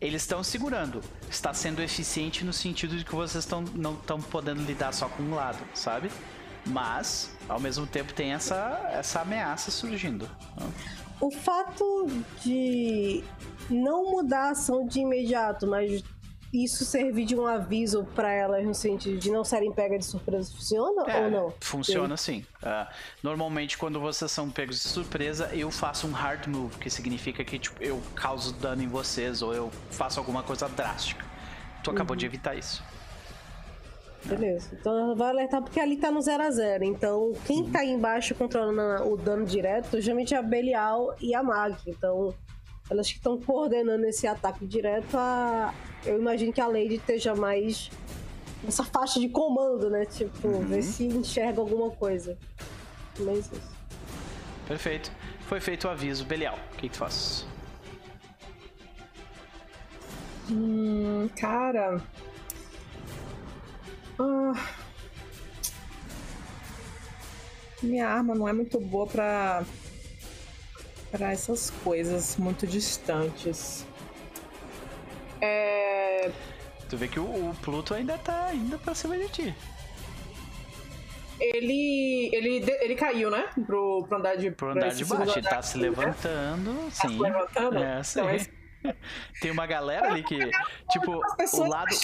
eles 0.00 0.22
estão 0.22 0.44
segurando, 0.44 1.00
está 1.28 1.52
sendo 1.52 1.82
eficiente 1.82 2.44
no 2.44 2.52
sentido 2.52 2.96
de 2.96 3.04
que 3.04 3.16
vocês 3.16 3.42
estão 3.42 3.62
não 3.74 3.94
estão 3.94 4.20
podendo 4.20 4.62
lidar 4.62 4.94
só 4.94 5.08
com 5.08 5.24
um 5.24 5.34
lado, 5.34 5.58
sabe? 5.74 6.08
Mas 6.64 7.36
ao 7.48 7.58
mesmo 7.58 7.84
tempo 7.84 8.14
tem 8.14 8.32
essa 8.32 8.88
essa 8.92 9.22
ameaça 9.22 9.72
surgindo. 9.72 10.30
O 11.20 11.32
fato 11.32 12.06
de 12.44 13.24
não 13.68 14.12
mudar 14.12 14.44
a 14.44 14.50
ação 14.50 14.86
de 14.86 15.00
imediato, 15.00 15.66
mas 15.66 16.00
isso 16.52 16.84
servir 16.84 17.24
de 17.24 17.36
um 17.36 17.46
aviso 17.46 18.04
para 18.14 18.32
elas 18.32 18.64
no 18.64 18.74
sentido 18.74 19.18
de 19.18 19.30
não 19.30 19.44
serem 19.44 19.72
pegas 19.72 20.00
de 20.00 20.04
surpresa 20.06 20.50
funciona 20.52 21.10
é, 21.10 21.24
ou 21.24 21.30
não? 21.30 21.54
Funciona 21.60 22.16
sim. 22.16 22.44
Uh, 22.62 22.92
normalmente, 23.22 23.78
quando 23.78 24.00
vocês 24.00 24.30
são 24.30 24.50
pegos 24.50 24.82
de 24.82 24.88
surpresa, 24.88 25.48
eu 25.52 25.70
faço 25.70 26.06
um 26.06 26.12
hard 26.12 26.46
move, 26.48 26.76
que 26.78 26.90
significa 26.90 27.44
que 27.44 27.58
tipo, 27.58 27.80
eu 27.82 28.00
causo 28.14 28.52
dano 28.54 28.82
em 28.82 28.88
vocês 28.88 29.42
ou 29.42 29.54
eu 29.54 29.70
faço 29.90 30.18
alguma 30.18 30.42
coisa 30.42 30.68
drástica. 30.68 31.24
Tu 31.84 31.90
acabou 31.90 32.14
uhum. 32.14 32.18
de 32.18 32.26
evitar 32.26 32.56
isso. 32.56 32.82
Beleza. 34.24 34.68
Então 34.78 35.14
vai 35.16 35.30
alertar 35.30 35.62
porque 35.62 35.80
ali 35.80 35.96
tá 35.96 36.10
no 36.10 36.20
0 36.20 36.42
a 36.42 36.50
0 36.50 36.84
Então, 36.84 37.32
quem 37.46 37.62
uhum. 37.62 37.70
tá 37.70 37.80
aí 37.80 37.90
embaixo 37.90 38.34
controlando 38.34 39.08
o 39.10 39.16
dano 39.16 39.46
direto, 39.46 40.00
geralmente 40.00 40.34
é 40.34 40.36
a 40.36 40.42
Belial 40.42 41.16
e 41.20 41.34
a 41.34 41.42
Mag. 41.42 41.76
Então, 41.86 42.34
elas 42.90 43.08
que 43.08 43.18
estão 43.18 43.40
coordenando 43.40 44.04
esse 44.04 44.26
ataque 44.26 44.66
direto, 44.66 45.16
a... 45.16 45.72
eu 46.04 46.18
imagino 46.18 46.52
que 46.52 46.60
a 46.60 46.66
Lady 46.66 46.96
esteja 46.96 47.34
mais 47.36 47.90
nessa 48.64 48.84
faixa 48.84 49.20
de 49.20 49.28
comando, 49.28 49.88
né? 49.88 50.04
Tipo, 50.04 50.48
uhum. 50.48 50.66
ver 50.66 50.82
se 50.82 51.04
enxerga 51.04 51.60
alguma 51.60 51.90
coisa. 51.90 52.36
Mas 53.20 53.46
isso. 53.46 53.80
Perfeito. 54.66 55.12
Foi 55.46 55.60
feito 55.60 55.86
o 55.86 55.90
aviso. 55.90 56.24
Belial, 56.24 56.58
o 56.72 56.76
que, 56.76 56.88
que 56.88 56.90
tu 56.90 56.98
faz? 56.98 57.46
Hum, 60.50 61.28
cara. 61.38 62.02
Ah. 64.18 64.68
Minha 67.82 68.08
arma 68.08 68.34
não 68.34 68.48
é 68.48 68.52
muito 68.52 68.78
boa 68.78 69.06
pra 69.06 69.64
para 71.10 71.32
essas 71.32 71.70
coisas 71.82 72.36
muito 72.36 72.66
distantes. 72.66 73.86
É... 75.40 76.30
Tu 76.88 76.96
vê 76.96 77.08
que 77.08 77.20
o, 77.20 77.24
o, 77.24 77.54
Pluto 77.62 77.94
ainda 77.94 78.18
tá 78.18 78.50
indo 78.52 78.78
pra 78.78 78.94
cima 78.94 79.16
de 79.16 79.28
ti. 79.28 79.54
Ele, 81.38 82.30
ele, 82.32 82.64
ele 82.80 82.94
caiu, 82.94 83.30
né? 83.30 83.48
Pro, 83.66 84.04
pro 84.06 84.18
andar 84.18 84.36
de 84.36 84.50
Pro 84.50 84.70
andar 84.72 84.88
de 84.88 85.04
baixo. 85.04 85.38
Ele 85.38 85.48
tá 85.48 85.62
se 85.62 85.78
levantando. 85.78 86.72
Né? 86.72 86.90
Sim. 86.90 87.02
Tá 87.02 87.08
se 87.08 87.18
levantando? 87.18 87.78
É, 87.78 88.02
sim. 88.02 88.20
Então, 88.20 88.60
Tem 89.40 89.50
uma 89.50 89.66
galera 89.66 90.10
ali 90.10 90.22
que, 90.22 90.38
tipo, 90.90 91.20
o 91.20 91.68
lado. 91.68 91.94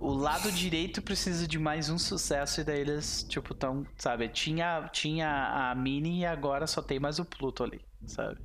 O 0.00 0.12
lado 0.12 0.50
direito 0.52 1.02
precisa 1.02 1.46
de 1.46 1.58
mais 1.58 1.90
um 1.90 1.98
sucesso 1.98 2.60
e 2.60 2.64
daí 2.64 2.80
eles, 2.80 3.24
tipo, 3.24 3.54
tão, 3.54 3.86
sabe? 3.96 4.28
Tinha, 4.28 4.88
tinha 4.92 5.70
a 5.70 5.74
Mini 5.74 6.20
e 6.20 6.26
agora 6.26 6.66
só 6.66 6.82
tem 6.82 6.98
mais 6.98 7.18
o 7.18 7.24
Pluto 7.24 7.64
ali, 7.64 7.80
sabe? 8.06 8.38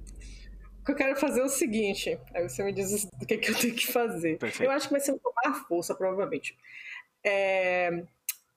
O 0.82 0.86
que 0.86 0.92
eu 0.92 0.96
quero 0.96 1.16
fazer 1.16 1.42
é 1.42 1.44
o 1.44 1.50
seguinte, 1.50 2.20
aí 2.34 2.48
você 2.48 2.64
me 2.64 2.74
diz 2.74 3.08
o 3.22 3.26
que, 3.26 3.38
que 3.38 3.52
eu 3.52 3.56
tenho 3.56 3.76
que 3.76 3.88
fazer. 3.88 4.38
Perfeito. 4.38 4.70
Eu 4.70 4.72
acho 4.72 4.88
que 4.88 4.94
vai 4.94 5.02
ser 5.02 5.14
um 5.14 5.18
tomar 5.18 5.66
força, 5.68 5.96
provavelmente. 5.96 6.58
É... 7.24 8.04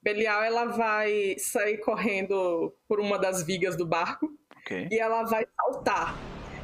Belial, 0.03 0.43
ela 0.43 0.67
vai 0.67 1.37
sair 1.39 1.79
correndo 1.79 2.73
por 2.89 3.01
uma 3.01 3.19
das 3.19 3.43
vigas 3.43 3.77
do 3.77 3.85
barco 3.85 4.33
okay. 4.63 4.89
e 4.91 4.99
ela 5.01 5.25
vai 5.25 5.45
saltar 5.57 6.17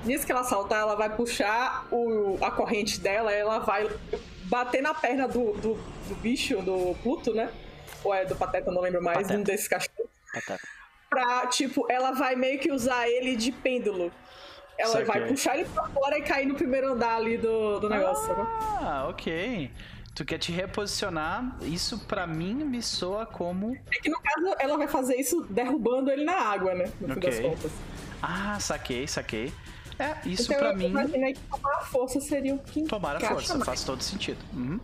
Nisso 0.04 0.26
que 0.26 0.32
ela 0.32 0.42
saltar, 0.42 0.80
ela 0.80 0.96
vai 0.96 1.14
puxar 1.14 1.86
o, 1.92 2.36
a 2.42 2.50
corrente 2.50 3.00
dela, 3.00 3.32
ela 3.32 3.60
vai 3.60 3.88
bater 4.52 4.82
na 4.82 4.92
perna 4.92 5.26
do, 5.26 5.54
do, 5.54 5.74
do 6.08 6.14
bicho, 6.16 6.60
do 6.60 6.94
Pluto, 7.02 7.32
né? 7.32 7.50
Ou 8.04 8.12
é 8.12 8.26
do 8.26 8.36
Pateta, 8.36 8.70
não 8.70 8.82
lembro 8.82 9.02
mais, 9.02 9.22
Pateta. 9.22 9.40
um 9.40 9.42
desses 9.42 9.66
cachorros. 9.66 10.10
Pateta. 10.30 10.60
Pra, 11.08 11.46
tipo, 11.46 11.90
ela 11.90 12.12
vai 12.12 12.36
meio 12.36 12.58
que 12.58 12.70
usar 12.70 13.08
ele 13.08 13.34
de 13.34 13.50
pêndulo. 13.50 14.12
Ela 14.76 15.04
vai 15.04 15.26
puxar 15.26 15.56
ele 15.56 15.68
pra 15.72 15.84
fora 15.88 16.18
e 16.18 16.22
cair 16.22 16.46
no 16.46 16.54
primeiro 16.54 16.92
andar 16.92 17.16
ali 17.16 17.38
do, 17.38 17.80
do 17.80 17.88
negócio. 17.88 18.34
Ah, 18.38 19.06
ok. 19.08 19.70
Tu 20.14 20.24
quer 20.24 20.38
te 20.38 20.52
reposicionar, 20.52 21.56
isso 21.62 22.00
para 22.00 22.26
mim 22.26 22.54
me 22.54 22.82
soa 22.82 23.24
como. 23.24 23.74
É 23.90 24.00
que 24.00 24.10
no 24.10 24.20
caso 24.20 24.54
ela 24.58 24.76
vai 24.76 24.88
fazer 24.88 25.16
isso 25.16 25.46
derrubando 25.48 26.10
ele 26.10 26.24
na 26.24 26.34
água, 26.34 26.74
né? 26.74 26.92
No 27.00 27.14
okay. 27.14 27.32
fim 27.32 27.42
das 27.42 27.50
contas. 27.50 27.72
Ah, 28.22 28.58
saquei, 28.60 29.08
saquei. 29.08 29.52
É, 30.02 30.28
isso 30.28 30.52
então, 30.52 30.58
pra 30.58 30.74
mim. 30.74 30.86
Imaginei 30.86 31.34
que 31.34 31.40
tomar 31.40 31.76
a 31.76 31.80
força 31.82 32.20
seria 32.20 32.54
o 32.54 32.58
que. 32.58 32.82
Tomar 32.82 33.16
a 33.16 33.20
força, 33.20 33.54
mais. 33.54 33.66
faz 33.66 33.84
todo 33.84 34.02
sentido. 34.02 34.44
Uhum. 34.52 34.80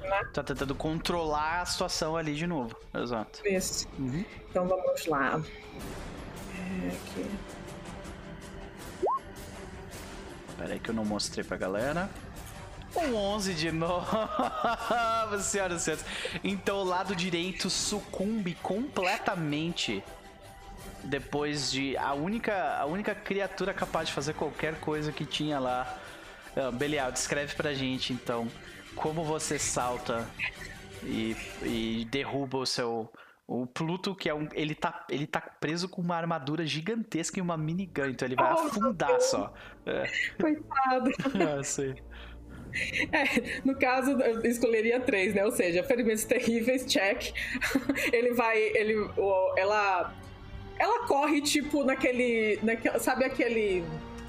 Né? 0.00 0.24
Tá 0.32 0.42
tentando 0.42 0.74
controlar 0.74 1.60
a 1.60 1.66
situação 1.66 2.16
ali 2.16 2.34
de 2.34 2.46
novo. 2.46 2.74
Exato. 2.94 3.46
Isso. 3.46 3.86
Uhum. 3.98 4.24
Então 4.48 4.66
vamos 4.66 5.06
lá. 5.06 5.42
É 6.58 6.88
aqui. 6.88 7.30
Pera 10.56 10.72
aí 10.72 10.80
que 10.80 10.88
eu 10.88 10.94
não 10.94 11.04
mostrei 11.04 11.44
pra 11.44 11.56
galera. 11.56 12.08
Um 12.94 13.14
11 13.14 13.54
de 13.54 13.72
novo, 13.72 14.06
senhoras 15.40 15.80
e 15.80 15.84
senhores. 15.84 16.04
Então 16.44 16.78
o 16.78 16.84
lado 16.84 17.16
direito 17.16 17.70
sucumbe 17.70 18.54
completamente 18.62 20.04
depois 21.04 21.70
de 21.70 21.96
a 21.96 22.14
única 22.14 22.78
a 22.78 22.86
única 22.86 23.14
criatura 23.14 23.72
capaz 23.74 24.08
de 24.08 24.14
fazer 24.14 24.34
qualquer 24.34 24.78
coisa 24.80 25.12
que 25.12 25.24
tinha 25.24 25.58
lá. 25.58 25.98
Uh, 26.56 26.70
Belial, 26.70 27.10
descreve 27.10 27.54
pra 27.54 27.72
gente 27.72 28.12
então 28.12 28.46
como 28.94 29.24
você 29.24 29.58
salta 29.58 30.28
e, 31.02 31.34
e 31.62 32.06
derruba 32.10 32.58
o 32.58 32.66
seu 32.66 33.10
o 33.46 33.66
Pluto, 33.66 34.14
que 34.14 34.28
é 34.28 34.34
um. 34.34 34.48
Ele 34.54 34.74
tá, 34.74 35.04
ele 35.10 35.26
tá 35.26 35.40
preso 35.40 35.88
com 35.88 36.00
uma 36.00 36.16
armadura 36.16 36.64
gigantesca 36.64 37.38
e 37.38 37.42
uma 37.42 37.56
minigun, 37.56 38.06
então 38.06 38.26
ele 38.26 38.36
vai 38.36 38.52
oh, 38.52 38.66
afundar 38.66 39.20
só. 39.20 39.52
É. 39.84 40.10
Coitado. 40.40 41.10
ah, 41.58 41.62
sei. 41.62 41.94
É, 43.12 43.60
no 43.62 43.78
caso, 43.78 44.12
eu 44.12 44.40
escolheria 44.46 44.98
três, 45.00 45.34
né? 45.34 45.44
Ou 45.44 45.50
seja, 45.50 45.82
ferimentos 45.82 46.24
terríveis, 46.24 46.86
check. 46.86 47.34
ele 48.12 48.32
vai. 48.32 48.58
Ele, 48.58 48.94
ela. 49.58 50.14
Ela 50.82 51.06
corre, 51.06 51.40
tipo, 51.40 51.84
naquele. 51.84 52.58
naquele 52.60 52.98
sabe 52.98 53.24
aquele 53.24 53.84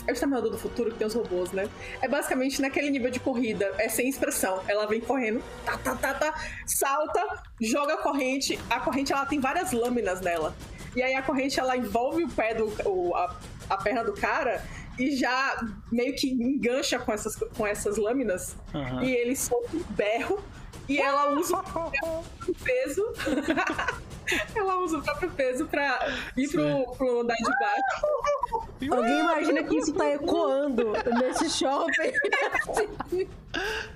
é 0.05 0.11
o 0.11 0.13
Exterminador 0.13 0.51
do 0.51 0.57
Futuro 0.57 0.91
que 0.91 0.97
tem 0.97 1.07
os 1.07 1.15
robôs, 1.15 1.51
né? 1.51 1.67
É 1.99 2.07
basicamente 2.07 2.61
naquele 2.61 2.91
nível 2.91 3.09
de 3.09 3.19
corrida, 3.19 3.73
é 3.79 3.89
sem 3.89 4.07
expressão. 4.07 4.61
Ela 4.67 4.85
vem 4.85 5.01
correndo, 5.01 5.41
tá, 5.65 5.77
tá, 5.77 5.95
tá, 5.95 6.13
tá, 6.13 6.33
salta, 6.67 7.41
joga 7.59 7.95
a 7.95 7.97
corrente. 7.97 8.59
A 8.69 8.79
corrente 8.79 9.11
ela 9.11 9.25
tem 9.25 9.39
várias 9.39 9.71
lâminas 9.71 10.21
nela. 10.21 10.55
E 10.95 11.01
aí 11.01 11.15
a 11.15 11.23
corrente 11.23 11.59
ela 11.59 11.75
envolve 11.75 12.23
o 12.23 12.29
pé 12.29 12.53
do. 12.53 12.71
O, 12.85 13.15
a, 13.15 13.35
a 13.67 13.77
perna 13.77 14.03
do 14.03 14.13
cara 14.13 14.63
e 14.99 15.15
já 15.15 15.59
meio 15.91 16.13
que 16.15 16.29
engancha 16.29 16.99
com 16.99 17.11
essas, 17.11 17.35
com 17.35 17.65
essas 17.65 17.97
lâminas. 17.97 18.55
Uhum. 18.75 19.03
E 19.03 19.15
ele 19.15 19.35
solta 19.35 19.75
um 19.75 19.83
berro. 19.89 20.39
E 20.87 20.99
ela 20.99 21.31
usa 21.31 21.57
o 21.57 22.53
peso. 22.63 23.03
ela 24.55 24.79
usa 24.79 24.97
o 24.97 25.03
próprio 25.03 25.31
peso 25.31 25.65
pra 25.65 26.13
ir 26.35 26.49
pro, 26.49 26.95
pro 26.95 27.21
andar 27.21 27.35
de 27.35 27.43
baixo. 27.43 28.73
Alguém 28.91 29.19
imagina 29.19 29.63
que 29.63 29.77
isso 29.77 29.93
tá 29.93 30.11
ecoando 30.11 30.93
nesse 31.19 31.49
shopping. 31.49 32.11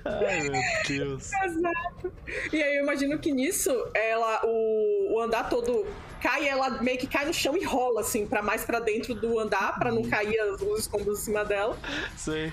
Ai, 0.04 0.40
meu 0.42 0.62
Deus. 0.86 1.32
Exato. 1.44 2.12
E 2.52 2.62
aí 2.62 2.76
eu 2.76 2.82
imagino 2.82 3.18
que 3.18 3.32
nisso, 3.32 3.70
ela, 3.94 4.40
o, 4.44 5.14
o 5.14 5.20
andar 5.20 5.48
todo 5.48 5.86
cai, 6.20 6.48
ela 6.48 6.70
meio 6.82 6.98
que 6.98 7.06
cai 7.06 7.24
no 7.26 7.34
chão 7.34 7.56
e 7.56 7.64
rola, 7.64 8.00
assim, 8.00 8.26
pra 8.26 8.42
mais 8.42 8.64
pra 8.64 8.80
dentro 8.80 9.14
do 9.14 9.38
andar, 9.38 9.78
pra 9.78 9.92
não 9.92 10.02
cair 10.02 10.40
os 10.52 10.80
escombros 10.80 11.20
em 11.20 11.24
cima 11.24 11.44
dela. 11.44 11.76
Sim 12.16 12.52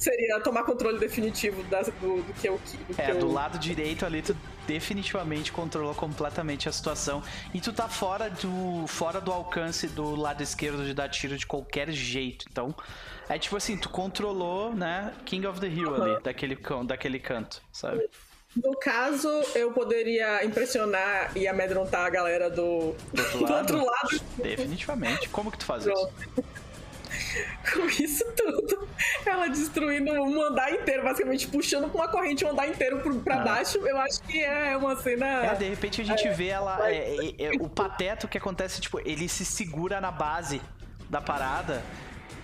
seria 0.00 0.40
tomar 0.40 0.64
controle 0.64 0.98
definitivo 0.98 1.62
da, 1.64 1.82
do, 1.82 2.22
do, 2.22 2.34
que 2.34 2.48
eu. 2.48 2.58
Do 2.88 2.94
é, 3.00 3.06
que 3.06 3.12
do 3.12 3.26
eu... 3.26 3.32
lado 3.32 3.58
direito 3.58 4.04
ali, 4.06 4.22
tu 4.22 4.34
definitivamente 4.70 5.50
controlou 5.50 5.92
completamente 5.96 6.68
a 6.68 6.72
situação. 6.72 7.20
E 7.52 7.60
tu 7.60 7.72
tá 7.72 7.88
fora 7.88 8.30
do, 8.30 8.86
fora 8.86 9.20
do 9.20 9.32
alcance 9.32 9.88
do 9.88 10.14
lado 10.14 10.44
esquerdo 10.44 10.84
de 10.84 10.94
dar 10.94 11.08
tiro 11.08 11.36
de 11.36 11.44
qualquer 11.44 11.90
jeito. 11.90 12.46
Então, 12.48 12.72
é 13.28 13.36
tipo 13.36 13.56
assim, 13.56 13.76
tu 13.76 13.88
controlou, 13.88 14.72
né, 14.72 15.12
King 15.24 15.44
of 15.48 15.58
the 15.58 15.66
Hill 15.66 15.90
uhum. 15.90 16.02
ali, 16.02 16.22
daquele, 16.22 16.56
daquele 16.86 17.18
canto, 17.18 17.60
sabe? 17.72 18.08
No 18.54 18.76
caso, 18.78 19.28
eu 19.56 19.72
poderia 19.72 20.44
impressionar 20.44 21.36
e 21.36 21.48
amedrontar 21.48 22.06
a 22.06 22.10
galera 22.10 22.48
do, 22.48 22.94
do, 23.12 23.22
outro, 23.22 23.42
lado? 23.42 23.46
do 23.46 23.54
outro 23.54 23.84
lado. 23.84 24.20
Definitivamente. 24.36 25.28
Como 25.28 25.50
que 25.50 25.58
tu 25.58 25.64
faz 25.64 25.84
Pronto. 25.84 26.12
isso? 26.20 26.44
com 27.72 27.86
isso 28.02 28.24
tudo, 28.36 28.88
ela 29.24 29.48
destruindo 29.48 30.12
um 30.12 30.42
andar 30.42 30.72
inteiro, 30.72 31.02
basicamente 31.02 31.46
puxando 31.48 31.90
com 31.90 31.98
uma 31.98 32.08
corrente 32.08 32.44
um 32.44 32.50
andar 32.50 32.68
inteiro 32.68 33.00
pra 33.20 33.40
ah. 33.40 33.44
baixo, 33.44 33.78
eu 33.78 33.98
acho 33.98 34.22
que 34.22 34.42
é 34.42 34.76
uma 34.76 34.96
cena. 34.96 35.26
É, 35.46 35.54
de 35.54 35.68
repente 35.68 36.00
a 36.00 36.04
gente 36.04 36.26
é, 36.26 36.32
vê 36.32 36.48
ela. 36.48 36.90
É, 36.90 36.96
é, 36.96 37.34
é, 37.38 37.50
o 37.60 37.68
pateto 37.68 38.28
que 38.28 38.38
acontece, 38.38 38.80
tipo, 38.80 39.00
ele 39.00 39.28
se 39.28 39.44
segura 39.44 40.00
na 40.00 40.10
base 40.10 40.60
da 41.08 41.20
parada. 41.20 41.82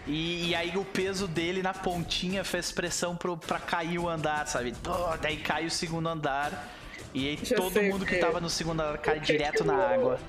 E, 0.07 0.51
e, 0.51 0.55
aí 0.55 0.77
o 0.77 0.85
peso 0.85 1.27
dele 1.27 1.63
na 1.63 1.75
pontinha 1.75 2.45
fez 2.45 2.71
pressão 2.71 3.17
pro, 3.17 3.37
pra 3.37 3.59
cair 3.59 3.99
o 3.99 4.09
andar, 4.09 4.47
sabe? 4.47 4.73
Oh, 4.87 5.17
daí 5.17 5.37
cai 5.39 5.67
o 5.67 5.71
segundo 5.71 6.09
andar. 6.09 6.69
E 7.13 7.29
aí 7.29 7.39
Já 7.43 7.57
todo 7.57 7.83
mundo 7.83 8.07
que, 8.07 8.15
que 8.15 8.21
tava 8.21 8.41
no 8.41 8.49
segundo 8.49 8.81
andar 8.83 8.99
cai 8.99 9.19
direto 9.19 9.65
na 9.65 9.75
água 9.75 10.21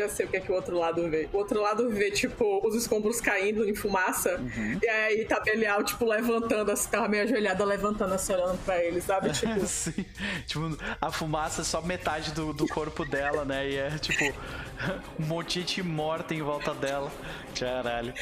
já 0.00 0.08
sei 0.08 0.26
o 0.26 0.28
que 0.28 0.36
é 0.36 0.40
que 0.40 0.50
o 0.50 0.54
outro 0.54 0.78
lado 0.78 1.08
vê. 1.08 1.28
O 1.32 1.36
outro 1.36 1.60
lado 1.60 1.88
vê, 1.90 2.10
tipo, 2.10 2.66
os 2.66 2.74
escombros 2.74 3.20
caindo 3.20 3.68
em 3.68 3.74
fumaça. 3.74 4.38
Uhum. 4.38 4.78
E 4.82 4.88
aí 4.88 5.24
tá 5.24 5.40
Belial, 5.40 5.82
tipo, 5.84 6.04
levantando, 6.04 6.70
assim, 6.70 6.90
tava 6.90 7.08
meio 7.08 7.24
ajoelhada, 7.24 7.64
levantando, 7.64 8.14
assim, 8.14 8.32
olhando 8.32 8.58
pra 8.64 8.82
ele, 8.82 9.00
sabe? 9.00 9.30
Tipo... 9.40 9.66
Sim. 9.66 10.04
Tipo, 10.46 10.76
a 11.00 11.10
fumaça 11.10 11.62
é 11.62 11.64
só 11.64 11.80
metade 11.80 12.32
do, 12.32 12.52
do 12.52 12.66
corpo 12.66 13.04
dela, 13.04 13.44
né? 13.44 13.68
E 13.68 13.76
é, 13.76 13.90
tipo, 13.98 14.24
um 15.18 15.26
monte 15.26 15.62
de 15.62 15.82
morta 15.82 16.34
em 16.34 16.42
volta 16.42 16.74
dela. 16.74 17.10
Caralho. 17.58 18.12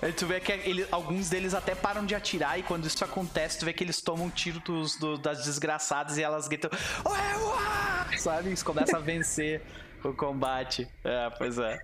Aí 0.00 0.12
tu 0.12 0.26
vê 0.26 0.40
que 0.40 0.52
ele, 0.52 0.86
alguns 0.90 1.28
deles 1.28 1.54
até 1.54 1.74
param 1.74 2.04
de 2.04 2.14
atirar 2.14 2.58
e 2.58 2.62
quando 2.62 2.86
isso 2.86 3.04
acontece, 3.04 3.58
tu 3.58 3.64
vê 3.64 3.72
que 3.72 3.82
eles 3.84 4.00
tomam 4.00 4.26
um 4.26 4.30
tiro 4.30 4.60
dos, 4.60 4.96
do, 4.96 5.18
das 5.18 5.44
desgraçadas 5.44 6.18
e 6.18 6.22
elas 6.22 6.48
gritam 6.48 6.70
ué, 7.04 7.36
ué! 7.36 8.18
Sabe? 8.18 8.48
Eles 8.48 8.62
começam 8.62 8.98
a 8.98 9.02
vencer 9.02 9.62
o 10.04 10.12
combate. 10.12 10.88
É, 11.04 11.30
pois 11.30 11.58
é. 11.58 11.78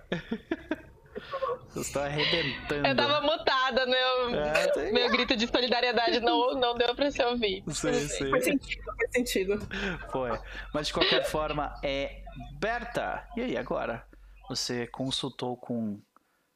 Vocês 1.69 1.87
estão 1.87 2.03
arrebentando. 2.03 2.87
Eu 2.87 2.95
tava 2.95 3.21
mutada, 3.21 3.85
meu, 3.85 4.35
é, 4.35 4.91
meu 4.91 5.09
grito 5.09 5.35
de 5.35 5.47
solidariedade 5.47 6.19
não, 6.19 6.53
não 6.53 6.75
deu 6.75 6.95
pra 6.95 7.11
se 7.11 7.23
ouvir. 7.23 7.63
Sim, 7.67 7.93
sim. 8.07 8.29
Faz 8.29 8.43
sentido, 8.45 8.83
faz 8.83 9.11
sentido. 9.11 9.67
Foi. 10.11 10.39
Mas 10.73 10.87
de 10.87 10.93
qualquer 10.93 11.25
forma, 11.25 11.73
é. 11.83 12.23
Berta, 12.59 13.27
e 13.35 13.41
aí 13.41 13.57
agora? 13.57 14.05
Você 14.47 14.85
consultou 14.87 15.57
com, 15.57 15.99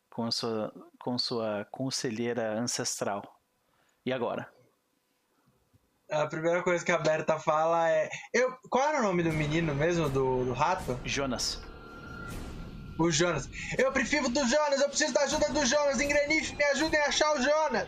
com, 0.10 0.26
a 0.26 0.32
sua, 0.32 0.72
com 1.02 1.18
sua 1.18 1.68
conselheira 1.72 2.54
ancestral. 2.60 3.24
E 4.06 4.14
agora? 4.14 4.48
A 6.10 6.28
primeira 6.28 6.62
coisa 6.62 6.84
que 6.84 6.92
a 6.92 6.98
Berta 6.98 7.40
fala 7.40 7.90
é. 7.90 8.10
Eu, 8.34 8.54
qual 8.70 8.88
era 8.90 9.00
o 9.00 9.04
nome 9.04 9.24
do 9.24 9.32
menino 9.32 9.74
mesmo, 9.74 10.10
do, 10.10 10.44
do 10.44 10.54
rato? 10.54 11.00
Jonas. 11.06 11.62
O 13.00 13.10
Jonas. 13.10 13.50
Eu 13.78 13.92
prefiro 13.92 14.28
do 14.30 14.46
Jonas, 14.46 14.82
eu 14.82 14.90
preciso 14.90 15.14
da 15.14 15.22
ajuda 15.22 15.50
do 15.50 15.66
Jonas. 15.66 16.02
Engrenife, 16.02 16.56
me 16.56 16.64
ajudem 16.66 17.00
a 17.00 17.06
achar 17.06 17.34
o 17.34 17.42
Jonas. 17.42 17.88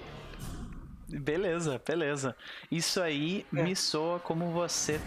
Beleza, 1.09 1.81
beleza. 1.85 2.35
Isso 2.71 3.01
aí 3.01 3.45
é. 3.53 3.61
me 3.61 3.75
soa 3.75 4.19
como 4.19 4.51
você 4.51 4.99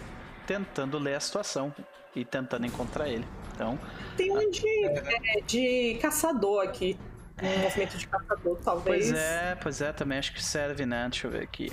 tentando 0.45 0.97
ler 0.97 1.15
a 1.15 1.19
situação 1.19 1.73
e 2.15 2.23
tentando 2.23 2.65
encontrar 2.65 3.09
ele. 3.09 3.25
Então. 3.53 3.79
Tem 4.15 4.31
um 4.31 4.49
de, 4.49 4.85
é, 4.85 5.41
de 5.41 5.97
caçador 5.99 6.63
aqui. 6.63 6.97
Um 7.41 7.57
movimento 7.59 7.97
de 7.97 8.07
caçador, 8.07 8.57
talvez. 8.63 9.11
Pois 9.11 9.19
é, 9.19 9.57
pois 9.61 9.81
é, 9.81 9.93
também 9.93 10.17
acho 10.17 10.33
que 10.33 10.43
serve, 10.43 10.85
né? 10.85 11.07
Deixa 11.09 11.27
eu 11.27 11.31
ver 11.31 11.43
aqui. 11.43 11.71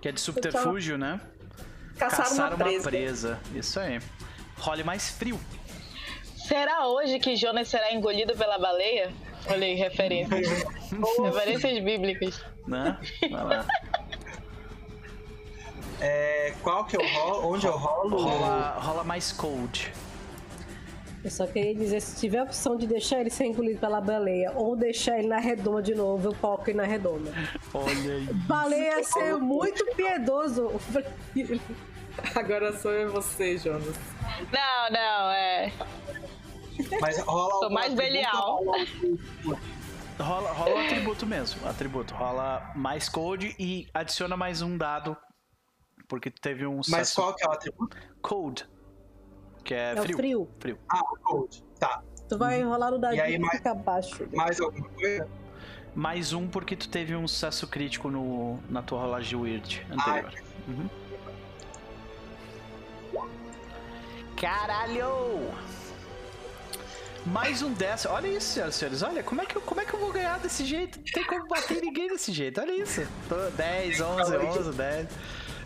Que 0.00 0.08
é 0.08 0.12
de 0.12 0.20
subterfúgio, 0.20 0.96
né? 0.96 1.20
Caçar, 1.98 2.28
Caçar 2.28 2.54
uma, 2.54 2.64
presa. 2.64 2.90
presa. 2.90 3.40
Isso 3.54 3.78
aí. 3.80 4.00
Role 4.58 4.84
mais 4.84 5.10
frio. 5.10 5.40
Será 6.36 6.86
hoje 6.86 7.18
que 7.18 7.36
Jonas 7.36 7.68
será 7.68 7.92
engolido 7.92 8.36
pela 8.36 8.58
baleia? 8.58 9.12
Olha 9.46 9.66
aí, 9.66 9.74
referências. 9.74 10.48
referências 11.24 11.82
bíblicas. 11.82 12.44
Né? 12.66 12.96
Vai 13.30 13.44
lá. 13.44 13.66
É, 16.00 16.52
qual 16.62 16.84
que 16.84 16.96
eu 16.96 17.06
rolo? 17.06 17.54
Onde 17.54 17.66
eu 17.66 17.76
rolo? 17.76 18.22
Rola, 18.22 18.70
rola 18.80 19.04
mais 19.04 19.30
cold. 19.30 19.92
Eu 21.24 21.30
só 21.30 21.46
queria 21.46 21.74
dizer, 21.74 22.00
se 22.00 22.18
tiver 22.18 22.38
a 22.38 22.42
opção 22.42 22.76
de 22.76 22.86
deixar 22.86 23.20
ele 23.20 23.30
ser 23.30 23.44
engolido 23.44 23.78
pela 23.78 24.00
baleia 24.00 24.52
ou 24.56 24.74
deixar 24.74 25.18
ele 25.18 25.28
na 25.28 25.38
redoma 25.38 25.80
de 25.80 25.94
novo, 25.94 26.28
eu 26.28 26.34
foco 26.34 26.68
ele 26.68 26.78
na 26.78 26.84
redoma. 26.84 27.30
Olha 27.72 28.14
aí. 28.14 28.26
Baleia 28.46 29.04
ser 29.04 29.36
muito 29.36 29.84
piedoso. 29.94 30.72
Agora 32.34 32.76
sou 32.76 32.92
eu 32.92 33.12
você, 33.12 33.56
Jonas. 33.56 33.96
Não, 34.52 34.90
não, 34.90 35.30
é. 35.30 35.72
Mas 37.00 37.18
rola 37.20 37.60
Sou 37.60 37.70
mais 37.70 37.94
belial. 37.94 38.60
Rola, 40.18 40.52
rola 40.52 40.74
o 40.74 40.78
atributo 40.78 41.26
mesmo. 41.26 41.66
Atributo. 41.68 42.14
Rola 42.14 42.72
mais 42.74 43.08
code 43.08 43.54
e 43.58 43.88
adiciona 43.94 44.36
mais 44.36 44.60
um 44.60 44.76
dado. 44.76 45.16
Porque 46.08 46.30
teve 46.30 46.66
um. 46.66 46.80
Mas 46.88 47.14
qual 47.14 47.34
que 47.34 47.44
é 47.44 47.48
o 47.48 47.52
atributo? 47.52 47.96
Code. 48.20 48.66
Que 49.64 49.74
é, 49.74 49.92
é 49.92 50.02
frio. 50.02 50.16
frio. 50.16 50.48
Frio. 50.58 50.78
Ah, 50.88 51.00
o 51.00 51.18
cold. 51.18 51.64
Tá. 51.78 52.02
Tu 52.28 52.38
vai 52.38 52.62
rolar 52.62 52.90
no 52.90 52.98
dadinho 52.98 53.20
e, 53.20 53.22
aí, 53.22 53.38
mais, 53.38 53.58
fica 53.58 53.72
abaixo. 53.72 54.28
Mais 54.32 54.60
alguma 54.60 54.88
coisa? 54.88 55.28
Mais 55.94 56.32
um 56.32 56.48
porque 56.48 56.74
tu 56.74 56.88
teve 56.88 57.14
um 57.14 57.28
sucesso 57.28 57.66
crítico 57.66 58.10
no, 58.10 58.58
na 58.68 58.82
tua 58.82 59.00
rolagem 59.00 59.38
Weird 59.38 59.86
anterior. 59.90 60.32
Uhum. 60.66 60.88
Caralho! 64.36 65.52
Mais 67.24 67.62
um 67.62 67.72
dessa. 67.72 68.10
Olha 68.10 68.26
isso, 68.26 68.54
senhoras 68.54 68.74
e 68.74 68.78
senhores. 68.78 69.02
Olha, 69.02 69.22
como 69.22 69.40
é, 69.42 69.46
que 69.46 69.56
eu, 69.56 69.60
como 69.60 69.80
é 69.80 69.84
que 69.84 69.94
eu 69.94 70.00
vou 70.00 70.10
ganhar 70.10 70.40
desse 70.40 70.64
jeito? 70.64 70.98
Não 70.98 71.04
tem 71.04 71.24
como 71.24 71.46
bater 71.46 71.80
ninguém 71.80 72.08
desse 72.08 72.32
jeito. 72.32 72.60
Olha 72.60 72.72
isso. 72.72 73.06
10, 73.56 74.00
11, 74.00 74.36
11, 74.36 74.72
10. 74.72 75.08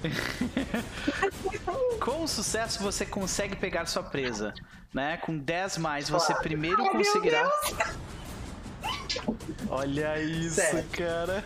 Com 2.00 2.26
sucesso 2.26 2.82
você 2.82 3.06
consegue 3.06 3.56
pegar 3.56 3.86
sua 3.86 4.02
presa, 4.02 4.52
né? 4.92 5.16
Com 5.16 5.36
10 5.38 5.78
mais 5.78 6.08
você 6.08 6.34
primeiro 6.34 6.90
conseguirá 6.90 7.50
Olha 9.68 10.20
isso, 10.20 10.60
cara. 10.92 11.42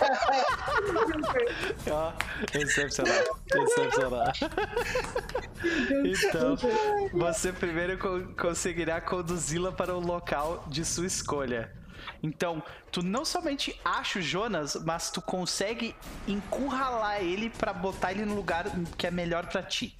Ó, 1.90 2.12
excepcional. 2.52 3.14
Excepcional. 3.54 4.32
Então, 6.04 6.56
você 7.12 7.52
primeiro 7.52 7.98
conseguirá 8.36 9.00
conduzi-la 9.00 9.72
para 9.72 9.94
o 9.94 10.00
local 10.00 10.64
de 10.68 10.84
sua 10.84 11.06
escolha. 11.06 11.72
Então, 12.24 12.62
tu 12.90 13.02
não 13.02 13.22
somente 13.22 13.78
acha 13.84 14.18
o 14.18 14.22
Jonas, 14.22 14.76
mas 14.82 15.10
tu 15.10 15.20
consegue 15.20 15.94
encurralar 16.26 17.22
ele 17.22 17.50
para 17.50 17.70
botar 17.70 18.12
ele 18.12 18.24
no 18.24 18.34
lugar 18.34 18.64
que 18.96 19.06
é 19.06 19.10
melhor 19.10 19.46
para 19.46 19.62
ti. 19.62 19.94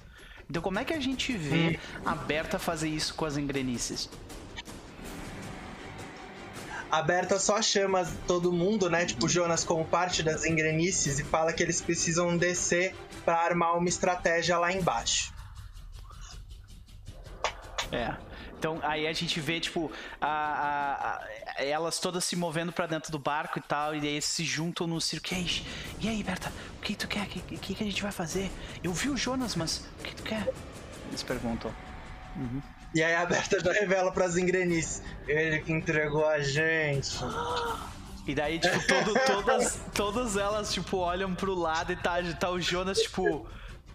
Então, 0.49 0.59
como 0.59 0.79
é 0.79 0.83
que 0.83 0.91
a 0.91 0.99
gente 0.99 1.37
vê 1.37 1.79
hum. 1.79 2.01
a 2.03 2.15
Berta 2.15 2.57
fazer 2.57 2.89
isso 2.89 3.13
com 3.13 3.25
as 3.25 3.37
engrenices? 3.37 4.09
a 6.89 7.01
Berta 7.03 7.37
só 7.37 7.61
chama 7.61 8.05
todo 8.25 8.51
mundo, 8.51 8.89
né? 8.89 9.05
Tipo, 9.05 9.27
Jonas 9.27 9.63
como 9.63 9.85
parte 9.85 10.23
das 10.23 10.45
engrenices 10.45 11.19
e 11.19 11.23
fala 11.23 11.53
que 11.53 11.61
eles 11.61 11.79
precisam 11.79 12.35
descer 12.37 12.95
para 13.23 13.37
armar 13.37 13.77
uma 13.77 13.89
estratégia 13.89 14.57
lá 14.57 14.71
embaixo. 14.71 15.31
É. 17.91 18.15
Então 18.57 18.79
aí 18.81 19.07
a 19.07 19.13
gente 19.13 19.39
vê, 19.39 19.59
tipo, 19.59 19.91
a, 20.19 20.27
a, 20.27 21.15
a, 21.57 21.63
elas 21.63 21.99
todas 21.99 22.23
se 22.23 22.35
movendo 22.35 22.71
para 22.71 22.87
dentro 22.87 23.11
do 23.11 23.19
barco 23.19 23.59
e 23.59 23.61
tal, 23.61 23.95
e 23.95 23.99
aí 23.99 24.07
eles 24.07 24.25
se 24.25 24.43
juntam 24.43 24.87
no 24.87 24.99
circo. 24.99 25.29
E 25.99 26.09
aí, 26.09 26.23
Berta, 26.23 26.51
o 26.77 26.81
que 26.81 26.95
tu 26.95 27.07
quer? 27.07 27.23
O 27.23 27.27
que, 27.27 27.39
que, 27.57 27.75
que, 27.75 27.83
a 27.83 27.87
gente 27.87 28.01
vai 28.01 28.11
fazer? 28.11 28.51
Eu 28.83 28.93
vi 28.93 29.09
o 29.09 29.17
Jonas, 29.17 29.55
mas 29.55 29.85
o 29.99 30.03
que 30.03 30.15
tu 30.15 30.23
quer? 30.23 30.47
Eles 31.09 31.23
perguntam. 31.23 31.73
Uhum. 32.35 32.61
E 32.93 33.03
aí 33.03 33.15
a 33.15 33.25
Berta 33.25 33.59
já 33.59 33.73
revela 33.73 34.11
pras 34.11 34.37
engrenices. 34.37 35.01
Ele 35.27 35.59
que 35.59 35.73
entregou 35.73 36.25
a 36.25 36.39
gente. 36.39 37.17
E 38.25 38.33
daí, 38.33 38.57
tipo, 38.57 38.87
todo, 38.87 39.13
todas, 39.25 39.79
todas 39.93 40.37
elas, 40.37 40.73
tipo, 40.73 40.97
olham 40.97 41.35
pro 41.35 41.53
lado 41.53 41.91
e 41.91 41.95
tá, 41.95 42.15
tá 42.39 42.49
o 42.49 42.59
Jonas, 42.59 42.97
tipo 42.99 43.45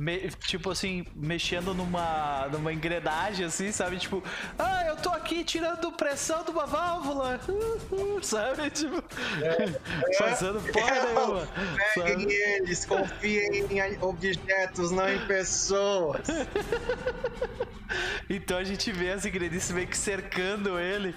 me, 0.00 0.30
tipo 0.46 0.70
assim, 0.70 1.04
mexendo 1.14 1.74
numa, 1.74 2.48
numa 2.50 2.72
engrenagem, 2.72 3.44
assim, 3.44 3.70
sabe? 3.70 3.98
Tipo, 3.98 4.24
ah, 4.58 4.82
eu 4.86 4.96
tô 4.96 5.10
aqui 5.10 5.44
tirando 5.44 5.92
pressão 5.92 6.42
de 6.42 6.50
uma 6.50 6.64
válvula, 6.64 7.38
sabe? 8.22 8.70
Tipo, 8.70 9.04
é, 9.42 10.14
fazendo 10.16 10.58
é, 10.66 10.72
porra 10.72 10.90
é, 10.90 11.04
nenhuma. 11.04 11.48
Peguem 11.94 12.32
eles, 12.32 12.86
confiem 12.86 13.66
em 13.70 14.02
objetos, 14.02 14.90
não 14.90 15.06
em 15.06 15.26
pessoas. 15.26 16.22
então 18.30 18.56
a 18.56 18.64
gente 18.64 18.90
vê 18.92 19.10
as 19.10 19.26
ingredientes 19.26 19.70
meio 19.70 19.86
que 19.86 19.98
cercando 19.98 20.80
ele. 20.80 21.14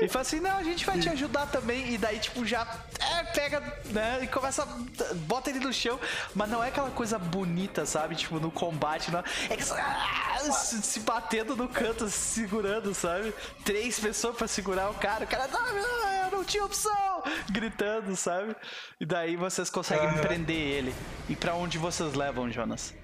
E 0.00 0.08
fala 0.08 0.22
assim, 0.22 0.40
não, 0.40 0.56
a 0.56 0.62
gente 0.62 0.86
vai 0.86 0.98
te 0.98 1.10
ajudar 1.10 1.46
também. 1.46 1.92
E 1.92 1.98
daí, 1.98 2.18
tipo, 2.18 2.46
já 2.46 2.66
é, 2.98 3.22
pega, 3.24 3.60
né? 3.86 4.20
E 4.22 4.26
começa, 4.26 4.66
bota 5.26 5.50
ele 5.50 5.60
no 5.60 5.72
chão. 5.72 5.98
Mas 6.34 6.48
não 6.48 6.62
é 6.62 6.68
aquela 6.68 6.90
coisa 6.90 7.18
bonita, 7.18 7.84
sabe? 7.84 8.13
Sabe? 8.14 8.16
Tipo, 8.16 8.40
no 8.40 8.50
combate. 8.50 9.10
É 9.50 9.56
que 9.56 9.64
ah, 9.72 10.38
se 10.50 11.00
batendo 11.00 11.56
no 11.56 11.68
canto, 11.68 12.08
se 12.08 12.40
segurando, 12.40 12.94
sabe? 12.94 13.34
Três 13.64 13.98
pessoas 13.98 14.36
pra 14.36 14.46
segurar 14.46 14.90
o 14.90 14.94
cara. 14.94 15.24
O 15.24 15.28
cara, 15.28 15.48
não, 15.48 15.66
eu 16.24 16.30
não 16.30 16.44
tinha 16.44 16.64
opção! 16.64 17.22
Gritando, 17.50 18.14
sabe? 18.16 18.54
E 19.00 19.04
daí 19.04 19.36
vocês 19.36 19.68
conseguem 19.68 20.08
uhum. 20.08 20.20
prender 20.20 20.56
ele. 20.56 20.94
E 21.28 21.36
para 21.36 21.54
onde 21.54 21.78
vocês 21.78 22.14
levam, 22.14 22.50
Jonas? 22.50 22.94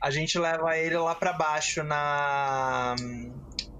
A 0.00 0.10
gente 0.10 0.38
leva 0.38 0.76
ele 0.76 0.96
lá 0.96 1.14
para 1.14 1.32
baixo 1.32 1.82
na 1.82 2.94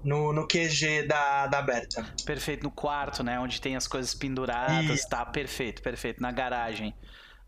no, 0.03 0.33
no 0.33 0.47
QG 0.47 1.03
da, 1.07 1.47
da 1.47 1.61
Berta. 1.61 2.05
Perfeito, 2.25 2.63
no 2.63 2.71
quarto, 2.71 3.23
né? 3.23 3.39
Onde 3.39 3.61
tem 3.61 3.75
as 3.75 3.87
coisas 3.87 4.13
penduradas, 4.13 5.05
tá? 5.05 5.25
Perfeito, 5.25 5.81
perfeito. 5.81 6.21
Na 6.21 6.31
garagem. 6.31 6.93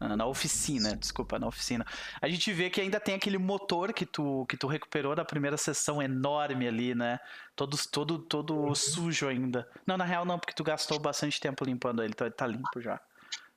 Na 0.01 0.25
oficina, 0.25 0.95
desculpa, 0.95 1.37
na 1.37 1.47
oficina. 1.47 1.85
A 2.19 2.27
gente 2.27 2.51
vê 2.51 2.71
que 2.71 2.81
ainda 2.81 2.99
tem 2.99 3.13
aquele 3.13 3.37
motor 3.37 3.93
que 3.93 4.03
tu, 4.03 4.47
que 4.47 4.57
tu 4.57 4.65
recuperou 4.65 5.15
da 5.15 5.23
primeira 5.23 5.57
sessão 5.57 6.01
enorme 6.01 6.67
ali, 6.67 6.95
né? 6.95 7.19
Todo, 7.55 7.77
todo, 7.91 8.17
todo 8.17 8.55
uhum. 8.55 8.73
sujo 8.73 9.27
ainda. 9.27 9.69
Não, 9.85 9.97
na 9.97 10.03
real 10.03 10.25
não, 10.25 10.39
porque 10.39 10.55
tu 10.55 10.63
gastou 10.63 10.97
bastante 10.99 11.39
tempo 11.39 11.63
limpando 11.63 12.01
ele, 12.03 12.15
tá, 12.15 12.31
tá 12.31 12.47
limpo 12.47 12.81
já. 12.81 12.99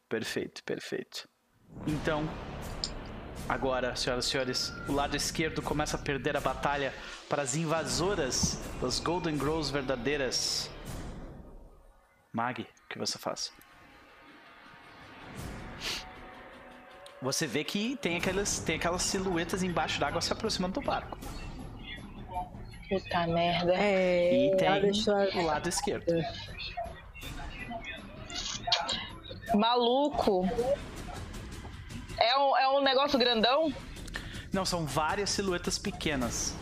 Perfeito, 0.07 0.63
perfeito. 0.65 1.27
Então, 1.87 2.29
agora, 3.49 3.97
senhoras 3.97 4.27
e 4.27 4.31
senhores, 4.31 4.73
o 4.87 4.93
lado 4.93 5.17
esquerdo 5.17 5.63
começa 5.63 5.97
a 5.97 6.01
perder 6.01 6.37
a 6.37 6.41
batalha 6.41 6.93
para 7.29 7.43
as 7.43 7.57
invasoras 7.57 8.61
das 8.83 9.01
Golden 9.01 9.39
Grows 9.39 9.71
verdadeiras. 9.71 10.71
Mag, 12.33 12.63
o 12.63 12.89
que 12.89 12.99
você 12.99 13.19
faz? 13.19 13.51
Você 17.25 17.47
vê 17.47 17.65
que 17.65 17.97
tem 17.97 18.19
aquelas, 18.19 18.59
tem 18.59 18.77
aquelas 18.77 19.01
silhuetas 19.01 19.63
embaixo 19.63 19.99
d'água 19.99 20.21
se 20.21 20.31
aproximando 20.31 20.79
do 20.79 20.83
barco. 20.83 21.19
Puta 22.87 23.27
merda. 23.27 23.73
É, 23.75 24.49
e 24.49 24.57
tem 24.57 24.69
o 25.41 25.47
lado 25.47 25.67
esquerdo. 25.67 26.05
Maluco. 29.55 30.47
É 32.19 32.37
um, 32.39 32.57
é 32.59 32.69
um 32.69 32.83
negócio 32.83 33.19
grandão? 33.19 33.73
Não, 34.53 34.67
são 34.67 34.85
várias 34.85 35.31
silhuetas 35.31 35.79
pequenas. 35.79 36.55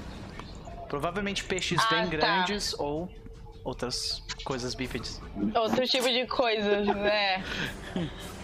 Provavelmente 0.89 1.43
peixes 1.43 1.81
ah, 1.83 1.89
bem 1.91 2.05
tá. 2.05 2.11
grandes 2.11 2.73
ou 2.79 3.11
outras 3.65 4.23
coisas 4.45 4.77
bípedes. 4.77 5.21
Outro 5.57 5.85
tipo 5.89 6.09
de 6.09 6.25
coisa, 6.27 6.83
né? 6.95 7.43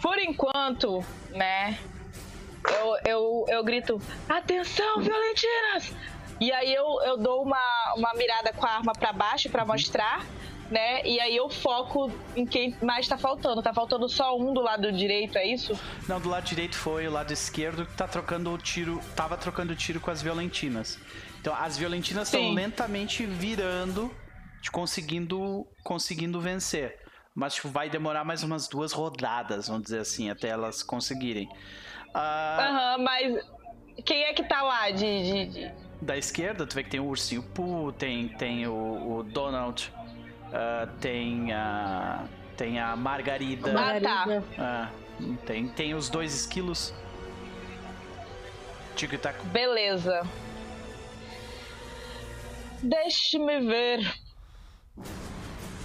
Por 0.00 0.18
enquanto, 0.18 1.04
né? 1.30 1.78
Eu, 2.68 2.96
eu, 3.04 3.44
eu 3.48 3.64
grito: 3.64 4.00
Atenção, 4.28 5.00
violentinas! 5.00 5.92
E 6.40 6.50
aí 6.50 6.74
eu, 6.74 7.00
eu 7.04 7.16
dou 7.16 7.42
uma, 7.42 7.94
uma 7.96 8.12
mirada 8.14 8.52
com 8.52 8.66
a 8.66 8.70
arma 8.70 8.92
para 8.92 9.12
baixo 9.12 9.48
para 9.48 9.64
mostrar, 9.64 10.26
né? 10.70 11.06
E 11.06 11.20
aí 11.20 11.36
eu 11.36 11.48
foco 11.48 12.10
em 12.34 12.44
quem 12.44 12.76
mais 12.82 13.06
tá 13.06 13.16
faltando. 13.16 13.62
Tá 13.62 13.72
faltando 13.72 14.08
só 14.08 14.36
um 14.36 14.52
do 14.52 14.60
lado 14.60 14.90
direito, 14.90 15.38
é 15.38 15.46
isso? 15.46 15.78
Não, 16.08 16.20
do 16.20 16.28
lado 16.28 16.44
direito 16.44 16.76
foi, 16.76 17.06
o 17.06 17.12
lado 17.12 17.32
esquerdo 17.32 17.86
que 17.86 17.94
tá 17.94 18.08
trocando 18.08 18.52
o 18.52 18.58
tiro. 18.58 19.00
Tava 19.14 19.36
trocando 19.36 19.76
tiro 19.76 20.00
com 20.00 20.10
as 20.10 20.20
violentinas. 20.20 20.98
Então 21.40 21.54
as 21.54 21.76
violentinas 21.76 22.26
estão 22.26 22.52
lentamente 22.52 23.24
virando, 23.24 24.10
conseguindo, 24.72 25.66
conseguindo 25.84 26.40
vencer. 26.40 27.01
Mas 27.34 27.54
tipo, 27.54 27.68
vai 27.68 27.88
demorar 27.88 28.24
mais 28.24 28.42
umas 28.42 28.68
duas 28.68 28.92
rodadas, 28.92 29.68
vamos 29.68 29.84
dizer 29.84 30.00
assim, 30.00 30.28
até 30.30 30.48
elas 30.48 30.82
conseguirem. 30.82 31.48
Ah, 32.12 32.58
Aham, 32.60 32.94
uh... 32.94 32.98
uhum, 32.98 33.04
mas 33.04 34.04
quem 34.04 34.24
é 34.24 34.32
que 34.32 34.44
tá 34.44 34.62
lá 34.62 34.90
de, 34.90 34.98
de, 34.98 35.46
de, 35.46 35.74
Da 36.00 36.16
esquerda, 36.16 36.66
tu 36.66 36.74
vê 36.74 36.82
que 36.82 36.90
tem 36.90 37.00
o 37.00 37.06
Ursinho 37.06 37.42
Poo, 37.42 37.92
tem, 37.92 38.28
tem 38.28 38.66
o, 38.66 39.18
o 39.18 39.22
Donald, 39.22 39.92
uh, 40.48 40.86
tem 41.00 41.52
a. 41.52 42.24
Tem 42.56 42.78
a 42.78 42.94
Margarida. 42.94 43.72
Ah, 43.74 44.00
tá. 44.00 44.90
Uh, 45.18 45.36
tem, 45.46 45.68
tem 45.68 45.94
os 45.94 46.10
dois 46.10 46.34
esquilos. 46.34 46.94
Tico 48.94 49.14
e 49.14 49.18
taco. 49.18 49.44
Beleza. 49.46 50.22
Deixe-me 52.82 53.60
ver. 53.60 54.14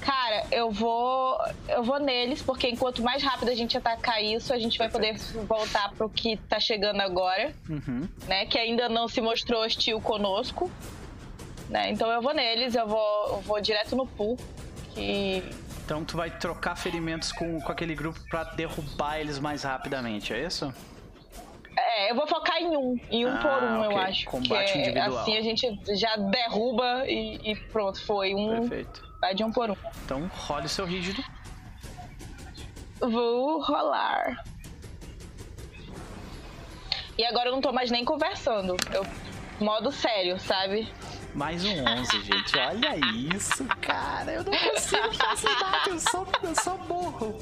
Cara, 0.07 0.45
eu 0.53 0.71
vou. 0.71 1.37
Eu 1.67 1.83
vou 1.83 1.99
neles, 1.99 2.41
porque 2.41 2.69
enquanto 2.69 3.03
mais 3.03 3.21
rápido 3.21 3.49
a 3.49 3.53
gente 3.53 3.77
atacar 3.77 4.23
isso, 4.23 4.53
a 4.53 4.57
gente 4.57 4.77
vai 4.77 4.87
poder 4.87 5.17
voltar 5.45 5.91
pro 5.97 6.09
que 6.09 6.37
tá 6.37 6.61
chegando 6.61 7.01
agora. 7.01 7.53
Uhum. 7.69 8.07
Né? 8.25 8.45
Que 8.45 8.57
ainda 8.57 8.87
não 8.87 9.09
se 9.09 9.19
mostrou 9.19 9.65
hostil 9.65 9.99
conosco. 9.99 10.71
Né? 11.69 11.91
Então 11.91 12.09
eu 12.09 12.21
vou 12.21 12.33
neles, 12.33 12.73
eu 12.73 12.87
vou, 12.87 13.27
eu 13.31 13.41
vou 13.41 13.59
direto 13.59 13.97
no 13.97 14.07
pool. 14.07 14.37
Que... 14.93 15.43
Então 15.83 16.05
tu 16.05 16.15
vai 16.15 16.29
trocar 16.29 16.77
ferimentos 16.77 17.33
com, 17.33 17.59
com 17.59 17.69
aquele 17.69 17.93
grupo 17.93 18.17
para 18.29 18.45
derrubar 18.45 19.19
eles 19.19 19.39
mais 19.39 19.63
rapidamente, 19.63 20.33
é 20.33 20.45
isso? 20.45 20.73
É, 21.75 22.09
eu 22.11 22.15
vou 22.15 22.25
focar 22.27 22.61
em 22.61 22.77
um, 22.77 22.97
em 23.11 23.25
um 23.25 23.35
Ah, 23.35 23.39
por 23.39 23.63
um, 23.63 23.83
eu 23.83 23.91
ok. 23.91 23.97
acho. 23.97 24.25
Combate 24.25 24.71
que 24.71 24.79
é- 24.79 24.81
individual. 24.83 25.19
Assim 25.19 25.35
a 25.35 25.41
gente 25.41 25.79
já 25.99 26.15
derruba 26.15 27.03
e, 27.05 27.51
e 27.51 27.55
pronto, 27.57 28.01
foi 28.05 28.33
um. 28.33 28.61
Perfeito 28.61 29.06
de 29.33 29.43
um 29.43 29.51
por 29.51 29.71
um. 29.71 29.75
Então 30.05 30.27
role 30.27 30.65
o 30.65 30.69
seu 30.69 30.85
rígido. 30.85 31.23
Vou 32.99 33.61
rolar. 33.61 34.43
E 37.17 37.25
agora 37.25 37.49
eu 37.49 37.53
não 37.53 37.61
tô 37.61 37.71
mais 37.71 37.89
nem 37.89 38.05
conversando. 38.05 38.75
Eu 38.93 39.05
modo 39.59 39.91
sério, 39.91 40.39
sabe? 40.39 40.91
Mais 41.33 41.63
um 41.65 41.83
11, 41.83 42.21
gente. 42.21 42.57
Olha 42.57 42.95
isso, 43.35 43.65
cara. 43.81 44.33
Eu 44.33 44.43
não 44.43 44.51
consigo 44.51 45.13
fazer 45.13 45.49
Eu 45.87 45.99
só, 45.99 46.25
eu 46.43 46.55
só 46.55 46.77
morro. 46.77 47.39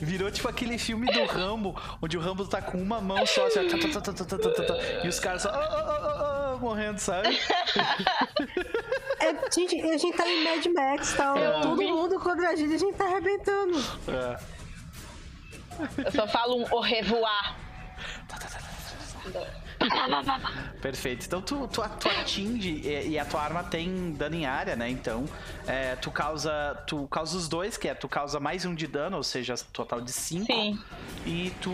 Virou 0.00 0.30
tipo 0.30 0.48
aquele 0.48 0.76
filme 0.76 1.06
do 1.06 1.24
Rambo, 1.24 1.74
onde 2.02 2.18
o 2.18 2.20
Rambo 2.20 2.46
tá 2.46 2.60
com 2.60 2.76
uma 2.78 3.00
mão 3.00 3.24
só, 3.24 3.46
assim, 3.46 3.66
tá, 3.66 3.78
tá, 3.78 4.12
tá, 4.12 4.74
e 5.02 5.08
os 5.08 5.18
caras 5.18 5.42
só 5.42 5.50
oh, 5.50 5.54
oh, 5.54 6.54
oh, 6.54 6.58
morrendo, 6.58 6.98
sabe? 6.98 7.28
É, 9.20 9.50
gente, 9.52 9.80
a 9.80 9.96
gente 9.98 10.16
tá 10.16 10.26
em 10.28 10.44
Mad 10.44 10.66
Max, 10.66 11.14
tá? 11.14 11.34
Eu 11.36 11.60
Todo 11.60 11.76
vi. 11.76 11.86
mundo 11.86 12.18
contra 12.18 12.50
a 12.50 12.56
gente, 12.56 12.74
a 12.74 12.78
gente 12.78 12.96
tá 12.96 13.04
arrebentando. 13.04 13.78
É. 14.08 14.40
Eu 16.04 16.12
só 16.12 16.26
falo 16.26 16.56
um 16.58 16.74
au 16.74 16.80
revoir. 16.80 17.56
Perfeito. 20.82 21.24
Então 21.26 21.40
tu, 21.40 21.66
tu, 21.68 21.82
tu 21.98 22.08
atinge 22.08 22.68
e, 22.70 23.10
e 23.10 23.18
a 23.18 23.24
tua 23.24 23.40
arma 23.42 23.62
tem 23.64 24.12
dano 24.12 24.34
em 24.34 24.44
área, 24.46 24.76
né? 24.76 24.88
Então 24.88 25.24
é, 25.66 25.96
tu 25.96 26.10
causa. 26.10 26.74
Tu 26.86 27.06
causa 27.08 27.36
os 27.36 27.48
dois, 27.48 27.76
que 27.76 27.88
é 27.88 27.94
tu 27.94 28.08
causa 28.08 28.38
mais 28.38 28.64
um 28.64 28.74
de 28.74 28.86
dano, 28.86 29.16
ou 29.16 29.22
seja, 29.22 29.54
total 29.72 30.00
de 30.00 30.12
5. 30.12 30.46
Sim. 30.46 30.78
E 31.24 31.50
tu, 31.60 31.72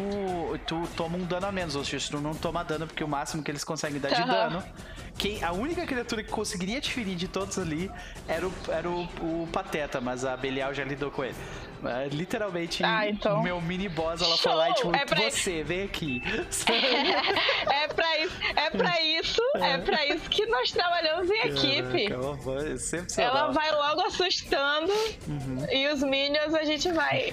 tu 0.67 0.83
toma 0.97 1.17
um 1.17 1.25
dano 1.25 1.47
a 1.47 1.53
menos, 1.53 1.75
ou 1.75 1.85
seja, 1.85 2.11
tu 2.11 2.21
não 2.21 2.35
toma 2.35 2.63
dano, 2.65 2.87
porque 2.87 3.03
o 3.03 3.09
máximo 3.09 3.43
que 3.43 3.51
eles 3.51 3.65
conseguem 3.65 4.01
dar 4.01 4.11
de 4.11 4.23
Aham. 4.23 4.27
dano. 4.27 4.65
Quem, 5.19 5.43
a 5.43 5.51
única 5.53 5.87
criatura 5.87 6.23
que 6.23 6.31
conseguiria 6.31 6.81
te 6.81 6.93
ferir 6.93 7.17
de 7.17 7.27
todos 7.27 7.59
ali 7.59 7.91
era 8.29 8.47
o, 8.47 8.53
era 8.69 8.89
o, 8.89 9.03
o 9.23 9.49
Pateta, 9.51 10.01
mas 10.01 10.25
a 10.25 10.37
Belial 10.37 10.75
já 10.75 10.85
lidou 10.85 11.11
com 11.11 11.25
ele. 11.25 11.35
É, 11.85 12.09
literalmente, 12.09 12.83
Ah, 12.85 13.09
então. 13.09 13.39
o 13.39 13.43
meu 13.43 13.61
mini 13.61 13.89
boss, 13.89 14.21
ela 14.21 14.37
Show! 14.37 14.39
foi 14.39 14.55
lá 14.55 14.71
e 14.71 14.75
tipo, 14.75 14.95
É 14.97 15.05
pra- 15.05 15.31
você, 15.31 15.63
vem 15.63 15.83
aqui. 15.85 16.23
É 17.71 17.89
pra 17.89 18.19
isso, 18.19 18.37
é 18.57 18.71
pra 18.71 19.03
isso, 19.03 19.43
é 19.55 19.79
pra 19.79 20.07
isso 20.07 20.29
que 20.31 20.47
nós 20.47 20.71
trabalhamos 20.71 21.31
em 21.31 21.49
equipe. 21.49 22.09
Caraca, 22.09 22.33
voz 22.33 22.65
excepcional. 22.65 23.37
Ela 23.37 23.53
vai 23.53 23.71
logo 23.73 24.01
assustando 24.03 24.93
e 25.71 25.87
os 25.89 26.03
minions 26.03 26.55
a 26.55 26.65
gente 26.65 26.91
vai. 26.93 27.33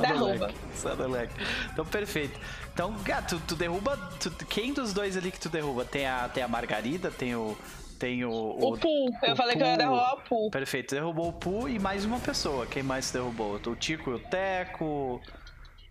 derruba. 0.00 0.50
Sadalek, 0.50 0.54
Sadalek. 0.74 1.32
Então, 1.72 1.84
perfeito. 1.86 2.38
Então, 2.72 2.92
gato, 3.04 3.40
tu 3.46 3.54
derruba. 3.54 3.96
tu- 4.18 4.30
quem 4.46 4.72
dos 4.72 4.92
dois 4.94 5.16
ali 5.16 5.30
que 5.30 5.38
tu 5.40 5.48
derruba? 5.48 5.84
Tem 5.84 6.06
a, 6.06 6.28
tem 6.28 6.42
a 6.42 6.48
Margarida, 6.48 7.10
tem 7.10 7.34
o. 7.36 7.56
Tem 7.98 8.24
o. 8.24 8.30
O 8.32 8.78
Poo. 8.78 9.10
Eu 9.22 9.34
o 9.34 9.36
falei 9.36 9.54
que 9.56 9.62
eu 9.62 9.66
ia 9.66 9.72
Poo. 9.76 9.78
derrubar 9.78 10.14
o 10.14 10.20
Poo. 10.22 10.50
Perfeito, 10.50 10.94
derrubou 10.94 11.28
o 11.28 11.32
Pu 11.32 11.68
e 11.68 11.78
mais 11.78 12.04
uma 12.04 12.18
pessoa. 12.18 12.66
Quem 12.66 12.82
mais 12.82 13.10
derrubou? 13.10 13.60
O 13.66 13.76
Tico 13.76 14.10
e 14.10 14.14
o 14.14 14.18
Teco. 14.18 15.20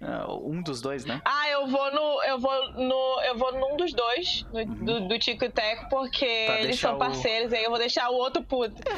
Ah, 0.01 0.25
Um 0.33 0.61
dos 0.63 0.81
dois, 0.81 1.05
né? 1.05 1.21
Ah, 1.23 1.47
eu 1.49 1.67
vou 1.67 1.91
no. 1.93 2.23
Eu 2.23 2.39
vou 2.39 2.71
no. 2.73 3.21
Eu 3.23 3.37
vou 3.37 3.53
num 3.53 3.77
dos 3.77 3.93
dois, 3.93 4.43
no- 4.51 4.65
do, 4.65 5.07
do 5.07 5.19
Tico 5.19 5.45
e 5.45 5.49
Teco, 5.49 5.87
porque 5.89 6.45
Pra 6.47 6.59
eles 6.61 6.79
são 6.79 6.95
o- 6.95 6.97
parceiros, 6.97 7.53
aí 7.53 7.63
eu 7.63 7.69
vou 7.69 7.77
deixar 7.79 8.09
o 8.09 8.15
outro 8.15 8.41
puto. 8.43 8.81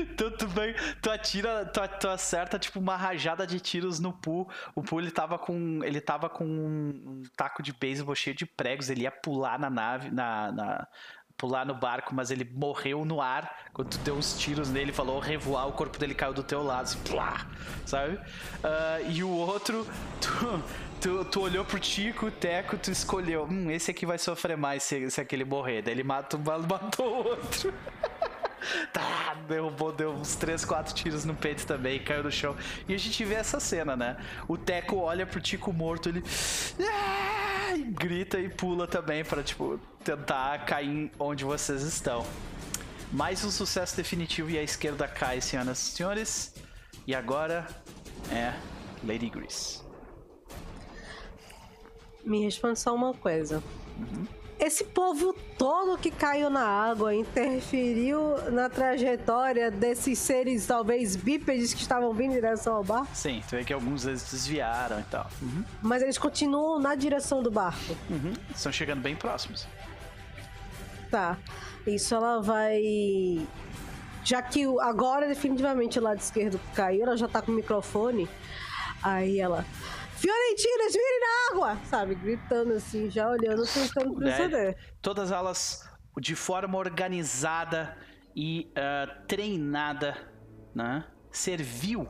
Então 0.00 0.30
tu, 0.30 0.46
vem, 0.46 0.74
tu 1.00 1.10
atira, 1.10 1.64
tu, 1.66 1.80
tu 2.00 2.08
acerta 2.08 2.58
tipo 2.58 2.78
uma 2.78 2.96
rajada 2.96 3.46
de 3.46 3.58
tiros 3.60 3.98
no 4.00 4.12
Pu. 4.12 4.48
O 4.74 4.82
Pu 4.82 5.00
ele 5.00 5.10
tava 5.10 5.38
com. 5.38 5.80
Ele 5.84 6.00
tava 6.00 6.28
com 6.28 6.44
um, 6.44 7.22
taco 7.36 7.62
de 7.62 7.72
beisebol 7.72 8.14
cheio 8.14 8.36
de 8.36 8.46
pregos. 8.46 8.90
Ele 8.90 9.02
ia 9.02 9.10
pular 9.10 9.58
na 9.58 9.70
nave. 9.70 10.10
Na, 10.10 10.52
na- 10.52 10.86
pular 11.34 11.66
no 11.66 11.74
barco, 11.74 12.14
mas 12.14 12.30
ele 12.30 12.44
morreu 12.44 13.04
no 13.04 13.20
ar. 13.20 13.64
Quando 13.72 13.88
tu 13.88 13.98
deu 13.98 14.14
uns 14.14 14.38
tiros 14.38 14.70
nele, 14.70 14.92
falou 14.92 15.18
revoar, 15.18 15.66
o 15.66 15.72
corpo 15.72 15.98
dele 15.98 16.14
caiu 16.14 16.32
do 16.32 16.42
teu 16.44 16.62
lado, 16.62 16.82
assim, 16.82 17.00
plá, 17.00 17.46
sabe? 17.84 18.16
Ah, 18.62 19.00
e 19.08 19.24
o 19.24 19.28
outro, 19.28 19.84
tu, 20.20 20.62
tu, 21.00 21.24
tu 21.24 21.40
olhou 21.40 21.64
pro 21.64 21.80
Tico, 21.80 22.26
o 22.26 22.30
Teco, 22.30 22.76
tu 22.78 22.92
escolheu. 22.92 23.44
Hum, 23.50 23.70
esse 23.72 23.90
aqui 23.90 24.06
vai 24.06 24.18
sofrer 24.18 24.56
mais 24.56 24.84
se, 24.84 25.10
se 25.10 25.20
aquele 25.20 25.44
morrer. 25.44 25.82
Daí 25.82 25.94
ele 25.94 26.04
mata, 26.04 26.38
matou 26.38 27.06
o 27.24 27.28
outro. 27.30 27.74
Tá, 28.92 29.36
derrubou, 29.48 29.92
deu 29.92 30.12
uns 30.12 30.36
3, 30.36 30.64
4 30.64 30.94
tiros 30.94 31.24
no 31.24 31.34
peito 31.34 31.66
também, 31.66 31.98
caiu 32.02 32.22
no 32.22 32.30
chão. 32.30 32.56
E 32.88 32.94
a 32.94 32.98
gente 32.98 33.24
vê 33.24 33.34
essa 33.34 33.58
cena, 33.58 33.96
né? 33.96 34.16
O 34.46 34.56
Teco 34.56 34.96
olha 34.96 35.26
pro 35.26 35.40
Tico 35.40 35.72
morto, 35.72 36.08
ele. 36.08 36.22
"Ah!" 36.80 37.74
e 37.74 37.82
grita 37.82 38.38
e 38.38 38.48
pula 38.48 38.86
também 38.86 39.24
pra, 39.24 39.42
tipo, 39.42 39.80
tentar 40.04 40.64
cair 40.66 41.10
onde 41.18 41.44
vocês 41.44 41.82
estão. 41.82 42.24
Mais 43.12 43.44
um 43.44 43.50
sucesso 43.50 43.96
definitivo 43.96 44.50
e 44.50 44.58
a 44.58 44.62
esquerda 44.62 45.06
cai, 45.08 45.40
senhoras 45.40 45.78
e 45.78 45.96
senhores. 45.96 46.54
E 47.06 47.14
agora 47.14 47.66
é 48.30 48.52
Lady 49.04 49.28
Grease. 49.28 49.80
Me 52.24 52.44
responde 52.44 52.78
só 52.78 52.94
uma 52.94 53.12
coisa. 53.12 53.62
Esse 54.64 54.84
povo 54.84 55.34
todo 55.58 55.98
que 55.98 56.08
caiu 56.08 56.48
na 56.48 56.64
água 56.64 57.12
interferiu 57.12 58.48
na 58.52 58.70
trajetória 58.70 59.72
desses 59.72 60.20
seres, 60.20 60.64
talvez 60.64 61.16
bípedes, 61.16 61.74
que 61.74 61.80
estavam 61.80 62.14
vindo 62.14 62.30
em 62.30 62.34
direção 62.34 62.76
ao 62.76 62.84
barco, 62.84 63.08
Sim, 63.12 63.42
tu 63.48 63.56
vê 63.56 63.64
que 63.64 63.72
alguns 63.72 64.04
deles 64.04 64.22
desviaram 64.30 65.00
e 65.00 65.02
tal. 65.02 65.28
Uhum, 65.42 65.64
mas 65.82 66.00
eles 66.00 66.16
continuam 66.16 66.78
na 66.78 66.94
direção 66.94 67.42
do 67.42 67.50
barco. 67.50 67.96
uhum. 68.08 68.34
Estão 68.54 68.70
chegando 68.70 69.00
bem 69.00 69.16
próximos. 69.16 69.66
Tá. 71.10 71.36
Isso 71.84 72.14
ela 72.14 72.40
vai. 72.40 73.44
Já 74.22 74.40
que 74.40 74.64
agora 74.80 75.26
definitivamente 75.26 75.98
o 75.98 76.02
lado 76.02 76.20
esquerdo 76.20 76.60
caiu, 76.72 77.02
ela 77.02 77.16
já 77.16 77.26
tá 77.26 77.42
com 77.42 77.50
o 77.50 77.54
microfone. 77.54 78.28
Aí 79.02 79.40
ela. 79.40 79.66
Fiorentinas, 80.22 80.92
virem 80.92 81.20
na 81.20 81.50
água! 81.50 81.84
Sabe? 81.84 82.14
Gritando 82.14 82.74
assim, 82.74 83.10
já 83.10 83.28
olhando, 83.28 83.64
tentando 83.66 84.14
proceder. 84.14 84.76
Todas 85.02 85.32
elas 85.32 85.84
de 86.20 86.36
forma 86.36 86.78
organizada 86.78 87.96
e 88.36 88.70
ah, 88.76 89.18
treinada, 89.26 90.16
né? 90.72 91.04
Serviu. 91.32 92.08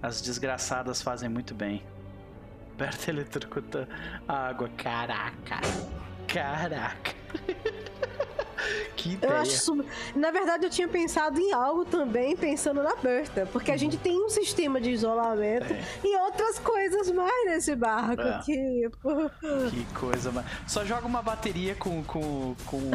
As 0.00 0.22
desgraçadas 0.22 1.02
fazem 1.02 1.28
muito 1.28 1.54
bem. 1.54 1.86
Berta 2.78 3.10
eletrocuta 3.10 3.86
a 4.26 4.48
água. 4.48 4.70
Caraca. 4.70 5.60
Caraca. 6.26 7.14
que 8.96 9.10
Eu 9.10 9.14
ideia. 9.14 9.40
acho 9.40 9.58
sub... 9.58 9.84
Na 10.14 10.30
verdade, 10.30 10.64
eu 10.66 10.70
tinha 10.70 10.88
pensado 10.88 11.40
em 11.40 11.52
algo 11.52 11.84
também, 11.84 12.36
pensando 12.36 12.82
na 12.82 12.94
Berta. 12.96 13.46
Porque 13.52 13.70
a 13.70 13.76
gente 13.76 13.96
tem 13.96 14.22
um 14.22 14.28
sistema 14.28 14.80
de 14.80 14.90
isolamento 14.90 15.68
Tem. 15.68 15.80
e 16.04 16.16
outras 16.18 16.58
coisas 16.58 17.10
mais 17.10 17.46
nesse 17.46 17.74
barco. 17.74 18.22
É. 18.22 18.40
Que, 18.44 18.90
pô, 19.02 19.30
Que 19.70 19.84
coisa, 19.94 20.30
mano. 20.30 20.46
Só 20.66 20.84
joga 20.84 21.06
uma 21.06 21.22
bateria 21.22 21.74
com. 21.74 22.02
com, 22.04 22.54
com 22.66 22.90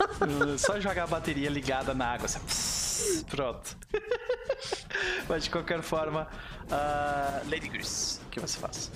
só 0.58 0.80
jogar 0.80 1.04
a 1.04 1.06
bateria 1.06 1.50
ligada 1.50 1.94
na 1.94 2.12
água. 2.12 2.26
Assim, 2.26 3.24
pronto. 3.24 3.76
Mas 5.28 5.44
de 5.44 5.50
qualquer 5.50 5.82
forma, 5.82 6.28
ah, 6.70 7.40
Lady 7.50 7.68
Grease, 7.68 8.20
o 8.26 8.30
que 8.30 8.40
você 8.40 8.58
faz? 8.58 8.90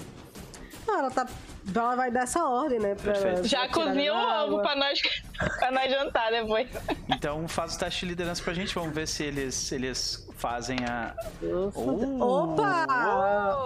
Não, 0.87 0.99
ela 0.99 1.11
tá. 1.11 1.27
Ela 1.75 1.97
vai 1.97 2.11
dar 2.11 2.23
essa 2.23 2.45
ordem, 2.45 2.79
né? 2.79 2.95
Pra, 2.95 3.13
Perfeito. 3.13 3.41
pra 3.41 3.49
Já 3.49 3.69
cozinha 3.69 4.15
o 4.15 4.45
ovo 4.45 4.63
pra 4.63 4.75
nós, 4.77 5.01
pra 5.59 5.71
nós 5.71 5.91
jantar 5.91 6.31
depois. 6.31 6.69
Então 7.09 7.47
faz 7.49 7.75
o 7.75 7.79
teste 7.79 8.01
de 8.01 8.07
liderança 8.07 8.43
pra 8.43 8.55
gente, 8.55 8.75
vamos 8.75 8.95
ver 8.95 9.07
se 9.07 9.23
eles, 9.23 9.71
eles 9.73 10.29
fazem 10.39 10.79
a. 10.87 11.15
Oh! 11.43 12.53
Opa! 12.53 12.87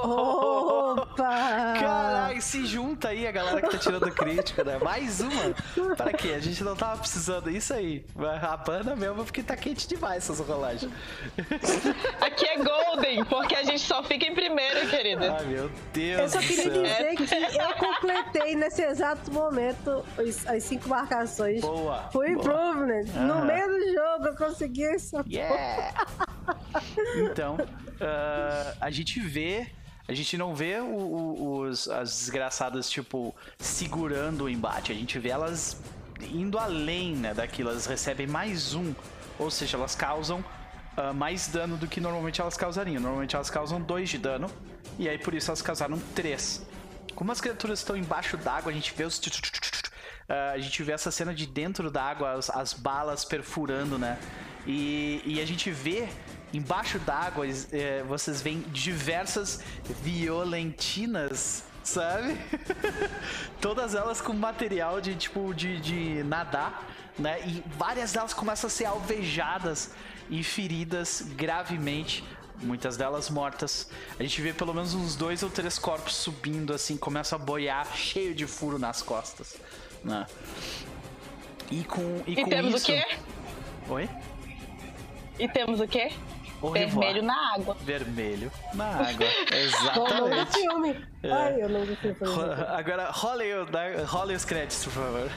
Opa! 0.05 1.75
Caralho, 1.79 2.43
se 2.43 2.65
junta 2.67 3.09
aí 3.09 3.27
a 3.27 3.33
galera 3.33 3.61
que 3.61 3.71
tá 3.71 3.79
tirando 3.79 4.11
crítica, 4.11 4.65
né? 4.65 4.79
Mais 4.79 5.21
uma. 5.21 5.97
Para 5.97 6.13
quê? 6.13 6.33
A 6.35 6.41
gente 6.41 6.65
não 6.65 6.75
tava 6.75 6.99
precisando. 6.99 7.51
Isso 7.51 7.73
aí. 7.75 8.05
A 8.43 8.57
banda 8.57 8.97
mesmo, 8.97 9.25
porque 9.25 9.43
tá 9.43 9.57
quente 9.57 9.87
demais 9.87 10.19
essas 10.25 10.41
rolagens. 10.41 10.91
Aqui 12.21 12.47
é 12.47 12.57
Golden, 12.57 13.25
porque 13.27 13.55
a 13.55 13.63
gente 13.63 13.81
só 13.81 14.03
fica 14.03 14.27
em 14.27 14.35
primeiro, 14.35 14.89
querida. 14.89 15.37
Ai, 15.39 15.45
meu 15.47 15.71
Deus 15.93 16.21
Eu 16.21 16.29
só 16.29 16.39
queria 16.39 16.71
dizer 16.71 17.17
que 17.17 17.23
eu 17.23 17.27
completei 18.01 18.55
nesse 18.57 18.83
exato 18.83 19.31
momento 19.33 20.05
os- 20.19 20.47
as 20.47 20.63
cinco 20.65 20.89
marcações. 20.89 21.61
Boa. 21.61 22.09
Foi 22.13 22.35
boa. 22.35 22.39
improvement. 22.41 23.05
No 23.27 23.33
Aham. 23.35 23.45
meio 23.45 23.67
do 23.69 23.93
jogo 23.93 24.27
eu 24.29 24.37
consegui 24.37 24.85
essa. 24.85 25.25
Yeah! 25.29 26.07
Então, 27.17 27.57
ah, 28.01 28.75
a 28.81 28.91
gente 28.91 29.21
vê. 29.21 29.67
A 30.09 30.15
gente 30.15 30.37
não 30.37 30.55
vê 30.55 30.79
o- 30.81 30.85
o- 30.85 31.59
os, 31.61 31.89
as 31.89 32.11
desgraçadas, 32.19 32.91
tipo, 32.91 33.35
segurando 33.59 34.45
o 34.45 34.49
embate. 34.49 34.91
A 34.91 34.95
gente 34.95 35.19
vê 35.19 35.29
elas 35.31 35.77
indo 36.21 36.59
além 36.59 37.15
né, 37.15 37.33
daquilo. 37.33 37.71
Elas 37.71 37.87
recebem 37.87 38.27
mais 38.27 38.75
um. 38.75 38.93
Ou 39.39 39.51
seja, 39.51 39.77
elas 39.77 39.95
causam 39.95 40.41
uh, 40.99 41.15
mais 41.15 41.47
dano 41.49 41.77
do 41.77 41.87
que 41.87 42.01
normalmente 42.01 42.41
elas 42.41 42.57
causariam. 42.57 43.01
Normalmente 43.01 43.35
elas 43.37 43.49
causam 43.49 43.81
2 43.81 44.11
de 44.11 44.19
dano, 44.19 44.51
e 44.99 45.09
aí 45.09 45.19
por 45.19 45.35
isso 45.35 45.51
elas 45.51 45.63
causaram 45.63 45.99
3. 46.15 46.67
Como 47.15 47.31
as 47.33 47.41
criaturas 47.41 47.79
estão 47.79 47.97
embaixo 47.97 48.37
d'água, 48.37 48.71
a 48.71 48.75
gente 48.75 48.93
vê 48.95 49.05
os. 49.05 49.19
Uh, 49.19 50.55
a 50.55 50.59
gente 50.59 50.83
vê 50.83 50.93
essa 50.93 51.11
cena 51.11 51.35
de 51.35 51.47
dentro 51.47 51.91
d'água, 51.91 52.33
as, 52.33 52.51
as 52.51 52.73
balas 52.73 53.25
perfurando, 53.25 53.99
né? 53.99 54.19
E, 54.67 55.23
e 55.25 55.41
a 55.41 55.45
gente 55.45 55.71
vê 55.71 56.09
embaixo 56.53 56.99
d'água, 57.01 57.47
é, 57.73 58.03
vocês 58.05 58.41
veem 58.41 58.61
diversas 58.61 59.61
violentinas 60.03 61.65
sabe? 61.83 62.39
Todas 63.61 63.95
elas 63.95 64.21
com 64.21 64.33
material 64.33 65.01
de 65.01 65.15
tipo 65.15 65.53
de, 65.55 65.81
de 65.81 66.23
nadar, 66.25 66.89
né? 67.19 67.41
E 67.47 67.63
várias 67.77 68.13
delas 68.13 68.33
começam 68.33 68.69
a 68.69 68.71
ser 68.71 68.85
alvejadas 68.85 69.91
e 70.31 70.43
feridas 70.43 71.23
gravemente. 71.37 72.25
Muitas 72.63 72.97
delas 72.97 73.29
mortas. 73.29 73.91
A 74.19 74.23
gente 74.23 74.41
vê 74.41 74.53
pelo 74.53 74.73
menos 74.73 74.95
uns 74.95 75.17
dois 75.17 75.43
ou 75.43 75.51
três 75.51 75.79
corpos 75.79 76.15
subindo 76.15 76.73
assim, 76.73 76.97
começa 76.97 77.37
a 77.37 77.39
boiar 77.39 77.87
cheio 77.97 78.35
de 78.35 78.47
furo 78.47 78.79
nas 78.79 79.03
costas, 79.03 79.57
né? 80.05 80.27
E 81.71 81.85
com 81.85 82.23
e, 82.27 82.33
e 82.33 82.37
com 82.37 82.49
temos 82.49 82.75
isso... 82.75 82.93
o 82.93 82.95
quê? 82.95 83.05
Oi? 83.89 84.09
E 85.39 85.49
temos 85.49 85.81
o 85.81 85.89
quê? 85.89 86.13
O 86.63 86.71
Vermelho 86.71 87.23
na 87.25 87.55
água. 87.55 87.77
Vermelho 87.81 88.53
na 88.73 88.85
água. 88.85 89.27
Exatamente. 89.53 90.53
filme. 90.53 91.09
É. 91.21 91.33
Ai, 91.33 91.61
eu 91.61 91.69
não 91.69 91.85
gostei 91.85 92.15
Agora, 92.69 93.11
rolem, 93.11 93.51
rolem 94.07 94.37
os 94.37 94.45
créditos, 94.45 94.85
por 94.85 94.93
favor. 94.93 95.31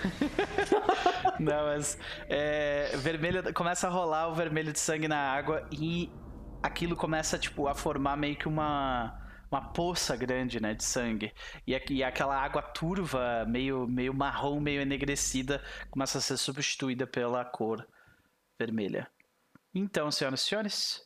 não, 1.40 1.66
mas. 1.66 1.98
É, 2.30 2.92
vermelho. 2.98 3.52
Começa 3.56 3.88
a 3.88 3.90
rolar 3.90 4.28
o 4.28 4.36
vermelho 4.36 4.72
de 4.72 4.80
sangue 4.80 5.08
na 5.08 5.18
água 5.18 5.68
e 5.72 6.12
aquilo 6.66 6.96
começa, 6.96 7.38
tipo, 7.38 7.68
a 7.68 7.76
formar 7.76 8.18
meio 8.18 8.36
que 8.36 8.48
uma 8.48 9.22
uma 9.52 9.62
poça 9.72 10.16
grande, 10.18 10.60
né, 10.60 10.74
de 10.74 10.84
sangue. 10.84 11.32
E, 11.66 11.80
e 11.90 12.04
aquela 12.04 12.36
água 12.36 12.62
turva, 12.62 13.46
meio, 13.48 13.88
meio 13.88 14.14
marrom, 14.14 14.60
meio 14.60 14.82
enegrecida, 14.82 15.64
começa 15.90 16.18
a 16.18 16.22
ser 16.22 16.36
substituída 16.36 17.08
pela 17.08 17.46
cor 17.46 17.88
vermelha. 18.60 19.10
Então, 19.74 20.12
senhoras 20.12 20.42
e 20.42 20.46
senhores, 20.46 21.06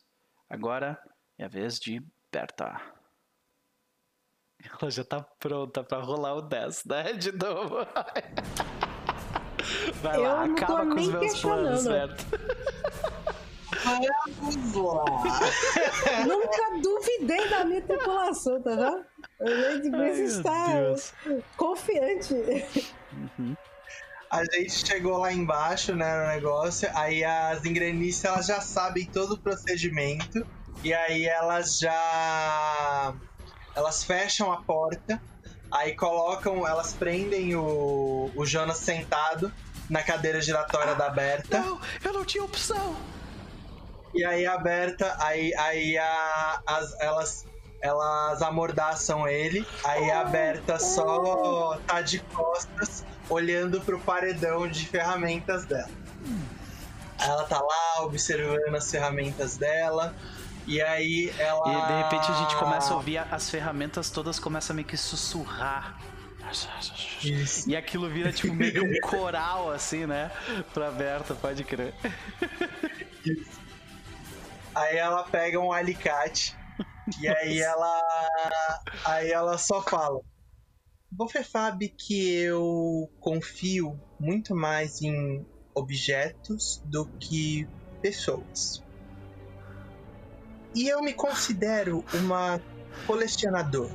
Agora 0.49 0.99
é 1.38 1.45
a 1.45 1.48
vez 1.48 1.80
de 1.80 2.02
Berta. 2.31 2.81
Ela 4.81 4.90
já 4.90 5.03
tá 5.03 5.22
pronta 5.22 5.84
pra 5.84 5.99
rolar 5.99 6.34
o 6.34 6.41
10, 6.41 6.86
né? 6.86 7.14
De 7.14 7.31
novo. 7.31 7.76
Vai 10.02 10.18
eu 10.18 10.23
lá, 10.23 10.45
acaba 10.45 10.88
com 10.88 10.95
os 10.95 11.07
meus 11.07 11.40
planos, 11.40 11.86
Berta. 11.86 12.26
Vamos 14.40 14.76
lá. 14.76 16.26
Nunca 16.26 16.80
duvidei 16.82 17.49
da 17.49 17.66
minha 17.66 17.82
tripulação, 17.82 18.61
tá 18.61 18.76
vendo? 18.76 19.06
Eu 19.40 19.82
de 19.82 19.90
vez 19.90 20.20
estar 20.20 20.95
confiante. 21.56 22.34
Uhum. 23.14 23.56
A 24.30 24.44
gente 24.44 24.86
chegou 24.86 25.18
lá 25.18 25.34
embaixo, 25.34 25.95
né, 25.95 26.22
no 26.22 26.28
negócio, 26.28 26.90
aí 26.94 27.24
as 27.24 27.66
engrenistas 27.66 28.32
elas 28.32 28.45
já 28.45 28.61
sabem 28.61 29.06
todo 29.07 29.34
o 29.34 29.38
procedimento, 29.38 30.45
e 30.84 30.94
aí 30.94 31.26
elas 31.26 31.80
já. 31.80 33.14
Elas 33.76 34.03
fecham 34.03 34.52
a 34.52 34.61
porta, 34.61 35.22
aí 35.72 35.95
colocam, 35.95 36.68
elas 36.68 36.94
prendem 36.94 37.56
o, 37.56 38.32
o 38.36 38.45
Jonas 38.45 38.78
sentado 38.78 39.52
na 39.90 40.03
cadeira 40.03 40.40
giratória 40.41 40.91
ah, 40.91 40.95
da 40.95 41.10
Berta. 41.10 41.60
Não, 41.60 41.80
eu 42.03 42.14
não 42.14 42.24
tinha 42.24 42.44
opção! 42.44 42.95
E 44.14 44.26
aí 44.26 44.45
a 44.45 44.57
Berta, 44.57 45.15
aí, 45.19 45.53
aí 45.56 45.98
a, 45.98 46.61
as, 46.65 46.99
elas 46.99 47.45
elas 47.81 48.41
amordaçam 48.41 49.26
ele, 49.26 49.65
aí 49.86 50.11
a 50.11 50.26
Berta 50.26 50.77
só 50.77 51.77
tá 51.88 52.02
de 52.02 52.19
costas 52.19 53.06
olhando 53.30 53.80
pro 53.80 53.98
paredão 53.99 54.68
de 54.68 54.86
ferramentas 54.86 55.65
dela. 55.65 55.90
Ela 57.18 57.44
tá 57.44 57.60
lá 57.60 58.03
observando 58.03 58.76
as 58.76 58.90
ferramentas 58.90 59.57
dela. 59.57 60.15
E 60.68 60.81
aí 60.81 61.34
ela. 61.38 61.68
E 61.68 61.88
de 61.88 62.03
repente 62.03 62.31
a 62.31 62.36
gente 62.36 62.56
começa 62.57 62.94
a 62.94 62.95
ouvir 62.95 63.18
as 63.18 63.49
ferramentas 63.49 64.10
todas 64.10 64.40
começam 64.40 64.73
a 64.73 64.76
meio 64.76 64.88
que 64.88 64.98
sussurrar. 64.98 65.99
Isso. 67.23 67.69
E 67.69 67.76
aquilo 67.76 68.10
vira 68.10 68.31
tipo 68.31 68.53
meio 68.53 68.73
que 68.73 68.80
um 68.80 68.99
coral, 69.07 69.72
assim, 69.72 70.06
né? 70.06 70.31
Pra 70.73 70.90
Berta, 70.91 71.36
pode 71.36 71.64
crer. 71.64 71.94
Isso. 73.26 73.69
Aí 74.74 74.98
ela 74.98 75.24
pega 75.24 75.60
um 75.60 75.72
alicate 75.72 76.58
e 77.20 77.28
aí 77.28 77.60
ela. 77.60 78.02
Aí 79.06 79.32
ela 79.32 79.58
só 79.58 79.82
fala. 79.82 80.22
Você 81.12 81.44
sabe 81.44 81.90
que 81.90 82.36
eu 82.36 83.10
confio 83.20 84.00
muito 84.20 84.56
mais 84.56 85.02
em 85.02 85.46
objetos 85.74 86.82
do 86.86 87.06
que 87.20 87.68
pessoas. 88.02 88.84
E 90.76 90.88
eu 90.88 91.02
me 91.02 91.14
considero 91.14 92.06
uma 92.14 92.62
colecionadora. 93.08 93.94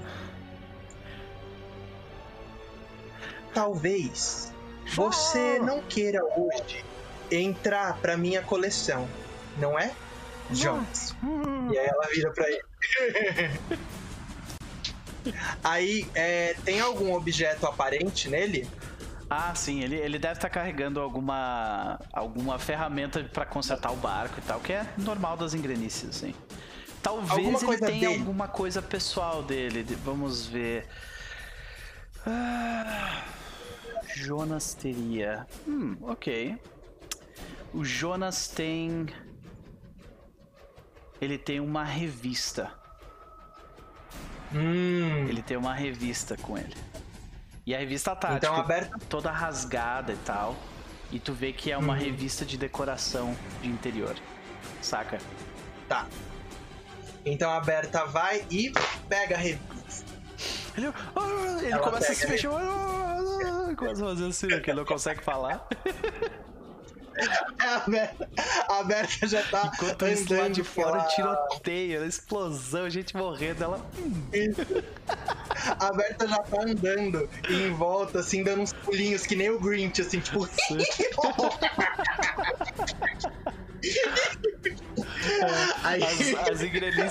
Talvez 3.53 4.53
você 4.93 5.61
não 5.61 5.81
queira 5.83 6.21
hoje 6.25 6.85
entrar 7.31 8.01
para 8.01 8.17
minha 8.17 8.43
coleção, 8.43 9.09
não 9.57 9.79
é, 9.79 9.95
Jones? 10.51 11.15
E 11.73 11.79
aí 11.79 11.87
ela 11.87 12.07
vira 12.13 12.33
para 12.33 12.49
ele. 12.49 12.63
Aí, 15.65 16.07
é, 16.15 16.55
tem 16.67 16.81
algum 16.81 17.15
objeto 17.15 17.67
aparente 17.67 18.29
nele? 18.29 18.69
Ah, 19.29 19.55
sim, 19.55 19.83
ele, 19.83 19.97
ele 19.97 20.19
deve 20.19 20.35
estar 20.35 20.49
tá 20.49 20.55
carregando 20.55 21.01
alguma 21.01 21.99
alguma 22.13 22.59
ferramenta 22.59 23.25
para 23.25 23.47
consertar 23.47 23.91
o 23.91 23.97
barco 23.97 24.39
e 24.39 24.43
tal, 24.43 24.61
que 24.61 24.73
é 24.73 24.87
normal 24.99 25.37
das 25.37 25.55
engrenícias, 25.55 26.17
assim. 26.17 26.35
Talvez 27.03 27.63
ele 27.63 27.79
tenha 27.79 28.09
dele. 28.09 28.21
alguma 28.21 28.49
coisa 28.49 28.81
pessoal 28.81 29.43
dele. 29.43 29.85
Vamos 30.05 30.47
ver. 30.47 30.87
Ah, 32.27 33.23
Jonas 34.15 34.75
teria. 34.75 35.47
Hum, 35.67 35.97
ok. 36.03 36.59
O 37.75 37.85
Jonas 37.85 38.49
tem. 38.49 39.07
Ele 41.25 41.39
tem 41.39 41.59
uma 41.59 41.85
revista. 41.85 42.71
Hum. 44.53 45.27
Ele 45.27 45.43
tem 45.43 45.57
uma 45.57 45.75
revista 45.75 46.37
com 46.37 46.59
ele. 46.59 46.75
E 47.67 47.75
a 47.75 47.79
revista 47.79 48.15
tá 48.15 48.35
então, 48.35 48.51
tipo, 48.51 48.65
aberta... 48.65 48.99
toda 49.09 49.31
rasgada 49.31 50.13
e 50.13 50.17
tal. 50.19 50.55
E 51.11 51.19
tu 51.19 51.33
vê 51.33 51.53
que 51.53 51.73
é 51.73 51.79
uma 51.79 51.95
hum. 51.95 51.99
revista 51.99 52.45
de 52.45 52.59
decoração 52.59 53.35
de 53.63 53.69
interior. 53.69 54.15
Saca? 54.83 55.19
Tá. 55.89 56.07
Então 57.25 57.51
a 57.51 57.61
Berta 57.61 58.05
vai 58.05 58.45
e 58.51 58.71
pega 59.09 59.35
a 59.35 59.39
revista. 59.39 60.13
Ele, 60.77 60.89
oh, 60.89 61.61
ele 61.61 61.79
começa 61.79 62.13
a 62.13 62.15
se 62.15 62.29
mexer. 62.29 62.49
Oh, 62.49 63.77
começa 63.77 64.05
a 64.05 64.09
fazer 64.09 64.27
assim, 64.27 64.49
que 64.49 64.71
ele 64.71 64.75
não 64.75 64.85
consegue 64.85 65.23
falar. 65.23 65.67
A 67.59 68.83
Berta, 68.83 69.25
a 69.25 69.27
já 69.27 69.43
tá. 69.45 69.71
Enquanto 69.75 70.07
isso 70.09 70.35
lá 70.35 70.49
de 70.49 70.65
fora, 70.65 71.05
tiroteio, 71.05 72.05
explosão, 72.05 72.91
gente 72.91 73.17
morrendo. 73.17 73.65
Ela. 73.65 73.87
A 75.79 75.93
Berta 75.93 76.27
já 76.27 76.39
tá 76.39 76.63
andando 76.63 77.29
em 77.49 77.71
volta, 77.73 78.19
assim, 78.21 78.43
dando 78.43 78.63
uns 78.63 78.73
pulinhos 78.73 79.27
que 79.27 79.37
nem 79.37 79.51
o 79.51 79.61
Grinch, 79.61 80.01
assim, 80.01 80.21
tipo. 80.21 80.49
Aí... 85.83 86.03
As, 86.03 86.51
as 86.51 86.61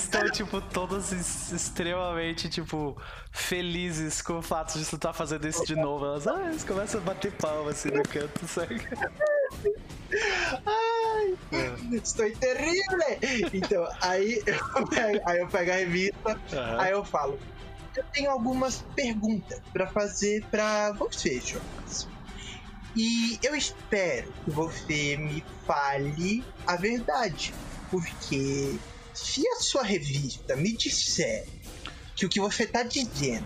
estão, 0.04 0.30
tipo, 0.32 0.62
todas 0.62 1.12
extremamente, 1.52 2.50
tipo, 2.50 2.98
felizes 3.32 4.22
com 4.22 4.40
o 4.40 4.42
fato 4.42 4.78
de 4.78 4.86
tu 4.86 4.96
estar 4.96 5.10
tá 5.10 5.14
fazendo 5.14 5.48
isso 5.48 5.66
de 5.66 5.76
novo. 5.76 6.06
Elas, 6.06 6.28
ah, 6.28 6.42
elas 6.46 6.64
começam 6.64 7.02
a 7.02 7.04
bater 7.04 7.32
palma 7.34 7.72
assim 7.72 7.90
no 7.90 8.04
canto, 8.04 8.48
sabe? 8.48 8.82
Ai, 10.66 11.38
é. 11.52 11.96
estou 11.96 12.30
terrível! 12.32 13.50
Então, 13.54 13.88
aí 14.02 14.42
eu 14.46 14.88
pego, 14.88 15.22
aí 15.26 15.40
eu 15.40 15.48
pego 15.48 15.72
a 15.72 15.76
revista, 15.76 16.30
uhum. 16.52 16.80
aí 16.80 16.92
eu 16.92 17.04
falo, 17.04 17.40
eu 17.96 18.04
tenho 18.12 18.32
algumas 18.32 18.84
perguntas 18.96 19.60
para 19.72 19.88
fazer 19.88 20.44
para 20.52 20.92
você, 20.94 21.40
Jonas. 21.40 22.08
E 22.96 23.40
eu 23.42 23.56
espero 23.56 24.32
que 24.44 24.52
você 24.52 25.18
me 25.18 25.44
fale 25.66 26.44
a 26.68 26.76
verdade. 26.76 27.54
Porque 27.90 28.76
se 29.14 29.48
a 29.48 29.56
sua 29.58 29.84
revista 29.84 30.56
me 30.56 30.74
disser 30.74 31.46
que 32.16 32.26
o 32.26 32.30
que 32.30 32.40
você 32.40 32.64
está 32.64 32.84
dizendo 32.84 33.46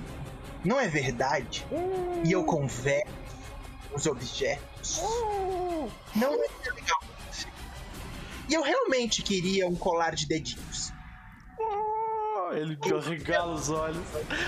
não 0.63 0.79
é 0.79 0.87
verdade, 0.87 1.65
e 2.25 2.31
eu 2.31 2.43
converso 2.43 3.11
os 3.93 4.05
objetos, 4.05 4.76
não 6.15 6.37
ser 6.63 6.73
legal. 6.73 7.03
E 8.49 8.53
eu 8.53 8.61
realmente 8.61 9.21
queria 9.21 9.67
um 9.67 9.75
colar 9.75 10.15
de 10.15 10.25
dedinhos. 10.25 10.93
Oh, 11.59 12.53
ele 12.53 12.77
regala 13.05 13.53
os 13.53 13.69
olhos. 13.69 14.05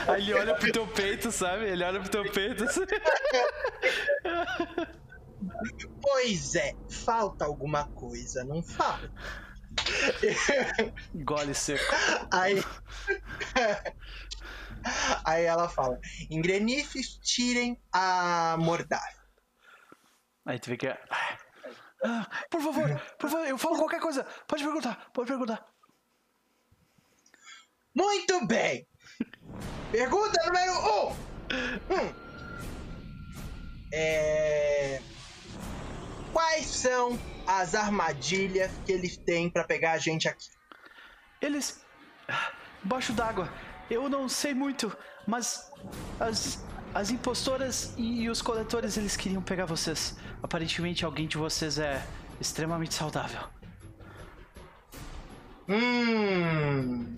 Aí 0.07 0.21
ele 0.21 0.33
olha 0.33 0.55
pro 0.55 0.71
teu 0.71 0.87
peito, 0.87 1.31
sabe? 1.31 1.65
Ele 1.65 1.83
olha 1.83 1.99
pro 1.99 2.09
teu 2.09 2.31
peito. 2.31 2.63
Assim. 2.63 2.81
Pois 6.01 6.55
é, 6.55 6.73
falta 6.89 7.45
alguma 7.45 7.85
coisa, 7.89 8.43
não 8.43 8.63
falta? 8.63 9.11
Gole 11.15 11.53
seco. 11.53 11.83
Aí. 12.31 12.63
Aí 15.25 15.43
ela 15.43 15.67
fala: 15.67 15.99
engrenifes, 16.29 17.19
tirem 17.21 17.77
a 17.91 18.55
mordaça. 18.57 19.18
Aí 20.49 20.57
tu 20.57 20.71
vê 20.71 20.77
que. 20.77 20.87
é, 20.87 20.97
Ah, 22.03 22.27
por 22.49 22.59
favor, 22.59 22.89
por 23.19 23.29
favor, 23.29 23.47
eu 23.47 23.55
falo 23.55 23.77
qualquer 23.77 24.01
coisa. 24.01 24.23
Pode 24.47 24.63
perguntar, 24.63 25.11
pode 25.13 25.27
perguntar. 25.27 25.63
Muito 27.95 28.47
bem! 28.47 28.87
Pergunta 29.91 30.43
número 30.47 30.73
um. 30.73 31.09
Hum. 31.93 32.13
É... 33.93 34.99
Quais 36.33 36.65
são 36.65 37.19
as 37.45 37.75
armadilhas 37.75 38.71
que 38.87 38.91
eles 38.91 39.17
têm 39.17 39.51
pra 39.51 39.63
pegar 39.63 39.91
a 39.91 39.97
gente 39.99 40.27
aqui? 40.27 40.49
Eles. 41.39 41.85
Baixo 42.81 43.13
d'água. 43.13 43.53
Eu 43.87 44.09
não 44.09 44.27
sei 44.27 44.55
muito, 44.55 44.97
mas 45.27 45.71
as, 46.19 46.63
as 46.93 47.09
impostoras 47.09 47.93
e 47.97 48.29
os 48.29 48.41
coletores 48.41 48.97
eles 48.97 49.15
queriam 49.15 49.41
pegar 49.41 49.65
vocês. 49.65 50.15
Aparentemente 50.41 51.05
alguém 51.05 51.27
de 51.27 51.37
vocês 51.37 51.77
é 51.77 52.05
extremamente 52.39 52.93
saudável. 52.93 53.41
Hum. 55.67 57.15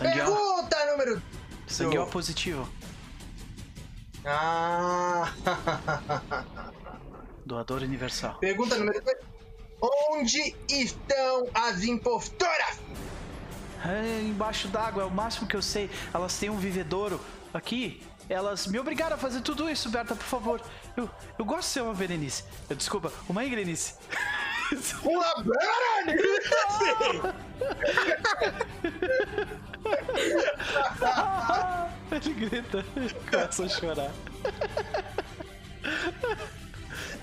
Pergunta 0.00 0.86
número. 0.90 1.22
sangue 1.66 1.98
O 1.98 2.06
positivo. 2.06 2.68
Ah. 4.24 5.32
Doador 7.46 7.82
universal. 7.82 8.38
Pergunta 8.38 8.76
número 8.76 9.00
2. 9.02 9.16
Onde 10.10 10.54
estão 10.68 11.48
as 11.54 11.82
impostoras? 11.82 12.80
É, 13.84 14.20
embaixo 14.22 14.68
d'água, 14.68 15.02
é 15.02 15.06
o 15.06 15.10
máximo 15.10 15.48
que 15.48 15.56
eu 15.56 15.62
sei. 15.62 15.90
Elas 16.14 16.38
têm 16.38 16.50
um 16.50 16.56
vivedouro 16.56 17.20
aqui. 17.52 18.00
Elas 18.32 18.66
me 18.66 18.78
obrigaram 18.78 19.14
a 19.14 19.18
fazer 19.18 19.42
tudo 19.42 19.68
isso, 19.68 19.90
Berta, 19.90 20.16
por 20.16 20.24
favor. 20.24 20.58
Eu, 20.96 21.10
eu 21.38 21.44
gosto 21.44 21.68
de 21.68 21.74
ser 21.74 21.82
uma 21.82 21.92
Berenice. 21.92 22.44
Eu, 22.68 22.74
desculpa, 22.74 23.12
uma 23.28 23.44
Ingrenice. 23.44 23.94
Uma 25.04 25.34
Berenice! 25.44 26.24
Ele 32.10 32.32
grita, 32.32 32.82
começa 33.30 33.64
a 33.66 33.68
chorar. 33.68 34.10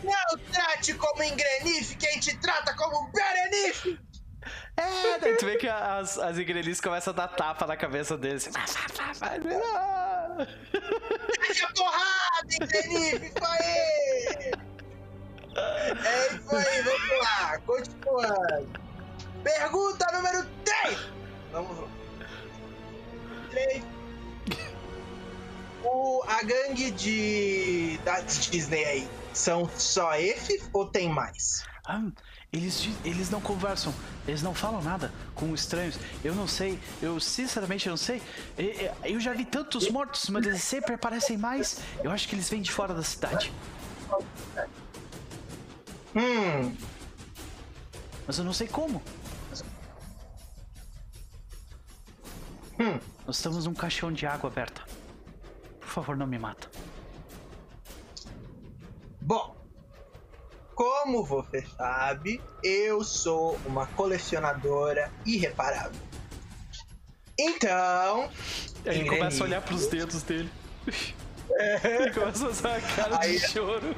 Não 0.03 0.37
trate 0.51 0.93
como 0.93 1.23
engrenife 1.23 1.95
quem 1.95 2.19
te 2.19 2.37
trata 2.37 2.75
como 2.75 3.11
Berenice! 3.11 3.99
É, 4.77 5.17
daí 5.19 5.35
tu 5.35 5.45
vê 5.45 5.57
que 5.57 5.67
as, 5.67 6.17
as 6.17 6.37
Ingrenices 6.37 6.81
começam 6.81 7.11
a 7.13 7.15
dar 7.15 7.27
tapa 7.27 7.65
na 7.67 7.75
cabeça 7.75 8.17
deles. 8.17 8.47
assim, 8.47 8.79
Deixa 11.41 11.67
a 11.67 11.73
porrada, 11.73 12.47
engrenife! 12.61 13.25
Isso 13.25 13.45
aí! 13.45 14.51
É 15.55 16.35
isso 16.35 16.55
aí, 16.55 16.81
vamos 16.83 17.19
lá, 17.19 17.59
continuando. 17.65 18.79
Pergunta 19.43 20.05
número 20.13 20.45
3! 20.63 20.99
Vamos 21.51 21.79
lá. 21.79 21.87
3. 23.51 23.83
O, 25.83 26.23
a 26.27 26.43
gangue 26.43 26.91
de 26.91 27.97
da 28.03 28.19
Disney 28.19 28.83
aí 28.85 29.09
são 29.33 29.69
só 29.77 30.13
esses 30.15 30.69
ou 30.73 30.85
tem 30.85 31.09
mais? 31.09 31.63
Ah, 31.85 32.01
eles, 32.51 32.89
eles 33.05 33.29
não 33.29 33.39
conversam, 33.39 33.93
eles 34.27 34.41
não 34.41 34.53
falam 34.55 34.81
nada 34.81 35.13
com 35.35 35.53
estranhos. 35.53 35.97
Eu 36.23 36.33
não 36.33 36.47
sei, 36.47 36.79
eu 37.01 37.19
sinceramente 37.19 37.87
não 37.87 37.97
sei. 37.97 38.21
Eu 39.03 39.19
já 39.19 39.33
vi 39.33 39.45
tantos 39.45 39.89
mortos, 39.89 40.29
mas 40.29 40.45
eles 40.45 40.63
sempre 40.63 40.93
aparecem 40.95 41.37
mais. 41.37 41.79
Eu 42.03 42.09
acho 42.11 42.27
que 42.27 42.35
eles 42.35 42.49
vêm 42.49 42.61
de 42.61 42.71
fora 42.71 42.93
da 42.93 43.03
cidade. 43.03 43.51
Hum, 46.15 46.75
Mas 48.25 48.39
eu 48.39 48.43
não 48.43 48.53
sei 48.53 48.67
como. 48.67 49.01
hum. 52.79 52.99
Nós 53.27 53.35
estamos 53.37 53.65
num 53.65 53.75
caixão 53.75 54.11
de 54.11 54.25
água 54.25 54.49
aberta. 54.49 54.83
Por 55.79 55.87
favor, 55.87 56.17
não 56.17 56.25
me 56.25 56.39
mata. 56.39 56.67
Bom, 59.21 59.55
como 60.79 61.25
você 61.25 61.61
sabe, 61.77 62.39
eu 62.63 63.03
sou 63.03 63.59
uma 63.65 63.85
colecionadora 63.85 65.11
irreparável. 65.25 65.99
Então, 67.37 68.29
Ele 68.85 69.03
começa 69.09 69.43
a 69.43 69.45
olhar 69.47 69.61
pros 69.61 69.87
dedos 69.87 70.23
dele. 70.23 70.49
Ele 71.83 72.11
começa 72.15 72.45
a 72.45 72.49
usar 72.49 72.75
a 72.77 72.81
cara 72.81 73.17
de 73.17 73.27
Aí- 73.27 73.39
choro. 73.39 73.93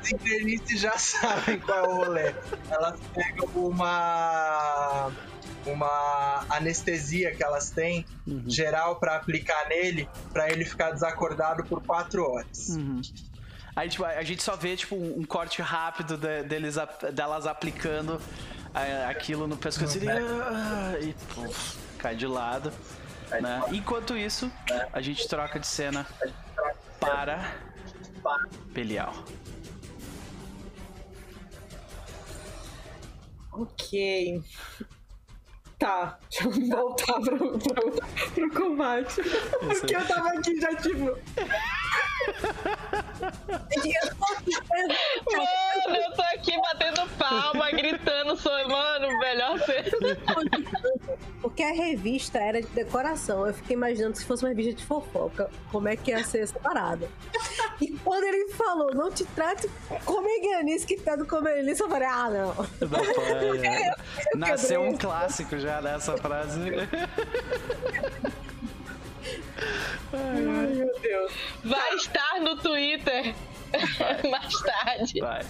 as 0.00 0.10
internistas 0.10 0.80
já 0.80 0.96
sabem 0.96 1.60
qual 1.60 1.84
é 1.84 1.88
o 1.88 1.94
rolê. 1.96 2.34
Elas 2.70 2.98
pegam 3.14 3.46
uma 3.54 5.12
uma 5.66 6.46
anestesia 6.48 7.34
que 7.34 7.44
elas 7.44 7.68
têm 7.68 8.06
geral 8.46 8.96
pra 8.96 9.16
aplicar 9.16 9.68
nele, 9.68 10.08
pra 10.32 10.50
ele 10.50 10.64
ficar 10.64 10.92
desacordado 10.92 11.62
por 11.64 11.82
quatro 11.82 12.24
horas. 12.26 12.70
Uhum. 12.70 13.02
Aí, 13.78 13.88
tipo, 13.88 14.04
a 14.04 14.24
gente 14.24 14.42
só 14.42 14.56
vê, 14.56 14.76
tipo, 14.76 14.96
um, 14.96 15.24
corte 15.24 15.62
rápido 15.62 16.16
de- 16.16 16.42
deles, 16.42 16.74
delas 17.14 17.46
aplicando 17.46 18.20
ah, 18.74 19.08
aquilo 19.08 19.46
no 19.46 19.56
pescoço 19.56 19.98
e, 20.02 20.08
ah, 20.10 20.98
e 21.00 21.14
puf, 21.32 21.78
cai 21.96 22.16
de 22.16 22.26
lado. 22.26 22.72
Né? 23.40 23.62
Enquanto 23.70 24.16
isso, 24.16 24.50
a 24.92 25.00
gente 25.00 25.28
troca 25.28 25.60
de 25.60 25.66
cena 25.68 26.04
para 26.98 27.54
Belial. 28.72 29.14
Ok. 33.52 34.42
Tá, 35.78 36.18
deixa 36.28 36.48
eu 36.48 36.68
voltar 36.68 37.20
pro, 37.20 37.58
pro, 37.58 37.92
pro 38.34 38.50
combate. 38.50 39.22
Porque 39.60 39.94
eu 39.94 40.06
tava 40.06 40.30
aqui 40.30 40.60
já, 40.60 40.74
tipo. 40.74 41.16
Mano, 45.36 45.96
eu 45.96 46.12
tô 46.16 46.22
aqui 46.34 46.60
batendo 46.60 47.08
palma, 47.16 47.70
gritando, 47.70 48.36
sou, 48.36 48.68
mano, 48.68 49.06
melhor 49.20 49.60
ser. 49.60 49.96
Porque 51.40 51.62
a 51.62 51.72
revista 51.72 52.38
era 52.38 52.60
de 52.60 52.68
decoração. 52.68 53.46
Eu 53.46 53.54
fiquei 53.54 53.76
imaginando 53.76 54.16
se 54.16 54.24
fosse 54.24 54.42
uma 54.44 54.48
revista 54.48 54.74
de 54.74 54.84
fofoca, 54.84 55.48
como 55.70 55.86
é 55.88 55.96
que 55.96 56.10
ia 56.10 56.24
ser 56.24 56.40
essa 56.40 56.58
parada. 56.58 57.08
E 57.80 57.96
quando 57.98 58.24
ele 58.24 58.48
falou, 58.52 58.92
não 58.92 59.12
te 59.12 59.24
trate 59.24 59.70
como 60.04 60.28
enganice 60.28 60.84
que 60.84 60.96
tá 60.96 61.14
do 61.14 61.24
comerilice, 61.24 61.80
eu 61.80 61.88
falei, 61.88 62.08
ah, 62.08 62.28
não. 62.28 62.56
Nasceu 64.34 64.82
um 64.82 64.96
clássico 64.96 65.56
já 65.56 65.67
nessa 65.82 66.16
frase. 66.16 66.60
Ai, 70.12 70.66
meu 70.74 71.00
Deus. 71.00 71.32
Vai 71.64 71.94
estar 71.94 72.40
no 72.40 72.56
Twitter 72.56 73.34
mais 74.30 74.54
tarde. 74.62 75.20
Vai. 75.20 75.44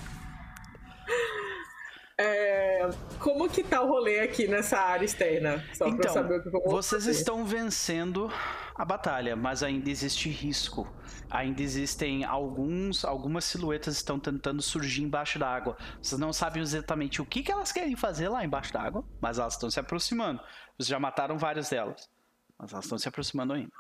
É, 2.21 2.89
como 3.21 3.49
que 3.49 3.63
tá 3.63 3.81
o 3.81 3.87
rolê 3.87 4.19
aqui 4.21 4.49
nessa 4.49 4.77
área 4.77 5.05
externa? 5.05 5.65
Só 5.73 5.85
pra 5.85 5.95
Então, 5.95 6.13
saber 6.13 6.41
o 6.41 6.43
que 6.43 6.49
eu 6.49 6.53
vou 6.53 6.63
vocês 6.69 7.05
fazer. 7.05 7.17
estão 7.17 7.45
vencendo 7.45 8.29
a 8.75 8.85
batalha, 8.85 9.37
mas 9.37 9.63
ainda 9.63 9.89
existe 9.89 10.29
risco. 10.29 10.93
Ainda 11.31 11.63
existem 11.63 12.25
alguns, 12.25 13.05
algumas 13.05 13.45
silhuetas 13.45 13.95
estão 13.97 14.19
tentando 14.19 14.61
surgir 14.63 15.03
embaixo 15.05 15.39
da 15.39 15.49
água. 15.49 15.77
Vocês 16.03 16.21
não 16.21 16.33
sabem 16.33 16.61
exatamente 16.63 17.23
o 17.23 17.27
que, 17.27 17.43
que 17.43 17.53
elas 17.53 17.71
querem 17.71 17.95
fazer 17.95 18.29
lá 18.29 18.45
embaixo 18.45 18.73
da 18.73 18.83
água, 18.83 19.05
mas 19.21 19.39
elas 19.39 19.53
estão 19.55 19.71
se 19.71 19.79
aproximando. 19.79 20.41
Vocês 20.77 20.89
já 20.89 20.99
mataram 20.99 21.39
várias 21.39 21.69
delas, 21.71 22.11
mas 22.59 22.73
elas 22.73 22.85
estão 22.85 22.99
se 22.99 23.09
aproximando 23.09 23.53
ainda. 23.53 23.71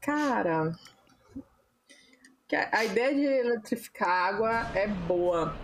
Cara, 0.00 0.72
que 2.48 2.54
a 2.54 2.84
ideia 2.84 3.12
de 3.14 3.24
eletrificar 3.24 4.08
a 4.08 4.26
água 4.28 4.70
é 4.74 4.86
boa. 4.86 5.54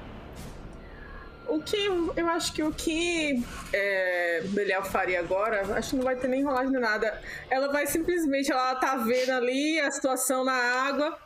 O 1.48 1.60
que 1.62 1.76
eu 2.16 2.28
acho 2.28 2.52
que 2.52 2.62
o 2.62 2.72
que 2.72 3.44
é, 3.72 4.42
Belial 4.46 4.84
faria 4.84 5.20
agora, 5.20 5.76
acho 5.76 5.90
que 5.90 5.96
não 5.96 6.04
vai 6.04 6.16
ter 6.16 6.28
nem 6.28 6.42
rolagem 6.42 6.72
nem 6.72 6.80
nada. 6.80 7.20
Ela 7.50 7.70
vai 7.70 7.86
simplesmente, 7.86 8.50
ela 8.50 8.74
tá 8.76 8.96
vendo 8.96 9.30
ali 9.30 9.78
a 9.80 9.90
situação 9.90 10.44
na 10.44 10.54
água. 10.54 11.18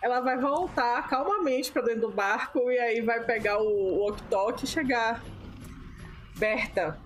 ela 0.00 0.20
vai 0.20 0.36
voltar 0.38 1.08
calmamente 1.08 1.72
para 1.72 1.82
dentro 1.82 2.02
do 2.02 2.10
barco 2.10 2.70
e 2.70 2.78
aí 2.78 3.00
vai 3.00 3.24
pegar 3.24 3.58
o 3.58 3.98
walkie-talkie 4.00 4.64
e 4.64 4.68
chegar. 4.68 5.22
Berta, 6.36 6.98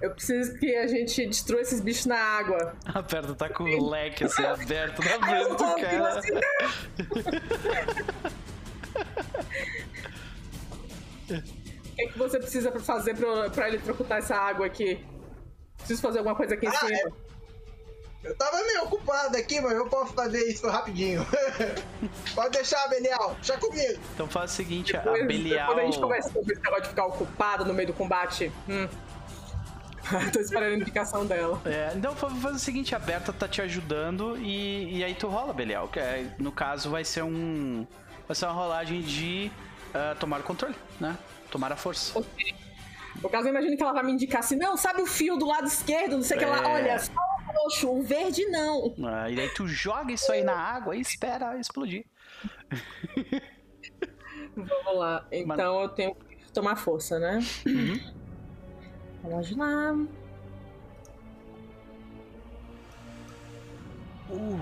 eu 0.00 0.10
preciso 0.10 0.58
que 0.58 0.74
a 0.76 0.86
gente 0.86 1.26
destrua 1.26 1.60
esses 1.60 1.80
bichos 1.80 2.06
na 2.06 2.18
água. 2.18 2.74
A 2.84 3.02
Berta 3.02 3.34
tá 3.34 3.48
com 3.48 3.64
o 3.64 3.90
leque 3.90 4.24
assim 4.24 4.44
aberto 4.44 5.02
na 5.02 5.26
frente 5.26 5.48
do 5.48 5.56
cara. 5.56 6.18
Assim, 6.18 6.32
o 11.28 11.96
que, 11.96 12.02
é 12.02 12.06
que 12.08 12.18
você 12.18 12.38
precisa 12.38 12.70
fazer 12.80 13.16
pra, 13.16 13.50
pra 13.50 13.68
eletrocutar 13.68 14.18
essa 14.18 14.36
água 14.36 14.66
aqui? 14.66 15.04
Preciso 15.78 16.02
fazer 16.02 16.18
alguma 16.18 16.36
coisa 16.36 16.54
aqui 16.54 16.66
em 16.66 16.68
ah, 16.68 16.72
cima. 16.72 16.92
É... 16.92 17.26
Eu 18.24 18.36
tava 18.36 18.56
meio 18.64 18.82
ocupado 18.84 19.36
aqui, 19.36 19.60
mas 19.60 19.72
eu 19.72 19.88
posso 19.88 20.12
fazer 20.12 20.42
isso 20.48 20.68
rapidinho. 20.68 21.24
Pode 22.34 22.50
deixar, 22.50 22.88
Belial. 22.88 23.36
Deixa 23.36 23.56
comigo. 23.56 24.00
Então 24.14 24.26
faz 24.26 24.50
o 24.50 24.54
seguinte, 24.54 24.92
depois, 24.92 25.22
a 25.22 25.26
Belial... 25.26 25.66
Quando 25.68 25.78
a 25.78 25.84
gente 25.84 26.00
conversa 26.00 26.30
sobre 26.30 26.52
esse 26.52 26.62
negócio 26.62 26.82
de 26.82 26.88
ficar 26.88 27.06
ocupado 27.06 27.64
no 27.64 27.72
meio 27.72 27.86
do 27.86 27.94
combate... 27.94 28.52
Hum. 28.68 28.88
Tô 30.32 30.40
esperando 30.40 30.72
a 30.72 30.76
indicação 30.76 31.26
dela. 31.26 31.60
É, 31.64 31.92
então 31.94 32.14
faz 32.14 32.56
o 32.56 32.58
seguinte, 32.58 32.94
a 32.94 32.98
Berta 32.98 33.32
tá 33.32 33.48
te 33.48 33.60
ajudando 33.62 34.36
e, 34.38 34.98
e 34.98 35.04
aí 35.04 35.14
tu 35.14 35.28
rola, 35.28 35.52
Belial. 35.52 35.88
Que 35.88 36.00
é, 36.00 36.34
no 36.38 36.52
caso 36.52 36.90
vai 36.90 37.04
ser 37.04 37.22
um... 37.22 37.86
Vai 38.26 38.34
ser 38.34 38.46
uma 38.46 38.54
rolagem 38.54 39.00
de 39.02 39.50
uh, 39.90 40.16
tomar 40.18 40.40
o 40.40 40.42
controle, 40.42 40.74
né? 41.00 41.16
Tomar 41.50 41.70
a 41.70 41.76
força. 41.76 42.18
Okay. 42.18 42.54
No 43.22 43.28
caso, 43.30 43.46
eu 43.46 43.50
imagino 43.50 43.76
que 43.76 43.82
ela 43.82 43.92
vai 43.92 44.02
me 44.02 44.12
indicar 44.12 44.40
assim, 44.40 44.56
não, 44.56 44.76
sabe 44.76 45.00
o 45.00 45.06
fio 45.06 45.36
do 45.36 45.46
lado 45.46 45.66
esquerdo, 45.66 46.16
não 46.16 46.22
sei 46.22 46.36
o 46.36 46.40
é... 46.40 46.44
que 46.44 46.50
lá, 46.50 46.68
olha, 46.68 46.98
só 46.98 47.12
o 47.12 47.62
roxo, 47.62 47.90
o 47.90 48.02
verde 48.02 48.44
não. 48.46 48.94
Ah, 49.04 49.30
e 49.30 49.40
aí 49.40 49.48
tu 49.50 49.66
joga 49.66 50.12
isso 50.12 50.30
aí 50.32 50.42
na 50.42 50.54
água 50.54 50.96
e 50.96 51.00
espera 51.00 51.56
explodir. 51.58 52.04
Vamos 54.56 54.96
lá, 54.96 55.26
então 55.30 55.82
eu 55.82 55.88
tenho 55.90 56.14
que 56.14 56.52
tomar 56.52 56.76
força, 56.76 57.18
né? 57.18 57.38
Uhum. 57.66 58.25
Vamos 59.26 59.56
lá. 59.56 59.92
Uh. 64.30 64.60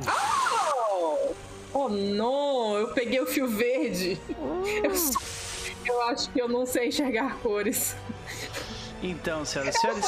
Oh! 0.96 1.34
oh, 1.72 1.88
não! 1.88 2.76
Eu 2.78 2.88
peguei 2.94 3.20
o 3.20 3.26
fio 3.26 3.46
verde. 3.46 4.20
Uh. 4.30 4.66
Eu 4.82 4.94
sou 4.94 5.20
eu 5.86 6.02
acho 6.02 6.30
que 6.30 6.40
eu 6.40 6.48
não 6.48 6.64
sei 6.64 6.88
enxergar 6.88 7.36
cores. 7.40 7.94
Então, 9.02 9.44
senhoras 9.44 9.76
e 9.76 9.78
senhores. 9.80 10.04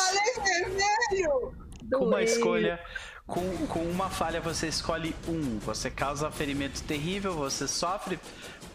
Com 1.93 2.07
uma 2.07 2.23
escolha. 2.23 2.81
Com, 3.27 3.67
com 3.67 3.81
uma 3.81 4.09
falha 4.09 4.41
você 4.41 4.69
escolhe 4.69 5.15
um. 5.29 5.59
Você 5.61 5.91
causa 5.91 6.31
ferimento 6.31 6.83
terrível, 6.83 7.35
você 7.35 7.69
sofre 7.69 8.19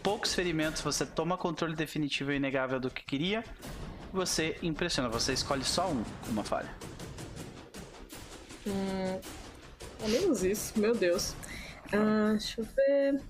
poucos 0.02 0.34
ferimentos, 0.34 0.82
você 0.82 1.06
toma 1.06 1.36
controle 1.36 1.74
definitivo 1.74 2.32
e 2.32 2.36
inegável 2.36 2.78
do 2.78 2.90
que 2.90 3.04
queria. 3.04 3.42
Você 4.12 4.58
impressiona, 4.62 5.08
você 5.08 5.32
escolhe 5.32 5.64
só 5.64 5.88
um 5.88 6.02
com 6.02 6.30
uma 6.30 6.44
falha. 6.44 6.68
Hum, 8.66 9.20
é 10.04 10.08
menos 10.08 10.44
isso, 10.44 10.78
meu 10.78 10.94
Deus. 10.94 11.34
Ah, 11.92 12.30
deixa 12.32 12.60
eu 12.60 12.64
ver. 12.76 13.22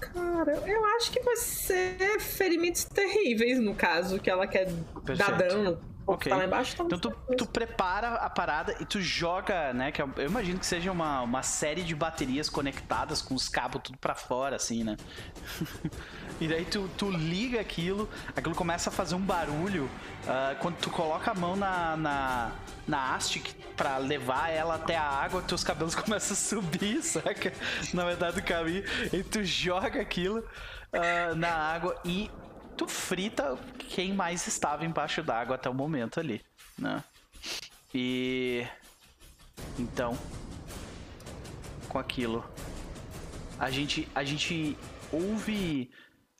Cara, 0.00 0.52
eu 0.68 0.84
acho 0.96 1.10
que 1.10 1.20
vai 1.20 1.36
ser 1.36 2.20
ferimentos 2.20 2.84
terríveis, 2.84 3.58
no 3.58 3.74
caso, 3.74 4.20
que 4.20 4.30
ela 4.30 4.46
quer 4.46 4.66
Perfeito. 5.04 5.18
dar 5.18 5.38
dano. 5.38 5.91
Ok. 6.06 6.30
Tá 6.30 6.36
lá 6.36 6.44
embaixo, 6.44 6.76
tá 6.76 6.84
então 6.84 6.98
tu, 6.98 7.10
tu, 7.36 7.46
prepara 7.46 8.14
a 8.14 8.28
parada 8.28 8.74
e 8.80 8.84
tu 8.84 9.00
joga, 9.00 9.72
né? 9.72 9.92
Que 9.92 10.02
eu, 10.02 10.10
eu, 10.16 10.26
imagino 10.26 10.58
que 10.58 10.66
seja 10.66 10.90
uma, 10.90 11.22
uma 11.22 11.42
série 11.42 11.82
de 11.82 11.94
baterias 11.94 12.48
conectadas 12.48 13.22
com 13.22 13.34
os 13.34 13.48
cabos 13.48 13.80
tudo 13.84 13.98
para 13.98 14.14
fora, 14.14 14.56
assim, 14.56 14.82
né? 14.82 14.96
e 16.40 16.48
daí 16.48 16.64
tu, 16.64 16.90
tu 16.98 17.10
liga 17.10 17.60
aquilo, 17.60 18.08
aquilo 18.36 18.54
começa 18.54 18.90
a 18.90 18.92
fazer 18.92 19.14
um 19.14 19.20
barulho. 19.20 19.84
Uh, 20.24 20.56
quando 20.58 20.76
tu 20.76 20.90
coloca 20.90 21.30
a 21.30 21.34
mão 21.34 21.54
na, 21.54 21.96
na, 21.96 22.52
na 22.86 23.14
haste 23.14 23.42
para 23.76 23.98
levar 23.98 24.50
ela 24.50 24.74
até 24.74 24.96
a 24.96 25.04
água, 25.04 25.40
teus 25.42 25.62
cabelos 25.62 25.94
começam 25.96 26.32
a 26.32 26.36
subir, 26.36 27.00
saca? 27.02 27.52
Na 27.94 28.04
verdade 28.04 28.40
do 28.40 28.42
caminho. 28.42 28.82
E 29.12 29.22
tu 29.22 29.44
joga 29.44 30.00
aquilo 30.00 30.38
uh, 30.40 31.34
na 31.36 31.50
água 31.50 31.96
e 32.04 32.30
tu 32.76 32.86
frita 32.88 33.58
quem 33.78 34.12
mais 34.12 34.46
estava 34.46 34.84
embaixo 34.84 35.22
d'água 35.22 35.56
até 35.56 35.68
o 35.68 35.74
momento 35.74 36.20
ali, 36.20 36.44
né? 36.78 37.02
E 37.94 38.66
então 39.78 40.16
com 41.88 41.98
aquilo 41.98 42.44
a 43.58 43.70
gente 43.70 44.08
a 44.14 44.24
gente 44.24 44.76
ouve 45.12 45.90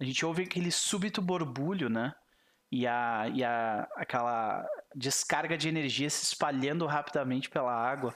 a 0.00 0.04
gente 0.04 0.26
ouve 0.26 0.42
aquele 0.42 0.72
súbito 0.72 1.22
borbulho, 1.22 1.88
né? 1.88 2.12
E 2.72 2.86
a, 2.86 3.28
e 3.32 3.44
a 3.44 3.86
aquela 3.94 4.66
descarga 4.96 5.56
de 5.56 5.68
energia 5.68 6.10
se 6.10 6.24
espalhando 6.24 6.86
rapidamente 6.86 7.48
pela 7.48 7.72
água. 7.72 8.12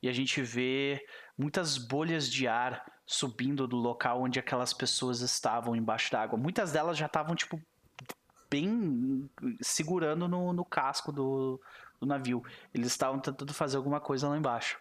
E 0.00 0.08
a 0.08 0.12
gente 0.12 0.40
vê 0.42 1.04
muitas 1.36 1.76
bolhas 1.76 2.30
de 2.30 2.46
ar 2.46 2.84
subindo 3.10 3.66
do 3.66 3.76
local 3.76 4.20
onde 4.20 4.38
aquelas 4.38 4.74
pessoas 4.74 5.22
estavam 5.22 5.74
embaixo 5.74 6.12
d'água. 6.12 6.38
Muitas 6.38 6.72
delas 6.72 6.98
já 6.98 7.06
estavam, 7.06 7.34
tipo, 7.34 7.58
bem 8.50 9.28
segurando 9.62 10.28
no, 10.28 10.52
no 10.52 10.62
casco 10.62 11.10
do, 11.10 11.58
do 11.98 12.06
navio. 12.06 12.44
Eles 12.72 12.88
estavam 12.88 13.18
tentando 13.18 13.54
fazer 13.54 13.78
alguma 13.78 13.98
coisa 13.98 14.28
lá 14.28 14.36
embaixo. 14.36 14.78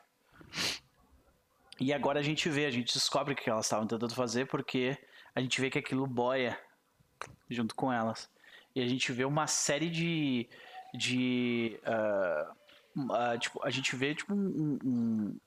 E 1.79 1.93
agora 1.93 2.19
a 2.19 2.23
gente 2.23 2.49
vê, 2.49 2.65
a 2.65 2.69
gente 2.69 2.93
descobre 2.93 3.33
o 3.33 3.37
que 3.37 3.49
elas 3.49 3.65
estavam 3.65 3.87
tentando 3.87 4.13
fazer 4.13 4.45
porque 4.47 4.97
a 5.33 5.39
gente 5.39 5.61
vê 5.61 5.69
que 5.69 5.79
aquilo 5.79 6.05
boia 6.05 6.59
junto 7.49 7.73
com 7.75 7.93
elas. 7.93 8.29
E 8.75 8.81
a 8.81 8.87
gente 8.87 9.09
vê 9.13 9.23
uma 9.23 9.47
série 9.47 9.89
de. 9.89 10.49
de 10.93 11.79
uh, 11.87 13.03
uh, 13.03 13.39
tipo, 13.39 13.65
a 13.65 13.69
gente 13.69 13.95
vê 13.95 14.13
tipo, 14.13 14.33
um, 14.33 14.77
um, 14.83 15.39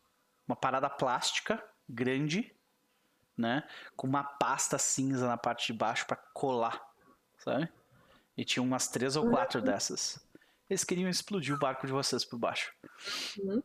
uma 0.48 0.57
parada 0.57 0.89
plástica 0.89 1.62
grande 1.86 2.55
né? 3.40 3.66
Com 3.96 4.06
uma 4.06 4.22
pasta 4.22 4.78
cinza 4.78 5.26
na 5.26 5.36
parte 5.36 5.72
de 5.72 5.78
baixo 5.78 6.06
para 6.06 6.16
colar, 6.16 6.80
sabe? 7.38 7.68
E 8.36 8.44
tinha 8.44 8.62
umas 8.62 8.88
três 8.88 9.16
ou 9.16 9.28
quatro 9.28 9.60
dessas. 9.60 10.24
Eles 10.68 10.84
queriam 10.84 11.08
explodir 11.08 11.54
o 11.54 11.58
barco 11.58 11.86
de 11.86 11.92
vocês 11.92 12.24
por 12.24 12.38
baixo. 12.38 12.72
Uhum. 13.38 13.62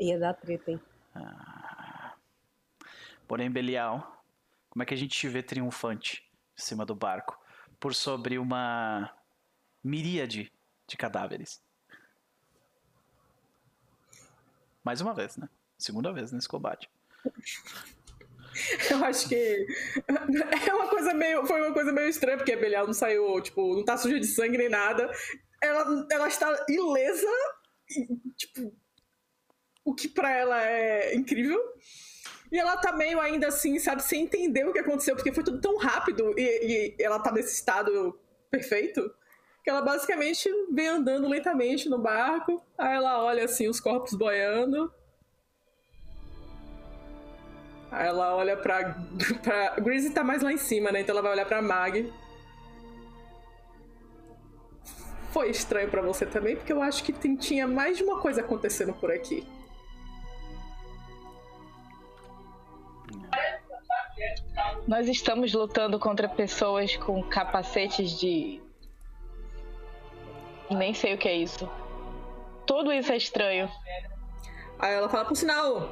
Ia 0.00 0.18
dar 0.18 0.34
treta, 0.34 0.70
hein? 0.70 0.80
Ah. 1.14 2.14
Porém, 3.28 3.50
Belial, 3.50 4.24
como 4.70 4.82
é 4.82 4.86
que 4.86 4.94
a 4.94 4.96
gente 4.96 5.18
te 5.18 5.28
vê 5.28 5.42
triunfante 5.42 6.30
em 6.56 6.60
cima 6.60 6.86
do 6.86 6.94
barco? 6.94 7.38
Por 7.78 7.94
sobre 7.94 8.38
uma 8.38 9.12
miríade 9.82 10.52
de 10.86 10.96
cadáveres. 10.96 11.62
Mais 14.82 15.00
uma 15.00 15.12
vez, 15.12 15.36
né? 15.36 15.48
Segunda 15.76 16.12
vez 16.12 16.32
nesse 16.32 16.48
combate. 16.48 16.88
Eu 18.90 19.04
acho 19.04 19.28
que 19.28 19.66
é 20.66 20.74
uma 20.74 20.88
coisa 20.88 21.12
meio, 21.12 21.46
foi 21.46 21.60
uma 21.60 21.72
coisa 21.72 21.92
meio 21.92 22.08
estranha, 22.08 22.38
porque 22.38 22.52
a 22.52 22.56
Belial 22.56 22.86
não 22.86 22.94
saiu, 22.94 23.40
tipo, 23.42 23.74
não 23.74 23.84
tá 23.84 23.96
suja 23.96 24.18
de 24.18 24.26
sangue 24.26 24.56
nem 24.56 24.68
nada. 24.68 25.10
Ela, 25.62 26.06
ela 26.10 26.28
está 26.28 26.64
ilesa, 26.68 27.26
tipo, 28.36 28.72
o 29.84 29.94
que 29.94 30.08
para 30.08 30.30
ela 30.30 30.62
é 30.62 31.14
incrível. 31.14 31.60
E 32.50 32.58
ela 32.58 32.76
tá 32.76 32.92
meio 32.92 33.20
ainda 33.20 33.48
assim, 33.48 33.78
sabe, 33.78 34.02
sem 34.02 34.22
entender 34.24 34.64
o 34.64 34.72
que 34.72 34.78
aconteceu, 34.78 35.14
porque 35.14 35.32
foi 35.32 35.44
tudo 35.44 35.60
tão 35.60 35.76
rápido 35.76 36.32
e, 36.38 36.94
e 36.98 37.02
ela 37.02 37.18
tá 37.18 37.32
nesse 37.32 37.54
estado 37.54 38.18
perfeito 38.50 39.02
que 39.66 39.70
ela 39.70 39.82
basicamente 39.82 40.48
vem 40.70 40.86
andando 40.86 41.26
lentamente 41.26 41.88
no 41.88 41.98
barco. 41.98 42.64
Aí 42.78 42.94
ela 42.94 43.24
olha 43.24 43.44
assim 43.44 43.66
os 43.66 43.80
corpos 43.80 44.14
boiando. 44.14 44.94
Aí 47.90 48.06
ela 48.06 48.34
olha 48.34 48.56
pra. 48.56 48.96
pra... 49.42 49.80
Greasy 49.80 50.10
tá 50.10 50.24
mais 50.24 50.42
lá 50.42 50.52
em 50.52 50.58
cima, 50.58 50.90
né? 50.90 51.00
Então 51.00 51.14
ela 51.14 51.22
vai 51.22 51.32
olhar 51.32 51.46
pra 51.46 51.62
Mag. 51.62 52.12
Foi 55.32 55.50
estranho 55.50 55.90
para 55.90 56.00
você 56.00 56.24
também, 56.24 56.56
porque 56.56 56.72
eu 56.72 56.80
acho 56.80 57.04
que 57.04 57.12
tem, 57.12 57.36
tinha 57.36 57.66
mais 57.66 57.98
de 57.98 58.02
uma 58.02 58.20
coisa 58.20 58.40
acontecendo 58.40 58.94
por 58.94 59.10
aqui. 59.10 59.46
Nós 64.86 65.08
estamos 65.08 65.52
lutando 65.52 65.98
contra 65.98 66.28
pessoas 66.28 66.96
com 66.96 67.22
capacetes 67.22 68.18
de. 68.18 68.62
Nem 70.70 70.94
sei 70.94 71.14
o 71.14 71.18
que 71.18 71.28
é 71.28 71.36
isso. 71.36 71.68
Tudo 72.66 72.92
isso 72.92 73.12
é 73.12 73.16
estranho. 73.16 73.70
Aí 74.78 74.94
ela 74.94 75.08
fala, 75.08 75.24
por 75.24 75.36
sinal, 75.36 75.88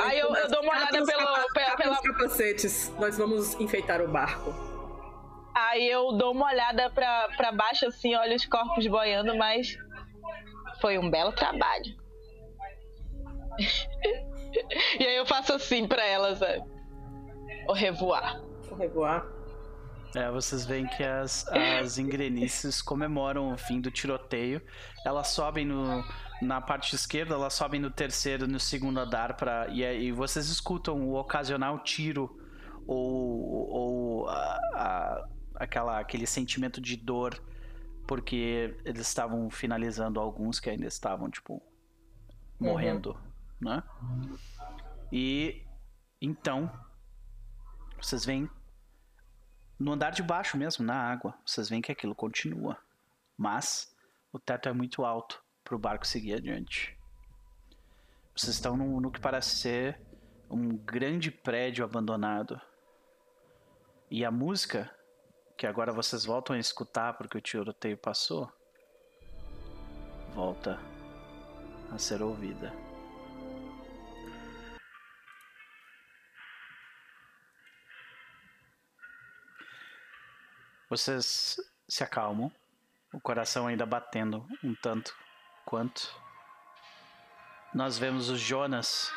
Aí 0.00 0.18
eu, 0.18 0.34
eu, 0.34 0.48
dou 0.48 0.62
uma 0.62 0.72
olhada 0.72 1.04
pelo, 1.04 1.26
capa, 1.34 1.76
pela, 1.76 2.02
capacetes. 2.02 2.92
Nós 2.98 3.18
vamos 3.18 3.58
enfeitar 3.58 4.00
o 4.00 4.08
barco. 4.08 4.54
Aí 5.54 5.88
eu 5.88 6.12
dou 6.12 6.32
uma 6.32 6.46
olhada 6.46 6.90
pra, 6.90 7.28
pra 7.36 7.52
baixo, 7.52 7.86
assim, 7.86 8.14
olho 8.14 8.36
os 8.36 8.46
corpos 8.46 8.86
boiando, 8.86 9.36
mas 9.36 9.76
foi 10.80 10.98
um 10.98 11.10
belo 11.10 11.32
trabalho. 11.32 11.98
e 14.98 15.06
aí 15.06 15.16
eu 15.16 15.26
faço 15.26 15.52
assim 15.52 15.86
pra 15.86 16.04
elas, 16.04 16.40
é. 16.40 16.60
O 17.68 17.72
revoar. 17.72 18.40
O 18.70 18.74
revoar. 18.74 19.26
É, 20.14 20.30
vocês 20.30 20.66
veem 20.66 20.86
que 20.86 21.04
as, 21.04 21.46
as 21.48 21.98
engrenices 21.98 22.80
comemoram 22.82 23.52
o 23.52 23.56
fim 23.56 23.80
do 23.80 23.90
tiroteio. 23.90 24.60
Elas 25.04 25.28
sobem 25.28 25.64
no, 25.64 26.04
na 26.40 26.60
parte 26.60 26.94
esquerda, 26.94 27.34
elas 27.34 27.54
sobem 27.54 27.80
no 27.80 27.90
terceiro 27.90 28.46
no 28.46 28.58
segundo 28.58 28.98
andar 28.98 29.36
para 29.36 29.68
e, 29.68 29.82
e 29.82 30.12
vocês 30.12 30.48
escutam 30.48 31.08
o 31.08 31.14
ocasional 31.14 31.78
tiro 31.80 32.38
ou, 32.86 33.68
ou 33.70 34.28
a, 34.28 34.34
a, 34.74 35.28
aquela, 35.56 36.00
aquele 36.00 36.26
sentimento 36.26 36.80
de 36.80 36.96
dor 36.96 37.40
porque 38.06 38.76
eles 38.84 39.06
estavam 39.06 39.48
finalizando 39.50 40.18
alguns 40.18 40.58
que 40.58 40.70
ainda 40.70 40.86
estavam 40.86 41.30
tipo 41.30 41.62
morrendo, 42.58 43.12
uhum. 43.62 43.70
né? 43.70 43.82
E 45.12 45.62
então 46.20 46.70
vocês 48.00 48.24
veem 48.24 48.48
no 49.78 49.92
andar 49.92 50.10
de 50.10 50.22
baixo 50.22 50.56
mesmo, 50.56 50.84
na 50.84 50.94
água, 50.94 51.34
vocês 51.44 51.68
veem 51.68 51.80
que 51.80 51.92
aquilo 51.92 52.14
continua. 52.14 52.76
Mas 53.36 53.94
o 54.32 54.38
teto 54.38 54.68
é 54.68 54.72
muito 54.72 55.04
alto 55.04 55.42
para 55.70 55.76
o 55.76 55.78
barco 55.78 56.04
seguir 56.04 56.34
adiante. 56.34 56.98
Vocês 58.34 58.56
estão 58.56 58.76
no, 58.76 59.00
no 59.00 59.12
que 59.12 59.20
parece 59.20 59.54
ser 59.56 60.00
um 60.50 60.76
grande 60.76 61.30
prédio 61.30 61.84
abandonado. 61.84 62.60
E 64.10 64.24
a 64.24 64.32
música, 64.32 64.92
que 65.56 65.68
agora 65.68 65.92
vocês 65.92 66.24
voltam 66.24 66.56
a 66.56 66.58
escutar 66.58 67.16
porque 67.16 67.38
o 67.38 67.40
tiroteio 67.40 67.96
passou, 67.96 68.52
volta 70.34 70.76
a 71.92 71.98
ser 71.98 72.20
ouvida. 72.20 72.72
Vocês 80.88 81.60
se 81.88 82.02
acalmam, 82.02 82.50
o 83.14 83.20
coração 83.20 83.68
ainda 83.68 83.86
batendo 83.86 84.44
um 84.64 84.74
tanto 84.74 85.14
quanto. 85.64 86.14
Nós 87.74 87.98
vemos 87.98 88.28
o 88.30 88.36
Jonas 88.36 89.12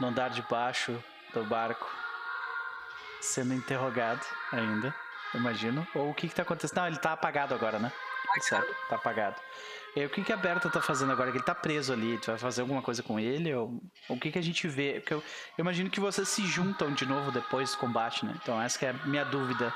no 0.00 0.08
andar 0.08 0.30
de 0.30 0.42
baixo 0.42 1.02
do 1.32 1.44
barco 1.44 1.88
sendo 3.20 3.54
interrogado 3.54 4.24
ainda, 4.50 4.94
imagino. 5.34 5.86
Ou 5.94 6.10
o 6.10 6.14
que 6.14 6.28
que 6.28 6.34
tá 6.34 6.42
acontecendo? 6.42 6.78
Não, 6.78 6.86
ele 6.88 6.98
tá 6.98 7.12
apagado 7.12 7.54
agora, 7.54 7.78
né? 7.78 7.92
Certo, 8.40 8.74
tá 8.88 8.96
apagado. 8.96 9.40
E 9.94 10.04
o 10.04 10.10
que, 10.10 10.24
que 10.24 10.32
a 10.32 10.36
Berta 10.36 10.70
tá 10.70 10.80
fazendo 10.80 11.12
agora? 11.12 11.30
Que 11.30 11.36
ele 11.36 11.44
tá 11.44 11.54
preso 11.54 11.92
ali. 11.92 12.18
Tu 12.18 12.26
vai 12.26 12.38
fazer 12.38 12.62
alguma 12.62 12.80
coisa 12.80 13.02
com 13.02 13.20
ele? 13.20 13.54
Ou, 13.54 13.80
ou 14.08 14.16
o 14.16 14.18
que, 14.18 14.32
que 14.32 14.38
a 14.38 14.42
gente 14.42 14.66
vê? 14.66 14.94
Porque 15.00 15.12
eu, 15.12 15.18
eu 15.18 15.62
imagino 15.62 15.90
que 15.90 16.00
vocês 16.00 16.28
se 16.28 16.46
juntam 16.46 16.92
de 16.92 17.04
novo 17.04 17.30
depois 17.30 17.72
do 17.72 17.76
combate, 17.76 18.24
né? 18.24 18.34
Então 18.42 18.60
essa 18.60 18.84
é 18.86 18.90
a 18.90 18.92
minha 19.06 19.24
dúvida 19.24 19.72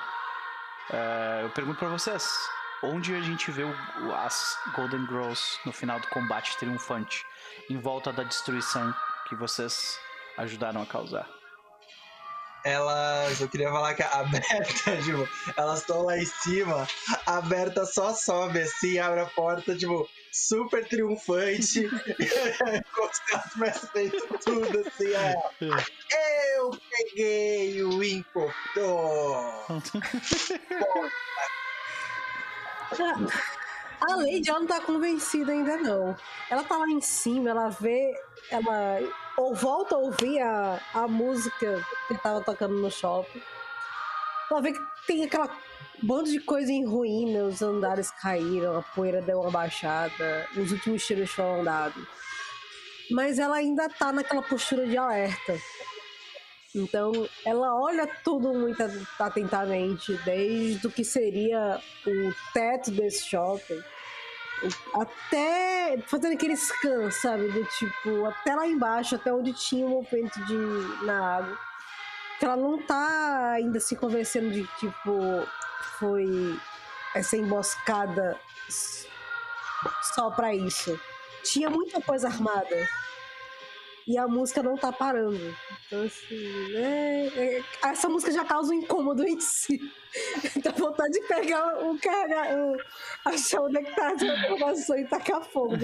Uh, 0.91 1.43
eu 1.43 1.51
pergunto 1.51 1.79
para 1.79 1.89
vocês, 1.89 2.31
onde 2.83 3.15
a 3.15 3.21
gente 3.21 3.51
vê 3.51 3.65
o, 3.65 4.15
as 4.15 4.59
Golden 4.75 5.07
Girls 5.07 5.59
no 5.65 5.73
final 5.73 6.01
do 6.01 6.07
combate 6.09 6.57
triunfante, 6.59 7.25
em 7.71 7.79
volta 7.79 8.13
da 8.13 8.23
destruição 8.23 8.95
que 9.29 9.35
vocês 9.35 9.99
ajudaram 10.37 10.83
a 10.83 10.87
causar? 10.87 11.29
Elas, 12.65 13.41
eu 13.41 13.49
queria 13.49 13.71
falar 13.71 13.95
que 13.95 14.03
a 14.03 14.25
Berta, 14.25 14.97
tipo, 15.03 15.29
elas 15.57 15.81
estão 15.81 16.03
lá 16.03 16.19
em 16.19 16.27
cima, 16.27 16.87
a 17.25 17.41
Berta 17.41 17.87
só 17.87 18.13
sobe 18.13 18.61
assim, 18.61 18.99
abre 18.99 19.21
a 19.21 19.27
porta, 19.27 19.77
tipo, 19.77 20.09
super 20.33 20.85
triunfante, 20.89 21.89
com 21.89 23.07
os 23.07 23.19
caras 23.21 23.89
feito 23.93 24.27
tudo 24.45 24.81
assim, 24.81 25.15
é, 25.15 26.59
eu 26.59 26.77
peguei 26.91 27.85
o 27.85 28.03
impostor! 28.03 29.67
A 34.01 34.15
Lady 34.17 34.49
ela 34.49 34.61
não 34.61 34.67
tá 34.67 34.81
convencida 34.81 35.53
ainda 35.53 35.77
não. 35.79 36.17
Ela 36.51 36.63
tá 36.63 36.77
lá 36.77 36.89
em 36.89 37.01
cima, 37.01 37.51
ela 37.51 37.69
vê, 37.69 38.15
ela 38.51 39.01
ou 39.37 39.55
volta 39.55 39.95
a 39.95 39.99
ouvir 39.99 40.41
a, 40.41 40.81
a 40.95 41.09
música 41.09 41.85
que 42.09 42.15
tava 42.19 42.41
tocando 42.43 42.75
no 42.75 42.91
shopping. 42.91 43.43
Ela 44.51 44.61
vê 44.61 44.73
que 44.73 44.81
tem 45.07 45.25
aquela 45.25 45.51
bando 46.03 46.31
de 46.31 46.41
coisa 46.41 46.71
em 46.71 46.85
ruína, 46.85 47.45
os 47.45 47.63
andares 47.63 48.11
caíram, 48.11 48.79
a 48.79 48.83
poeira 48.83 49.23
deu 49.23 49.41
uma 49.41 49.51
baixada, 49.51 50.47
os 50.57 50.73
últimos 50.73 51.05
tiros 51.07 51.31
foram 51.31 51.65
dados. 51.65 52.07
Mas 53.11 53.39
ela 53.39 53.57
ainda 53.57 53.89
tá 53.89 54.13
naquela 54.13 54.43
postura 54.43 54.87
de 54.87 54.97
alerta. 54.97 55.59
Então, 56.77 57.27
ela 57.43 57.75
olha 57.75 58.07
tudo 58.23 58.53
muito 58.53 58.83
atentamente, 59.19 60.13
desde 60.25 60.87
o 60.87 60.91
que 60.91 61.03
seria 61.03 61.81
o 62.07 62.35
teto 62.53 62.91
desse 62.91 63.25
shopping, 63.25 63.83
até 64.95 65.97
fazendo 66.07 66.35
aquele 66.35 66.55
scan, 66.55 67.11
sabe? 67.11 67.49
Do 67.49 67.65
tipo, 67.65 68.27
até 68.27 68.55
lá 68.55 68.67
embaixo, 68.67 69.15
até 69.15 69.33
onde 69.33 69.55
tinha 69.55 69.87
o 69.87 69.89
movimento 69.89 70.39
de, 70.45 71.07
na 71.07 71.37
água. 71.37 71.59
Que 72.39 72.45
ela 72.45 72.57
não 72.57 72.83
tá 72.83 73.53
ainda 73.53 73.81
se 73.81 73.97
convencendo 73.97 74.51
de, 74.51 74.67
tipo, 74.79 75.47
foi 75.99 76.61
essa 77.15 77.39
emboscada 77.39 78.39
só 80.15 80.31
para 80.31 80.55
isso. 80.55 81.01
Tinha 81.43 81.71
muita 81.71 82.03
coisa 82.03 82.29
armada. 82.29 82.87
E 84.07 84.17
a 84.17 84.29
música 84.29 84.63
não 84.63 84.77
tá 84.77 84.93
parando. 84.93 85.57
Então, 85.87 86.03
assim, 86.03 86.73
né? 86.73 87.27
É, 87.29 87.63
essa 87.85 88.09
música 88.09 88.31
já 88.31 88.45
causa 88.45 88.73
um 88.73 88.75
incômodo 88.75 89.25
em 89.25 89.41
si. 89.41 89.81
Dá 90.63 90.71
vontade 90.71 91.13
de 91.13 91.27
pegar 91.27 91.83
o 91.83 91.93
o, 91.93 92.77
achar 93.25 93.63
onde 93.63 93.79
é 93.79 93.83
que 93.83 93.97
tá 93.97 94.09
a 94.09 94.15
informação 94.15 94.97
e 94.97 95.05
tacar 95.07 95.43
fogo. 95.43 95.75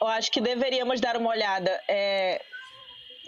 Eu 0.00 0.06
acho 0.06 0.32
que 0.32 0.40
deveríamos 0.40 1.00
dar 1.00 1.16
uma 1.16 1.30
olhada. 1.30 1.70
É... 1.86 2.42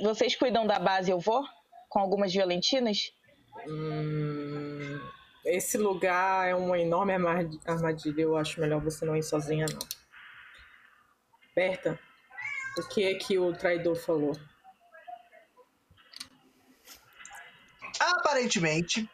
Vocês 0.00 0.34
cuidam 0.36 0.66
da 0.66 0.78
base, 0.78 1.10
eu 1.10 1.18
vou? 1.18 1.44
Com 1.90 1.98
algumas 1.98 2.32
violentinas? 2.32 3.12
Hum 3.68 4.52
esse 5.44 5.76
lugar 5.76 6.48
é 6.48 6.54
uma 6.54 6.78
enorme 6.78 7.12
armadilha. 7.66 8.22
Eu 8.22 8.36
acho 8.36 8.60
melhor 8.60 8.80
você 8.80 9.04
não 9.04 9.16
ir 9.16 9.22
sozinha, 9.22 9.66
não. 9.72 9.86
Berta, 11.54 11.98
o 12.78 12.88
que 12.88 13.04
é 13.04 13.14
que 13.14 13.38
o 13.38 13.52
traidor 13.52 13.96
falou? 13.96 14.36
Aparentemente. 18.00 19.08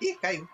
Ih, 0.00 0.14
caiu. 0.16 0.48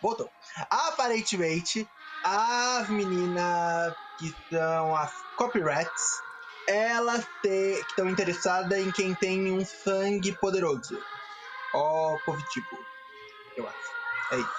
Voltou. 0.00 0.30
Aparentemente, 0.70 1.88
as 2.24 2.88
meninas 2.88 3.94
que 4.18 4.34
são 4.50 4.96
as 4.96 5.12
copyrights, 5.36 6.22
elas 6.66 7.26
estão 7.44 8.08
interessadas 8.08 8.78
em 8.78 8.90
quem 8.90 9.14
tem 9.14 9.52
um 9.52 9.64
sangue 9.64 10.32
poderoso. 10.38 11.00
Ó, 11.74 12.16
positivo. 12.24 12.78
Eu 13.56 13.68
acho. 13.68 13.97
É 14.30 14.38
isso. 14.38 14.58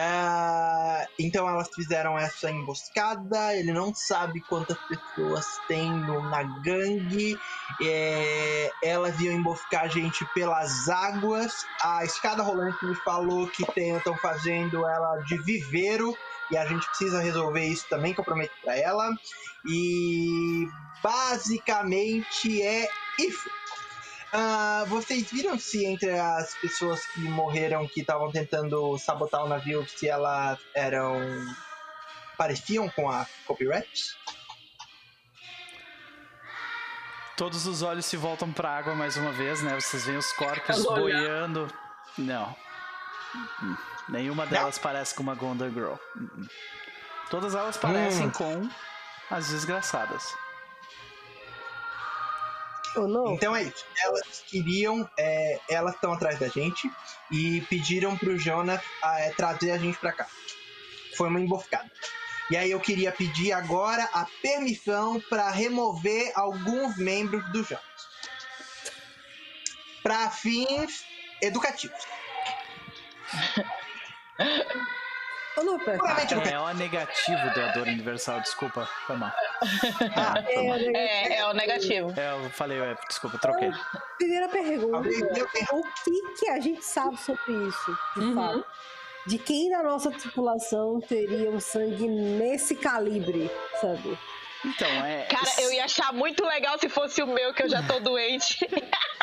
É, 0.00 1.06
então 1.18 1.48
elas 1.48 1.68
fizeram 1.74 2.18
essa 2.18 2.50
emboscada. 2.50 3.54
Ele 3.54 3.72
não 3.72 3.94
sabe 3.94 4.40
quantas 4.48 4.76
pessoas 4.88 5.44
tem 5.68 5.92
no, 5.92 6.22
na 6.28 6.42
gangue. 6.42 7.38
É, 7.82 8.70
elas 8.82 9.20
iam 9.20 9.34
emboscar 9.34 9.84
a 9.84 9.88
gente 9.88 10.26
pelas 10.34 10.88
águas. 10.88 11.52
A 11.82 12.04
escada 12.04 12.42
rolante 12.42 12.84
me 12.84 12.94
falou 12.96 13.48
que 13.48 13.64
estão 13.76 14.16
fazendo 14.18 14.86
ela 14.86 15.16
de 15.26 15.38
viveiro. 15.42 16.16
E 16.50 16.56
a 16.56 16.64
gente 16.66 16.86
precisa 16.88 17.20
resolver 17.20 17.64
isso 17.64 17.88
também, 17.88 18.14
que 18.14 18.20
eu 18.20 18.24
prometo 18.24 18.52
pra 18.62 18.76
ela. 18.76 19.08
E 19.66 20.66
basicamente 21.02 22.62
é 22.62 22.88
isso. 23.18 23.50
Uh, 24.36 24.84
vocês 24.86 25.30
viram 25.30 25.58
se 25.58 25.86
entre 25.86 26.10
as 26.10 26.54
pessoas 26.56 27.06
que 27.06 27.20
morreram 27.20 27.88
que 27.88 28.00
estavam 28.00 28.30
tentando 28.30 28.98
sabotar 28.98 29.42
o 29.42 29.48
navio, 29.48 29.88
se 29.88 30.08
elas 30.08 30.58
eram. 30.74 31.16
pareciam 32.36 32.86
com 32.90 33.10
a 33.10 33.26
copyright? 33.46 34.14
Todos 37.34 37.66
os 37.66 37.80
olhos 37.80 38.04
se 38.04 38.18
voltam 38.18 38.52
para 38.52 38.68
a 38.68 38.76
água 38.76 38.94
mais 38.94 39.16
uma 39.16 39.32
vez, 39.32 39.62
né? 39.62 39.74
Vocês 39.80 40.04
veem 40.04 40.18
os 40.18 40.30
corpos 40.32 40.84
boiando. 40.84 41.66
Não. 42.18 42.54
Hum. 43.62 43.76
Nenhuma 44.08 44.46
delas 44.46 44.76
Não. 44.76 44.82
parece 44.82 45.14
com 45.14 45.22
uma 45.22 45.34
Golden 45.34 45.72
Girl. 45.72 45.94
Hum. 46.14 46.46
Todas 47.30 47.54
elas 47.54 47.78
parecem 47.78 48.26
hum. 48.26 48.32
com 48.32 48.70
as 49.30 49.48
desgraçadas. 49.48 50.34
Então 53.34 53.54
é 53.54 53.62
isso. 53.62 53.84
Elas 54.02 54.44
queriam, 54.46 55.08
é, 55.18 55.60
elas 55.68 55.94
estão 55.94 56.12
atrás 56.12 56.38
da 56.38 56.48
gente 56.48 56.90
e 57.30 57.60
pediram 57.62 58.16
pro 58.16 58.38
Jonas 58.38 58.80
é, 59.04 59.30
trazer 59.30 59.72
a 59.72 59.78
gente 59.78 59.98
pra 59.98 60.12
cá. 60.12 60.26
Foi 61.16 61.28
uma 61.28 61.40
emboscada. 61.40 61.90
E 62.50 62.56
aí 62.56 62.70
eu 62.70 62.78
queria 62.78 63.10
pedir 63.10 63.52
agora 63.52 64.08
a 64.12 64.26
permissão 64.40 65.20
para 65.28 65.50
remover 65.50 66.32
alguns 66.34 66.96
membros 66.96 67.44
do 67.50 67.64
Jonas. 67.64 67.84
para 70.02 70.30
fins 70.30 71.04
educativos. 71.42 71.98
É, 76.48 76.52
é 76.52 76.60
o 76.60 76.74
negativo 76.74 77.54
doador 77.54 77.84
universal, 77.84 78.40
desculpa, 78.40 78.86
foi 79.06 79.16
mal. 79.16 79.32
Ah, 80.14 80.34
é, 80.46 80.60
o 80.60 80.74
é, 80.74 81.36
é, 81.38 81.46
o 81.46 81.52
negativo. 81.54 82.12
É, 82.16 82.32
eu 82.32 82.50
falei, 82.50 82.78
é, 82.78 82.94
desculpa, 83.08 83.38
troquei. 83.38 83.70
Primeira 84.18 84.48
pergunta: 84.48 85.08
o 85.72 85.82
que, 86.04 86.22
que 86.38 86.48
a 86.50 86.60
gente 86.60 86.84
sabe 86.84 87.16
sobre 87.18 87.52
isso, 87.68 87.98
de 88.16 88.24
uhum. 88.24 88.34
fato? 88.34 88.66
De 89.26 89.38
quem 89.38 89.70
da 89.70 89.82
nossa 89.82 90.10
tripulação 90.10 91.00
teria 91.00 91.50
um 91.50 91.58
sangue 91.58 92.06
nesse 92.06 92.76
calibre, 92.76 93.50
sabe? 93.80 94.16
Então, 94.64 94.88
é. 94.88 95.22
Cara, 95.22 95.62
eu 95.62 95.72
ia 95.72 95.84
achar 95.84 96.12
muito 96.12 96.44
legal 96.44 96.78
se 96.78 96.88
fosse 96.88 97.22
o 97.22 97.26
meu, 97.26 97.52
que 97.54 97.62
eu 97.62 97.68
já 97.68 97.82
tô 97.82 97.98
doente. 98.00 98.58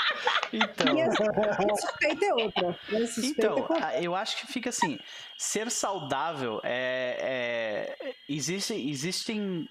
Então. 0.52 0.94
Minha 0.94 1.12
suspeita 1.12 2.26
é 2.26 2.34
outra. 2.34 2.80
Então, 3.24 3.68
é 3.92 4.06
eu 4.06 4.16
acho 4.16 4.38
que 4.38 4.48
fica 4.48 4.70
assim: 4.70 5.00
ser 5.38 5.72
saudável 5.72 6.60
é. 6.64 7.96
é 8.00 8.16
existe, 8.30 8.74
existem. 8.74 9.68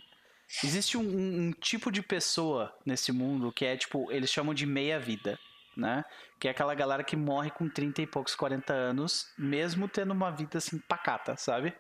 Existe 0.63 0.99
um, 0.99 1.49
um 1.49 1.53
tipo 1.53 1.91
de 1.91 2.03
pessoa 2.03 2.77
nesse 2.85 3.11
mundo 3.11 3.51
que 3.51 3.65
é 3.65 3.75
tipo, 3.75 4.13
eles 4.13 4.31
chamam 4.31 4.53
de 4.53 4.67
meia-vida, 4.67 5.39
né? 5.75 6.05
Que 6.39 6.47
é 6.49 6.51
aquela 6.51 6.75
galera 6.75 7.03
que 7.03 7.17
morre 7.17 7.51
com 7.51 7.71
30 7.71 8.03
e 8.03 8.07
poucos, 8.07 8.35
40 8.35 8.71
anos, 8.71 9.33
mesmo 9.39 9.89
tendo 9.89 10.11
uma 10.11 10.31
vida 10.31 10.59
assim 10.59 10.79
pacata, 10.79 11.37
sabe? 11.37 11.73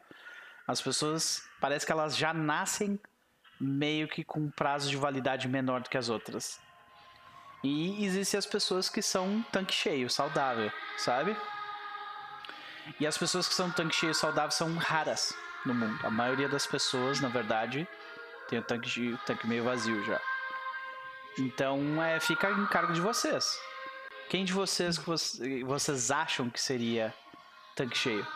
As 0.66 0.80
pessoas 0.80 1.42
parece 1.60 1.84
que 1.84 1.92
elas 1.92 2.16
já 2.16 2.32
nascem 2.32 2.98
meio 3.60 4.08
que 4.08 4.24
com 4.24 4.40
um 4.40 4.50
prazo 4.50 4.88
de 4.88 4.96
validade 4.96 5.48
menor 5.48 5.82
do 5.82 5.90
que 5.90 5.98
as 5.98 6.08
outras. 6.08 6.58
E 7.62 8.04
existem 8.04 8.38
as 8.38 8.46
pessoas 8.46 8.88
que 8.88 9.00
são 9.00 9.44
tanque 9.52 9.72
cheio, 9.72 10.10
saudável, 10.10 10.70
sabe? 10.98 11.36
E 12.98 13.06
as 13.06 13.16
pessoas 13.16 13.46
que 13.46 13.54
são 13.54 13.70
tanque 13.70 13.94
cheio, 13.94 14.14
saudável 14.14 14.50
são 14.50 14.76
raras 14.76 15.32
no 15.64 15.74
mundo. 15.74 15.98
A 16.04 16.10
maioria 16.10 16.48
das 16.48 16.66
pessoas, 16.66 17.20
na 17.20 17.28
verdade, 17.28 17.86
tem 18.48 18.58
o 18.58 18.62
tanque, 18.62 19.16
tanque 19.26 19.46
meio 19.46 19.64
vazio 19.64 20.04
já. 20.04 20.20
Então, 21.38 22.02
é, 22.02 22.18
fica 22.18 22.50
em 22.50 22.66
cargo 22.66 22.92
de 22.92 23.00
vocês. 23.00 23.56
Quem 24.28 24.44
de 24.44 24.52
vocês 24.52 24.98
que 24.98 25.64
vocês 25.64 26.10
acham 26.10 26.50
que 26.50 26.60
seria 26.60 27.14
tanque 27.76 27.96
cheio? 27.96 28.26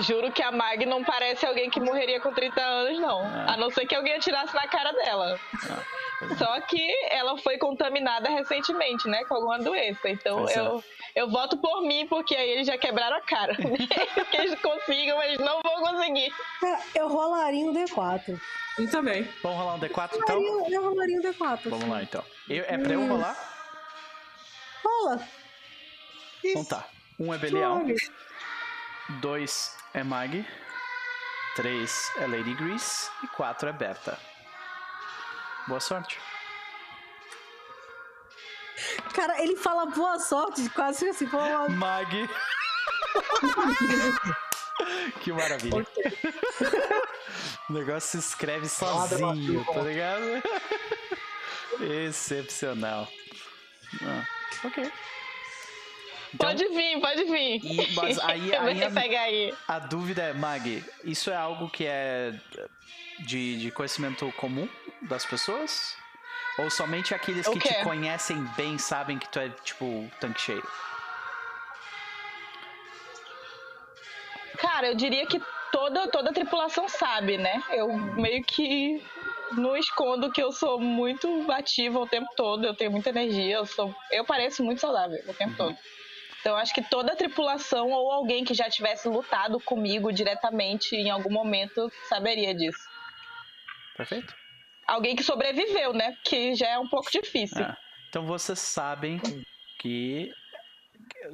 Juro 0.00 0.30
que 0.30 0.42
a 0.42 0.52
Mag 0.52 0.84
não 0.84 1.02
parece 1.02 1.46
alguém 1.46 1.70
que 1.70 1.80
morreria 1.80 2.20
com 2.20 2.32
30 2.32 2.60
anos, 2.60 2.98
não. 2.98 3.22
É. 3.22 3.52
A 3.52 3.56
não 3.56 3.70
ser 3.70 3.86
que 3.86 3.94
alguém 3.94 4.14
atirasse 4.14 4.54
na 4.54 4.66
cara 4.68 4.92
dela. 4.92 5.38
É. 5.70 6.04
Só 6.36 6.60
que 6.60 6.80
ela 7.10 7.36
foi 7.38 7.58
contaminada 7.58 8.28
recentemente, 8.28 9.08
né? 9.08 9.24
Com 9.24 9.34
alguma 9.34 9.58
doença. 9.58 10.08
Então 10.08 10.48
é. 10.48 10.58
eu, 10.58 10.84
eu 11.14 11.30
voto 11.30 11.56
por 11.56 11.82
mim, 11.82 12.06
porque 12.06 12.34
aí 12.36 12.50
eles 12.50 12.66
já 12.66 12.78
quebraram 12.78 13.16
a 13.16 13.20
cara. 13.20 13.54
que 14.30 14.36
eles 14.36 14.60
consigam, 14.60 15.16
mas 15.16 15.38
não 15.38 15.60
vão 15.62 15.82
conseguir. 15.82 16.32
É, 16.62 17.00
eu 17.00 17.08
rolaria 17.08 17.64
um 17.64 17.72
D4. 17.72 18.40
E 18.78 18.86
também. 18.88 19.28
Vamos 19.42 19.58
rolar 19.58 19.74
um 19.74 19.80
D4 19.80 20.10
então? 20.16 20.68
Eu 20.68 20.82
rolaria 20.82 21.18
um 21.18 21.22
D4. 21.22 21.60
Vamos 21.66 21.88
lá 21.88 22.02
então. 22.02 22.24
Eu, 22.48 22.64
é 22.66 22.76
pra 22.76 22.92
eu 22.92 23.06
rolar? 23.06 23.36
Rola. 24.84 25.20
Então 26.44 26.64
tá. 26.64 26.88
Um 27.18 27.32
é 27.32 27.38
Belial. 27.38 27.80
2 29.08 29.76
é 29.94 30.02
Mag, 30.02 30.46
3 31.56 32.12
é 32.18 32.26
Lady 32.26 32.54
Grease 32.54 33.08
e 33.22 33.28
4 33.28 33.68
é 33.68 33.72
Berta. 33.72 34.18
Boa 35.68 35.80
sorte. 35.80 36.18
Cara, 39.14 39.40
ele 39.42 39.56
fala 39.56 39.86
boa 39.86 40.18
sorte, 40.18 40.68
quase 40.70 41.08
assim, 41.08 41.26
boa... 41.26 41.68
Mag. 41.68 42.08
que 45.22 45.32
maravilha. 45.32 45.86
o 47.70 47.72
negócio 47.72 48.20
se 48.20 48.28
escreve 48.28 48.68
sozinho, 48.68 49.64
tá 49.64 49.82
ligado? 49.82 50.42
Excepcional. 52.08 53.08
Ah, 54.02 54.26
ok. 54.64 54.92
Então, 56.34 56.48
pode 56.48 56.68
vir, 56.68 57.00
pode 57.00 57.24
vir. 57.24 57.60
E, 57.64 57.94
mas 57.94 58.18
aí, 58.18 58.52
aí, 58.54 58.82
a, 58.82 59.20
aí, 59.20 59.54
a, 59.68 59.78
dúvida 59.78 60.22
é, 60.22 60.32
Mag, 60.32 60.84
isso 61.04 61.30
é 61.30 61.36
algo 61.36 61.70
que 61.70 61.86
é 61.86 62.34
de, 63.20 63.58
de 63.58 63.70
conhecimento 63.70 64.30
comum 64.36 64.68
das 65.02 65.24
pessoas? 65.24 65.96
Ou 66.58 66.70
somente 66.70 67.14
aqueles 67.14 67.46
que 67.46 67.58
te 67.58 67.74
conhecem 67.82 68.44
bem 68.56 68.78
sabem 68.78 69.18
que 69.18 69.28
tu 69.28 69.38
é, 69.38 69.48
tipo, 69.62 70.10
tanque 70.20 70.40
cheio? 70.40 70.66
Cara, 74.58 74.88
eu 74.88 74.94
diria 74.94 75.26
que 75.26 75.40
toda, 75.70 76.08
toda 76.08 76.30
a 76.30 76.32
tripulação 76.32 76.88
sabe, 76.88 77.38
né? 77.38 77.62
Eu 77.70 77.92
meio 77.92 78.42
que 78.44 79.02
não 79.52 79.76
escondo 79.76 80.32
que 80.32 80.42
eu 80.42 80.50
sou 80.50 80.80
muito 80.80 81.50
ativa 81.50 81.98
o 81.98 82.06
tempo 82.06 82.28
todo, 82.36 82.64
eu 82.64 82.74
tenho 82.74 82.90
muita 82.90 83.10
energia, 83.10 83.56
eu 83.56 83.66
sou. 83.66 83.94
Eu 84.10 84.24
pareço 84.24 84.64
muito 84.64 84.80
saudável 84.80 85.20
o 85.28 85.34
tempo 85.34 85.50
uhum. 85.50 85.56
todo. 85.56 85.78
Então, 86.44 86.58
acho 86.58 86.74
que 86.74 86.82
toda 86.82 87.14
a 87.14 87.16
tripulação 87.16 87.90
ou 87.90 88.12
alguém 88.12 88.44
que 88.44 88.52
já 88.52 88.68
tivesse 88.68 89.08
lutado 89.08 89.58
comigo 89.58 90.12
diretamente 90.12 90.94
em 90.94 91.08
algum 91.08 91.32
momento 91.32 91.90
saberia 92.06 92.54
disso. 92.54 92.86
Perfeito. 93.96 94.36
Alguém 94.86 95.16
que 95.16 95.22
sobreviveu, 95.22 95.94
né? 95.94 96.14
Que 96.22 96.54
já 96.54 96.68
é 96.68 96.78
um 96.78 96.86
pouco 96.86 97.10
difícil. 97.10 97.64
É. 97.64 97.74
Então, 98.10 98.26
vocês 98.26 98.58
sabem 98.58 99.18
que 99.78 100.30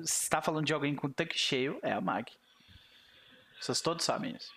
se 0.05 0.23
está 0.23 0.41
falando 0.41 0.65
de 0.65 0.73
alguém 0.73 0.95
com 0.95 1.11
tanque 1.11 1.37
cheio, 1.37 1.81
é 1.83 1.91
a 1.91 2.01
Mag. 2.01 2.31
Vocês 3.61 3.81
todos 3.81 4.05
sabem 4.05 4.37
isso. 4.37 4.53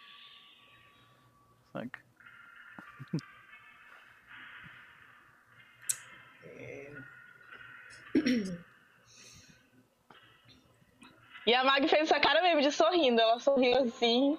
Saca? 1.71 1.99
E 11.45 11.53
a 11.53 11.63
Mag 11.63 11.87
fez 11.87 12.03
essa 12.03 12.19
cara 12.19 12.41
mesmo 12.41 12.61
de 12.61 12.71
sorrindo. 12.71 13.19
Ela 13.19 13.39
sorriu 13.39 13.77
assim. 13.79 14.37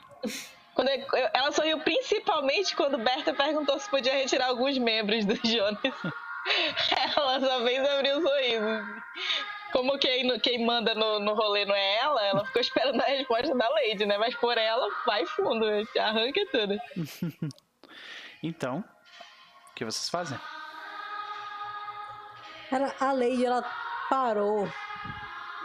Quando 0.74 0.88
eu, 0.88 1.06
ela 1.32 1.52
sorriu 1.52 1.78
principalmente 1.80 2.74
quando 2.74 2.98
Berta 2.98 3.32
perguntou 3.32 3.78
se 3.78 3.88
podia 3.88 4.14
retirar 4.14 4.46
alguns 4.46 4.78
membros 4.78 5.24
do 5.24 5.34
Jonas. 5.46 5.78
ela 7.16 7.40
só 7.40 7.64
fez 7.64 7.88
abrir 7.88 8.14
o 8.14 8.18
um 8.18 8.22
sorriso. 8.22 9.04
Como 9.72 9.98
quem, 9.98 10.38
quem 10.38 10.64
manda 10.64 10.94
no, 10.94 11.18
no 11.18 11.34
rolê 11.34 11.64
não 11.64 11.74
é 11.74 11.96
ela, 11.96 12.24
ela 12.24 12.44
ficou 12.44 12.62
esperando 12.62 13.00
a 13.00 13.06
resposta 13.06 13.54
da 13.56 13.68
Lady, 13.68 14.06
né? 14.06 14.16
Mas 14.16 14.34
por 14.36 14.56
ela, 14.56 14.88
vai 15.04 15.26
fundo, 15.26 15.66
arranca 15.98 16.40
tudo. 16.52 16.78
então, 18.42 18.84
o 19.70 19.74
que 19.74 19.84
vocês 19.84 20.08
fazem? 20.08 20.38
Cara, 22.70 22.94
a 23.00 23.12
Lady, 23.12 23.44
ela 23.44 23.68
parou. 24.08 24.68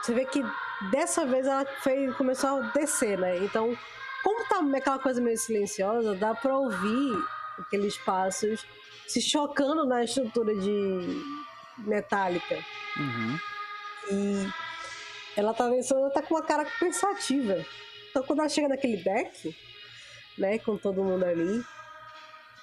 Você 0.02 0.14
vê 0.14 0.26
que 0.26 0.44
Dessa 0.92 1.26
vez 1.26 1.46
ela 1.46 1.66
fez, 1.82 2.16
começou 2.16 2.62
a 2.62 2.62
descer, 2.72 3.18
né? 3.18 3.38
Então, 3.40 3.78
como 4.24 4.46
tá 4.48 4.62
aquela 4.78 5.00
coisa 5.00 5.22
meio 5.22 5.38
silenciosa, 5.38 6.16
dá 6.16 6.34
pra 6.34 6.58
ouvir 6.58 7.18
aqueles 7.60 7.98
passos 7.98 8.66
se 9.08 9.22
chocando 9.22 9.86
na 9.86 10.04
estrutura 10.04 10.56
de 10.56 11.24
metálica. 11.80 12.56
Uhum. 12.98 13.40
E 14.12 14.54
ela 15.36 15.54
tá 15.54 15.70
pensando, 15.70 16.02
ela 16.02 16.12
tá 16.12 16.22
com 16.22 16.36
uma 16.36 16.44
cara 16.44 16.66
pensativa. 16.80 17.66
Então 18.10 18.24
quando 18.24 18.40
ela 18.40 18.50
chega 18.50 18.70
naquele 18.70 18.98
deck, 18.98 19.56
né, 20.38 20.60
com 20.60 20.78
todo 20.78 21.04
mundo 21.04 21.26
ali, 21.26 21.64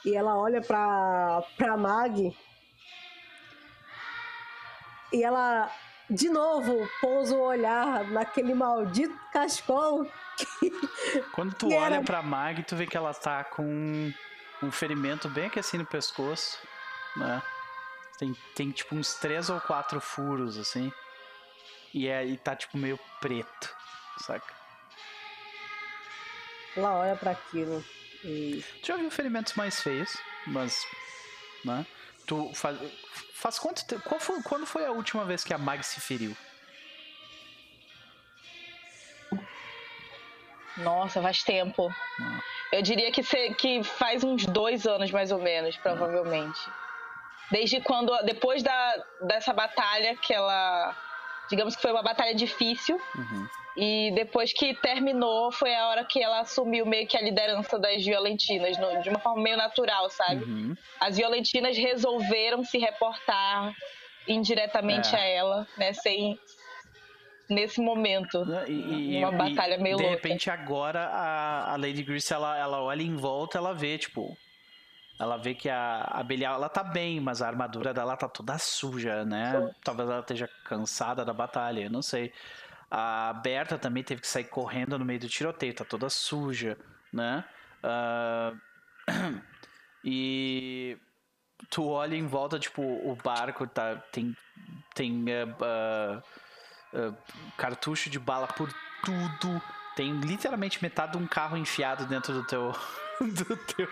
e 0.05 0.14
ela 0.14 0.38
olha 0.38 0.62
pra, 0.62 1.43
pra 1.56 1.76
Mag, 1.76 2.34
e 5.12 5.22
ela 5.22 5.70
de 6.08 6.28
novo, 6.28 6.88
pousa 7.00 7.34
o 7.34 7.40
olhar 7.40 8.04
naquele 8.04 8.54
maldito 8.54 9.18
cascol. 9.32 10.06
Que, 10.36 10.70
Quando 11.32 11.54
tu 11.54 11.72
olha 11.72 11.96
era... 11.96 12.04
pra 12.04 12.22
Mag, 12.22 12.62
tu 12.64 12.76
vê 12.76 12.86
que 12.86 12.96
ela 12.96 13.14
tá 13.14 13.42
com 13.44 14.12
um 14.62 14.70
ferimento 14.70 15.28
bem 15.28 15.46
aqui 15.46 15.58
assim 15.58 15.78
no 15.78 15.86
pescoço, 15.86 16.58
né? 17.16 17.42
Tem, 18.18 18.34
tem 18.54 18.70
tipo 18.70 18.94
uns 18.94 19.14
três 19.14 19.50
ou 19.50 19.60
quatro 19.60 20.00
furos, 20.00 20.58
assim. 20.58 20.92
E, 21.92 22.08
é, 22.08 22.24
e 22.24 22.36
tá 22.36 22.54
tipo 22.54 22.76
meio 22.76 22.98
preto, 23.20 23.74
saca? 24.18 24.54
Ela 26.76 26.94
olha 26.94 27.16
para 27.16 27.30
aquilo 27.30 27.82
e. 28.22 28.62
Tu 28.82 28.86
já 28.88 28.96
viu 28.96 29.10
ferimentos 29.10 29.54
mais 29.54 29.80
feios, 29.80 30.16
mas. 30.46 30.86
Né? 31.64 31.86
Tu 32.27 32.51
faz, 32.55 32.77
faz 33.35 33.59
quanto 33.59 33.86
tempo? 33.86 34.03
Qual 34.03 34.20
foi, 34.20 34.43
quando 34.43 34.66
foi 34.66 34.85
a 34.85 34.90
última 34.90 35.24
vez 35.24 35.44
que 35.44 35.55
a 35.55 35.59
Mag 35.59 35.82
se 35.85 36.01
feriu? 36.01 36.36
Nossa, 40.78 41.23
faz 41.23 41.43
tempo. 41.43 41.89
Ah. 42.20 42.40
Eu 42.73 42.82
diria 42.82 43.11
que, 43.11 43.23
se, 43.23 43.55
que 43.55 43.82
faz 43.82 44.24
uns 44.24 44.44
dois 44.44 44.86
anos, 44.86 45.11
mais 45.11 45.31
ou 45.31 45.39
menos, 45.39 45.77
provavelmente. 45.77 46.61
Desde 47.51 47.81
quando, 47.81 48.12
depois 48.24 48.62
da, 48.62 49.05
dessa 49.23 49.53
batalha, 49.53 50.16
que 50.16 50.35
ela. 50.35 50.94
Digamos 51.51 51.77
que 51.77 51.82
foi 51.82 51.93
uma 51.93 52.02
batalha 52.02 52.35
difícil. 52.35 53.01
Uhum. 53.14 53.48
E 53.77 54.10
depois 54.14 54.52
que 54.55 54.73
terminou, 54.74 55.52
foi 55.52 55.74
a 55.74 55.89
hora 55.89 56.05
que 56.05 56.23
ela 56.23 56.40
assumiu 56.40 56.86
meio 56.86 57.06
que 57.06 57.16
a 57.16 57.20
liderança 57.20 57.78
das 57.78 58.02
violentinas, 58.02 58.78
no, 58.78 59.02
de 59.02 59.10
uma 59.10 59.18
forma 59.18 59.43
meio 59.43 59.56
natural, 59.56 60.09
sabe? 60.09 60.43
Uhum. 60.44 60.74
As 60.98 61.16
violentinas 61.18 61.77
resolveram 61.77 62.64
se 62.64 62.78
reportar 62.78 63.74
indiretamente 64.27 65.14
É. 65.14 65.18
a 65.18 65.24
ela, 65.24 65.66
né? 65.77 65.93
Sem. 65.93 66.39
Nesse 67.48 67.81
momento. 67.81 68.43
E, 68.66 69.18
Uma 69.18 69.32
e, 69.32 69.36
batalha 69.36 69.78
meio 69.78 69.97
de 69.97 70.02
louca. 70.02 70.16
repente 70.16 70.51
agora 70.51 71.05
a, 71.06 71.74
a 71.74 71.77
Lady 71.77 72.02
Grace 72.02 72.32
ela, 72.32 72.59
ela 72.59 72.82
olha 72.82 73.02
em 73.02 73.14
volta 73.14 73.56
ela 73.56 73.73
vê 73.73 73.97
tipo 73.98 74.36
ela 75.18 75.36
vê 75.36 75.55
que 75.55 75.68
a, 75.68 76.02
a 76.10 76.22
Belial 76.22 76.55
ela 76.55 76.68
tá 76.68 76.82
bem 76.82 77.20
mas 77.20 77.43
a 77.43 77.47
armadura 77.47 77.93
dela 77.94 78.16
tá 78.16 78.28
toda 78.28 78.59
suja 78.59 79.24
né 79.24 79.72
talvez 79.82 80.09
ela 80.09 80.20
esteja 80.20 80.48
cansada 80.64 81.24
da 81.24 81.32
batalha 81.32 81.88
não 81.88 82.02
sei 82.02 82.32
a 82.90 83.32
Berta 83.43 83.78
também 83.78 84.02
teve 84.02 84.20
que 84.20 84.28
sair 84.28 84.44
correndo 84.44 84.98
no 84.98 85.05
meio 85.05 85.20
do 85.20 85.28
tiroteio 85.28 85.74
tá 85.74 85.84
toda 85.84 86.09
suja 86.09 86.78
né 87.12 87.44
Ah, 87.82 88.52
e 90.05 90.98
tu 91.70 91.86
olha 91.88 92.16
em 92.16 92.26
volta 92.26 92.59
tipo 92.59 92.82
o 92.82 93.16
barco 93.22 93.66
tá 93.66 93.97
tem 94.10 94.36
tem 94.94 95.24
ah, 95.62 96.22
ah, 96.94 97.12
cartucho 97.56 98.10
de 98.10 98.18
bala 98.18 98.48
por 98.48 98.72
tudo. 99.05 99.62
Tem 99.94 100.12
literalmente 100.20 100.82
metade 100.82 101.12
de 101.12 101.18
um 101.18 101.26
carro 101.26 101.56
enfiado 101.56 102.06
dentro 102.06 102.34
do 102.34 102.44
teu. 102.44 102.74
Do 103.20 103.56
teu. 103.56 103.88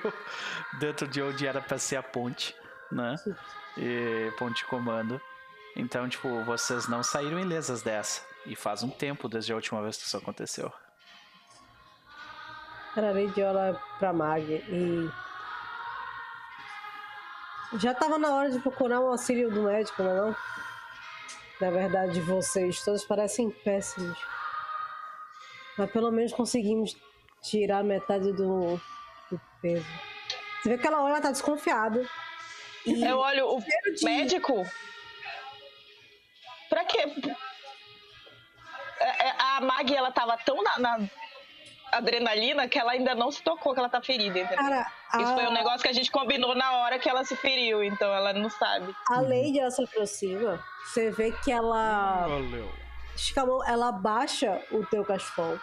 dentro 0.79 1.07
de 1.07 1.23
onde 1.23 1.47
era 1.47 1.61
pra 1.61 1.79
ser 1.79 1.97
a 1.97 2.03
ponte, 2.03 2.55
né? 2.91 3.17
E 3.77 4.33
ponte 4.39 4.59
de 4.59 4.65
comando. 4.67 5.21
Então, 5.77 6.09
tipo, 6.09 6.45
vocês 6.45 6.87
não 6.89 7.03
saíram 7.03 7.39
ilesas 7.39 7.83
dessa. 7.83 8.23
E 8.47 8.55
faz 8.55 8.83
um 8.83 8.91
tempo 8.91 9.29
desde 9.29 9.53
a 9.53 9.57
última 9.57 9.83
vez 9.83 9.97
que 9.97 10.05
isso 10.05 10.17
aconteceu. 10.17 10.73
Cara, 12.95 13.09
a 13.09 13.13
Lady 13.13 13.43
olha 13.43 13.81
pra 13.99 14.13
Mag 14.13 14.45
e. 14.45 15.11
Já 17.79 17.93
tava 17.93 18.19
na 18.19 18.33
hora 18.33 18.51
de 18.51 18.61
procurar 18.61 19.01
um 19.01 19.09
auxílio 19.09 19.51
do 19.51 19.63
médico, 19.63 20.01
não 20.03 20.11
é 20.11 20.21
não? 20.21 20.37
Na 21.61 21.71
verdade, 21.71 22.21
vocês 22.21 22.85
todos 22.85 23.05
parecem 23.05 23.51
péssimos. 23.51 24.17
Mas 25.77 25.91
pelo 25.91 26.13
menos 26.13 26.33
conseguimos 26.33 26.97
tirar 27.43 27.83
metade 27.83 28.33
do 28.33 28.81
peso. 29.65 29.87
Você 30.63 30.69
vê 30.69 30.79
que 30.79 30.87
ela 30.87 31.03
olha, 31.03 31.13
ela 31.13 31.21
tá 31.23 31.31
desconfiada. 31.31 32.07
E 32.85 33.03
Eu 33.03 33.19
olho 33.19 33.47
o 33.57 33.61
de- 33.61 34.05
médico. 34.05 34.63
Pra 36.69 36.85
quê? 36.85 37.03
É, 39.01 39.29
é, 39.29 39.35
A 39.39 39.61
Mag, 39.63 39.95
ela 39.95 40.13
tava 40.13 40.37
tão 40.39 40.63
na, 40.63 40.79
na 40.79 40.99
adrenalina 41.93 42.69
que 42.69 42.79
ela 42.79 42.93
ainda 42.93 43.15
não 43.15 43.31
se 43.31 43.43
tocou 43.43 43.73
que 43.73 43.79
ela 43.81 43.89
tá 43.89 44.03
ferida, 44.03 44.39
entendeu? 44.39 44.59
Cara, 44.65 44.87
Isso 45.15 45.33
a, 45.33 45.35
foi 45.35 45.47
um 45.47 45.53
negócio 45.53 45.81
que 45.81 45.89
a 45.89 45.93
gente 45.93 46.11
combinou 46.11 46.55
na 46.55 46.73
hora 46.79 46.99
que 46.99 47.09
ela 47.09 47.25
se 47.25 47.37
feriu, 47.37 47.83
então 47.83 48.13
ela 48.13 48.33
não 48.35 48.51
sabe. 48.51 48.95
a 49.11 49.21
Lady 49.21 49.59
ela 49.61 49.71
se 49.71 49.83
aproxima. 49.83 50.63
Você 50.87 51.11
vê 51.11 51.33
que 51.33 51.51
ela. 51.51 52.27
Valeu. 52.27 52.71
ela 53.67 53.93
baixa 53.93 54.61
o 54.71 54.85
teu 54.87 55.05
cachecol. 55.05 55.59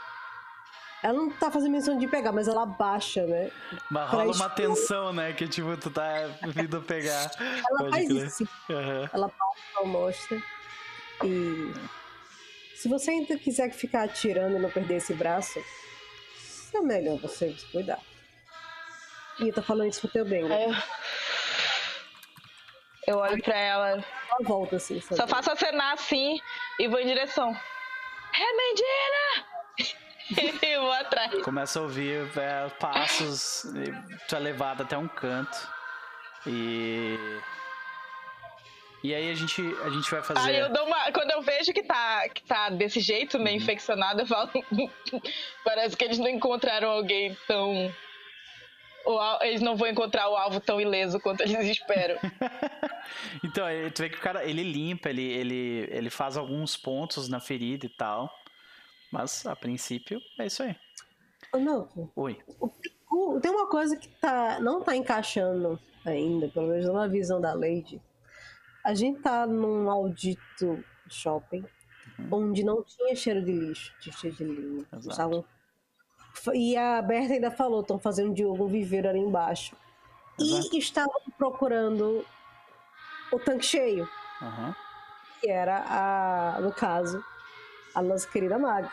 Ela 1.04 1.14
não 1.14 1.32
tá 1.32 1.50
fazendo 1.50 1.72
menção 1.72 1.98
de 1.98 2.08
pegar, 2.08 2.32
mas 2.32 2.48
ela 2.48 2.66
baixa, 2.66 3.26
né? 3.26 3.50
Mas 3.90 4.10
rola 4.10 4.24
uma 4.26 4.32
expor- 4.32 4.50
tensão, 4.52 5.12
né? 5.12 5.34
Que 5.34 5.48
tipo, 5.48 5.76
tu 5.78 5.90
tá 5.90 6.28
vindo 6.44 6.80
pegar. 6.84 7.32
Ela 7.42 7.78
Pode 7.80 7.90
faz 7.92 8.08
crer. 8.08 8.26
isso. 8.28 8.48
Aham. 8.70 9.10
Ela 9.12 9.30
passa 9.30 9.80
a 9.80 9.84
mostra. 9.84 10.44
E 11.24 11.74
se 12.76 12.88
você 12.88 13.12
ainda 13.12 13.36
quiser 13.38 13.72
ficar 13.72 14.04
atirando 14.04 14.58
e 14.58 14.60
não 14.60 14.70
perder 14.70 14.98
esse 14.98 15.14
braço, 15.16 15.60
é 16.74 16.82
melhor 16.82 17.18
você 17.20 17.52
se 17.52 17.66
cuidar. 17.72 18.00
E 19.40 19.48
eu 19.48 19.54
tô 19.54 19.64
falando 19.64 19.90
isso 19.90 20.02
pro 20.02 20.10
teu 20.12 20.26
bem, 20.26 20.44
né? 20.44 20.66
Eu- 20.68 20.76
Eu 23.08 23.18
olho 23.18 23.42
pra 23.42 23.58
ela, 23.58 23.90
Ela 23.90 24.38
volta 24.44 24.76
assim, 24.76 25.02
sabe? 25.02 25.16
só 25.20 25.28
faço 25.28 25.52
acenar 25.52 25.94
assim 25.94 26.40
e 26.80 26.88
vou 26.88 27.00
em 27.00 27.08
direção. 27.08 27.50
É 28.36 28.54
mentira! 30.36 30.58
e 30.66 30.78
vou 30.80 30.92
atrás. 30.92 31.42
Começa 31.44 31.80
a 31.80 31.82
ouvir 31.84 32.30
é, 32.38 32.70
passos, 32.80 33.66
e 33.66 34.28
tu 34.28 34.36
é 34.36 34.40
levado 34.40 34.84
até 34.84 34.98
um 34.98 35.08
canto. 35.08 35.58
E. 36.48 37.18
E 39.04 39.16
aí 39.16 39.32
a 39.32 39.36
gente, 39.36 39.62
a 39.84 39.90
gente 39.90 40.12
vai 40.12 40.22
fazer. 40.22 40.48
Aí 40.50 40.60
eu 40.60 40.72
dou 40.72 40.86
uma. 40.86 41.12
Quando 41.12 41.32
eu 41.32 41.42
vejo 41.42 41.74
que 41.74 41.82
tá, 41.84 42.30
que 42.30 42.44
tá 42.44 42.70
desse 42.70 43.00
jeito, 43.00 43.38
Uhum. 43.38 43.44
né, 43.44 43.52
infeccionado, 43.54 44.22
eu 44.22 44.28
falo. 44.28 44.50
Parece 45.66 45.98
que 45.98 46.04
eles 46.04 46.20
não 46.20 46.28
encontraram 46.28 46.90
alguém 46.90 47.36
tão. 47.48 47.92
al- 49.08 49.40
Eles 49.42 49.60
não 49.62 49.76
vão 49.76 49.88
encontrar 49.88 50.30
o 50.30 50.36
alvo 50.36 50.60
tão 50.60 50.80
ileso 50.80 51.20
quanto 51.20 51.42
eles 51.42 51.66
esperam. 51.68 52.18
Então, 53.44 53.66
aí 53.66 53.90
tu 53.92 54.04
vê 54.04 54.10
que 54.10 54.18
o 54.18 54.22
cara, 54.22 54.46
ele 54.46 54.64
limpa, 54.64 55.10
ele, 55.10 55.22
ele, 55.24 55.88
ele 55.92 56.10
faz 56.10 56.38
alguns 56.38 56.78
pontos 56.78 57.28
na 57.28 57.40
ferida 57.42 57.86
e 57.86 57.90
tal. 57.90 58.34
Mas, 59.12 59.46
a 59.46 59.56
princípio, 59.56 60.20
é 60.40 60.46
isso 60.46 60.64
aí. 60.64 60.76
Ô. 61.54 62.10
Oi. 62.16 62.40
O- 63.12 63.40
tem 63.42 63.52
uma 63.52 63.68
coisa 63.68 63.98
que 63.98 64.08
tá, 64.08 64.60
não 64.62 64.82
tá 64.82 64.96
encaixando 64.96 65.78
ainda, 66.06 66.48
pelo 66.48 66.68
menos 66.68 66.86
na 66.92 67.08
visão 67.08 67.42
da 67.42 67.54
Lady. 67.54 68.02
A 68.86 68.94
gente 68.94 69.20
tá 69.22 69.46
num 69.46 69.84
maldito 69.86 70.84
shopping 71.10 71.66
onde 72.32 72.64
não 72.64 72.84
tinha 72.84 73.16
cheiro 73.16 73.44
de 73.44 73.52
lixo, 73.52 73.94
de 74.00 74.12
cheiro 74.14 74.36
de 74.38 74.44
linha. 74.46 74.86
Exato. 74.94 75.10
Estavam- 75.10 75.46
E 76.54 76.78
a 76.78 77.02
Berta 77.02 77.34
ainda 77.34 77.52
falou, 77.52 77.82
estão 77.82 78.00
fazendo 78.00 78.34
de 78.34 78.46
um 78.46 78.68
viveiro 78.68 79.10
ali 79.10 79.20
embaixo. 79.20 79.76
Exato. 80.40 80.74
E 80.76 80.80
estavam 80.80 81.22
procurando 81.38 82.26
o 83.32 83.40
tanque 83.40 83.66
cheio, 83.66 84.08
Aham. 84.42 84.74
que 85.42 85.50
era, 85.50 85.84
a, 85.88 86.62
no 86.62 86.72
caso, 86.74 87.24
a 87.94 88.02
nossa 88.02 88.28
querida 88.28 88.58
Mag. 88.58 88.90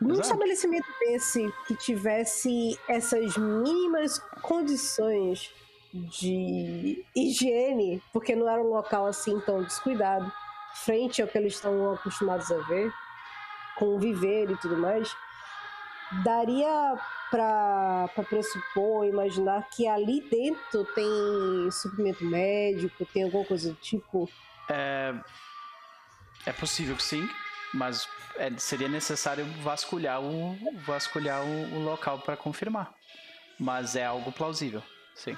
Num 0.00 0.20
estabelecimento 0.20 0.86
desse 1.00 1.52
que 1.66 1.74
tivesse 1.76 2.78
essas 2.88 3.36
mínimas 3.36 4.18
condições 4.42 5.50
de 5.92 7.04
higiene, 7.14 8.02
porque 8.12 8.34
não 8.34 8.48
era 8.48 8.60
um 8.60 8.68
local 8.68 9.06
assim 9.06 9.40
tão 9.40 9.62
descuidado, 9.62 10.30
frente 10.74 11.22
ao 11.22 11.28
que 11.28 11.38
eles 11.38 11.54
estão 11.54 11.92
acostumados 11.92 12.50
a 12.50 12.58
ver, 12.66 12.92
com 13.78 13.94
o 13.94 13.98
viver 13.98 14.50
e 14.50 14.56
tudo 14.56 14.76
mais, 14.76 15.14
daria 16.24 16.98
para 17.30 18.08
pressupor, 18.28 19.06
imaginar 19.06 19.68
que 19.70 19.86
ali 19.86 20.20
dentro 20.20 20.84
tem 20.94 21.70
suprimento 21.70 22.24
médico, 22.24 23.06
tem 23.06 23.24
alguma 23.24 23.44
coisa 23.44 23.70
do 23.70 23.76
tipo. 23.76 24.28
É, 24.68 25.14
é 26.46 26.52
possível 26.52 26.96
que 26.96 27.02
sim, 27.02 27.28
mas 27.72 28.08
é- 28.36 28.56
seria 28.58 28.88
necessário 28.88 29.44
vasculhar 29.62 30.20
o, 30.20 30.58
vasculhar 30.84 31.42
o, 31.42 31.74
o 31.74 31.78
local 31.84 32.18
para 32.20 32.36
confirmar. 32.36 32.94
Mas 33.58 33.96
é 33.96 34.04
algo 34.04 34.32
plausível, 34.32 34.82
sim. 35.14 35.36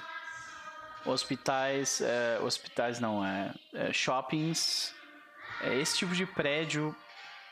Hospitais, 1.05 2.01
é, 2.01 2.39
hospitais 2.41 2.99
não, 2.99 3.23
é, 3.23 3.53
é, 3.73 3.93
shoppings, 3.93 4.93
é, 5.61 5.75
esse 5.75 5.97
tipo 5.97 6.13
de 6.13 6.25
prédio, 6.25 6.95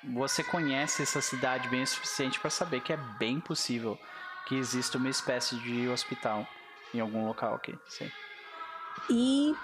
você 0.04 0.44
conhece 0.44 1.04
essa 1.04 1.22
cidade 1.22 1.70
bem 1.70 1.84
o 1.84 1.88
suficiente 1.88 2.40
para 2.40 2.50
saber 2.50 2.82
que 2.82 2.92
é 2.92 2.98
bem 2.98 3.40
possível 3.40 3.98
que 4.48 4.56
exista 4.56 4.98
uma 4.98 5.10
espécie 5.10 5.56
de 5.58 5.88
hospital 5.88 6.48
em 6.94 7.00
algum 7.00 7.26
local 7.26 7.56
aqui, 7.56 7.78
sim. 7.88 8.12
E 9.10 9.56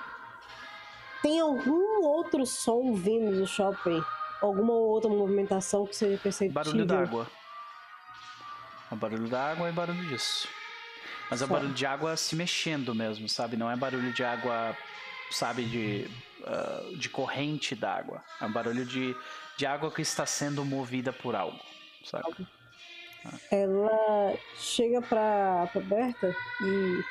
tem 1.22 1.40
algum 1.40 2.04
outro 2.04 2.46
som 2.46 2.94
vindo 2.94 3.38
do 3.40 3.48
shopping? 3.48 4.04
Alguma 4.42 4.74
outra 4.74 5.10
movimentação 5.10 5.86
que 5.86 5.96
seja 5.96 6.18
perceptível? 6.18 6.64
Barulho 6.64 6.86
d'água. 6.86 7.28
É 8.92 8.96
barulho 8.96 9.28
d'água 9.30 9.70
e 9.70 9.72
barulho 9.72 10.04
disso. 10.08 10.48
Mas 11.30 11.42
é 11.42 11.46
Certo. 11.46 11.52
barulho 11.52 11.74
de 11.74 11.86
água 11.86 12.18
se 12.18 12.36
mexendo 12.36 12.94
mesmo, 12.94 13.30
sabe? 13.30 13.56
Não 13.56 13.70
é 13.70 13.76
barulho 13.76 14.12
de 14.12 14.24
água, 14.24 14.76
sabe, 15.30 15.64
de, 15.64 16.10
ah, 16.46 16.90
de 16.98 17.08
corrente 17.08 17.74
d'água. 17.76 18.22
É 18.42 18.46
um 18.46 18.52
barulho 18.52 18.86
de, 18.86 19.16
de 19.58 19.66
água 19.66 19.92
que 19.92 20.02
está 20.02 20.26
sendo 20.26 20.66
movida 20.66 21.14
por 21.14 21.36
algo, 21.36 21.60
sabe? 22.04 22.46
Ela 23.52 24.36
chega 24.58 25.02
pra, 25.02 25.70
pra 25.72 25.82
Berta 25.82 26.36
e. 26.62 27.04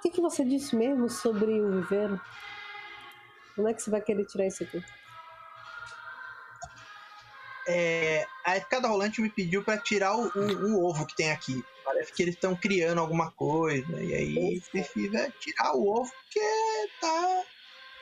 O 0.00 0.02
que, 0.02 0.10
que 0.10 0.20
você 0.22 0.42
disse 0.42 0.74
mesmo 0.74 1.10
sobre 1.10 1.60
o 1.60 1.82
viveiro? 1.82 2.18
Como 3.54 3.68
é 3.68 3.74
que 3.74 3.82
você 3.82 3.90
vai 3.90 4.00
querer 4.00 4.24
tirar 4.24 4.46
isso 4.46 4.62
aqui? 4.62 4.82
É, 7.68 8.26
a 8.46 8.56
escada 8.56 8.88
rolante 8.88 9.20
me 9.20 9.28
pediu 9.28 9.62
pra 9.62 9.76
tirar 9.76 10.16
o, 10.16 10.30
o- 10.34 10.66
o 10.78 10.88
ovo 10.88 11.06
que 11.06 11.14
tem 11.14 11.30
aqui. 11.30 11.62
parece 11.84 12.12
que 12.14 12.22
eles 12.22 12.34
estão 12.34 12.56
criando 12.56 12.98
alguma 13.00 13.30
coisa. 13.32 14.02
E 14.02 14.14
aí 14.14 14.60
precisa 14.72 15.30
tirar 15.38 15.74
o 15.76 15.86
ovo 16.00 16.10
porque 16.10 16.40
tá, 17.00 17.42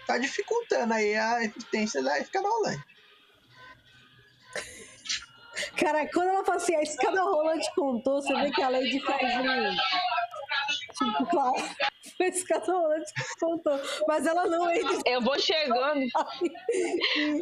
tá 0.06 0.18
dificultando 0.18 0.94
aí 0.94 1.16
a 1.16 1.42
existência 1.42 2.00
da 2.02 2.18
escada 2.20 2.48
rolante. 2.48 2.84
Cara, 5.76 6.08
quando 6.12 6.28
ela 6.28 6.44
fala 6.44 6.56
assim, 6.58 6.76
a 6.76 6.82
escada 6.82 7.20
rolante 7.22 7.68
contou, 7.74 8.22
você 8.22 8.32
vê 8.36 8.52
que 8.52 8.62
a 8.62 8.68
Lady 8.68 9.00
faz 9.04 9.22
um. 9.38 9.76
Tipo, 10.98 11.26
claro, 11.30 11.54
a 12.20 12.24
escada 12.24 12.72
rolante 12.72 13.12
contou. 13.38 13.80
Mas 14.06 14.26
ela 14.26 14.46
não 14.46 14.68
é. 14.68 14.80
Eu 15.06 15.20
vou 15.20 15.38
chegando. 15.38 16.06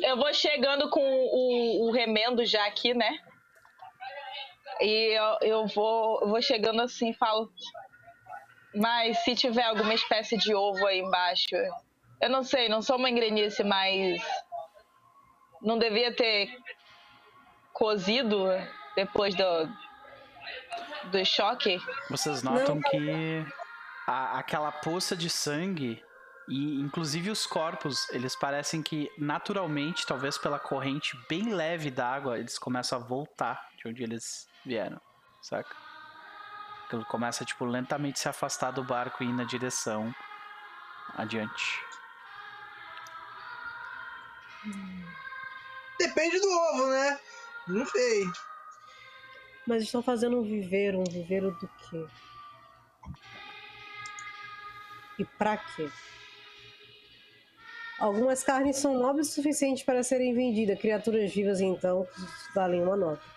eu 0.02 0.16
vou 0.16 0.32
chegando 0.34 0.90
com 0.90 1.00
o, 1.00 1.88
o 1.88 1.90
remendo 1.90 2.44
já 2.44 2.66
aqui, 2.66 2.94
né? 2.94 3.18
E 4.80 5.18
eu, 5.18 5.38
eu 5.40 5.66
vou, 5.68 6.28
vou 6.28 6.42
chegando 6.42 6.82
assim 6.82 7.12
falo. 7.14 7.50
Mas 8.74 9.18
se 9.24 9.34
tiver 9.34 9.62
alguma 9.62 9.94
espécie 9.94 10.36
de 10.36 10.54
ovo 10.54 10.86
aí 10.86 10.98
embaixo, 10.98 11.56
eu 12.20 12.28
não 12.28 12.42
sei, 12.42 12.68
não 12.68 12.82
sou 12.82 12.96
uma 12.96 13.08
engrenice, 13.08 13.64
mas 13.64 14.22
não 15.62 15.78
devia 15.78 16.14
ter 16.14 16.50
cozido 17.72 18.48
depois 18.94 19.34
do, 19.34 19.44
do 21.04 21.24
choque. 21.24 21.80
Vocês 22.10 22.42
notam 22.42 22.76
não. 22.76 22.82
que 22.82 23.46
a, 24.06 24.38
aquela 24.38 24.72
poça 24.72 25.16
de 25.16 25.28
sangue 25.28 26.02
e 26.48 26.80
inclusive 26.80 27.30
os 27.30 27.44
corpos, 27.44 28.08
eles 28.10 28.36
parecem 28.36 28.80
que 28.80 29.10
naturalmente, 29.18 30.06
talvez 30.06 30.38
pela 30.38 30.58
corrente 30.58 31.18
bem 31.28 31.52
leve 31.52 31.90
d'água, 31.90 32.38
eles 32.38 32.58
começam 32.58 32.98
a 32.98 33.02
voltar 33.02 33.68
de 33.76 33.88
onde 33.88 34.02
eles 34.02 34.48
vieram, 34.64 35.00
saca? 35.42 35.74
Ele 36.92 37.04
começa, 37.06 37.44
tipo, 37.44 37.64
lentamente 37.64 38.20
se 38.20 38.28
afastar 38.28 38.70
do 38.70 38.84
barco 38.84 39.24
e 39.24 39.26
ir 39.26 39.32
na 39.32 39.42
direção 39.42 40.14
adiante. 41.16 41.80
Depende 45.98 46.38
do 46.38 46.48
ovo, 46.48 46.86
né? 46.86 47.20
Não 47.66 47.86
sei. 47.86 48.24
Mas 49.66 49.82
estão 49.82 50.02
fazendo 50.02 50.38
um 50.38 50.42
viveiro, 50.42 51.00
um 51.00 51.04
viveiro 51.04 51.50
do 51.52 51.68
quê? 51.68 52.06
E 55.18 55.24
pra 55.24 55.56
quê? 55.56 55.88
Algumas 57.98 58.44
carnes 58.44 58.76
são 58.76 58.98
nobres 58.98 59.30
o 59.30 59.32
suficiente 59.32 59.84
para 59.84 60.02
serem 60.02 60.34
vendidas. 60.34 60.78
Criaturas 60.78 61.32
vivas, 61.32 61.60
então, 61.60 62.06
valem 62.54 62.82
uma 62.82 62.96
nota. 62.96 63.36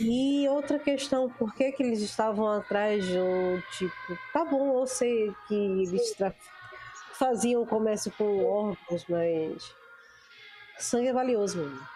E 0.00 0.48
outra 0.48 0.78
questão, 0.78 1.30
por 1.30 1.54
que, 1.54 1.70
que 1.72 1.82
eles 1.82 2.00
estavam 2.00 2.48
atrás 2.48 3.06
de 3.06 3.18
um 3.18 3.62
tipo. 3.78 4.18
Tá 4.32 4.44
bom, 4.44 4.80
eu 4.80 4.86
sei 4.86 5.32
que 5.46 5.54
eles 5.54 6.16
faziam 7.12 7.64
comércio 7.66 8.10
com 8.12 8.44
órgãos, 8.44 9.04
mas. 9.08 9.74
Sangue 10.78 11.08
é 11.08 11.12
valioso, 11.12 11.58
mano. 11.58 11.93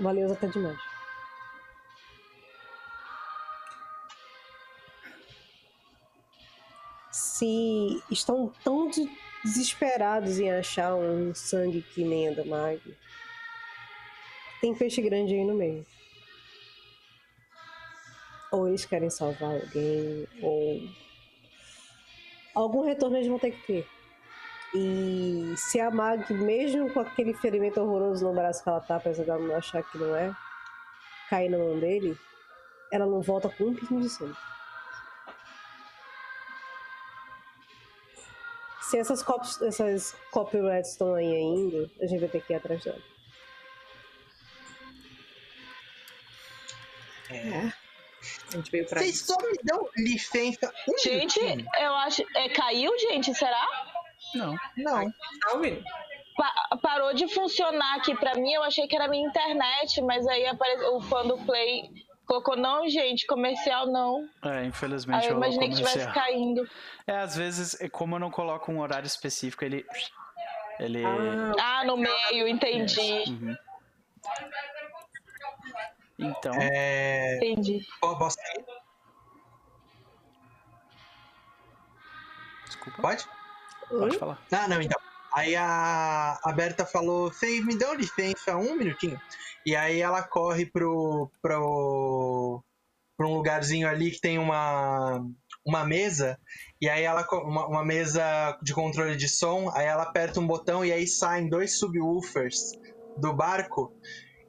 Valioso 0.00 0.34
até 0.34 0.46
demais. 0.46 0.78
Se 7.10 8.02
estão 8.10 8.52
tão 8.64 8.90
desesperados 9.44 10.38
em 10.38 10.50
achar 10.50 10.94
um 10.94 11.34
sangue 11.34 11.82
que 11.82 12.04
nem 12.04 12.28
a 12.28 12.32
da 12.32 12.44
Mag, 12.44 12.80
tem 14.60 14.74
peixe 14.74 15.00
grande 15.02 15.34
aí 15.34 15.44
no 15.44 15.54
meio 15.54 15.86
ou 18.50 18.68
eles 18.68 18.84
querem 18.84 19.10
salvar 19.10 19.54
alguém, 19.54 20.26
ou 20.42 20.80
algum 22.54 22.82
retorno 22.82 23.16
eles 23.16 23.28
vão 23.28 23.38
ter 23.38 23.52
que 23.52 23.66
ter. 23.66 23.99
E 24.72 25.54
se 25.56 25.80
a 25.80 25.90
Mag, 25.90 26.32
mesmo 26.32 26.92
com 26.92 27.00
aquele 27.00 27.34
ferimento 27.34 27.80
horroroso 27.80 28.24
no 28.24 28.32
braço 28.32 28.62
que 28.62 28.68
ela 28.68 28.80
tá, 28.80 28.96
apesar 28.96 29.24
dela 29.24 29.40
não 29.40 29.56
achar 29.56 29.82
que 29.82 29.98
não 29.98 30.14
é, 30.14 30.32
cair 31.28 31.48
na 31.48 31.58
mão 31.58 31.78
dele, 31.78 32.16
ela 32.92 33.06
não 33.06 33.20
volta 33.20 33.48
com 33.48 33.64
um 33.64 33.74
pingo 33.74 34.00
de 34.00 34.08
sangue. 34.08 34.36
Se 38.82 38.98
essas, 38.98 39.22
copos, 39.22 39.60
essas 39.62 40.16
copyrights 40.32 40.90
estão 40.92 41.14
aí 41.14 41.32
ainda, 41.32 41.90
a 42.00 42.06
gente 42.06 42.20
vai 42.20 42.28
ter 42.28 42.42
que 42.42 42.52
ir 42.52 42.56
atrás 42.56 42.82
dela. 42.82 43.00
É. 47.30 47.72
A 48.52 48.56
gente 48.56 48.70
veio 48.70 48.86
pra 48.86 49.00
Vocês 49.00 49.20
só 49.20 49.36
me 49.40 49.56
dão 49.62 49.88
licença. 49.96 50.72
Um 50.88 50.98
gente, 50.98 51.40
minutinho. 51.40 51.66
eu 51.78 51.94
acho. 51.94 52.22
É, 52.36 52.48
caiu, 52.48 52.98
gente? 52.98 53.32
Será? 53.34 53.79
Não. 54.34 54.56
Não. 54.76 55.10
Tá 55.10 55.52
ouvindo? 55.54 55.82
Pa 56.36 56.78
parou 56.82 57.12
de 57.12 57.28
funcionar 57.28 57.96
aqui 57.96 58.14
pra 58.14 58.34
mim. 58.34 58.52
Eu 58.52 58.62
achei 58.62 58.86
que 58.86 58.96
era 58.96 59.08
minha 59.08 59.26
internet, 59.26 60.00
mas 60.02 60.26
aí 60.26 60.46
apareceu 60.46 60.96
o 60.96 61.00
fã 61.00 61.26
do 61.26 61.36
Play. 61.38 61.90
Colocou, 62.26 62.56
não, 62.56 62.88
gente, 62.88 63.26
comercial 63.26 63.86
não. 63.86 64.28
É, 64.44 64.64
infelizmente. 64.64 65.24
Aí 65.24 65.30
eu 65.30 65.36
imaginei 65.36 65.68
que 65.68 65.74
estivesse 65.74 66.06
caindo. 66.12 66.68
É, 67.06 67.16
às 67.16 67.36
vezes, 67.36 67.76
como 67.90 68.14
eu 68.14 68.20
não 68.20 68.30
coloco 68.30 68.70
um 68.70 68.80
horário 68.80 69.06
específico, 69.06 69.64
ele. 69.64 69.84
Ele. 70.78 71.04
Ah, 71.04 71.80
ah 71.80 71.84
no 71.84 71.96
meio, 71.96 72.46
entendi. 72.46 73.24
Uhum. 73.28 73.56
Então. 76.20 76.52
É... 76.54 77.36
Entendi. 77.38 77.86
Posso 78.00 78.36
Desculpa. 82.66 83.02
Pode? 83.02 83.39
Pode 83.90 84.18
falar. 84.18 84.38
Ah, 84.52 84.68
não, 84.68 84.80
então. 84.80 85.00
Aí 85.34 85.54
a, 85.56 86.38
a 86.42 86.52
Berta 86.52 86.86
falou: 86.86 87.32
Vocês 87.32 87.64
me 87.64 87.76
dão 87.76 87.94
licença 87.94 88.56
um 88.56 88.76
minutinho. 88.76 89.20
E 89.66 89.76
aí 89.76 90.00
ela 90.00 90.22
corre 90.22 90.66
pro, 90.66 91.30
pro, 91.42 92.62
pro 93.16 93.28
um 93.28 93.34
lugarzinho 93.34 93.88
ali 93.88 94.10
que 94.10 94.20
tem 94.20 94.38
uma, 94.38 95.24
uma 95.66 95.84
mesa. 95.84 96.38
E 96.80 96.88
aí 96.88 97.02
ela. 97.02 97.26
Uma, 97.32 97.66
uma 97.66 97.84
mesa 97.84 98.58
de 98.62 98.72
controle 98.72 99.16
de 99.16 99.28
som. 99.28 99.70
Aí 99.74 99.86
ela 99.86 100.04
aperta 100.04 100.40
um 100.40 100.46
botão 100.46 100.84
e 100.84 100.92
aí 100.92 101.06
saem 101.06 101.48
dois 101.48 101.78
subwoofers 101.78 102.72
do 103.16 103.32
barco. 103.32 103.92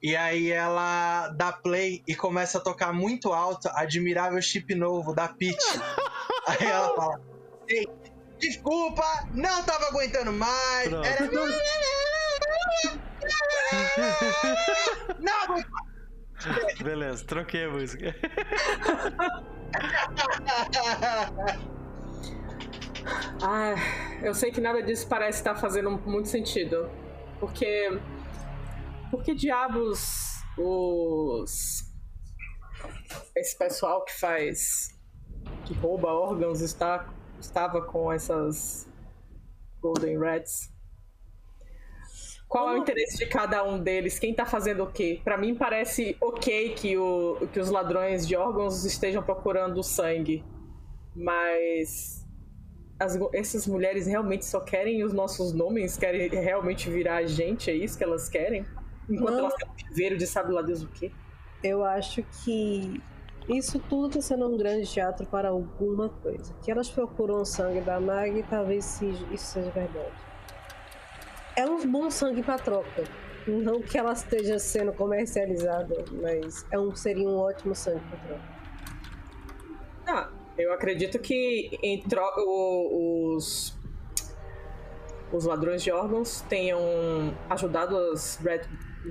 E 0.03 0.16
aí 0.16 0.52
ela 0.52 1.30
dá 1.30 1.52
play 1.52 2.02
e 2.08 2.16
começa 2.16 2.58
a 2.58 2.61
tocar 2.61 2.92
muito 2.92 3.32
alto 3.34 3.70
Admirável 3.74 4.42
Chip 4.42 4.74
Novo 4.74 5.14
da 5.14 5.28
Peach. 5.28 5.58
aí 6.48 6.66
ela 6.66 6.95
fala: 6.95 7.22
Desculpa, 8.42 9.30
não 9.34 9.64
tava 9.64 9.86
aguentando 9.86 10.34
mais. 10.34 10.90
Pronto. 10.90 11.06
Era. 11.06 11.32
não 15.20 15.44
aguento 15.44 15.70
Beleza, 16.82 17.24
troquei 17.26 17.66
a 17.66 17.70
música. 17.70 18.16
ah, 23.44 23.76
eu 24.24 24.34
sei 24.34 24.52
que 24.52 24.60
nada 24.60 24.82
disso 24.82 25.08
parece 25.08 25.38
estar 25.38 25.53
fazendo 25.56 25.92
muito 25.92 26.30
sentido. 26.30 26.90
Porque 27.40 28.00
por 29.11 29.24
que 29.24 29.36
diabos 29.36 30.42
os. 30.58 31.84
Esse 33.36 33.56
pessoal 33.58 34.03
que 34.03 34.20
faz. 34.20 35.00
que 35.66 35.76
rouba 35.76 36.08
órgãos 36.08 36.61
está, 36.61 37.08
estava 37.42 37.82
com 37.82 38.11
essas 38.11 38.88
Golden 39.82 40.18
Rats? 40.20 40.72
Qual 42.48 42.70
é 42.70 42.74
o 42.74 42.78
interesse 42.78 43.18
de 43.18 43.28
cada 43.28 43.64
um 43.64 43.82
deles? 43.82 44.20
Quem 44.20 44.34
tá 44.34 44.45
fazendo 44.45 44.84
o 44.84 44.92
quê? 44.92 45.22
Para 45.24 45.38
mim 45.38 45.56
parece 45.56 46.18
ok 46.20 46.74
que, 46.74 46.98
o, 46.98 47.48
que 47.53 47.60
os 47.60 47.70
ladrões 47.70 48.28
de 48.28 48.36
órgãos 48.36 48.84
estejam 48.84 49.24
procurando 49.24 49.82
sangue. 49.82 50.44
Mas 51.16 52.28
as, 53.00 53.18
essas 53.34 53.66
mulheres 53.66 54.06
realmente 54.06 54.45
só 54.45 54.60
querem 54.60 55.02
os 55.02 55.14
nossos 55.14 55.53
nomes? 55.53 55.95
Querem 55.95 56.28
realmente 56.28 56.90
virar 56.90 57.18
a 57.18 57.26
gente? 57.26 57.72
É 57.72 57.74
isso 57.74 57.98
que 57.98 58.03
elas 58.03 58.28
querem? 58.28 58.66
Enquanto 59.10 59.36
não, 59.36 59.40
elas 59.40 59.53
têm 59.53 59.70
um 59.70 59.90
viveiro 59.90 60.18
de 60.18 60.28
sabe 60.28 60.52
lá 60.52 60.61
Deus 60.61 60.84
o 60.84 60.90
quê. 60.90 61.10
Eu 61.64 61.86
acho 61.86 62.22
que 62.44 63.02
isso 63.50 63.80
tudo 63.80 64.20
está 64.20 64.22
sendo 64.22 64.48
um 64.48 64.58
grande 64.58 64.90
teatro 64.90 65.26
para 65.26 65.50
alguma 65.50 66.10
coisa. 66.10 66.53
Que 66.64 66.72
elas 66.72 66.90
procuram 66.90 67.42
o 67.42 67.45
sangue 67.45 67.82
da 67.82 68.00
Mag, 68.00 68.44
talvez 68.50 69.02
isso 69.02 69.45
seja 69.45 69.72
verdade. 69.72 70.14
É 71.56 71.66
um 71.66 71.86
bom 71.86 72.10
sangue 72.10 72.42
para 72.44 72.60
troca. 72.60 73.03
Não 73.48 73.82
que 73.82 73.98
ela 73.98 74.14
esteja 74.14 74.60
sendo 74.60 74.94
comercializada, 74.94 76.06
mas 76.11 76.66
é 76.72 76.80
um, 76.80 76.95
seria 76.95 77.28
um 77.28 77.38
ótimo 77.38 77.74
sangue 77.74 78.02
para 78.10 78.20
troca. 78.20 78.61
Ah, 80.08 80.30
eu 80.58 80.72
acredito 80.74 81.20
que 81.20 81.78
em 81.82 82.03
os 82.45 83.78
os 85.32 85.45
ladrões 85.45 85.82
de 85.82 85.92
órgãos 85.92 86.42
tenham 86.42 86.80
ajudado 87.50 87.98
as 87.98 88.38
Red 88.38 88.64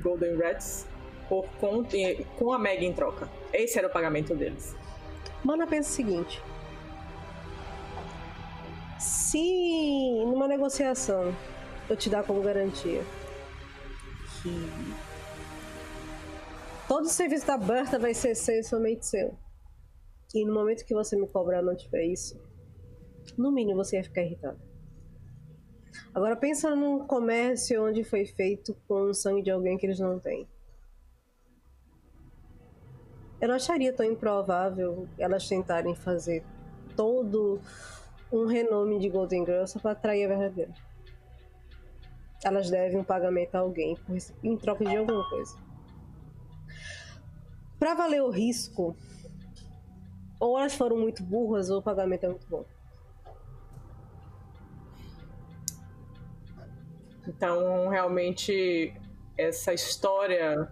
Golden 0.02 0.36
Rats 0.36 0.86
por 1.28 1.46
com, 1.58 1.82
com 2.36 2.52
a 2.52 2.58
Meg 2.58 2.84
em 2.84 2.92
troca. 2.92 3.28
Esse 3.52 3.78
era 3.78 3.88
o 3.88 3.90
pagamento 3.90 4.34
deles. 4.34 4.74
Mana 5.44 5.66
pensa 5.66 5.90
o 5.90 5.92
seguinte: 5.92 6.42
se 8.98 10.24
numa 10.24 10.46
negociação 10.46 11.34
eu 11.88 11.96
te 11.96 12.08
dar 12.08 12.24
como 12.24 12.42
garantia 12.42 13.02
que 14.42 14.50
todo 16.86 17.04
o 17.04 17.08
serviço 17.08 17.46
da 17.46 17.56
Berta 17.56 17.98
vai 17.98 18.14
ser 18.14 18.34
seu 18.34 18.62
somente 18.62 19.06
seu, 19.06 19.36
e 20.34 20.44
no 20.44 20.54
momento 20.54 20.84
que 20.84 20.94
você 20.94 21.16
me 21.16 21.26
cobrar 21.26 21.62
não 21.62 21.74
tiver 21.74 22.04
isso, 22.04 22.40
no 23.36 23.50
mínimo 23.50 23.84
você 23.84 23.96
ia 23.96 24.04
ficar 24.04 24.22
irritado. 24.22 24.60
Agora 26.14 26.36
pensa 26.36 26.74
num 26.74 27.06
comércio 27.06 27.84
onde 27.84 28.04
foi 28.04 28.26
feito 28.26 28.74
com 28.86 29.04
o 29.04 29.14
sangue 29.14 29.42
de 29.42 29.50
alguém 29.50 29.78
que 29.78 29.86
eles 29.86 30.00
não 30.00 30.18
têm. 30.18 30.48
Eu 33.40 33.48
não 33.48 33.54
acharia 33.54 33.92
tão 33.92 34.04
improvável 34.04 35.08
elas 35.18 35.48
tentarem 35.48 35.94
fazer 35.94 36.44
todo 36.94 37.60
um 38.30 38.44
renome 38.44 38.98
de 38.98 39.08
Golden 39.08 39.46
Girl 39.46 39.64
só 39.66 39.78
para 39.78 39.92
atrair 39.92 40.26
a 40.26 40.36
verdadeira. 40.36 40.74
Elas 42.44 42.68
devem 42.70 42.98
um 42.98 43.04
pagamento 43.04 43.54
a 43.54 43.60
alguém 43.60 43.96
em 44.42 44.56
troca 44.56 44.84
de 44.84 44.96
alguma 44.96 45.28
coisa. 45.28 45.56
Para 47.78 47.94
valer 47.94 48.22
o 48.22 48.30
risco, 48.30 48.94
ou 50.38 50.58
elas 50.58 50.74
foram 50.74 50.98
muito 50.98 51.22
burras 51.22 51.70
ou 51.70 51.78
o 51.78 51.82
pagamento 51.82 52.24
é 52.24 52.28
muito 52.28 52.46
bom. 52.46 52.64
Então, 57.26 57.88
realmente, 57.88 58.92
essa 59.36 59.72
história 59.72 60.70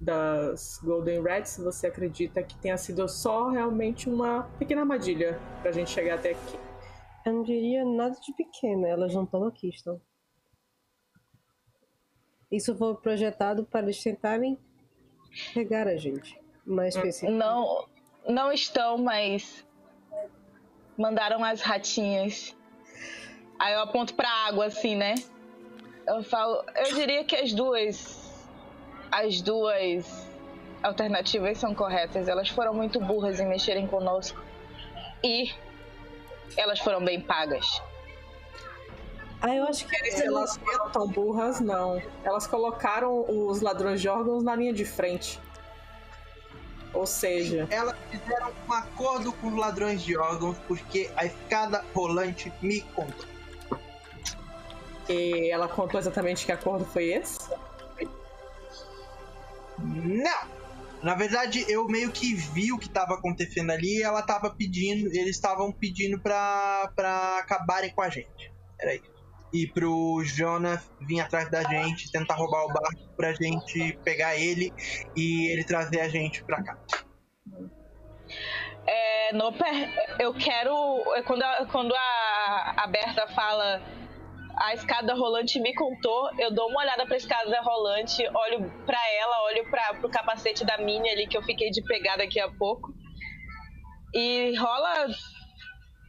das 0.00 0.80
Golden 0.82 1.22
Rats, 1.22 1.58
você 1.58 1.88
acredita 1.88 2.42
que 2.42 2.56
tenha 2.56 2.78
sido 2.78 3.06
só 3.06 3.50
realmente 3.50 4.08
uma 4.08 4.44
pequena 4.58 4.80
armadilha 4.80 5.38
pra 5.60 5.70
gente 5.70 5.90
chegar 5.90 6.14
até 6.14 6.30
aqui? 6.30 6.58
Eu 7.26 7.34
não 7.34 7.42
diria 7.42 7.84
nada 7.84 8.18
de 8.18 8.32
pequena, 8.32 8.88
elas 8.88 9.14
não 9.14 9.24
estão 9.24 9.44
aqui, 9.44 9.68
estão. 9.68 10.00
Isso 12.50 12.74
foi 12.74 12.94
projetado 12.96 13.64
para 13.64 13.80
eles 13.80 14.02
tentarem 14.02 14.58
pegar 15.52 15.86
a 15.86 15.96
gente. 15.96 16.40
Mais 16.64 16.96
específico. 16.96 17.30
Não, 17.30 17.86
não 18.26 18.50
estão, 18.50 18.96
mas 18.96 19.66
mandaram 20.96 21.44
as 21.44 21.60
ratinhas. 21.60 22.56
Aí 23.58 23.74
eu 23.74 23.80
aponto 23.80 24.14
pra 24.14 24.28
água, 24.28 24.66
assim, 24.66 24.96
né? 24.96 25.14
Eu 26.06 26.22
falo, 26.24 26.64
eu 26.74 26.94
diria 26.94 27.22
que 27.24 27.36
as 27.36 27.52
duas 27.52 28.19
as 29.10 29.40
duas 29.40 30.28
alternativas 30.82 31.58
são 31.58 31.74
corretas. 31.74 32.28
Elas 32.28 32.48
foram 32.48 32.72
muito 32.72 33.00
burras 33.00 33.40
em 33.40 33.46
mexerem 33.46 33.86
conosco. 33.86 34.40
E 35.22 35.52
elas 36.56 36.80
foram 36.80 37.04
bem 37.04 37.20
pagas. 37.20 37.82
Ah, 39.42 39.54
eu 39.54 39.64
acho 39.64 39.86
que 39.86 39.96
elas 40.22 40.56
foram 40.58 40.90
tão 40.90 41.08
burras, 41.08 41.60
não. 41.60 42.00
Elas 42.22 42.46
colocaram 42.46 43.24
os 43.28 43.62
ladrões 43.62 44.00
de 44.00 44.08
órgãos 44.08 44.42
na 44.42 44.54
linha 44.54 44.72
de 44.72 44.84
frente. 44.84 45.40
Ou 46.92 47.06
seja, 47.06 47.66
elas 47.70 47.96
fizeram 48.10 48.50
um 48.68 48.72
acordo 48.72 49.32
com 49.34 49.48
os 49.48 49.54
ladrões 49.54 50.02
de 50.02 50.16
órgãos 50.16 50.58
porque 50.66 51.10
a 51.16 51.24
escada 51.24 51.84
rolante 51.94 52.52
me 52.60 52.80
contou. 52.80 53.26
E 55.08 55.50
ela 55.50 55.68
contou 55.68 55.98
exatamente 55.98 56.44
que 56.44 56.52
acordo 56.52 56.84
foi 56.84 57.12
esse? 57.12 57.38
Não! 59.84 60.60
Na 61.02 61.14
verdade, 61.14 61.64
eu 61.66 61.86
meio 61.86 62.12
que 62.12 62.34
vi 62.34 62.72
o 62.72 62.78
que 62.78 62.86
estava 62.86 63.14
acontecendo 63.14 63.70
ali 63.70 63.98
e 63.98 64.02
ela 64.02 64.20
estava 64.20 64.50
pedindo, 64.50 65.08
eles 65.14 65.36
estavam 65.36 65.72
pedindo 65.72 66.20
pra, 66.20 66.92
pra 66.94 67.38
acabarem 67.38 67.90
com 67.94 68.02
a 68.02 68.10
gente. 68.10 68.52
Era 68.78 68.94
isso. 68.94 69.10
E 69.52 69.66
pro 69.66 70.22
Jonas 70.24 70.90
vir 71.00 71.20
atrás 71.20 71.50
da 71.50 71.62
gente, 71.62 72.12
tentar 72.12 72.34
roubar 72.34 72.64
o 72.64 72.68
barco 72.68 73.00
pra 73.16 73.32
gente 73.32 73.98
pegar 74.04 74.36
ele 74.36 74.72
e 75.16 75.50
ele 75.50 75.64
trazer 75.64 76.00
a 76.00 76.08
gente 76.08 76.44
pra 76.44 76.62
cá. 76.62 76.78
É, 78.86 79.32
Noper, 79.32 80.18
eu 80.18 80.34
quero. 80.34 80.72
Quando 81.26 81.42
a, 81.42 81.66
quando 81.66 81.94
a, 81.94 82.74
a 82.76 82.86
Berta 82.86 83.26
fala 83.28 83.82
a 84.56 84.74
escada 84.74 85.14
rolante 85.14 85.60
me 85.60 85.74
contou, 85.74 86.30
eu 86.38 86.52
dou 86.52 86.68
uma 86.68 86.80
olhada 86.80 87.06
pra 87.06 87.16
escada 87.16 87.60
rolante, 87.60 88.22
olho 88.22 88.70
pra 88.86 88.98
ela, 89.18 89.44
olho 89.44 89.70
pra, 89.70 89.94
pro 89.94 90.08
capacete 90.08 90.64
da 90.64 90.78
Mini 90.78 91.08
ali 91.08 91.26
que 91.26 91.36
eu 91.36 91.42
fiquei 91.42 91.70
de 91.70 91.82
pegar 91.82 92.16
daqui 92.16 92.38
a 92.40 92.50
pouco. 92.50 92.92
E 94.14 94.54
rola 94.56 95.08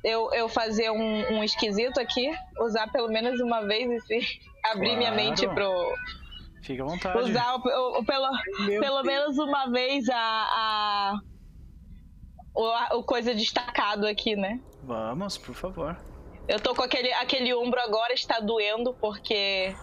eu, 0.04 0.34
eu 0.34 0.50
fazer 0.50 0.90
um, 0.92 1.38
um 1.38 1.44
esquisito 1.44 2.00
aqui, 2.00 2.32
usar 2.60 2.92
pelo 2.92 3.08
menos 3.08 3.40
uma 3.40 3.62
vez 3.62 3.90
e 3.90 4.00
se 4.22 4.40
abrir 4.72 4.96
claro. 4.96 4.98
minha 4.98 5.12
mente 5.12 5.48
pro. 5.48 5.72
Fica 6.64 6.84
à 6.84 6.86
vontade. 6.86 7.18
Usar 7.20 7.56
o, 7.56 7.60
o, 7.60 8.00
o 8.00 8.06
pelo, 8.06 8.28
pelo 8.80 9.04
menos 9.04 9.38
uma 9.38 9.70
vez 9.72 10.08
a, 10.10 10.16
a 10.16 11.20
o, 12.54 12.98
o 12.98 13.04
coisa 13.04 13.34
destacado 13.34 14.06
aqui, 14.06 14.36
né? 14.36 14.60
Vamos, 14.84 15.38
por 15.38 15.56
favor. 15.56 15.98
Eu 16.52 16.60
tô 16.60 16.76
com 16.76 16.84
aquele, 16.84 17.14
aquele 17.14 17.54
ombro 17.54 17.80
agora, 17.80 18.12
está 18.12 18.42
doendo, 18.42 18.94
porque. 18.96 19.74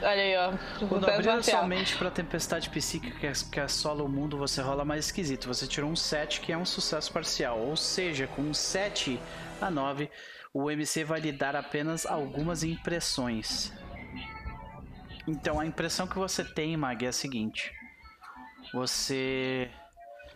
Olha 0.00 0.22
aí, 0.22 0.36
ó. 0.38 0.86
Quando 0.88 1.06
abrir 1.06 1.44
sua 1.44 1.66
mente 1.66 1.94
pra 1.98 2.10
tempestade 2.10 2.70
psíquica 2.70 3.18
que, 3.18 3.44
que 3.50 3.60
assola 3.60 4.02
o 4.02 4.08
mundo, 4.08 4.38
você 4.38 4.62
rola 4.62 4.86
mais 4.86 5.04
esquisito. 5.04 5.46
Você 5.48 5.66
tirou 5.66 5.90
um 5.90 5.94
7, 5.94 6.40
que 6.40 6.50
é 6.50 6.56
um 6.56 6.64
sucesso 6.64 7.12
parcial. 7.12 7.58
Ou 7.58 7.76
seja, 7.76 8.26
com 8.26 8.40
um 8.40 8.54
7 8.54 9.20
a 9.60 9.70
9, 9.70 10.10
o 10.54 10.70
MC 10.70 11.04
vai 11.04 11.20
lhe 11.20 11.30
dar 11.30 11.54
apenas 11.54 12.06
algumas 12.06 12.64
impressões. 12.64 13.70
Então, 15.28 15.60
a 15.60 15.66
impressão 15.66 16.06
que 16.06 16.16
você 16.16 16.42
tem, 16.42 16.74
Mag, 16.74 17.04
é 17.04 17.08
a 17.08 17.12
seguinte. 17.12 17.70
Você... 18.72 19.70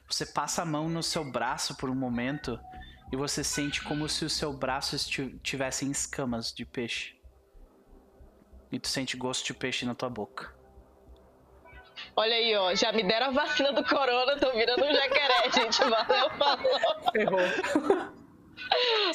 Você 0.06 0.26
passa 0.26 0.60
a 0.60 0.66
mão 0.66 0.86
no 0.90 1.02
seu 1.02 1.24
braço 1.24 1.74
por 1.76 1.88
um 1.88 1.94
momento 1.94 2.60
e 3.14 3.16
você 3.16 3.44
sente 3.44 3.80
como 3.80 4.08
se 4.08 4.24
o 4.24 4.28
seu 4.28 4.52
braço 4.52 4.96
tivesse 5.40 5.88
escamas 5.88 6.52
de 6.52 6.64
peixe. 6.64 7.14
E 8.72 8.78
tu 8.80 8.88
sente 8.88 9.16
gosto 9.16 9.46
de 9.46 9.54
peixe 9.54 9.86
na 9.86 9.94
tua 9.94 10.10
boca. 10.10 10.52
Olha 12.16 12.34
aí, 12.34 12.56
ó. 12.56 12.74
Já 12.74 12.90
me 12.90 13.04
deram 13.04 13.26
a 13.26 13.30
vacina 13.30 13.72
do 13.72 13.84
corona, 13.84 14.36
tô 14.36 14.50
virando 14.50 14.84
um 14.84 14.92
jacaré, 14.92 15.48
gente. 15.54 15.78
Valeu, 15.78 16.30
falou. 16.30 17.12
Ferrou. 17.12 17.38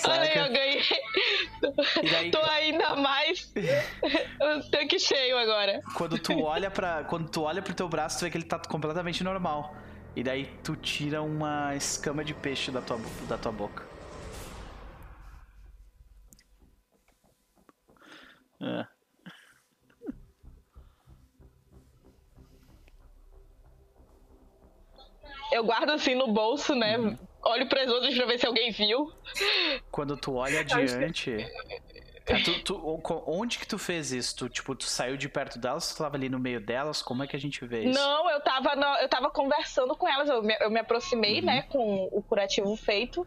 Olha 0.08 0.22
aí, 0.22 0.38
eu 0.38 0.54
ganhei. 0.54 0.82
Daí... 2.10 2.32
Tô 2.32 2.40
ainda 2.40 2.96
mais. 2.96 3.52
tanque 4.72 4.98
cheio 4.98 5.38
agora. 5.38 5.82
Quando 5.96 6.18
tu 6.18 6.42
olha 6.42 6.72
para, 6.72 7.04
quando 7.04 7.30
tu 7.30 7.42
olha 7.42 7.62
pro 7.62 7.74
teu 7.74 7.90
braço, 7.90 8.20
tu 8.20 8.22
vê 8.24 8.32
que 8.32 8.38
ele 8.38 8.46
tá 8.46 8.60
completamente 8.60 9.26
normal. 9.26 9.76
E 10.16 10.24
daí 10.24 10.46
tu 10.64 10.76
tira 10.76 11.22
uma 11.22 11.76
escama 11.76 12.24
de 12.24 12.34
peixe 12.34 12.72
da 12.72 12.82
tua, 12.82 13.00
da 13.28 13.38
tua 13.38 13.52
boca. 13.52 13.84
É. 18.62 18.86
Eu 25.52 25.64
guardo 25.64 25.92
assim 25.92 26.14
no 26.14 26.28
bolso, 26.28 26.76
né? 26.76 26.96
Olho 27.42 27.68
para 27.70 27.84
as 27.84 27.90
outras 27.90 28.14
pra 28.16 28.26
ver 28.26 28.38
se 28.38 28.46
alguém 28.46 28.72
viu. 28.72 29.12
Quando 29.90 30.18
tu 30.18 30.36
olha 30.36 30.60
adiante. 30.60 31.38
Tu, 32.38 32.64
tu, 32.64 33.02
onde 33.26 33.58
que 33.58 33.68
tu 33.68 33.80
fez 33.80 34.12
isso? 34.12 34.36
Tu, 34.36 34.50
tipo, 34.50 34.76
tu 34.76 34.86
saiu 34.86 35.18
de 35.18 35.28
perto 35.28 35.58
delas, 35.58 35.94
tu 35.94 35.98
tava 35.98 36.16
ali 36.16 36.30
no 36.30 36.38
meio 36.38 36.62
delas? 36.62 37.02
Como 37.02 37.24
é 37.24 37.28
que 37.28 37.36
a 37.36 37.40
gente 37.40 37.66
vê 37.66 37.86
isso? 37.86 38.00
Não, 38.00 38.30
eu 38.30 38.40
tava, 38.42 38.74
eu 39.02 39.10
tava 39.10 39.30
conversando 39.32 39.96
com 39.96 40.08
elas. 40.08 40.30
Eu 40.30 40.44
me, 40.44 40.56
eu 40.60 40.70
me 40.70 40.80
aproximei, 40.80 41.40
uhum. 41.40 41.46
né, 41.46 41.62
com 41.64 42.08
o 42.12 42.22
curativo 42.22 42.76
feito. 42.76 43.26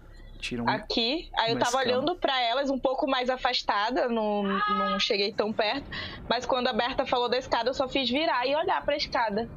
Um, 0.53 0.69
aqui. 0.69 1.31
Aí 1.39 1.53
eu 1.53 1.59
tava 1.59 1.79
escama. 1.79 1.85
olhando 1.85 2.17
para 2.17 2.41
elas 2.41 2.69
um 2.69 2.79
pouco 2.79 3.07
mais 3.07 3.31
afastada, 3.31 4.09
não, 4.09 4.43
não 4.43 4.99
cheguei 4.99 5.33
tão 5.33 5.53
perto. 5.53 5.89
Mas 6.29 6.45
quando 6.45 6.67
a 6.67 6.73
Berta 6.73 7.07
falou 7.07 7.29
da 7.29 7.39
escada, 7.39 7.71
eu 7.71 7.75
só 7.75 7.89
fiz 7.89 8.11
virar 8.11 8.45
e 8.45 8.55
olhar 8.55 8.85
pra 8.85 8.97
escada. 8.97 9.49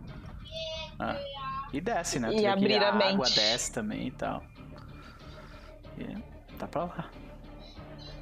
Ah, 1.00 1.18
e 1.74 1.82
desce, 1.82 2.20
né? 2.20 2.32
E 2.34 2.46
abrir 2.46 2.84
a, 2.84 2.90
a 2.90 2.92
mente. 2.92 3.14
água 3.14 3.26
desce 3.26 3.72
também 3.72 4.08
e 4.08 4.12
tal. 4.12 4.44
E 5.98 6.56
tá 6.58 6.68
pra 6.68 6.84
lá. 6.84 7.10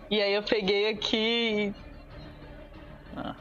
E 0.09 0.21
aí 0.21 0.33
eu 0.33 0.43
peguei 0.43 0.89
aqui. 0.89 1.73
Ah. 3.15 3.35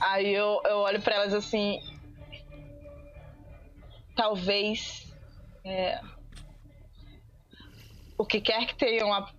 Aí 0.00 0.34
eu, 0.34 0.60
eu 0.64 0.78
olho 0.78 1.00
para 1.00 1.14
elas 1.14 1.32
assim, 1.32 1.80
talvez 4.16 5.06
é, 5.64 6.00
o 8.18 8.26
que 8.26 8.40
quer 8.40 8.66
que 8.66 8.74
tenham 8.74 9.12
a, 9.12 9.32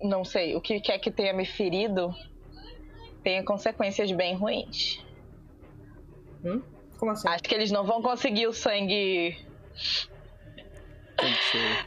não 0.00 0.24
sei, 0.24 0.56
o 0.56 0.60
que 0.60 0.80
quer 0.80 0.98
que 0.98 1.10
tenha 1.10 1.32
me 1.32 1.46
ferido 1.46 2.14
tenha 3.22 3.42
consequências 3.44 4.12
bem 4.12 4.36
ruins. 4.36 5.04
Hum? 6.44 6.62
Como 6.98 7.10
assim? 7.10 7.28
Acho 7.28 7.42
que 7.42 7.54
eles 7.54 7.72
não 7.72 7.84
vão 7.84 8.00
conseguir 8.00 8.46
o 8.46 8.52
sangue. 8.52 9.36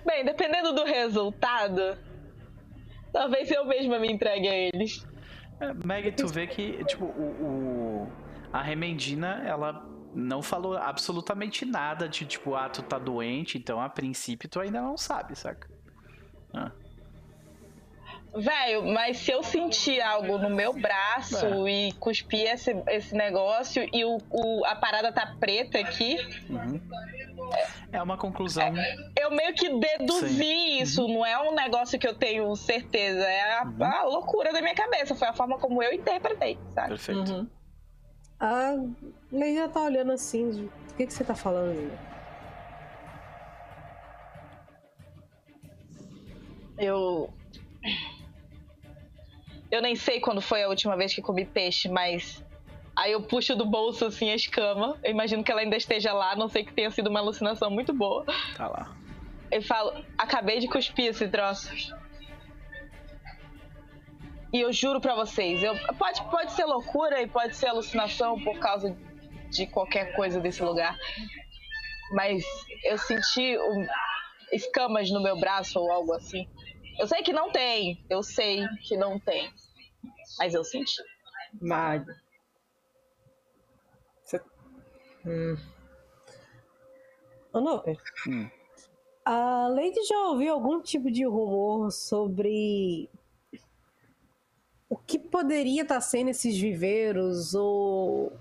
Bem, 0.06 0.26
dependendo 0.26 0.74
do 0.74 0.84
resultado, 0.84 1.98
talvez 3.12 3.50
eu 3.52 3.66
mesma 3.66 4.00
me 4.00 4.12
entregue 4.12 4.48
a 4.48 4.56
eles. 4.56 5.06
É, 5.60 5.74
Meg, 5.74 6.12
tu 6.14 6.28
vê 6.28 6.48
que, 6.48 6.84
tipo, 6.86 7.06
o, 7.06 8.06
o, 8.06 8.12
a 8.52 8.62
Remendina, 8.62 9.44
ela 9.46 9.86
não 10.14 10.42
falou 10.42 10.78
absolutamente 10.78 11.66
nada 11.66 12.08
de, 12.08 12.26
tipo, 12.26 12.56
ah, 12.56 12.70
tu 12.70 12.82
tá 12.82 12.98
doente, 12.98 13.58
então 13.58 13.82
a 13.82 13.90
princípio 13.90 14.50
tu 14.50 14.60
ainda 14.60 14.82
não 14.82 14.98
sabe, 14.98 15.36
saca? 15.36 15.70
Ah. 16.54 16.72
Velho, 18.34 18.86
mas 18.86 19.18
se 19.18 19.32
eu 19.32 19.42
sentir 19.42 20.00
algo 20.02 20.38
no 20.38 20.50
meu 20.50 20.72
braço 20.74 21.68
é. 21.68 21.72
e 21.72 21.94
cuspir 21.94 22.48
esse, 22.52 22.76
esse 22.88 23.16
negócio 23.16 23.88
e 23.92 24.06
o, 24.06 24.18
o, 24.30 24.66
a 24.66 24.76
parada 24.76 25.12
tá 25.12 25.36
preta 25.40 25.80
aqui. 25.80 26.18
Uhum. 26.48 26.80
É 27.92 28.02
uma 28.02 28.18
conclusão. 28.18 28.78
É, 28.78 28.96
eu 29.18 29.32
meio 29.32 29.54
que 29.56 29.70
deduzi 29.80 30.36
Sim. 30.36 30.82
isso, 30.82 31.04
uhum. 31.04 31.16
não 31.16 31.26
é 31.26 31.50
um 31.50 31.56
negócio 31.56 31.98
que 31.98 32.08
eu 32.08 32.14
tenho 32.14 32.56
certeza. 32.56 33.26
É 33.26 33.60
a, 33.60 33.64
uhum. 33.64 33.84
a, 33.84 34.04
loucura 34.04 34.54
da 34.54 34.62
minha 34.62 34.76
cabeça. 34.76 35.16
Foi 35.16 35.28
a 35.28 35.34
forma 35.34 35.58
como 35.58 35.82
eu 35.82 35.92
interpretei, 35.92 36.60
sabe? 36.76 36.90
Perfeito. 36.90 37.34
Uhum. 37.34 37.48
A 38.40 38.76
Leia 39.32 39.68
tá 39.68 39.82
olhando 39.82 40.12
assim. 40.12 40.70
O 40.92 40.94
que, 40.96 41.08
que 41.08 41.14
você 41.14 41.24
tá 41.24 41.34
falando? 41.34 41.92
Eu 46.78 47.34
eu 49.72 49.82
nem 49.82 49.96
sei 49.96 50.20
quando 50.20 50.42
foi 50.42 50.64
a 50.64 50.70
última 50.70 50.96
vez 50.98 51.14
que 51.14 51.22
comi 51.22 51.46
peixe, 51.46 51.88
mas. 51.90 52.44
Aí 52.96 53.12
eu 53.14 53.22
puxo 53.22 53.56
do 53.56 53.66
bolso 53.66 54.06
assim 54.06 54.30
a 54.30 54.36
escama. 54.36 54.98
Eu 55.04 55.12
imagino 55.12 55.44
que 55.44 55.52
ela 55.52 55.62
ainda 55.62 55.78
esteja 55.78 56.12
lá, 56.12 56.36
não 56.36 56.50
sei 56.50 56.66
que 56.66 56.74
tenha 56.74 56.92
sido 56.92 57.08
uma 57.10 57.20
alucinação 57.20 57.70
muito 57.70 57.94
boa. 57.94 58.26
Tá 58.58 58.68
lá. 58.68 58.96
Eu 59.52 59.62
falo, 59.62 60.04
acabei 60.18 60.60
de 60.60 60.68
cuspir 60.68 61.06
esse 61.06 61.28
troço. 61.28 61.70
E 64.52 64.60
eu 64.60 64.74
juro 64.74 65.00
para 65.00 65.16
vocês, 65.16 65.62
eu, 65.62 65.76
pode, 65.96 66.24
pode 66.24 66.52
ser 66.54 66.66
loucura 66.66 67.22
e 67.22 67.28
pode 67.28 67.56
ser 67.56 67.68
alucinação 67.68 68.40
por 68.40 68.58
causa 68.58 68.98
de 69.52 69.68
qualquer 69.68 70.16
coisa 70.16 70.40
desse 70.40 70.64
lugar. 70.64 70.98
Mas 72.12 72.44
eu 72.84 72.98
senti 72.98 73.58
um, 73.58 73.88
escamas 74.52 75.12
no 75.12 75.22
meu 75.22 75.40
braço 75.40 75.80
ou 75.80 75.92
algo 75.92 76.14
assim. 76.14 76.48
Eu 77.00 77.08
sei 77.08 77.24
que 77.24 77.32
não 77.32 77.50
tem. 77.50 78.06
Eu 78.10 78.22
sei 78.22 78.68
que 78.86 78.98
não 78.98 79.18
tem. 79.18 79.50
Mas 80.38 80.54
eu 80.54 80.66
senti. 80.66 81.02
Mag. 81.62 82.06
Você... 84.24 84.42
Hum. 85.26 85.56
Hum. 88.28 88.50
a 89.26 89.68
Lady 89.70 90.04
já 90.04 90.18
ouviu 90.28 90.54
algum 90.54 90.82
tipo 90.82 91.10
de 91.10 91.26
rumor 91.26 91.92
sobre 91.92 93.10
o 94.88 94.96
que 94.96 95.18
poderia 95.18 95.82
estar 95.82 96.02
sendo 96.02 96.30
esses 96.30 96.60
viveiros 96.60 97.56
ou 97.56 98.32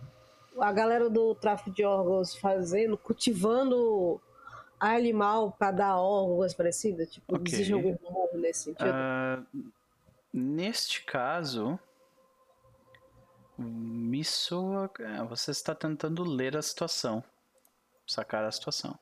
a 0.59 0.73
galera 0.73 1.09
do 1.09 1.35
tráfico 1.35 1.71
de 1.71 1.85
órgãos 1.85 2.37
fazendo, 2.37 2.99
cultivando 2.99 4.21
animal 4.81 5.53
para 5.53 5.73
dar 5.73 5.97
órgãos 5.97 6.55
parecidas? 6.55 7.11
Tipo, 7.11 7.37
okay. 7.37 7.55
existe 7.55 7.73
algum 7.73 7.95
rumor 7.95 8.31
nesse 8.35 8.65
sentido? 8.65 8.89
Uh, 8.89 9.73
neste 10.33 11.05
caso, 11.05 11.79
me 13.57 14.25
soa. 14.25 14.91
É, 15.01 15.23
você 15.25 15.51
está 15.51 15.75
tentando 15.75 16.23
ler 16.23 16.57
a 16.57 16.63
situação, 16.63 17.23
sacar 18.07 18.45
a 18.45 18.53
situação. 18.53 18.99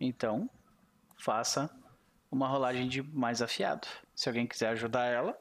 Então, 0.00 0.48
faça 1.16 1.70
uma 2.30 2.48
rolagem 2.48 2.88
de 2.88 3.02
mais 3.02 3.42
afiado. 3.42 3.86
Se 4.14 4.28
alguém 4.28 4.46
quiser 4.46 4.68
ajudar 4.68 5.06
ela, 5.06 5.38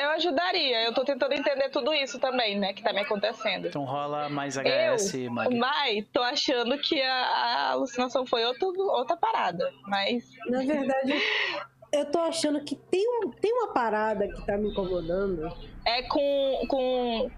eu 0.00 0.10
ajudaria. 0.10 0.84
Eu 0.84 0.92
tô 0.92 1.04
tentando 1.04 1.32
entender 1.32 1.68
tudo 1.70 1.92
isso 1.92 2.18
também, 2.18 2.58
né? 2.58 2.72
Que 2.72 2.82
tá 2.82 2.92
me 2.92 3.00
acontecendo. 3.00 3.68
Então 3.68 3.84
rola 3.84 4.28
mais 4.28 4.56
HS, 4.56 5.14
eu, 5.14 5.30
Mas 5.32 6.04
tô 6.12 6.22
achando 6.22 6.78
que 6.78 7.00
a, 7.00 7.14
a, 7.14 7.70
alucinação 7.70 8.26
foi 8.26 8.44
outro, 8.44 8.68
outra 8.90 9.16
parada. 9.16 9.72
Mas. 9.86 10.30
Na 10.48 10.58
verdade. 10.58 11.14
Eu 11.90 12.04
tô 12.04 12.18
achando 12.18 12.62
que 12.64 12.76
tem, 12.76 13.02
um, 13.08 13.30
tem 13.30 13.50
uma 13.50 13.72
parada 13.72 14.28
que 14.28 14.44
tá 14.44 14.58
me 14.58 14.70
incomodando. 14.70 15.50
É 15.86 16.02
com. 16.02 16.66
com. 16.68 17.30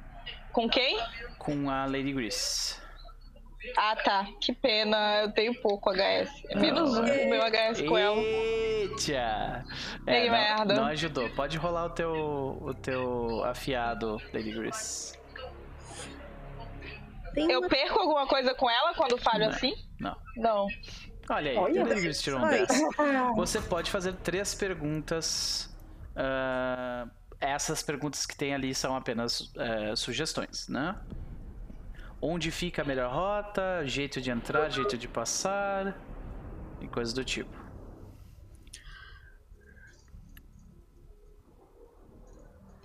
com 0.53 0.69
quem? 0.69 0.99
Com 1.39 1.71
a 1.71 1.87
Lady 1.87 2.13
Grace. 2.13 2.80
Ah, 3.77 3.95
tá. 3.97 4.27
Que 4.41 4.53
pena. 4.53 5.23
Eu 5.23 5.33
tenho 5.33 5.55
pouco 5.61 5.91
HS. 5.91 6.31
Menos 6.55 6.97
um 6.97 7.03
o 7.03 7.31
meu 7.31 7.43
HS 7.43 7.83
com 7.87 7.99
ela. 7.99 8.17
Eita! 8.17 9.65
É, 10.07 10.25
não, 10.25 10.31
merda. 10.33 10.75
Não 10.75 10.85
ajudou. 10.87 11.29
Pode 11.31 11.59
rolar 11.59 11.87
o 11.87 11.91
teu, 11.91 12.13
o 12.61 12.75
teu 12.75 13.45
afiado, 13.45 14.21
Lady 14.33 14.53
Grace. 14.53 15.19
Eu 17.37 17.69
perco 17.69 18.01
alguma 18.01 18.27
coisa 18.27 18.55
com 18.55 18.69
ela 18.69 18.95
quando 18.95 19.17
falho 19.19 19.45
não, 19.45 19.51
assim? 19.51 19.75
Não. 19.99 20.17
Não. 20.37 20.67
Olha 21.29 21.53
aí, 21.53 21.57
Olha, 21.57 21.85
Lady 21.85 22.01
Grace 22.01 22.23
tirou 22.23 22.41
um 22.41 22.49
10. 22.49 22.69
Você 23.37 23.61
pode 23.61 23.91
fazer 23.91 24.15
três 24.15 24.55
perguntas. 24.55 25.73
Uh, 26.17 27.09
essas 27.39 27.83
perguntas 27.83 28.27
que 28.27 28.37
tem 28.37 28.53
ali 28.53 28.75
são 28.75 28.97
apenas 28.97 29.41
uh, 29.41 29.97
sugestões, 29.97 30.69
né? 30.69 30.97
Onde 32.21 32.51
fica 32.51 32.83
a 32.83 32.85
melhor 32.85 33.13
rota, 33.13 33.87
jeito 33.87 34.21
de 34.21 34.31
entrar, 34.31 34.69
jeito 34.69 34.97
de 34.99 35.09
passar 35.09 35.99
e 36.81 36.87
coisas 36.87 37.15
do 37.15 37.25
tipo. 37.25 37.59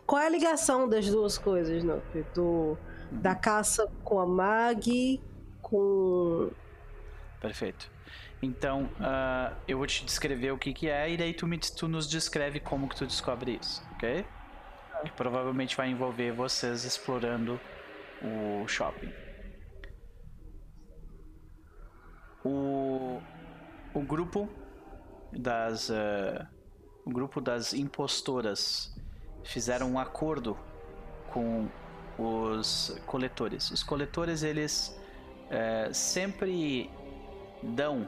Qual 0.05 0.21
é 0.21 0.27
a 0.27 0.29
ligação 0.29 0.87
das 0.87 1.09
duas 1.09 1.37
coisas, 1.37 1.83
não? 1.83 2.01
Do, 2.33 2.77
da 3.11 3.31
uhum. 3.31 3.41
caça 3.41 3.91
com 4.03 4.19
a 4.19 4.25
Mag, 4.25 5.21
com. 5.61 6.51
Perfeito. 7.41 7.91
Então, 8.41 8.83
uh, 8.99 9.55
eu 9.67 9.79
vou 9.79 9.87
te 9.87 10.05
descrever 10.05 10.51
o 10.51 10.57
que, 10.57 10.73
que 10.73 10.87
é 10.87 11.09
e 11.09 11.17
daí 11.17 11.33
tu, 11.33 11.47
me, 11.47 11.57
tu 11.57 11.87
nos 11.87 12.07
descreve 12.07 12.59
como 12.59 12.87
que 12.87 12.95
tu 12.95 13.07
descobre 13.07 13.59
isso, 13.59 13.83
ok? 13.93 14.23
Que 15.03 15.11
provavelmente 15.11 15.75
vai 15.75 15.89
envolver 15.89 16.31
vocês 16.31 16.85
explorando 16.85 17.59
o 18.21 18.67
shopping. 18.67 19.24
O, 22.45 23.19
o 23.93 24.01
grupo 24.01 24.47
das 25.31 25.89
uh, 25.89 26.45
o 27.03 27.09
grupo 27.09 27.41
das 27.41 27.73
impostoras 27.73 28.95
fizeram 29.43 29.91
um 29.91 29.99
acordo 29.99 30.57
com 31.33 31.67
os 32.17 32.95
coletores. 33.05 33.71
Os 33.71 33.83
coletores 33.83 34.43
eles 34.43 34.95
uh, 35.47 35.93
sempre 35.93 36.89
dão 37.61 38.07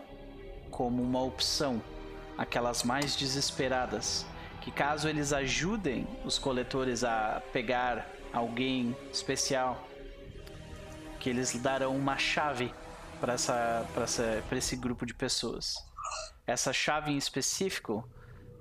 como 0.69 1.01
uma 1.01 1.23
opção 1.23 1.81
aquelas 2.37 2.83
mais 2.83 3.15
desesperadas 3.15 4.25
que 4.61 4.71
caso 4.71 5.07
eles 5.07 5.31
ajudem 5.33 6.05
os 6.25 6.37
coletores 6.37 7.03
a 7.03 7.41
pegar 7.53 8.05
alguém 8.33 8.95
especial 9.11 9.81
que 11.19 11.29
eles 11.29 11.57
darão 11.59 11.95
uma 11.95 12.17
chave 12.17 12.73
para 13.19 13.33
essa, 13.33 13.85
essa, 13.95 14.43
esse 14.51 14.75
grupo 14.75 15.05
de 15.05 15.13
pessoas. 15.13 15.75
Essa 16.45 16.71
chave 16.71 17.11
em 17.11 17.17
específico, 17.17 18.09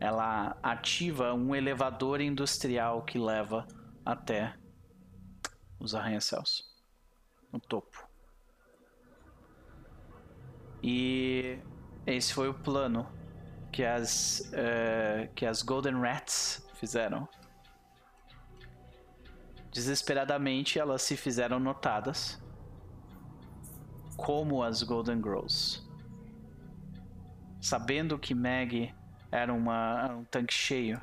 ela 0.01 0.57
ativa 0.62 1.33
um 1.35 1.55
elevador 1.55 2.20
industrial 2.20 3.02
que 3.02 3.18
leva 3.18 3.67
até 4.05 4.55
os 5.78 5.94
arranha-céus, 5.94 6.65
no 7.52 7.60
topo. 7.60 8.09
E 10.83 11.59
esse 12.07 12.33
foi 12.33 12.49
o 12.49 12.55
plano 12.55 13.07
que 13.73 13.85
as, 13.85 14.41
uh, 14.52 15.33
que 15.35 15.44
as 15.44 15.62
Golden 15.62 16.01
Rats 16.01 16.67
fizeram. 16.75 17.28
Desesperadamente, 19.70 20.78
elas 20.78 21.02
se 21.02 21.17
fizeram 21.17 21.60
notadas 21.60 22.41
como 24.16 24.62
as 24.62 24.82
Golden 24.82 25.16
Girls. 25.16 25.82
Sabendo 27.60 28.18
que 28.18 28.34
Meg 28.34 28.94
era 29.30 29.52
uma, 29.52 30.14
um 30.14 30.24
tanque 30.24 30.54
cheio, 30.54 31.00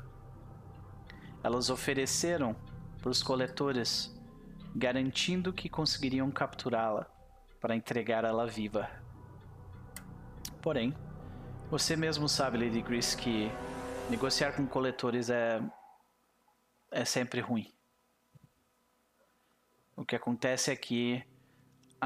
elas 1.42 1.70
ofereceram 1.70 2.56
para 3.00 3.10
os 3.10 3.22
coletores, 3.22 4.14
garantindo 4.74 5.52
que 5.52 5.68
conseguiriam 5.68 6.30
capturá-la 6.30 7.06
para 7.60 7.76
entregar 7.76 8.24
ela 8.24 8.46
viva. 8.46 8.88
Porém, 10.62 10.94
Você 11.70 11.96
mesmo 11.96 12.28
sabe, 12.28 12.58
Lady 12.58 12.82
Grace, 12.82 13.16
que 13.16 13.50
negociar 14.10 14.52
com 14.52 14.66
coletores 14.66 15.30
é 15.30 15.60
é 16.94 17.04
sempre 17.04 17.40
ruim. 17.40 17.74
O 19.96 20.04
que 20.04 20.14
acontece 20.14 20.70
é 20.70 20.76
que 20.76 21.24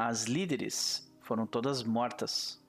as 0.07 0.27
líderes 0.27 1.13
foram 1.23 1.45
todas 1.45 1.83
mortas, 1.83 2.63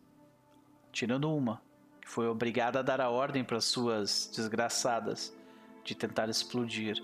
tirando 0.92 1.32
uma, 1.32 1.62
que 2.02 2.10
foi 2.10 2.28
obrigada 2.28 2.80
a 2.80 2.82
dar 2.82 3.00
a 3.00 3.08
ordem 3.08 3.44
para 3.44 3.62
suas 3.62 4.32
desgraçadas 4.36 5.32
de 5.84 5.94
tentar 5.94 6.28
explodir 6.28 7.04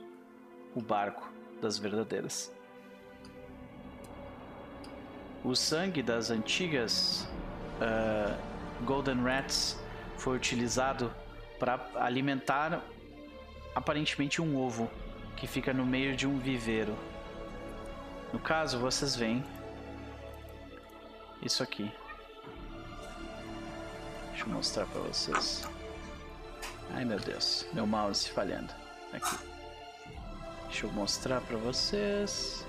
o 0.74 0.82
barco 0.82 1.32
das 1.62 1.78
verdadeiras. 1.78 2.52
O 5.44 5.56
sangue 5.56 6.02
das 6.02 6.32
antigas 6.32 7.28
uh, 7.80 8.84
Golden 8.84 9.22
Rats 9.22 9.80
foi 10.18 10.36
utilizado 10.36 11.14
para 11.60 11.88
alimentar 11.98 12.84
aparentemente 13.76 14.42
um 14.42 14.58
ovo 14.58 14.90
que 15.38 15.45
fica 15.45 15.72
no 15.72 15.86
meio 15.86 16.16
de 16.16 16.26
um 16.26 16.40
viveiro. 16.40 16.95
No 18.34 18.40
caso, 18.40 18.80
vocês 18.80 19.16
veem 19.16 19.44
isso 21.45 21.61
aqui. 21.61 21.91
Deixa 24.32 24.45
eu 24.45 24.49
mostrar 24.49 24.85
para 24.88 25.01
vocês. 25.01 25.64
Ai 26.91 27.06
meu 27.06 27.19
Deus, 27.19 27.65
meu 27.72 27.85
mouse 27.85 28.30
falhando. 28.30 28.74
Aqui. 29.14 29.38
Deixa 30.64 30.88
eu 30.88 30.91
mostrar 30.91 31.41
para 31.41 31.57
vocês. 31.57 32.65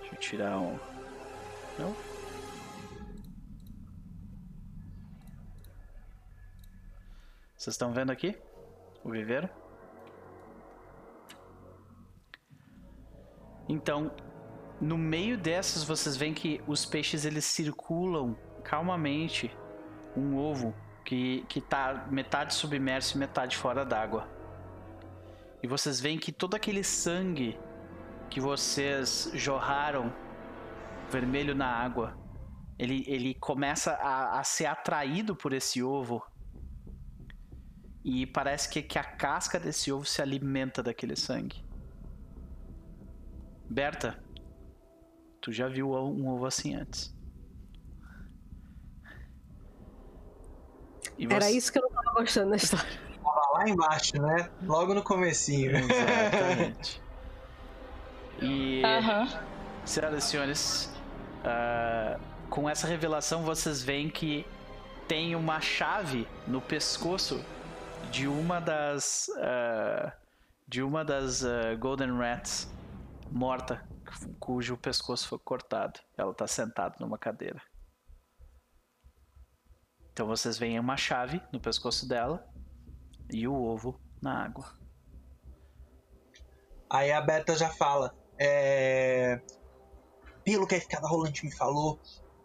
Deixa 0.00 0.14
eu 0.14 0.18
tirar 0.20 0.58
um. 0.58 0.78
Não? 1.78 1.96
Vocês 7.56 7.74
estão 7.74 7.92
vendo 7.92 8.10
aqui? 8.10 8.36
O 9.02 9.10
viveiro? 9.10 9.48
Então, 13.68 14.14
no 14.82 14.98
meio 14.98 15.38
dessas 15.38 15.84
vocês 15.84 16.16
veem 16.16 16.34
que 16.34 16.60
os 16.66 16.84
peixes 16.84 17.24
eles 17.24 17.44
circulam 17.44 18.36
calmamente 18.64 19.56
um 20.16 20.36
ovo 20.36 20.74
que 21.04 21.44
que 21.48 21.60
tá 21.60 22.08
metade 22.10 22.52
submerso 22.52 23.16
e 23.16 23.18
metade 23.20 23.56
fora 23.56 23.84
d'água. 23.84 24.28
E 25.62 25.68
vocês 25.68 26.00
veem 26.00 26.18
que 26.18 26.32
todo 26.32 26.56
aquele 26.56 26.82
sangue 26.82 27.56
que 28.28 28.40
vocês 28.40 29.30
jorraram 29.34 30.12
vermelho 31.08 31.54
na 31.54 31.68
água, 31.68 32.18
ele, 32.76 33.04
ele 33.06 33.34
começa 33.34 33.92
a, 33.92 34.40
a 34.40 34.42
ser 34.42 34.66
atraído 34.66 35.36
por 35.36 35.52
esse 35.52 35.80
ovo. 35.80 36.20
E 38.04 38.26
parece 38.26 38.68
que, 38.68 38.82
que 38.82 38.98
a 38.98 39.04
casca 39.04 39.60
desse 39.60 39.92
ovo 39.92 40.04
se 40.04 40.20
alimenta 40.20 40.82
daquele 40.82 41.14
sangue. 41.14 41.64
Berta, 43.70 44.20
tu 45.42 45.52
já 45.52 45.68
viu 45.68 45.90
um 45.90 46.28
ovo 46.28 46.46
assim 46.46 46.74
antes. 46.76 47.12
Você... 51.18 51.34
Era 51.34 51.50
isso 51.50 51.70
que 51.70 51.78
eu 51.78 51.82
não 51.82 51.90
tava 51.90 52.12
gostando 52.12 52.50
da 52.50 52.56
história. 52.56 53.00
Tava 53.22 53.52
lá 53.52 53.68
embaixo, 53.68 54.22
né? 54.22 54.48
Logo 54.62 54.94
no 54.94 55.02
comecinho. 55.02 55.76
Exatamente. 55.76 57.02
e, 58.40 58.82
uhum. 58.84 59.28
senhoras 59.84 60.24
e 60.24 60.26
senhores, 60.26 60.94
uh, 61.44 62.20
com 62.48 62.70
essa 62.70 62.86
revelação 62.86 63.42
vocês 63.42 63.82
veem 63.82 64.08
que 64.08 64.46
tem 65.08 65.34
uma 65.34 65.60
chave 65.60 66.26
no 66.46 66.60
pescoço 66.60 67.44
de 68.10 68.28
uma 68.28 68.60
das 68.60 69.28
uh, 69.36 70.12
de 70.68 70.82
uma 70.82 71.04
das 71.04 71.42
uh, 71.42 71.76
Golden 71.78 72.16
Rats 72.16 72.68
morta, 73.32 73.88
cujo 74.38 74.76
pescoço 74.76 75.28
foi 75.28 75.38
cortado. 75.38 76.00
Ela 76.16 76.32
está 76.32 76.46
sentada 76.46 76.96
numa 77.00 77.18
cadeira. 77.18 77.60
Então 80.12 80.26
vocês 80.26 80.58
veem 80.58 80.78
uma 80.78 80.96
chave 80.96 81.42
no 81.52 81.58
pescoço 81.58 82.06
dela 82.06 82.46
e 83.30 83.48
o 83.48 83.54
ovo 83.54 83.98
na 84.20 84.44
água. 84.44 84.78
Aí 86.90 87.10
a 87.10 87.20
Beta 87.20 87.56
já 87.56 87.70
fala. 87.70 88.14
É... 88.38 89.40
Pelo 90.44 90.66
que 90.66 90.74
a 90.74 90.78
escada 90.78 91.06
rolante 91.06 91.44
me 91.44 91.52
falou, 91.52 91.98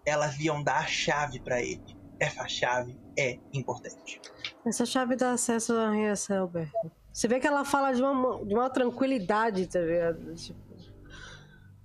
elas 0.05 0.39
iam 0.39 0.63
dar 0.63 0.79
a 0.79 0.87
chave 0.87 1.39
para 1.39 1.61
ele. 1.61 1.97
Essa 2.19 2.47
chave 2.47 2.97
é 3.17 3.37
importante. 3.53 4.21
Essa 4.65 4.85
chave 4.85 5.15
dá 5.15 5.31
acesso 5.31 5.73
à 5.73 5.89
Rainha 5.89 6.15
Selber. 6.15 6.71
Você 7.11 7.27
vê 7.27 7.39
que 7.39 7.47
ela 7.47 7.65
fala 7.65 7.91
de 7.93 8.01
uma, 8.01 8.45
de 8.45 8.53
uma 8.53 8.69
tranquilidade, 8.69 9.67
tá 9.67 9.79
ligado? 9.79 10.33
Tipo, 10.35 10.66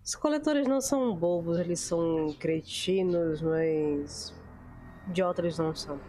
os 0.04 0.14
coletores 0.16 0.66
não 0.66 0.80
são 0.80 1.14
bobos, 1.14 1.58
eles 1.58 1.78
são 1.78 2.32
cretinos, 2.38 3.40
mas 3.40 4.34
outros 5.24 5.58
não 5.58 5.74
são. 5.74 6.00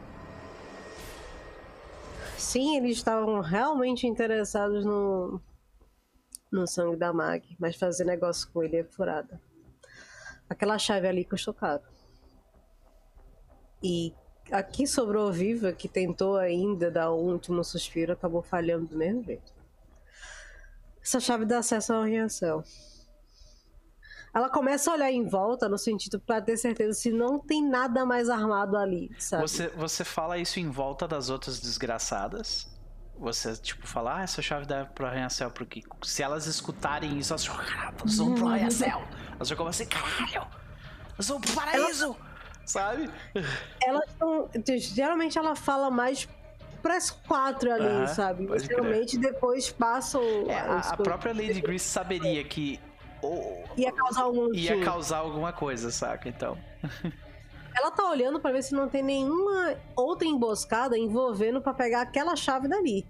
Sim, 2.38 2.77
eles 2.77 2.97
estavam 2.97 3.39
realmente 3.39 4.07
interessados 4.07 4.83
no, 4.83 5.39
no 6.51 6.67
sangue 6.67 6.97
da 6.97 7.13
Mag, 7.13 7.55
mas 7.59 7.75
fazer 7.75 8.03
negócio 8.03 8.49
com 8.51 8.63
ele 8.63 8.77
é 8.77 8.83
furada. 8.83 9.39
Aquela 10.49 10.77
chave 10.77 11.07
ali 11.07 11.23
custou 11.23 11.53
caro. 11.53 11.83
E 13.81 14.13
aqui 14.51 14.88
sobrou 14.88 15.31
viva, 15.31 15.72
que 15.72 15.88
tentou 15.88 16.38
ainda 16.38 16.89
dar 16.89 17.11
o 17.11 17.17
último 17.17 17.63
suspiro, 17.63 18.13
acabou 18.13 18.41
falhando 18.41 18.88
do 18.88 18.97
mesmo 18.97 19.23
jeito. 19.23 19.53
Essa 21.01 21.19
chave 21.19 21.45
dá 21.45 21.59
acesso 21.59 21.93
ao 21.93 22.03
Riancel. 22.03 22.63
Ela 24.33 24.49
começa 24.49 24.89
a 24.89 24.95
olhar 24.95 25.11
em 25.11 25.27
volta 25.27 25.69
no 25.69 25.77
sentido 25.77 26.19
para 26.19 26.41
ter 26.41 26.57
certeza 26.57 26.93
se 26.93 27.11
não 27.11 27.39
tem 27.39 27.63
nada 27.63 28.03
mais 28.03 28.29
armado 28.29 28.75
ali, 28.75 29.11
sabe? 29.19 29.43
Você, 29.43 29.67
você 29.69 30.03
fala 30.03 30.39
isso 30.39 30.59
em 30.59 30.69
volta 30.69 31.07
das 31.07 31.29
outras 31.29 31.59
desgraçadas? 31.59 32.67
Você, 33.19 33.55
tipo, 33.55 33.87
fala, 33.87 34.17
ah, 34.17 34.23
essa 34.23 34.41
chave 34.41 34.65
dá 34.65 34.85
pro 34.85 35.05
arranha-céu, 35.05 35.51
porque 35.51 35.83
se 36.01 36.23
elas 36.23 36.47
escutarem 36.47 37.19
isso, 37.19 37.31
elas 37.31 37.45
vão, 37.45 37.57
caralho, 37.57 37.95
nós 38.03 38.17
vamos 38.17 38.39
pro 38.39 38.49
arranha-céu. 38.49 39.03
Elas 39.35 39.49
vão 39.51 39.67
assim, 39.67 39.85
caralho, 39.85 40.47
nós 41.15 41.27
vamos 41.27 41.45
pro 41.45 41.55
paraíso, 41.55 42.05
Ela... 42.05 42.17
sabe? 42.65 43.09
Elas 43.85 44.09
estão, 44.09 44.49
geralmente 44.79 45.37
ela 45.37 45.55
fala 45.55 45.91
mais 45.91 46.27
pras 46.81 47.11
quatro 47.11 47.71
ali, 47.71 48.07
sabe? 48.09 48.47
Geralmente 48.59 49.17
depois 49.17 49.71
passam... 49.71 50.23
É, 50.49 50.59
a, 50.59 50.79
a 50.79 50.97
própria 50.97 51.33
Lady 51.33 51.61
Grace 51.61 51.85
saberia 51.85 52.43
que 52.43 52.79
ou, 53.23 53.63
ia 53.77 53.91
causar 53.91 54.23
algum 54.23 54.53
ia 54.53 54.83
causar 54.83 55.17
alguma 55.17 55.53
coisa, 55.53 55.91
saca? 55.91 56.29
Então. 56.29 56.57
Ela 57.75 57.89
tá 57.89 58.07
olhando 58.07 58.39
para 58.39 58.51
ver 58.51 58.61
se 58.61 58.73
não 58.75 58.87
tem 58.87 59.01
nenhuma 59.01 59.75
outra 59.95 60.27
emboscada 60.27 60.95
envolvendo 60.97 61.59
para 61.59 61.73
pegar 61.73 62.01
aquela 62.01 62.35
chave 62.35 62.67
dali. 62.67 63.03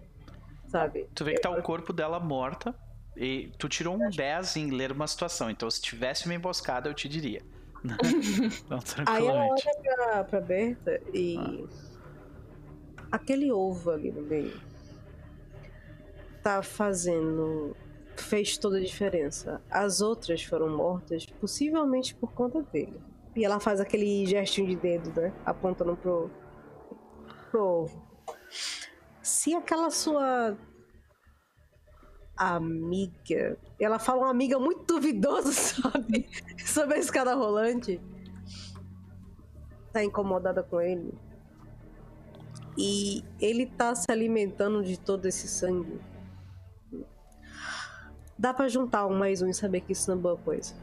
Sabe? 0.68 1.08
Tu 1.14 1.26
vê 1.26 1.34
que 1.34 1.42
tá 1.42 1.50
o 1.50 1.62
corpo 1.62 1.92
dela 1.92 2.20
morta 2.20 2.74
e 3.18 3.52
tu 3.58 3.68
tirou 3.68 3.96
um 3.96 4.10
10 4.10 4.56
em 4.56 4.70
ler 4.72 4.92
uma 4.92 5.06
situação, 5.06 5.50
então 5.50 5.70
se 5.70 5.82
tivesse 5.82 6.26
uma 6.26 6.34
emboscada 6.34 6.90
eu 6.90 6.94
te 6.94 7.10
diria. 7.10 7.42
então, 7.84 8.80
Aí 9.06 9.28
ela 9.28 9.48
olha 9.48 9.96
pra, 9.96 10.24
pra 10.24 10.42
Berta 10.42 11.02
e. 11.14 11.38
Ah. 11.38 11.84
Aquele 13.12 13.52
ovo 13.52 13.92
ali 13.92 14.12
no 14.12 14.22
meio 14.24 14.60
tá 16.42 16.62
fazendo 16.62 17.76
fez 18.22 18.58
toda 18.58 18.78
a 18.78 18.82
diferença. 18.82 19.62
As 19.70 20.02
outras 20.02 20.44
foram 20.44 20.76
mortas, 20.76 21.26
possivelmente 21.26 22.14
por 22.16 22.32
conta 22.34 22.62
dele. 22.62 23.02
E 23.36 23.44
ela 23.44 23.60
faz 23.60 23.80
aquele 23.80 24.26
gestinho 24.26 24.68
de 24.68 24.76
dedo, 24.76 25.20
né? 25.20 25.34
Apontando 25.46 25.96
pro, 25.96 26.30
pro 27.50 27.64
ovo. 27.64 28.08
Se 29.22 29.56
aquela 29.56 29.90
sua 29.90 30.58
amiga. 32.38 33.58
Ela 33.80 34.00
fala 34.00 34.22
uma 34.22 34.30
amiga 34.30 34.60
muito 34.60 34.86
duvidosa, 34.86 35.52
sabe? 35.54 36.30
Sobre 36.64 36.96
a 36.96 37.00
escada 37.00 37.34
rolante. 37.34 38.00
Tá 39.92 40.04
incomodada 40.04 40.62
com 40.64 40.82
ele. 40.82 41.14
E 42.78 43.24
ele 43.40 43.66
tá 43.66 43.94
se 43.96 44.12
alimentando 44.12 44.84
de 44.84 45.00
todo 45.00 45.28
esse 45.28 45.48
sangue 45.48 46.00
dá 48.38 48.54
para 48.54 48.68
juntar 48.68 49.06
um 49.08 49.16
mais 49.16 49.42
um 49.42 49.50
e 49.50 49.54
saber 49.54 49.82
que 49.82 49.94
isso 49.94 50.10
não 50.10 50.18
é 50.18 50.22
boa 50.22 50.38
coisa. 50.38 50.74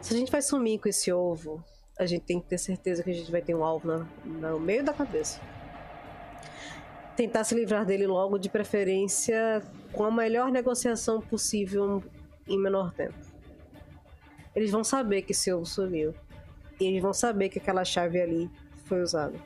Se 0.00 0.12
a 0.12 0.16
gente 0.16 0.30
vai 0.30 0.42
sumir 0.42 0.78
com 0.78 0.88
esse 0.88 1.12
ovo, 1.12 1.64
a 1.98 2.04
gente 2.04 2.22
tem 2.22 2.40
que 2.40 2.46
ter 2.46 2.58
certeza 2.58 3.02
que 3.02 3.10
a 3.10 3.14
gente 3.14 3.30
vai 3.30 3.40
ter 3.40 3.54
um 3.54 3.64
alvo 3.64 3.88
no, 3.88 4.08
no 4.24 4.60
meio 4.60 4.84
da 4.84 4.92
cabeça. 4.92 5.40
Tentar 7.16 7.44
se 7.44 7.54
livrar 7.54 7.86
dele 7.86 8.06
logo, 8.06 8.38
de 8.38 8.50
preferência 8.50 9.62
com 9.92 10.04
a 10.04 10.10
melhor 10.10 10.50
negociação 10.50 11.20
possível 11.20 12.02
em 12.46 12.58
menor 12.58 12.92
tempo. 12.92 13.14
Eles 14.54 14.70
vão 14.70 14.84
saber 14.84 15.22
que 15.22 15.32
esse 15.32 15.52
ovo 15.52 15.64
sumiu. 15.64 16.14
E 16.80 16.84
eles 16.84 17.00
vão 17.00 17.12
saber 17.12 17.48
que 17.48 17.58
aquela 17.58 17.84
chave 17.84 18.20
ali 18.20 18.50
foi 18.84 19.00
usada. 19.00 19.38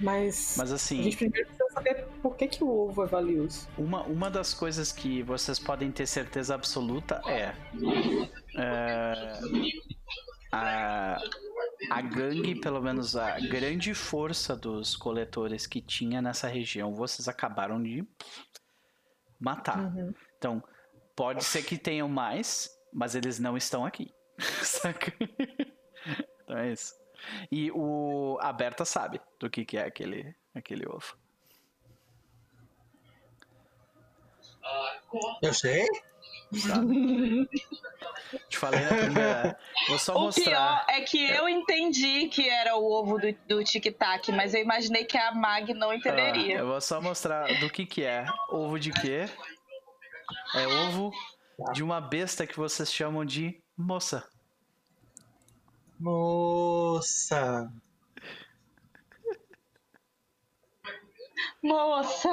Mas, 0.00 0.54
Mas 0.56 0.72
assim. 0.72 1.00
A 1.00 1.02
gente 1.02 1.16
primeiro 1.16 1.46
precisa 1.46 1.68
saber 1.72 2.06
por 2.22 2.36
que, 2.36 2.46
que 2.46 2.62
o 2.62 2.68
ovo 2.68 3.02
é 3.02 3.06
valioso. 3.06 3.68
Uma, 3.76 4.02
uma 4.04 4.30
das 4.30 4.54
coisas 4.54 4.92
que 4.92 5.22
vocês 5.22 5.58
podem 5.58 5.90
ter 5.90 6.06
certeza 6.06 6.54
absoluta 6.54 7.20
é. 7.26 7.52
é 8.56 9.32
a, 10.52 11.18
a 11.90 12.00
gangue, 12.00 12.60
pelo 12.60 12.80
menos 12.80 13.16
a 13.16 13.38
grande 13.40 13.92
força 13.94 14.56
dos 14.56 14.96
coletores 14.96 15.66
que 15.66 15.80
tinha 15.80 16.22
nessa 16.22 16.48
região, 16.48 16.94
vocês 16.94 17.28
acabaram 17.28 17.82
de 17.82 18.06
matar. 19.38 19.78
Uhum. 19.78 20.14
Então, 20.36 20.62
pode 21.16 21.44
ser 21.44 21.62
que 21.62 21.76
tenham 21.76 22.08
mais, 22.08 22.70
mas 22.92 23.14
eles 23.14 23.38
não 23.38 23.56
estão 23.56 23.84
aqui. 23.84 24.12
Saca? 24.62 25.12
Então 26.44 26.56
é 26.56 26.72
isso. 26.72 26.94
E 27.50 27.70
o 27.72 28.38
a 28.40 28.52
Berta 28.52 28.84
sabe 28.84 29.20
do 29.38 29.50
que, 29.50 29.64
que 29.64 29.76
é 29.76 29.84
aquele, 29.84 30.34
aquele 30.54 30.86
ovo. 30.86 31.16
Eu 35.42 35.54
sei. 35.54 35.86
Sabe? 36.52 37.48
Te 38.48 38.58
falei 38.58 38.80
na 38.80 38.88
primeira. 38.88 39.58
Vou 39.88 39.98
só 39.98 40.16
o 40.16 40.20
mostrar. 40.20 40.44
pior 40.44 40.84
é 40.88 41.00
que 41.02 41.22
eu 41.30 41.48
entendi 41.48 42.28
que 42.28 42.48
era 42.48 42.76
o 42.76 42.84
ovo 42.84 43.18
do, 43.18 43.32
do 43.46 43.64
tic-tac, 43.64 44.30
mas 44.32 44.54
eu 44.54 44.62
imaginei 44.62 45.04
que 45.04 45.16
a 45.16 45.32
Mag 45.32 45.72
não 45.74 45.92
entenderia. 45.92 46.56
Ah, 46.56 46.60
eu 46.60 46.66
vou 46.66 46.80
só 46.80 47.00
mostrar 47.00 47.46
do 47.60 47.70
que 47.70 47.86
que 47.86 48.04
é. 48.04 48.26
Ovo 48.50 48.78
de 48.78 48.90
quê? 48.92 49.26
É 50.54 50.66
ovo 50.66 51.10
de 51.72 51.82
uma 51.82 52.00
besta 52.00 52.46
que 52.46 52.56
vocês 52.56 52.92
chamam 52.92 53.24
de 53.24 53.62
moça. 53.76 54.28
Moça. 55.98 57.72
Moça. 61.62 62.32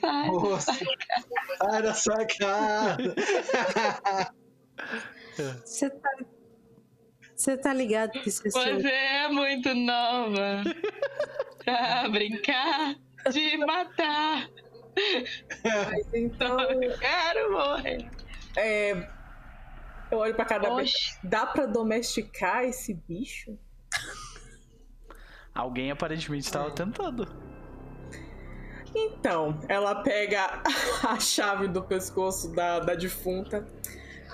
Sai 0.00 0.26
Moça. 0.26 0.72
Sai 1.58 1.82
da 1.82 1.94
sua. 1.94 2.16
Você 5.64 5.90
tá. 5.90 6.10
Você 7.34 7.56
tá 7.58 7.72
ligado 7.74 8.12
que 8.12 8.30
você. 8.30 8.50
Você 8.50 8.88
é 8.88 9.28
muito 9.28 9.74
nova 9.74 10.62
pra 11.62 12.08
brincar 12.08 12.96
de 13.30 13.56
matar. 13.58 14.48
Mas 15.64 16.14
então. 16.14 16.58
Eu 16.60 16.98
quero 16.98 17.52
morrer. 17.52 18.10
É, 18.56 19.15
eu 20.16 20.20
olho 20.20 20.34
pra 20.34 20.44
cada 20.44 20.74
vez. 20.74 21.18
Dá 21.22 21.46
pra 21.46 21.66
domesticar 21.66 22.64
esse 22.64 22.94
bicho? 22.94 23.58
Alguém 25.54 25.90
aparentemente 25.90 26.46
estava 26.46 26.70
tentando. 26.70 27.26
Então, 28.94 29.60
ela 29.68 30.02
pega 30.02 30.62
a 31.06 31.20
chave 31.20 31.68
do 31.68 31.82
pescoço 31.82 32.54
da, 32.54 32.80
da 32.80 32.94
defunta. 32.94 33.66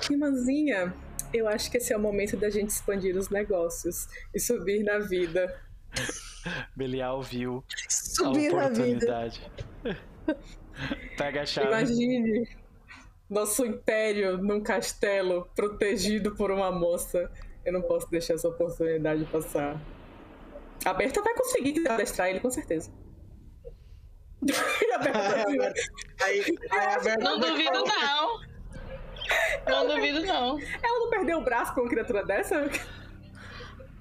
Irmãzinha, 0.08 0.94
eu 1.34 1.48
acho 1.48 1.70
que 1.70 1.78
esse 1.78 1.92
é 1.92 1.96
o 1.96 2.00
momento 2.00 2.36
da 2.36 2.48
gente 2.48 2.70
expandir 2.70 3.16
os 3.16 3.28
negócios 3.28 4.08
e 4.34 4.38
subir 4.38 4.82
na 4.84 4.98
vida. 4.98 5.60
Belial 6.76 7.22
viu 7.22 7.64
subir 7.88 8.52
a 8.52 8.66
oportunidade. 8.66 9.50
Pega 11.16 11.42
a 11.42 11.46
chave. 11.46 11.68
Imagine 11.68 12.61
nosso 13.32 13.64
império 13.64 14.36
num 14.36 14.60
castelo 14.60 15.48
protegido 15.56 16.36
por 16.36 16.50
uma 16.50 16.70
moça. 16.70 17.30
Eu 17.64 17.72
não 17.72 17.82
posso 17.82 18.10
deixar 18.10 18.34
essa 18.34 18.48
oportunidade 18.48 19.24
passar. 19.26 19.80
A 20.84 20.92
Berta 20.92 21.22
vai 21.22 21.34
conseguir 21.34 21.88
adestrar 21.88 22.28
ele, 22.28 22.40
com 22.40 22.50
certeza. 22.50 22.92
a 24.94 24.98
Berta, 24.98 25.74
aí, 26.22 26.40
aí 26.70 26.94
a 26.94 26.98
Berta 26.98 27.24
não 27.24 27.38
duvido, 27.38 27.84
não. 27.84 28.40
Não 29.66 29.86
duvido, 29.86 30.22
não. 30.26 30.58
Ela 30.60 30.98
não 30.98 31.08
perdeu 31.08 31.38
o 31.38 31.44
braço 31.44 31.72
com 31.74 31.82
uma 31.82 31.88
criatura 31.88 32.24
dessa? 32.24 32.68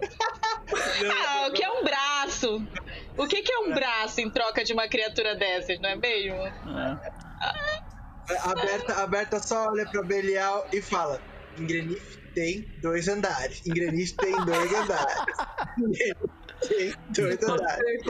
ah, 0.04 1.48
o 1.48 1.54
que 1.54 1.64
é 1.64 1.70
um 1.72 1.84
braço? 1.84 2.68
O 3.16 3.28
que, 3.28 3.44
que 3.44 3.52
é 3.52 3.60
um 3.60 3.74
braço 3.74 4.20
em 4.20 4.30
troca 4.30 4.64
de 4.64 4.74
uma 4.74 4.88
criatura 4.88 5.36
dessas, 5.36 5.80
não 5.80 5.90
é 5.90 5.96
mesmo? 5.96 6.36
É. 6.36 6.52
Ah. 7.40 7.91
A 8.44 8.54
Berta, 8.56 8.94
a 9.02 9.08
Berta 9.08 9.40
só 9.40 9.70
olha 9.70 9.88
pra 9.90 10.04
Belial 10.04 10.68
e 10.72 10.82
fala: 10.82 11.22
Ingrenif 11.58 12.18
tem 12.34 12.68
dois 12.82 13.08
andares. 13.08 13.66
Ingrenif 13.66 14.16
tem 14.16 14.34
dois 14.46 14.74
andares. 14.74 15.26
tem 16.68 16.94
dois 17.10 17.44
andares. 17.44 18.04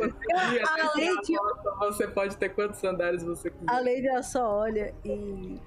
Além 0.94 1.22
de... 1.22 1.34
Você 1.80 2.08
pode 2.08 2.38
ter 2.38 2.50
quantos 2.50 2.84
andares 2.84 3.24
você 3.24 3.50
quiser. 3.50 3.70
A 3.70 3.80
Lady 3.80 4.08
ela 4.08 4.24
só 4.24 4.46
olha 4.46 4.94
e. 5.04 5.60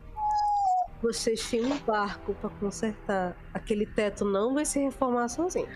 Vocês 1.03 1.51
têm 1.51 1.65
um 1.65 1.79
barco 1.81 2.35
para 2.35 2.49
consertar. 2.51 3.37
Aquele 3.53 3.85
teto 3.85 4.25
não 4.25 4.55
vai 4.55 4.65
se 4.65 4.79
reformar 4.79 5.29
sozinho. 5.29 5.69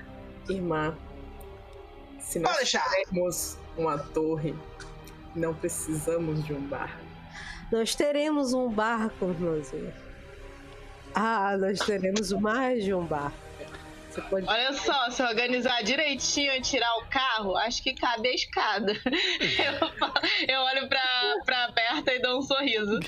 Irmã, 0.49 0.97
se 2.19 2.39
nós 2.39 2.71
tivermos 2.71 3.59
uma 3.77 3.99
torre, 3.99 4.55
não 5.35 5.55
precisamos 5.55 6.43
de 6.45 6.55
um 6.55 6.61
barco. 6.69 7.08
Nós 7.71 7.95
teremos 7.95 8.53
um 8.53 8.69
barco, 8.69 9.31
irmãzinha. 9.31 9.95
Ah, 11.15 11.57
nós 11.59 11.79
teremos 11.81 12.33
mais 12.33 12.85
de 12.85 12.95
um 12.95 13.05
barco. 13.05 13.49
Pode... 14.31 14.47
Olha 14.49 14.73
só, 14.73 15.11
se 15.11 15.23
organizar 15.23 15.83
direitinho 15.83 16.53
e 16.53 16.61
tirar 16.61 16.93
o 16.97 17.07
carro, 17.07 17.57
acho 17.57 17.83
que 17.83 17.95
cabe 17.95 18.29
a 18.29 18.35
escada. 18.35 18.93
Eu, 19.59 20.49
eu 20.49 20.61
olho 20.61 20.89
pra, 20.89 21.01
pra 21.45 21.71
Berta 21.71 22.13
e 22.13 22.21
dou 22.21 22.39
um 22.39 22.43
sorriso. 22.43 22.99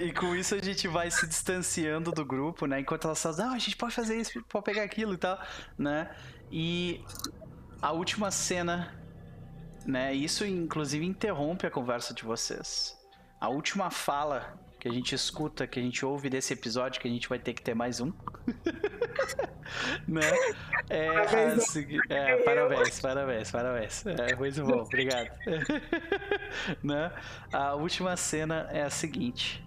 e 0.00 0.12
com 0.12 0.34
isso 0.34 0.54
a 0.54 0.58
gente 0.58 0.86
vai 0.88 1.10
se 1.10 1.26
distanciando 1.26 2.12
do 2.12 2.24
grupo, 2.24 2.66
né? 2.66 2.80
Enquanto 2.80 3.06
elas 3.06 3.22
falam, 3.22 3.38
não, 3.38 3.54
a 3.54 3.58
gente 3.58 3.76
pode 3.76 3.94
fazer 3.94 4.16
isso, 4.16 4.42
pode 4.48 4.64
pegar 4.64 4.82
aquilo 4.82 5.14
e 5.14 5.16
tal, 5.16 5.40
né? 5.76 6.10
E 6.50 7.04
a 7.80 7.92
última 7.92 8.30
cena 8.30 8.92
né? 9.88 10.12
Isso 10.12 10.44
inclusive 10.44 11.06
interrompe 11.06 11.66
a 11.66 11.70
conversa 11.70 12.12
de 12.12 12.22
vocês. 12.22 12.94
A 13.40 13.48
última 13.48 13.90
fala 13.90 14.60
que 14.78 14.86
a 14.86 14.92
gente 14.92 15.14
escuta, 15.14 15.66
que 15.66 15.80
a 15.80 15.82
gente 15.82 16.04
ouve 16.04 16.28
desse 16.28 16.52
episódio, 16.52 17.00
que 17.00 17.08
a 17.08 17.10
gente 17.10 17.26
vai 17.26 17.38
ter 17.38 17.54
que 17.54 17.62
ter 17.62 17.74
mais 17.74 17.98
um. 17.98 18.12
né? 20.06 20.30
É, 20.90 21.08
a 21.08 21.58
segui... 21.58 21.98
é, 22.10 22.36
parabéns, 22.42 23.00
parabéns, 23.00 23.50
parabéns. 23.50 24.06
É 24.06 24.36
muito 24.36 24.62
bom, 24.62 24.82
obrigado. 24.82 25.30
né? 26.84 27.10
A 27.50 27.74
última 27.74 28.14
cena 28.14 28.68
é 28.70 28.82
a 28.82 28.90
seguinte. 28.90 29.66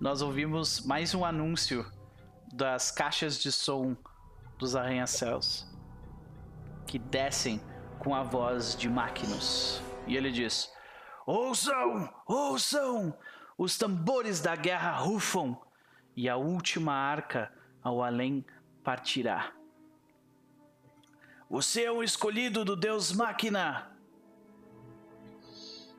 Nós 0.00 0.22
ouvimos 0.22 0.80
mais 0.80 1.14
um 1.14 1.26
anúncio 1.26 1.84
das 2.54 2.90
caixas 2.90 3.38
de 3.38 3.52
som 3.52 3.94
dos 4.58 4.74
arranha-céus 4.74 5.70
que 6.86 6.98
descem 6.98 7.60
com 8.02 8.16
a 8.16 8.22
voz 8.24 8.74
de 8.74 8.88
Maquinos. 8.88 9.80
E 10.08 10.16
ele 10.16 10.32
diz: 10.32 10.72
Ouçam, 11.24 12.12
ouçam! 12.26 13.16
Os 13.56 13.78
tambores 13.78 14.40
da 14.40 14.56
guerra 14.56 14.90
rufam 14.90 15.56
e 16.16 16.28
a 16.28 16.36
última 16.36 16.92
arca 16.92 17.52
ao 17.80 18.02
além 18.02 18.44
partirá. 18.82 19.52
Você 21.48 21.84
é 21.84 21.92
um 21.92 22.02
escolhido 22.02 22.64
do 22.64 22.74
Deus 22.74 23.12
Máquina! 23.12 23.92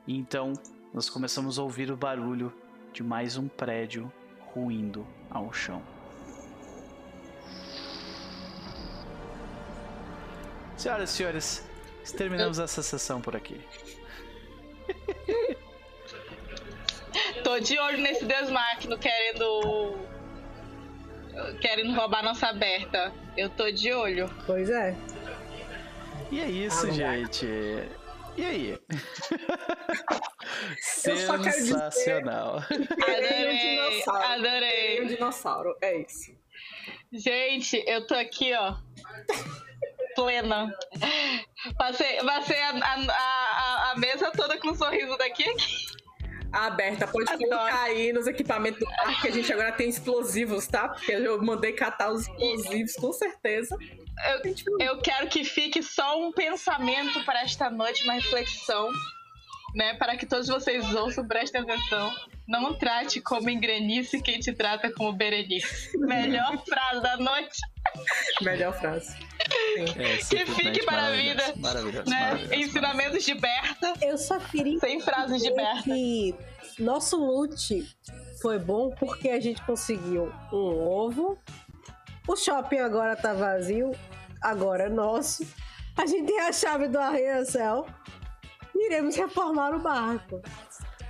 Então 0.06 0.52
nós 0.94 1.10
começamos 1.10 1.58
a 1.58 1.64
ouvir 1.64 1.90
o 1.90 1.96
barulho 1.96 2.54
de 2.92 3.02
mais 3.02 3.38
um 3.38 3.48
prédio 3.48 4.12
ruindo 4.54 5.08
ao 5.30 5.54
chão. 5.54 5.82
Senhoras 10.76 11.12
e 11.12 11.14
senhores, 11.14 11.73
Terminamos 12.12 12.60
essa 12.60 12.84
sessão 12.84 13.22
por 13.22 13.36
aqui. 13.36 13.60
Tô 17.44 17.60
de 17.60 17.78
olho 17.80 18.00
nesse 18.00 18.26
Deus 18.26 18.50
Máquina 18.50 18.98
querendo. 18.98 19.98
querendo 21.62 21.94
roubar 21.94 22.24
nossa 22.24 22.48
aberta. 22.48 23.14
Eu 23.38 23.50
tô 23.50 23.72
de 23.72 23.94
olho. 23.94 24.30
Pois 24.46 24.70
é. 24.70 24.96
E 26.32 26.40
é 26.40 26.50
isso, 26.50 26.88
ah, 26.88 26.92
gente. 26.92 27.46
E 28.36 28.46
aí? 28.46 28.80
Sensacional. 30.82 32.58
Adorei, 32.58 34.04
adorei. 34.08 35.04
Um 35.04 35.08
dinossauro, 35.08 35.78
é 35.82 35.98
isso. 36.02 36.32
Gente, 37.12 37.84
eu 37.86 38.08
tô 38.08 38.16
aqui, 38.16 38.54
ó 38.54 38.76
plena. 40.16 40.74
Passei, 41.78 42.18
passei 42.24 42.62
a, 42.62 42.70
a, 42.70 42.96
a, 43.12 43.92
a, 43.92 43.96
mesa 43.98 44.32
toda 44.32 44.58
com 44.60 44.70
um 44.70 44.76
sorriso 44.76 45.18
daqui 45.18 45.44
aqui. 45.44 45.66
aberta. 46.52 47.08
Pode 47.08 47.32
Adoro. 47.32 47.50
colocar 47.50 47.84
aí 47.84 48.14
nos 48.14 48.28
equipamentos 48.28 48.80
do 48.80 48.86
parque 48.86 49.22
que 49.22 49.28
a 49.28 49.32
gente 49.32 49.52
agora 49.52 49.72
tem 49.72 49.90
explosivos, 49.90 50.68
tá? 50.68 50.90
Porque 50.90 51.12
eu 51.12 51.42
mandei 51.42 51.74
catar 51.74 52.12
os 52.12 52.28
explosivos, 52.28 52.94
com 52.96 53.14
certeza. 53.14 53.78
Eu, 54.80 54.88
eu 54.88 55.02
quero 55.02 55.28
que 55.28 55.44
fique 55.44 55.82
só 55.82 56.20
um 56.22 56.32
pensamento 56.32 57.24
para 57.26 57.42
esta 57.42 57.70
noite, 57.70 58.04
uma 58.04 58.14
reflexão, 58.14 58.90
né? 59.74 59.96
Para 59.96 60.16
que 60.16 60.26
todos 60.26 60.48
vocês 60.48 60.94
ouçam, 60.94 61.28
prestem 61.28 61.62
atenção. 61.62 62.14
Não 62.48 62.74
trate 62.74 63.22
como 63.22 63.50
engrenice 63.50 64.22
quem 64.22 64.40
te 64.40 64.52
trata 64.54 64.92
como 64.92 65.14
Berenice. 65.14 65.98
Melhor 65.98 66.62
frase 66.66 67.02
da 67.02 67.18
noite. 67.18 67.60
Melhor 68.42 68.78
frase. 68.78 69.16
É, 69.76 70.18
que 70.18 70.46
fique 70.46 70.86
para 70.86 71.08
a 71.08 71.12
vida. 71.12 71.54
Maravilhoso, 71.58 72.10
né? 72.10 72.20
maravilhoso, 72.20 72.54
Ensinamentos 72.54 73.24
de 73.24 73.34
Berta. 73.34 73.94
Eu 74.02 74.18
só 74.18 74.40
queria. 74.40 74.80
Sem 74.80 75.00
frases 75.00 75.42
de 75.42 75.52
Berta. 75.52 75.84
Que 75.84 76.36
nosso 76.80 77.18
loot 77.18 77.86
foi 78.42 78.60
bom 78.60 78.92
porque 78.92 79.30
a 79.30 79.40
gente 79.40 79.62
conseguiu 79.64 80.32
um 80.52 80.88
ovo. 80.88 81.38
O 82.28 82.36
shopping 82.36 82.80
agora 82.80 83.16
tá 83.16 83.34
vazio. 83.34 83.92
Agora 84.42 84.84
é 84.84 84.90
nosso. 84.90 85.46
A 85.98 86.06
gente 86.06 86.28
tem 86.28 86.40
a 86.40 86.52
chave 86.52 86.88
do 86.88 87.00
arranha-céu. 87.00 87.86
Iremos 88.76 89.16
reformar 89.16 89.74
o 89.76 89.80
barco. 89.80 90.42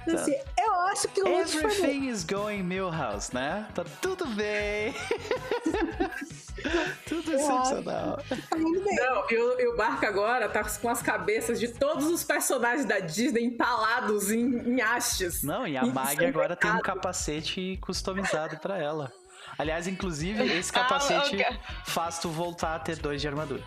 Tá. 0.06 0.14
Assim, 0.14 0.36
eu 0.60 0.74
acho 0.82 1.08
que 1.08 1.22
o 1.22 1.28
Everything 1.28 2.10
is 2.10 2.24
going 2.26 2.62
Milhouse, 2.62 3.34
né? 3.34 3.66
Tá 3.74 3.86
tudo 4.02 4.26
bem. 4.28 4.94
tudo 7.08 7.34
excepcional. 7.34 8.20
Não, 8.52 9.30
e 9.30 9.38
o, 9.38 9.60
e 9.60 9.68
o, 9.68 9.76
barco 9.76 10.06
agora 10.06 10.48
tá 10.50 10.64
com 10.64 10.90
as 10.90 11.02
cabeças 11.02 11.60
de 11.60 11.68
todos 11.68 12.08
os 12.08 12.24
personagens 12.24 12.86
da 12.86 13.00
Disney 13.00 13.44
empalados 13.44 14.32
em, 14.32 14.58
em 14.70 14.82
hastes. 14.82 15.44
Não, 15.44 15.68
e 15.68 15.78
a 15.78 15.86
Mag 15.86 16.24
agora 16.26 16.56
tem 16.56 16.72
um 16.72 16.80
capacete 16.80 17.78
customizado 17.82 18.58
para 18.58 18.78
ela. 18.78 19.12
Aliás, 19.58 19.88
inclusive, 19.88 20.44
esse 20.58 20.72
ah, 20.72 20.82
capacete 20.82 21.44
ah, 21.44 21.50
okay. 21.50 21.60
faz 21.86 22.20
tu 22.20 22.30
voltar 22.30 22.76
a 22.76 22.80
ter 22.80 22.98
dois 22.98 23.22
de 23.22 23.28
armadura. 23.28 23.64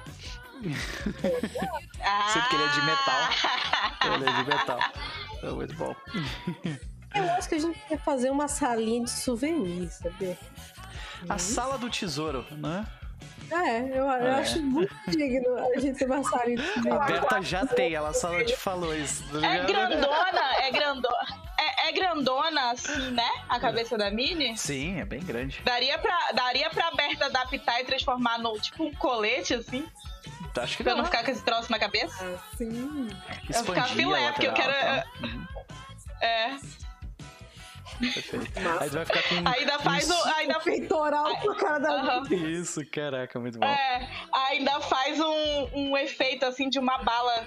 Ah. 2.02 2.28
Sempre 2.33 2.49
que 2.49 2.55
ele 2.57 2.65
é 2.65 2.68
de 2.68 2.81
metal. 2.83 4.15
Ele 4.15 4.28
é 4.28 4.33
de 4.33 4.49
metal. 4.49 4.81
É 5.42 5.50
muito 5.50 5.75
bom. 5.76 5.94
Eu 7.15 7.31
acho 7.33 7.49
que 7.49 7.55
a 7.55 7.58
gente 7.58 7.78
quer 7.89 7.99
fazer 7.99 8.31
uma 8.31 8.49
salinha 8.49 9.05
de 9.05 9.10
souvenir, 9.10 9.89
A 11.28 11.38
sala 11.38 11.78
do 11.78 11.90
tesouro, 11.90 12.44
né? 12.52 12.86
É, 13.50 13.80
eu, 13.80 14.04
eu 14.04 14.10
é. 14.10 14.30
acho 14.40 14.60
muito 14.60 14.92
digno 15.08 15.56
a 15.56 15.78
gente 15.78 15.98
ter 15.98 16.06
uma 16.06 16.22
salinha 16.24 16.56
de 16.56 16.66
souvenir. 16.66 16.92
A 16.92 17.04
Berta 17.04 17.42
já 17.42 17.64
tem, 17.66 17.94
ela 17.94 18.12
só 18.12 18.42
te 18.44 18.56
falou 18.56 18.94
isso. 18.94 19.22
Tá 19.40 19.46
é 19.46 19.64
grandona, 19.64 20.54
é 20.62 20.70
grandona. 20.70 21.46
É, 21.58 21.88
é, 21.88 21.92
grandona, 21.92 22.70
assim, 22.72 23.10
né? 23.12 23.28
A 23.48 23.58
cabeça 23.60 23.96
da 23.96 24.10
Mini? 24.10 24.56
Sim, 24.58 25.00
é 25.00 25.04
bem 25.04 25.20
grande. 25.20 25.60
Daria 25.64 25.98
pra, 25.98 26.32
daria 26.34 26.68
pra 26.70 26.90
Berta 26.90 27.26
adaptar 27.26 27.80
e 27.80 27.84
transformar 27.84 28.38
no 28.38 28.58
tipo 28.60 28.84
um 28.84 28.92
colete, 28.94 29.54
assim? 29.54 29.86
Acho 30.60 30.76
que 30.76 30.82
pra 30.82 30.92
não. 30.92 30.98
não 30.98 31.04
ficar 31.04 31.24
com 31.24 31.30
esse 31.30 31.42
troço 31.42 31.70
na 31.70 31.78
cabeça? 31.78 32.16
Ah, 32.20 32.56
sim. 32.56 33.08
Eu 33.48 33.64
ficar 33.64 33.88
filé, 33.88 34.32
porque 34.32 34.46
eu 34.46 34.54
quero. 34.54 34.72
Tá. 34.72 35.04
É. 36.20 36.56
Perfeito. 37.98 38.50
Aí 38.81 38.89
vai 38.89 39.05
ficar 39.05 39.23
com. 39.23 39.48
Ainda 39.48 39.78
faz 39.78 40.10
o. 40.10 40.28
Ainda... 40.36 40.60
Peitoral 40.60 41.36
pro 41.39 41.55
cara 41.56 41.78
da 41.78 42.18
uhum. 42.18 42.48
Isso, 42.48 42.84
caraca, 42.90 43.39
muito 43.39 43.58
bom. 43.58 43.66
É, 43.66 44.08
ainda 44.32 44.81
faz 44.81 45.20
um, 45.20 45.68
um 45.74 45.97
efeito 45.97 46.44
assim 46.44 46.68
de 46.68 46.78
uma 46.78 46.98
bala 46.98 47.47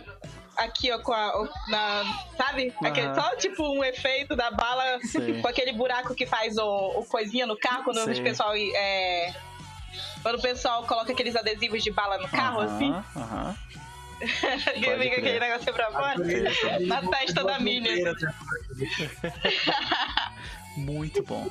aqui, 0.58 0.92
ó, 0.92 1.00
com 1.00 1.14
a. 1.14 1.50
Na, 1.68 2.04
sabe? 2.38 2.74
Uhum. 2.82 2.88
Aquele, 2.88 3.14
só 3.14 3.36
tipo 3.36 3.64
um 3.64 3.84
efeito 3.84 4.36
da 4.36 4.52
bala 4.52 5.00
Sim. 5.02 5.42
com 5.42 5.48
aquele 5.48 5.74
buraco 5.74 6.16
que 6.16 6.26
faz 6.26 6.58
o, 6.58 7.00
o 7.00 7.06
coisinha 7.06 7.46
no 7.46 7.58
carro 7.58 7.84
quando 7.84 8.04
Sim. 8.04 8.20
o 8.20 8.24
pessoal. 8.24 8.54
É, 8.56 9.34
quando 10.22 10.36
o 10.36 10.42
pessoal 10.42 10.86
coloca 10.86 11.12
aqueles 11.12 11.36
adesivos 11.36 11.84
de 11.84 11.92
bala 11.92 12.18
no 12.18 12.28
carro, 12.30 12.60
uhum, 12.60 12.76
assim. 12.76 12.92
Aham. 13.16 13.56
Que 14.20 14.98
fica 14.98 15.18
aquele 15.18 15.40
negócio 15.40 15.74
pra 15.74 15.92
fora. 15.92 16.16
Na 16.86 17.02
testa 17.10 17.44
da 17.44 17.60
Mini. 17.60 17.90
Muito 20.78 21.24
bom. 21.24 21.50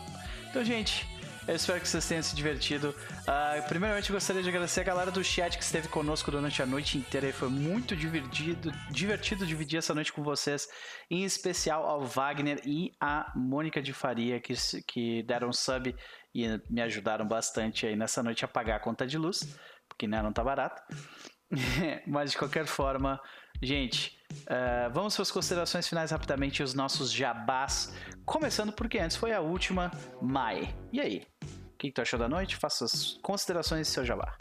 Então, 0.50 0.64
gente, 0.64 1.06
eu 1.48 1.56
espero 1.56 1.80
que 1.80 1.88
vocês 1.88 2.06
tenham 2.06 2.22
se 2.22 2.36
divertido. 2.36 2.94
Uh, 3.22 3.66
primeiramente, 3.68 4.12
gostaria 4.12 4.42
de 4.42 4.50
agradecer 4.50 4.82
a 4.82 4.84
galera 4.84 5.10
do 5.10 5.24
chat 5.24 5.56
que 5.56 5.64
esteve 5.64 5.88
conosco 5.88 6.30
durante 6.30 6.62
a 6.62 6.66
noite 6.66 6.98
inteira. 6.98 7.32
Foi 7.32 7.48
muito 7.48 7.96
divertido, 7.96 8.70
divertido 8.90 9.46
dividir 9.46 9.78
essa 9.78 9.94
noite 9.94 10.12
com 10.12 10.22
vocês. 10.22 10.68
Em 11.10 11.24
especial 11.24 11.86
ao 11.86 12.04
Wagner 12.04 12.60
e 12.66 12.92
a 13.00 13.32
Mônica 13.34 13.80
de 13.80 13.94
Faria, 13.94 14.38
que, 14.40 14.52
que 14.86 15.22
deram 15.22 15.50
sub 15.50 15.96
e 16.34 16.60
me 16.68 16.82
ajudaram 16.82 17.26
bastante 17.26 17.86
aí 17.86 17.96
nessa 17.96 18.22
noite 18.22 18.44
a 18.44 18.48
pagar 18.48 18.76
a 18.76 18.80
conta 18.80 19.06
de 19.06 19.16
luz, 19.16 19.58
porque 19.88 20.06
né, 20.06 20.20
não 20.20 20.34
tá 20.34 20.44
barato. 20.44 20.82
Mas 22.06 22.32
de 22.32 22.38
qualquer 22.38 22.66
forma, 22.66 23.20
gente, 23.62 24.18
uh, 24.42 24.92
vamos 24.92 25.14
para 25.14 25.22
as 25.22 25.30
considerações 25.30 25.88
finais 25.88 26.10
rapidamente, 26.10 26.62
os 26.62 26.74
nossos 26.74 27.12
jabás. 27.12 27.94
Começando 28.24 28.72
porque 28.72 28.98
antes 28.98 29.16
foi 29.16 29.32
a 29.32 29.40
última, 29.40 29.90
Mai. 30.20 30.74
E 30.92 31.00
aí? 31.00 31.26
O 31.42 31.78
que, 31.78 31.88
que 31.88 31.92
tu 31.92 32.02
achou 32.02 32.18
da 32.18 32.28
noite? 32.28 32.56
Faça 32.56 32.84
as 32.84 33.18
considerações 33.22 33.88
do 33.88 33.92
seu 33.92 34.04
jabá. 34.04 34.36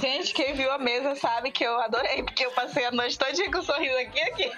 Gente, 0.00 0.32
quem 0.32 0.54
viu 0.54 0.72
a 0.72 0.78
mesa 0.78 1.14
sabe 1.16 1.50
que 1.50 1.64
eu 1.64 1.78
adorei, 1.80 2.22
porque 2.22 2.46
eu 2.46 2.50
passei 2.52 2.86
a 2.86 2.90
noite 2.90 3.18
todinha 3.18 3.50
com 3.50 3.58
um 3.58 3.62
sorriso 3.62 3.98
aqui 3.98 4.18
e 4.18 4.22
aqui. 4.22 4.50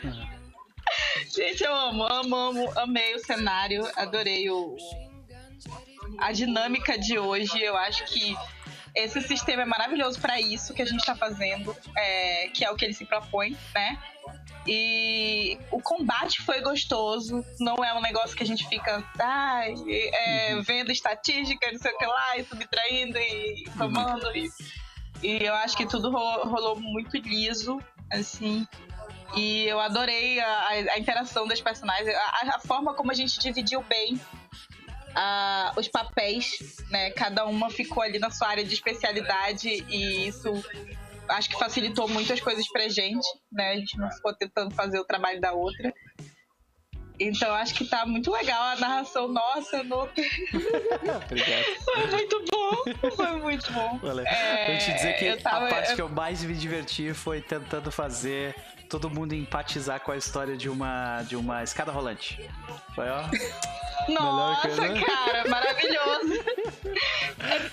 Gente, 1.34 1.64
eu 1.64 1.74
amo, 1.74 2.04
amo, 2.04 2.36
amo, 2.36 2.78
amei 2.78 3.14
o 3.14 3.18
cenário, 3.18 3.88
adorei 3.96 4.50
o, 4.50 4.76
a 6.18 6.32
dinâmica 6.32 6.98
de 6.98 7.18
hoje. 7.18 7.60
Eu 7.60 7.76
acho 7.76 8.04
que 8.04 8.36
esse 8.94 9.20
sistema 9.22 9.62
é 9.62 9.64
maravilhoso 9.64 10.20
para 10.20 10.40
isso 10.40 10.74
que 10.74 10.82
a 10.82 10.84
gente 10.84 11.00
está 11.00 11.14
fazendo, 11.14 11.74
é, 11.96 12.48
que 12.48 12.64
é 12.64 12.70
o 12.70 12.76
que 12.76 12.84
ele 12.84 12.94
se 12.94 13.04
propõe, 13.04 13.56
né? 13.74 13.98
E 14.66 15.58
o 15.70 15.80
combate 15.80 16.42
foi 16.42 16.60
gostoso, 16.60 17.44
não 17.58 17.84
é 17.84 17.92
um 17.94 18.00
negócio 18.00 18.36
que 18.36 18.42
a 18.42 18.46
gente 18.46 18.68
fica 18.68 19.02
ah, 19.18 19.62
é, 19.66 20.54
uhum. 20.54 20.62
vendo 20.62 20.92
estatística, 20.92 21.70
não 21.72 21.78
sei 21.78 21.92
o 21.92 21.98
que 21.98 22.06
lá, 22.06 22.36
e 22.36 22.44
subtraindo 22.44 23.18
e 23.18 23.64
tomando. 23.76 24.26
Uhum. 24.26 24.36
E, 24.36 24.50
e 25.22 25.44
eu 25.44 25.54
acho 25.54 25.76
que 25.76 25.86
tudo 25.86 26.10
rolou, 26.10 26.46
rolou 26.46 26.80
muito 26.80 27.16
liso, 27.16 27.80
assim. 28.10 28.66
E 29.34 29.64
eu 29.64 29.80
adorei 29.80 30.38
a, 30.38 30.68
a 30.68 30.98
interação 30.98 31.46
das 31.46 31.60
personagens, 31.60 32.14
a, 32.14 32.56
a, 32.56 32.58
forma 32.60 32.94
como 32.94 33.10
a 33.10 33.14
gente 33.14 33.40
dividiu 33.40 33.82
bem 33.82 34.20
uh, 35.16 35.78
os 35.78 35.88
papéis, 35.88 36.76
né? 36.90 37.10
Cada 37.10 37.44
uma 37.46 37.70
ficou 37.70 38.02
ali 38.02 38.18
na 38.18 38.30
sua 38.30 38.48
área 38.48 38.64
de 38.64 38.74
especialidade 38.74 39.68
e 39.88 40.28
isso 40.28 40.52
acho 41.28 41.48
que 41.48 41.58
facilitou 41.58 42.08
muito 42.08 42.32
as 42.32 42.40
coisas 42.40 42.66
pra 42.68 42.88
gente, 42.88 43.26
né? 43.50 43.72
A 43.72 43.76
gente 43.76 43.96
não 43.98 44.10
ficou 44.10 44.34
tentando 44.34 44.74
fazer 44.74 44.98
o 44.98 45.04
trabalho 45.04 45.40
da 45.40 45.52
outra. 45.52 45.92
Então 47.18 47.54
acho 47.54 47.74
que 47.74 47.84
tá 47.84 48.04
muito 48.04 48.30
legal 48.32 48.60
a 48.62 48.76
narração 48.76 49.28
nossa. 49.28 49.82
No... 49.84 50.08
Foi 51.84 52.06
muito 52.10 52.44
bom. 52.50 53.10
Foi 53.14 53.36
muito 53.36 53.72
bom. 53.72 53.98
Valeu. 53.98 54.26
É, 54.26 54.76
te 54.78 54.92
dizer 54.92 55.12
que 55.18 55.36
tava, 55.36 55.66
a 55.66 55.70
parte 55.70 55.90
eu... 55.90 55.96
que 55.96 56.02
eu 56.02 56.08
mais 56.08 56.42
me 56.42 56.54
diverti 56.54 57.12
foi 57.14 57.40
tentando 57.40 57.92
fazer 57.92 58.54
todo 58.92 59.08
mundo 59.08 59.34
empatizar 59.34 60.00
com 60.00 60.12
a 60.12 60.18
história 60.18 60.54
de 60.54 60.68
uma, 60.68 61.22
de 61.22 61.34
uma 61.34 61.62
escada 61.62 61.90
rolante. 61.90 62.38
Foi, 62.94 63.08
ó. 63.08 63.22
Nossa, 64.06 64.68
cara, 64.68 65.48
maravilhoso. 65.48 66.44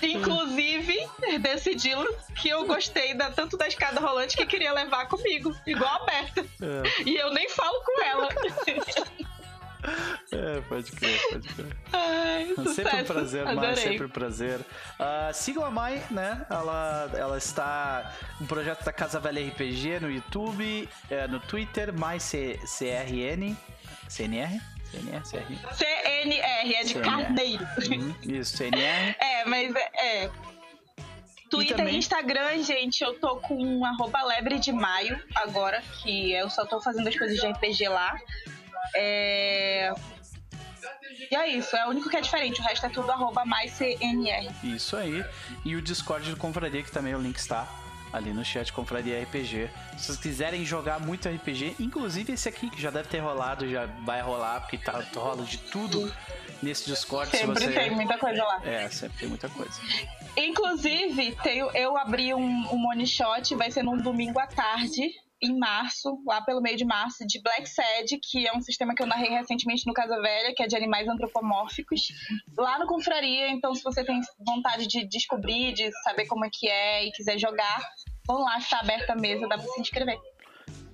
Inclusive, 0.02 0.96
decidiram 1.40 2.08
que 2.34 2.48
eu 2.48 2.64
gostei 2.66 3.12
da, 3.12 3.30
tanto 3.30 3.58
da 3.58 3.68
escada 3.68 4.00
rolante 4.00 4.34
que 4.34 4.46
queria 4.46 4.72
levar 4.72 5.08
comigo, 5.08 5.54
igual 5.66 6.02
a 6.02 6.06
Berta. 6.06 6.40
É. 6.40 7.02
E 7.04 7.16
eu 7.16 7.30
nem 7.34 7.50
falo 7.50 7.82
com 7.84 8.02
ela. 8.02 8.28
É, 10.32 10.60
pode 10.68 10.92
crer, 10.92 11.20
pode 11.30 11.48
crer. 11.48 11.76
Ai, 11.92 12.54
sempre 12.72 13.00
um 13.00 13.04
prazer, 13.04 13.44
Mai, 13.44 13.76
sempre 13.76 14.06
um 14.06 14.08
prazer. 14.08 14.60
Uh, 14.60 15.34
sigam 15.34 15.64
a 15.64 15.70
Mai, 15.70 16.00
né? 16.10 16.46
Ela, 16.48 17.10
ela 17.14 17.36
está 17.38 18.14
um 18.40 18.46
projeto 18.46 18.84
da 18.84 18.92
Casa 18.92 19.18
Velha 19.18 19.44
RPG 19.48 19.98
no 20.00 20.10
YouTube, 20.10 20.88
é, 21.10 21.26
no 21.26 21.40
Twitter, 21.40 21.92
mais 21.92 22.30
CRN, 22.30 23.56
CNR? 24.08 24.60
CNR, 24.90 25.22
CR. 25.22 25.74
CNR, 25.74 26.74
é 26.74 26.82
de 26.84 26.92
CNR. 26.92 27.04
carneiro. 27.04 27.66
Uhum, 27.90 28.14
isso, 28.22 28.56
CNR. 28.56 29.16
É, 29.20 29.44
mas 29.44 29.74
é. 29.74 30.24
é. 30.24 30.30
Twitter 31.48 31.74
e, 31.74 31.76
também... 31.76 31.96
Instagram, 31.96 32.62
gente, 32.62 33.02
eu 33.02 33.18
tô 33.18 33.36
com 33.36 33.56
um 33.56 33.84
arroba 33.84 34.22
lebre 34.22 34.58
de 34.60 34.72
maio 34.72 35.20
agora, 35.34 35.82
que 36.02 36.32
eu 36.32 36.48
só 36.48 36.64
tô 36.64 36.80
fazendo 36.80 37.08
as 37.08 37.16
coisas 37.16 37.36
de 37.36 37.46
RPG 37.46 37.88
lá. 37.88 38.16
É... 38.94 39.92
E 41.30 41.36
é 41.36 41.48
isso, 41.48 41.76
é 41.76 41.86
o 41.86 41.90
único 41.90 42.08
que 42.08 42.16
é 42.16 42.20
diferente, 42.20 42.60
o 42.60 42.64
resto 42.64 42.86
é 42.86 42.88
tudo 42.88 43.10
arroba 43.12 43.44
mais 43.44 43.72
CNR. 43.72 44.48
Isso 44.64 44.96
aí. 44.96 45.24
E 45.64 45.76
o 45.76 45.82
Discord 45.82 46.28
do 46.30 46.36
Confraria, 46.36 46.82
que 46.82 46.90
também 46.90 47.14
o 47.14 47.18
link 47.18 47.36
está 47.36 47.68
ali 48.12 48.32
no 48.32 48.44
chat 48.44 48.72
Confraria 48.72 49.22
RPG. 49.22 49.70
Se 49.96 50.06
vocês 50.06 50.18
quiserem 50.18 50.64
jogar 50.64 50.98
muito 50.98 51.28
RPG, 51.28 51.76
inclusive 51.78 52.32
esse 52.32 52.48
aqui 52.48 52.68
que 52.70 52.80
já 52.80 52.90
deve 52.90 53.08
ter 53.08 53.18
rolado, 53.18 53.68
já 53.68 53.86
vai 54.04 54.20
rolar, 54.20 54.60
porque 54.60 54.78
tá 54.78 55.02
rola 55.14 55.44
de 55.44 55.58
tudo 55.58 56.12
nesse 56.62 56.86
Discord. 56.86 57.30
Sempre 57.30 57.60
você... 57.60 57.72
tem 57.72 57.90
muita 57.90 58.18
coisa 58.18 58.42
lá. 58.42 58.60
É, 58.64 58.88
sempre 58.88 59.18
tem 59.18 59.28
muita 59.28 59.48
coisa. 59.48 59.80
Inclusive, 60.36 61.36
tenho, 61.42 61.70
eu 61.72 61.96
abri 61.96 62.34
um, 62.34 62.74
um 62.74 62.88
one 62.88 63.06
shot, 63.06 63.54
vai 63.54 63.70
ser 63.70 63.82
num 63.82 63.96
domingo 63.96 64.38
à 64.38 64.46
tarde, 64.46 65.10
em 65.42 65.58
março, 65.58 66.22
lá 66.26 66.42
pelo 66.42 66.60
meio 66.60 66.76
de 66.76 66.84
março, 66.84 67.26
de 67.26 67.40
Black 67.42 67.68
Sad, 67.68 68.18
que 68.22 68.46
é 68.46 68.52
um 68.54 68.60
sistema 68.60 68.94
que 68.94 69.02
eu 69.02 69.06
narrei 69.06 69.30
recentemente 69.30 69.86
no 69.86 69.94
Casa 69.94 70.20
Velha, 70.20 70.54
que 70.54 70.62
é 70.62 70.66
de 70.66 70.76
animais 70.76 71.08
antropomórficos, 71.08 72.08
lá 72.56 72.78
no 72.78 72.86
Confraria. 72.86 73.48
Então, 73.48 73.74
se 73.74 73.82
você 73.82 74.04
tem 74.04 74.20
vontade 74.38 74.86
de 74.86 75.06
descobrir, 75.06 75.72
de 75.72 75.90
saber 76.02 76.26
como 76.26 76.44
é 76.44 76.50
que 76.52 76.68
é 76.68 77.06
e 77.06 77.12
quiser 77.12 77.38
jogar, 77.38 77.80
vamos 78.26 78.44
lá, 78.44 78.58
está 78.58 78.80
aberta 78.80 79.14
a 79.14 79.16
mesa, 79.16 79.48
dá 79.48 79.56
pra 79.56 79.66
se 79.66 79.80
inscrever. 79.80 80.18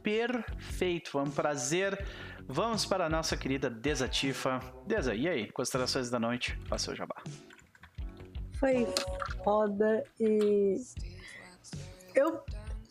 Perfeito, 0.02 1.10
foi 1.10 1.22
um 1.22 1.30
prazer. 1.30 2.06
Vamos 2.48 2.86
para 2.86 3.06
a 3.06 3.08
nossa 3.08 3.36
querida 3.36 3.68
Desatifa. 3.68 4.60
Desa, 4.86 5.12
e 5.12 5.28
aí? 5.28 5.50
Considerações 5.50 6.08
da 6.08 6.20
noite? 6.20 6.56
Faça 6.68 6.92
o 6.92 6.94
jabá. 6.94 7.16
Foi 8.60 8.86
foda 9.42 10.04
e. 10.20 10.76
Eu 12.14 12.42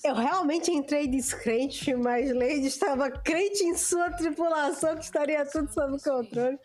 eu 0.06 0.14
realmente 0.14 0.72
entrei 0.72 1.08
descrente, 1.08 1.96
mas 1.96 2.32
Lady 2.32 2.68
estava 2.68 3.10
crente 3.10 3.64
em 3.64 3.76
sua 3.76 4.12
tripulação 4.12 4.96
que 4.96 5.04
estaria 5.04 5.44
tudo 5.46 5.74
sob 5.74 6.00
controle. 6.02 6.60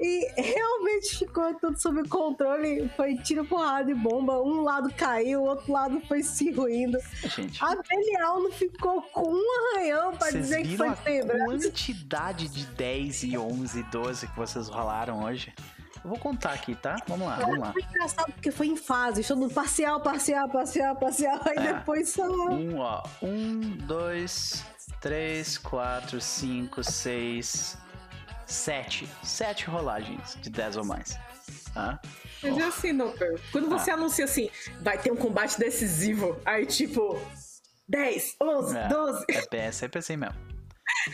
E 0.00 0.40
realmente 0.40 1.18
ficou 1.18 1.54
tudo 1.54 1.76
sob 1.80 2.08
controle. 2.08 2.88
Foi 2.96 3.16
tiro, 3.16 3.44
porrada 3.44 3.90
e 3.90 3.94
bomba. 3.94 4.40
Um 4.40 4.60
lado 4.62 4.92
caiu, 4.94 5.42
o 5.42 5.46
outro 5.46 5.72
lado 5.72 6.00
foi 6.06 6.22
se 6.22 6.52
ruindo. 6.52 6.98
Gente, 7.24 7.62
a 7.62 7.74
Belial 7.74 8.42
não 8.42 8.52
ficou 8.52 9.02
com 9.02 9.28
um 9.28 9.74
arranhão 9.74 10.12
para 10.16 10.30
dizer 10.30 10.62
que 10.62 10.76
foi 10.76 10.88
a 10.88 10.96
quantidade 11.46 12.48
de 12.48 12.64
10 12.64 13.22
e 13.24 13.38
11 13.38 13.80
e 13.80 13.82
12 13.84 14.28
que 14.28 14.36
vocês 14.36 14.68
rolaram 14.68 15.24
hoje? 15.24 15.52
Eu 16.04 16.10
vou 16.10 16.18
contar 16.18 16.52
aqui, 16.52 16.74
tá? 16.74 16.96
Vamos 17.06 17.26
lá, 17.26 17.36
vamos 17.36 17.58
lá. 17.58 17.72
Foi 17.72 17.82
engraçado 17.82 18.32
porque 18.32 18.50
foi 18.50 18.66
em 18.68 18.76
fase, 18.76 19.24
todo 19.24 19.38
mundo 19.38 19.54
parcial, 19.54 20.00
parcial, 20.00 20.48
parcial, 20.48 20.96
parcial, 20.96 21.40
aí 21.44 21.66
é. 21.66 21.72
depois 21.74 22.10
só. 22.10 22.26
Um, 22.26 22.78
ó. 22.78 23.02
Um, 23.22 23.60
dois, 23.60 24.64
três, 25.00 25.58
quatro, 25.58 26.20
cinco, 26.20 26.82
seis, 26.84 27.76
sete. 28.46 29.08
Sete 29.22 29.66
rolagens 29.66 30.36
de 30.40 30.50
dez 30.50 30.76
ou 30.76 30.84
mais. 30.84 31.18
Tá? 31.74 32.00
Mas 32.42 32.58
é 32.58 32.62
assim, 32.62 32.92
Noper. 32.92 33.40
Quando 33.52 33.68
você 33.68 33.90
ah. 33.90 33.94
anuncia 33.94 34.24
assim, 34.24 34.50
vai 34.80 34.98
ter 34.98 35.10
um 35.10 35.16
combate 35.16 35.58
decisivo, 35.58 36.40
aí 36.44 36.66
tipo, 36.66 37.20
10, 37.88 38.36
11, 38.40 38.76
é, 38.76 38.88
12. 38.88 39.24
É, 39.30 39.56
é 39.56 39.72
sempre 39.72 39.98
assim 39.98 40.16
mesmo. 40.16 40.36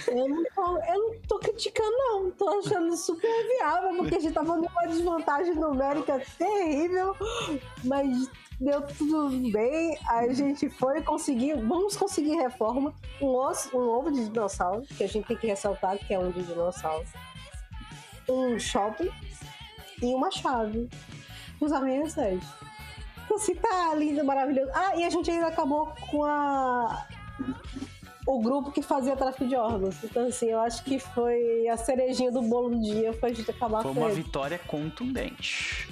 Eu 0.08 0.28
não, 0.28 0.44
tô, 0.54 0.78
eu 0.78 0.98
não 0.98 1.20
tô 1.28 1.38
criticando, 1.38 1.90
não. 1.90 2.30
Tô 2.30 2.48
achando 2.48 2.96
super 2.96 3.30
viável, 3.48 3.96
porque 3.96 4.16
a 4.16 4.20
gente 4.20 4.34
tava 4.34 4.56
numa 4.56 4.86
desvantagem 4.86 5.54
numérica 5.54 6.20
terrível, 6.38 7.16
mas 7.82 8.28
deu 8.60 8.82
tudo 8.82 9.30
bem. 9.50 9.98
A 10.08 10.32
gente 10.32 10.68
foi 10.70 11.02
conseguir. 11.02 11.54
Vamos 11.56 11.96
conseguir 11.96 12.36
reforma. 12.36 12.94
Um, 13.20 13.34
osso, 13.34 13.76
um 13.76 13.88
ovo 13.88 14.10
de 14.10 14.28
dinossauro, 14.28 14.82
que 14.82 15.04
a 15.04 15.08
gente 15.08 15.26
tem 15.26 15.36
que 15.36 15.46
ressaltar 15.46 15.98
que 15.98 16.12
é 16.12 16.18
um 16.18 16.30
de 16.30 16.42
dinossauro. 16.42 17.04
Um 18.28 18.58
shopping 18.58 19.10
e 20.02 20.14
uma 20.14 20.30
chave. 20.30 20.88
Os 21.60 21.72
arranha-céus. 21.72 22.44
Então, 23.24 23.38
tá 23.56 23.94
lindo, 23.94 24.24
maravilhoso. 24.24 24.70
Ah, 24.74 24.96
e 24.96 25.04
a 25.04 25.10
gente 25.10 25.30
ainda 25.30 25.46
acabou 25.46 25.92
com 26.10 26.24
a 26.24 27.06
o 28.26 28.40
grupo 28.40 28.70
que 28.70 28.82
fazia 28.82 29.16
tráfico 29.16 29.46
de 29.46 29.54
órgãos. 29.54 30.02
Então, 30.02 30.26
assim, 30.26 30.50
eu 30.50 30.60
acho 30.60 30.82
que 30.84 30.98
foi 30.98 31.68
a 31.68 31.76
cerejinha 31.76 32.32
do 32.32 32.42
bolo 32.42 32.70
do 32.70 32.80
dia 32.80 33.12
foi 33.12 33.30
a 33.30 33.34
gente 33.34 33.50
acabar 33.50 33.82
foi 33.82 33.90
com 33.90 33.94
Foi 33.94 34.02
uma 34.02 34.12
ele. 34.12 34.22
vitória 34.22 34.58
contundente. 34.58 35.88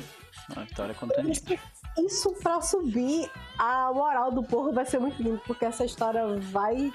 Uma 0.55 0.65
vitória 0.65 0.94
contundente. 0.94 1.61
Isso, 1.97 2.31
isso 2.31 2.33
pra 2.43 2.61
subir 2.61 3.31
a 3.59 3.93
moral 3.93 4.31
do 4.31 4.43
povo 4.43 4.73
vai 4.73 4.85
ser 4.86 4.99
muito 4.99 5.23
lindo, 5.23 5.41
porque 5.47 5.65
essa 5.65 5.85
história 5.85 6.27
vai, 6.39 6.93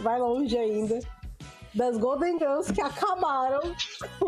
vai 0.00 0.18
longe 0.18 0.56
ainda. 0.56 0.98
Das 1.74 1.96
Golden 1.96 2.38
Girls 2.38 2.72
que 2.72 2.80
acabaram. 2.80 3.74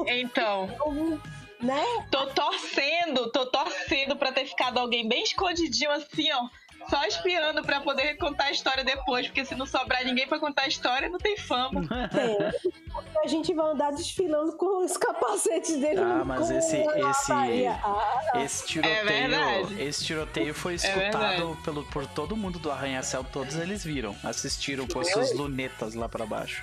Então. 0.08 0.68
né? 1.60 1.84
Tô 2.10 2.26
torcendo, 2.26 3.30
tô 3.30 3.46
torcendo 3.46 4.16
pra 4.16 4.32
ter 4.32 4.46
ficado 4.46 4.78
alguém 4.78 5.08
bem 5.08 5.22
escondidinho 5.22 5.90
assim, 5.90 6.30
ó 6.32 6.48
só 6.88 7.04
espiando 7.04 7.62
para 7.62 7.80
poder 7.80 8.16
contar 8.16 8.44
a 8.44 8.50
história 8.50 8.84
depois, 8.84 9.26
porque 9.26 9.44
se 9.44 9.54
não 9.54 9.66
sobrar 9.66 10.04
ninguém 10.04 10.26
para 10.26 10.38
contar 10.38 10.62
a 10.62 10.68
história, 10.68 11.08
não 11.08 11.18
tem 11.18 11.36
fama. 11.36 11.82
É. 12.16 12.76
A 13.24 13.28
gente 13.28 13.52
vai 13.52 13.72
andar 13.72 13.90
desfilando 13.92 14.56
com 14.56 14.84
os 14.84 14.96
capacetes 14.96 15.76
dele. 15.76 16.00
Ah, 16.00 16.22
mas 16.24 16.50
esse 16.50 16.76
esse 16.76 17.32
ah, 17.32 18.42
esse 18.42 18.66
tiroteio, 18.66 19.34
é 19.34 19.82
esse 19.82 20.04
tiroteio 20.04 20.54
foi 20.54 20.72
é 20.72 20.76
escutado 20.76 21.56
é 21.60 21.64
pelo 21.64 21.84
por 21.84 22.06
todo 22.06 22.36
mundo 22.36 22.58
do 22.58 22.70
Arranha-Céu, 22.70 23.24
todos 23.24 23.56
eles 23.56 23.84
viram, 23.84 24.14
assistiram 24.22 24.86
com 24.86 25.02
seus 25.02 25.32
lunetas 25.32 25.94
lá 25.94 26.08
para 26.08 26.24
baixo. 26.24 26.62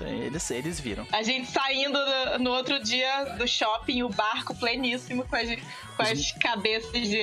Eles 0.00 0.50
eles 0.50 0.80
viram. 0.80 1.06
A 1.12 1.22
gente 1.22 1.50
saindo 1.50 1.98
no, 1.98 2.38
no 2.38 2.50
outro 2.52 2.82
dia 2.82 3.36
do 3.36 3.46
shopping, 3.46 4.02
o 4.02 4.08
barco 4.08 4.54
pleníssimo 4.54 5.24
com 5.24 5.36
as, 5.36 5.48
com 5.96 6.02
as 6.02 6.32
cabeças 6.32 7.08
de 7.08 7.18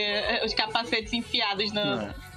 os 0.46 0.54
capacetes 0.54 1.14
enfiados 1.14 1.72
no, 1.72 1.82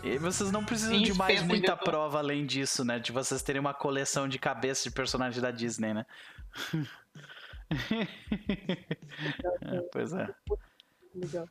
e 0.07 0.19
vocês 0.19 0.53
não 0.53 0.65
precisam 0.65 1.03
de 1.03 1.13
mais 1.15 1.43
muita 1.43 1.77
prova 1.77 2.19
além 2.19 2.47
disso, 2.47 2.85
né? 2.85 2.99
De 2.99 3.11
vocês 3.11 3.43
terem 3.43 3.59
uma 3.61 3.75
coleção 3.75 4.29
de 4.29 4.39
cabeças 4.39 4.85
de 4.85 4.91
personagens 4.93 5.43
da 5.43 5.51
Disney, 5.51 5.95
né? 5.95 6.07
é, 9.63 9.81
pois 9.93 10.13
é. 10.13 10.29
Legal. 11.13 11.49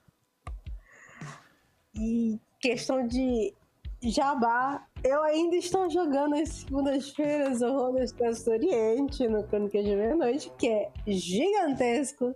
E 1.96 2.40
questão 2.62 3.06
de 3.06 3.54
Jabá, 4.02 4.86
eu 5.04 5.22
ainda 5.24 5.58
estou 5.58 5.90
jogando 5.90 6.36
as 6.36 6.50
segundas-feiras 6.50 7.62
o 7.62 7.98
Expresso 7.98 8.46
do 8.46 8.52
Oriente 8.52 9.28
no 9.28 9.44
Crônicas 9.44 9.84
de 9.84 9.96
Meia-Noite, 9.96 10.52
que 10.58 10.68
é 10.68 10.92
gigantesco 11.08 12.34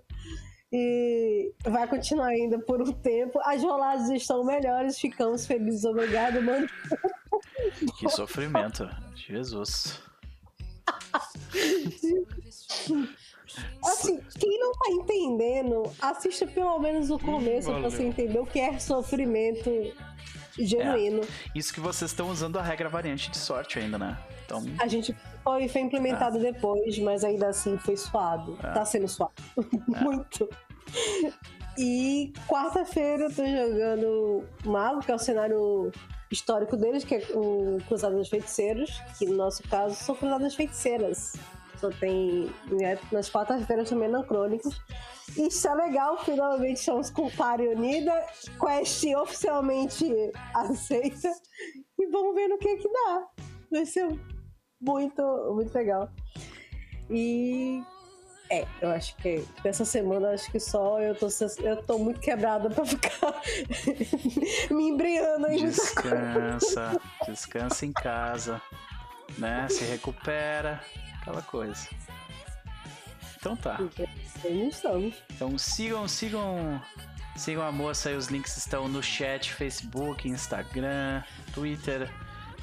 e 0.71 1.51
vai 1.63 1.87
continuar 1.87 2.27
ainda 2.27 2.59
por 2.59 2.81
um 2.81 2.91
tempo. 2.91 3.39
As 3.43 3.63
roladas 3.63 4.09
estão 4.09 4.43
melhores, 4.43 4.99
ficamos 4.99 5.45
felizes, 5.45 5.83
obrigado, 5.85 6.41
mano. 6.41 6.67
Que 7.97 8.09
sofrimento, 8.09 8.89
Jesus. 9.15 9.99
Assim, 13.83 14.21
quem 14.39 14.59
não 14.59 14.71
tá 14.73 14.91
entendendo, 14.91 15.91
assista 15.99 16.45
pelo 16.45 16.77
menos 16.79 17.09
o 17.09 17.17
começo 17.17 17.71
pra 17.71 17.81
você 17.81 18.03
entender 18.03 18.37
o 18.39 18.45
que 18.45 18.59
é 18.59 18.77
sofrimento 18.77 19.69
genuíno. 20.57 21.23
É, 21.23 21.27
isso 21.55 21.73
que 21.73 21.79
vocês 21.79 22.11
estão 22.11 22.29
usando 22.29 22.59
a 22.59 22.61
regra 22.61 22.87
variante 22.89 23.31
de 23.31 23.37
sorte 23.37 23.79
ainda, 23.79 23.97
né? 23.97 24.17
Então... 24.45 24.63
A 24.79 24.87
gente 24.87 25.15
foi, 25.49 25.67
foi 25.67 25.81
implementado 25.81 26.37
é. 26.37 26.51
depois, 26.51 26.99
mas 26.99 27.23
ainda 27.23 27.47
assim 27.47 27.77
foi 27.77 27.97
suado. 27.97 28.57
É. 28.63 28.71
Tá 28.71 28.85
sendo 28.85 29.07
suado. 29.07 29.33
É. 29.57 30.03
Muito. 30.03 30.47
E 31.77 32.31
quarta-feira 32.47 33.25
eu 33.25 33.35
tô 33.35 33.45
jogando 33.45 34.43
Mago, 34.65 35.01
que 35.01 35.11
é 35.11 35.15
o 35.15 35.19
cenário 35.19 35.91
histórico 36.31 36.77
deles, 36.77 37.03
que 37.03 37.15
é 37.15 37.27
o 37.33 37.79
Cruzado 37.87 38.15
dos 38.15 38.29
Feiticeiros, 38.29 39.01
que 39.17 39.25
no 39.25 39.35
nosso 39.35 39.63
caso 39.63 39.95
são 39.95 40.13
Cruzadas 40.13 40.53
Feiticeiras. 40.53 41.33
Só 41.77 41.89
tem 41.89 42.51
né, 42.69 42.99
nas 43.11 43.29
quartas-feiras 43.29 43.89
também 43.89 44.09
anacrônicos. 44.09 44.79
E 45.37 45.47
isso 45.47 45.67
é 45.67 45.73
legal, 45.73 46.17
finalmente 46.23 46.77
estamos 46.77 47.09
com 47.09 47.31
Pare 47.31 47.67
Unida, 47.69 48.13
Quest 48.59 49.05
oficialmente 49.15 50.05
aceita. 50.53 51.31
E 51.97 52.07
vamos 52.07 52.35
ver 52.35 52.49
no 52.49 52.57
que 52.57 52.75
que 52.75 52.89
dá. 52.91 53.25
Vai 53.71 53.85
ser 53.85 54.09
muito, 54.79 55.21
muito 55.53 55.73
legal. 55.73 56.09
E 57.09 57.83
é, 58.51 58.65
eu 58.81 58.89
acho 58.89 59.15
que 59.17 59.45
essa 59.63 59.85
semana 59.85 60.31
acho 60.31 60.51
que 60.51 60.59
só 60.59 60.99
eu 60.99 61.13
tô, 61.13 61.27
eu 61.61 61.83
tô 61.83 61.99
muito 61.99 62.19
quebrada 62.19 62.69
pra 62.69 62.83
ficar 62.83 63.41
me 64.71 64.89
embriando 64.89 65.45
aí. 65.45 65.61
Descansa, 65.61 66.99
descansa 67.27 67.85
em 67.85 67.93
casa, 67.93 68.61
né? 69.37 69.67
Se 69.69 69.83
recupera, 69.85 70.81
aquela 71.21 71.43
coisa. 71.43 71.87
Então 73.37 73.55
tá. 73.55 73.79
Então 75.35 75.57
sigam, 75.57 76.07
sigam, 76.07 76.81
sigam 77.35 77.63
a 77.63 77.71
moça 77.71 78.09
aí, 78.09 78.15
os 78.15 78.27
links 78.27 78.57
estão 78.57 78.87
no 78.87 79.01
chat, 79.01 79.53
Facebook, 79.53 80.27
Instagram, 80.27 81.23
Twitter. 81.53 82.09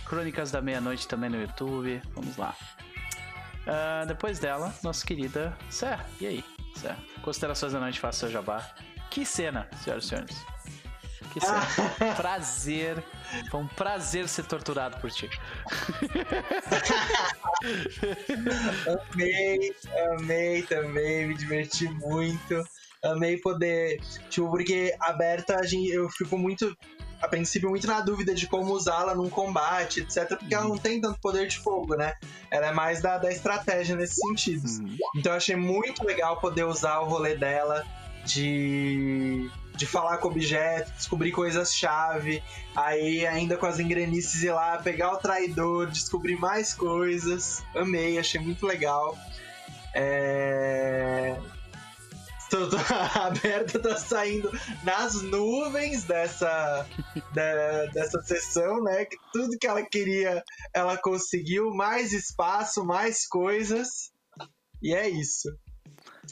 Crônicas 0.08 0.50
da 0.50 0.62
Meia-Noite 0.62 1.08
também 1.08 1.30
no 1.30 1.40
YouTube. 1.40 2.02
Vamos 2.14 2.36
lá. 2.36 2.54
Uh, 3.66 4.06
depois 4.06 4.38
dela, 4.38 4.72
nossa 4.82 5.04
querida 5.04 5.56
Sé. 5.68 5.98
E 6.20 6.26
aí, 6.26 6.44
Sé? 6.76 6.94
Considerações 7.22 7.72
da 7.72 7.80
noite, 7.80 7.98
faça 7.98 8.20
seu 8.20 8.30
jabá. 8.30 8.64
Que 9.10 9.24
cena, 9.24 9.68
senhoras 9.82 10.04
e 10.04 10.08
senhores. 10.08 10.36
que 11.32 11.40
um 12.04 12.14
prazer. 12.20 13.02
Foi 13.50 13.60
um 13.60 13.66
prazer 13.66 14.28
ser 14.28 14.44
torturado 14.44 15.00
por 15.00 15.10
ti. 15.10 15.28
amei, 19.12 19.74
amei 20.12 20.62
também, 20.62 21.26
me 21.26 21.34
diverti 21.34 21.88
muito. 21.88 22.62
Amei 23.02 23.38
poder. 23.38 24.00
Tipo, 24.28 24.48
porque 24.50 24.94
aberta, 25.00 25.60
eu 25.90 26.08
fico 26.10 26.38
muito 26.38 26.76
a 27.20 27.28
princípio, 27.28 27.68
muito 27.68 27.86
na 27.86 28.00
dúvida 28.00 28.34
de 28.34 28.46
como 28.46 28.72
usá-la 28.72 29.14
num 29.14 29.30
combate, 29.30 30.00
etc. 30.00 30.36
Porque 30.38 30.54
ela 30.54 30.68
não 30.68 30.78
tem 30.78 31.00
tanto 31.00 31.18
poder 31.20 31.46
de 31.48 31.58
fogo, 31.58 31.94
né? 31.94 32.14
Ela 32.50 32.68
é 32.68 32.72
mais 32.72 33.00
da, 33.00 33.18
da 33.18 33.30
estratégia 33.30 33.96
nesse 33.96 34.16
sentido. 34.16 34.66
Uhum. 34.66 34.96
Então 35.16 35.32
eu 35.32 35.36
achei 35.36 35.56
muito 35.56 36.04
legal 36.04 36.40
poder 36.40 36.64
usar 36.64 37.00
o 37.00 37.06
rolê 37.06 37.34
dela 37.36 37.84
de 38.24 39.50
de 39.76 39.84
falar 39.84 40.16
com 40.18 40.28
objetos, 40.28 40.90
descobrir 40.94 41.32
coisas-chave, 41.32 42.42
aí 42.74 43.26
ainda 43.26 43.58
com 43.58 43.66
as 43.66 43.78
engrenices 43.78 44.42
ir 44.42 44.50
lá, 44.50 44.78
pegar 44.78 45.12
o 45.12 45.18
traidor, 45.18 45.88
descobrir 45.88 46.36
mais 46.36 46.72
coisas. 46.72 47.62
Amei, 47.74 48.18
achei 48.18 48.40
muito 48.40 48.66
legal. 48.66 49.16
É... 49.94 51.36
A 53.14 53.30
Berta 53.30 53.78
tá 53.78 53.96
saindo 53.96 54.50
nas 54.82 55.22
nuvens 55.22 56.04
dessa, 56.04 56.86
da, 57.34 57.86
dessa 57.86 58.22
sessão, 58.22 58.82
né? 58.82 59.04
Que 59.04 59.16
tudo 59.32 59.58
que 59.58 59.66
ela 59.66 59.82
queria, 59.82 60.42
ela 60.72 60.96
conseguiu. 60.96 61.70
Mais 61.74 62.12
espaço, 62.12 62.84
mais 62.84 63.26
coisas. 63.26 64.12
E 64.82 64.94
é 64.94 65.08
isso. 65.08 65.48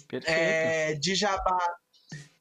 Perfeito. 0.09 0.29
É, 0.29 0.95
de 0.95 1.15
Jabá, 1.15 1.59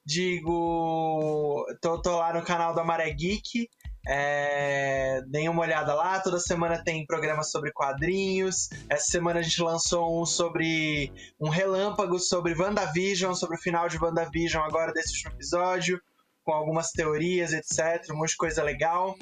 digo. 0.04 1.64
Tô, 1.80 2.00
tô 2.00 2.18
lá 2.18 2.32
no 2.32 2.44
canal 2.44 2.74
da 2.74 2.84
Maré 2.84 3.10
Geek. 3.10 3.68
É, 4.06 5.22
deem 5.28 5.48
uma 5.48 5.62
olhada 5.62 5.94
lá, 5.94 6.20
toda 6.20 6.38
semana 6.38 6.82
tem 6.82 7.06
programa 7.06 7.42
sobre 7.42 7.72
quadrinhos. 7.72 8.68
Essa 8.88 9.06
semana 9.12 9.40
a 9.40 9.42
gente 9.42 9.62
lançou 9.62 10.20
um 10.20 10.26
sobre 10.26 11.12
um 11.40 11.48
relâmpago 11.48 12.18
sobre 12.18 12.54
WandaVision, 12.54 13.34
sobre 13.34 13.56
o 13.56 13.60
final 13.60 13.88
de 13.88 13.98
WandaVision 13.98 14.62
agora 14.62 14.92
desse 14.92 15.14
último 15.14 15.32
episódio, 15.32 16.00
com 16.42 16.52
algumas 16.52 16.90
teorias, 16.90 17.52
etc. 17.52 18.10
Um 18.10 18.18
monte 18.18 18.30
de 18.30 18.36
coisa 18.36 18.62
legal. 18.62 19.16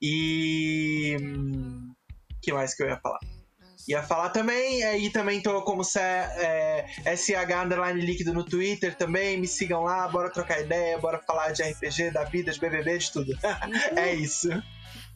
E. 0.00 1.16
Hum, 1.20 1.92
que 2.40 2.52
mais 2.52 2.74
que 2.74 2.82
eu 2.82 2.88
ia 2.88 2.98
falar? 2.98 3.39
Ia 3.88 4.02
falar 4.02 4.30
também. 4.30 4.82
Aí 4.84 5.10
também 5.10 5.40
tô 5.40 5.62
como 5.62 5.84
se, 5.84 5.98
é, 6.00 6.86
SH 7.16 7.52
Underline 7.64 8.00
Líquido 8.00 8.32
no 8.32 8.44
Twitter 8.44 8.94
também. 8.96 9.38
Me 9.38 9.46
sigam 9.46 9.82
lá, 9.82 10.08
bora 10.08 10.30
trocar 10.30 10.60
ideia, 10.60 10.98
bora 10.98 11.18
falar 11.18 11.52
de 11.52 11.62
RPG, 11.62 12.10
da 12.10 12.24
vida, 12.24 12.52
de 12.52 12.60
BBB, 12.60 12.98
de 12.98 13.12
tudo. 13.12 13.38
é 13.96 14.14
isso. 14.14 14.48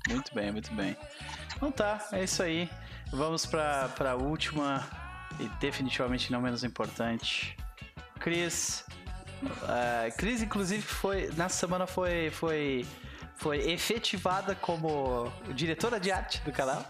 Muito 0.09 0.34
bem, 0.34 0.52
muito 0.52 0.73
bem. 0.75 0.97
Então 1.57 1.70
tá, 1.70 2.07
é 2.12 2.25
isso 2.25 2.43
aí. 2.43 2.68
Vamos 3.12 3.47
pra, 3.47 3.89
pra 3.91 4.17
última 4.17 4.86
e 5.39 5.49
definitivamente 5.60 6.31
não 6.33 6.41
menos 6.41 6.65
importante. 6.65 7.57
Cris. 8.20 8.84
Uh, 9.43 10.17
Cris, 10.17 10.43
inclusive, 10.43 10.83
foi. 10.83 11.31
Nessa 11.36 11.57
semana 11.57 11.86
foi. 11.86 12.31
foi 12.31 12.86
foi 13.37 13.71
efetivada 13.71 14.55
como 14.55 15.31
diretora 15.55 15.99
de 15.99 16.11
arte 16.11 16.41
do 16.43 16.53
canal. 16.53 16.87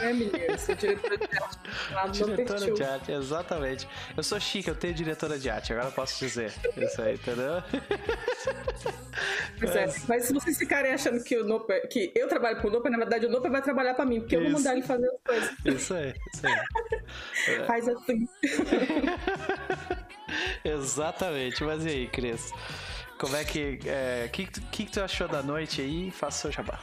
É, 0.00 0.12
menina, 0.12 0.58
sou 0.58 0.74
diretora 0.74 1.16
de 1.16 1.24
arte. 1.24 1.58
Lá 1.92 2.06
diretora 2.08 2.72
de 2.72 2.82
arte, 2.82 3.12
exatamente. 3.12 3.88
Eu 4.16 4.22
sou 4.22 4.40
chique, 4.40 4.68
eu 4.68 4.74
tenho 4.74 4.94
diretora 4.94 5.38
de 5.38 5.48
arte, 5.48 5.72
agora 5.72 5.88
eu 5.88 5.92
posso 5.92 6.18
dizer. 6.18 6.52
Isso 6.76 7.00
aí, 7.00 7.14
entendeu? 7.14 7.62
Pois 9.58 9.74
é, 9.74 9.86
mas 10.06 10.24
se 10.24 10.34
vocês 10.34 10.58
ficarem 10.58 10.92
achando 10.92 11.22
que, 11.22 11.38
o 11.38 11.44
Noper, 11.44 11.88
que 11.88 12.12
eu 12.14 12.28
trabalho 12.28 12.60
pro 12.60 12.70
Noper, 12.70 12.90
na 12.90 12.98
verdade 12.98 13.26
o 13.26 13.30
Noper 13.30 13.50
vai 13.50 13.62
trabalhar 13.62 13.94
pra 13.94 14.04
mim, 14.04 14.20
porque 14.20 14.36
isso. 14.36 14.44
eu 14.44 14.50
vou 14.50 14.58
mandar 14.58 14.74
ele 14.74 14.82
fazer 14.82 15.08
as 15.08 15.20
coisas. 15.24 15.50
Isso 15.64 15.94
aí, 15.94 16.14
isso 16.34 16.46
aí. 16.46 17.62
Faz 17.66 17.88
assim. 17.88 18.28
Exatamente, 20.64 21.64
mas 21.64 21.84
e 21.84 21.88
aí, 21.88 22.06
Cris? 22.08 22.52
Como 23.18 23.34
é 23.36 23.44
que. 23.44 23.78
É, 23.86 24.28
que, 24.32 24.46
que, 24.46 24.84
que 24.84 24.92
tu 24.92 25.00
achou 25.00 25.26
da 25.28 25.42
noite 25.42 25.80
aí? 25.80 26.10
Faça 26.10 26.42
seu 26.42 26.52
jabá. 26.52 26.78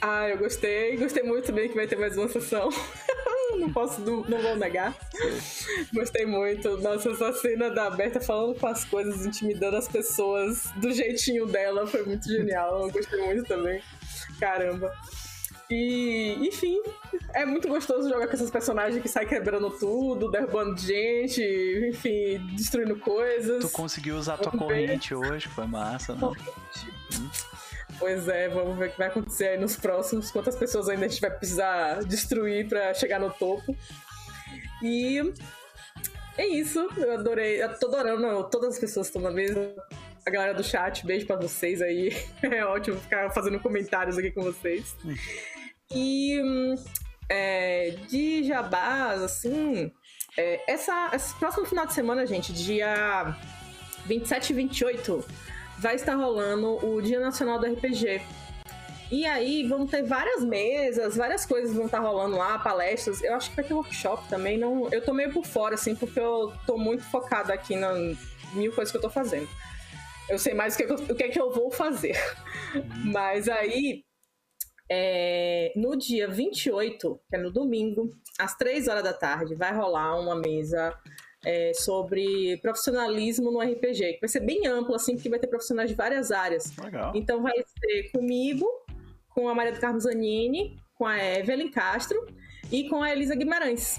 Ah, 0.00 0.28
eu 0.28 0.38
gostei. 0.38 0.96
Gostei 0.96 1.22
muito 1.22 1.46
também 1.46 1.68
que 1.68 1.74
vai 1.74 1.86
ter 1.86 1.96
mais 1.96 2.16
uma 2.16 2.28
sessão. 2.28 2.68
não 3.58 3.72
posso, 3.72 4.00
não, 4.00 4.22
não 4.22 4.42
vou 4.42 4.56
negar. 4.56 4.94
Gostei 5.92 6.26
muito. 6.26 6.76
Nossa, 6.78 7.10
essa 7.10 7.32
cena 7.34 7.70
da 7.70 7.88
Berta 7.90 8.20
falando 8.20 8.58
com 8.58 8.66
as 8.66 8.84
coisas, 8.84 9.24
intimidando 9.24 9.76
as 9.76 9.88
pessoas 9.88 10.70
do 10.76 10.92
jeitinho 10.92 11.46
dela 11.46 11.86
foi 11.86 12.02
muito 12.04 12.26
genial. 12.28 12.86
Eu 12.86 12.90
gostei 12.90 13.20
muito 13.24 13.44
também. 13.44 13.82
Caramba. 14.38 14.92
E, 15.72 16.48
enfim, 16.48 16.82
é 17.32 17.46
muito 17.46 17.66
gostoso 17.66 18.06
jogar 18.06 18.28
com 18.28 18.34
esses 18.34 18.50
personagens 18.50 19.00
que 19.00 19.08
saem 19.08 19.26
quebrando 19.26 19.70
tudo, 19.70 20.30
derrubando 20.30 20.78
gente, 20.78 21.42
enfim, 21.88 22.38
destruindo 22.54 22.94
coisas. 22.96 23.64
Tu 23.64 23.70
conseguiu 23.70 24.18
usar 24.18 24.36
tua 24.36 24.52
corrente 24.52 25.14
hoje, 25.14 25.48
foi 25.48 25.66
massa, 25.66 26.14
né? 26.14 26.20
Pois 27.98 28.28
é, 28.28 28.50
vamos 28.50 28.76
ver 28.76 28.88
o 28.88 28.92
que 28.92 28.98
vai 28.98 29.06
acontecer 29.06 29.48
aí 29.48 29.58
nos 29.58 29.74
próximos. 29.74 30.30
Quantas 30.30 30.56
pessoas 30.56 30.90
ainda 30.90 31.06
a 31.06 31.08
gente 31.08 31.22
vai 31.22 31.30
precisar 31.30 32.04
destruir 32.04 32.68
para 32.68 32.92
chegar 32.92 33.18
no 33.18 33.30
topo. 33.30 33.74
E 34.82 35.22
é 36.36 36.46
isso. 36.46 36.86
Eu 36.98 37.14
adorei. 37.14 37.62
Eu 37.62 37.78
tô 37.78 37.86
adorando 37.86 38.44
todas 38.50 38.74
as 38.74 38.78
pessoas 38.78 39.08
que 39.08 39.16
estão 39.16 39.30
na 39.30 39.34
mesa. 39.34 39.74
A 40.26 40.30
galera 40.30 40.54
do 40.54 40.62
chat, 40.62 41.06
beijo 41.06 41.26
pra 41.26 41.36
vocês 41.36 41.80
aí. 41.80 42.14
É 42.42 42.64
ótimo 42.64 42.96
ficar 42.98 43.30
fazendo 43.30 43.58
comentários 43.58 44.18
aqui 44.18 44.30
com 44.30 44.42
vocês. 44.42 44.94
E 45.94 46.40
é, 47.28 47.96
de 48.08 48.44
jabás, 48.44 49.22
assim, 49.22 49.92
é, 50.36 50.60
essa, 50.66 51.10
esse 51.14 51.34
próximo 51.36 51.66
final 51.66 51.86
de 51.86 51.94
semana, 51.94 52.26
gente, 52.26 52.52
dia 52.52 53.36
27 54.06 54.50
e 54.50 54.54
28, 54.54 55.24
vai 55.78 55.94
estar 55.94 56.14
rolando 56.14 56.84
o 56.86 57.00
Dia 57.00 57.20
Nacional 57.20 57.58
do 57.58 57.66
RPG. 57.66 58.20
E 59.10 59.26
aí 59.26 59.68
vão 59.68 59.86
ter 59.86 60.02
várias 60.02 60.42
mesas, 60.42 61.16
várias 61.16 61.44
coisas 61.44 61.76
vão 61.76 61.84
estar 61.84 62.00
rolando 62.00 62.36
lá, 62.36 62.58
palestras. 62.58 63.22
Eu 63.22 63.34
acho 63.34 63.50
que 63.50 63.56
vai 63.56 63.64
ter 63.64 63.74
workshop 63.74 64.26
também. 64.26 64.56
Não, 64.56 64.88
eu 64.90 65.04
tô 65.04 65.12
meio 65.12 65.30
por 65.30 65.44
fora, 65.44 65.74
assim, 65.74 65.94
porque 65.94 66.18
eu 66.18 66.50
tô 66.66 66.78
muito 66.78 67.02
focada 67.04 67.52
aqui 67.52 67.76
na 67.76 67.92
mil 68.54 68.72
coisas 68.72 68.90
que 68.90 68.96
eu 68.96 69.02
tô 69.02 69.10
fazendo. 69.10 69.48
Eu 70.30 70.38
sei 70.38 70.54
mais 70.54 70.74
o 70.74 70.78
que, 70.78 70.84
o 70.84 71.14
que 71.14 71.24
é 71.24 71.28
que 71.28 71.38
eu 71.38 71.52
vou 71.52 71.70
fazer. 71.70 72.16
Uhum. 72.74 73.12
Mas 73.12 73.50
aí 73.50 74.02
é, 74.94 75.72
no 75.74 75.96
dia 75.96 76.28
28, 76.28 77.20
que 77.26 77.36
é 77.36 77.38
no 77.38 77.50
domingo, 77.50 78.14
às 78.38 78.54
3 78.58 78.88
horas 78.88 79.02
da 79.02 79.14
tarde, 79.14 79.54
vai 79.54 79.74
rolar 79.74 80.20
uma 80.20 80.36
mesa 80.36 80.94
é, 81.46 81.72
sobre 81.72 82.58
profissionalismo 82.58 83.50
no 83.50 83.60
RPG, 83.60 84.14
que 84.14 84.20
vai 84.20 84.28
ser 84.28 84.40
bem 84.40 84.66
amplo, 84.66 84.94
assim, 84.94 85.14
porque 85.14 85.30
vai 85.30 85.38
ter 85.38 85.46
profissionais 85.46 85.88
de 85.88 85.96
várias 85.96 86.30
áreas. 86.30 86.76
Legal. 86.76 87.10
Então 87.14 87.42
vai 87.42 87.54
ser 87.54 88.10
comigo, 88.12 88.66
com 89.30 89.48
a 89.48 89.54
Maria 89.54 89.72
do 89.72 89.80
Carmo 89.80 89.98
Zanini, 89.98 90.76
com 90.94 91.06
a 91.06 91.16
Evelyn 91.38 91.70
Castro 91.70 92.26
e 92.70 92.86
com 92.90 93.02
a 93.02 93.10
Elisa 93.10 93.34
Guimarães. 93.34 93.98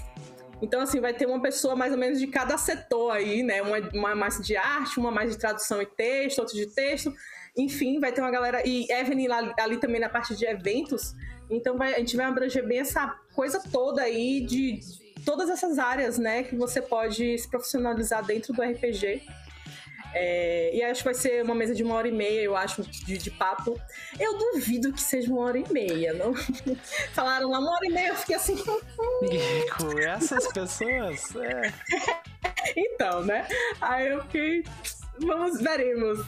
Então, 0.62 0.80
assim, 0.80 1.00
vai 1.00 1.12
ter 1.12 1.26
uma 1.26 1.42
pessoa 1.42 1.74
mais 1.74 1.92
ou 1.92 1.98
menos 1.98 2.20
de 2.20 2.28
cada 2.28 2.56
setor 2.56 3.10
aí, 3.10 3.42
né? 3.42 3.60
Uma, 3.60 3.78
uma 3.92 4.14
mais 4.14 4.40
de 4.40 4.56
arte, 4.56 5.00
uma 5.00 5.10
mais 5.10 5.32
de 5.32 5.38
tradução 5.38 5.82
e 5.82 5.86
texto, 5.86 6.38
outra 6.38 6.54
de 6.54 6.72
texto. 6.72 7.12
Enfim, 7.56 8.00
vai 8.00 8.12
ter 8.12 8.20
uma 8.20 8.30
galera. 8.30 8.66
E 8.66 8.86
Evelyn 8.90 9.30
ali, 9.30 9.52
ali 9.58 9.76
também 9.78 10.00
na 10.00 10.08
parte 10.08 10.34
de 10.34 10.44
eventos. 10.44 11.14
Então 11.48 11.76
vai, 11.76 11.94
a 11.94 11.98
gente 11.98 12.16
vai 12.16 12.26
abranger 12.26 12.66
bem 12.66 12.80
essa 12.80 13.06
coisa 13.34 13.62
toda 13.70 14.02
aí 14.02 14.40
de 14.40 14.80
todas 15.24 15.48
essas 15.48 15.78
áreas, 15.78 16.18
né? 16.18 16.42
Que 16.42 16.56
você 16.56 16.80
pode 16.80 17.38
se 17.38 17.48
profissionalizar 17.48 18.24
dentro 18.24 18.52
do 18.52 18.62
RPG. 18.62 19.22
É, 20.16 20.70
e 20.72 20.82
acho 20.84 21.00
que 21.00 21.06
vai 21.06 21.14
ser 21.14 21.42
uma 21.42 21.56
mesa 21.56 21.74
de 21.74 21.82
uma 21.82 21.96
hora 21.96 22.06
e 22.06 22.12
meia, 22.12 22.40
eu 22.40 22.56
acho, 22.56 22.82
de, 22.82 23.18
de 23.18 23.30
papo. 23.32 23.78
Eu 24.18 24.38
duvido 24.38 24.92
que 24.92 25.02
seja 25.02 25.28
uma 25.32 25.42
hora 25.42 25.58
e 25.58 25.72
meia, 25.72 26.12
não? 26.12 26.32
Falaram 27.12 27.50
lá 27.50 27.58
uma 27.58 27.72
hora 27.72 27.86
e 27.86 27.90
meia, 27.90 28.08
eu 28.08 28.16
fiquei 28.16 28.36
assim. 28.36 28.56
Com 29.76 29.98
essas 29.98 30.46
pessoas? 30.52 31.34
É. 31.34 31.72
então, 32.76 33.24
né? 33.24 33.46
Aí 33.80 34.08
eu 34.08 34.22
fiquei. 34.22 34.62
Vamos, 35.18 35.60
veremos. 35.60 36.24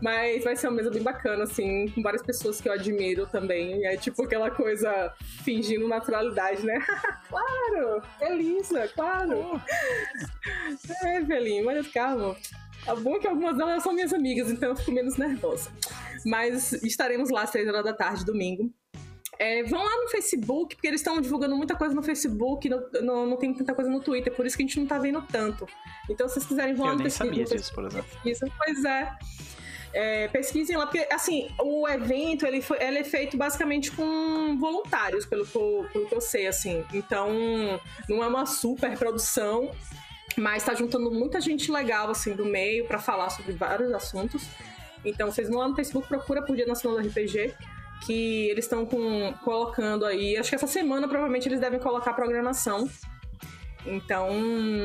Mas 0.00 0.44
vai 0.44 0.56
ser 0.56 0.68
uma 0.68 0.76
mesa 0.76 0.90
bem 0.90 1.02
bacana, 1.02 1.44
assim, 1.44 1.88
com 1.88 2.02
várias 2.02 2.22
pessoas 2.22 2.60
que 2.60 2.68
eu 2.68 2.72
admiro 2.72 3.26
também. 3.26 3.84
É 3.86 3.96
tipo 3.96 4.22
aquela 4.22 4.50
coisa 4.50 5.12
fingindo 5.42 5.88
naturalidade, 5.88 6.64
né? 6.64 6.78
claro! 7.28 8.02
Elisa, 8.20 8.88
claro! 8.88 9.60
É, 11.02 11.18
Evelyn, 11.18 11.66
olha 11.66 11.84
calma. 11.84 12.36
É 12.86 12.94
bom 12.94 13.18
que 13.18 13.26
algumas 13.26 13.56
delas 13.56 13.82
são 13.82 13.92
minhas 13.92 14.12
amigas, 14.12 14.50
então 14.50 14.70
eu 14.70 14.76
fico 14.76 14.92
menos 14.92 15.16
nervosa. 15.16 15.70
Mas 16.24 16.72
estaremos 16.72 17.30
lá 17.30 17.42
às 17.42 17.50
três 17.50 17.68
horas 17.68 17.84
da 17.84 17.92
tarde, 17.92 18.24
domingo. 18.24 18.72
É, 19.40 19.62
vão 19.62 19.82
lá 19.82 20.02
no 20.02 20.10
Facebook, 20.10 20.76
porque 20.76 20.86
eles 20.86 21.00
estão 21.00 21.18
divulgando 21.18 21.56
muita 21.56 21.74
coisa 21.74 21.94
no 21.94 22.02
Facebook, 22.02 22.68
no, 22.68 22.90
no, 23.00 23.26
não 23.26 23.36
tem 23.38 23.54
tanta 23.54 23.74
coisa 23.74 23.90
no 23.90 23.98
Twitter, 23.98 24.30
por 24.34 24.44
isso 24.44 24.54
que 24.54 24.62
a 24.62 24.66
gente 24.66 24.78
não 24.78 24.86
tá 24.86 24.98
vendo 24.98 25.22
tanto. 25.22 25.66
Então, 26.10 26.28
se 26.28 26.34
vocês 26.34 26.46
quiserem, 26.46 26.74
vão 26.74 26.88
lá 26.88 26.92
no 26.92 27.00
Facebook. 27.00 27.30
Eu 27.30 27.36
nem 27.36 27.46
sabia 27.46 27.58
disso, 27.58 27.74
por 27.74 27.86
exemplo. 27.86 28.10
Isso, 28.22 28.44
pois 28.58 28.84
é. 28.84 29.16
é, 29.94 30.28
pesquisem 30.28 30.76
lá, 30.76 30.86
porque 30.86 31.08
assim, 31.10 31.48
o 31.58 31.88
evento 31.88 32.44
ele, 32.44 32.60
foi, 32.60 32.82
ele 32.82 32.98
é 32.98 33.04
feito 33.04 33.38
basicamente 33.38 33.90
com 33.92 34.58
voluntários, 34.58 35.24
pelo 35.24 35.46
que, 35.46 35.56
eu, 35.56 35.88
pelo 35.90 36.06
que 36.06 36.14
eu 36.14 36.20
sei, 36.20 36.46
assim. 36.46 36.84
Então, 36.92 37.30
não 38.10 38.22
é 38.22 38.26
uma 38.26 38.44
super 38.44 38.94
produção, 38.98 39.70
mas 40.36 40.64
tá 40.64 40.74
juntando 40.74 41.10
muita 41.10 41.40
gente 41.40 41.72
legal, 41.72 42.10
assim, 42.10 42.34
do 42.34 42.44
meio 42.44 42.84
para 42.84 42.98
falar 42.98 43.30
sobre 43.30 43.52
vários 43.52 43.90
assuntos. 43.94 44.46
Então, 45.02 45.32
vocês 45.32 45.48
vão 45.48 45.60
lá 45.60 45.68
no 45.68 45.74
Facebook, 45.74 46.06
procura 46.06 46.42
por 46.42 46.54
Dia 46.54 46.66
Nacional 46.66 47.00
do 47.00 47.08
RPG, 47.08 47.54
que 48.04 48.48
eles 48.48 48.64
estão 48.64 48.86
colocando 49.44 50.04
aí. 50.04 50.36
Acho 50.36 50.50
que 50.50 50.56
essa 50.56 50.66
semana 50.66 51.06
provavelmente 51.06 51.48
eles 51.48 51.60
devem 51.60 51.78
colocar 51.78 52.12
a 52.12 52.14
programação. 52.14 52.88
Então, 53.86 54.28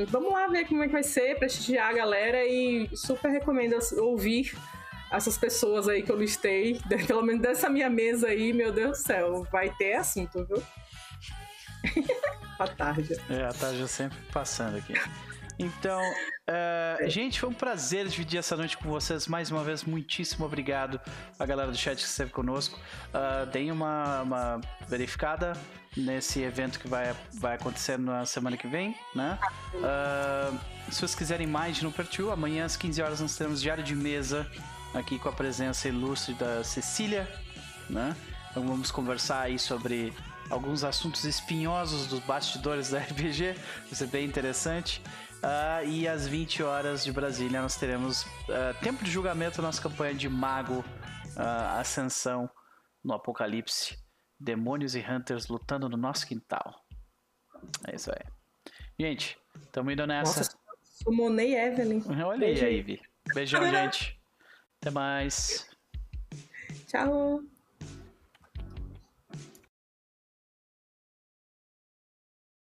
vamos 0.08 0.32
lá 0.32 0.48
ver 0.48 0.66
como 0.68 0.84
é 0.84 0.88
que 0.88 0.94
vai 0.94 1.04
ser, 1.04 1.38
prestigiar 1.38 1.90
a 1.90 1.94
galera 1.94 2.46
e 2.46 2.90
super 2.96 3.30
recomendo 3.30 3.78
ouvir 3.98 4.56
essas 5.12 5.38
pessoas 5.38 5.88
aí 5.88 6.02
que 6.02 6.12
eu 6.12 6.18
listei, 6.18 6.80
pelo 7.08 7.22
menos 7.22 7.42
dessa 7.42 7.70
minha 7.70 7.90
mesa 7.90 8.28
aí, 8.28 8.54
meu 8.54 8.72
Deus 8.72 9.00
do 9.00 9.04
céu, 9.04 9.48
vai 9.52 9.70
ter 9.78 9.94
assunto, 9.94 10.46
viu? 10.46 10.64
a 12.60 12.68
tarde. 12.68 13.16
É, 13.30 13.44
a 13.44 13.54
tarde 13.54 13.88
sempre 13.88 14.18
passando 14.32 14.78
aqui. 14.78 14.94
Então, 15.58 16.02
uh, 16.02 17.10
gente, 17.10 17.40
foi 17.40 17.50
um 17.50 17.54
prazer 17.54 18.08
dividir 18.08 18.38
essa 18.38 18.58
noite 18.58 18.78
com 18.78 18.90
vocês. 18.90 19.28
Mais 19.28 19.50
uma 19.52 19.64
vez, 19.64 19.84
muitíssimo 19.84 20.46
obrigado 20.46 21.00
a 21.40 21.46
galera 21.46 21.72
do 21.72 21.78
chat 21.78 21.98
que 21.98 22.04
esteve 22.04 22.32
conosco. 22.32 22.80
Uh, 23.14 23.46
deem 23.48 23.72
uma, 23.72 24.22
uma 24.22 24.62
verificada 24.88 25.54
nesse 25.96 26.42
evento 26.42 26.80
que 26.80 26.88
vai, 26.88 27.16
vai 27.34 27.56
acontecer 27.56 27.98
na 27.98 28.26
semana 28.26 28.58
que 28.58 28.68
vem, 28.68 28.96
né? 29.14 29.40
Uh, 29.74 30.60
se 30.92 31.00
vocês 31.00 31.16
quiserem 31.16 31.48
mais 31.48 31.78
de 31.78 31.84
No 31.84 31.92
Pertil, 31.92 32.32
amanhã 32.32 32.66
às 32.66 32.76
15 32.76 33.02
horas 33.02 33.22
nós 33.22 33.36
teremos 33.38 33.62
diário 33.62 33.84
de 33.84 33.96
mesa 33.96 34.46
aqui 34.94 35.18
com 35.18 35.30
a 35.30 35.32
presença 35.32 35.88
ilustre 35.88 36.34
da 36.34 36.64
Cecília, 36.64 37.28
né? 37.90 38.16
Então 38.52 38.66
vamos 38.66 38.92
conversar 38.92 39.42
aí 39.42 39.58
sobre 39.58 40.14
alguns 40.50 40.84
assuntos 40.84 41.24
espinhosos 41.24 42.08
dos 42.08 42.20
bastidores 42.20 42.90
da 42.90 43.00
RPG, 43.00 43.54
vai 43.54 43.94
ser 43.94 44.08
bem 44.08 44.26
interessante. 44.26 45.02
Uh, 45.46 45.88
e 45.88 46.08
às 46.08 46.28
20 46.28 46.64
horas 46.64 47.04
de 47.04 47.12
Brasília 47.12 47.62
nós 47.62 47.76
teremos 47.76 48.24
uh, 48.24 48.74
tempo 48.82 49.04
de 49.04 49.12
julgamento 49.12 49.62
nossa 49.62 49.80
campanha 49.80 50.16
de 50.16 50.28
Mago 50.28 50.80
uh, 50.80 51.80
Ascensão 51.80 52.50
no 53.04 53.14
Apocalipse. 53.14 54.04
Demônios 54.40 54.96
e 54.96 55.00
Hunters 55.00 55.48
lutando 55.48 55.88
no 55.88 55.96
nosso 55.96 56.26
quintal. 56.26 56.84
É 57.88 57.96
isso 57.96 58.12
aí. 58.12 58.32
Gente, 59.00 59.38
tamo 59.72 59.92
indo 59.92 60.06
nessa. 60.08 60.40
Nossa, 60.40 60.58
sumonei 61.04 61.56
Evelyn. 61.56 62.02
Olha 62.24 62.48
aí, 62.48 62.80
Ivy. 62.80 63.02
Beijão, 63.34 63.64
gente. 63.70 64.20
Até 64.82 64.90
mais. 64.90 65.70
Tchau. 66.88 67.42